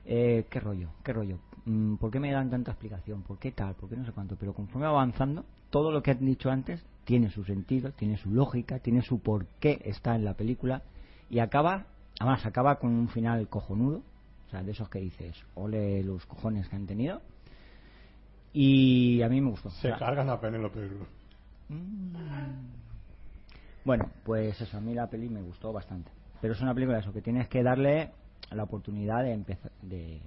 Eh, 0.05 0.45
¿Qué 0.49 0.59
rollo? 0.59 0.89
¿Qué 1.03 1.13
rollo? 1.13 1.37
Mm, 1.65 1.95
¿Por 1.95 2.11
qué 2.11 2.19
me 2.19 2.31
dan 2.31 2.49
tanta 2.49 2.71
explicación? 2.71 3.23
¿Por 3.23 3.39
qué 3.39 3.51
tal? 3.51 3.75
¿Por 3.75 3.89
qué 3.89 3.95
no 3.95 4.05
sé 4.05 4.11
cuánto? 4.11 4.35
Pero 4.35 4.53
conforme 4.53 4.85
va 4.85 4.93
avanzando, 4.93 5.45
todo 5.69 5.91
lo 5.91 6.03
que 6.03 6.11
han 6.11 6.25
dicho 6.25 6.49
antes 6.49 6.85
tiene 7.05 7.29
su 7.29 7.43
sentido, 7.43 7.91
tiene 7.91 8.17
su 8.17 8.31
lógica, 8.31 8.79
tiene 8.79 9.01
su 9.01 9.19
por 9.19 9.45
qué 9.59 9.81
está 9.85 10.15
en 10.15 10.25
la 10.25 10.33
película 10.33 10.81
y 11.29 11.39
acaba, 11.39 11.85
además 12.19 12.45
acaba 12.45 12.75
con 12.79 12.91
un 12.91 13.07
final 13.07 13.47
cojonudo, 13.47 14.01
o 14.47 14.49
sea, 14.51 14.63
de 14.63 14.71
esos 14.71 14.89
que 14.89 14.99
dices, 14.99 15.35
ole 15.55 16.03
los 16.03 16.25
cojones 16.25 16.69
que 16.69 16.75
han 16.75 16.85
tenido. 16.85 17.21
Y 18.53 19.21
a 19.23 19.29
mí 19.29 19.41
me 19.41 19.49
gustó. 19.49 19.69
O 19.69 19.71
Se 19.71 19.87
sea, 19.87 19.97
cargan 19.97 20.29
a 20.29 20.39
Penélope 20.39 20.87
Cruz. 20.87 21.07
Mm. 21.69 22.13
Bueno, 23.83 24.05
pues 24.23 24.61
eso, 24.61 24.77
a 24.77 24.79
mí 24.79 24.93
la 24.93 25.07
peli 25.07 25.27
me 25.27 25.41
gustó 25.41 25.73
bastante. 25.73 26.11
Pero 26.39 26.53
es 26.53 26.61
una 26.61 26.73
película 26.73 26.99
eso, 26.99 27.11
que 27.11 27.21
tienes 27.21 27.47
que 27.47 27.63
darle 27.63 28.11
la 28.51 28.63
oportunidad 28.63 29.23
de 29.23 29.33
empezar, 29.33 29.71
de, 29.81 30.21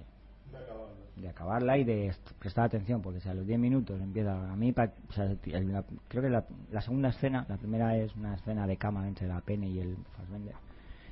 de 0.51 0.57
acabarla 0.57 1.06
y 1.19 1.83
de 1.83 2.07
est- 2.07 2.31
prestar 2.39 2.65
atención, 2.65 3.01
porque 3.01 3.19
si 3.19 3.29
a 3.29 3.33
los 3.33 3.45
10 3.45 3.59
minutos 3.59 3.99
empieza 4.01 4.51
a 4.51 4.55
mí, 4.55 4.73
o 5.09 5.13
sea, 5.13 5.25
el- 5.45 5.71
la- 5.71 5.83
creo 6.07 6.23
que 6.23 6.29
la, 6.29 6.45
la 6.71 6.81
segunda 6.81 7.09
escena, 7.09 7.45
la 7.49 7.57
primera 7.57 7.97
es 7.97 8.15
una 8.15 8.35
escena 8.35 8.67
de 8.67 8.77
cama 8.77 9.07
entre 9.07 9.27
la 9.27 9.41
Pene 9.41 9.69
y 9.69 9.79
el 9.79 9.95
Fassbender, 10.17 10.55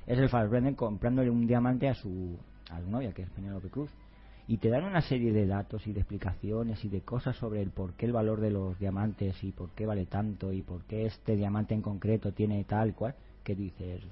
es 0.08 0.18
el 0.20 0.30
Fassbender 0.30 0.76
comprándole 0.76 1.30
un 1.30 1.48
diamante 1.48 1.90
a 1.90 1.96
su, 1.96 2.38
a 2.70 2.80
su 2.80 2.90
novia, 2.90 3.12
que 3.14 3.24
es 3.24 3.30
Penélope 3.32 3.70
Cruz. 3.70 3.90
Y 4.48 4.58
te 4.58 4.70
dan 4.70 4.84
una 4.84 5.02
serie 5.02 5.34
de 5.34 5.48
datos 5.48 5.88
y 5.88 5.92
de 5.94 6.02
explicaciones 6.02 6.86
y 6.86 6.90
de 6.90 7.02
cosas 7.02 7.36
sobre 7.38 7.64
el 7.64 7.72
por 7.72 7.94
qué 7.94 8.06
el 8.06 8.12
valor 8.14 8.40
de 8.42 8.52
los 8.52 8.78
diamantes 8.78 9.44
y 9.44 9.52
por 9.52 9.72
qué 9.72 9.88
vale 9.88 10.06
tanto 10.06 10.54
y 10.54 10.62
por 10.62 10.84
qué 10.84 11.08
este 11.08 11.36
diamante 11.36 11.74
en 11.74 11.82
concreto 11.82 12.32
tiene 12.32 12.64
tal 12.66 12.94
cual, 12.94 13.16
que 13.44 13.56
dices, 13.56 14.04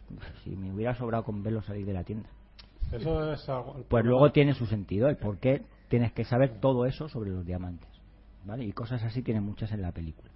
si 0.44 0.56
me 0.56 0.74
hubiera 0.74 0.96
sobrado 0.96 1.24
con 1.24 1.44
verlo 1.44 1.62
salir 1.62 1.86
de 1.86 1.94
la 1.94 2.04
tienda. 2.04 2.28
Eso 2.92 3.32
es 3.32 3.48
algo... 3.48 3.76
el 3.78 3.84
Pues 3.84 4.04
problema- 4.04 4.10
luego 4.10 4.32
tiene 4.32 4.54
su 4.56 4.66
sentido, 4.66 5.08
el 5.08 5.18
por 5.18 5.38
qué 5.38 5.62
tienes 5.94 6.12
que 6.12 6.24
saber 6.26 6.60
todo 6.60 6.88
eso 6.88 7.08
sobre 7.08 7.30
los 7.30 7.46
diamantes. 7.46 7.88
¿Vale? 8.46 8.66
Y 8.66 8.72
cosas 8.72 9.04
así 9.04 9.22
tienen 9.22 9.44
muchas 9.44 9.72
en 9.74 9.84
la 9.84 9.92
película. 9.92 10.32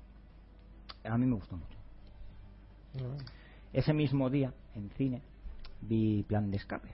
A 1.03 1.17
mí 1.17 1.25
me 1.25 1.33
gustó 1.33 1.57
mucho. 1.57 1.75
Ese 3.73 3.91
mismo 3.91 4.29
día, 4.29 4.53
en 4.75 4.91
cine, 4.91 5.23
vi 5.81 6.21
Plan 6.21 6.51
de 6.51 6.57
Escape. 6.57 6.89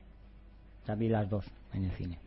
O 0.82 0.86
sea, 0.86 0.96
vi 0.96 1.10
las 1.10 1.30
dos 1.30 1.46
en 1.74 1.84
el 1.84 1.92
cine. 1.98 2.20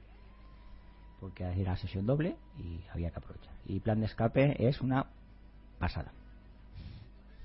Porque 1.20 1.42
era 1.44 1.74
sesión 1.78 2.04
doble 2.04 2.36
y 2.58 2.80
había 2.92 3.10
que 3.10 3.16
aprovechar. 3.18 3.54
Y 3.64 3.80
Plan 3.80 4.00
de 4.00 4.04
Escape 4.04 4.68
es 4.68 4.82
una 4.82 5.06
pasada. 5.78 6.12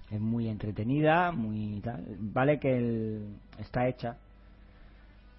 Es 0.09 0.19
muy 0.19 0.49
entretenida, 0.49 1.31
muy 1.31 1.79
tal. 1.79 2.03
Vale 2.19 2.59
que 2.59 2.77
el- 2.77 3.37
está 3.57 3.87
hecha 3.87 4.17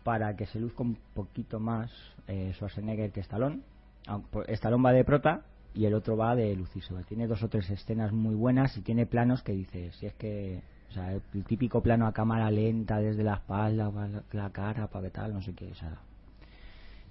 para 0.04 0.36
que 0.36 0.46
se 0.46 0.58
luzca 0.60 0.82
un 0.82 0.96
poquito 1.14 1.60
más 1.60 1.90
eh, 2.28 2.52
Schwarzenegger 2.54 3.12
que 3.12 3.20
Stallone. 3.20 3.60
Aunque 4.06 4.52
Stallone 4.52 4.82
va 4.82 4.92
de 4.92 5.04
prota 5.04 5.42
y 5.74 5.84
el 5.86 5.94
otro 5.94 6.16
va 6.16 6.34
de 6.34 6.54
luciso. 6.56 6.94
Tiene 7.08 7.26
dos 7.26 7.42
o 7.42 7.48
tres 7.48 7.70
escenas 7.70 8.12
muy 8.12 8.34
buenas 8.34 8.76
y 8.76 8.82
tiene 8.82 9.06
planos 9.06 9.42
que 9.42 9.52
dices, 9.52 9.94
si 9.96 10.06
es 10.06 10.14
que, 10.14 10.60
o 10.90 10.92
sea, 10.92 11.12
el 11.12 11.44
típico 11.44 11.80
plano 11.82 12.06
a 12.06 12.12
cámara 12.12 12.50
lenta 12.50 12.98
desde 12.98 13.22
la 13.22 13.34
espalda, 13.34 13.90
pa- 13.90 14.08
la, 14.32 14.50
cara, 14.50 14.88
para 14.88 15.04
que 15.06 15.10
tal, 15.10 15.32
no 15.32 15.40
sé 15.42 15.54
qué, 15.54 15.70
o 15.70 15.74
sea. 15.74 15.96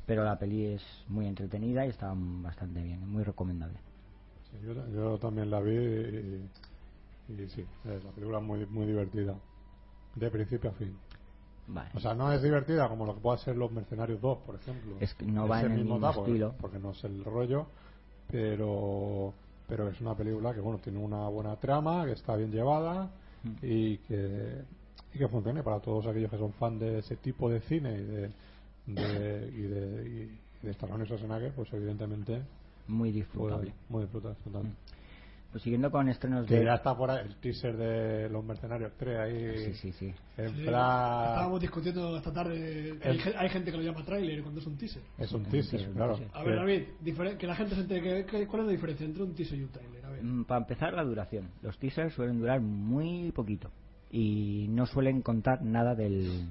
Pero 0.05 0.23
la 0.23 0.38
peli 0.38 0.65
es 0.65 0.84
muy 1.07 1.27
entretenida 1.27 1.85
y 1.85 1.89
está 1.89 2.13
bastante 2.15 2.81
bien, 2.84 3.07
muy 3.09 3.23
recomendable. 3.23 3.77
Sí, 4.51 4.57
yo, 4.93 5.18
también 5.18 5.49
la 5.49 5.61
vi 5.61 5.72
y, 5.72 6.49
y 7.30 7.47
sí, 7.49 7.65
la 7.85 8.11
película 8.11 8.39
es 8.39 8.43
muy, 8.43 8.65
muy 8.65 8.85
divertida. 8.85 9.35
De 10.15 10.30
principio 10.30 10.72
a 10.72 10.73
fin. 10.73 10.93
Vale. 11.73 11.89
O 11.93 11.99
sea, 11.99 12.14
no 12.14 12.31
es 12.34 12.41
divertida 12.41 12.88
como 12.89 13.06
lo 13.06 13.15
que 13.15 13.22
puede 13.22 13.38
ser 13.39 13.56
Los 13.56 13.72
Mercenarios 13.72 14.19
2, 14.22 14.38
por 14.39 14.56
ejemplo. 14.56 14.98
Es 14.99 15.14
que 15.14 15.26
no 15.26 15.48
va 15.48 15.61
en 15.61 15.72
el 15.72 15.77
mismo 15.80 15.95
mismo 15.95 16.10
tipo, 16.10 16.26
estilo. 16.26 16.56
Porque 16.60 16.80
no 16.80 16.91
es 16.91 17.03
el 17.03 17.23
rollo, 17.23 17.68
pero, 18.30 19.34
pero 19.68 19.88
es 19.89 19.99
una 20.02 20.15
película 20.15 20.53
que, 20.53 20.60
bueno, 20.60 20.80
tiene 20.80 20.99
una 20.99 21.27
buena 21.30 21.56
trama, 21.57 22.06
que 22.06 22.14
está 22.14 22.35
bien 22.35 22.52
llevada 22.52 23.10
Mm. 23.43 23.53
y 23.64 23.98
que, 23.98 24.61
y 25.14 25.18
que 25.18 25.27
funcione 25.27 25.64
para 25.64 25.80
todos 25.80 26.06
aquellos 26.06 26.30
que 26.30 26.38
son 26.38 26.53
fan 26.53 26.77
de 26.77 26.99
ese 26.99 27.15
tipo 27.18 27.49
de 27.49 27.60
cine 27.61 27.91
y 27.98 28.03
de, 28.03 28.31
de, 28.85 29.52
y 29.56 29.61
de, 29.61 30.10
y 30.61 30.65
de 30.65 30.72
Stallone 30.73 31.03
y 31.03 31.07
Schwarzenegger, 31.07 31.52
pues 31.53 31.72
evidentemente 31.73 32.43
Muy 32.88 33.11
disfrutable. 33.11 33.73
muy 33.89 34.03
disfrutas 34.03 34.38
total. 34.43 34.64
Mm. 34.65 34.76
Pues 35.52 35.64
siguiendo 35.64 35.91
con 35.91 36.07
estrenos 36.07 36.48
Que 36.48 36.60
de... 36.60 36.65
ya 36.65 36.76
está 36.76 36.95
por 36.95 37.11
ahí 37.11 37.26
el 37.28 37.36
teaser 37.36 37.76
de 37.76 38.30
Los 38.30 38.44
Mercenarios 38.45 38.94
3 38.98 39.19
ahí 39.19 39.65
Sí, 39.65 39.73
sí, 39.73 39.91
sí. 39.91 40.14
en 40.38 40.49
Sí, 40.56 40.64
plan... 40.65 41.28
Estábamos 41.30 41.60
discutiendo 41.61 42.15
esta 42.18 42.32
tarde. 42.32 42.98
Hay, 43.03 43.18
El- 43.19 43.36
hay 43.38 43.49
gente 43.49 43.69
que 43.72 43.78
lo 43.78 43.84
llama 43.84 44.06
tráiler 44.06 44.41
cuando 44.44 44.61
es 44.61 44.65
un 44.68 44.78
teaser. 44.78 45.02
Es 45.18 45.32
un 45.34 45.41
Es 45.41 45.45
un 45.48 45.52
teaser, 45.52 45.91
claro. 45.91 46.19
A 46.34 46.44
ver, 46.44 46.53
Que- 46.53 46.56
David, 47.14 47.38
que 47.38 47.48
la 47.48 47.56
gente 47.56 47.76
se 47.76 47.82
entere. 47.82 48.26
que- 48.26 48.48
¿Cuál 48.48 48.61
es 48.61 48.65
la 48.68 48.72
diferencia 48.72 49.06
entre 49.06 49.23
un 49.23 49.36
teaser 49.36 49.57
y 49.60 49.64
un 49.64 49.69
tráiler? 49.72 50.06
A 50.06 50.10
ver. 50.10 50.23
Mm, 50.23 50.45
Para 50.45 50.61
empezar, 50.61 50.94
la 50.94 51.03
duración. 51.03 51.49
Los 51.61 51.78
teasers 51.80 52.14
suelen 52.14 52.40
durar 52.40 52.61
muy 52.61 53.32
poquito. 53.34 53.69
y 54.14 54.68
no 54.69 54.86
suelen 54.88 55.22
contar 55.22 55.61
nada 55.64 55.95
del, 55.95 56.49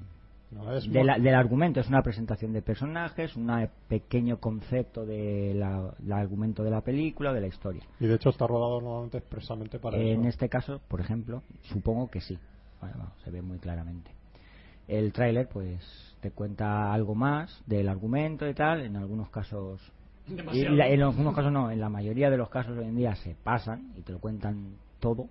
No, 0.51 0.71
es 0.75 0.91
de 0.91 1.03
la- 1.03 1.17
del 1.17 1.33
argumento. 1.33 1.79
Es 1.79 1.87
una 1.87 2.01
presentación 2.03 2.51
de 2.51 2.61
personajes, 2.61 3.35
un 3.37 3.49
pequeño 3.87 4.37
concepto 4.37 5.05
del 5.05 5.63
argumento 5.63 6.63
de 6.63 6.71
la 6.71 6.81
película, 6.81 7.31
de 7.33 7.41
la 7.41 7.47
historia. 7.47 7.83
Y 7.99 8.05
de 8.07 8.15
hecho 8.15 8.29
está 8.29 8.47
rodado 8.47 8.81
normalmente 8.81 9.17
expresamente 9.19 9.79
para 9.79 9.97
En 9.97 10.21
eso. 10.21 10.29
este 10.29 10.49
caso, 10.49 10.81
por 10.89 10.99
ejemplo, 10.99 11.41
supongo 11.63 12.09
que 12.09 12.19
sí. 12.19 12.37
Bueno, 12.81 12.95
vamos, 12.99 13.13
se 13.23 13.31
ve 13.31 13.41
muy 13.41 13.59
claramente. 13.59 14.11
El 14.87 15.13
tráiler, 15.13 15.47
pues, 15.47 16.15
te 16.19 16.31
cuenta 16.31 16.91
algo 16.93 17.15
más 17.15 17.63
del 17.65 17.87
argumento 17.87 18.47
y 18.49 18.53
tal. 18.53 18.81
En 18.81 18.97
algunos 18.97 19.29
casos, 19.29 19.79
y 20.27 20.63
la- 20.65 20.87
en 20.89 21.01
algunos 21.01 21.33
casos 21.33 21.51
no. 21.51 21.71
En 21.71 21.79
la 21.79 21.89
mayoría 21.89 22.29
de 22.29 22.37
los 22.37 22.49
casos 22.49 22.77
hoy 22.77 22.85
en 22.85 22.95
día 22.95 23.15
se 23.15 23.35
pasan 23.43 23.93
y 23.97 24.01
te 24.01 24.11
lo 24.11 24.19
cuentan 24.19 24.73
todo. 24.99 25.27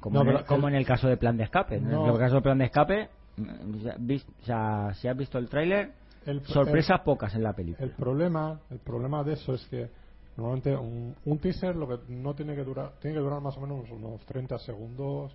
Como, 0.00 0.22
No, 0.24 0.30
en, 0.30 0.36
el, 0.38 0.44
como 0.44 0.68
el- 0.68 0.74
en 0.74 0.80
el 0.80 0.86
caso 0.86 1.08
de 1.08 1.16
Plan 1.16 1.36
de 1.36 1.44
Escape. 1.44 1.80
No. 1.80 2.06
En 2.06 2.12
el 2.12 2.18
caso 2.18 2.36
de 2.36 2.42
Plan 2.42 2.58
de 2.58 2.64
Escape, 2.66 3.08
o 3.38 4.44
sea, 4.44 4.94
si 4.94 5.08
has 5.08 5.16
visto 5.16 5.38
el 5.38 5.48
tráiler, 5.48 5.92
El- 6.26 6.44
sorpresas 6.46 7.00
pocas 7.00 7.34
en 7.34 7.42
la 7.42 7.52
película. 7.52 7.84
El 7.86 7.92
problema, 7.92 8.60
el 8.70 8.78
problema 8.78 9.22
de 9.24 9.34
eso 9.34 9.54
es 9.54 9.64
que 9.66 9.88
normalmente 10.36 10.76
un, 10.76 11.14
un 11.24 11.38
teaser 11.38 11.74
lo 11.76 11.88
que 11.88 12.12
no 12.12 12.34
tiene 12.34 12.54
que 12.54 12.64
durar, 12.64 12.92
tiene 13.00 13.16
que 13.16 13.22
durar 13.22 13.40
más 13.40 13.56
o 13.56 13.60
menos 13.60 13.90
unos 13.90 14.24
30 14.26 14.58
segundos, 14.58 15.34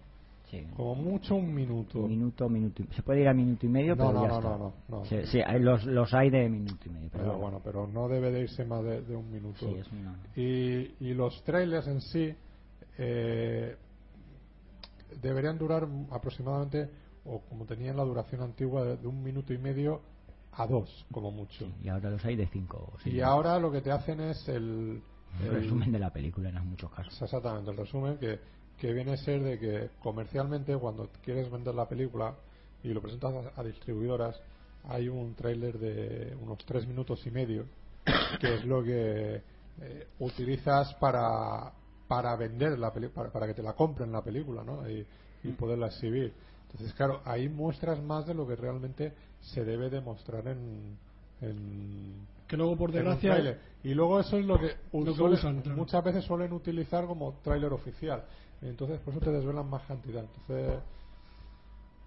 Sí. 0.49 0.67
como 0.75 0.93
mucho 0.93 1.35
un 1.35 1.51
minuto. 1.51 2.01
Un 2.01 2.09
minuto, 2.09 2.47
minuto 2.47 2.83
Se 2.95 3.01
puede 3.01 3.21
ir 3.21 3.27
a 3.27 3.33
minuto 3.33 3.65
y 3.65 3.69
medio, 3.69 3.95
No, 3.95 4.07
pero 4.07 4.13
no, 4.13 4.21
ya 4.21 4.27
no, 4.27 4.35
está. 4.37 4.49
no, 4.49 4.57
no, 4.57 4.73
no. 4.99 5.05
Sí, 5.05 5.15
sí, 5.25 5.39
los, 5.59 5.83
los 5.85 6.13
hay 6.13 6.29
de 6.29 6.47
minuto 6.47 6.77
y 6.85 6.89
medio. 6.89 7.09
Pero, 7.11 7.23
Pero 7.23 7.37
bueno, 7.39 7.61
pero 7.63 7.87
no 7.87 8.07
debe 8.07 8.29
de 8.29 8.41
irse 8.41 8.63
más 8.63 8.83
de, 8.83 9.01
de 9.01 9.15
un 9.15 9.31
minuto. 9.31 9.59
Sí, 9.65 9.73
es 9.79 9.87
y, 10.37 10.93
y 11.09 11.13
los 11.15 11.41
trailers 11.43 11.87
en 11.87 12.01
sí 12.01 12.35
eh, 12.99 13.75
deberían 15.21 15.57
durar 15.57 15.87
aproximadamente, 16.11 16.89
o 17.25 17.39
como 17.41 17.65
tenían 17.65 17.97
la 17.97 18.03
duración 18.03 18.41
antigua, 18.41 18.83
de, 18.83 18.97
de 18.97 19.07
un 19.07 19.23
minuto 19.23 19.53
y 19.53 19.57
medio 19.57 20.01
a 20.53 20.67
dos, 20.67 21.05
como 21.11 21.31
mucho. 21.31 21.65
y 21.83 21.89
ahora 21.89 22.09
los 22.11 22.23
hay 22.25 22.35
de 22.35 22.47
cinco 22.47 22.91
o 22.93 22.99
seis 22.99 23.15
Y 23.15 23.21
ahora 23.21 23.57
lo 23.59 23.71
que 23.71 23.81
te 23.81 23.91
hacen 23.91 24.19
es 24.21 24.47
el, 24.49 25.01
El 25.41 25.47
el- 25.47 25.51
resumen 25.63 25.91
de 25.91 25.99
la 25.99 26.11
película 26.11 26.49
en 26.49 26.67
muchos 26.69 26.91
casos. 26.91 27.19
Exactamente, 27.21 27.71
el 27.71 27.77
resumen 27.77 28.17
que, 28.17 28.39
que 28.77 28.93
viene 28.93 29.13
a 29.13 29.17
ser 29.17 29.41
de 29.41 29.57
que 29.57 29.89
comercialmente 30.01 30.75
cuando 30.77 31.09
quieres 31.23 31.49
vender 31.51 31.73
la 31.73 31.87
película 31.87 32.35
y 32.83 32.89
lo 32.89 33.01
presentas 33.01 33.33
a, 33.55 33.59
a 33.59 33.63
distribuidoras 33.63 34.39
hay 34.89 35.07
un 35.07 35.33
tráiler 35.33 35.79
de 35.79 36.35
unos 36.41 36.57
tres 36.65 36.85
minutos 36.85 37.25
y 37.25 37.31
medio 37.31 37.65
que 38.39 38.55
es 38.55 38.65
lo 38.65 38.83
que 38.83 39.41
eh, 39.81 40.07
utilizas 40.19 40.93
para 40.95 41.71
para 42.07 42.35
vender 42.35 42.77
la 42.77 42.91
película 42.91 43.15
para, 43.15 43.31
para 43.31 43.47
que 43.47 43.53
te 43.53 43.63
la 43.63 43.73
compren 43.73 44.11
la 44.11 44.21
película 44.21 44.63
¿no? 44.63 44.87
y, 44.89 45.05
y 45.43 45.51
poderla 45.53 45.87
exhibir 45.87 46.33
entonces 46.73 46.93
claro 46.95 47.21
ahí 47.25 47.47
muestras 47.49 48.01
más 48.01 48.25
de 48.27 48.33
lo 48.33 48.47
que 48.47 48.55
realmente 48.55 49.13
se 49.41 49.63
debe 49.63 49.89
demostrar 49.89 50.47
en, 50.47 50.97
en 51.41 52.27
Que 52.47 52.57
luego, 52.57 52.75
por 52.77 52.89
en 52.95 53.07
un 53.07 53.13
desgracia. 53.19 53.59
Y 53.83 53.93
luego 53.93 54.19
eso 54.19 54.37
es 54.37 54.45
lo 54.45 54.59
que, 54.59 54.75
Lo 54.93 55.03
que 55.05 55.11
suele- 55.13 55.35
usan, 55.35 55.61
claro. 55.61 55.77
muchas 55.77 56.03
veces 56.03 56.23
suelen 56.23 56.53
utilizar 56.53 57.05
como 57.05 57.33
tráiler 57.43 57.73
oficial. 57.73 58.23
Entonces, 58.61 58.99
por 59.01 59.13
eso 59.13 59.19
te 59.25 59.31
desvelan 59.31 59.69
más 59.69 59.81
cantidad. 59.83 60.23
Entonces, 60.23 60.79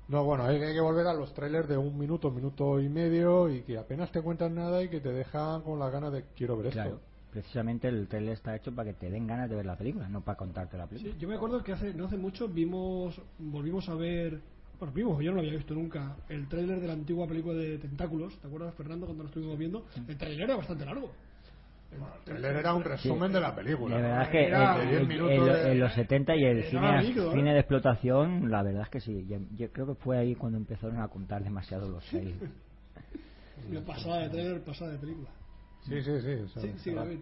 no, 0.09 0.24
bueno, 0.24 0.44
hay, 0.44 0.56
hay 0.62 0.72
que 0.74 0.80
volver 0.80 1.06
a 1.06 1.12
los 1.14 1.34
trailers 1.34 1.68
de 1.68 1.76
un 1.76 1.98
minuto, 1.98 2.30
minuto 2.30 2.80
y 2.80 2.88
medio 2.88 3.51
y 3.51 3.62
que 3.62 3.76
apenas 3.76 4.10
te 4.12 4.22
cuentan 4.22 4.55
nada 4.55 4.82
y 4.82 4.88
que 4.88 5.01
te 5.01 5.12
dejan 5.12 5.62
con 5.62 5.78
la 5.78 5.90
gana 5.90 6.10
de 6.10 6.24
quiero 6.36 6.56
ver 6.56 6.70
Claro, 6.72 6.90
esto. 6.94 7.02
precisamente 7.32 7.88
el 7.88 8.06
trailer 8.09 8.34
está 8.34 8.55
hecho 8.56 8.72
para 8.74 8.93
que 8.93 8.98
te 8.98 9.10
den 9.10 9.26
ganas 9.26 9.51
de 9.51 9.56
ver 9.56 9.66
la 9.66 9.76
película, 9.76 10.09
no 10.09 10.20
para 10.22 10.38
contarte 10.38 10.78
la 10.78 10.86
película. 10.86 11.12
Sí, 11.12 11.18
yo 11.20 11.28
me 11.28 11.34
acuerdo 11.34 11.62
que 11.62 11.72
hace 11.72 11.93
no 11.93 12.06
hace 12.06 12.16
mucho 12.16 12.48
vimos 12.48 13.20
volvimos 13.38 13.88
a 13.88 13.94
ver 13.94 14.40
bueno 14.78 14.92
vimos 14.94 15.22
yo 15.22 15.30
no 15.30 15.36
lo 15.36 15.40
había 15.42 15.56
visto 15.56 15.74
nunca. 15.74 16.16
El 16.28 16.48
tráiler 16.48 16.80
de 16.80 16.86
la 16.86 16.92
antigua 16.94 17.26
película 17.26 17.54
de 17.54 17.78
tentáculos 17.78 18.36
te 18.40 18.46
acuerdas 18.46 18.74
Fernando 18.74 19.06
cuando 19.06 19.24
lo 19.24 19.28
estuvimos 19.28 19.58
viendo 19.58 19.86
el 20.08 20.16
tráiler 20.16 20.42
era 20.42 20.56
bastante 20.56 20.84
largo. 20.84 21.12
El 21.92 22.00
trailer 22.24 22.56
era 22.56 22.74
un 22.74 22.82
resumen 22.82 23.32
de 23.32 23.40
la 23.40 23.54
película. 23.54 23.96
La 23.96 24.02
verdad 24.02 24.22
es 24.24 24.28
que 24.30 24.46
Era 24.48 24.74
en- 24.74 24.80
de 24.80 24.86
10 24.90 25.00
en- 25.02 25.08
minutos 25.08 25.32
en, 25.32 25.44
de- 25.44 25.72
en 25.72 25.80
los 25.80 25.92
70 25.94 26.36
y 26.36 26.44
el 26.44 26.64
cine, 26.64 27.02
líquido, 27.02 27.30
¿eh? 27.30 27.34
cine 27.36 27.52
de 27.54 27.60
explotación, 27.60 28.50
la 28.50 28.62
verdad 28.64 28.82
es 28.82 28.88
que 28.90 29.00
sí. 29.00 29.24
Yo, 29.28 29.38
yo 29.56 29.70
creo 29.72 29.86
que 29.86 29.94
fue 29.94 30.18
ahí 30.18 30.34
cuando 30.34 30.58
empezaron 30.58 31.00
a 31.00 31.08
contar 31.08 31.42
demasiado 31.44 31.88
los 31.88 32.04
me 33.70 33.80
pasaba 33.86 34.18
de 34.18 34.28
tráiler 34.30 34.62
pasada 34.64 34.92
de 34.92 34.98
película 34.98 35.28
Sí, 35.88 36.02
sí, 36.02 36.20
sí. 36.20 36.30
Eso, 36.30 36.60
sí 36.60 36.74
sí 36.78 36.90
era, 36.90 37.02
David. 37.02 37.20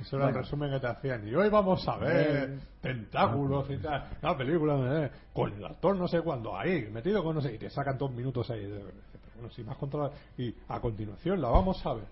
eso 0.00 0.16
era 0.16 0.28
el 0.28 0.34
resumen 0.34 0.70
que 0.72 0.80
te 0.80 0.86
hacían. 0.88 1.28
Y 1.28 1.34
hoy 1.34 1.48
vamos 1.48 1.86
a 1.86 1.96
ver 1.96 2.58
tentáculos 2.80 3.70
y 3.70 3.76
tal. 3.78 4.08
La 4.20 4.36
película 4.36 5.04
eh, 5.04 5.10
con 5.32 5.52
el 5.52 5.64
actor 5.64 5.96
no 5.96 6.08
sé 6.08 6.20
cuándo 6.20 6.56
ahí, 6.56 6.88
metido 6.90 7.22
con 7.22 7.36
no 7.36 7.40
sé. 7.40 7.54
Y 7.54 7.58
te 7.58 7.70
sacan 7.70 7.96
dos 7.96 8.10
minutos 8.10 8.50
ahí. 8.50 8.66
Pero 8.68 8.90
bueno, 9.36 9.50
si 9.54 9.62
más 9.62 9.76
controlado. 9.76 10.12
Y 10.38 10.52
a 10.68 10.80
continuación 10.80 11.40
la 11.40 11.48
vamos 11.48 11.84
a 11.86 11.94
ver. 11.94 12.04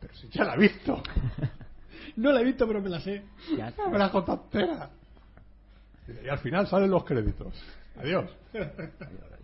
Pero 0.00 0.14
si 0.14 0.28
ya 0.30 0.44
la 0.44 0.54
he 0.54 0.58
visto. 0.58 1.02
no 2.16 2.32
la 2.32 2.40
he 2.40 2.44
visto 2.44 2.66
pero 2.66 2.80
me 2.80 2.88
la 2.88 3.00
sé 3.00 3.22
Ya, 3.56 3.72
me 3.90 3.98
la 3.98 4.10
contado 4.10 4.44
entera. 4.44 4.90
Y 6.24 6.28
al 6.28 6.38
final 6.38 6.66
salen 6.66 6.90
los 6.90 7.04
créditos. 7.04 7.52
Adiós. 7.96 8.30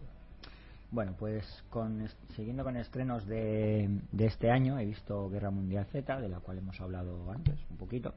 Bueno, 0.93 1.14
pues 1.19 1.64
con, 1.70 2.06
siguiendo 2.36 2.64
con 2.64 2.77
estrenos 2.77 3.27
de, 3.27 3.89
de 4.12 4.27
este 4.27 4.51
año, 4.51 4.78
he 4.78 4.85
visto 4.85 5.31
Guerra 5.31 5.51
Mundial 5.51 5.86
Z, 5.86 6.20
de 6.20 6.28
la 6.28 6.40
cual 6.40 6.59
hemos 6.59 6.78
hablado 6.82 7.32
antes, 7.32 7.59
un 7.70 7.78
poquito. 7.78 8.12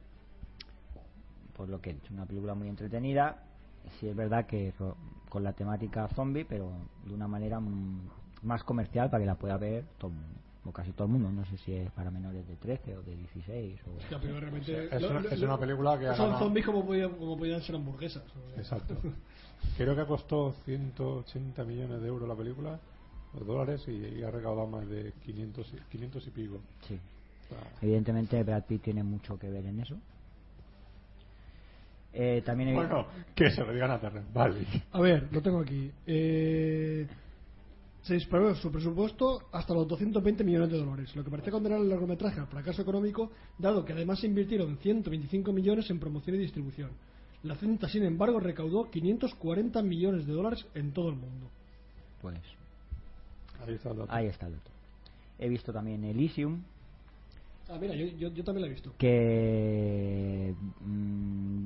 Por 1.56 1.70
lo 1.70 1.80
que 1.80 1.90
es 1.90 2.10
una 2.10 2.26
película 2.26 2.54
muy 2.54 2.68
entretenida. 2.68 3.42
Sí 3.98 4.08
es 4.08 4.14
verdad 4.14 4.44
que 4.44 4.74
con 5.30 5.42
la 5.42 5.54
temática 5.54 6.06
zombie, 6.08 6.44
pero 6.44 6.70
de 7.06 7.14
una 7.14 7.26
manera 7.26 7.60
más 8.42 8.62
comercial 8.62 9.08
para 9.08 9.22
que 9.22 9.26
la 9.26 9.36
pueda 9.36 9.56
ver 9.56 9.86
todo 9.96 10.10
el 10.10 10.18
mundo, 10.18 10.40
o 10.66 10.72
casi 10.72 10.92
todo 10.92 11.06
el 11.06 11.12
mundo. 11.12 11.30
No 11.30 11.44
sé 11.46 11.56
si 11.58 11.72
es 11.74 11.90
para 11.92 12.10
menores 12.10 12.46
de 12.46 12.56
13 12.56 12.96
o 12.96 13.02
de 13.02 13.16
16. 13.16 13.80
O... 13.86 13.96
Hostia, 13.98 14.18
pero 14.20 14.40
realmente 14.40 14.88
Es 14.94 15.02
lo- 15.02 15.10
una- 15.10 15.20
lo- 15.20 15.28
es 15.30 15.40
una 15.42 15.58
película 15.58 15.98
que 15.98 16.06
son 16.06 16.16
ganado- 16.16 16.38
zombies 16.38 16.66
como 16.66 16.84
podían, 16.86 17.10
como 17.12 17.36
podían 17.38 17.62
ser 17.62 17.74
hamburguesas 17.76 18.22
o- 18.34 18.58
Exacto. 18.58 18.96
Creo 19.76 19.96
que 19.96 20.04
costó 20.06 20.54
180 20.64 21.64
millones 21.64 22.00
de 22.00 22.08
euros 22.08 22.28
la 22.28 22.34
película, 22.36 22.78
los 23.34 23.46
dólares, 23.46 23.82
y, 23.88 23.92
y 24.18 24.22
ha 24.22 24.30
recaudado 24.30 24.66
más 24.66 24.88
de 24.88 25.12
500, 25.24 25.72
y- 25.72 25.76
500 25.90 26.26
y 26.26 26.30
pico. 26.30 26.60
Sí. 26.86 26.94
O 26.94 27.48
sea, 27.48 27.58
Evidentemente 27.82 28.42
Brad 28.42 28.64
Pitt 28.64 28.82
tiene 28.82 29.02
mucho 29.02 29.38
que 29.38 29.48
ver 29.50 29.64
en 29.66 29.80
eso. 29.80 29.96
Eh, 32.12 32.42
también 32.46 32.70
he 32.70 32.74
bueno, 32.74 33.06
que 33.34 33.50
se 33.50 33.62
lo 33.62 33.72
digan 33.74 33.90
a 33.90 34.00
Terrence 34.00 34.30
Vale. 34.32 34.66
A 34.92 35.00
ver, 35.00 35.28
lo 35.32 35.42
tengo 35.42 35.60
aquí. 35.60 35.90
Eh, 36.06 37.06
se 38.06 38.14
disparó 38.14 38.54
su 38.54 38.70
presupuesto 38.70 39.48
hasta 39.50 39.74
los 39.74 39.88
220 39.88 40.44
millones 40.44 40.70
de 40.70 40.78
dólares, 40.78 41.16
lo 41.16 41.24
que 41.24 41.30
parece 41.30 41.50
condenar 41.50 41.80
el 41.80 41.88
largometraje 41.88 42.38
al 42.38 42.46
fracaso 42.46 42.80
económico, 42.80 43.32
dado 43.58 43.84
que 43.84 43.94
además 43.94 44.20
se 44.20 44.28
invirtieron 44.28 44.78
125 44.78 45.52
millones 45.52 45.90
en 45.90 45.98
promoción 45.98 46.36
y 46.36 46.38
distribución. 46.38 46.90
La 47.42 47.56
cinta, 47.56 47.88
sin 47.88 48.04
embargo, 48.04 48.38
recaudó 48.38 48.88
540 48.92 49.82
millones 49.82 50.24
de 50.24 50.32
dólares 50.34 50.64
en 50.74 50.92
todo 50.92 51.08
el 51.08 51.16
mundo. 51.16 51.50
Pues 52.22 52.38
Ahí 53.66 53.74
está 53.74 53.90
el 53.90 53.96
dato. 53.96 54.12
ahí 54.12 54.26
está 54.26 54.46
el 54.46 54.52
dato. 54.52 54.70
He 55.40 55.48
visto 55.48 55.72
también 55.72 56.04
Elysium, 56.04 56.62
Ah, 57.68 57.78
mira, 57.80 57.94
yo, 57.94 58.06
yo, 58.06 58.28
yo 58.32 58.44
también 58.44 58.62
la 58.62 58.68
he 58.68 58.70
visto. 58.70 58.92
que 58.96 60.54
mm, 60.84 61.64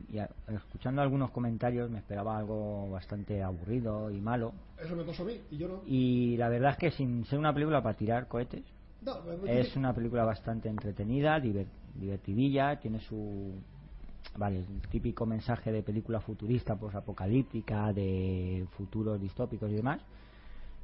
escuchando 0.56 1.02
algunos 1.02 1.31
comentarios 1.31 1.90
me 1.90 1.98
esperaba 1.98 2.39
algo 2.39 2.90
bastante 2.90 3.43
aburrido 3.43 4.10
y 4.10 4.20
malo. 4.20 4.52
Eso 4.82 4.97
me 4.97 5.05
pasó 5.05 5.22
a 5.24 5.27
mí, 5.27 5.40
y 5.51 5.59
yo 5.59 5.68
no. 5.68 5.82
Y 5.86 6.36
la 6.39 6.48
verdad 6.48 6.72
es 6.72 6.78
que 6.78 6.90
sin 6.93 7.24
ser 7.27 7.39
una 7.39 7.52
película 7.52 7.82
para 7.82 7.97
tirar 7.97 8.28
cohetes, 8.28 8.62
No, 9.02 9.18
es 9.47 9.77
una 9.77 9.94
película 9.94 10.24
bastante 10.24 10.68
entretenida, 10.68 11.39
diver- 11.39 11.66
divertidilla, 11.94 12.77
tiene 12.81 13.01
su 13.01 13.52
vale, 14.36 14.60
el 14.60 14.81
típico 14.90 15.27
mensaje 15.27 15.72
de 15.72 15.82
película 15.82 16.20
futurista, 16.20 16.74
apocalíptica, 16.74 17.93
de 17.93 18.66
futuros 18.77 19.20
distópicos 19.20 19.70
y 19.70 19.74
demás. 19.74 20.01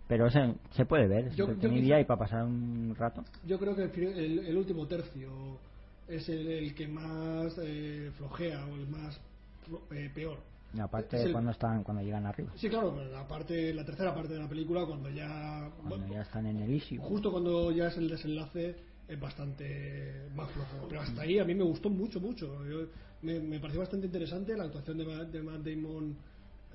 Pero 0.09 0.31
se, 0.31 0.55
se 0.73 0.87
puede 0.87 1.09
ver, 1.09 1.27
es 1.28 1.37
Yo- 1.37 1.47
entretenida 1.49 2.01
y 2.01 2.05
para 2.05 2.20
pasar 2.20 2.45
un 2.45 2.95
rato. 2.97 3.24
Yo 3.47 3.59
creo 3.59 3.74
que 3.74 3.83
el, 3.85 4.19
el- 4.19 4.39
el 4.47 4.57
último 4.57 4.87
tercio 4.87 5.59
es 6.07 6.28
el, 6.28 6.47
el 6.47 6.74
que 6.74 6.87
más 6.87 7.57
eh, 7.61 8.11
flojea 8.16 8.65
o 8.66 8.74
el 8.77 8.87
más 8.89 9.20
flo- 9.69 9.81
eh, 9.91 10.11
peor. 10.15 10.39
Y 10.74 10.81
aparte 10.81 11.16
Es 11.16 11.24
el- 11.27 11.33
cuando 11.33 11.51
están 11.51 11.83
cuando 11.83 12.03
llegan 12.03 12.24
arriba, 12.27 12.53
Sí, 12.57 12.69
claro, 12.69 12.95
pero 12.97 13.11
la, 13.11 13.27
parte, 13.27 13.73
la 13.74 13.85
tercera 13.85 14.15
parte 14.15 14.35
de 14.35 14.41
la 14.41 14.49
película, 14.49 14.85
cuando 14.87 15.09
ya. 15.11 15.70
cuando 15.77 15.97
bueno, 15.99 16.12
ya 16.15 16.23
están 16.23 16.47
en 16.47 16.59
Elysium. 16.59 17.03
Justo 17.03 17.33
cuando 17.33 17.73
ya 17.73 17.89
es 17.89 17.97
el 17.97 18.09
desenlace, 18.09 18.77
es 19.09 19.20
bastante 19.20 20.28
más 20.37 20.51
flojo. 20.53 20.87
Pero 20.89 21.01
hasta 21.01 21.23
ahí 21.23 21.39
a 21.39 21.45
mí 21.45 21.55
me 21.55 21.65
gustó 21.65 21.91
mucho, 21.91 22.20
mucho. 22.20 22.65
Yo- 22.66 22.87
me, 23.23 23.41
me 23.41 23.59
pareció 23.59 23.81
bastante 23.81 24.07
interesante 24.07 24.57
la 24.57 24.65
actuación 24.65 24.99
de, 24.99 25.05
de 25.27 25.43
Matt 25.43 25.62
Damon. 25.65 26.15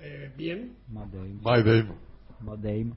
eh, 0.01 0.31
bien, 0.35 0.75
Matt 0.89 1.11
Damon. 1.11 1.39
Matt 1.41 1.65
Damon. 1.65 1.95
Matt 2.41 2.59
Damon. 2.59 2.95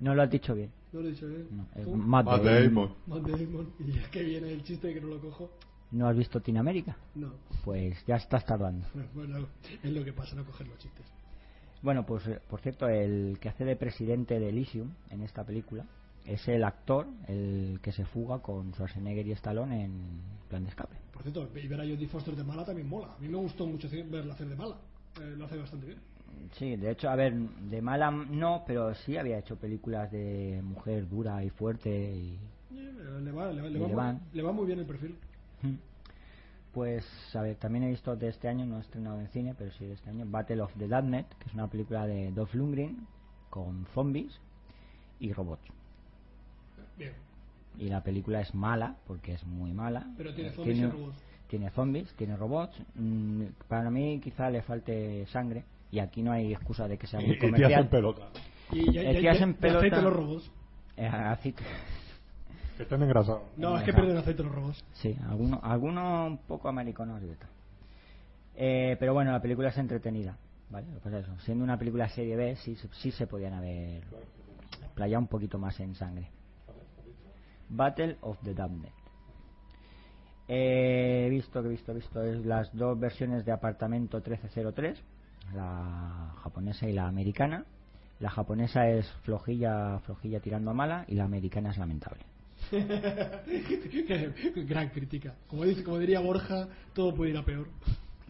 No 0.00 0.14
lo 0.14 0.22
has 0.22 0.30
dicho 0.30 0.54
bien. 0.54 0.70
no 0.92 1.00
lo 1.00 1.08
he 1.08 1.12
dicho 1.12 1.26
bien. 1.28 1.48
No, 1.50 1.66
es 1.74 1.84
¿Cómo? 1.84 1.96
Matt 1.96 2.26
Matt 2.26 2.42
Damon. 2.42 2.64
Damon. 2.64 2.94
Matt 3.06 3.22
Damon. 3.22 3.72
Y 3.80 3.92
ya 3.92 4.10
que 4.10 4.22
viene 4.22 4.52
el 4.52 4.62
chiste 4.62 4.92
que 4.94 5.00
no 5.00 5.08
lo 5.08 5.20
cojo. 5.20 5.50
¿No 5.92 6.08
has 6.08 6.16
visto 6.16 6.40
Teen 6.40 6.56
América? 6.56 6.96
No. 7.14 7.32
Pues 7.64 8.04
ya 8.06 8.16
estás 8.16 8.44
tardando. 8.44 8.86
Bueno, 9.14 9.46
es 9.82 9.92
lo 9.92 10.04
que 10.04 10.12
pasa, 10.12 10.36
no 10.36 10.44
coger 10.44 10.68
los 10.68 10.78
chistes. 10.78 11.06
Bueno, 11.82 12.04
pues 12.04 12.26
eh, 12.26 12.40
por 12.48 12.60
cierto, 12.60 12.88
el 12.88 13.38
que 13.40 13.48
hace 13.48 13.64
de 13.64 13.76
presidente 13.76 14.38
de 14.38 14.50
Elysium 14.50 14.90
en 15.10 15.22
esta 15.22 15.44
película 15.44 15.86
es 16.26 16.46
el 16.48 16.62
actor 16.64 17.06
el 17.26 17.80
que 17.82 17.92
se 17.92 18.04
fuga 18.04 18.40
con 18.40 18.72
Schwarzenegger 18.72 19.26
y 19.26 19.32
Stallone 19.32 19.84
en 19.84 20.20
Plan 20.48 20.62
de 20.62 20.70
Escape. 20.70 20.94
Por 21.12 21.22
cierto, 21.22 21.48
y 21.58 21.66
ver 21.66 21.80
a 21.80 21.84
Jodie 21.84 22.06
Foster 22.06 22.36
de 22.36 22.44
mala 22.44 22.64
también 22.64 22.88
mola. 22.88 23.14
A 23.14 23.18
mí 23.18 23.28
me 23.28 23.38
gustó 23.38 23.66
mucho 23.66 23.88
verla 24.10 24.34
hacer 24.34 24.48
de 24.48 24.56
mala. 24.56 24.76
Eh, 25.20 25.34
lo 25.36 25.46
hace 25.46 25.56
bastante 25.56 25.86
bien. 25.86 25.98
Sí, 26.52 26.76
de 26.76 26.90
hecho, 26.90 27.08
a 27.08 27.16
ver, 27.16 27.32
de 27.34 27.80
mala 27.80 28.10
no, 28.10 28.64
pero 28.66 28.94
sí 28.94 29.16
había 29.16 29.38
hecho 29.38 29.56
películas 29.56 30.10
de 30.10 30.60
mujer 30.64 31.08
dura 31.08 31.42
y 31.44 31.50
fuerte 31.50 31.90
y... 31.90 32.38
Le, 32.70 33.32
va, 33.32 33.50
le, 33.52 33.60
va- 33.62 33.68
le 33.68 33.78
Y 33.78 33.80
va 33.82 33.88
le 33.88 33.94
muy- 33.94 34.20
le 34.32 34.42
va 34.42 34.52
muy 34.52 34.66
bien 34.66 34.78
el 34.80 34.86
perfil. 34.86 35.16
Pues, 36.72 37.04
a 37.34 37.42
ver, 37.42 37.56
también 37.56 37.84
he 37.84 37.88
visto 37.88 38.14
de 38.14 38.28
este 38.28 38.46
año, 38.48 38.64
no 38.64 38.78
he 38.78 38.80
estrenado 38.80 39.20
en 39.20 39.28
cine, 39.28 39.54
pero 39.58 39.72
sí 39.72 39.86
de 39.86 39.94
este 39.94 40.08
año, 40.10 40.24
Battle 40.28 40.60
of 40.62 40.72
the 40.78 40.86
Darknet, 40.86 41.26
que 41.38 41.48
es 41.48 41.54
una 41.54 41.66
película 41.66 42.06
de 42.06 42.30
Dolph 42.30 42.54
Lundgren 42.54 43.06
con 43.48 43.86
zombies 43.92 44.38
y 45.18 45.32
robots. 45.32 45.66
Bien. 46.96 47.12
Y 47.78 47.88
la 47.88 48.02
película 48.04 48.40
es 48.40 48.54
mala, 48.54 48.96
porque 49.06 49.32
es 49.34 49.44
muy 49.44 49.72
mala. 49.72 50.06
Pero 50.16 50.32
tiene 50.32 50.50
Eh, 50.50 50.52
zombies 50.52 50.78
y 50.78 50.86
robots. 50.86 51.16
Tiene 51.48 51.70
zombies, 51.70 52.12
tiene 52.14 52.36
robots. 52.36 52.76
Mm, 52.94 53.44
para 53.66 53.90
mí 53.90 54.20
quizá 54.22 54.48
le 54.50 54.62
falte 54.62 55.26
sangre, 55.26 55.64
y 55.90 55.98
aquí 55.98 56.22
no 56.22 56.32
hay 56.32 56.52
excusa 56.52 56.86
de 56.88 56.96
que 56.98 57.06
sea 57.06 57.20
muy 57.20 57.30
Y 57.30 57.38
tías 57.38 57.44
en 57.44 57.50
comercial. 57.52 57.88
pelota. 57.88 58.22
Y 58.72 58.92
ya, 58.92 59.02
ya- 59.02 59.20
ya- 59.20 59.32
en 59.32 59.50
y 59.50 59.52
pelota. 59.54 59.78
aceite 59.78 60.02
los 60.02 60.12
robots. 60.12 60.50
Eh, 60.96 61.06
aceite. 61.06 61.62
Que 62.76 62.84
están 62.84 63.02
engrasados. 63.02 63.42
No, 63.58 63.76
es 63.76 63.82
que 63.84 63.92
pierden 63.92 64.16
aceite 64.16 64.42
los 64.42 64.54
robots. 64.54 64.82
Sí, 64.94 65.14
algunos 65.28 65.60
alguno 65.62 66.26
un 66.28 66.38
poco 66.38 66.66
americanos 66.68 67.20
de. 67.20 67.36
Eh, 68.56 68.96
pero 68.98 69.12
bueno, 69.12 69.32
la 69.32 69.42
película 69.42 69.68
es 69.68 69.76
entretenida, 69.76 70.38
¿vale? 70.70 70.86
Lo 70.88 70.94
que 70.94 71.00
pasa 71.00 71.18
es 71.18 71.24
eso, 71.26 71.38
siendo 71.40 71.62
una 71.62 71.78
película 71.78 72.08
serie 72.08 72.36
B, 72.36 72.56
sí, 72.56 72.76
se- 72.76 72.88
sí 72.94 73.10
se 73.10 73.26
podían 73.26 73.52
haber 73.52 74.02
playado 74.94 75.20
un 75.20 75.28
poquito 75.28 75.58
más 75.58 75.78
en 75.80 75.94
sangre. 75.94 76.28
Battle 77.68 78.16
of 78.22 78.38
the 78.44 78.54
Damned. 78.54 78.88
Eh, 80.48 81.24
he 81.26 81.30
visto, 81.30 81.60
que 81.62 81.68
he 81.68 81.70
visto, 81.72 81.92
he 81.92 81.94
visto 81.96 82.22
es 82.24 82.44
las 82.44 82.74
dos 82.74 82.98
versiones 82.98 83.44
de 83.44 83.52
Apartamento 83.52 84.16
1303, 84.18 85.00
la 85.54 86.34
japonesa 86.42 86.88
y 86.88 86.92
la 86.92 87.06
americana. 87.06 87.64
La 88.20 88.30
japonesa 88.30 88.88
es 88.88 89.10
flojilla, 89.22 89.98
flojilla 90.00 90.40
tirando 90.40 90.70
a 90.70 90.74
mala 90.74 91.04
y 91.08 91.14
la 91.14 91.24
americana 91.24 91.70
es 91.70 91.78
lamentable. 91.78 92.20
Gran 94.66 94.90
crítica. 94.90 95.34
Como, 95.48 95.64
dice, 95.64 95.82
como 95.82 95.98
diría 95.98 96.20
Borja, 96.20 96.68
todo 96.92 97.14
puede 97.14 97.30
ir 97.30 97.38
a 97.38 97.44
peor. 97.44 97.68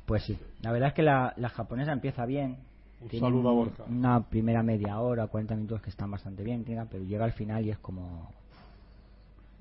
Pues 0.06 0.22
sí, 0.24 0.38
la 0.62 0.72
verdad 0.72 0.88
es 0.90 0.94
que 0.94 1.02
la, 1.02 1.34
la 1.36 1.48
japonesa 1.48 1.92
empieza 1.92 2.24
bien. 2.24 2.58
Un 3.00 3.08
Tiene 3.08 3.26
saludo 3.26 3.48
a 3.48 3.52
Borja. 3.52 3.84
Una 3.84 4.28
primera 4.28 4.62
media 4.62 5.00
hora, 5.00 5.26
40 5.26 5.56
minutos 5.56 5.82
que 5.82 5.90
están 5.90 6.10
bastante 6.10 6.44
bien, 6.44 6.64
tira, 6.64 6.86
pero 6.90 7.02
llega 7.04 7.24
al 7.24 7.32
final 7.32 7.64
y 7.64 7.70
es 7.70 7.78
como. 7.78 8.30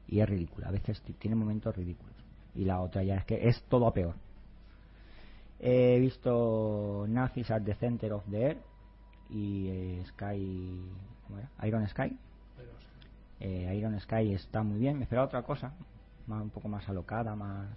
Y 0.08 0.20
es 0.20 0.30
ridícula. 0.30 0.68
A 0.68 0.72
veces 0.72 1.02
tiene 1.20 1.36
momentos 1.36 1.76
ridículos. 1.76 2.14
Y 2.56 2.66
la 2.66 2.82
otra 2.82 3.04
ya 3.04 3.16
es 3.16 3.26
que 3.26 3.48
es 3.48 3.64
todo 3.64 3.88
a 3.88 3.94
peor. 3.94 4.16
He 5.61 5.99
visto 5.99 7.06
Nazis 7.10 7.52
at 7.52 7.64
the 7.64 7.76
Center 7.76 8.14
of 8.14 8.23
the 8.30 8.41
Air 8.45 8.57
y 9.30 9.68
eh, 9.69 10.03
Sky. 10.07 10.81
Iron 11.64 11.88
Sky. 11.88 12.18
Eh, 13.41 13.76
Iron 13.77 13.99
Sky 13.99 14.34
está 14.34 14.64
muy 14.64 14.80
bien. 14.80 14.98
Me 14.98 15.03
esperaba 15.03 15.27
otra 15.27 15.44
cosa, 15.44 15.73
más, 16.27 16.41
un 16.41 16.49
poco 16.49 16.68
más 16.68 16.88
alocada, 16.90 17.36
más 17.36 17.68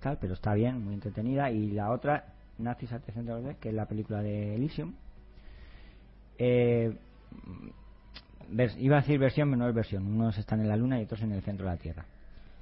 tal, 0.00 0.18
pero 0.18 0.34
está 0.34 0.52
bien, 0.54 0.84
muy 0.84 0.94
entretenida. 0.94 1.50
Y 1.50 1.70
la 1.70 1.90
otra, 1.90 2.26
Nazis 2.58 2.92
at 2.92 3.00
the 3.02 3.12
Center 3.12 3.34
of 3.34 3.42
the 3.42 3.48
Earth, 3.48 3.58
que 3.60 3.68
es 3.70 3.74
la 3.74 3.86
película 3.86 4.22
de 4.22 4.54
Elysium. 4.54 4.92
Eh, 6.38 6.94
vers- 8.52 8.76
iba 8.78 8.98
a 8.98 9.00
decir 9.00 9.18
versión, 9.18 9.48
pero 9.50 9.58
no 9.62 9.68
es 9.68 9.74
versión. 9.74 10.06
Unos 10.06 10.36
están 10.38 10.60
en 10.60 10.68
la 10.68 10.76
Luna 10.76 11.00
y 11.00 11.04
otros 11.04 11.22
en 11.22 11.32
el 11.32 11.42
centro 11.42 11.66
de 11.66 11.72
la 11.72 11.78
Tierra. 11.78 12.04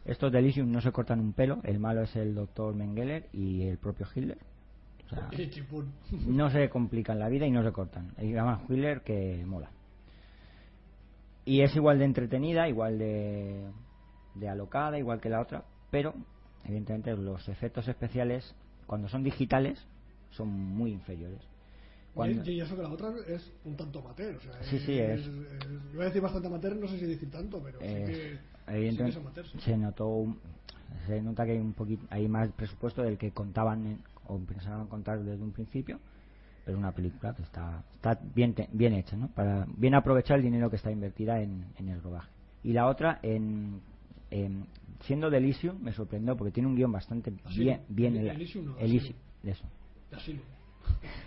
Estos 0.05 0.33
de 0.33 0.39
Elysium 0.41 0.71
no 0.71 0.81
se 0.81 0.91
cortan 0.93 1.21
un 1.21 1.33
pelo. 1.33 1.61
El 1.63 1.79
malo 1.79 2.03
es 2.03 2.15
el 2.17 2.35
doctor 2.35 2.75
Mengele 2.75 3.29
y 3.33 3.63
el 3.63 3.79
propio 3.79 4.07
Hitler. 4.15 4.39
O 5.07 5.15
sea, 5.15 5.29
no 6.27 6.51
se 6.51 6.69
complican 6.71 7.19
la 7.19 7.29
vida 7.29 7.47
y 7.47 7.51
no 7.51 7.63
se 7.63 7.71
cortan. 7.73 8.13
Y 8.19 8.33
además 8.35 8.63
Hitler 8.69 9.03
que 9.03 9.45
mola. 9.47 9.71
Y 11.45 11.61
es 11.63 11.75
igual 11.77 11.99
de 11.99 12.05
entretenida, 12.05 12.69
igual 12.69 12.99
de, 12.99 13.69
de 14.35 14.49
alocada, 14.49 14.99
igual 14.99 15.21
que 15.21 15.29
la 15.29 15.41
otra, 15.41 15.65
pero 15.91 16.15
evidentemente 16.65 17.15
los 17.17 17.49
efectos 17.49 17.87
especiales, 17.89 18.55
cuando 18.87 19.09
son 19.09 19.23
digitales, 19.25 19.85
son 20.31 20.49
muy 20.49 20.93
inferiores. 20.93 21.41
Cuando- 22.15 22.49
Y, 22.51 22.61
eso 22.61 22.77
que 22.77 22.83
la 22.83 22.91
otra 22.91 23.13
es 23.27 23.53
un 23.65 23.77
tanto 23.77 24.01
amateur. 24.01 24.37
O 24.37 24.41
sea, 24.41 24.63
Sí, 24.63 24.79
sí, 24.81 24.99
es- 24.99 25.21
es- 25.27 25.93
Voy 25.93 26.03
a 26.03 26.07
decir 26.07 26.21
bastante 26.23 26.47
amateur, 26.49 26.77
no 26.77 26.87
sé 26.87 26.99
si 26.99 27.07
decir 27.07 27.31
tanto, 27.31 27.61
pero 27.63 27.81
sí 27.81 27.87
que. 27.87 28.39
Evidentemente 28.69 29.19
sí. 29.53 29.59
se 29.61 29.77
notó 29.77 30.09
un- 30.09 30.39
se 31.07 31.21
nota 31.23 31.45
que 31.45 31.53
hay 31.53 31.59
un 31.59 31.73
poquito 31.73 32.07
hay 32.11 32.29
más 32.29 32.51
presupuesto 32.53 33.03
del 33.03 33.19
que 33.19 33.31
contaban 33.33 33.87
en- 33.87 33.99
o 34.27 34.39
pensaban 34.39 34.87
contar 34.89 35.23
desde 35.23 35.43
un 35.43 35.53
principio 35.53 35.99
pero 36.65 36.79
una 36.79 36.93
película 36.93 37.35
que 37.35 37.43
está 37.43 37.83
está 37.95 38.19
bien 38.35 38.55
te- 38.55 38.69
bien 38.73 38.93
hecha 38.95 39.17
¿no? 39.17 39.29
para 39.29 39.67
bien 39.77 39.95
aprovechar 39.95 40.37
el 40.39 40.45
dinero 40.45 40.71
que 40.71 40.77
está 40.77 40.91
invertida 40.91 41.41
en, 41.43 41.67
en 41.79 41.89
el 41.89 42.01
rodaje 42.03 42.31
y 42.63 42.73
la 42.73 42.87
otra 42.87 43.19
en, 43.23 43.81
en- 44.31 44.67
siendo 45.01 45.29
de 45.31 45.39
Elysium 45.39 45.79
me 45.83 45.93
sorprendió 45.93 46.37
porque 46.37 46.53
tiene 46.53 46.69
un 46.69 46.77
guion 46.77 46.93
bastante 46.93 47.33
bien 47.57 47.83
bien 47.89 48.17
El- 48.17 48.29
Elysium 48.29 48.65
no, 48.67 48.79
Elysium, 48.79 49.17
eso. 49.43 49.65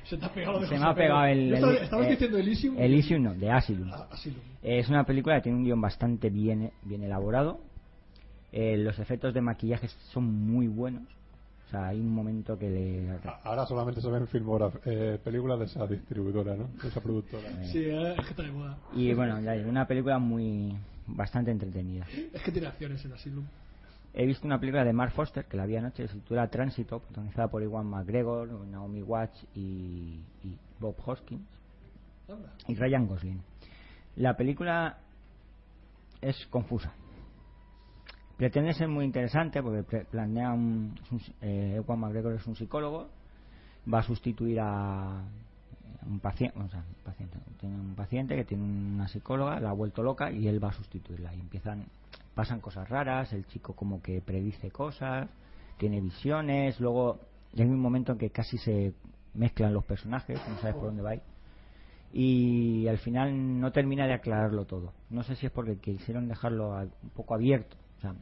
Se 0.03 0.17
te 0.17 0.25
ha 0.25 0.33
pegado 0.33 0.59
de 0.59 0.67
se 0.67 0.77
me 0.77 0.85
ha 0.85 0.93
pegado 0.93 1.21
Pedro. 1.21 1.31
el, 1.31 1.53
el- 1.55 1.83
Estabas 1.83 2.07
eh, 2.07 2.09
diciendo 2.11 2.37
Elysium. 2.37 2.75
Elysium 2.77 3.23
no 3.23 3.33
de 3.33 3.51
Asylum 3.51 3.89
Ah, 3.91 4.07
Asylum. 4.11 4.39
es 4.61 4.87
una 4.89 5.03
película 5.05 5.35
que 5.37 5.41
tiene 5.43 5.57
un 5.57 5.63
guion 5.63 5.81
bastante 5.81 6.29
bien, 6.29 6.71
bien 6.83 7.03
elaborado. 7.03 7.59
Eh, 8.51 8.77
los 8.77 8.97
efectos 8.99 9.33
de 9.33 9.41
maquillaje 9.41 9.87
son 10.11 10.23
muy 10.25 10.67
buenos. 10.67 11.03
O 11.67 11.71
sea, 11.71 11.87
hay 11.87 11.99
un 11.99 12.13
momento 12.13 12.57
que 12.59 12.69
le. 12.69 13.09
Ahora 13.43 13.65
solamente 13.65 13.99
se 13.99 14.09
ven 14.09 14.27
filmograf- 14.27 14.79
eh, 14.85 15.19
películas 15.23 15.57
de 15.59 15.65
esa 15.65 15.87
distribuidora, 15.87 16.55
¿no? 16.55 16.67
De 16.81 16.87
esa 16.87 17.01
productora. 17.01 17.49
Sí, 17.65 17.79
eh, 17.79 18.13
es 18.17 18.23
que 18.23 18.29
está 18.29 18.43
de 18.43 18.51
moda. 18.51 18.77
Y 18.95 19.11
bueno, 19.13 19.41
ya 19.41 19.53
una 19.67 19.87
película 19.87 20.19
muy. 20.19 20.75
bastante 21.07 21.49
entretenida. 21.51 22.05
Es 22.33 22.41
que 22.43 22.51
tiene 22.51 22.67
acciones 22.67 23.03
en 23.03 23.13
Asylum. 23.13 23.45
He 24.17 24.25
visto 24.25 24.47
una 24.47 24.59
película 24.59 24.85
de 24.85 24.93
Mark 24.93 25.11
Foster 25.11 25.45
que 25.45 25.57
la 25.57 25.65
vi 25.65 25.75
anoche, 25.75 26.07
se 26.07 26.13
titula 26.15 26.47
Tránsito, 26.49 26.99
protagonizada 26.99 27.49
por 27.49 27.61
Iwan 27.61 27.85
McGregor, 27.87 28.49
Naomi 28.65 29.01
Watts 29.03 29.45
y, 29.55 30.21
y 30.43 30.57
Bob 30.79 30.95
Hoskins. 31.05 31.45
Y 32.67 32.75
Ryan 32.75 33.07
Gosling. 33.07 33.41
La 34.15 34.35
película 34.37 34.97
es 36.21 36.45
confusa. 36.47 36.93
Pretende 38.37 38.73
ser 38.73 38.87
muy 38.87 39.03
interesante 39.05 39.61
porque 39.61 40.05
plantea 40.05 40.53
un, 40.53 40.95
un- 41.11 41.21
eh, 41.41 41.75
Ewan 41.75 41.99
McGregor 41.99 42.33
es 42.33 42.47
un 42.47 42.55
psicólogo, 42.55 43.09
va 43.93 43.99
a 43.99 44.03
sustituir 44.03 44.59
a 44.61 45.23
un 46.05 46.19
paciente, 46.19 46.57
o 46.59 46.67
sea, 46.69 46.79
un 46.79 47.03
paciente, 47.03 47.37
tiene 47.59 47.75
un 47.75 47.95
paciente 47.95 48.35
que 48.35 48.45
tiene 48.45 48.63
una 48.63 49.07
psicóloga, 49.09 49.59
la 49.59 49.69
ha 49.71 49.73
vuelto 49.73 50.03
loca 50.03 50.31
y 50.31 50.47
él 50.47 50.63
va 50.63 50.69
a 50.69 50.73
sustituirla 50.73 51.33
y 51.35 51.39
empiezan 51.41 51.85
pasan 52.35 52.59
cosas 52.59 52.87
raras, 52.89 53.33
el 53.33 53.47
chico 53.47 53.73
como 53.73 54.01
que 54.01 54.21
predice 54.21 54.69
cosas, 54.69 55.27
tiene 55.77 55.99
visiones, 56.01 56.79
luego 56.79 57.19
hay 57.57 57.63
un 57.63 57.79
momento 57.79 58.11
en 58.11 58.17
que 58.17 58.29
casi 58.29 58.57
se 58.57 58.93
mezclan 59.33 59.73
los 59.73 59.85
personajes, 59.85 60.39
no 60.47 60.57
sabes 60.59 60.75
por 60.75 60.85
dónde 60.85 61.01
va 61.01 61.15
y 62.17 62.87
al 62.87 62.97
final 62.97 63.59
no 63.59 63.73
termina 63.73 64.07
de 64.07 64.13
aclararlo 64.13 64.63
todo. 64.63 64.93
No 65.09 65.23
sé 65.23 65.35
si 65.35 65.47
es 65.47 65.51
porque 65.51 65.77
quisieron 65.77 66.29
dejarlo 66.29 66.69
un 66.79 67.09
poco 67.09 67.35
abierto. 67.35 67.75
O 67.97 68.01
sea, 68.01 68.15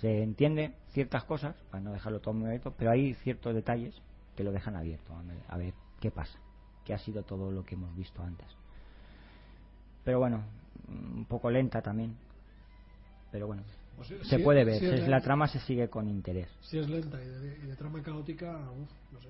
se 0.00 0.22
entiende 0.22 0.72
ciertas 0.92 1.24
cosas, 1.24 1.54
para 1.70 1.82
no 1.82 1.92
dejarlo 1.92 2.20
todo 2.20 2.32
muy 2.32 2.46
abierto, 2.46 2.72
pero 2.78 2.92
hay 2.92 3.12
ciertos 3.16 3.54
detalles 3.54 3.94
que 4.36 4.42
lo 4.42 4.52
dejan 4.52 4.74
abierto. 4.74 5.12
A 5.48 5.58
ver 5.58 5.74
qué 6.00 6.10
pasa, 6.10 6.38
qué 6.86 6.94
ha 6.94 6.98
sido 6.98 7.24
todo 7.24 7.50
lo 7.50 7.62
que 7.62 7.74
hemos 7.74 7.94
visto 7.94 8.22
antes. 8.22 8.48
Pero 10.02 10.18
bueno, 10.18 10.42
un 10.88 11.26
poco 11.26 11.50
lenta 11.50 11.82
también. 11.82 12.16
Pero 13.36 13.48
bueno, 13.48 13.64
Pues 13.98 14.08
se 14.22 14.38
puede 14.38 14.64
ver. 14.64 14.82
es 14.82 15.06
la 15.06 15.20
trama 15.20 15.46
se 15.46 15.60
sigue 15.60 15.90
con 15.90 16.08
interés. 16.08 16.48
Si 16.62 16.78
es 16.78 16.88
lenta 16.88 17.22
y 17.22 17.26
de, 17.26 17.58
y 17.64 17.66
de 17.66 17.76
trama 17.76 18.02
caótica, 18.02 18.56
uff, 18.70 18.90
no 19.12 19.20
sé. 19.20 19.28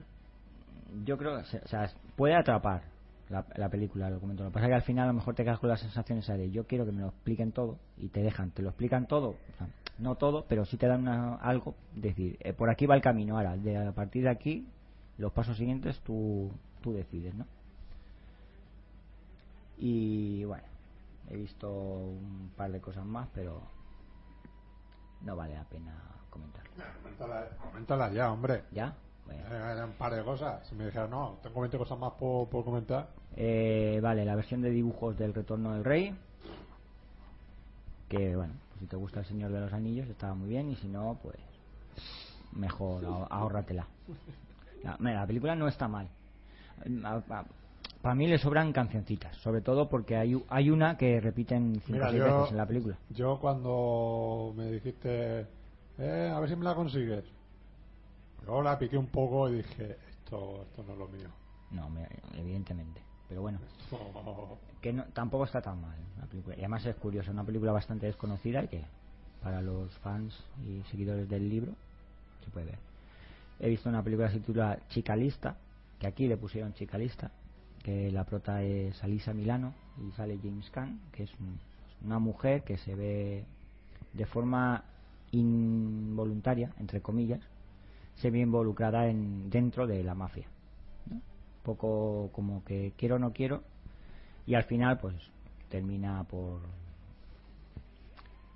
yo 1.05 1.19
creo 1.19 1.39
que 1.43 1.57
o 1.59 1.66
sea, 1.66 1.91
puede 2.15 2.37
atrapar 2.37 2.85
la, 3.31 3.45
la 3.57 3.69
película, 3.69 4.07
el 4.07 4.15
documento. 4.15 4.45
Lo 4.45 4.51
que 4.51 4.55
pasa 4.55 4.66
es 4.66 4.70
que 4.70 4.74
al 4.77 4.83
final 4.83 5.05
a 5.07 5.09
lo 5.09 5.15
mejor 5.15 5.35
te 5.35 5.43
quedas 5.43 5.59
con 5.59 5.70
la 5.70 5.77
sensación 5.77 6.19
esa 6.20 6.37
de 6.37 6.53
yo 6.53 6.69
quiero 6.69 6.87
que 6.87 6.93
me 6.93 7.01
lo 7.01 7.09
expliquen 7.09 7.51
todo 7.51 7.81
y 7.99 8.11
te 8.11 8.23
dejan, 8.23 8.53
te 8.53 8.62
lo 8.62 8.69
explican 8.69 9.09
todo, 9.09 9.31
o 9.31 9.57
sea, 9.59 9.66
no 9.99 10.15
todo, 10.15 10.45
pero 10.49 10.65
sí 10.65 10.77
te 10.77 10.87
dan 10.87 11.01
una- 11.01 11.35
algo, 11.39 11.74
decir, 11.97 12.37
eh, 12.39 12.53
por 12.53 12.70
aquí 12.70 12.87
va 12.87 12.95
el 12.95 13.03
camino, 13.03 13.37
ahora, 13.39 13.57
de, 13.57 13.77
a 13.77 13.91
partir 13.91 14.23
de 14.23 14.31
aquí, 14.31 14.69
los 15.19 15.33
pasos 15.33 15.57
siguientes 15.57 15.99
tú, 16.03 16.53
tú 16.81 16.93
decides, 16.93 17.35
¿no? 17.35 17.45
Y 19.78 20.45
bueno, 20.45 20.62
he 21.28 21.37
visto 21.37 21.69
un 21.73 22.53
par 22.57 22.70
de 22.70 22.81
cosas 22.81 23.05
más, 23.05 23.28
pero 23.35 23.74
no 25.22 25.36
vale 25.36 25.55
la 25.55 25.64
pena 25.64 25.93
comentarlo. 26.30 26.70
Coméntala, 27.02 27.48
coméntala 27.62 28.12
ya, 28.12 28.32
hombre. 28.32 28.64
¿Ya? 28.70 28.94
Bueno. 29.26 29.43
Eh, 29.51 29.56
Eran 29.72 29.90
un 29.90 29.94
par 29.97 30.14
de 30.14 30.22
cosas. 30.22 30.66
Si 30.68 30.74
me 30.74 30.86
dijeron, 30.86 31.10
no, 31.10 31.38
tengo 31.43 31.60
20 31.60 31.78
cosas 31.78 31.98
más 31.98 32.12
por, 32.12 32.48
por 32.48 32.64
comentar. 32.64 33.09
Eh, 33.36 33.98
vale, 34.02 34.24
la 34.24 34.34
versión 34.36 34.62
de 34.62 34.70
dibujos 34.70 35.16
del 35.18 35.34
Retorno 35.34 35.72
del 35.74 35.84
Rey. 35.84 36.14
Que 38.09 38.36
bueno, 38.36 38.55
pues 38.68 38.80
si 38.80 38.86
te 38.86 38.97
gusta 38.97 39.20
el 39.20 39.26
Señor 39.26 39.51
de 39.51 39.60
los 39.60 39.72
Anillos 39.72 40.09
estaba 40.09 40.34
muy 40.34 40.48
bien 40.48 40.70
y 40.70 40.76
si 40.76 40.86
no, 40.86 41.18
pues 41.22 41.36
mejor 42.52 43.05
ahó- 43.05 43.26
ahórratela. 43.30 43.86
La, 44.84 44.97
mira, 45.01 45.20
la 45.20 45.26
película 45.26 45.56
no 45.56 45.66
está 45.66 45.88
mal. 45.88 46.09
Para 48.07 48.15
mí 48.15 48.28
le 48.28 48.39
sobran 48.39 48.73
cancioncitas, 48.73 49.35
sobre 49.39 49.62
todo 49.62 49.89
porque 49.89 50.15
hay, 50.16 50.70
una 50.70 50.97
que 50.97 51.19
repiten 51.20 51.83
cinco 51.85 51.93
Mira, 51.95 52.07
o 52.07 52.11
seis 52.12 52.23
yo- 52.23 52.37
veces 52.37 52.51
en 52.53 52.57
la 52.57 52.66
película. 52.66 52.97
Yo 53.11 53.39
cuando 53.41 54.55
me 54.57 54.70
dijiste, 54.70 55.45
eh, 55.99 56.33
a 56.33 56.39
ver 56.39 56.49
si 56.49 56.55
me 56.55 56.62
la 56.65 56.77
consigues. 56.77 57.24
Yo 58.47 58.62
la 58.62 58.78
piqué 58.78 58.97
un 58.97 59.09
poco 59.09 59.49
y 59.49 59.55
dije, 59.57 59.97
esto, 60.09 60.62
esto 60.62 60.85
no 60.87 60.93
es 60.93 60.99
lo 61.01 61.09
mío. 61.09 61.28
No, 61.73 61.91
me- 61.91 62.07
evidentemente. 62.39 63.03
Pero 63.28 63.43
bueno, 63.43 63.59
Esto- 63.81 63.99
que 64.81 64.93
no, 64.93 65.03
tampoco 65.07 65.43
está 65.45 65.61
tan 65.61 65.81
mal 65.83 65.97
la 66.20 66.27
película. 66.27 66.55
Y 66.55 66.61
además 66.61 66.87
es 66.87 66.95
curioso, 66.95 67.33
una 67.33 67.43
película 67.43 67.73
bastante 67.73 68.07
desconocida 68.07 68.62
y 68.62 68.69
que 68.69 68.85
para 69.43 69.61
los 69.61 69.91
fans 69.99 70.33
y 70.65 70.81
seguidores 70.93 71.28
del 71.28 71.49
libro 71.49 71.73
se 72.45 72.51
puede 72.53 72.66
ver. 72.66 72.78
He 73.59 73.69
visto 73.69 73.89
una 73.89 74.05
película 74.05 74.28
que 74.28 74.35
se 74.35 74.39
titula 74.43 74.78
Chica 74.91 75.16
Lista, 75.16 75.57
que 75.99 76.07
aquí 76.07 76.28
le 76.28 76.37
pusieron 76.37 76.73
Chica 76.73 76.97
Lista, 76.99 77.33
que 77.87 78.11
la 78.11 78.25
prota 78.25 78.65
es 78.65 79.01
Alisa 79.05 79.33
Milano 79.33 79.73
y 80.05 80.11
sale 80.17 80.41
James 80.43 80.69
Caan, 80.71 80.99
que 81.13 81.23
es 81.23 81.31
un- 81.39 81.57
una 82.05 82.19
mujer 82.19 82.65
que 82.65 82.79
se 82.79 82.97
ve 82.97 83.45
de 84.13 84.27
forma 84.27 84.83
involuntaria, 85.31 86.73
entre 86.81 87.01
comillas, 87.01 87.39
se 88.17 88.31
ve 88.31 88.41
involucrada 88.41 89.07
en, 89.07 89.51
dentro 89.51 89.87
de 89.87 90.03
la 90.03 90.17
mafia. 90.17 90.49
¿no? 91.09 91.21
Poco 91.63 92.31
como 92.33 92.65
que 92.65 92.93
quiero 92.97 93.17
o 93.17 93.19
no 93.21 93.33
quiero, 93.33 93.63
y 94.49 94.55
al 94.57 94.65
final 94.65 94.99
pues 94.99 95.15
termina 95.69 96.25
por 96.25 96.59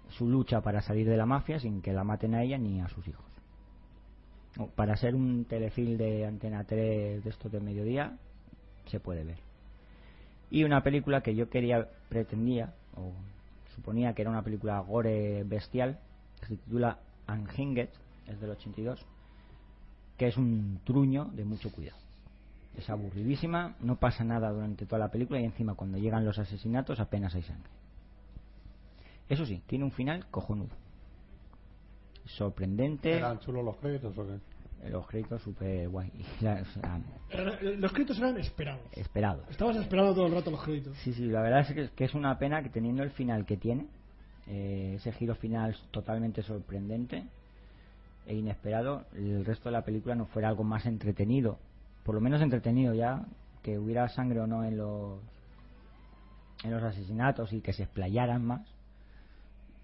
su 0.08 0.26
lucha 0.28 0.60
para 0.60 0.82
salir 0.82 1.08
de 1.08 1.16
la 1.16 1.24
mafia 1.26 1.60
sin 1.60 1.82
que 1.82 1.92
la 1.92 2.02
maten 2.02 2.34
a 2.34 2.42
ella 2.42 2.58
ni 2.58 2.80
a 2.80 2.88
sus 2.88 3.06
hijos. 3.06 3.24
Para 4.74 4.96
ser 4.96 5.14
un 5.14 5.44
telefilm 5.44 5.96
de 5.96 6.26
Antena 6.26 6.64
3 6.64 7.22
de 7.22 7.30
estos 7.30 7.52
de 7.52 7.60
mediodía 7.60 8.18
se 8.90 9.00
puede 9.00 9.24
ver. 9.24 9.38
Y 10.50 10.64
una 10.64 10.82
película 10.82 11.22
que 11.22 11.34
yo 11.34 11.48
quería, 11.48 11.88
pretendía, 12.08 12.74
o 12.96 13.12
suponía 13.74 14.14
que 14.14 14.22
era 14.22 14.30
una 14.30 14.42
película 14.42 14.80
gore 14.80 15.44
bestial, 15.44 15.98
que 16.40 16.46
se 16.46 16.56
titula 16.56 16.98
Unhinged, 17.28 17.88
es 18.26 18.40
del 18.40 18.50
82, 18.50 19.04
que 20.16 20.28
es 20.28 20.36
un 20.36 20.80
truño 20.84 21.26
de 21.32 21.44
mucho 21.44 21.70
cuidado. 21.70 21.98
Es 22.76 22.88
aburridísima, 22.90 23.74
no 23.80 23.96
pasa 23.96 24.24
nada 24.24 24.50
durante 24.50 24.86
toda 24.86 24.98
la 24.98 25.10
película 25.10 25.40
y 25.40 25.44
encima 25.44 25.74
cuando 25.74 25.98
llegan 25.98 26.24
los 26.24 26.38
asesinatos 26.38 27.00
apenas 27.00 27.34
hay 27.34 27.42
sangre. 27.42 27.70
Eso 29.28 29.46
sí, 29.46 29.62
tiene 29.66 29.84
un 29.84 29.92
final 29.92 30.26
cojonudo. 30.30 30.70
Sorprendente, 32.26 33.12
¿Eran 33.12 33.38
chulos 33.40 33.64
los 33.64 33.76
créditos 33.76 34.16
o 34.16 34.26
qué? 34.26 34.38
Los 34.88 35.06
créditos 35.06 35.42
super 35.42 35.88
guay. 35.88 36.10
Y 36.40 36.44
la- 36.44 36.62
o 36.62 36.64
sea, 36.80 37.00
Eran- 37.30 37.80
Los 37.80 37.92
créditos 37.92 38.18
eran 38.18 38.36
esperados. 38.38 38.82
esperados. 38.92 39.44
Estabas 39.50 39.76
esperando 39.76 40.14
todo 40.14 40.26
el 40.26 40.32
rato 40.34 40.50
los 40.50 40.62
créditos. 40.62 40.96
Sí, 40.98 41.12
sí, 41.12 41.26
la 41.26 41.42
verdad 41.42 41.60
es 41.60 41.72
que, 41.74 41.88
que 41.94 42.04
es 42.04 42.14
una 42.14 42.38
pena 42.38 42.62
que 42.62 42.70
teniendo 42.70 43.02
el 43.02 43.10
final 43.10 43.44
que 43.46 43.56
tiene, 43.56 43.86
eh, 44.46 44.94
ese 44.96 45.12
giro 45.12 45.34
final 45.34 45.76
totalmente 45.90 46.42
sorprendente 46.42 47.24
e 48.26 48.34
inesperado, 48.34 49.04
el 49.14 49.44
resto 49.44 49.68
de 49.68 49.72
la 49.72 49.82
película 49.84 50.14
no 50.14 50.26
fuera 50.26 50.48
algo 50.48 50.64
más 50.64 50.86
entretenido. 50.86 51.58
Por 52.04 52.14
lo 52.14 52.20
menos 52.20 52.40
entretenido 52.42 52.94
ya, 52.94 53.24
que 53.62 53.78
hubiera 53.78 54.08
sangre 54.08 54.40
o 54.40 54.46
no 54.46 54.64
en 54.64 54.76
los, 54.78 55.20
en 56.64 56.70
los 56.70 56.82
asesinatos 56.82 57.52
y 57.52 57.60
que 57.60 57.72
se 57.72 57.82
explayaran 57.84 58.44
más, 58.44 58.62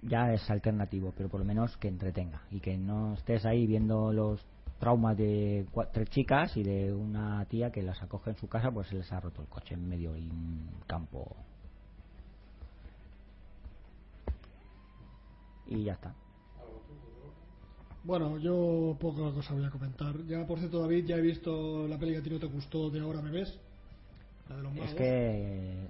ya 0.03 0.33
es 0.33 0.49
alternativo, 0.51 1.13
pero 1.17 1.29
por 1.29 1.41
lo 1.41 1.47
menos 1.47 1.77
que 1.79 1.89
entretenga 1.89 2.43
y 2.51 2.61
que 2.61 2.77
no 2.77 3.15
estés 3.15 3.45
ahí 3.47 3.67
viendo 3.67 4.13
los 4.13 4.45
traumas 4.79 5.17
de 5.17 5.67
cua- 5.73 5.89
tres 5.93 6.09
chicas 6.11 6.57
y 6.57 6.63
de 6.63 6.93
una 6.93 7.45
tía 7.47 7.71
que 7.71 7.83
las 7.83 8.03
acoge 8.03 8.31
en 8.31 8.37
su 8.37 8.49
casa 8.49 8.71
pues 8.71 8.89
se 8.89 8.97
les 8.97 9.11
ha 9.13 9.21
roto 9.21 9.43
el 9.43 9.49
coche 9.49 9.75
en 9.75 9.89
medio 9.89 10.13
de 10.13 10.21
un 10.21 10.69
campo 10.87 11.35
y 15.67 15.85
ya 15.85 15.95
está 15.95 16.15
Bueno, 18.05 18.39
yo 18.39 18.97
poca 19.01 19.33
cosa 19.35 19.53
voy 19.55 19.65
a 19.65 19.71
comentar. 19.71 20.15
Ya, 20.29 20.47
por 20.47 20.61
cierto, 20.61 20.81
David, 20.81 21.07
ya 21.07 21.17
he 21.17 21.21
visto 21.21 21.89
la 21.89 21.99
peli 21.99 22.23
que 22.23 22.31
no 22.31 22.39
te 22.39 22.47
gustó 22.47 22.89
de 22.89 23.01
Ahora 23.01 23.21
me 23.21 23.33
ves. 23.33 23.59
La 24.49 24.57
de 24.57 24.63
los 24.63 24.73
magos. 24.75 24.91
es 24.91 24.95
que 24.95 25.89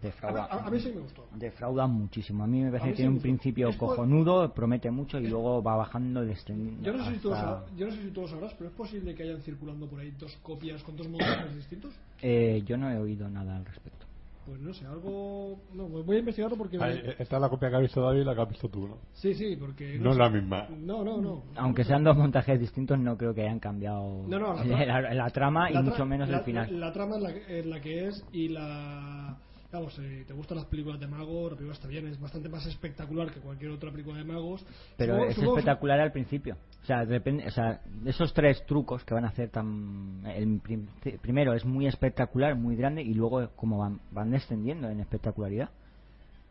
defrauda, 0.00 0.44
A- 0.44 0.56
a- 0.58 0.66
a 0.66 0.70
mí 0.70 0.78
sí 0.80 0.92
me 0.94 1.00
gustó. 1.00 1.26
defrauda 1.34 1.86
muchísimo 1.86 2.44
a 2.44 2.46
mí 2.46 2.62
me 2.62 2.70
parece 2.70 2.86
mí 2.86 2.90
que 2.92 2.96
sí 2.96 3.02
tiene 3.02 3.14
un 3.16 3.20
principio 3.20 3.68
Es 3.68 3.76
cojonudo 3.76 4.52
promete 4.54 4.90
mucho 4.90 5.18
y 5.18 5.26
luego 5.28 5.62
va 5.62 5.76
bajando 5.76 6.22
descendiendo 6.24 6.82
Yo 6.84 6.92
no, 6.96 7.04
sé 7.04 7.18
si 7.18 7.28
sab- 7.28 7.64
yo 7.76 7.86
no 7.86 7.92
sé 7.92 8.02
si 8.02 8.10
lo 8.10 8.28
sabrás, 8.28 8.54
pero 8.54 8.70
es 8.70 8.76
posible 8.76 9.14
que 9.14 9.24
hayan 9.24 9.40
circulando 9.42 9.88
por 9.88 10.00
ahí 10.00 10.12
dos 10.12 10.36
copias 10.42 10.82
con 10.82 10.96
dos 10.96 11.08
montajes 11.08 11.54
distintos. 11.56 11.92
Eh, 12.22 12.62
yo 12.64 12.76
no 12.76 12.90
he 12.90 12.98
oído 12.98 13.28
nada 13.28 13.56
al 13.56 13.64
respecto 13.64 13.99
Pues 14.46 14.58
no 14.60 14.72
sé, 14.72 14.86
algo. 14.86 15.60
No, 15.74 15.86
pues 15.88 16.04
voy 16.06 16.16
a 16.16 16.18
investigarlo 16.20 16.56
porque. 16.56 16.78
Ay, 16.80 17.02
esta 17.18 17.36
es 17.36 17.40
la 17.42 17.48
copia 17.48 17.68
que 17.70 17.76
ha 17.76 17.80
visto 17.80 18.00
David 18.02 18.22
y 18.22 18.24
la 18.24 18.34
que 18.34 18.40
has 18.40 18.48
visto 18.48 18.68
tú, 18.68 18.88
¿no? 18.88 18.96
Sí, 19.12 19.34
sí, 19.34 19.54
porque. 19.56 19.98
No 19.98 20.10
es 20.10 20.16
sé. 20.16 20.22
la 20.22 20.30
misma. 20.30 20.66
No, 20.70 21.04
no, 21.04 21.20
no. 21.20 21.42
aunque 21.56 21.84
sean 21.84 22.02
dos 22.02 22.16
montajes 22.16 22.58
distintos 22.58 22.98
no 22.98 23.16
creo 23.16 23.34
que 23.34 23.42
hayan 23.42 23.60
cambiado 23.60 24.24
No, 24.26 24.38
no, 24.38 24.54
la 24.54 24.64
la, 24.64 25.00
tra- 25.00 25.14
la 25.14 25.30
trama 25.30 25.70
y 25.70 25.74
La 25.74 25.80
tra- 25.80 25.84
mucho 25.84 26.06
menos 26.06 26.28
la- 26.28 26.38
el 26.38 26.44
final 26.44 26.80
La, 26.80 26.86
la 26.86 26.92
trama 26.92 27.16
es 27.16 27.22
la, 27.22 27.32
que- 27.34 27.58
es 27.60 27.66
la 27.66 27.80
que 27.80 28.06
es 28.08 28.24
y 28.32 28.48
la. 28.48 29.36
Vamos, 29.72 29.94
si 29.94 30.24
te 30.24 30.32
gustan 30.32 30.56
las 30.58 30.66
películas 30.66 30.98
de 30.98 31.06
magos, 31.06 31.52
la 31.52 31.56
película 31.56 31.74
está 31.74 31.86
bien, 31.86 32.04
es 32.08 32.18
bastante 32.20 32.48
más 32.48 32.66
espectacular 32.66 33.32
que 33.32 33.38
cualquier 33.38 33.70
otra 33.70 33.92
película 33.92 34.18
de 34.18 34.24
magos. 34.24 34.66
pero 34.96 35.14
Supongo- 35.14 35.28
es 35.30 35.36
supongo- 35.36 35.58
espectacular 35.58 36.00
al 36.00 36.10
principio. 36.12 36.56
O 36.82 36.86
sea, 36.86 37.04
depende, 37.04 37.46
o 37.46 37.50
sea 37.52 37.80
esos 38.04 38.34
tres 38.34 38.64
trucos 38.66 39.04
que 39.04 39.14
van 39.14 39.24
a 39.24 39.28
hacer 39.28 39.48
tan 39.50 40.22
el 40.26 40.58
prim- 40.60 40.88
primero 41.22 41.54
es 41.54 41.64
muy 41.64 41.86
espectacular 41.86 42.56
muy 42.56 42.74
grande 42.74 43.02
y 43.02 43.14
luego 43.14 43.48
como 43.54 43.78
van, 43.78 44.00
van 44.10 44.30
descendiendo 44.32 44.88
en 44.88 44.98
espectacularidad. 45.00 45.70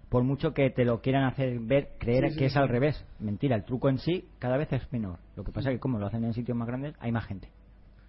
Por 0.09 0.23
mucho 0.23 0.53
que 0.53 0.69
te 0.69 0.85
lo 0.85 1.01
quieran 1.01 1.25
hacer 1.25 1.59
ver 1.59 1.89
creer 1.99 2.27
Sí, 2.29 2.33
sí, 2.33 2.39
que 2.39 2.45
es 2.45 2.55
al 2.55 2.69
revés. 2.69 3.05
Mentira 3.19 3.55
el 3.55 3.65
truco 3.65 3.89
en 3.89 3.99
sí 3.99 4.27
cada 4.39 4.55
vez 4.57 4.71
es 4.71 4.91
menor. 4.93 5.19
Lo 5.35 5.43
que 5.43 5.51
pasa 5.51 5.69
es 5.71 5.75
que 5.75 5.79
como 5.79 5.99
lo 5.99 6.07
hacen 6.07 6.23
en 6.23 6.33
sitios 6.33 6.57
más 6.57 6.67
grandes 6.67 6.95
hay 6.99 7.11
más 7.11 7.25
gente 7.25 7.49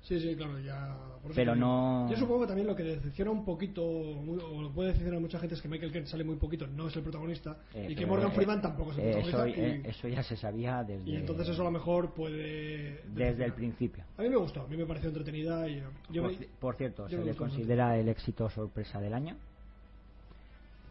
Sí, 0.03 0.19
sí, 0.19 0.35
claro, 0.35 0.59
ya. 0.59 0.97
por 1.23 1.35
Pero 1.35 1.55
no- 1.55 2.09
Yo 2.11 2.17
supongo 2.17 2.41
que 2.41 2.47
también 2.49 2.67
lo 2.67 2.75
que 2.75 2.83
decepciona 2.83 3.31
un 3.31 3.45
poquito, 3.45 3.85
o 3.87 4.63
lo 4.63 4.73
puede 4.73 4.89
decepcionar 4.89 5.19
a 5.19 5.21
mucha 5.21 5.39
gente, 5.39 5.55
es 5.55 5.61
que 5.63 5.69
Michael 5.69 5.93
Kent 5.93 6.07
sale 6.07 6.25
muy 6.25 6.37
poquito, 6.37 6.67
no 6.67 6.89
es 6.89 6.97
el 6.97 7.03
protagonista, 7.03 7.59
Eh, 7.75 7.89
y 7.91 7.95
que 7.95 8.07
Morgan 8.07 8.31
eh, 8.31 8.35
Freeman 8.35 8.63
tampoco 8.63 8.93
es 8.93 8.99
el 8.99 9.05
eh, 9.05 9.23
protagonista. 9.23 9.61
eso, 9.67 9.77
y, 9.87 9.89
eso 9.91 10.09
ya 10.09 10.23
se 10.23 10.37
sabía 10.39 10.83
desde 10.83 11.09
y 11.11 11.17
entonces 11.17 11.49
eso 11.51 11.61
a 11.61 11.65
lo 11.67 11.71
mejor 11.71 12.15
puede. 12.15 13.03
desde 13.09 13.45
el 13.45 13.53
principio 13.53 14.03
A 14.17 14.23
mí 14.23 14.31
me 14.31 14.37
gustó, 14.37 14.63
a 14.63 14.67
mí 14.67 14.77
me 14.77 14.87
pareció 14.87 15.11
entretenida 15.11 15.69
y. 15.69 15.83
Yo 16.09 16.23
por, 16.23 16.33
me- 16.33 16.39
ci- 16.39 16.49
por 16.59 16.77
cierto, 16.77 17.07
yo 17.09 17.19
se 17.19 17.25
le 17.25 17.35
considera 17.37 17.99
el 17.99 18.09
éxito 18.09 18.49
sorpresa 18.49 19.01
del 19.01 19.13
año 19.13 19.37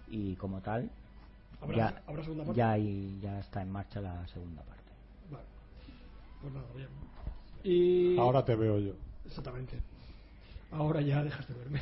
y 0.08 0.36
como 0.36 0.62
tal 0.62 0.90
¿Habrá- 1.62 1.76
ya, 1.76 2.04
habrá 2.08 2.24
segunda 2.24 2.44
parte? 2.46 2.58
ya, 2.58 2.72
hay- 2.72 3.20
ya 3.22 3.40
está 3.40 3.62
en 3.64 3.72
marcha 3.72 4.00
la 4.02 4.26
segunda 4.28 4.62
parte. 4.62 4.84
Vale. 5.32 5.46
Pues 6.42 6.54
nada, 6.54 6.68
bien. 6.76 6.88
Y... 7.64 8.18
Ahora 8.18 8.44
te 8.46 8.56
veo 8.56 8.80
yo. 8.80 8.94
Exactamente. 9.26 9.80
Ahora 10.72 11.02
ya 11.02 11.24
dejas 11.24 11.48
de 11.48 11.54
verme. 11.56 11.82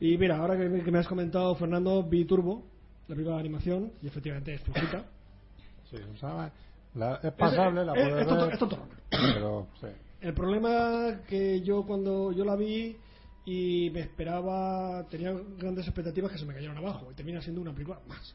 Y 0.00 0.18
mira, 0.18 0.36
ahora 0.38 0.56
que 0.56 0.68
me, 0.68 0.82
que 0.82 0.90
me 0.90 0.98
has 0.98 1.08
comentado, 1.08 1.54
Fernando, 1.54 2.02
vi 2.02 2.24
Turbo, 2.24 2.62
la 3.08 3.14
película 3.14 3.36
de 3.36 3.40
animación, 3.40 3.92
y 4.02 4.06
efectivamente 4.08 4.54
es 4.54 4.60
flojita. 4.62 5.04
Sí, 5.90 5.96
o 5.96 6.16
sea, 6.18 6.52
la- 6.94 7.20
es 7.22 7.32
pasable, 7.32 7.84
la 7.84 7.92
es- 7.94 8.08
puedes 8.08 8.22
es 8.22 8.58
tonto- 8.58 8.76
ver, 8.76 8.98
es. 9.10 9.20
Pero, 9.34 9.66
sí. 9.80 9.86
El 10.20 10.34
problema 10.34 11.20
que 11.28 11.60
yo 11.62 11.84
cuando 11.84 12.32
yo 12.32 12.44
la 12.44 12.56
vi 12.56 12.96
y 13.44 13.90
me 13.92 14.00
esperaba, 14.00 15.04
tenía 15.08 15.32
grandes 15.58 15.86
expectativas 15.86 16.32
que 16.32 16.38
se 16.38 16.44
me 16.44 16.52
cayeron 16.54 16.76
abajo 16.78 17.08
y 17.10 17.14
termina 17.14 17.40
siendo 17.40 17.60
una 17.60 17.72
película 17.72 18.00
más. 18.08 18.34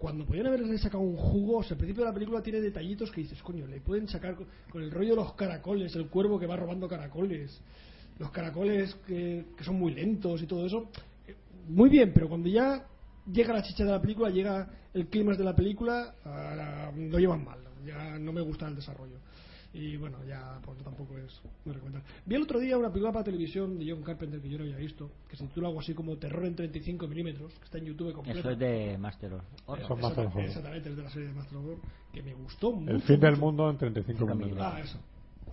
Cuando 0.00 0.24
podían 0.24 0.46
haberle 0.46 0.78
sacado 0.78 1.02
un 1.02 1.14
jugo, 1.14 1.58
o 1.58 1.62
sea, 1.62 1.72
al 1.72 1.76
principio 1.76 2.04
de 2.04 2.08
la 2.08 2.14
película 2.14 2.42
tiene 2.42 2.62
detallitos 2.62 3.10
que 3.10 3.20
dices, 3.20 3.42
coño, 3.42 3.66
le 3.66 3.82
pueden 3.82 4.08
sacar 4.08 4.34
con, 4.34 4.82
el 4.82 4.90
rollo 4.90 5.10
de 5.10 5.16
los 5.16 5.34
caracoles, 5.34 5.94
el 5.94 6.06
cuervo 6.06 6.40
que 6.40 6.46
va 6.46 6.56
robando 6.56 6.88
caracoles, 6.88 7.60
los 8.18 8.30
caracoles 8.30 8.94
que, 9.06 9.44
que 9.54 9.62
son 9.62 9.78
muy 9.78 9.92
lentos 9.92 10.40
y 10.40 10.46
todo 10.46 10.64
eso. 10.64 10.88
Eh, 11.28 11.36
Muy 11.68 11.90
bien, 11.90 12.12
pero 12.14 12.30
cuando 12.30 12.48
ya 12.48 12.86
llega 13.30 13.52
la 13.52 13.62
chicha 13.62 13.84
de 13.84 13.90
la 13.90 14.00
película, 14.00 14.30
llega 14.30 14.70
el 14.94 15.06
clímax 15.08 15.36
de 15.36 15.44
la 15.44 15.54
película, 15.54 16.14
ah, 16.24 16.90
lo 16.96 17.18
llevan 17.18 17.44
mal, 17.44 17.58
ya 17.84 18.18
no 18.18 18.32
me 18.32 18.40
gusta 18.40 18.68
el 18.68 18.76
desarrollo. 18.76 19.18
Y 19.72 19.96
bueno, 19.96 20.18
ya 20.26 20.58
por 20.64 20.74
eso 20.74 20.82
tampoco 20.84 21.16
es 21.18 21.40
muy 21.64 21.74
recomendable. 21.74 22.08
Vi 22.26 22.34
el 22.34 22.42
otro 22.42 22.58
día 22.58 22.76
una 22.76 22.88
película 22.88 23.12
para 23.12 23.24
televisión 23.24 23.78
de 23.78 23.88
John 23.88 24.02
Carpenter 24.02 24.40
que 24.40 24.48
yo 24.48 24.58
no 24.58 24.64
había 24.64 24.76
visto, 24.76 25.10
que 25.28 25.36
se 25.36 25.46
titula 25.46 25.68
algo 25.68 25.78
así 25.78 25.94
como 25.94 26.16
Terror 26.16 26.44
en 26.44 26.56
35 26.56 27.06
milímetros, 27.06 27.52
que 27.54 27.64
está 27.66 27.78
en 27.78 27.84
YouTube 27.84 28.12
completo. 28.12 28.40
Eso 28.40 28.50
es 28.50 28.58
de 28.58 28.98
Master 28.98 29.34
of 29.34 29.42
Horror. 29.66 29.86
Son 29.86 30.00
Master 30.00 30.26
of 30.26 30.34
Horror. 30.34 30.48
Exactamente, 30.48 30.88
es 30.90 30.96
de 30.96 31.02
la 31.04 31.10
serie 31.10 31.28
de 31.28 31.34
Master 31.34 31.58
of 31.58 31.64
Horror, 31.64 31.78
que 32.12 32.22
me 32.22 32.34
gustó 32.34 32.72
mucho. 32.72 32.90
El 32.92 33.02
fin 33.02 33.20
del 33.20 33.36
mundo 33.36 33.70
en 33.70 33.78
35 33.78 34.18
Cinco 34.18 34.34
minutos. 34.34 34.58
Ah, 34.66 34.80
eso. 34.80 34.98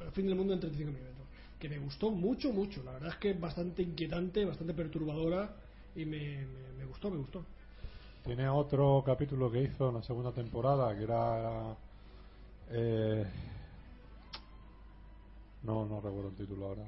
El 0.04 0.12
fin 0.12 0.26
del 0.26 0.36
mundo 0.36 0.54
en 0.54 0.60
35 0.62 0.92
milímetros. 0.92 1.28
que 1.60 1.70
me 1.70 1.78
gustó 1.78 2.10
mucho, 2.10 2.52
mucho. 2.52 2.84
La 2.84 2.94
verdad 2.94 3.10
es 3.10 3.16
que 3.18 3.30
es 3.32 3.40
bastante 3.40 3.84
inquietante, 3.84 4.46
bastante 4.46 4.74
perturbadora 4.74 5.56
y 5.96 6.06
me, 6.06 6.20
me, 6.48 6.74
me 6.80 6.86
gustó, 6.86 7.12
me 7.12 7.18
gustó. 7.18 7.44
Tiene 8.26 8.50
otro 8.50 9.04
capítulo 9.06 9.52
que 9.52 9.62
hizo 9.64 9.90
en 9.90 9.96
la 9.96 10.04
segunda 10.04 10.32
temporada 10.32 10.96
que 10.98 11.04
era. 11.04 11.76
eh, 12.72 13.26
no, 15.68 15.86
no 15.86 16.02
recuerdo 16.02 16.30
el 16.30 16.36
título 16.36 16.68
ahora. 16.68 16.84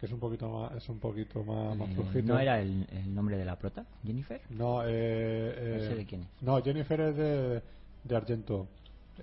Que 0.00 0.06
es 0.06 0.12
un 0.12 0.18
poquito 0.18 0.48
más, 0.48 0.72
es 0.74 0.88
un 0.88 0.98
poquito 0.98 1.44
más, 1.44 1.76
más 1.76 1.88
Eh, 1.90 1.94
flojito. 1.94 2.32
¿No 2.32 2.38
era 2.40 2.60
el, 2.60 2.86
el 2.90 3.14
nombre 3.14 3.36
de 3.36 3.44
la 3.44 3.56
prota? 3.56 3.86
¿Jennifer? 4.04 4.40
No, 4.50 4.82
eh, 4.82 4.88
eh, 4.88 5.78
No 5.78 5.88
sé 5.90 5.94
de 5.94 6.06
quién 6.06 6.22
es. 6.22 6.28
No, 6.42 6.60
Jennifer 6.62 7.00
es 7.00 7.16
de, 7.16 7.62
de 8.02 8.16
Argento. 8.16 8.66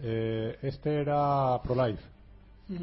Eh, 0.01 0.57
este 0.61 1.01
era 1.01 1.59
Pro-Life. 1.63 2.01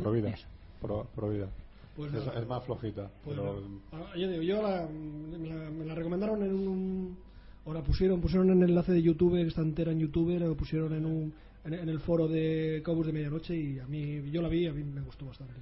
Pro-Vida. 0.03 0.28
Eso. 0.31 0.47
Pro, 0.82 1.07
Pro-Vida. 1.15 1.49
Pues 1.97 2.12
es, 2.12 2.47
más 2.47 2.62
flojita. 2.65 3.11
Pues 3.24 3.36
pero, 3.39 3.61
no. 3.61 3.81
Ah, 3.93 4.12
ya 4.16 4.28
digo, 4.28 4.43
yo 4.43 4.62
la, 4.62 4.86
me, 4.86 5.49
la, 5.49 5.70
me 5.70 5.85
la 5.85 5.95
recomendaron 5.95 6.43
en 6.43 6.53
un. 6.55 7.19
O 7.65 7.73
la 7.73 7.82
pusieron, 7.82 8.20
pusieron 8.20 8.51
en 8.51 8.62
el 8.62 8.70
enlace 8.70 8.93
de 8.93 9.03
YouTube, 9.03 9.36
está 9.36 9.62
entera 9.62 9.93
en 9.93 9.99
YouTube, 9.99 10.39
la 10.39 10.55
pusieron 10.55 10.95
en, 10.95 11.05
un, 11.05 11.35
en, 11.65 11.74
en 11.74 11.89
el 11.89 12.01
foro 12.01 12.28
de 12.28 12.82
Cobus 12.85 13.07
de 13.07 13.12
Medianoche 13.12 13.57
y 13.57 13.78
a 13.78 13.86
mí, 13.86 14.31
yo 14.31 14.40
la 14.40 14.49
vi 14.49 14.65
y 14.65 14.66
a 14.69 14.73
mí 14.73 14.85
me 14.85 15.01
gustó 15.01 15.27
bastante. 15.27 15.55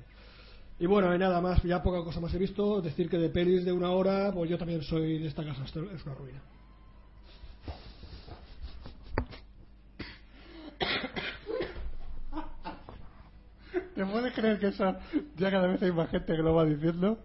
Y 0.78 0.86
bueno, 0.86 1.14
y 1.14 1.18
nada 1.18 1.40
más, 1.40 1.62
ya 1.62 1.82
poca 1.82 2.04
cosa 2.04 2.20
más 2.20 2.34
he 2.34 2.38
visto. 2.38 2.82
Decir 2.82 3.08
que 3.08 3.18
de 3.18 3.30
pelis 3.30 3.64
de 3.64 3.72
una 3.72 3.90
hora, 3.90 4.30
pues 4.32 4.50
yo 4.50 4.58
también 4.58 4.82
soy 4.82 5.18
de 5.18 5.28
esta 5.28 5.44
casa, 5.44 5.64
es 5.64 6.04
una 6.04 6.14
ruina. 6.14 6.42
¿Te 13.94 14.04
puedes 14.04 14.34
creer 14.34 14.58
que 14.58 14.66
eso 14.66 14.94
ya 15.38 15.50
cada 15.50 15.66
vez 15.68 15.82
hay 15.82 15.90
más 15.92 16.10
gente 16.10 16.36
que 16.36 16.42
lo 16.42 16.54
va 16.54 16.66
diciendo? 16.66 17.18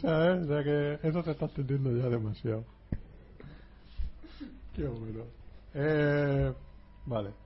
¿Sabes? 0.00 0.42
O 0.42 0.48
sea 0.48 0.64
que 0.64 0.98
eso 1.08 1.22
te 1.22 1.30
está 1.30 1.44
extendiendo 1.44 1.96
ya 1.96 2.08
demasiado. 2.08 2.64
Qué 4.74 4.88
bueno. 4.88 5.22
Eh, 5.74 6.52
vale. 7.06 7.43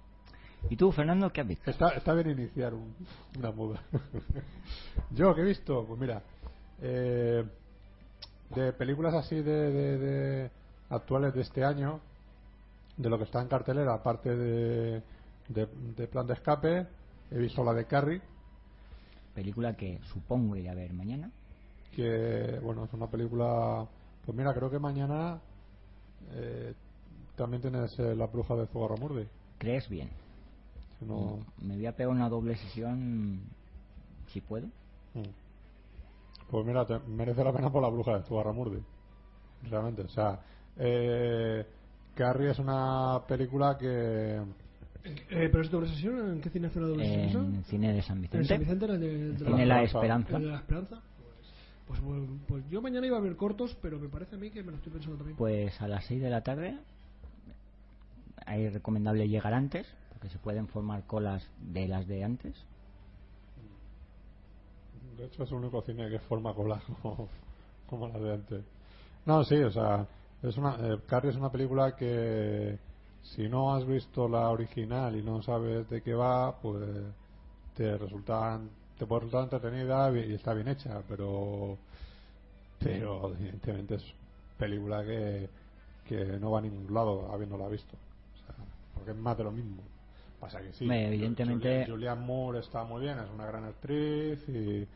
¿Y 0.71 0.77
tú, 0.77 0.93
Fernando, 0.93 1.33
qué 1.33 1.41
has 1.41 1.49
visto? 1.49 1.71
Está, 1.71 1.89
está 1.91 2.13
bien 2.15 2.31
iniciar 2.31 2.75
un- 2.75 2.95
una 3.39 3.51
moda. 3.53 3.81
Yo, 5.11 5.35
¿qué 5.35 5.41
he 5.41 5.45
visto? 5.45 5.85
Pues 5.87 5.99
mira, 6.01 6.23
eh, 6.83 7.45
de 8.55 8.73
películas 8.73 9.15
así 9.15 9.37
de, 9.37 9.73
de- 9.73 9.99
de 9.99 10.51
actuales 10.91 11.35
de 11.35 11.43
este 11.43 11.65
año, 11.65 12.01
de 12.97 13.09
lo 13.09 13.19
que 13.19 13.25
está 13.25 13.41
en 13.41 13.49
cartelera, 13.49 13.95
aparte 13.95 14.35
de, 14.37 15.03
de, 15.49 15.67
de 15.97 16.09
Plan 16.09 16.27
de 16.27 16.35
Escape, 16.35 16.87
he 17.31 17.39
visto 17.39 17.63
la 17.65 17.73
de 17.75 17.87
Carrie, 17.87 18.21
Película 19.35 19.75
que 19.77 20.01
supongo 20.13 20.57
iré 20.57 20.69
a 20.69 20.75
ver 20.75 20.93
mañana. 20.93 21.31
que 21.95 22.59
bueno, 22.63 22.85
es 22.85 22.93
una 22.93 23.07
película, 23.07 23.87
pues 24.27 24.37
mira, 24.37 24.53
creo 24.53 24.69
que 24.71 24.79
mañana 24.81 25.39
eh, 26.33 26.75
también 27.37 27.63
tienes 27.63 27.97
eh, 28.01 28.17
La 28.17 28.27
Bruja 28.27 28.57
de 28.57 28.67
Zugarramurdi. 28.67 29.27
¿Crees 29.59 29.89
bien? 29.89 30.11
No- 31.01 31.39
Me 31.63 31.77
voy 31.77 31.87
a 31.87 31.93
pegar 31.97 32.11
una 32.13 32.29
doble 32.29 32.57
sesión 32.57 33.41
si 34.29 34.41
puedo. 34.41 34.67
Mm. 35.15 35.23
Pues 36.51 36.67
mira, 36.67 36.85
te- 36.87 36.99
merece 37.01 37.45
la 37.45 37.53
pena 37.53 37.71
por 37.71 37.83
la 37.83 37.89
bruja 37.89 38.19
de 38.19 38.25
Zugarramurdi. 38.25 38.81
Realmente, 39.71 40.03
o 40.03 40.09
sea, 40.09 40.41
eh, 40.77 41.67
Carrie 42.15 42.51
es 42.51 42.59
una 42.59 43.21
película 43.29 43.77
que. 43.79 44.37
Eh, 45.05 45.49
¿Pero 45.51 45.61
es 45.63 45.71
doble 45.71 45.89
sesión? 45.89 46.33
¿En 46.33 46.41
qué 46.41 46.51
cine 46.51 46.67
hace 46.67 46.81
la 46.81 46.87
doble 46.89 47.07
sesión? 47.07 47.55
En 47.55 47.65
cine 47.65 47.93
de 47.93 48.03
San 48.03 48.17
¿En 48.17 48.23
Vicente. 48.23 48.49
San 48.49 48.59
Vicente? 48.59 48.85
¿En 48.87 48.93
el 49.03 49.39
de, 49.39 49.67
La 49.67 49.83
Esperanza. 49.83 50.37
¿En 50.37 50.43
de 50.43 50.49
la 50.49 50.57
Esperanza? 50.57 51.01
Pues, 51.87 52.01
pues, 52.01 52.23
pues 52.47 52.65
yo 52.69 52.83
mañana 52.83 53.07
iba 53.07 53.17
a 53.17 53.21
ver 53.21 53.37
cortos, 53.37 53.77
pero 53.81 53.99
me 53.99 54.09
parece 54.09 54.37
a 54.37 54.39
mí 54.39 54.51
que 54.51 54.63
me 54.63 54.73
lo 54.73 54.77
estoy 54.77 54.93
pensando 54.93 55.17
también. 55.17 55.37
Pues 55.39 55.81
a 55.81 55.89
las 55.89 56.05
6 56.05 56.21
de 56.21 56.29
la 56.31 56.43
tarde 56.43 56.77
hay 58.47 58.69
recomendable 58.69 59.29
llegar 59.29 59.55
antes, 59.55 59.87
porque 60.19 60.33
se 60.33 60.39
pueden 60.41 60.67
formar 60.67 61.05
colas 61.07 61.49
de 61.61 61.87
las 61.87 62.09
de 62.09 62.25
antes. 62.25 62.57
De 65.17 65.27
hecho, 65.27 65.45
es 65.45 65.51
el 65.51 65.59
único 65.59 65.81
cine 65.83 66.11
que 66.11 66.19
forma 66.19 66.53
cola 66.55 66.83
como, 67.03 67.29
como 67.89 68.09
la 68.09 68.19
de 68.19 68.35
antes. 68.35 68.65
No, 69.27 69.45
sí, 69.45 69.57
o 69.57 69.71
sea, 69.71 70.09
es 70.43 70.57
una, 70.57 70.75
eh, 70.81 70.99
Carrie 71.07 71.31
es 71.31 71.37
una 71.37 71.53
película 71.53 71.95
que 71.95 72.79
si 73.23 73.49
no 73.49 73.75
has 73.75 73.87
visto 73.87 74.29
la 74.29 74.51
original 74.51 75.15
y 75.15 75.23
no 75.23 75.41
sabes 75.43 75.89
de 75.89 76.03
qué 76.03 76.15
va, 76.15 76.59
pues 76.61 76.85
te 77.77 77.97
resulta 77.97 78.61
te 78.99 79.07
puede 79.07 79.21
resultar 79.21 79.45
entretenida 79.45 80.11
y 80.19 80.35
está 80.35 80.53
bien 80.53 80.67
hecha, 80.67 81.01
pero 81.07 81.79
pero 82.81 83.33
evidentemente 83.35 83.97
es 83.97 84.05
película 84.57 85.05
que, 85.05 85.49
que 86.05 86.25
no 86.41 86.51
va 86.51 86.59
a 86.59 86.63
ningún 86.63 86.93
lado 86.93 87.31
habiéndola 87.33 87.69
visto. 87.69 87.97
O 87.97 88.47
sea, 88.47 88.65
porque 88.95 89.13
es 89.13 89.17
más 89.17 89.37
de 89.39 89.45
lo 89.45 89.53
mismo. 89.53 89.83
Pasa 90.41 90.61
que 90.61 90.73
sí. 90.73 90.89
Evidentemente- 90.91 91.87
Julia- 91.89 92.15
Moore 92.15 92.61
está 92.61 92.85
muy 92.85 93.03
bien, 93.03 93.19
es 93.19 93.29
una 93.35 93.47
gran 93.47 93.65
actriz 93.65 94.39
y, 94.49 94.87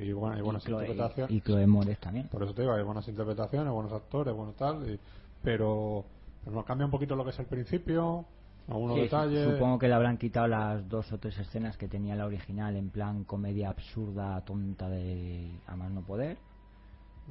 y, 0.00 0.12
bueno, 0.12 0.38
y 0.38 0.40
buenas 0.42 0.62
y, 0.64 0.66
Chloe, 0.66 0.82
interpretaciones. 0.82 1.36
y 1.36 1.40
Chloe 1.42 1.66
Moretz 1.66 2.00
también. 2.00 2.28
Por 2.28 2.42
eso 2.42 2.54
te 2.54 2.62
digo, 2.62 2.74
hay 2.74 2.82
buenas 2.82 3.06
interpretaciones, 3.08 3.72
buenos 3.72 3.92
actores, 3.92 4.34
bueno 4.34 4.52
tal, 4.52 4.88
y- 4.90 4.98
pero, 5.42 6.04
pero 6.44 6.56
nos 6.56 6.64
cambia 6.64 6.86
un 6.86 6.90
poquito 6.90 7.14
lo 7.14 7.24
que 7.24 7.30
es 7.30 7.38
el 7.38 7.46
principio, 7.46 8.24
algunos 8.68 8.96
Sí, 8.96 9.02
detalles. 9.02 9.44
Supongo 9.52 9.78
que 9.78 9.86
le 9.88 9.94
habrán 9.94 10.16
quitado 10.16 10.48
las 10.48 10.88
dos 10.88 11.12
o 11.12 11.18
tres 11.18 11.38
escenas 11.38 11.76
que 11.76 11.88
tenía 11.88 12.16
la 12.16 12.24
original 12.26 12.74
en 12.76 12.88
plan 12.90 13.24
comedia 13.24 13.68
absurda, 13.68 14.40
tonta 14.46 14.88
de 14.88 15.50
a 15.66 15.76
más 15.76 15.90
no 15.90 16.00
poder 16.02 16.38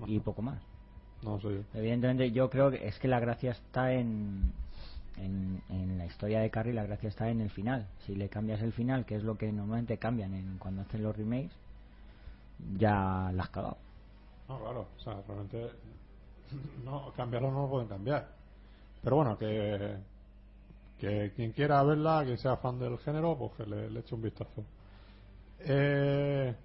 y 0.05 0.19
poco 0.19 0.41
más. 0.43 0.61
No 1.23 1.39
sé. 1.39 1.63
Evidentemente 1.73 2.31
yo 2.31 2.49
creo 2.49 2.69
que 2.69 2.87
es 2.87 2.99
que 2.99 3.07
la 3.07 3.19
gracia 3.19 3.51
está 3.51 3.91
en, 3.93 4.51
en, 5.17 5.61
en 5.69 5.97
la 5.97 6.05
historia 6.05 6.39
de 6.39 6.49
Carrie, 6.49 6.73
la 6.73 6.85
gracia 6.85 7.09
está 7.09 7.29
en 7.29 7.41
el 7.41 7.49
final. 7.49 7.87
Si 8.05 8.15
le 8.15 8.29
cambias 8.29 8.61
el 8.61 8.73
final, 8.73 9.05
que 9.05 9.15
es 9.15 9.23
lo 9.23 9.37
que 9.37 9.51
normalmente 9.51 9.97
cambian 9.97 10.33
en, 10.33 10.57
cuando 10.57 10.81
hacen 10.81 11.03
los 11.03 11.15
remakes, 11.15 11.55
ya 12.77 13.31
la 13.33 13.43
has 13.43 13.49
cagado. 13.49 13.77
No, 14.47 14.59
claro, 14.59 14.87
o 14.95 14.99
sea, 14.99 15.21
realmente 15.27 15.71
no, 16.83 17.11
cambiarlo 17.15 17.51
no 17.51 17.63
lo 17.63 17.69
pueden 17.69 17.87
cambiar. 17.87 18.27
Pero 19.01 19.15
bueno, 19.17 19.37
que, 19.37 19.97
que 20.99 21.31
quien 21.35 21.51
quiera 21.51 21.83
verla, 21.83 22.23
quien 22.25 22.37
sea 22.37 22.57
fan 22.57 22.79
del 22.79 22.97
género, 22.99 23.37
pues 23.37 23.53
que 23.53 23.65
le, 23.65 23.99
eche 23.99 24.15
un 24.15 24.21
vistazo. 24.21 24.63
Eh, 25.59 26.55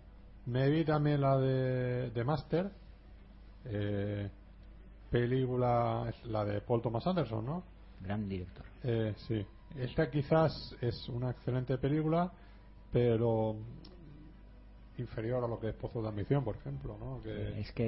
me 0.46 0.68
vi 0.70 0.84
también 0.84 1.20
la 1.20 1.38
de, 1.38 2.10
de 2.10 2.24
Master, 2.24 2.70
eh, 3.66 4.28
película, 5.10 6.12
la 6.24 6.44
de 6.44 6.60
Paul 6.60 6.82
Thomas 6.82 7.06
Anderson, 7.06 7.44
¿no? 7.44 7.62
Gran 8.00 8.28
director. 8.28 8.64
Eh, 8.82 9.14
sí. 9.28 9.44
Esta 9.76 10.10
quizás 10.10 10.74
es 10.80 11.08
una 11.08 11.30
excelente 11.30 11.78
película, 11.78 12.30
pero 12.92 13.56
inferior 14.98 15.44
a 15.44 15.48
lo 15.48 15.58
que 15.58 15.68
es 15.70 15.74
Pozos 15.74 16.02
de 16.02 16.08
Ambición, 16.08 16.44
por 16.44 16.56
ejemplo, 16.56 16.96
¿no? 16.98 17.22
Que 17.22 17.60
es 17.60 17.72
que, 17.72 17.84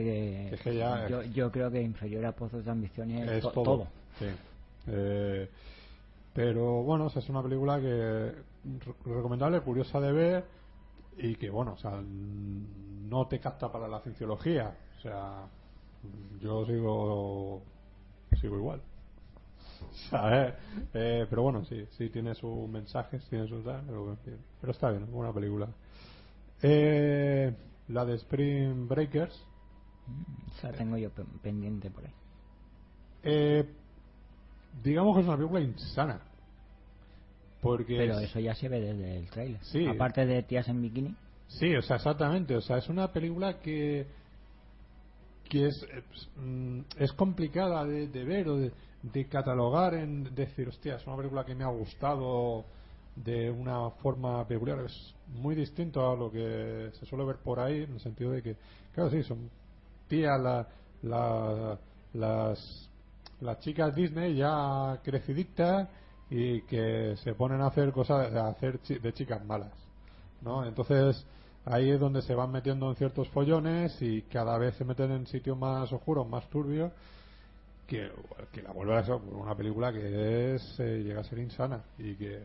que 0.51 0.55
es 0.55 0.61
que 0.63 0.75
ya 0.77 1.09
yo, 1.09 1.23
yo 1.25 1.51
creo 1.51 1.71
que 1.71 1.83
inferior 1.83 2.25
a 2.25 2.33
Pozos 2.33 2.65
de 2.65 2.71
Ambición 2.71 3.11
es, 3.11 3.31
es 3.31 3.43
to- 3.43 3.51
todo. 3.51 3.65
todo. 3.65 3.87
Sí. 4.19 4.27
Eh, 4.89 5.49
pero 6.33 6.83
bueno, 6.83 7.07
o 7.07 7.11
sea, 7.11 7.21
es 7.21 7.29
una 7.29 7.43
película 7.43 7.79
que 7.81 7.87
re- 7.87 8.35
recomendable, 9.05 9.61
curiosa 9.61 10.01
de 10.01 10.13
ver 10.13 10.45
y 11.19 11.35
que 11.35 11.51
bueno, 11.51 11.73
o 11.75 11.77
sea, 11.77 12.01
no 12.03 13.27
te 13.27 13.39
capta 13.41 13.71
para 13.71 13.89
la 13.89 14.01
cienciología. 14.01 14.75
O 14.99 15.01
sea, 15.03 15.47
yo 16.41 16.65
sigo 16.65 17.63
sigo 18.41 18.57
igual. 18.57 18.81
¿Sabes? 20.11 20.55
Eh, 20.95 21.27
pero 21.29 21.43
bueno, 21.43 21.65
sí, 21.65 21.85
sí 21.99 22.09
tiene 22.11 22.35
sus 22.35 22.69
mensajes, 22.69 23.25
tiene 23.29 23.47
sus 23.49 23.65
tal, 23.65 23.83
pero, 23.87 24.17
pero 24.61 24.73
está 24.73 24.91
bien, 24.91 25.05
es 25.05 25.11
buena 25.11 25.33
película. 25.33 25.69
Eh, 26.63 27.55
la 27.89 28.05
de 28.05 28.15
Spring 28.17 28.89
Breakers, 28.89 29.45
la 30.63 30.73
tengo 30.73 30.97
yo 30.97 31.11
pe- 31.11 31.25
pendiente 31.43 31.91
por 31.91 32.05
ahí. 32.05 32.13
Eh, 33.25 33.65
digamos 34.83 35.15
que 35.17 35.23
es 35.23 35.27
una 35.29 35.37
película 35.37 35.61
insana. 35.61 36.21
Porque 37.61 37.97
Pero 37.97 38.19
es- 38.19 38.31
eso 38.31 38.41
ya 38.41 38.55
se 38.55 38.69
ve 38.69 38.81
desde 38.81 39.19
el 39.19 39.29
trailer. 39.31 39.63
Sí. 39.65 39.87
Aparte 39.87 40.27
de 40.27 40.43
tías 40.43 40.67
en 40.69 40.83
bikini. 40.83 41.15
Sí, 41.49 41.75
o 41.77 41.83
sea, 41.83 41.97
exactamente. 41.97 42.57
O 42.57 42.61
sea, 42.61 42.79
es 42.79 42.89
una 42.89 43.13
película 43.13 43.59
que 43.61 44.07
que 45.49 45.67
es 45.67 45.83
eh, 45.83 46.03
pues, 46.09 46.29
mm, 46.37 46.81
es 46.99 47.13
complicada 47.13 47.85
de, 47.85 48.07
de 48.09 48.25
ver 48.25 48.49
o 48.49 48.57
de, 48.57 48.73
de 49.03 49.27
catalogar 49.29 49.95
en 49.95 50.35
decir, 50.35 50.69
hostia, 50.69 50.97
es 50.97 51.07
una 51.07 51.17
película 51.17 51.45
que 51.45 51.55
me 51.55 51.65
ha 51.65 51.69
gustado 51.69 52.65
de 53.17 53.51
una 53.51 53.91
forma 54.03 54.47
peculiar. 54.47 54.81
Es 54.81 55.15
muy 55.29 55.55
distinto 55.55 56.09
a 56.11 56.17
lo 56.17 56.31
que 56.31 56.91
se 56.99 57.07
suele 57.07 57.25
ver 57.25 57.37
por 57.37 57.61
ahí, 57.61 57.83
en 57.83 57.95
el 57.95 58.01
sentido 58.01 58.31
de 58.33 58.43
que, 58.43 58.57
claro, 58.95 59.11
sí, 59.11 59.23
son 59.23 59.51
tías 60.09 60.41
la- 60.41 60.67
la- 61.03 61.79
las, 62.15 62.89
las 63.41 63.59
chicas 63.61 63.95
Disney 63.95 64.37
ya 64.37 65.01
creciditas 65.03 65.89
y 66.31 66.63
que 66.63 67.17
se 67.23 67.35
ponen 67.35 67.61
a 67.61 67.67
hacer 67.67 67.93
cosas, 67.93 68.33
a 68.35 68.49
hacer 68.49 68.81
de 68.81 69.13
chicas 69.13 69.45
malas. 69.45 69.73
¿no? 70.43 70.65
Entonces, 70.65 71.25
ahí 71.65 71.91
es 71.91 72.01
donde 72.01 72.23
se 72.23 72.35
van 72.35 72.51
metiendo 72.51 72.89
en 72.91 72.97
ciertos 72.97 73.29
follones 73.29 74.01
y 74.01 74.23
cada 74.23 74.57
vez 74.59 74.75
se 74.77 74.85
meten 74.85 75.11
en 75.13 75.27
sitios 75.27 75.59
más 75.59 75.93
oscuros, 75.93 76.29
más 76.29 76.49
turbios, 76.51 76.93
que, 77.87 78.11
que 78.53 78.63
la 78.63 78.73
vuelve 78.73 78.97
a 78.97 79.05
ser 79.05 79.15
una 79.15 79.55
película 79.57 79.93
que 79.93 80.55
es 80.55 80.81
eh, 80.81 81.03
llega 81.03 81.21
a 81.21 81.25
ser 81.25 81.39
insana 81.39 81.83
y 81.99 82.15
que 82.17 82.37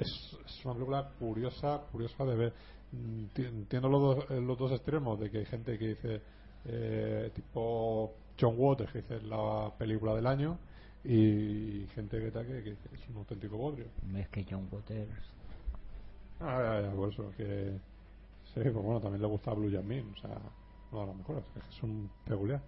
es, 0.00 0.38
es 0.46 0.64
una 0.64 0.74
película 0.74 1.10
curiosa, 1.18 1.82
curiosa 1.92 2.24
de 2.24 2.36
ver. 2.36 2.52
Mm, 2.92 3.24
ti- 3.34 3.44
Entiendo 3.44 3.88
los 3.88 4.00
dos, 4.00 4.30
eh, 4.30 4.40
los 4.40 4.56
dos 4.58 4.72
extremos 4.72 5.18
de 5.20 5.30
que 5.30 5.38
hay 5.38 5.46
gente 5.46 5.78
que 5.78 5.88
dice 5.88 6.20
eh, 6.64 7.30
tipo 7.34 8.14
John 8.40 8.54
Waters 8.56 8.92
que 8.92 9.02
dice 9.02 9.20
la 9.22 9.70
película 9.78 10.14
del 10.14 10.26
año 10.26 10.58
y 11.04 11.86
gente 11.94 12.18
que, 12.18 12.30
que, 12.32 12.62
que 12.62 12.70
es 12.94 13.08
un 13.10 13.16
auténtico 13.18 13.56
bodrio. 13.56 13.86
Es 14.16 14.28
que 14.28 14.44
John 14.48 14.68
Waters. 14.70 15.10
Ah, 16.40 16.80
ya, 16.80 16.88
ya, 16.88 16.94
por 16.94 17.12
eso 17.12 17.30
que 17.36 17.72
sí, 18.54 18.60
pues 18.60 18.74
bueno, 18.74 19.00
también 19.00 19.20
le 19.22 19.28
gusta 19.28 19.52
Blue 19.52 19.70
Jasmine, 19.72 20.12
o 20.12 20.20
sea, 20.20 20.38
no 20.92 21.02
a 21.02 21.06
lo 21.06 21.14
mejor, 21.14 21.42
es 21.68 21.82
un 21.82 22.08
peculiar. 22.24 22.62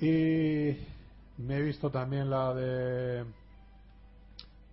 Y 0.00 0.76
me 1.38 1.56
he 1.56 1.62
visto 1.62 1.90
también 1.90 2.30
la 2.30 2.54
de 2.54 3.24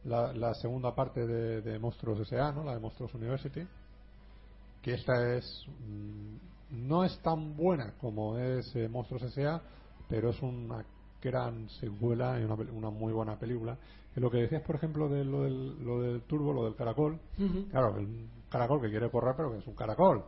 la, 0.05 0.33
la 0.33 0.53
segunda 0.55 0.93
parte 0.95 1.25
de, 1.25 1.61
de 1.61 1.79
Monstruos 1.79 2.19
S.A., 2.21 2.51
¿no? 2.51 2.63
La 2.63 2.73
de 2.73 2.79
Monstruos 2.79 3.13
University, 3.13 3.61
que 4.81 4.93
esta 4.93 5.35
es 5.35 5.65
mm, 5.87 6.87
no 6.87 7.03
es 7.03 7.17
tan 7.21 7.55
buena 7.55 7.93
como 7.99 8.37
es 8.37 8.75
eh, 8.75 8.87
Monstruos 8.87 9.23
S.A., 9.23 9.61
pero 10.07 10.29
es 10.29 10.41
una 10.41 10.83
gran 11.21 11.69
secuela 11.69 12.39
y 12.39 12.43
una, 12.43 12.55
una 12.55 12.89
muy 12.89 13.13
buena 13.13 13.37
película. 13.37 13.77
Y 14.15 14.19
lo 14.19 14.29
que 14.29 14.37
decías, 14.37 14.63
por 14.63 14.75
ejemplo, 14.75 15.07
de 15.07 15.23
lo 15.23 15.43
del, 15.43 15.83
lo 15.85 16.01
del 16.01 16.21
turbo, 16.23 16.51
lo 16.51 16.65
del 16.65 16.75
caracol, 16.75 17.19
claro, 17.69 17.93
un 17.93 18.29
caracol 18.49 18.81
que 18.81 18.89
quiere 18.89 19.09
correr, 19.09 19.35
pero 19.37 19.51
que 19.51 19.59
es 19.59 19.67
un 19.67 19.75
caracol, 19.75 20.25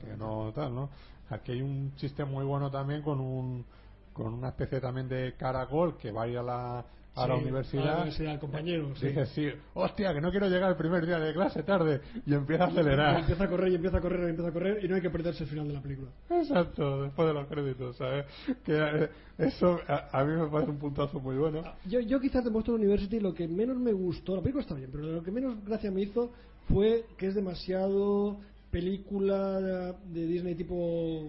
que 0.00 0.16
no 0.16 0.52
tal, 0.54 0.74
¿no? 0.74 0.88
Aquí 1.28 1.52
hay 1.52 1.60
un 1.60 1.94
chiste 1.96 2.24
muy 2.24 2.44
bueno 2.44 2.70
también 2.70 3.02
con 3.02 3.20
un 3.20 3.66
con 4.16 4.32
una 4.34 4.48
especie 4.48 4.80
también 4.80 5.08
de 5.08 5.34
caracol 5.36 5.96
que 5.98 6.10
va 6.10 6.22
a 6.22 6.28
ir 6.28 6.38
a 6.38 6.42
la, 6.42 6.84
a 7.14 7.26
la 7.28 7.34
universidad. 7.36 7.82
a 7.84 7.86
la 7.88 7.94
universidad, 8.02 8.40
compañero, 8.40 8.94
sí. 8.96 9.08
Dice, 9.08 9.26
sí, 9.26 9.48
hostia, 9.74 10.14
que 10.14 10.20
no 10.20 10.30
quiero 10.30 10.48
llegar 10.48 10.70
el 10.70 10.76
primer 10.76 11.04
día 11.06 11.18
de 11.18 11.32
clase 11.34 11.62
tarde 11.62 12.00
y 12.26 12.34
empieza 12.34 12.64
a 12.64 12.68
Y 12.68 12.72
acelerar. 12.72 13.20
empieza 13.20 13.44
a 13.44 13.48
correr 13.48 13.72
y 13.72 13.74
empieza 13.74 13.96
a 13.98 14.00
correr 14.00 14.20
y 14.26 14.30
empieza 14.30 14.48
a 14.48 14.52
correr 14.52 14.84
y 14.84 14.88
no 14.88 14.94
hay 14.94 15.00
que 15.02 15.10
perderse 15.10 15.44
el 15.44 15.50
final 15.50 15.68
de 15.68 15.74
la 15.74 15.82
película. 15.82 16.08
Exacto, 16.30 17.02
después 17.02 17.28
de 17.28 17.34
los 17.34 17.46
créditos, 17.46 17.96
¿sabes? 17.96 18.24
Que 18.64 18.74
eh, 18.76 19.08
eso 19.38 19.78
a, 19.86 20.18
a 20.18 20.24
mí 20.24 20.32
me 20.34 20.46
parece 20.48 20.70
un 20.70 20.78
puntazo 20.78 21.20
muy 21.20 21.36
bueno. 21.36 21.62
Yo, 21.86 22.00
yo 22.00 22.18
quizás 22.20 22.42
de 22.44 22.50
Monster 22.50 22.74
University 22.74 23.20
lo 23.20 23.34
que 23.34 23.46
menos 23.48 23.76
me 23.78 23.92
gustó, 23.92 24.34
la 24.36 24.40
película 24.42 24.62
está 24.62 24.74
bien, 24.74 24.90
pero 24.90 25.04
lo 25.04 25.22
que 25.22 25.30
menos 25.30 25.62
gracia 25.64 25.90
me 25.90 26.02
hizo 26.02 26.30
fue 26.68 27.04
que 27.18 27.26
es 27.28 27.34
demasiado 27.34 28.38
película 28.70 29.92
de 30.04 30.26
Disney 30.26 30.54
tipo 30.54 31.28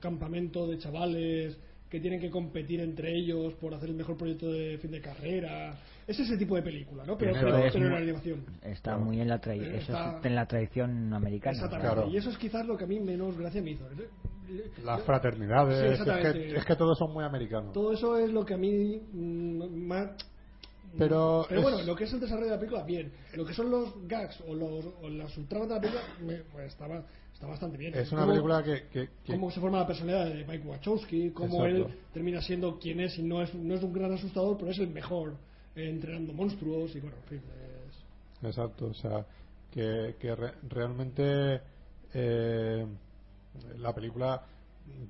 campamento 0.00 0.66
de 0.68 0.78
chavales 0.78 1.58
que 1.94 2.00
tienen 2.00 2.20
que 2.20 2.28
competir 2.28 2.80
entre 2.80 3.14
ellos 3.16 3.54
por 3.54 3.72
hacer 3.72 3.90
el 3.90 3.94
mejor 3.94 4.16
proyecto 4.16 4.50
de 4.50 4.78
fin 4.78 4.90
de 4.90 5.00
carrera. 5.00 5.78
Es 6.08 6.18
ese 6.18 6.36
tipo 6.36 6.56
de 6.56 6.62
película, 6.62 7.04
¿no? 7.06 7.16
Pero, 7.16 7.30
Eso 7.30 7.40
pero, 7.44 7.56
es 7.58 7.72
pero 7.72 7.84
en 7.84 7.90
muy- 7.92 7.98
la 8.00 8.02
animación. 8.04 8.44
Está 8.62 8.98
muy 8.98 9.20
en 9.20 9.28
la, 9.28 9.40
trai- 9.40 9.62
Eh, 9.62 9.76
eso 9.76 9.92
está- 9.92 10.18
es 10.18 10.24
en 10.26 10.34
la 10.34 10.46
tradición 10.46 11.14
americana. 11.14 11.56
Exactamente. 11.56 12.10
Y 12.10 12.16
eso 12.16 12.30
es 12.30 12.36
quizás 12.38 12.66
lo 12.66 12.76
que 12.76 12.82
a 12.82 12.86
mí 12.88 12.98
menos 12.98 13.38
gracia 13.38 13.62
me 13.62 13.70
hizo. 13.70 13.84
Las 14.84 14.98
Sí, 15.00 15.06
fraternidades, 15.06 15.78
es, 15.84 16.00
exactamente. 16.00 16.32
que, 16.48 16.56
es 16.56 16.64
que 16.64 16.74
todos 16.76 16.98
son 16.98 17.12
muy 17.12 17.22
americanos. 17.24 17.72
Todo 17.72 17.92
eso 17.92 18.18
es 18.18 18.30
lo 18.32 18.44
que 18.44 18.54
a 18.54 18.58
mí 18.58 19.00
mm, 19.12 19.86
más... 19.86 20.10
Pero 20.98 21.44
Pero 21.48 21.60
es- 21.60 21.62
bueno, 21.64 21.82
lo 21.86 21.94
que 21.96 22.04
es 22.04 22.12
el 22.12 22.20
desarrollo 22.20 22.46
de 22.46 22.52
la 22.54 22.58
película, 22.58 22.82
bien. 22.84 23.12
Lo 23.34 23.44
que 23.44 23.54
son 23.54 23.70
los 23.70 23.94
gags 24.08 24.40
o, 24.48 24.52
los, 24.54 24.84
o 25.00 25.08
las 25.08 25.30
subtramas 25.32 25.68
de 25.68 25.74
la 25.76 25.80
película, 25.80 26.02
me- 26.26 26.42
pues 26.52 26.66
estaba, 26.72 27.04
está 27.34 27.46
bastante 27.46 27.76
bien. 27.76 27.94
Es 27.94 28.10
una 28.12 28.22
Cómo- 28.22 28.32
película 28.32 28.62
que, 28.62 28.86
que- 28.88 29.08
que- 29.24 29.32
Cómo 29.32 29.50
se 29.50 29.60
forma 29.60 29.78
la 29.78 29.86
personalidad 29.86 30.26
de 30.34 30.44
Mike 30.46 30.66
Wachowski, 30.66 31.30
cómo 31.30 31.66
Exacto. 31.66 31.92
él 31.92 31.98
termina 32.12 32.40
siendo 32.40 32.78
quien 32.78 33.00
es 33.00 33.18
y 33.18 33.22
no 33.22 33.42
es, 33.42 33.54
no 33.54 33.74
es 33.74 33.82
un 33.82 33.92
gran 33.92 34.12
asustador, 34.12 34.56
pero 34.56 34.70
es 34.70 34.78
el 34.78 34.88
mejor 34.88 35.34
eh, 35.76 35.88
entrenando 35.90 36.32
monstruos 36.32 36.94
y 36.96 37.00
bueno, 37.00 37.16
en 37.24 37.28
fin. 37.28 37.42
es- 38.40 38.46
Exacto, 38.46 38.86
o 38.86 38.94
sea, 38.94 39.26
que, 39.70 40.16
que 40.20 40.34
re- 40.36 40.54
realmente 40.68 41.60
eh, 42.12 42.86
la 43.78 43.92
película 43.94 44.42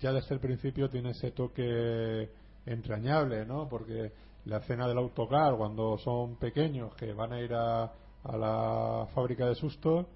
ya 0.01 0.13
desde 0.13 0.35
el 0.35 0.41
principio 0.41 0.89
tiene 0.89 1.11
ese 1.11 1.33
toque 1.33 2.31
entrañable, 2.65 3.45
¿no? 3.45 3.69
Porque 3.69 4.13
la 4.47 4.59
escena 4.59 4.87
del 4.89 4.99
autocar, 4.99 5.57
cuando 5.57 5.99
son 5.99 6.37
pequeños, 6.37 6.95
que 6.95 7.13
van 7.13 7.33
a 7.33 7.41
ir 7.41 7.53
a, 7.55 7.85
a 8.23 8.37
la 8.37 9.07
fábrica 9.15 9.47
de 9.49 9.55
sustos, 9.55 10.07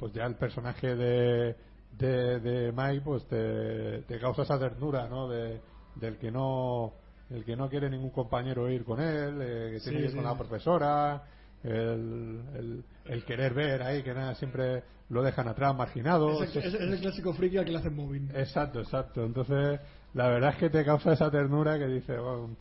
pues 0.00 0.12
ya 0.14 0.24
el 0.26 0.34
personaje 0.36 0.96
de, 0.96 1.54
de, 1.98 2.40
de 2.40 2.72
Mike, 2.72 3.02
pues 3.04 3.24
te, 3.28 4.02
te 4.08 4.18
causa 4.18 4.42
esa 4.42 4.58
ternura, 4.58 5.06
¿no? 5.08 5.28
De, 5.28 5.60
del 5.96 6.16
que 6.18 6.30
no 6.30 6.94
el 7.30 7.44
que 7.44 7.54
no 7.54 7.68
quiere 7.68 7.88
ningún 7.88 8.10
compañero 8.10 8.68
ir 8.68 8.84
con 8.84 8.98
él, 9.00 9.38
eh, 9.40 9.70
que 9.74 9.80
tiene 9.84 9.98
Sí, 9.98 10.04
que 10.04 10.10
ir 10.10 10.14
con 10.16 10.24
la 10.24 10.36
profesora, 10.36 11.22
el, 11.62 12.40
el, 12.56 12.84
el 13.04 13.24
querer 13.24 13.54
ver 13.54 13.82
ahí, 13.84 14.02
que 14.02 14.12
nada, 14.12 14.34
siempre 14.34 14.82
lo 15.10 15.22
dejan 15.22 15.46
atrás, 15.46 15.76
marginado. 15.76 16.42
es, 16.42 16.56
el, 16.56 16.62
es- 16.64 16.74
es 16.74 16.80
el 16.80 16.98
clásico 17.00 17.32
friki 17.34 17.58
al 17.58 17.64
que 17.66 17.70
le 17.72 17.78
hacen 17.78 17.94
mobbing. 17.94 18.30
Exacto, 18.34 18.80
exacto. 18.80 19.24
Entonces, 19.24 19.78
la 20.14 20.28
verdad 20.28 20.50
es 20.50 20.56
que 20.56 20.70
te 20.70 20.84
causa 20.84 21.12
esa 21.12 21.30
ternura 21.30 21.78
que 21.78 21.86
dice, 21.86 22.18
bueno, 22.18 22.56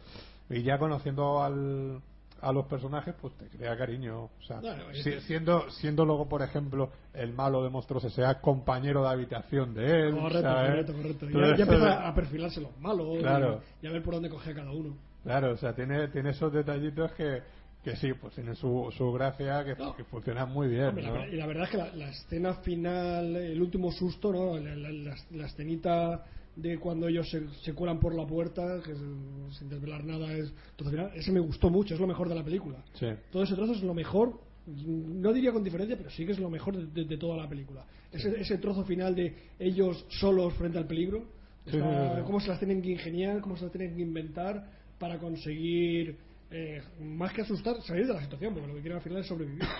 y 0.51 0.61
ya 0.61 0.77
conociendo 0.77 1.41
al, 1.41 2.01
a 2.41 2.51
los 2.51 2.65
personajes, 2.67 3.13
pues 3.21 3.33
te 3.37 3.47
crea 3.47 3.77
cariño. 3.77 4.23
O 4.25 4.41
sea, 4.47 4.61
No, 4.61 4.75
no, 4.75 4.93
si- 4.93 5.19
siendo, 5.21 5.69
siendo 5.71 6.05
luego, 6.05 6.27
por 6.27 6.41
ejemplo, 6.41 6.91
el 7.13 7.33
malo 7.33 7.63
de 7.63 7.69
Monstruos 7.69 8.11
sea 8.13 8.41
compañero 8.41 9.03
de 9.03 9.09
habitación 9.09 9.73
de 9.73 10.07
él. 10.07 10.15
Correcto, 10.15 10.93
correcto, 10.93 11.29
Ya, 11.29 11.55
ya 11.57 11.63
empieza 11.63 11.85
de- 11.85 11.91
a 12.07 12.13
perfilarse 12.13 12.61
los 12.61 12.77
malos 12.79 13.17
Claro. 13.19 13.61
y, 13.81 13.87
a 13.87 13.91
ver 13.91 14.03
por 14.03 14.13
dónde 14.15 14.29
coge 14.29 14.51
a 14.51 14.55
cada 14.55 14.71
uno. 14.71 14.95
Claro, 15.23 15.51
o 15.51 15.57
sea, 15.57 15.73
tiene, 15.73 16.07
tiene 16.09 16.29
esos 16.31 16.51
detallitos 16.53 17.11
que, 17.13 17.41
que 17.83 17.95
sí, 17.95 18.13
pues 18.13 18.33
tienen 18.35 18.55
su, 18.55 18.93
su 18.97 19.11
gracia, 19.11 19.63
que, 19.65 19.75
que 19.97 20.03
funcionan 20.05 20.51
muy 20.51 20.67
bien. 20.67 20.87
Hombre, 20.87 21.07
¿no? 21.07 21.25
y 21.27 21.35
la 21.35 21.45
verdad 21.45 21.63
es 21.65 21.69
que 21.71 21.77
la, 21.77 21.93
la 21.95 22.09
escena 22.09 22.53
final, 22.55 23.35
el 23.35 23.61
último 23.61 23.91
susto, 23.91 24.31
¿no? 24.31 24.57
la 24.57 25.45
escenita 25.45 26.23
de 26.55 26.77
cuando 26.77 27.07
ellos 27.07 27.29
se, 27.29 27.47
se 27.63 27.73
cuelan 27.73 27.99
por 27.99 28.13
la 28.15 28.25
puerta, 28.27 28.81
que 28.83 28.91
es- 28.91 29.57
sin 29.57 29.69
desvelar 29.69 30.03
nada, 30.03 30.31
es 30.33 30.51
final, 30.77 31.11
ese 31.15 31.31
me 31.31 31.39
gustó 31.39 31.69
mucho, 31.69 31.93
es 31.93 31.99
lo 31.99 32.07
mejor 32.07 32.27
de 32.29 32.35
la 32.35 32.43
película. 32.43 32.83
Sí. 32.93 33.07
Todo 33.31 33.43
ese 33.43 33.55
trozo 33.55 33.73
es 33.73 33.83
lo 33.83 33.93
mejor, 33.93 34.39
no 34.67 35.31
diría 35.33 35.51
con 35.51 35.63
diferencia, 35.63 35.97
pero 35.97 36.09
sí 36.09 36.25
que 36.25 36.33
es 36.33 36.39
lo 36.39 36.49
mejor 36.49 36.75
de, 36.77 36.85
de- 36.87 37.07
de 37.07 37.17
toda 37.17 37.37
la 37.37 37.47
película. 37.47 37.85
Ese, 38.11 38.39
ese 38.39 38.57
trozo 38.57 38.83
final 38.83 39.15
de 39.15 39.33
ellos 39.59 40.05
solos 40.09 40.53
frente 40.55 40.77
al 40.77 40.85
peligro, 40.87 41.23
está- 41.65 42.15
sí. 42.17 42.21
cómo 42.25 42.39
se 42.39 42.47
las 42.49 42.59
tienen 42.59 42.81
que 42.81 42.89
ingeniar, 42.91 43.41
cómo 43.41 43.55
se 43.55 43.63
las 43.63 43.71
tienen 43.71 43.95
que 43.95 44.01
inventar 44.01 44.69
para 44.99 45.17
conseguir, 45.17 46.17
eh, 46.51 46.81
más 47.01 47.31
que 47.31 47.41
asustar, 47.43 47.81
salir 47.83 48.05
de 48.07 48.13
la 48.13 48.21
situación, 48.21 48.53
porque 48.53 48.67
lo 48.67 48.73
que 48.75 48.81
quieren 48.81 48.97
al 48.97 49.03
final 49.03 49.19
es 49.21 49.27
sobrevivir. 49.27 49.63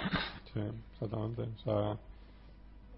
Sí, 0.53 0.59
exactamente. 0.93 1.43
O 1.43 1.57
sea, 1.63 1.99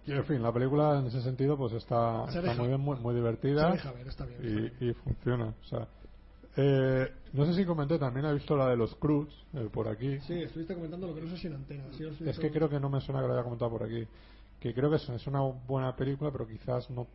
y 0.05 0.11
en 0.13 0.25
fin, 0.25 0.41
la 0.41 0.51
película 0.51 0.99
en 0.99 1.05
ese 1.05 1.21
sentido 1.21 1.55
pues 1.57 1.73
está, 1.73 2.25
muy 2.57 2.67
bien, 2.67 2.79
muy, 2.81 2.97
muy 2.99 3.13
divertida 3.13 3.73
está 3.73 4.25
bien, 4.25 4.73
y, 4.79 4.93
funciona. 4.93 5.53
O 5.61 5.63
sea, 5.65 5.87
eh, 6.57 7.11
no 7.33 7.45
sé 7.45 7.53
si 7.53 7.65
comenté, 7.65 7.99
también 7.99 8.25
he 8.25 8.33
visto 8.33 8.57
la 8.57 8.67
de 8.69 8.77
los 8.77 8.95
Cruz 8.95 9.29
eh, 9.53 9.69
por 9.71 9.87
aquí. 9.87 10.19
Sí, 10.21 10.33
estuviste 10.41 10.73
comentando 10.73 11.07
lo 11.07 11.15
que 11.15 11.21
no 11.21 11.29
sé 11.29 11.37
si 11.37 11.47
en 11.47 11.53
antena. 11.53 11.83
sí, 11.91 12.05
Es 12.25 12.39
que 12.39 12.49
creo 12.49 12.67
que 12.67 12.79
no 12.79 12.89
me 12.89 12.99
suena 13.01 13.21
que 13.21 13.27
lo 13.27 13.33
haya 13.33 13.43
comentado 13.43 13.71
por 13.71 13.83
aquí. 13.83 14.07
Que 14.59 14.73
creo 14.73 14.89
que 14.89 14.95
es, 14.95 15.27
una 15.27 15.41
buena 15.41 15.95
película, 15.95 16.31
pero 16.31 16.47
quizás 16.47 16.89
no 16.89 17.07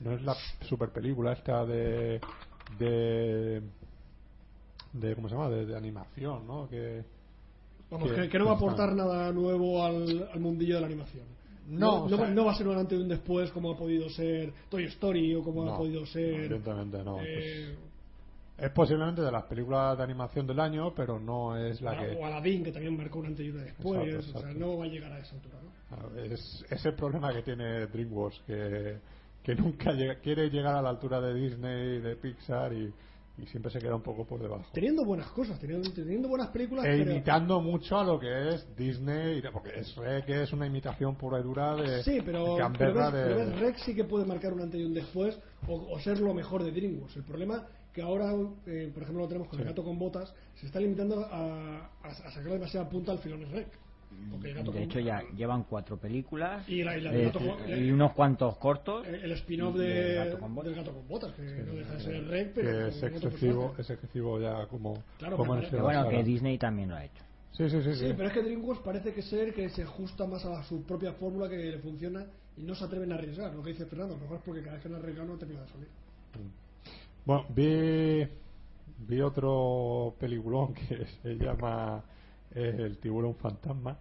no 0.00 0.12
es 0.12 0.22
la 0.22 0.36
super 0.62 0.90
película 0.90 1.32
esta 1.32 1.64
de 1.64 2.20
de 2.78 3.62
de 4.92 5.14
cómo 5.14 5.28
se 5.28 5.34
llama 5.34 5.50
de, 5.50 5.66
de 5.66 5.76
animación, 5.76 6.46
¿no? 6.46 6.68
Que 6.68 7.04
Vamos, 7.90 8.12
que, 8.12 8.28
que 8.28 8.38
no 8.38 8.44
va 8.44 8.52
a 8.52 8.54
aportar 8.56 8.94
nada 8.94 9.32
nuevo 9.32 9.82
al, 9.82 10.28
al 10.32 10.40
mundillo 10.40 10.74
de 10.74 10.80
la 10.80 10.86
animación. 10.86 11.37
No, 11.68 12.08
no, 12.08 12.16
o 12.16 12.18
no 12.26 12.28
no 12.28 12.44
va 12.46 12.52
a 12.52 12.54
ser 12.56 12.66
un 12.68 12.78
antes 12.78 12.98
y 12.98 13.02
un 13.02 13.08
después 13.08 13.50
como 13.50 13.72
ha 13.72 13.76
podido 13.76 14.08
ser 14.10 14.52
Toy 14.70 14.84
Story 14.84 15.34
o 15.34 15.42
como 15.42 15.70
ha 15.72 15.76
podido 15.76 16.00
no, 16.00 16.06
ser. 16.06 16.34
evidentemente 16.34 17.04
no. 17.04 17.18
eh, 17.20 17.76
Es 18.56 18.70
posiblemente 18.70 19.22
de 19.22 19.30
las 19.30 19.44
películas 19.44 19.96
de 19.98 20.02
animación 20.04 20.46
del 20.46 20.58
año, 20.60 20.92
pero 20.94 21.20
no 21.20 21.56
es 21.56 21.80
la 21.82 21.96
que 21.98 22.16
O 22.16 22.24
Aladdin, 22.26 22.64
que 22.64 22.72
también 22.72 22.96
marcó 22.96 23.18
un 23.20 23.26
antes 23.26 23.46
y 23.46 23.50
un 23.50 23.64
después. 23.64 24.14
Exacto, 24.14 24.38
O 24.38 24.42
sea, 24.42 24.52
no 24.54 24.78
va 24.78 24.84
a 24.84 24.88
llegar 24.88 25.12
a 25.12 25.18
esa 25.18 25.34
altura, 25.36 25.58
¿no? 25.62 26.20
Es, 26.22 26.64
es 26.70 26.84
el 26.86 26.94
problema 26.94 27.32
que 27.32 27.42
tiene 27.42 27.86
DreamWorks, 27.86 28.40
que, 28.46 28.96
que 29.42 29.54
nunca 29.54 29.92
llega- 29.92 30.16
quiere 30.20 30.50
llegar 30.50 30.74
a 30.74 30.82
la 30.82 30.88
altura 30.90 31.20
de 31.20 31.34
Disney, 31.34 31.98
de 32.00 32.16
Pixar 32.16 32.72
y, 32.72 32.92
y 33.38 33.46
siempre 33.46 33.70
se 33.70 33.78
queda 33.78 33.94
un 33.94 34.02
poco 34.02 34.24
por 34.26 34.40
debajo. 34.40 34.64
Teniendo 34.72 35.04
buenas 35.04 35.28
cosas, 35.28 35.58
teniendo, 35.58 35.90
teniendo 35.92 36.28
buenas 36.28 36.48
películas. 36.48 36.84
E 36.84 36.88
pero- 36.98 37.10
imitando 37.12 37.60
mucho 37.60 37.98
a 37.98 38.04
lo 38.04 38.18
que 38.18 38.50
es 38.54 38.76
Disney, 38.76 39.40
de- 39.40 39.50
porque 39.52 39.70
es 39.78 39.94
Rec 39.96 40.24
que 40.26 40.42
es 40.42 40.52
una 40.52 40.66
imitación 40.66 41.16
pura 41.16 41.38
y 41.40 41.42
dura 41.42 41.74
de 41.76 42.02
Sí, 42.02 42.20
pero, 42.24 42.44
pero, 42.44 42.56
Gamberra 42.56 43.10
ves, 43.10 43.12
de- 43.28 43.34
pero 43.34 43.50
ves, 43.50 43.60
Rex 43.60 43.82
sí 43.82 43.94
que 43.94 44.04
puede 44.04 44.24
marcar 44.26 44.52
un 44.52 44.60
antes 44.62 44.80
y 44.80 44.84
un 44.84 44.94
después 44.94 45.38
o, 45.66 45.74
o 45.92 46.00
ser 46.00 46.20
lo 46.20 46.34
mejor 46.34 46.62
de 46.64 46.72
DreamWorks. 46.72 47.16
El 47.16 47.24
problema 47.24 47.66
que 47.92 48.02
ahora, 48.02 48.32
eh, 48.66 48.90
por 48.92 49.02
ejemplo, 49.02 49.22
lo 49.22 49.28
tenemos 49.28 49.48
con 49.48 49.58
el 49.60 49.64
Sí. 49.64 49.70
gato 49.70 49.82
con 49.84 49.98
botas, 49.98 50.32
se 50.56 50.66
está 50.66 50.78
limitando 50.80 51.20
a, 51.24 51.90
a, 52.02 52.08
a 52.08 52.30
sacar 52.32 52.52
demasiada 52.52 52.88
punta 52.88 53.12
al 53.12 53.18
filón 53.18 53.44
Rec. 53.50 53.68
Gato 54.54 54.72
De 54.72 54.82
hecho, 54.84 55.00
ya 55.00 55.22
llevan 55.36 55.64
cuatro 55.64 55.96
películas 55.96 56.66
Y 56.68 56.82
la- 56.82 56.96
y 56.96 57.00
la 57.00 57.12
eh, 57.14 57.24
gato 57.26 57.40
y 57.68 57.90
unos 57.90 58.12
cuantos 58.12 58.56
cortos. 58.56 59.06
el, 59.06 59.16
el 59.16 59.32
spin-off 59.32 59.76
de, 59.76 59.84
del 59.88 60.16
gato 60.24 60.38
con 60.38 60.54
botas. 61.08 61.32
que 61.34 61.42
no 61.42 61.74
deja 61.74 61.94
de 61.94 62.00
ser 62.00 62.14
el 62.14 62.28
rey, 62.28 62.50
pero 62.54 62.70
que 62.70 62.88
es 62.88 63.02
excesivo, 63.02 63.74
es 63.78 63.90
excesivo 63.90 64.40
ya 64.40 64.66
como, 64.66 65.02
Claro, 65.18 65.36
como 65.36 65.56
pero- 65.60 65.82
bueno, 65.82 66.08
que 66.08 66.22
Disney 66.22 66.56
también 66.58 66.88
lo 66.90 66.96
ha 66.96 67.04
hecho. 67.04 67.22
Sí, 67.52 67.68
sí, 67.68 67.82
sí, 67.82 67.92
Sí, 67.94 68.06
sí. 68.08 68.14
pero 68.16 68.28
es 68.28 68.34
que 68.34 68.42
DreamWorks 68.42 68.82
parece 68.82 69.12
que 69.12 69.22
ser 69.22 69.52
que 69.52 69.68
se 69.70 69.82
ajusta 69.82 70.26
más 70.26 70.44
a 70.44 70.62
su 70.64 70.82
propia 70.84 71.12
fórmula 71.14 71.48
que 71.48 71.56
le 71.56 71.78
funciona 71.78 72.24
y 72.56 72.62
no 72.62 72.74
se 72.74 72.84
atreven 72.84 73.10
a 73.12 73.16
arriesgar. 73.16 73.52
Lo 73.54 73.62
que 73.62 73.70
dice 73.70 73.86
Fernando, 73.86 74.14
a 74.14 74.16
lo 74.16 74.22
mejor 74.22 74.36
es 74.38 74.42
porque 74.44 74.60
cada 74.62 74.74
vez 74.74 74.82
que 74.82 74.88
han 74.88 74.94
arriesgado 74.94 75.28
no 75.28 75.36
termina 75.38 75.62
de 75.62 75.68
salir. 75.68 75.88
Bueno, 77.24 77.44
vi, 77.50 78.26
vi 79.08 79.20
otro 79.20 80.14
peliculón 80.20 80.72
que 80.74 81.06
se 81.22 81.34
llama 81.34 82.02
El 82.58 82.98
tiburón 82.98 83.34
fantasma. 83.36 83.96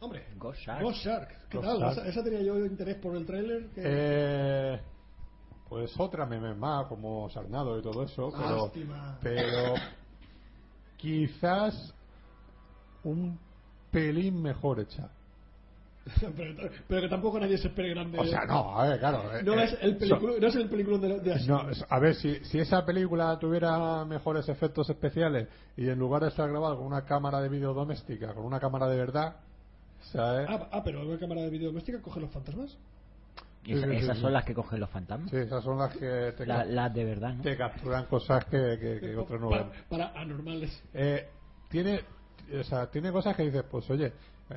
Hombre, 0.00 0.26
Ghost 0.36 0.60
Shark. 0.60 0.82
Ghost 0.82 0.98
Shark, 1.04 1.48
¿qué 1.48 1.56
Ghost 1.56 1.68
tal? 1.68 1.78
Shark. 1.80 1.92
Esa, 1.98 2.08
esa 2.08 2.24
tenía 2.24 2.42
yo 2.42 2.58
interés 2.66 2.96
por 2.96 3.16
el 3.16 3.24
tráiler. 3.24 3.68
que- 3.70 3.82
Eh, 3.84 4.80
pues 5.68 5.98
otra 5.98 6.26
meme 6.26 6.54
más, 6.54 6.86
como 6.86 7.28
Sarnado 7.30 7.78
y 7.78 7.82
todo 7.82 8.02
eso, 8.04 8.30
pero, 8.36 8.56
Lástima. 8.64 9.18
pero 9.22 9.74
quizás 10.96 11.94
un 13.02 13.38
pelín 13.90 14.40
mejor 14.42 14.80
hecha. 14.80 15.08
pero, 16.36 16.70
pero 16.86 17.00
que 17.00 17.08
tampoco 17.08 17.40
nadie 17.40 17.56
se 17.58 17.68
espere 17.68 17.90
grande. 17.90 18.18
O 18.18 18.24
sea, 18.26 18.44
no, 18.44 18.78
a 18.78 18.86
ver, 18.88 18.98
claro. 18.98 19.22
eh, 19.36 19.42
No 19.42 19.54
eh, 19.54 19.64
es 19.64 19.78
el 19.80 19.96
película, 19.96 20.32
no 20.38 20.46
es 20.46 20.54
el 20.56 20.68
película 20.68 20.98
de, 20.98 21.20
de 21.20 21.32
así. 21.32 21.48
No, 21.48 21.66
a 21.88 21.98
ver, 21.98 22.14
si, 22.14 22.44
si 22.44 22.58
esa 22.58 22.84
película 22.84 23.38
tuviera 23.38 24.04
mejores 24.04 24.48
efectos 24.48 24.90
especiales 24.90 25.48
y 25.76 25.88
en 25.88 25.98
lugar 25.98 26.22
de 26.22 26.28
estar 26.28 26.48
grabado 26.50 26.76
con 26.76 26.86
una 26.86 27.04
cámara 27.06 27.40
de 27.40 27.48
vídeo 27.48 27.72
doméstica, 27.72 28.34
con 28.34 28.44
una 28.44 28.60
cámara 28.60 28.86
de 28.86 28.96
verdad, 28.96 29.36
¿sabes? 30.12 30.46
Ah, 30.50 30.68
ah, 30.72 30.82
pero 30.84 31.06
una 31.06 31.18
cámara 31.18 31.40
de 31.42 31.50
vídeo 31.50 31.68
doméstica 31.68 32.00
coge 32.02 32.20
los 32.20 32.30
fantasmas. 32.30 32.76
Esa- 33.66 33.86
esas 33.94 34.18
son 34.18 34.32
las 34.34 34.44
que 34.44 34.52
cogen 34.52 34.78
los 34.80 34.90
fantasmas. 34.90 35.30
Sí, 35.30 35.38
esas 35.38 35.64
son 35.64 35.78
las 35.78 35.96
que 35.96 36.34
te, 36.36 36.44
La- 36.44 36.66
las 36.66 36.92
de 36.92 37.02
verdad, 37.02 37.32
¿no? 37.32 37.42
te 37.42 37.56
capturan 37.56 38.04
cosas 38.04 38.44
que, 38.44 38.76
que, 38.78 39.00
que 39.00 39.16
otros 39.16 39.40
no 39.40 39.48
ven. 39.48 39.70
para, 39.88 40.10
para 40.10 40.20
anormales. 40.20 40.82
Eh, 40.92 41.26
tiene, 41.70 42.02
o 42.60 42.62
sea, 42.64 42.90
tiene 42.90 43.10
cosas 43.10 43.34
que 43.34 43.44
dices, 43.44 43.64
pues 43.70 43.88
oye, 43.88 44.12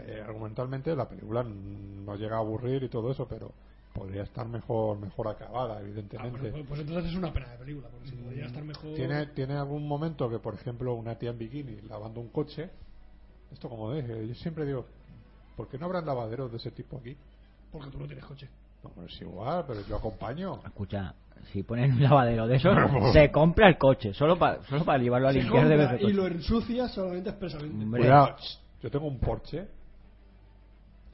eh, 0.06 0.22
argumentalmente 0.26 0.95
la 0.95 1.08
película 1.08 1.43
no 1.43 2.16
llega 2.16 2.35
a 2.38 2.40
aburrir 2.40 2.84
y 2.84 2.90
todo 2.90 3.11
eso, 3.11 3.27
pero 3.27 3.51
podría 3.93 4.24
estar 4.24 4.48
mejor 4.48 5.00
mejor 5.00 5.27
acabada, 5.27 5.77
Ah, 5.77 5.82
evidentemente. 5.82 6.51
pues, 6.51 6.66
pues 6.67 6.82
entonces 6.82 7.11
es 7.11 7.17
una 7.17 7.34
pena 7.34 7.48
de 7.50 7.58
película, 7.58 7.88
porque 7.90 8.09
si 8.09 8.16
podría 8.16 8.45
estar 8.45 8.64
mejor. 8.64 8.93
Tiene, 8.93 9.26
tiene 9.27 9.56
algún 9.56 9.88
momento 9.88 10.30
que, 10.30 10.40
por 10.40 10.53
ejemplo, 10.53 10.93
una 10.93 11.16
tía 11.16 11.32
en 11.32 11.38
bikini 11.40 11.82
lavando 11.82 12.22
un 12.22 12.30
coche, 12.30 12.69
esto 13.51 13.69
como 13.69 13.92
deje, 13.92 14.27
yo 14.27 14.35
siempre 14.35 14.66
digo, 14.66 14.85
¿por 15.56 15.67
qué 15.67 15.77
no 15.77 15.85
habrán 15.88 16.06
lavaderos 16.06 16.51
de 16.51 16.58
ese 16.58 16.72
tipo 16.72 16.98
aquí? 16.98 17.16
Porque 17.72 17.90
tú 17.90 17.98
no 17.98 18.06
tienes 18.06 18.24
coche. 18.26 18.48
No, 18.84 18.92
pero 18.93 19.08
es 19.08 19.22
igual, 19.22 19.66
pero 19.67 19.82
yo 19.88 19.95
acompaño. 19.95 20.59
Escucha, 20.64 21.16
si 21.51 21.64
ponen 21.64 21.93
un 21.93 22.03
lavadero 22.03 22.45
de 22.48 22.58
eso, 22.58 22.69
se 23.14 23.32
compra 23.32 23.67
el 23.69 23.77
coche, 23.80 24.14
solo 24.14 24.38
para 24.38 24.61
solo 24.64 24.85
para 24.85 25.00
llevarlo 25.01 25.30
a 25.30 25.34
Se 25.34 25.40
limpiar 25.42 25.67
de 25.67 25.76
vez 25.77 25.92
en 26.01 26.09
y 26.09 26.14
lo 26.14 26.27
ensucia 26.27 26.88
solamente 26.88 27.30
expresamente. 27.32 27.84
Hombre. 27.84 28.01
Cuidado, 28.01 28.35
yo 28.82 28.92
tengo 28.92 29.08
un 29.08 29.19
Porsche, 29.19 29.67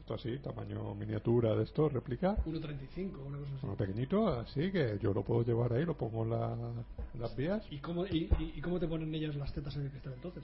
esto 0.04 0.16
así, 0.16 0.38
tamaño 0.40 0.94
miniatura 0.96 1.56
de 1.56 1.64
esto, 1.64 1.88
réplica, 1.88 2.36
1.35, 2.46 3.26
una 3.26 3.38
cosa 3.38 3.52
así. 3.56 3.66
uno 3.66 3.76
pequeñito, 3.78 4.28
así 4.28 4.70
que 4.70 5.00
yo 5.02 5.14
lo 5.14 5.24
puedo 5.24 5.44
llevar 5.44 5.72
ahí, 5.72 5.86
lo 5.86 5.96
pongo 5.96 6.24
en, 6.24 6.30
la- 6.32 6.54
en 7.14 7.22
las 7.22 7.34
vías. 7.38 7.66
¿Y 7.72 7.78
cómo, 7.78 8.06
y, 8.08 8.30
y- 8.38 8.60
cómo 8.60 8.80
te 8.82 8.88
ponen 8.88 9.16
ellas 9.16 9.34
las 9.38 9.54
tetas 9.54 9.74
en 9.78 9.84
el 9.84 9.92
cristal 9.92 10.14
entonces? 10.16 10.44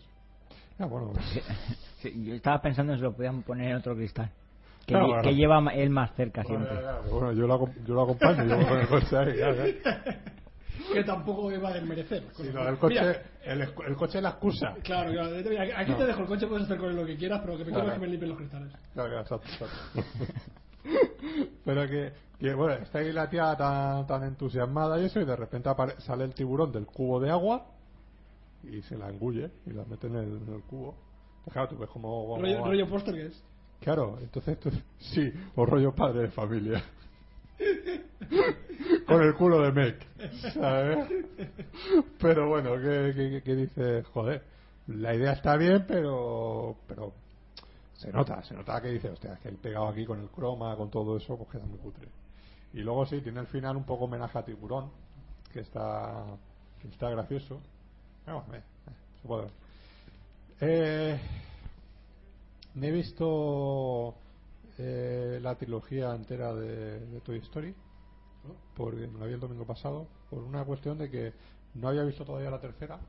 Ah, 0.80 0.86
bueno, 0.86 1.12
Sí, 2.02 2.24
yo 2.26 2.36
estaba 2.36 2.62
pensando 2.62 2.94
en 2.94 3.00
si 3.00 3.04
lo 3.04 3.12
podían 3.14 3.44
poner 3.44 3.72
en 3.72 3.76
otro 3.78 3.96
cristal. 3.98 4.32
Que, 4.86 4.94
Claro, 4.94 5.22
que 5.22 5.36
lleva 5.36 5.60
él 5.74 5.90
más 5.90 6.16
cerca 6.16 6.46
siempre. 6.46 6.80
bueno, 7.12 7.34
yo 7.34 7.46
lo, 7.46 7.68
yo 7.86 7.94
lo 7.96 8.04
acompaño, 8.04 8.46
yo 8.46 8.56
voy 8.56 8.66
con 8.66 8.80
el 8.80 8.88
coche 8.88 9.18
ahí. 9.18 9.82
Que 10.94 11.04
tampoco 11.04 11.52
iba 11.52 11.70
a 11.70 11.74
desmerecer. 11.74 12.24
Sí, 12.36 12.50
no, 12.54 12.68
el 12.68 12.78
coche, 12.78 13.00
el, 13.44 13.96
coche 13.96 14.18
es 14.18 14.24
la 14.24 14.30
excusa. 14.30 14.76
Claro, 14.84 15.12
claro. 15.12 15.36
Aquí 15.78 15.92
No. 15.92 15.98
te 15.98 16.06
dejo 16.06 16.22
el 16.22 16.28
coche, 16.28 16.48
puedes 16.48 16.66
hacer 16.66 16.78
con 16.78 16.90
él 16.90 16.96
lo 16.96 17.06
que 17.06 17.18
quieras, 17.18 17.42
pero 17.44 17.58
que 17.58 17.66
me 17.66 17.72
Claro. 17.72 17.94
que 17.94 18.00
me 18.00 18.08
limpien 18.08 18.30
los 18.30 18.38
cristales. 18.38 18.72
Claro, 18.94 19.10
claro, 19.10 19.22
exacto, 19.22 19.48
exacto. 19.48 20.04
Pero 21.66 21.88
que, 21.88 22.14
que, 22.40 22.54
bueno, 22.54 22.76
está 22.82 23.00
ahí 23.00 23.12
la 23.12 23.30
tía 23.30 23.56
tan, 23.56 24.08
tan 24.08 24.24
entusiasmada 24.24 25.00
y 25.00 25.06
eso, 25.06 25.20
y 25.20 25.26
de 25.26 25.36
repente 25.36 25.70
apare- 25.70 26.00
sale 26.00 26.24
el 26.24 26.34
tiburón 26.34 26.72
del 26.72 26.86
cubo 26.86 27.20
de 27.20 27.30
agua 27.30 27.66
y 28.64 28.82
se 28.84 28.98
la 28.98 29.10
engulle 29.10 29.52
y 29.66 29.72
la 29.72 29.84
mete 29.86 30.08
en 30.08 30.16
el, 30.16 30.38
en 30.48 30.54
el 30.56 30.62
cubo. 30.64 30.96
Entonces, 31.40 31.54
claro, 31.54 31.68
tú 31.70 31.78
ves 31.78 31.90
como. 31.90 32.38
Rollo, 32.40 32.66
rollo 32.66 32.88
póster 32.90 33.14
que 33.16 33.26
es. 33.28 33.44
Claro, 33.82 34.18
entonces 34.22 34.58
es- 34.66 34.84
sí, 35.14 35.32
o 35.56 35.66
rollo 35.66 35.94
padre 35.94 36.22
de 36.22 36.30
familia. 36.30 36.82
Con 39.06 39.22
el 39.22 39.34
culo 39.36 39.62
de 39.62 39.72
Meg, 39.72 39.98
¿sabes? 40.54 41.10
Pero 42.20 42.48
bueno, 42.48 42.76
que, 42.76 43.14
que, 43.16 43.42
que 43.44 43.56
dice, 43.56 44.04
joder, 44.04 44.44
la 44.88 45.14
idea 45.14 45.34
está 45.34 45.58
bien, 45.58 45.86
pero 45.88 46.78
pero 46.88 47.14
se 47.94 48.12
nota, 48.14 48.42
se 48.44 48.54
nota 48.54 48.82
que 48.82 48.90
dice, 48.90 49.10
hostia, 49.10 49.34
es 49.34 49.40
que 49.40 49.50
el 49.50 49.58
pegado 49.58 49.90
aquí 49.90 50.06
con 50.06 50.22
el 50.22 50.30
croma, 50.30 50.76
con 50.78 50.90
todo 50.90 51.18
eso, 51.18 51.36
pues 51.38 51.50
queda 51.50 51.66
muy 51.66 51.78
cutre. 51.80 52.08
Y 52.74 52.80
luego 52.80 53.06
sí, 53.06 53.20
tiene 53.22 53.42
el 53.42 53.48
final 53.48 53.76
un 53.76 53.84
poco 53.84 54.06
homenaje 54.06 54.38
a 54.38 54.46
Tiburón, 54.46 54.90
que 55.52 55.60
está, 55.60 56.24
que 56.82 56.88
está 56.88 57.10
gracioso. 57.10 57.60
Bueno, 58.26 58.46
eh, 58.54 58.58
eh, 58.58 58.92
se 59.22 59.28
puede 59.28 59.42
ver. 59.44 59.52
Eh, 60.62 61.20
me 62.76 62.88
he 62.88 62.92
visto 62.92 64.16
eh, 64.80 65.40
la 65.42 65.56
trilogía 65.56 66.16
entera 66.16 66.54
de, 66.56 67.22
Toy 67.22 67.38
Story, 67.40 67.76
porque 68.76 69.08
me 69.08 69.20
la 69.20 69.26
vi 69.26 69.34
el 69.34 69.40
domingo 69.40 69.66
pasado, 69.66 70.08
por 70.30 70.44
una 70.44 70.64
cuestión 70.64 70.98
de 70.98 71.10
que 71.10 71.34
no 71.76 71.90
había 71.90 72.04
visto 72.04 72.26
todavía 72.26 72.50
la 72.52 72.62
tercera, 72.62 73.00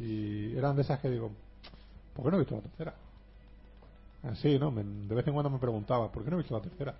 y 0.00 0.56
eran 0.56 0.76
de 0.76 0.82
esas 0.82 1.00
que 1.00 1.10
digo, 1.10 1.30
¿por 2.14 2.24
qué 2.24 2.30
no 2.32 2.36
he 2.38 2.40
visto 2.40 2.56
la 2.56 2.62
tercera? 2.62 2.94
Así, 4.22 4.58
¿no? 4.58 4.70
Me- 4.70 4.84
de 4.84 5.14
vez 5.14 5.26
en 5.26 5.32
cuando 5.34 5.50
me 5.50 5.58
preguntaba, 5.58 6.10
¿por 6.12 6.24
qué 6.24 6.30
no 6.30 6.36
he 6.36 6.40
visto 6.40 6.54
la 6.54 6.62
tercera? 6.62 6.94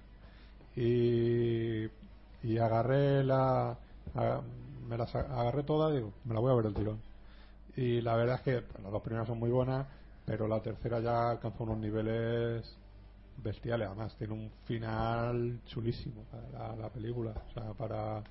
Y, 0.76 1.84
y 2.44 2.59
agarré 2.59 3.25
la. 3.25 3.76
me 4.89 4.97
las 4.99 5.15
agarré 5.15 5.62
todas, 5.65 5.94
digo, 5.94 6.12
me 6.25 6.34
la 6.34 6.41
voy 6.41 6.52
a 6.52 6.57
ver 6.57 6.67
el 6.67 6.75
tirón. 6.75 6.99
Y 7.76 8.00
la 8.02 8.17
verdad 8.17 8.36
es 8.36 8.42
que 8.42 8.62
pues, 8.62 8.83
las 8.83 8.92
dos 8.92 9.02
primeras 9.02 9.28
son 9.28 9.39
muy 9.39 9.50
buenas, 9.50 9.86
pero 10.26 10.49
la 10.49 10.60
tercera 10.62 11.00
ya 11.00 11.31
alcanzó 11.33 11.65
unos 11.65 11.78
niveles 11.78 12.76
bestiales. 13.43 13.89
Además, 13.89 14.17
tiene 14.17 14.35
un 14.35 14.51
final 14.65 15.60
chulísimo 15.67 16.25
la, 16.52 16.77
la 16.77 16.89
película. 16.89 17.33
O 17.51 17.52
sea, 17.52 17.73
para 17.75 18.23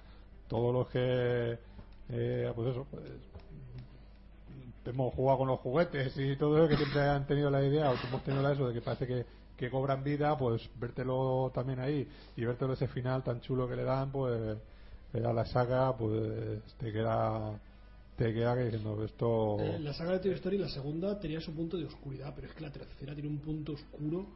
todos 0.48 0.74
los 0.74 0.88
que. 0.90 1.58
eh, 2.10 2.52
pues 2.56 2.70
eso, 2.70 2.88
pues, 2.90 3.04
hemos 4.86 5.14
jugado 5.14 5.40
con 5.40 5.48
los 5.48 5.60
juguetes 5.60 6.18
y 6.18 6.36
todo 6.36 6.58
eso, 6.58 6.68
que 6.68 6.78
siempre 6.78 7.02
han 7.02 7.26
tenido 7.28 7.50
la 7.50 7.64
idea, 7.64 7.92
o 7.92 7.96
que 7.96 8.08
hemos 8.08 8.24
tenido 8.24 8.42
la 8.42 8.54
eso 8.54 8.68
de 8.68 8.74
que 8.74 8.82
parece 8.82 9.08
que, 9.08 9.26
que 9.56 9.70
cobran 9.70 10.04
vida, 10.04 10.38
pues 10.38 10.70
vértelo 10.80 11.52
también 11.54 11.80
ahí 11.80 12.08
y 12.36 12.46
vértelo 12.46 12.74
ese 12.74 12.88
final 12.88 13.24
tan 13.24 13.42
chulo 13.42 13.68
que 13.68 13.76
le 13.76 13.84
dan, 13.84 14.12
pues 14.12 14.58
a 15.14 15.34
la 15.34 15.46
saga, 15.46 15.96
pues 15.96 16.64
te 16.78 16.92
queda 16.92 17.60
te 18.16 18.34
queda 18.34 18.54
que 18.56 18.66
diciendo 18.66 19.04
esto 19.04 19.58
Eh, 19.60 19.80
la 19.80 19.94
saga 19.94 20.14
de 20.14 20.20
Toy 20.20 20.32
Story, 20.34 20.58
la 20.58 20.70
segunda, 20.70 21.20
tenía 21.20 21.40
su 21.40 21.54
punto 21.54 21.78
de 21.78 21.86
oscuridad, 21.86 22.34
pero 22.36 22.48
es 22.48 22.54
que 22.54 22.62
la 22.62 22.72
tercera 22.72 23.14
tiene 23.14 23.30
un 23.30 23.40
punto 23.40 23.74
oscuro, 23.74 24.28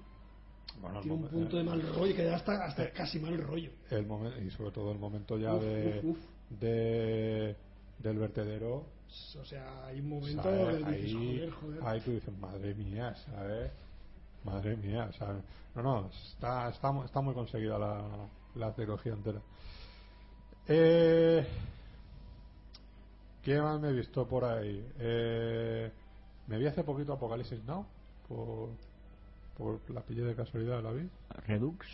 bueno, 0.81 1.01
tiene 1.01 1.15
un 1.17 1.27
punto 1.29 1.57
de 1.57 1.63
mal 1.63 1.81
rollo, 1.81 2.15
que 2.15 2.23
da 2.23 2.35
hasta, 2.35 2.65
hasta 2.65 2.91
casi 2.91 3.19
mal 3.19 3.37
rollo. 3.37 3.71
el 3.89 4.05
momento 4.05 4.39
y 4.41 4.49
sobre 4.51 4.71
todo 4.71 4.91
el 4.91 4.99
momento 4.99 5.37
ya 5.37 5.53
Uf, 5.53 5.63
de, 5.63 6.01
uf, 6.03 6.17
uf. 6.17 6.17
de 6.59 7.55
del 7.99 8.17
vertedero 8.17 8.85
O 9.39 9.45
sea, 9.45 9.85
hay 9.85 9.99
un 9.99 10.09
momento 10.09 10.41
que 10.43 10.75
dices, 10.77 10.85
ahí, 10.87 11.13
joder, 11.13 11.51
joder. 11.51 11.79
ahí 11.83 12.01
tú 12.01 12.11
dices 12.11 12.37
madre 12.37 12.73
mía 12.75 13.15
¿sabes? 13.25 13.71
madre 14.43 14.75
mía 14.75 15.09
¿sabes? 15.17 15.43
no 15.75 15.83
no 15.83 16.09
está 16.33 16.69
está, 16.69 16.91
está 17.05 17.21
muy 17.21 17.33
conseguida 17.33 17.77
la, 17.77 18.27
la 18.55 18.73
trilogía 18.73 19.13
entera 19.13 19.41
eh, 20.67 21.45
¿qué 23.41 23.61
más 23.61 23.79
me 23.79 23.89
he 23.89 23.93
visto 23.93 24.27
por 24.27 24.43
ahí? 24.45 24.85
Eh, 24.99 25.91
me 26.47 26.57
vi 26.57 26.67
hace 26.67 26.83
poquito 26.83 27.13
Apocalipsis 27.13 27.63
Now 27.65 27.85
por, 28.27 28.69
por 29.57 29.79
la 29.91 30.01
pillé 30.01 30.23
de 30.23 30.35
casualidad 30.35 30.81
la 30.83 30.91
vi 30.91 31.09
Redux. 31.47 31.85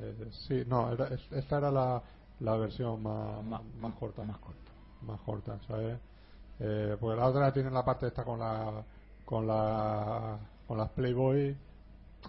Eh, 0.00 0.28
sí, 0.48 0.64
no, 0.66 0.92
era- 0.92 1.08
es- 1.08 1.30
esta 1.32 1.58
era 1.58 1.70
la, 1.70 2.02
la 2.40 2.56
versión 2.56 3.02
más, 3.02 3.44
más 3.80 3.94
corta. 3.94 4.22
Más 4.24 4.38
corto. 4.38 4.72
Más 5.02 5.20
corta, 5.20 5.58
¿sabes? 5.66 5.98
Eh, 6.60 6.96
porque 7.00 7.20
la 7.20 7.26
otra 7.26 7.52
tiene 7.52 7.70
la 7.70 7.84
parte 7.84 8.06
esta 8.06 8.24
con 8.24 8.38
la 8.38 8.84
con 9.24 9.46
la 9.46 10.38
con 10.66 10.78
las 10.78 10.90
Playboy 10.90 11.56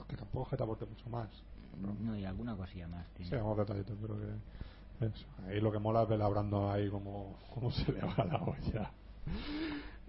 que 0.07 0.15
tampoco 0.17 0.49
que 0.49 0.57
te 0.57 0.63
aporte 0.63 0.85
mucho 0.85 1.09
más. 1.09 1.29
No, 2.01 2.15
y 2.15 2.25
alguna 2.25 2.55
cosilla 2.55 2.87
más. 2.87 3.07
tiene. 3.13 3.29
Sí, 3.29 3.35
vamos 3.35 3.57
detallitos, 3.57 3.97
pero 4.01 4.15
que 4.17 5.05
eso. 5.05 5.25
Ahí 5.47 5.59
lo 5.59 5.71
que 5.71 5.79
mola 5.79 6.03
es 6.03 6.09
ver 6.09 6.19
labrando 6.19 6.71
ahí 6.71 6.89
como, 6.89 7.35
como 7.53 7.71
se 7.71 7.91
le 7.91 8.01
va 8.01 8.25
la 8.25 8.37
olla. 8.43 8.91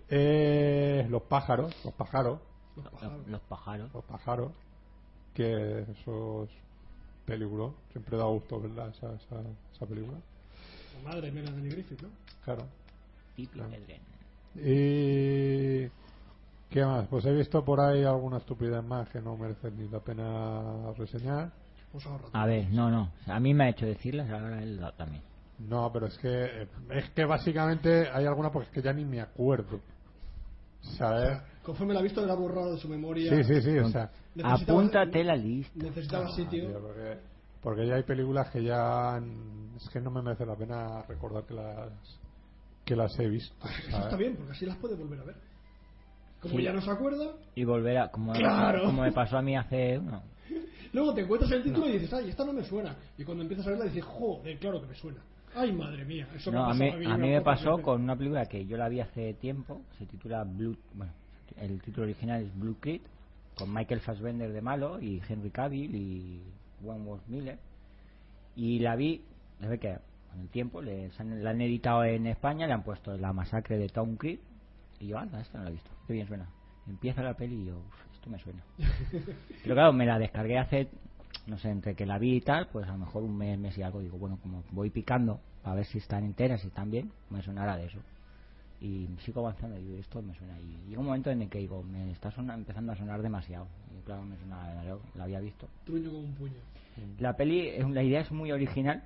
Eh, 0.08 1.06
los 1.10 1.22
pájaros, 1.22 1.74
los 1.84 1.94
pájaros, 1.94 2.40
Los 2.76 2.88
pájaros. 2.90 3.28
Los 3.28 3.40
pájaros. 3.42 3.94
los 3.94 4.04
pájaros. 4.04 4.52
que 5.34 5.82
eso 5.82 6.44
es 6.44 6.50
película. 7.24 7.70
Siempre 7.92 8.16
da 8.16 8.24
gusto 8.24 8.60
verla, 8.60 8.88
esa, 8.88 9.14
esa, 9.14 9.40
esa 9.74 9.86
película. 9.86 10.18
La 10.96 11.10
madre 11.10 11.30
mía 11.30 11.42
de 11.42 11.68
Griffith, 11.68 12.02
¿no? 12.02 12.08
Claro. 12.44 12.66
Y. 14.56 15.88
¿Qué 16.70 16.84
más? 16.84 17.06
Pues 17.08 17.24
he 17.24 17.32
visto 17.32 17.64
por 17.64 17.80
ahí 17.80 18.04
alguna 18.04 18.38
estupidez 18.38 18.82
más 18.84 19.08
que 19.08 19.20
no 19.20 19.36
merece 19.36 19.70
ni 19.70 19.88
la 19.88 20.00
pena 20.00 20.92
reseñar. 20.96 21.52
Pues. 21.92 22.04
A 22.32 22.46
ver, 22.46 22.68
no, 22.70 22.90
no. 22.90 23.10
A 23.26 23.38
mí 23.40 23.54
me 23.54 23.64
ha 23.64 23.68
hecho 23.70 23.86
decirlas, 23.86 24.30
ahora 24.30 24.62
él 24.62 24.80
también. 24.96 25.22
No, 25.58 25.92
pero 25.92 26.06
es 26.06 26.18
que 26.18 26.68
es 26.90 27.10
que 27.10 27.24
básicamente 27.24 28.08
hay 28.10 28.26
alguna 28.26 28.50
porque 28.50 28.68
es 28.68 28.74
que 28.74 28.82
ya 28.82 28.92
ni 28.92 29.04
me 29.04 29.20
acuerdo. 29.20 29.80
¿Sabes? 30.98 31.40
Conforme 31.64 31.94
la 31.94 32.00
ha 32.00 32.02
visto, 32.02 32.24
le 32.24 32.30
ha 32.30 32.34
borrado 32.34 32.74
de 32.74 32.78
su 32.78 32.88
memoria. 32.88 33.30
Sí, 33.34 33.42
sí, 33.44 33.62
sí, 33.62 33.78
o 33.78 33.88
sea, 33.88 34.10
Apúntate 34.42 35.24
la 35.24 35.34
lista. 35.34 35.72
Necesitaba 35.76 36.28
sitio. 36.30 36.68
tío, 36.68 36.80
porque, 36.80 37.18
porque 37.62 37.86
ya 37.86 37.94
hay 37.94 38.02
películas 38.02 38.50
que 38.50 38.62
ya 38.62 39.18
es 39.76 39.88
que 39.88 40.00
no 40.00 40.10
me 40.10 40.20
merece 40.22 40.44
la 40.44 40.56
pena 40.56 41.02
recordar 41.08 41.44
que 41.44 41.54
las 41.54 41.90
que 42.84 42.94
las 42.94 43.18
he 43.18 43.26
visto. 43.28 43.54
Eso 43.66 43.90
¿sabes? 43.90 44.04
está 44.04 44.16
bien, 44.18 44.36
porque 44.36 44.52
así 44.52 44.66
las 44.66 44.76
puede 44.76 44.94
volver 44.94 45.20
a 45.20 45.24
ver. 45.24 45.36
Como 46.42 46.56
Sí. 46.58 46.62
ya 46.62 46.72
no 46.74 46.82
se 46.82 46.90
acuerda, 46.90 47.32
Y 47.54 47.64
volver 47.64 47.96
a. 47.96 48.10
Como, 48.10 48.34
Claro. 48.34 48.84
como 48.84 49.00
me 49.02 49.12
pasó 49.12 49.38
a 49.38 49.42
mí 49.42 49.56
hace. 49.56 49.98
No, 49.98 50.22
luego 50.92 51.14
te 51.14 51.22
encuentras 51.22 51.50
el 51.52 51.62
título 51.62 51.88
y 51.88 51.92
dices, 51.92 52.12
ay, 52.12 52.28
esta 52.28 52.44
no 52.44 52.52
me 52.52 52.62
suena. 52.64 52.94
Y 53.16 53.24
cuando 53.24 53.42
empiezas 53.42 53.66
a 53.66 53.70
verla 53.70 53.86
dices, 53.86 54.04
joder, 54.04 54.58
claro 54.58 54.82
que 54.82 54.88
me 54.88 54.94
suena. 54.94 55.20
Ay, 55.54 55.72
madre 55.72 56.04
mía. 56.04 56.28
Eso 56.34 56.50
No, 56.52 56.66
me 56.74 56.90
a 56.90 56.96
mí, 56.96 57.06
a 57.06 57.16
mí 57.16 57.30
me 57.30 57.40
pasó 57.40 57.80
con 57.80 58.02
una 58.02 58.14
película 58.16 58.44
que 58.44 58.66
yo 58.66 58.76
la 58.76 58.90
vi 58.90 59.00
hace 59.00 59.32
tiempo, 59.34 59.80
se 59.96 60.04
titula 60.04 60.44
Blue, 60.44 60.76
bueno, 60.92 61.12
el 61.60 61.80
título 61.80 62.04
original 62.04 62.42
es 62.42 62.58
Blue 62.58 62.76
Creek, 62.80 63.02
con 63.56 63.72
Michael 63.72 64.00
Fassbender 64.00 64.52
de 64.52 64.60
malo 64.60 65.00
y 65.00 65.22
Henry 65.28 65.50
Cavill 65.50 65.94
y 65.94 66.42
Wentworth 66.82 67.26
Miller. 67.28 67.58
Y 68.56 68.78
la 68.80 68.96
vi, 68.96 69.22
la 69.60 69.68
ve 69.68 69.78
que 69.78 69.96
con 70.30 70.40
el 70.40 70.48
tiempo 70.48 70.82
le, 70.82 71.10
se 71.12 71.22
han- 71.22 71.42
la 71.42 71.50
han 71.50 71.60
editado 71.60 72.04
en 72.04 72.26
España, 72.26 72.66
le 72.66 72.72
han 72.72 72.82
puesto 72.82 73.16
La 73.16 73.32
masacre 73.32 73.78
de 73.78 73.88
Town 73.88 74.16
Creek 74.16 74.40
y 75.00 75.06
yo, 75.08 75.18
anda, 75.18 75.40
esta 75.40 75.58
no 75.58 75.64
la 75.64 75.70
he 75.70 75.74
visto, 75.74 75.90
qué 76.06 76.12
bien 76.12 76.26
suena. 76.26 76.46
Empieza 76.88 77.22
la 77.22 77.34
peli 77.34 77.62
y 77.62 77.64
yo, 77.66 77.78
"Uf, 77.78 78.14
esto 78.14 78.30
me 78.30 78.38
suena. 78.38 78.62
Pero 79.62 79.74
claro, 79.74 79.92
me 79.92 80.06
la 80.06 80.18
descargué 80.18 80.58
hace, 80.58 80.88
no 81.46 81.58
sé, 81.58 81.70
entre 81.70 81.94
que 81.94 82.06
la 82.06 82.18
vi 82.18 82.36
y 82.36 82.40
tal, 82.40 82.68
pues 82.68 82.86
a 82.88 82.92
lo 82.92 82.98
mejor 82.98 83.22
un 83.22 83.36
mes, 83.36 83.58
mes 83.58 83.76
y 83.78 83.82
algo. 83.82 84.00
Digo, 84.00 84.18
bueno, 84.18 84.38
como 84.42 84.62
voy 84.70 84.90
picando 84.90 85.40
a 85.62 85.74
ver 85.74 85.86
si 85.86 85.98
están 85.98 86.24
enteras, 86.24 86.60
si 86.60 86.68
están 86.68 86.90
bien, 86.90 87.10
me 87.30 87.42
sonará 87.42 87.76
de 87.76 87.86
eso. 87.86 87.98
Y 88.80 89.08
sigo 89.24 89.40
avanzando 89.40 89.78
y 89.78 89.94
esto 89.98 90.20
me 90.20 90.34
suena. 90.34 90.58
Y 90.60 90.88
llega 90.88 91.00
un 91.00 91.06
momento 91.06 91.30
en 91.30 91.42
el 91.42 91.48
que 91.48 91.58
digo, 91.58 91.82
me 91.82 92.10
está 92.10 92.32
empezando 92.36 92.92
a 92.92 92.96
sonar 92.96 93.22
demasiado. 93.22 93.66
Y 93.96 94.02
claro, 94.04 94.22
me 94.22 94.36
suena, 94.36 94.74
la, 94.74 94.98
la 95.14 95.24
había 95.24 95.40
visto. 95.40 95.68
Truño 95.84 96.10
como 96.10 96.24
un 96.24 96.34
puño. 96.34 96.54
La 97.18 97.36
peli, 97.36 97.78
la 97.78 98.02
idea 98.02 98.20
es 98.20 98.30
muy 98.30 98.52
original, 98.52 99.02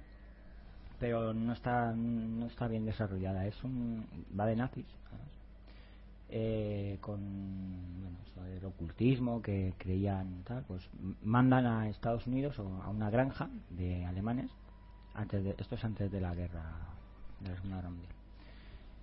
pero 0.99 1.33
no 1.33 1.53
está 1.53 1.93
no 1.93 2.47
está 2.47 2.69
bien 2.69 2.85
desarrollada. 2.85 3.47
Es 3.47 3.63
un 3.65 4.05
va 4.39 4.47
de 4.47 4.57
nazis. 4.57 4.87
Eh, 6.31 6.99
con 7.01 7.19
bueno, 8.03 8.19
del 8.51 8.65
ocultismo 8.67 9.41
que 9.41 9.73
creían 9.79 10.43
tal, 10.45 10.63
pues 10.65 10.87
mandan 11.23 11.65
a 11.65 11.89
Estados 11.89 12.27
Unidos 12.27 12.59
o 12.59 12.67
a 12.83 12.91
una 12.91 13.09
granja 13.09 13.49
de 13.71 14.05
alemanes 14.05 14.51
antes 15.15 15.43
de 15.43 15.55
esto 15.59 15.75
es 15.75 15.85
antes 15.85 16.13
de 16.13 16.21
la 16.21 16.35
guerra 16.35 16.63
de 17.41 17.49
la 17.49 17.57
Segunda 17.57 17.77
Guerra 17.77 17.91
Mundial. 17.91 18.18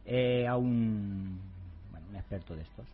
Eh, 0.06 0.46
a 0.48 0.56
un 0.58 1.40
bueno, 1.92 2.06
un 2.10 2.16
experto 2.16 2.56
de 2.56 2.62
estos 2.62 2.86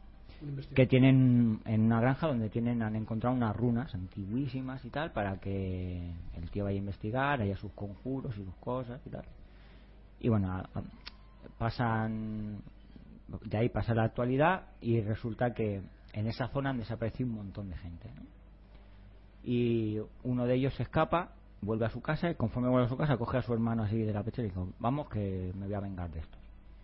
que 0.74 0.88
tienen 0.88 1.60
en 1.66 1.82
una 1.82 2.00
granja 2.02 2.28
donde 2.28 2.50
tienen 2.50 2.82
han 2.82 2.96
encontrado 2.96 3.36
unas 3.36 3.56
runas 3.56 3.94
antiguísimas 3.94 4.84
y 4.86 4.90
tal 4.90 5.12
para 5.12 5.38
que 5.40 6.14
el 6.36 6.50
tío 6.52 6.64
vaya 6.64 6.76
a 6.78 6.80
investigar 6.80 7.42
haya 7.42 7.56
sus 7.58 7.72
conjuros 7.74 8.36
y 8.38 8.44
sus 8.46 8.56
cosas 8.56 9.00
y 9.06 9.10
tal. 9.10 9.24
Y 10.20 10.30
bueno 10.30 10.52
a- 10.52 10.60
a- 10.62 10.84
pasan 11.60 12.62
de 13.46 13.58
ahí 13.58 13.70
pasa 13.70 13.94
la 13.94 14.04
actualidad 14.06 14.64
y 14.82 15.00
resulta 15.02 15.54
que 15.54 15.82
en 16.14 16.28
esa 16.28 16.48
zona 16.50 16.72
han 16.72 16.78
desaparecido 16.80 17.30
un 17.30 17.36
montón 17.36 17.70
de 17.70 17.78
gente 17.78 18.10
¿no? 18.16 18.22
y 19.44 20.00
uno 20.24 20.46
de 20.46 20.56
ellos 20.56 20.74
se 20.76 20.84
escapa 20.84 21.32
vuelve 21.62 21.86
a 21.86 21.90
su 21.90 22.02
casa 22.02 22.30
y 22.32 22.36
conforme 22.36 22.70
vuelve 22.70 22.88
a 22.88 22.90
su 22.90 22.98
casa 22.98 23.18
coge 23.18 23.38
a 23.38 23.42
su 23.42 23.54
hermano 23.54 23.84
así 23.84 23.98
de 23.98 24.14
la 24.14 24.24
pecha 24.24 24.42
y 24.42 24.46
dice 24.46 24.60
vamos 24.80 25.08
que 25.10 25.52
me 25.56 25.66
voy 25.66 25.76
a 25.76 25.80
vengar 25.80 26.10
de 26.12 26.20
estos 26.20 26.41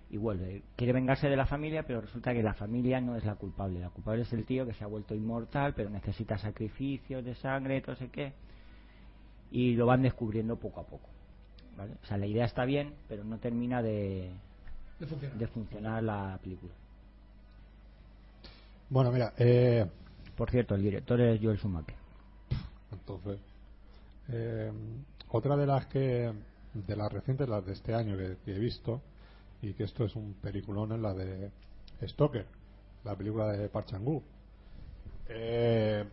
y 0.10 0.18
vuelve. 0.18 0.64
Quiere 0.76 0.94
vengarse 0.94 1.28
de 1.28 1.36
la 1.36 1.46
familia, 1.46 1.84
pero 1.84 2.02
resulta 2.02 2.34
que 2.34 2.42
la 2.44 2.54
familia 2.54 3.02
no 3.02 3.16
es 3.16 3.26
la 3.26 3.36
culpable. 3.36 3.80
La 3.80 3.90
culpable 3.90 4.22
es 4.22 4.34
el 4.34 4.46
tío 4.46 4.66
que 4.66 4.74
se 4.74 4.84
ha 4.84 4.88
vuelto 4.88 5.14
inmortal, 5.16 5.74
pero 5.74 5.90
necesita 5.90 6.38
sacrificios 6.38 7.24
de 7.26 7.36
sangre, 7.36 7.84
no 7.86 7.96
sé 7.96 8.10
qué. 8.10 8.34
Y 9.52 9.76
lo 9.76 9.86
van 9.86 10.02
descubriendo 10.02 10.56
poco 10.58 10.82
a 10.82 10.86
poco. 10.86 11.10
¿vale? 11.78 11.94
O 12.02 12.06
sea, 12.06 12.18
la 12.18 12.26
idea 12.26 12.46
está 12.46 12.66
bien, 12.66 12.94
pero 13.08 13.24
no 13.24 13.38
termina 13.38 13.82
de, 13.82 14.32
De 15.00 15.06
funcionar. 15.08 15.38
de 15.38 15.48
funcionar 15.48 16.04
la 16.04 16.40
película. 16.42 16.74
Bueno, 18.90 19.12
mira, 19.12 19.34
eh, 19.38 19.86
Por 20.36 20.50
cierto, 20.50 20.76
el 20.76 20.84
director 20.84 21.20
es 21.20 21.42
Joel 21.42 21.58
Schumacher. 21.58 21.96
entonces 22.92 23.40
eh, 24.30 24.72
otra 25.30 25.56
de 25.58 25.66
las 25.66 25.86
que 25.88 26.32
de 26.74 26.96
las 26.96 27.12
recientes, 27.12 27.50
las 27.50 27.66
de 27.66 27.74
este 27.74 27.94
año 27.94 28.16
que, 28.18 28.38
que 28.46 28.56
he 28.56 28.60
visto 28.60 29.02
y 29.68 29.74
que 29.74 29.84
esto 29.84 30.06
es 30.06 30.16
un 30.16 30.36
peliculón 30.36 30.94
es 30.94 31.00
la 31.00 31.14
de 31.14 31.52
Stoker, 32.04 32.46
la 33.04 33.16
película 33.16 33.52
de 33.52 33.68
Park 33.68 33.88
Chan-wook. 33.88 34.24
Eh, 35.28 36.06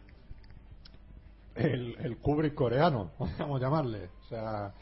el, 1.54 1.96
el 2.00 2.16
Kubrick 2.18 2.54
coreano, 2.54 3.12
a 3.38 3.58
llamarle. 3.58 4.08
O 4.24 4.28
sea, 4.28 4.74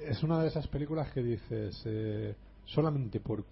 es 0.00 0.22
una 0.24 0.42
de 0.42 0.48
esas 0.48 0.66
películas 0.66 1.12
que 1.12 1.22
dices, 1.22 1.80
eh, 1.84 2.34
solamente 2.64 3.20
por 3.20 3.44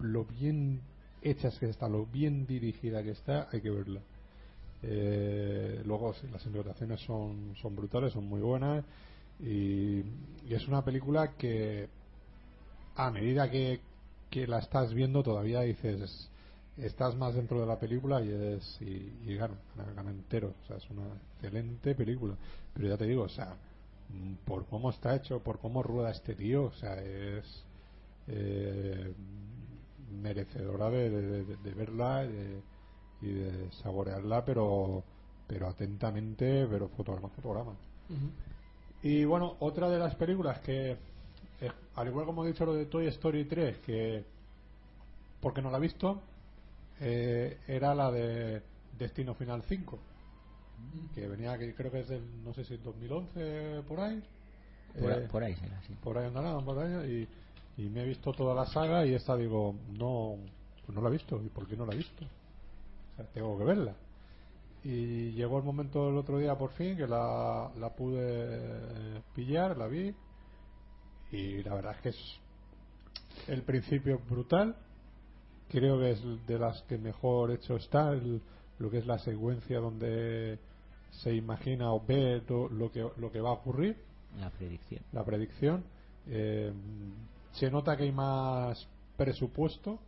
lo 0.00 0.24
bien 0.24 0.80
hechas 1.22 1.56
que 1.58 1.66
está, 1.66 1.88
lo 1.88 2.06
bien 2.06 2.46
dirigida 2.46 3.02
que 3.04 3.10
está, 3.10 3.48
hay 3.52 3.60
que 3.60 3.70
verla. 3.70 4.00
Eh, 4.82 5.80
luego 5.84 6.12
las 6.30 6.44
interpretaciones 6.44 7.00
son, 7.02 7.54
son 7.62 7.76
brutales, 7.76 8.12
son 8.12 8.26
muy 8.26 8.40
buenas 8.40 8.84
y 9.40 10.02
es 10.48 10.68
una 10.68 10.84
película 10.84 11.32
que 11.36 11.88
a 12.96 13.10
medida 13.10 13.50
que, 13.50 13.80
que 14.30 14.46
la 14.46 14.58
estás 14.58 14.92
viendo 14.94 15.22
todavía 15.22 15.60
dices 15.62 16.30
estás 16.76 17.14
más 17.16 17.34
dentro 17.34 17.60
de 17.60 17.66
la 17.66 17.78
película 17.78 18.20
y 18.20 18.30
es 18.30 18.78
y, 18.80 19.12
y 19.30 19.36
gana, 19.36 19.54
gana- 19.94 20.10
entero. 20.10 20.52
O 20.64 20.66
sea 20.66 20.76
es 20.76 20.90
una 20.90 21.04
excelente 21.36 21.94
película. 21.94 22.34
Pero 22.74 22.88
ya 22.88 22.96
te 22.96 23.04
digo 23.06 23.22
o 23.22 23.28
sea 23.28 23.56
por 24.44 24.66
cómo 24.66 24.90
está 24.90 25.16
hecho 25.16 25.40
por 25.40 25.58
cómo 25.58 25.82
rueda 25.82 26.10
este 26.10 26.34
tío 26.34 26.64
o 26.64 26.72
sea 26.72 26.94
es 27.02 27.44
eh, 28.28 29.12
merecedora 30.22 30.90
de, 30.90 31.10
de- 31.10 31.44
de- 31.44 31.56
de 31.56 31.70
verla 31.74 32.24
y 32.24 32.32
de, 32.32 32.62
y 33.22 33.32
de 33.32 33.70
saborearla 33.82 34.44
pero 34.44 35.02
pero 35.46 35.68
atentamente 35.68 36.66
pero 36.70 36.88
fotograma 36.88 37.28
fotograma. 37.30 37.72
Y 39.02 39.24
bueno, 39.24 39.56
otra 39.60 39.88
de 39.90 39.98
las 39.98 40.14
películas 40.14 40.60
que, 40.60 40.96
al 41.96 42.08
igual 42.08 42.26
como 42.26 42.44
he 42.44 42.48
dicho 42.48 42.64
lo 42.66 42.74
de 42.74 42.86
Toy 42.86 43.06
Story 43.08 43.44
3, 43.44 43.78
que 43.78 44.24
porque 45.40 45.62
no 45.62 45.70
la 45.70 45.78
he 45.78 45.80
visto, 45.80 46.20
eh, 47.00 47.58
era 47.68 47.94
la 47.94 48.10
de 48.10 48.62
Destino 48.98 49.34
Final 49.34 49.62
5, 49.62 49.98
que 51.14 51.28
venía, 51.28 51.58
que 51.58 51.74
creo 51.74 51.90
que 51.90 52.00
es 52.00 52.08
del, 52.08 52.42
no 52.44 52.52
sé 52.54 52.64
si 52.64 52.76
2011 52.78 53.82
por 53.86 54.00
ahí. 54.00 54.22
Por, 54.98 55.10
Eh, 55.12 55.28
por 55.30 55.42
ahí 55.42 55.54
será, 55.56 55.80
sí. 55.86 55.94
por 56.02 56.16
ahí 56.18 56.26
andará, 56.26 56.58
por 56.60 56.78
ahí, 56.78 57.28
y, 57.76 57.82
y 57.82 57.88
me 57.90 58.02
he 58.02 58.06
visto 58.06 58.32
toda 58.32 58.54
la 58.54 58.66
saga 58.66 59.04
y 59.04 59.14
esta 59.14 59.36
digo, 59.36 59.74
no, 59.98 60.36
pues 60.86 60.94
no 60.94 61.02
la 61.02 61.08
he 61.08 61.12
visto. 61.12 61.40
¿Y 61.42 61.48
por 61.48 61.66
qué 61.66 61.76
no 61.76 61.84
la 61.86 61.94
he 61.94 61.96
visto? 61.98 62.24
O 62.24 63.16
sea, 63.16 63.26
tengo 63.32 63.58
que 63.58 63.64
verla. 63.64 63.94
Y 64.84 65.32
llegó 65.32 65.58
el 65.58 65.64
momento 65.64 66.10
el 66.10 66.16
otro 66.16 66.38
día 66.38 66.56
por 66.58 66.70
fin 66.72 66.96
que 66.96 67.06
la, 67.06 67.70
la 67.78 67.90
pude 67.94 68.20
eh, 68.20 69.22
pillar, 69.34 69.76
la 69.76 69.86
vi. 69.88 70.14
Y 71.34 71.62
la 71.62 71.74
verdad 71.74 71.96
es 71.96 72.00
que 72.02 72.08
es 72.10 72.40
el 73.48 73.62
principio 73.62 74.20
brutal. 74.30 74.76
Creo 75.68 75.98
que 75.98 76.12
es 76.12 76.46
de 76.46 76.58
las 76.58 76.80
que 76.82 76.98
mejor 76.98 77.50
hecho 77.50 77.76
está, 77.76 78.10
el- 78.12 78.40
lo 78.78 78.90
que 78.90 78.98
es 78.98 79.06
la 79.06 79.18
secuencia 79.18 79.78
donde 79.80 80.58
se 81.22 81.34
imagina 81.34 81.92
o 81.92 82.04
ve 82.04 82.42
to- 82.46 82.68
lo 82.68 82.90
que, 82.90 83.06
lo 83.16 83.30
que 83.32 83.40
va 83.40 83.50
a 83.50 83.52
ocurrir 83.54 83.96
La 84.38 84.50
predicción. 84.50 85.00
la 85.12 85.24
predicción. 85.24 85.84
Eh, 86.28 86.72
se 87.52 87.70
nota 87.70 87.96
que 87.96 88.04
hay 88.04 88.12
más 88.12 88.86
presupuesto 89.16 89.98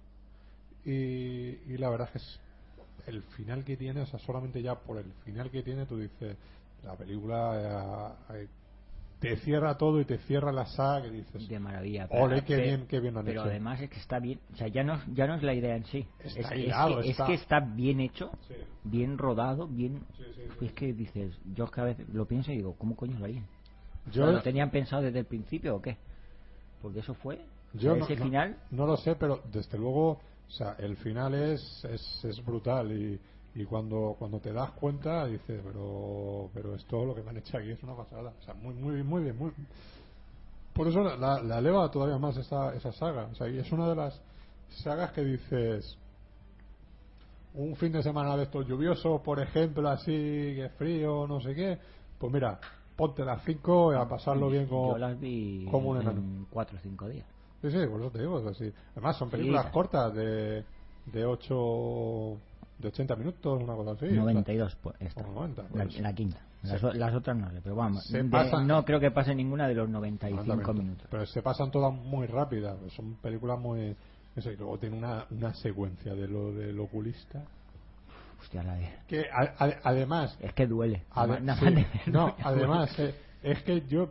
y, 0.84 0.92
y 0.92 1.76
la 1.78 1.90
verdad 1.90 2.08
es 2.14 2.22
que 2.22 2.28
es 2.28 2.40
el 3.08 3.22
final 3.22 3.64
que 3.64 3.76
tiene, 3.76 4.00
o 4.00 4.06
sea, 4.06 4.18
solamente 4.20 4.60
ya 4.62 4.74
por 4.76 4.98
el 4.98 5.12
final 5.24 5.50
que 5.50 5.62
tiene, 5.62 5.86
tú 5.86 5.96
dices, 5.96 6.36
la 6.84 6.94
película 6.96 8.16
eh, 8.28 8.32
hay- 8.32 8.48
te 9.20 9.36
cierra 9.38 9.76
todo 9.78 10.00
y 10.00 10.04
te 10.04 10.18
cierra 10.18 10.52
la 10.52 10.66
saga 10.66 11.02
que 11.04 11.10
dices 11.10 11.48
de 11.48 11.58
maravilla. 11.58 12.06
ole 12.10 12.42
qué 12.42 12.54
pero- 12.56 12.62
bien 12.62 12.86
qué 12.86 13.00
bien 13.00 13.14
lo 13.14 13.20
han 13.20 13.26
pero 13.26 13.40
hecho 13.40 13.50
además 13.50 13.80
es 13.80 13.88
que 13.90 13.98
está 13.98 14.18
bien, 14.18 14.40
o 14.52 14.56
sea, 14.56 14.68
ya 14.68 14.84
no, 14.84 15.00
ya 15.14 15.26
no 15.26 15.34
es 15.36 15.42
la 15.42 15.54
idea 15.54 15.74
en 15.76 15.84
sí. 15.86 16.06
Está 16.20 16.28
es, 16.28 16.36
es 16.36 16.46
que, 16.50 17.00
es 17.00 17.06
está- 17.10 17.26
que 17.26 17.34
está 17.34 17.60
bien 17.60 18.00
hecho, 18.00 18.30
Sí. 18.46 18.54
bien 18.84 19.16
rodado, 19.18 19.66
bien. 19.66 20.00
Sí, 20.18 20.24
sí, 20.34 20.40
sí. 20.58 20.64
Es 20.66 20.72
que 20.72 20.92
dices, 20.92 21.38
yo 21.54 21.64
es 21.64 21.70
que 21.70 21.80
a 21.80 21.84
veces 21.84 22.08
lo 22.10 22.26
pienso 22.26 22.52
y 22.52 22.56
digo, 22.56 22.74
¿cómo 22.76 22.94
coño 22.94 23.18
lo 23.18 23.24
harían? 23.24 23.46
yo 24.12 24.26
¿Lo 24.30 24.40
tenían 24.42 24.70
pensado 24.70 25.02
desde 25.02 25.20
el 25.20 25.24
principio 25.26 25.76
o 25.76 25.82
qué? 25.82 25.96
Porque 26.82 27.00
eso 27.00 27.14
fue. 27.14 27.36
o 27.74 27.78
Yo 27.78 27.90
sea, 27.92 27.98
no, 27.98 28.04
ese 28.04 28.16
no- 28.16 28.24
final, 28.24 28.56
no 28.70 28.86
lo 28.86 28.96
sé, 28.98 29.16
pero 29.16 29.42
desde 29.50 29.78
luego, 29.78 30.10
o 30.10 30.50
sea, 30.50 30.76
el 30.78 30.96
final 30.98 31.34
es, 31.34 31.84
es, 31.86 32.24
es 32.24 32.44
brutal 32.44 32.92
y, 32.92 33.18
y 33.58 33.64
cuando 33.64 34.14
cuando 34.18 34.38
te 34.38 34.52
das 34.52 34.70
cuenta 34.72 35.26
dices, 35.26 35.60
pero 35.64 36.50
pero 36.54 36.74
esto 36.74 37.04
lo 37.04 37.14
que 37.14 37.22
me 37.22 37.30
han 37.30 37.38
hecho 37.38 37.56
aquí 37.58 37.70
es 37.70 37.82
una 37.82 37.96
pasada, 37.96 38.32
o 38.38 38.42
sea, 38.44 38.54
muy 38.54 38.74
muy 38.74 38.94
bien, 38.96 39.06
muy 39.06 39.22
bien, 39.22 39.36
muy 39.36 39.50
por 40.74 40.86
eso 40.88 41.02
la, 41.02 41.16
la, 41.16 41.42
la 41.42 41.58
eleva 41.58 41.90
todavía 41.90 42.18
más 42.18 42.36
esa, 42.36 42.74
esa 42.74 42.92
saga, 42.92 43.28
o 43.32 43.34
sea, 43.34 43.48
y 43.48 43.58
es 43.58 43.72
una 43.72 43.88
de 43.88 43.96
las 43.96 44.20
sagas 44.84 45.12
que 45.12 45.24
dices 45.24 45.96
un 47.54 47.74
fin 47.76 47.92
de 47.92 48.02
semana 48.02 48.36
de 48.36 48.42
estos 48.42 48.66
lluviosos, 48.68 49.22
por 49.22 49.40
ejemplo, 49.40 49.88
así 49.88 50.04
que 50.12 50.68
frío, 50.76 51.26
no 51.26 51.40
sé 51.40 51.54
qué, 51.54 51.78
pues 52.18 52.30
mira, 52.30 52.60
ponte 52.96 53.24
las 53.24 53.42
5 53.44 53.94
y 53.94 53.96
a 53.96 54.06
pasarlo 54.06 54.50
bien 54.50 54.66
con 54.66 54.88
yo 54.92 54.98
las 54.98 55.18
vi 55.18 55.66
como 55.70 55.90
un 55.90 56.00
enano. 56.02 56.20
en 56.20 56.46
4 56.50 56.76
o 56.76 56.80
5 56.82 57.08
días. 57.08 57.26
Sí, 57.62 57.70
sí, 57.70 57.78
por 57.90 58.00
eso 58.00 58.10
te 58.10 58.18
digo. 58.20 58.36
así. 58.48 58.70
Además, 58.92 59.16
son 59.16 59.30
películas 59.30 59.66
Sí. 59.66 59.72
cortas 59.72 60.14
de, 60.14 60.64
de 61.06 61.24
8. 61.24 62.36
De 62.78 62.88
80 62.88 63.16
minutos, 63.16 63.62
una 63.62 63.74
cosa 63.74 63.92
así. 63.92 64.06
92, 64.14 64.76
pues, 64.82 64.96
esta. 65.00 65.22
O 65.22 65.32
90, 65.32 65.62
la, 65.62 65.68
pues. 65.68 66.00
la 66.00 66.12
quinta. 66.12 66.38
Las, 66.62 67.14
otras 67.14 67.36
no 67.36 67.48
pero 67.62 67.76
vamos. 67.76 68.04
se 68.06 68.22
de- 68.22 68.28
pasan- 68.28 68.66
no 68.66 68.84
creo 68.84 68.98
que 68.98 69.10
pase 69.12 69.34
ninguna 69.34 69.68
de 69.68 69.74
los 69.74 69.88
O 69.88 69.92
95 69.92 70.42
90 70.44 70.72
minutos. 70.72 71.06
Pero 71.10 71.24
se 71.26 71.40
pasan 71.42 71.70
todas 71.70 71.92
muy 71.92 72.26
rápidas. 72.26 72.76
pues 72.80 72.92
Son 72.94 73.14
películas 73.16 73.58
muy. 73.58 73.94
Eso, 74.34 74.50
y 74.50 74.56
luego 74.56 74.78
tiene 74.78 74.96
una, 74.98 75.26
una 75.30 75.54
secuencia 75.54 76.14
de 76.14 76.26
lo 76.28 76.52
del 76.52 76.78
oculista. 76.80 77.44
Hostia, 78.40 78.62
la 78.62 78.74
de- 78.74 78.92
Que 79.06 79.24
a- 79.30 79.54
a- 79.64 79.80
además. 79.84 80.36
Es 80.40 80.52
que 80.54 80.66
duele. 80.66 81.04
ade- 81.12 81.40
sí, 81.58 81.64
de 81.66 81.86
no, 82.12 82.34
además, 82.42 82.98
eh, 82.98 83.14
es 83.42 83.62
que 83.62 83.82
yo 83.86 84.10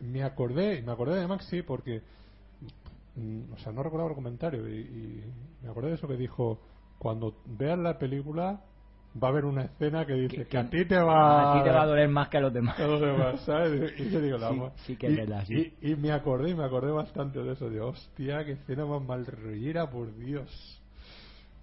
me 0.00 0.22
acordé, 0.24 0.82
me 0.82 0.92
acordé 0.92 1.20
de 1.20 1.26
Maxi 1.28 1.62
porque. 1.62 2.02
mm, 3.16 3.52
O 3.52 3.58
sea, 3.58 3.72
no 3.72 3.82
recordaba 3.82 4.08
el 4.10 4.14
comentario 4.16 4.66
y, 4.68 4.80
y 4.80 5.24
me 5.62 5.70
acordé 5.70 5.88
de 5.90 5.94
eso 5.96 6.08
que 6.08 6.16
dijo: 6.16 6.58
cuando 7.00 7.34
veas 7.46 7.78
la 7.78 7.98
película, 7.98 8.60
va 9.20 9.28
a 9.28 9.30
haber 9.30 9.46
una 9.46 9.62
escena 9.62 10.04
que 10.04 10.12
dice 10.12 10.46
que, 10.46 10.58
a 10.58 10.68
ti 10.68 10.84
te 10.84 10.98
va 10.98 11.54
a 11.54 11.58
ti 11.58 11.64
te 11.64 11.70
va 11.70 11.82
a 11.82 11.86
doler 11.86 12.10
más 12.10 12.28
que 12.28 12.36
a 12.36 12.40
los 12.40 12.52
demás. 12.52 12.78
a 12.78 12.86
los 12.86 13.00
demás, 13.00 13.40
¿sabes? 13.40 13.98
Y 13.98 14.10
yo 14.10 14.20
digo, 14.20 14.36
la 14.36 14.50
Sí, 14.50 14.60
sí 14.84 14.96
que 14.96 15.06
es 15.06 15.16
verdad, 15.16 15.44
sí. 15.46 15.74
y, 15.80 15.92
y 15.92 15.96
me 15.96 16.12
acordé, 16.12 16.50
y 16.50 16.54
me 16.54 16.62
acordé 16.64 16.92
bastante 16.92 17.42
de 17.42 17.54
eso. 17.54 17.70
Digo, 17.70 17.86
hostia, 17.86 18.44
qué 18.44 18.52
escena 18.52 18.84
más 18.84 19.02
mal 19.02 19.24
rollera, 19.24 19.88
por 19.88 20.14
Dios. 20.14 20.82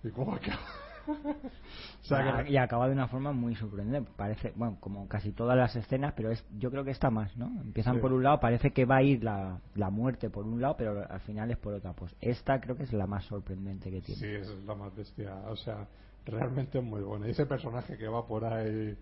¿Y 0.03 0.09
cómo 0.09 0.33
acaba? 0.33 0.86
o 1.07 2.05
sea, 2.05 2.43
que- 2.43 2.51
y 2.51 2.57
acaba 2.57 2.87
de 2.87 2.93
una 2.93 3.07
forma 3.07 3.31
muy 3.31 3.55
sorprendente. 3.55 4.09
Parece, 4.15 4.53
bueno, 4.55 4.77
como 4.79 5.07
casi 5.07 5.31
todas 5.31 5.57
las 5.57 5.75
escenas, 5.75 6.13
pero 6.15 6.31
es, 6.31 6.43
yo 6.57 6.69
creo 6.71 6.83
que 6.83 6.91
está 6.91 7.09
más, 7.09 7.35
¿no? 7.37 7.47
Empiezan 7.61 7.95
Sí. 7.95 8.01
por 8.01 8.13
un 8.13 8.23
lado, 8.23 8.39
parece 8.39 8.71
que 8.71 8.85
va 8.85 8.97
a 8.97 9.03
ir 9.03 9.23
la, 9.23 9.59
la 9.75 9.89
muerte 9.89 10.29
por 10.29 10.45
un 10.45 10.61
lado, 10.61 10.75
pero 10.77 11.05
al 11.09 11.19
final 11.21 11.49
es 11.51 11.57
por 11.57 11.73
otra. 11.73 11.93
Pues 11.93 12.15
esta 12.21 12.59
creo 12.61 12.75
que 12.75 12.83
es 12.83 12.93
la 12.93 13.07
más 13.07 13.25
sorprendente 13.25 13.89
que 13.89 14.01
tiene. 14.01 14.19
Sí, 14.19 14.27
es 14.27 14.49
la 14.65 14.75
más 14.75 14.95
bestia. 14.95 15.33
O 15.49 15.55
sea, 15.55 15.87
realmente 16.25 16.77
es 16.79 16.83
muy 16.83 17.01
buena. 17.01 17.27
Y 17.27 17.31
ese 17.31 17.45
personaje 17.45 17.97
que 17.97 18.07
va 18.07 18.25
por 18.27 18.43
ahí 18.45 18.97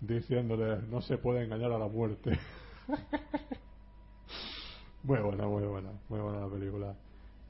diciéndole 0.00 0.80
no 0.88 1.00
se 1.02 1.18
puede 1.18 1.44
engañar 1.44 1.72
a 1.72 1.78
la 1.78 1.88
muerte. 1.88 2.38
muy 5.02 5.18
buena, 5.18 5.46
muy 5.46 5.62
buena, 5.64 5.90
muy 6.08 6.20
buena 6.20 6.40
la 6.40 6.48
película. 6.48 6.94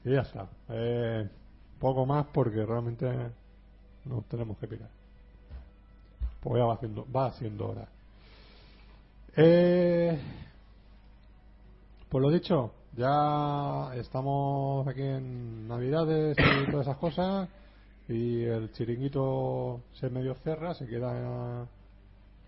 Y 0.03 0.11
ya 0.13 0.21
está. 0.21 0.47
Eh, 0.69 1.29
poco 1.79 2.05
más 2.05 2.25
porque 2.33 2.65
realmente 2.65 3.07
nos 4.05 4.25
tenemos 4.25 4.57
que 4.57 4.67
pirar. 4.67 4.89
Pues 6.41 6.59
ya 6.59 6.65
va 6.65 6.73
haciendo, 6.73 7.05
va 7.11 7.27
haciendo 7.27 7.69
hora. 7.69 7.87
Eh, 9.35 10.19
pues 12.09 12.21
lo 12.21 12.29
dicho, 12.29 12.73
ya 12.97 13.91
estamos 13.95 14.87
aquí 14.87 15.01
en 15.01 15.67
Navidades 15.67 16.35
y 16.37 16.71
todas 16.71 16.87
esas 16.87 16.97
cosas 16.97 17.47
y 18.09 18.43
el 18.43 18.71
chiringuito 18.73 19.81
se 19.93 20.09
medio 20.09 20.35
cierra, 20.35 20.73
se 20.73 20.87
queda... 20.87 21.67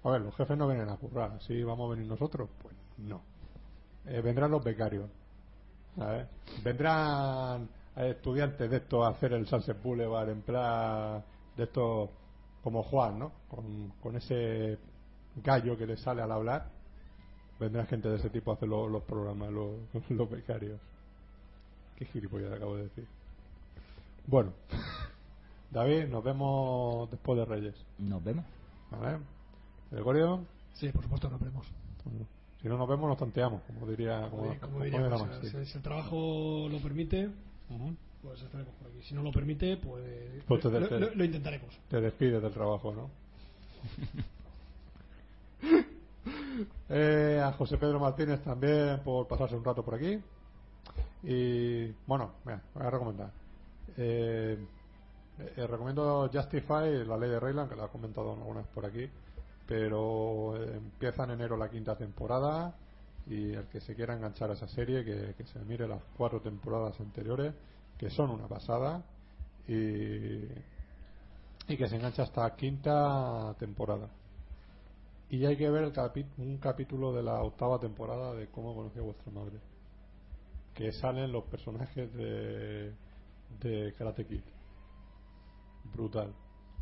A 0.05 0.09
ver, 0.09 0.21
los 0.21 0.35
jefes 0.35 0.57
no 0.57 0.67
vienen 0.67 0.89
a 0.89 0.97
currar, 0.97 1.41
¿sí 1.47 1.63
vamos 1.63 1.87
a 1.87 1.95
venir 1.95 2.09
nosotros? 2.09 2.49
Pues 2.61 2.75
no. 2.97 3.21
Eh, 4.05 4.19
vendrán 4.21 4.51
los 4.51 4.61
becarios. 4.61 5.09
Vendrán 6.63 7.69
estudiantes 7.95 8.69
de 8.69 8.77
estos 8.77 9.05
a 9.05 9.09
hacer 9.09 9.33
el 9.33 9.47
Sunset 9.47 9.81
Boulevard 9.81 10.29
en 10.29 10.41
plan 10.41 11.23
de 11.57 11.63
estos 11.63 12.09
como 12.63 12.83
Juan, 12.83 13.19
¿no? 13.19 13.31
Con, 13.49 13.89
con 14.01 14.15
ese 14.15 14.77
gallo 15.43 15.77
que 15.77 15.85
le 15.87 15.97
sale 15.97 16.21
al 16.21 16.31
hablar. 16.31 16.69
Vendrá 17.59 17.85
gente 17.85 18.09
de 18.09 18.15
ese 18.17 18.29
tipo 18.29 18.51
a 18.51 18.55
hacer 18.55 18.67
lo- 18.69 18.87
los 18.87 19.03
programas, 19.03 19.51
los, 19.51 19.75
los 20.09 20.29
becarios. 20.29 20.79
Qué 21.97 22.05
gilipollas 22.05 22.51
acabo 22.53 22.75
de 22.77 22.83
decir. 22.83 23.07
Bueno, 24.25 24.53
David, 25.71 26.05
nos 26.07 26.23
vemos 26.23 27.09
después 27.11 27.37
de 27.37 27.45
Reyes. 27.45 27.75
Nos 27.99 28.23
vemos. 28.23 28.45
¿Vale? 28.91 29.19
¿Gregorio? 29.91 30.45
Sí, 30.73 30.89
por 30.89 31.03
supuesto 31.03 31.27
apremos. 31.27 31.65
Bueno, 32.05 32.25
Si 32.61 32.67
no 32.67 32.77
nos 32.77 32.87
vemos, 32.87 33.07
nos 33.09 33.17
tanteamos, 33.17 33.61
como 33.63 33.85
diría, 33.87 34.29
como, 34.29 34.43
Como, 34.43 34.59
como 34.59 34.83
diría, 34.83 34.99
pues, 35.09 35.21
si, 35.51 35.65
si 35.65 35.77
el 35.77 35.83
trabajo 35.83 36.67
lo 36.69 36.79
permite. 36.79 37.29
Pues 38.23 38.41
estaremos 38.41 38.73
por 38.75 38.87
aquí. 38.89 39.01
Si 39.03 39.13
no 39.13 39.21
lo 39.21 39.31
permite, 39.31 39.77
pues, 39.77 40.43
Pues 40.47 40.61
te- 40.61 40.69
lo, 40.71 40.87
te- 40.87 40.99
lo- 40.99 41.13
lo 41.13 41.23
intentaremos. 41.23 41.69
Te 41.89 42.01
despides 42.01 42.41
del 42.41 42.53
trabajo, 42.53 42.93
¿no? 42.93 43.09
Eh, 46.89 47.41
a 47.43 47.51
José 47.53 47.77
Pedro 47.77 47.99
Martínez 47.99 48.41
también 48.43 48.99
por 49.03 49.27
pasarse 49.27 49.55
un 49.55 49.63
rato 49.65 49.83
por 49.83 49.95
aquí. 49.95 50.19
Y 51.23 51.87
bueno, 52.05 52.33
mira, 52.45 52.61
voy 52.73 52.85
a 52.85 52.89
recomendar. 52.89 53.31
Eh, 53.97 54.57
eh, 55.57 55.67
recomiendo 55.67 56.29
Justify, 56.31 57.03
la 57.05 57.17
ley 57.17 57.29
de 57.31 57.39
Rayland, 57.39 57.69
que 57.69 57.75
la 57.75 57.85
he 57.85 57.89
comentado 57.89 58.33
alguna 58.33 58.59
vez 58.61 58.67
por 58.73 58.85
aquí. 58.85 59.09
Pero 59.67 60.55
empieza 60.63 61.23
en 61.23 61.31
enero 61.31 61.57
la 61.57 61.69
quinta 61.69 61.95
temporada. 61.97 62.75
Y 63.27 63.53
el 63.53 63.65
que 63.65 63.81
se 63.81 63.95
quiera 63.95 64.13
enganchar 64.13 64.51
a 64.51 64.53
esa 64.53 64.67
serie, 64.67 65.03
que, 65.03 65.33
que 65.35 65.45
se 65.45 65.59
mire 65.59 65.87
las 65.87 66.01
cuatro 66.17 66.39
temporadas 66.41 66.99
anteriores, 66.99 67.53
que 68.03 68.09
son 68.09 68.31
una 68.31 68.47
pasada. 68.47 69.03
Y, 69.67 69.73
y 69.73 71.77
que 71.77 71.87
se 71.87 71.95
engancha 71.95 72.23
hasta 72.23 72.53
quinta 72.55 73.55
temporada. 73.57 74.09
Y 75.29 75.45
hay 75.45 75.55
que 75.55 75.69
ver 75.69 75.85
el 75.85 75.93
capi- 75.93 76.27
un 76.37 76.57
capítulo 76.57 77.13
de 77.13 77.23
la 77.23 77.41
octava 77.41 77.79
temporada 77.79 78.33
de 78.33 78.47
cómo 78.49 78.75
conocí 78.75 78.99
a 78.99 79.03
vuestra 79.03 79.31
madre. 79.31 79.59
Que 80.73 80.91
salen 80.91 81.31
los 81.31 81.45
personajes 81.45 82.13
de, 82.13 82.91
de 83.61 83.93
Karate 83.97 84.25
Kid. 84.25 84.41
Brutal. 85.93 86.33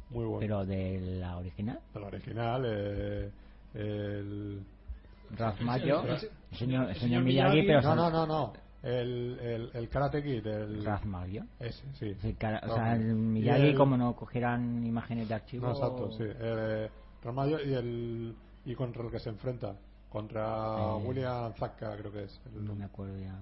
Muy 0.09 0.25
bueno. 0.25 0.40
Pero 0.40 0.66
de 0.66 1.00
la 1.19 1.38
original, 1.38 1.80
De 1.93 2.00
la 2.00 2.08
original, 2.08 2.64
eh, 2.66 3.32
el. 3.75 4.64
Ralph 5.38 5.61
Macchio, 5.61 6.01
el- 6.03 6.09
el 6.09 6.16
el- 6.16 6.58
señor, 6.58 6.83
el 6.85 6.90
el 6.90 6.95
señor 6.95 6.95
señor 6.95 7.24
Miyagi, 7.24 7.58
Miyagi- 7.61 7.67
pero 7.67 7.82
No, 7.82 7.95
no, 7.95 8.09
no, 8.09 8.25
no. 8.27 8.53
El, 8.84 9.38
el, 9.40 9.72
el 9.74 9.90
Karate 9.90 10.24
Kid, 10.24 10.45
el. 10.48 10.84
Ralph. 10.84 11.06
Ese, 11.60 11.84
sí. 11.93 12.16
Sí, 12.22 12.34
cara- 12.34 12.61
o 12.68 12.74
sea, 12.74 12.95
el 12.95 13.14
Miyagi, 13.14 13.68
el- 13.69 13.76
como 13.76 13.95
no 13.95 14.16
cogieran 14.16 14.84
imágenes 14.85 15.30
de 15.30 15.35
archivo. 15.35 15.68
No, 15.68 15.74
exacto, 15.74 16.11
sí. 16.14 16.24
Eh, 16.26 16.90
Ramallo 17.24 17.60
y 17.64 17.74
el 17.74 18.35
y 18.66 18.74
contra 18.76 19.03
el 19.03 19.11
que 19.11 19.19
se 19.19 19.30
enfrenta 19.30 19.76
contra 20.10 20.98
Eh, 20.98 21.03
William 21.06 21.53
Zakka 21.53 21.95
creo 21.98 22.11
que 22.11 22.24
es 22.24 22.42
el 22.56 22.66
No 22.66 22.74
me 22.76 22.85
acuerdo 22.85 23.18
ya. 23.19 23.35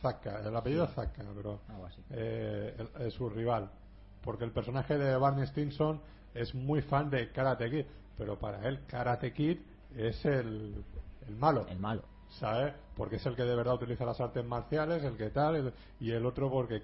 Zakka, 0.00 0.40
el 0.46 0.54
apellido 0.56 0.84
es 0.84 0.90
Zakka, 0.92 1.22
pero 1.34 1.60
Algo 1.68 1.86
así. 1.86 2.00
eh, 2.10 2.76
el- 2.78 3.06
es 3.06 3.14
su 3.14 3.28
rival, 3.28 3.70
porque 4.22 4.44
el 4.44 4.52
personaje 4.52 4.96
de 4.96 5.16
Barney 5.16 5.46
Stinson 5.46 6.00
es 6.34 6.54
muy 6.54 6.82
fan 6.82 7.10
de 7.10 7.30
Karate 7.32 7.68
Kid, 7.70 7.84
pero 8.16 8.38
para 8.38 8.66
él 8.68 8.80
Karate 8.86 9.32
Kid 9.32 9.58
es 9.96 10.24
el, 10.24 10.84
el 11.26 11.36
malo. 11.36 11.66
El 11.68 11.78
malo. 11.80 12.02
¿Sabes? 12.38 12.74
Porque 12.96 13.16
es 13.16 13.26
el 13.26 13.36
que 13.36 13.44
de 13.44 13.54
verdad 13.54 13.74
utiliza 13.74 14.04
las 14.04 14.20
artes 14.20 14.44
marciales, 14.44 15.02
el 15.04 15.16
que 15.16 15.30
tal, 15.30 15.72
y 16.00 16.10
el 16.10 16.24
otro 16.26 16.50
porque 16.50 16.82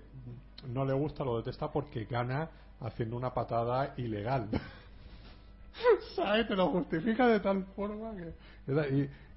no 0.69 0.85
le 0.85 0.93
gusta, 0.93 1.25
lo 1.25 1.37
detesta 1.37 1.71
porque 1.71 2.05
gana 2.05 2.49
haciendo 2.81 3.17
una 3.17 3.33
patada 3.33 3.95
ilegal. 3.97 4.49
¿Sabes? 6.17 6.49
Te 6.49 6.57
lo 6.57 6.69
justifica 6.69 7.27
de 7.29 7.41
tal 7.41 7.65
forma 7.77 8.13
que... 8.17 8.33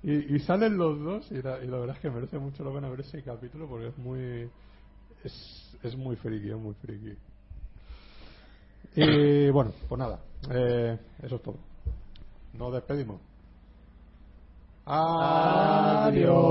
Y, 0.04 0.12
y, 0.12 0.36
y 0.36 0.40
salen 0.40 0.78
los 0.78 1.00
dos 1.00 1.32
y 1.32 1.42
la, 1.42 1.64
y 1.64 1.68
la 1.68 1.78
verdad 1.78 1.96
es 1.96 2.02
que 2.02 2.10
merece 2.10 2.38
mucho 2.38 2.64
la 2.64 2.74
pena 2.74 2.90
ver 2.90 3.02
ese 3.02 3.22
capítulo 3.24 3.68
porque 3.68 3.88
es 3.88 3.98
muy... 3.98 4.50
Es, 5.24 5.78
es 5.84 5.96
muy 5.96 6.16
friki, 6.16 6.50
es 6.50 6.58
muy 6.58 6.74
friki. 6.76 7.18
Y 8.96 9.50
bueno, 9.50 9.72
pues 9.88 10.00
nada, 10.00 10.20
eh, 10.52 10.98
eso 11.24 11.36
es 11.38 11.42
todo. 11.42 11.58
Nos 12.54 12.74
despedimos. 12.74 13.33
Adiós. 14.86 16.44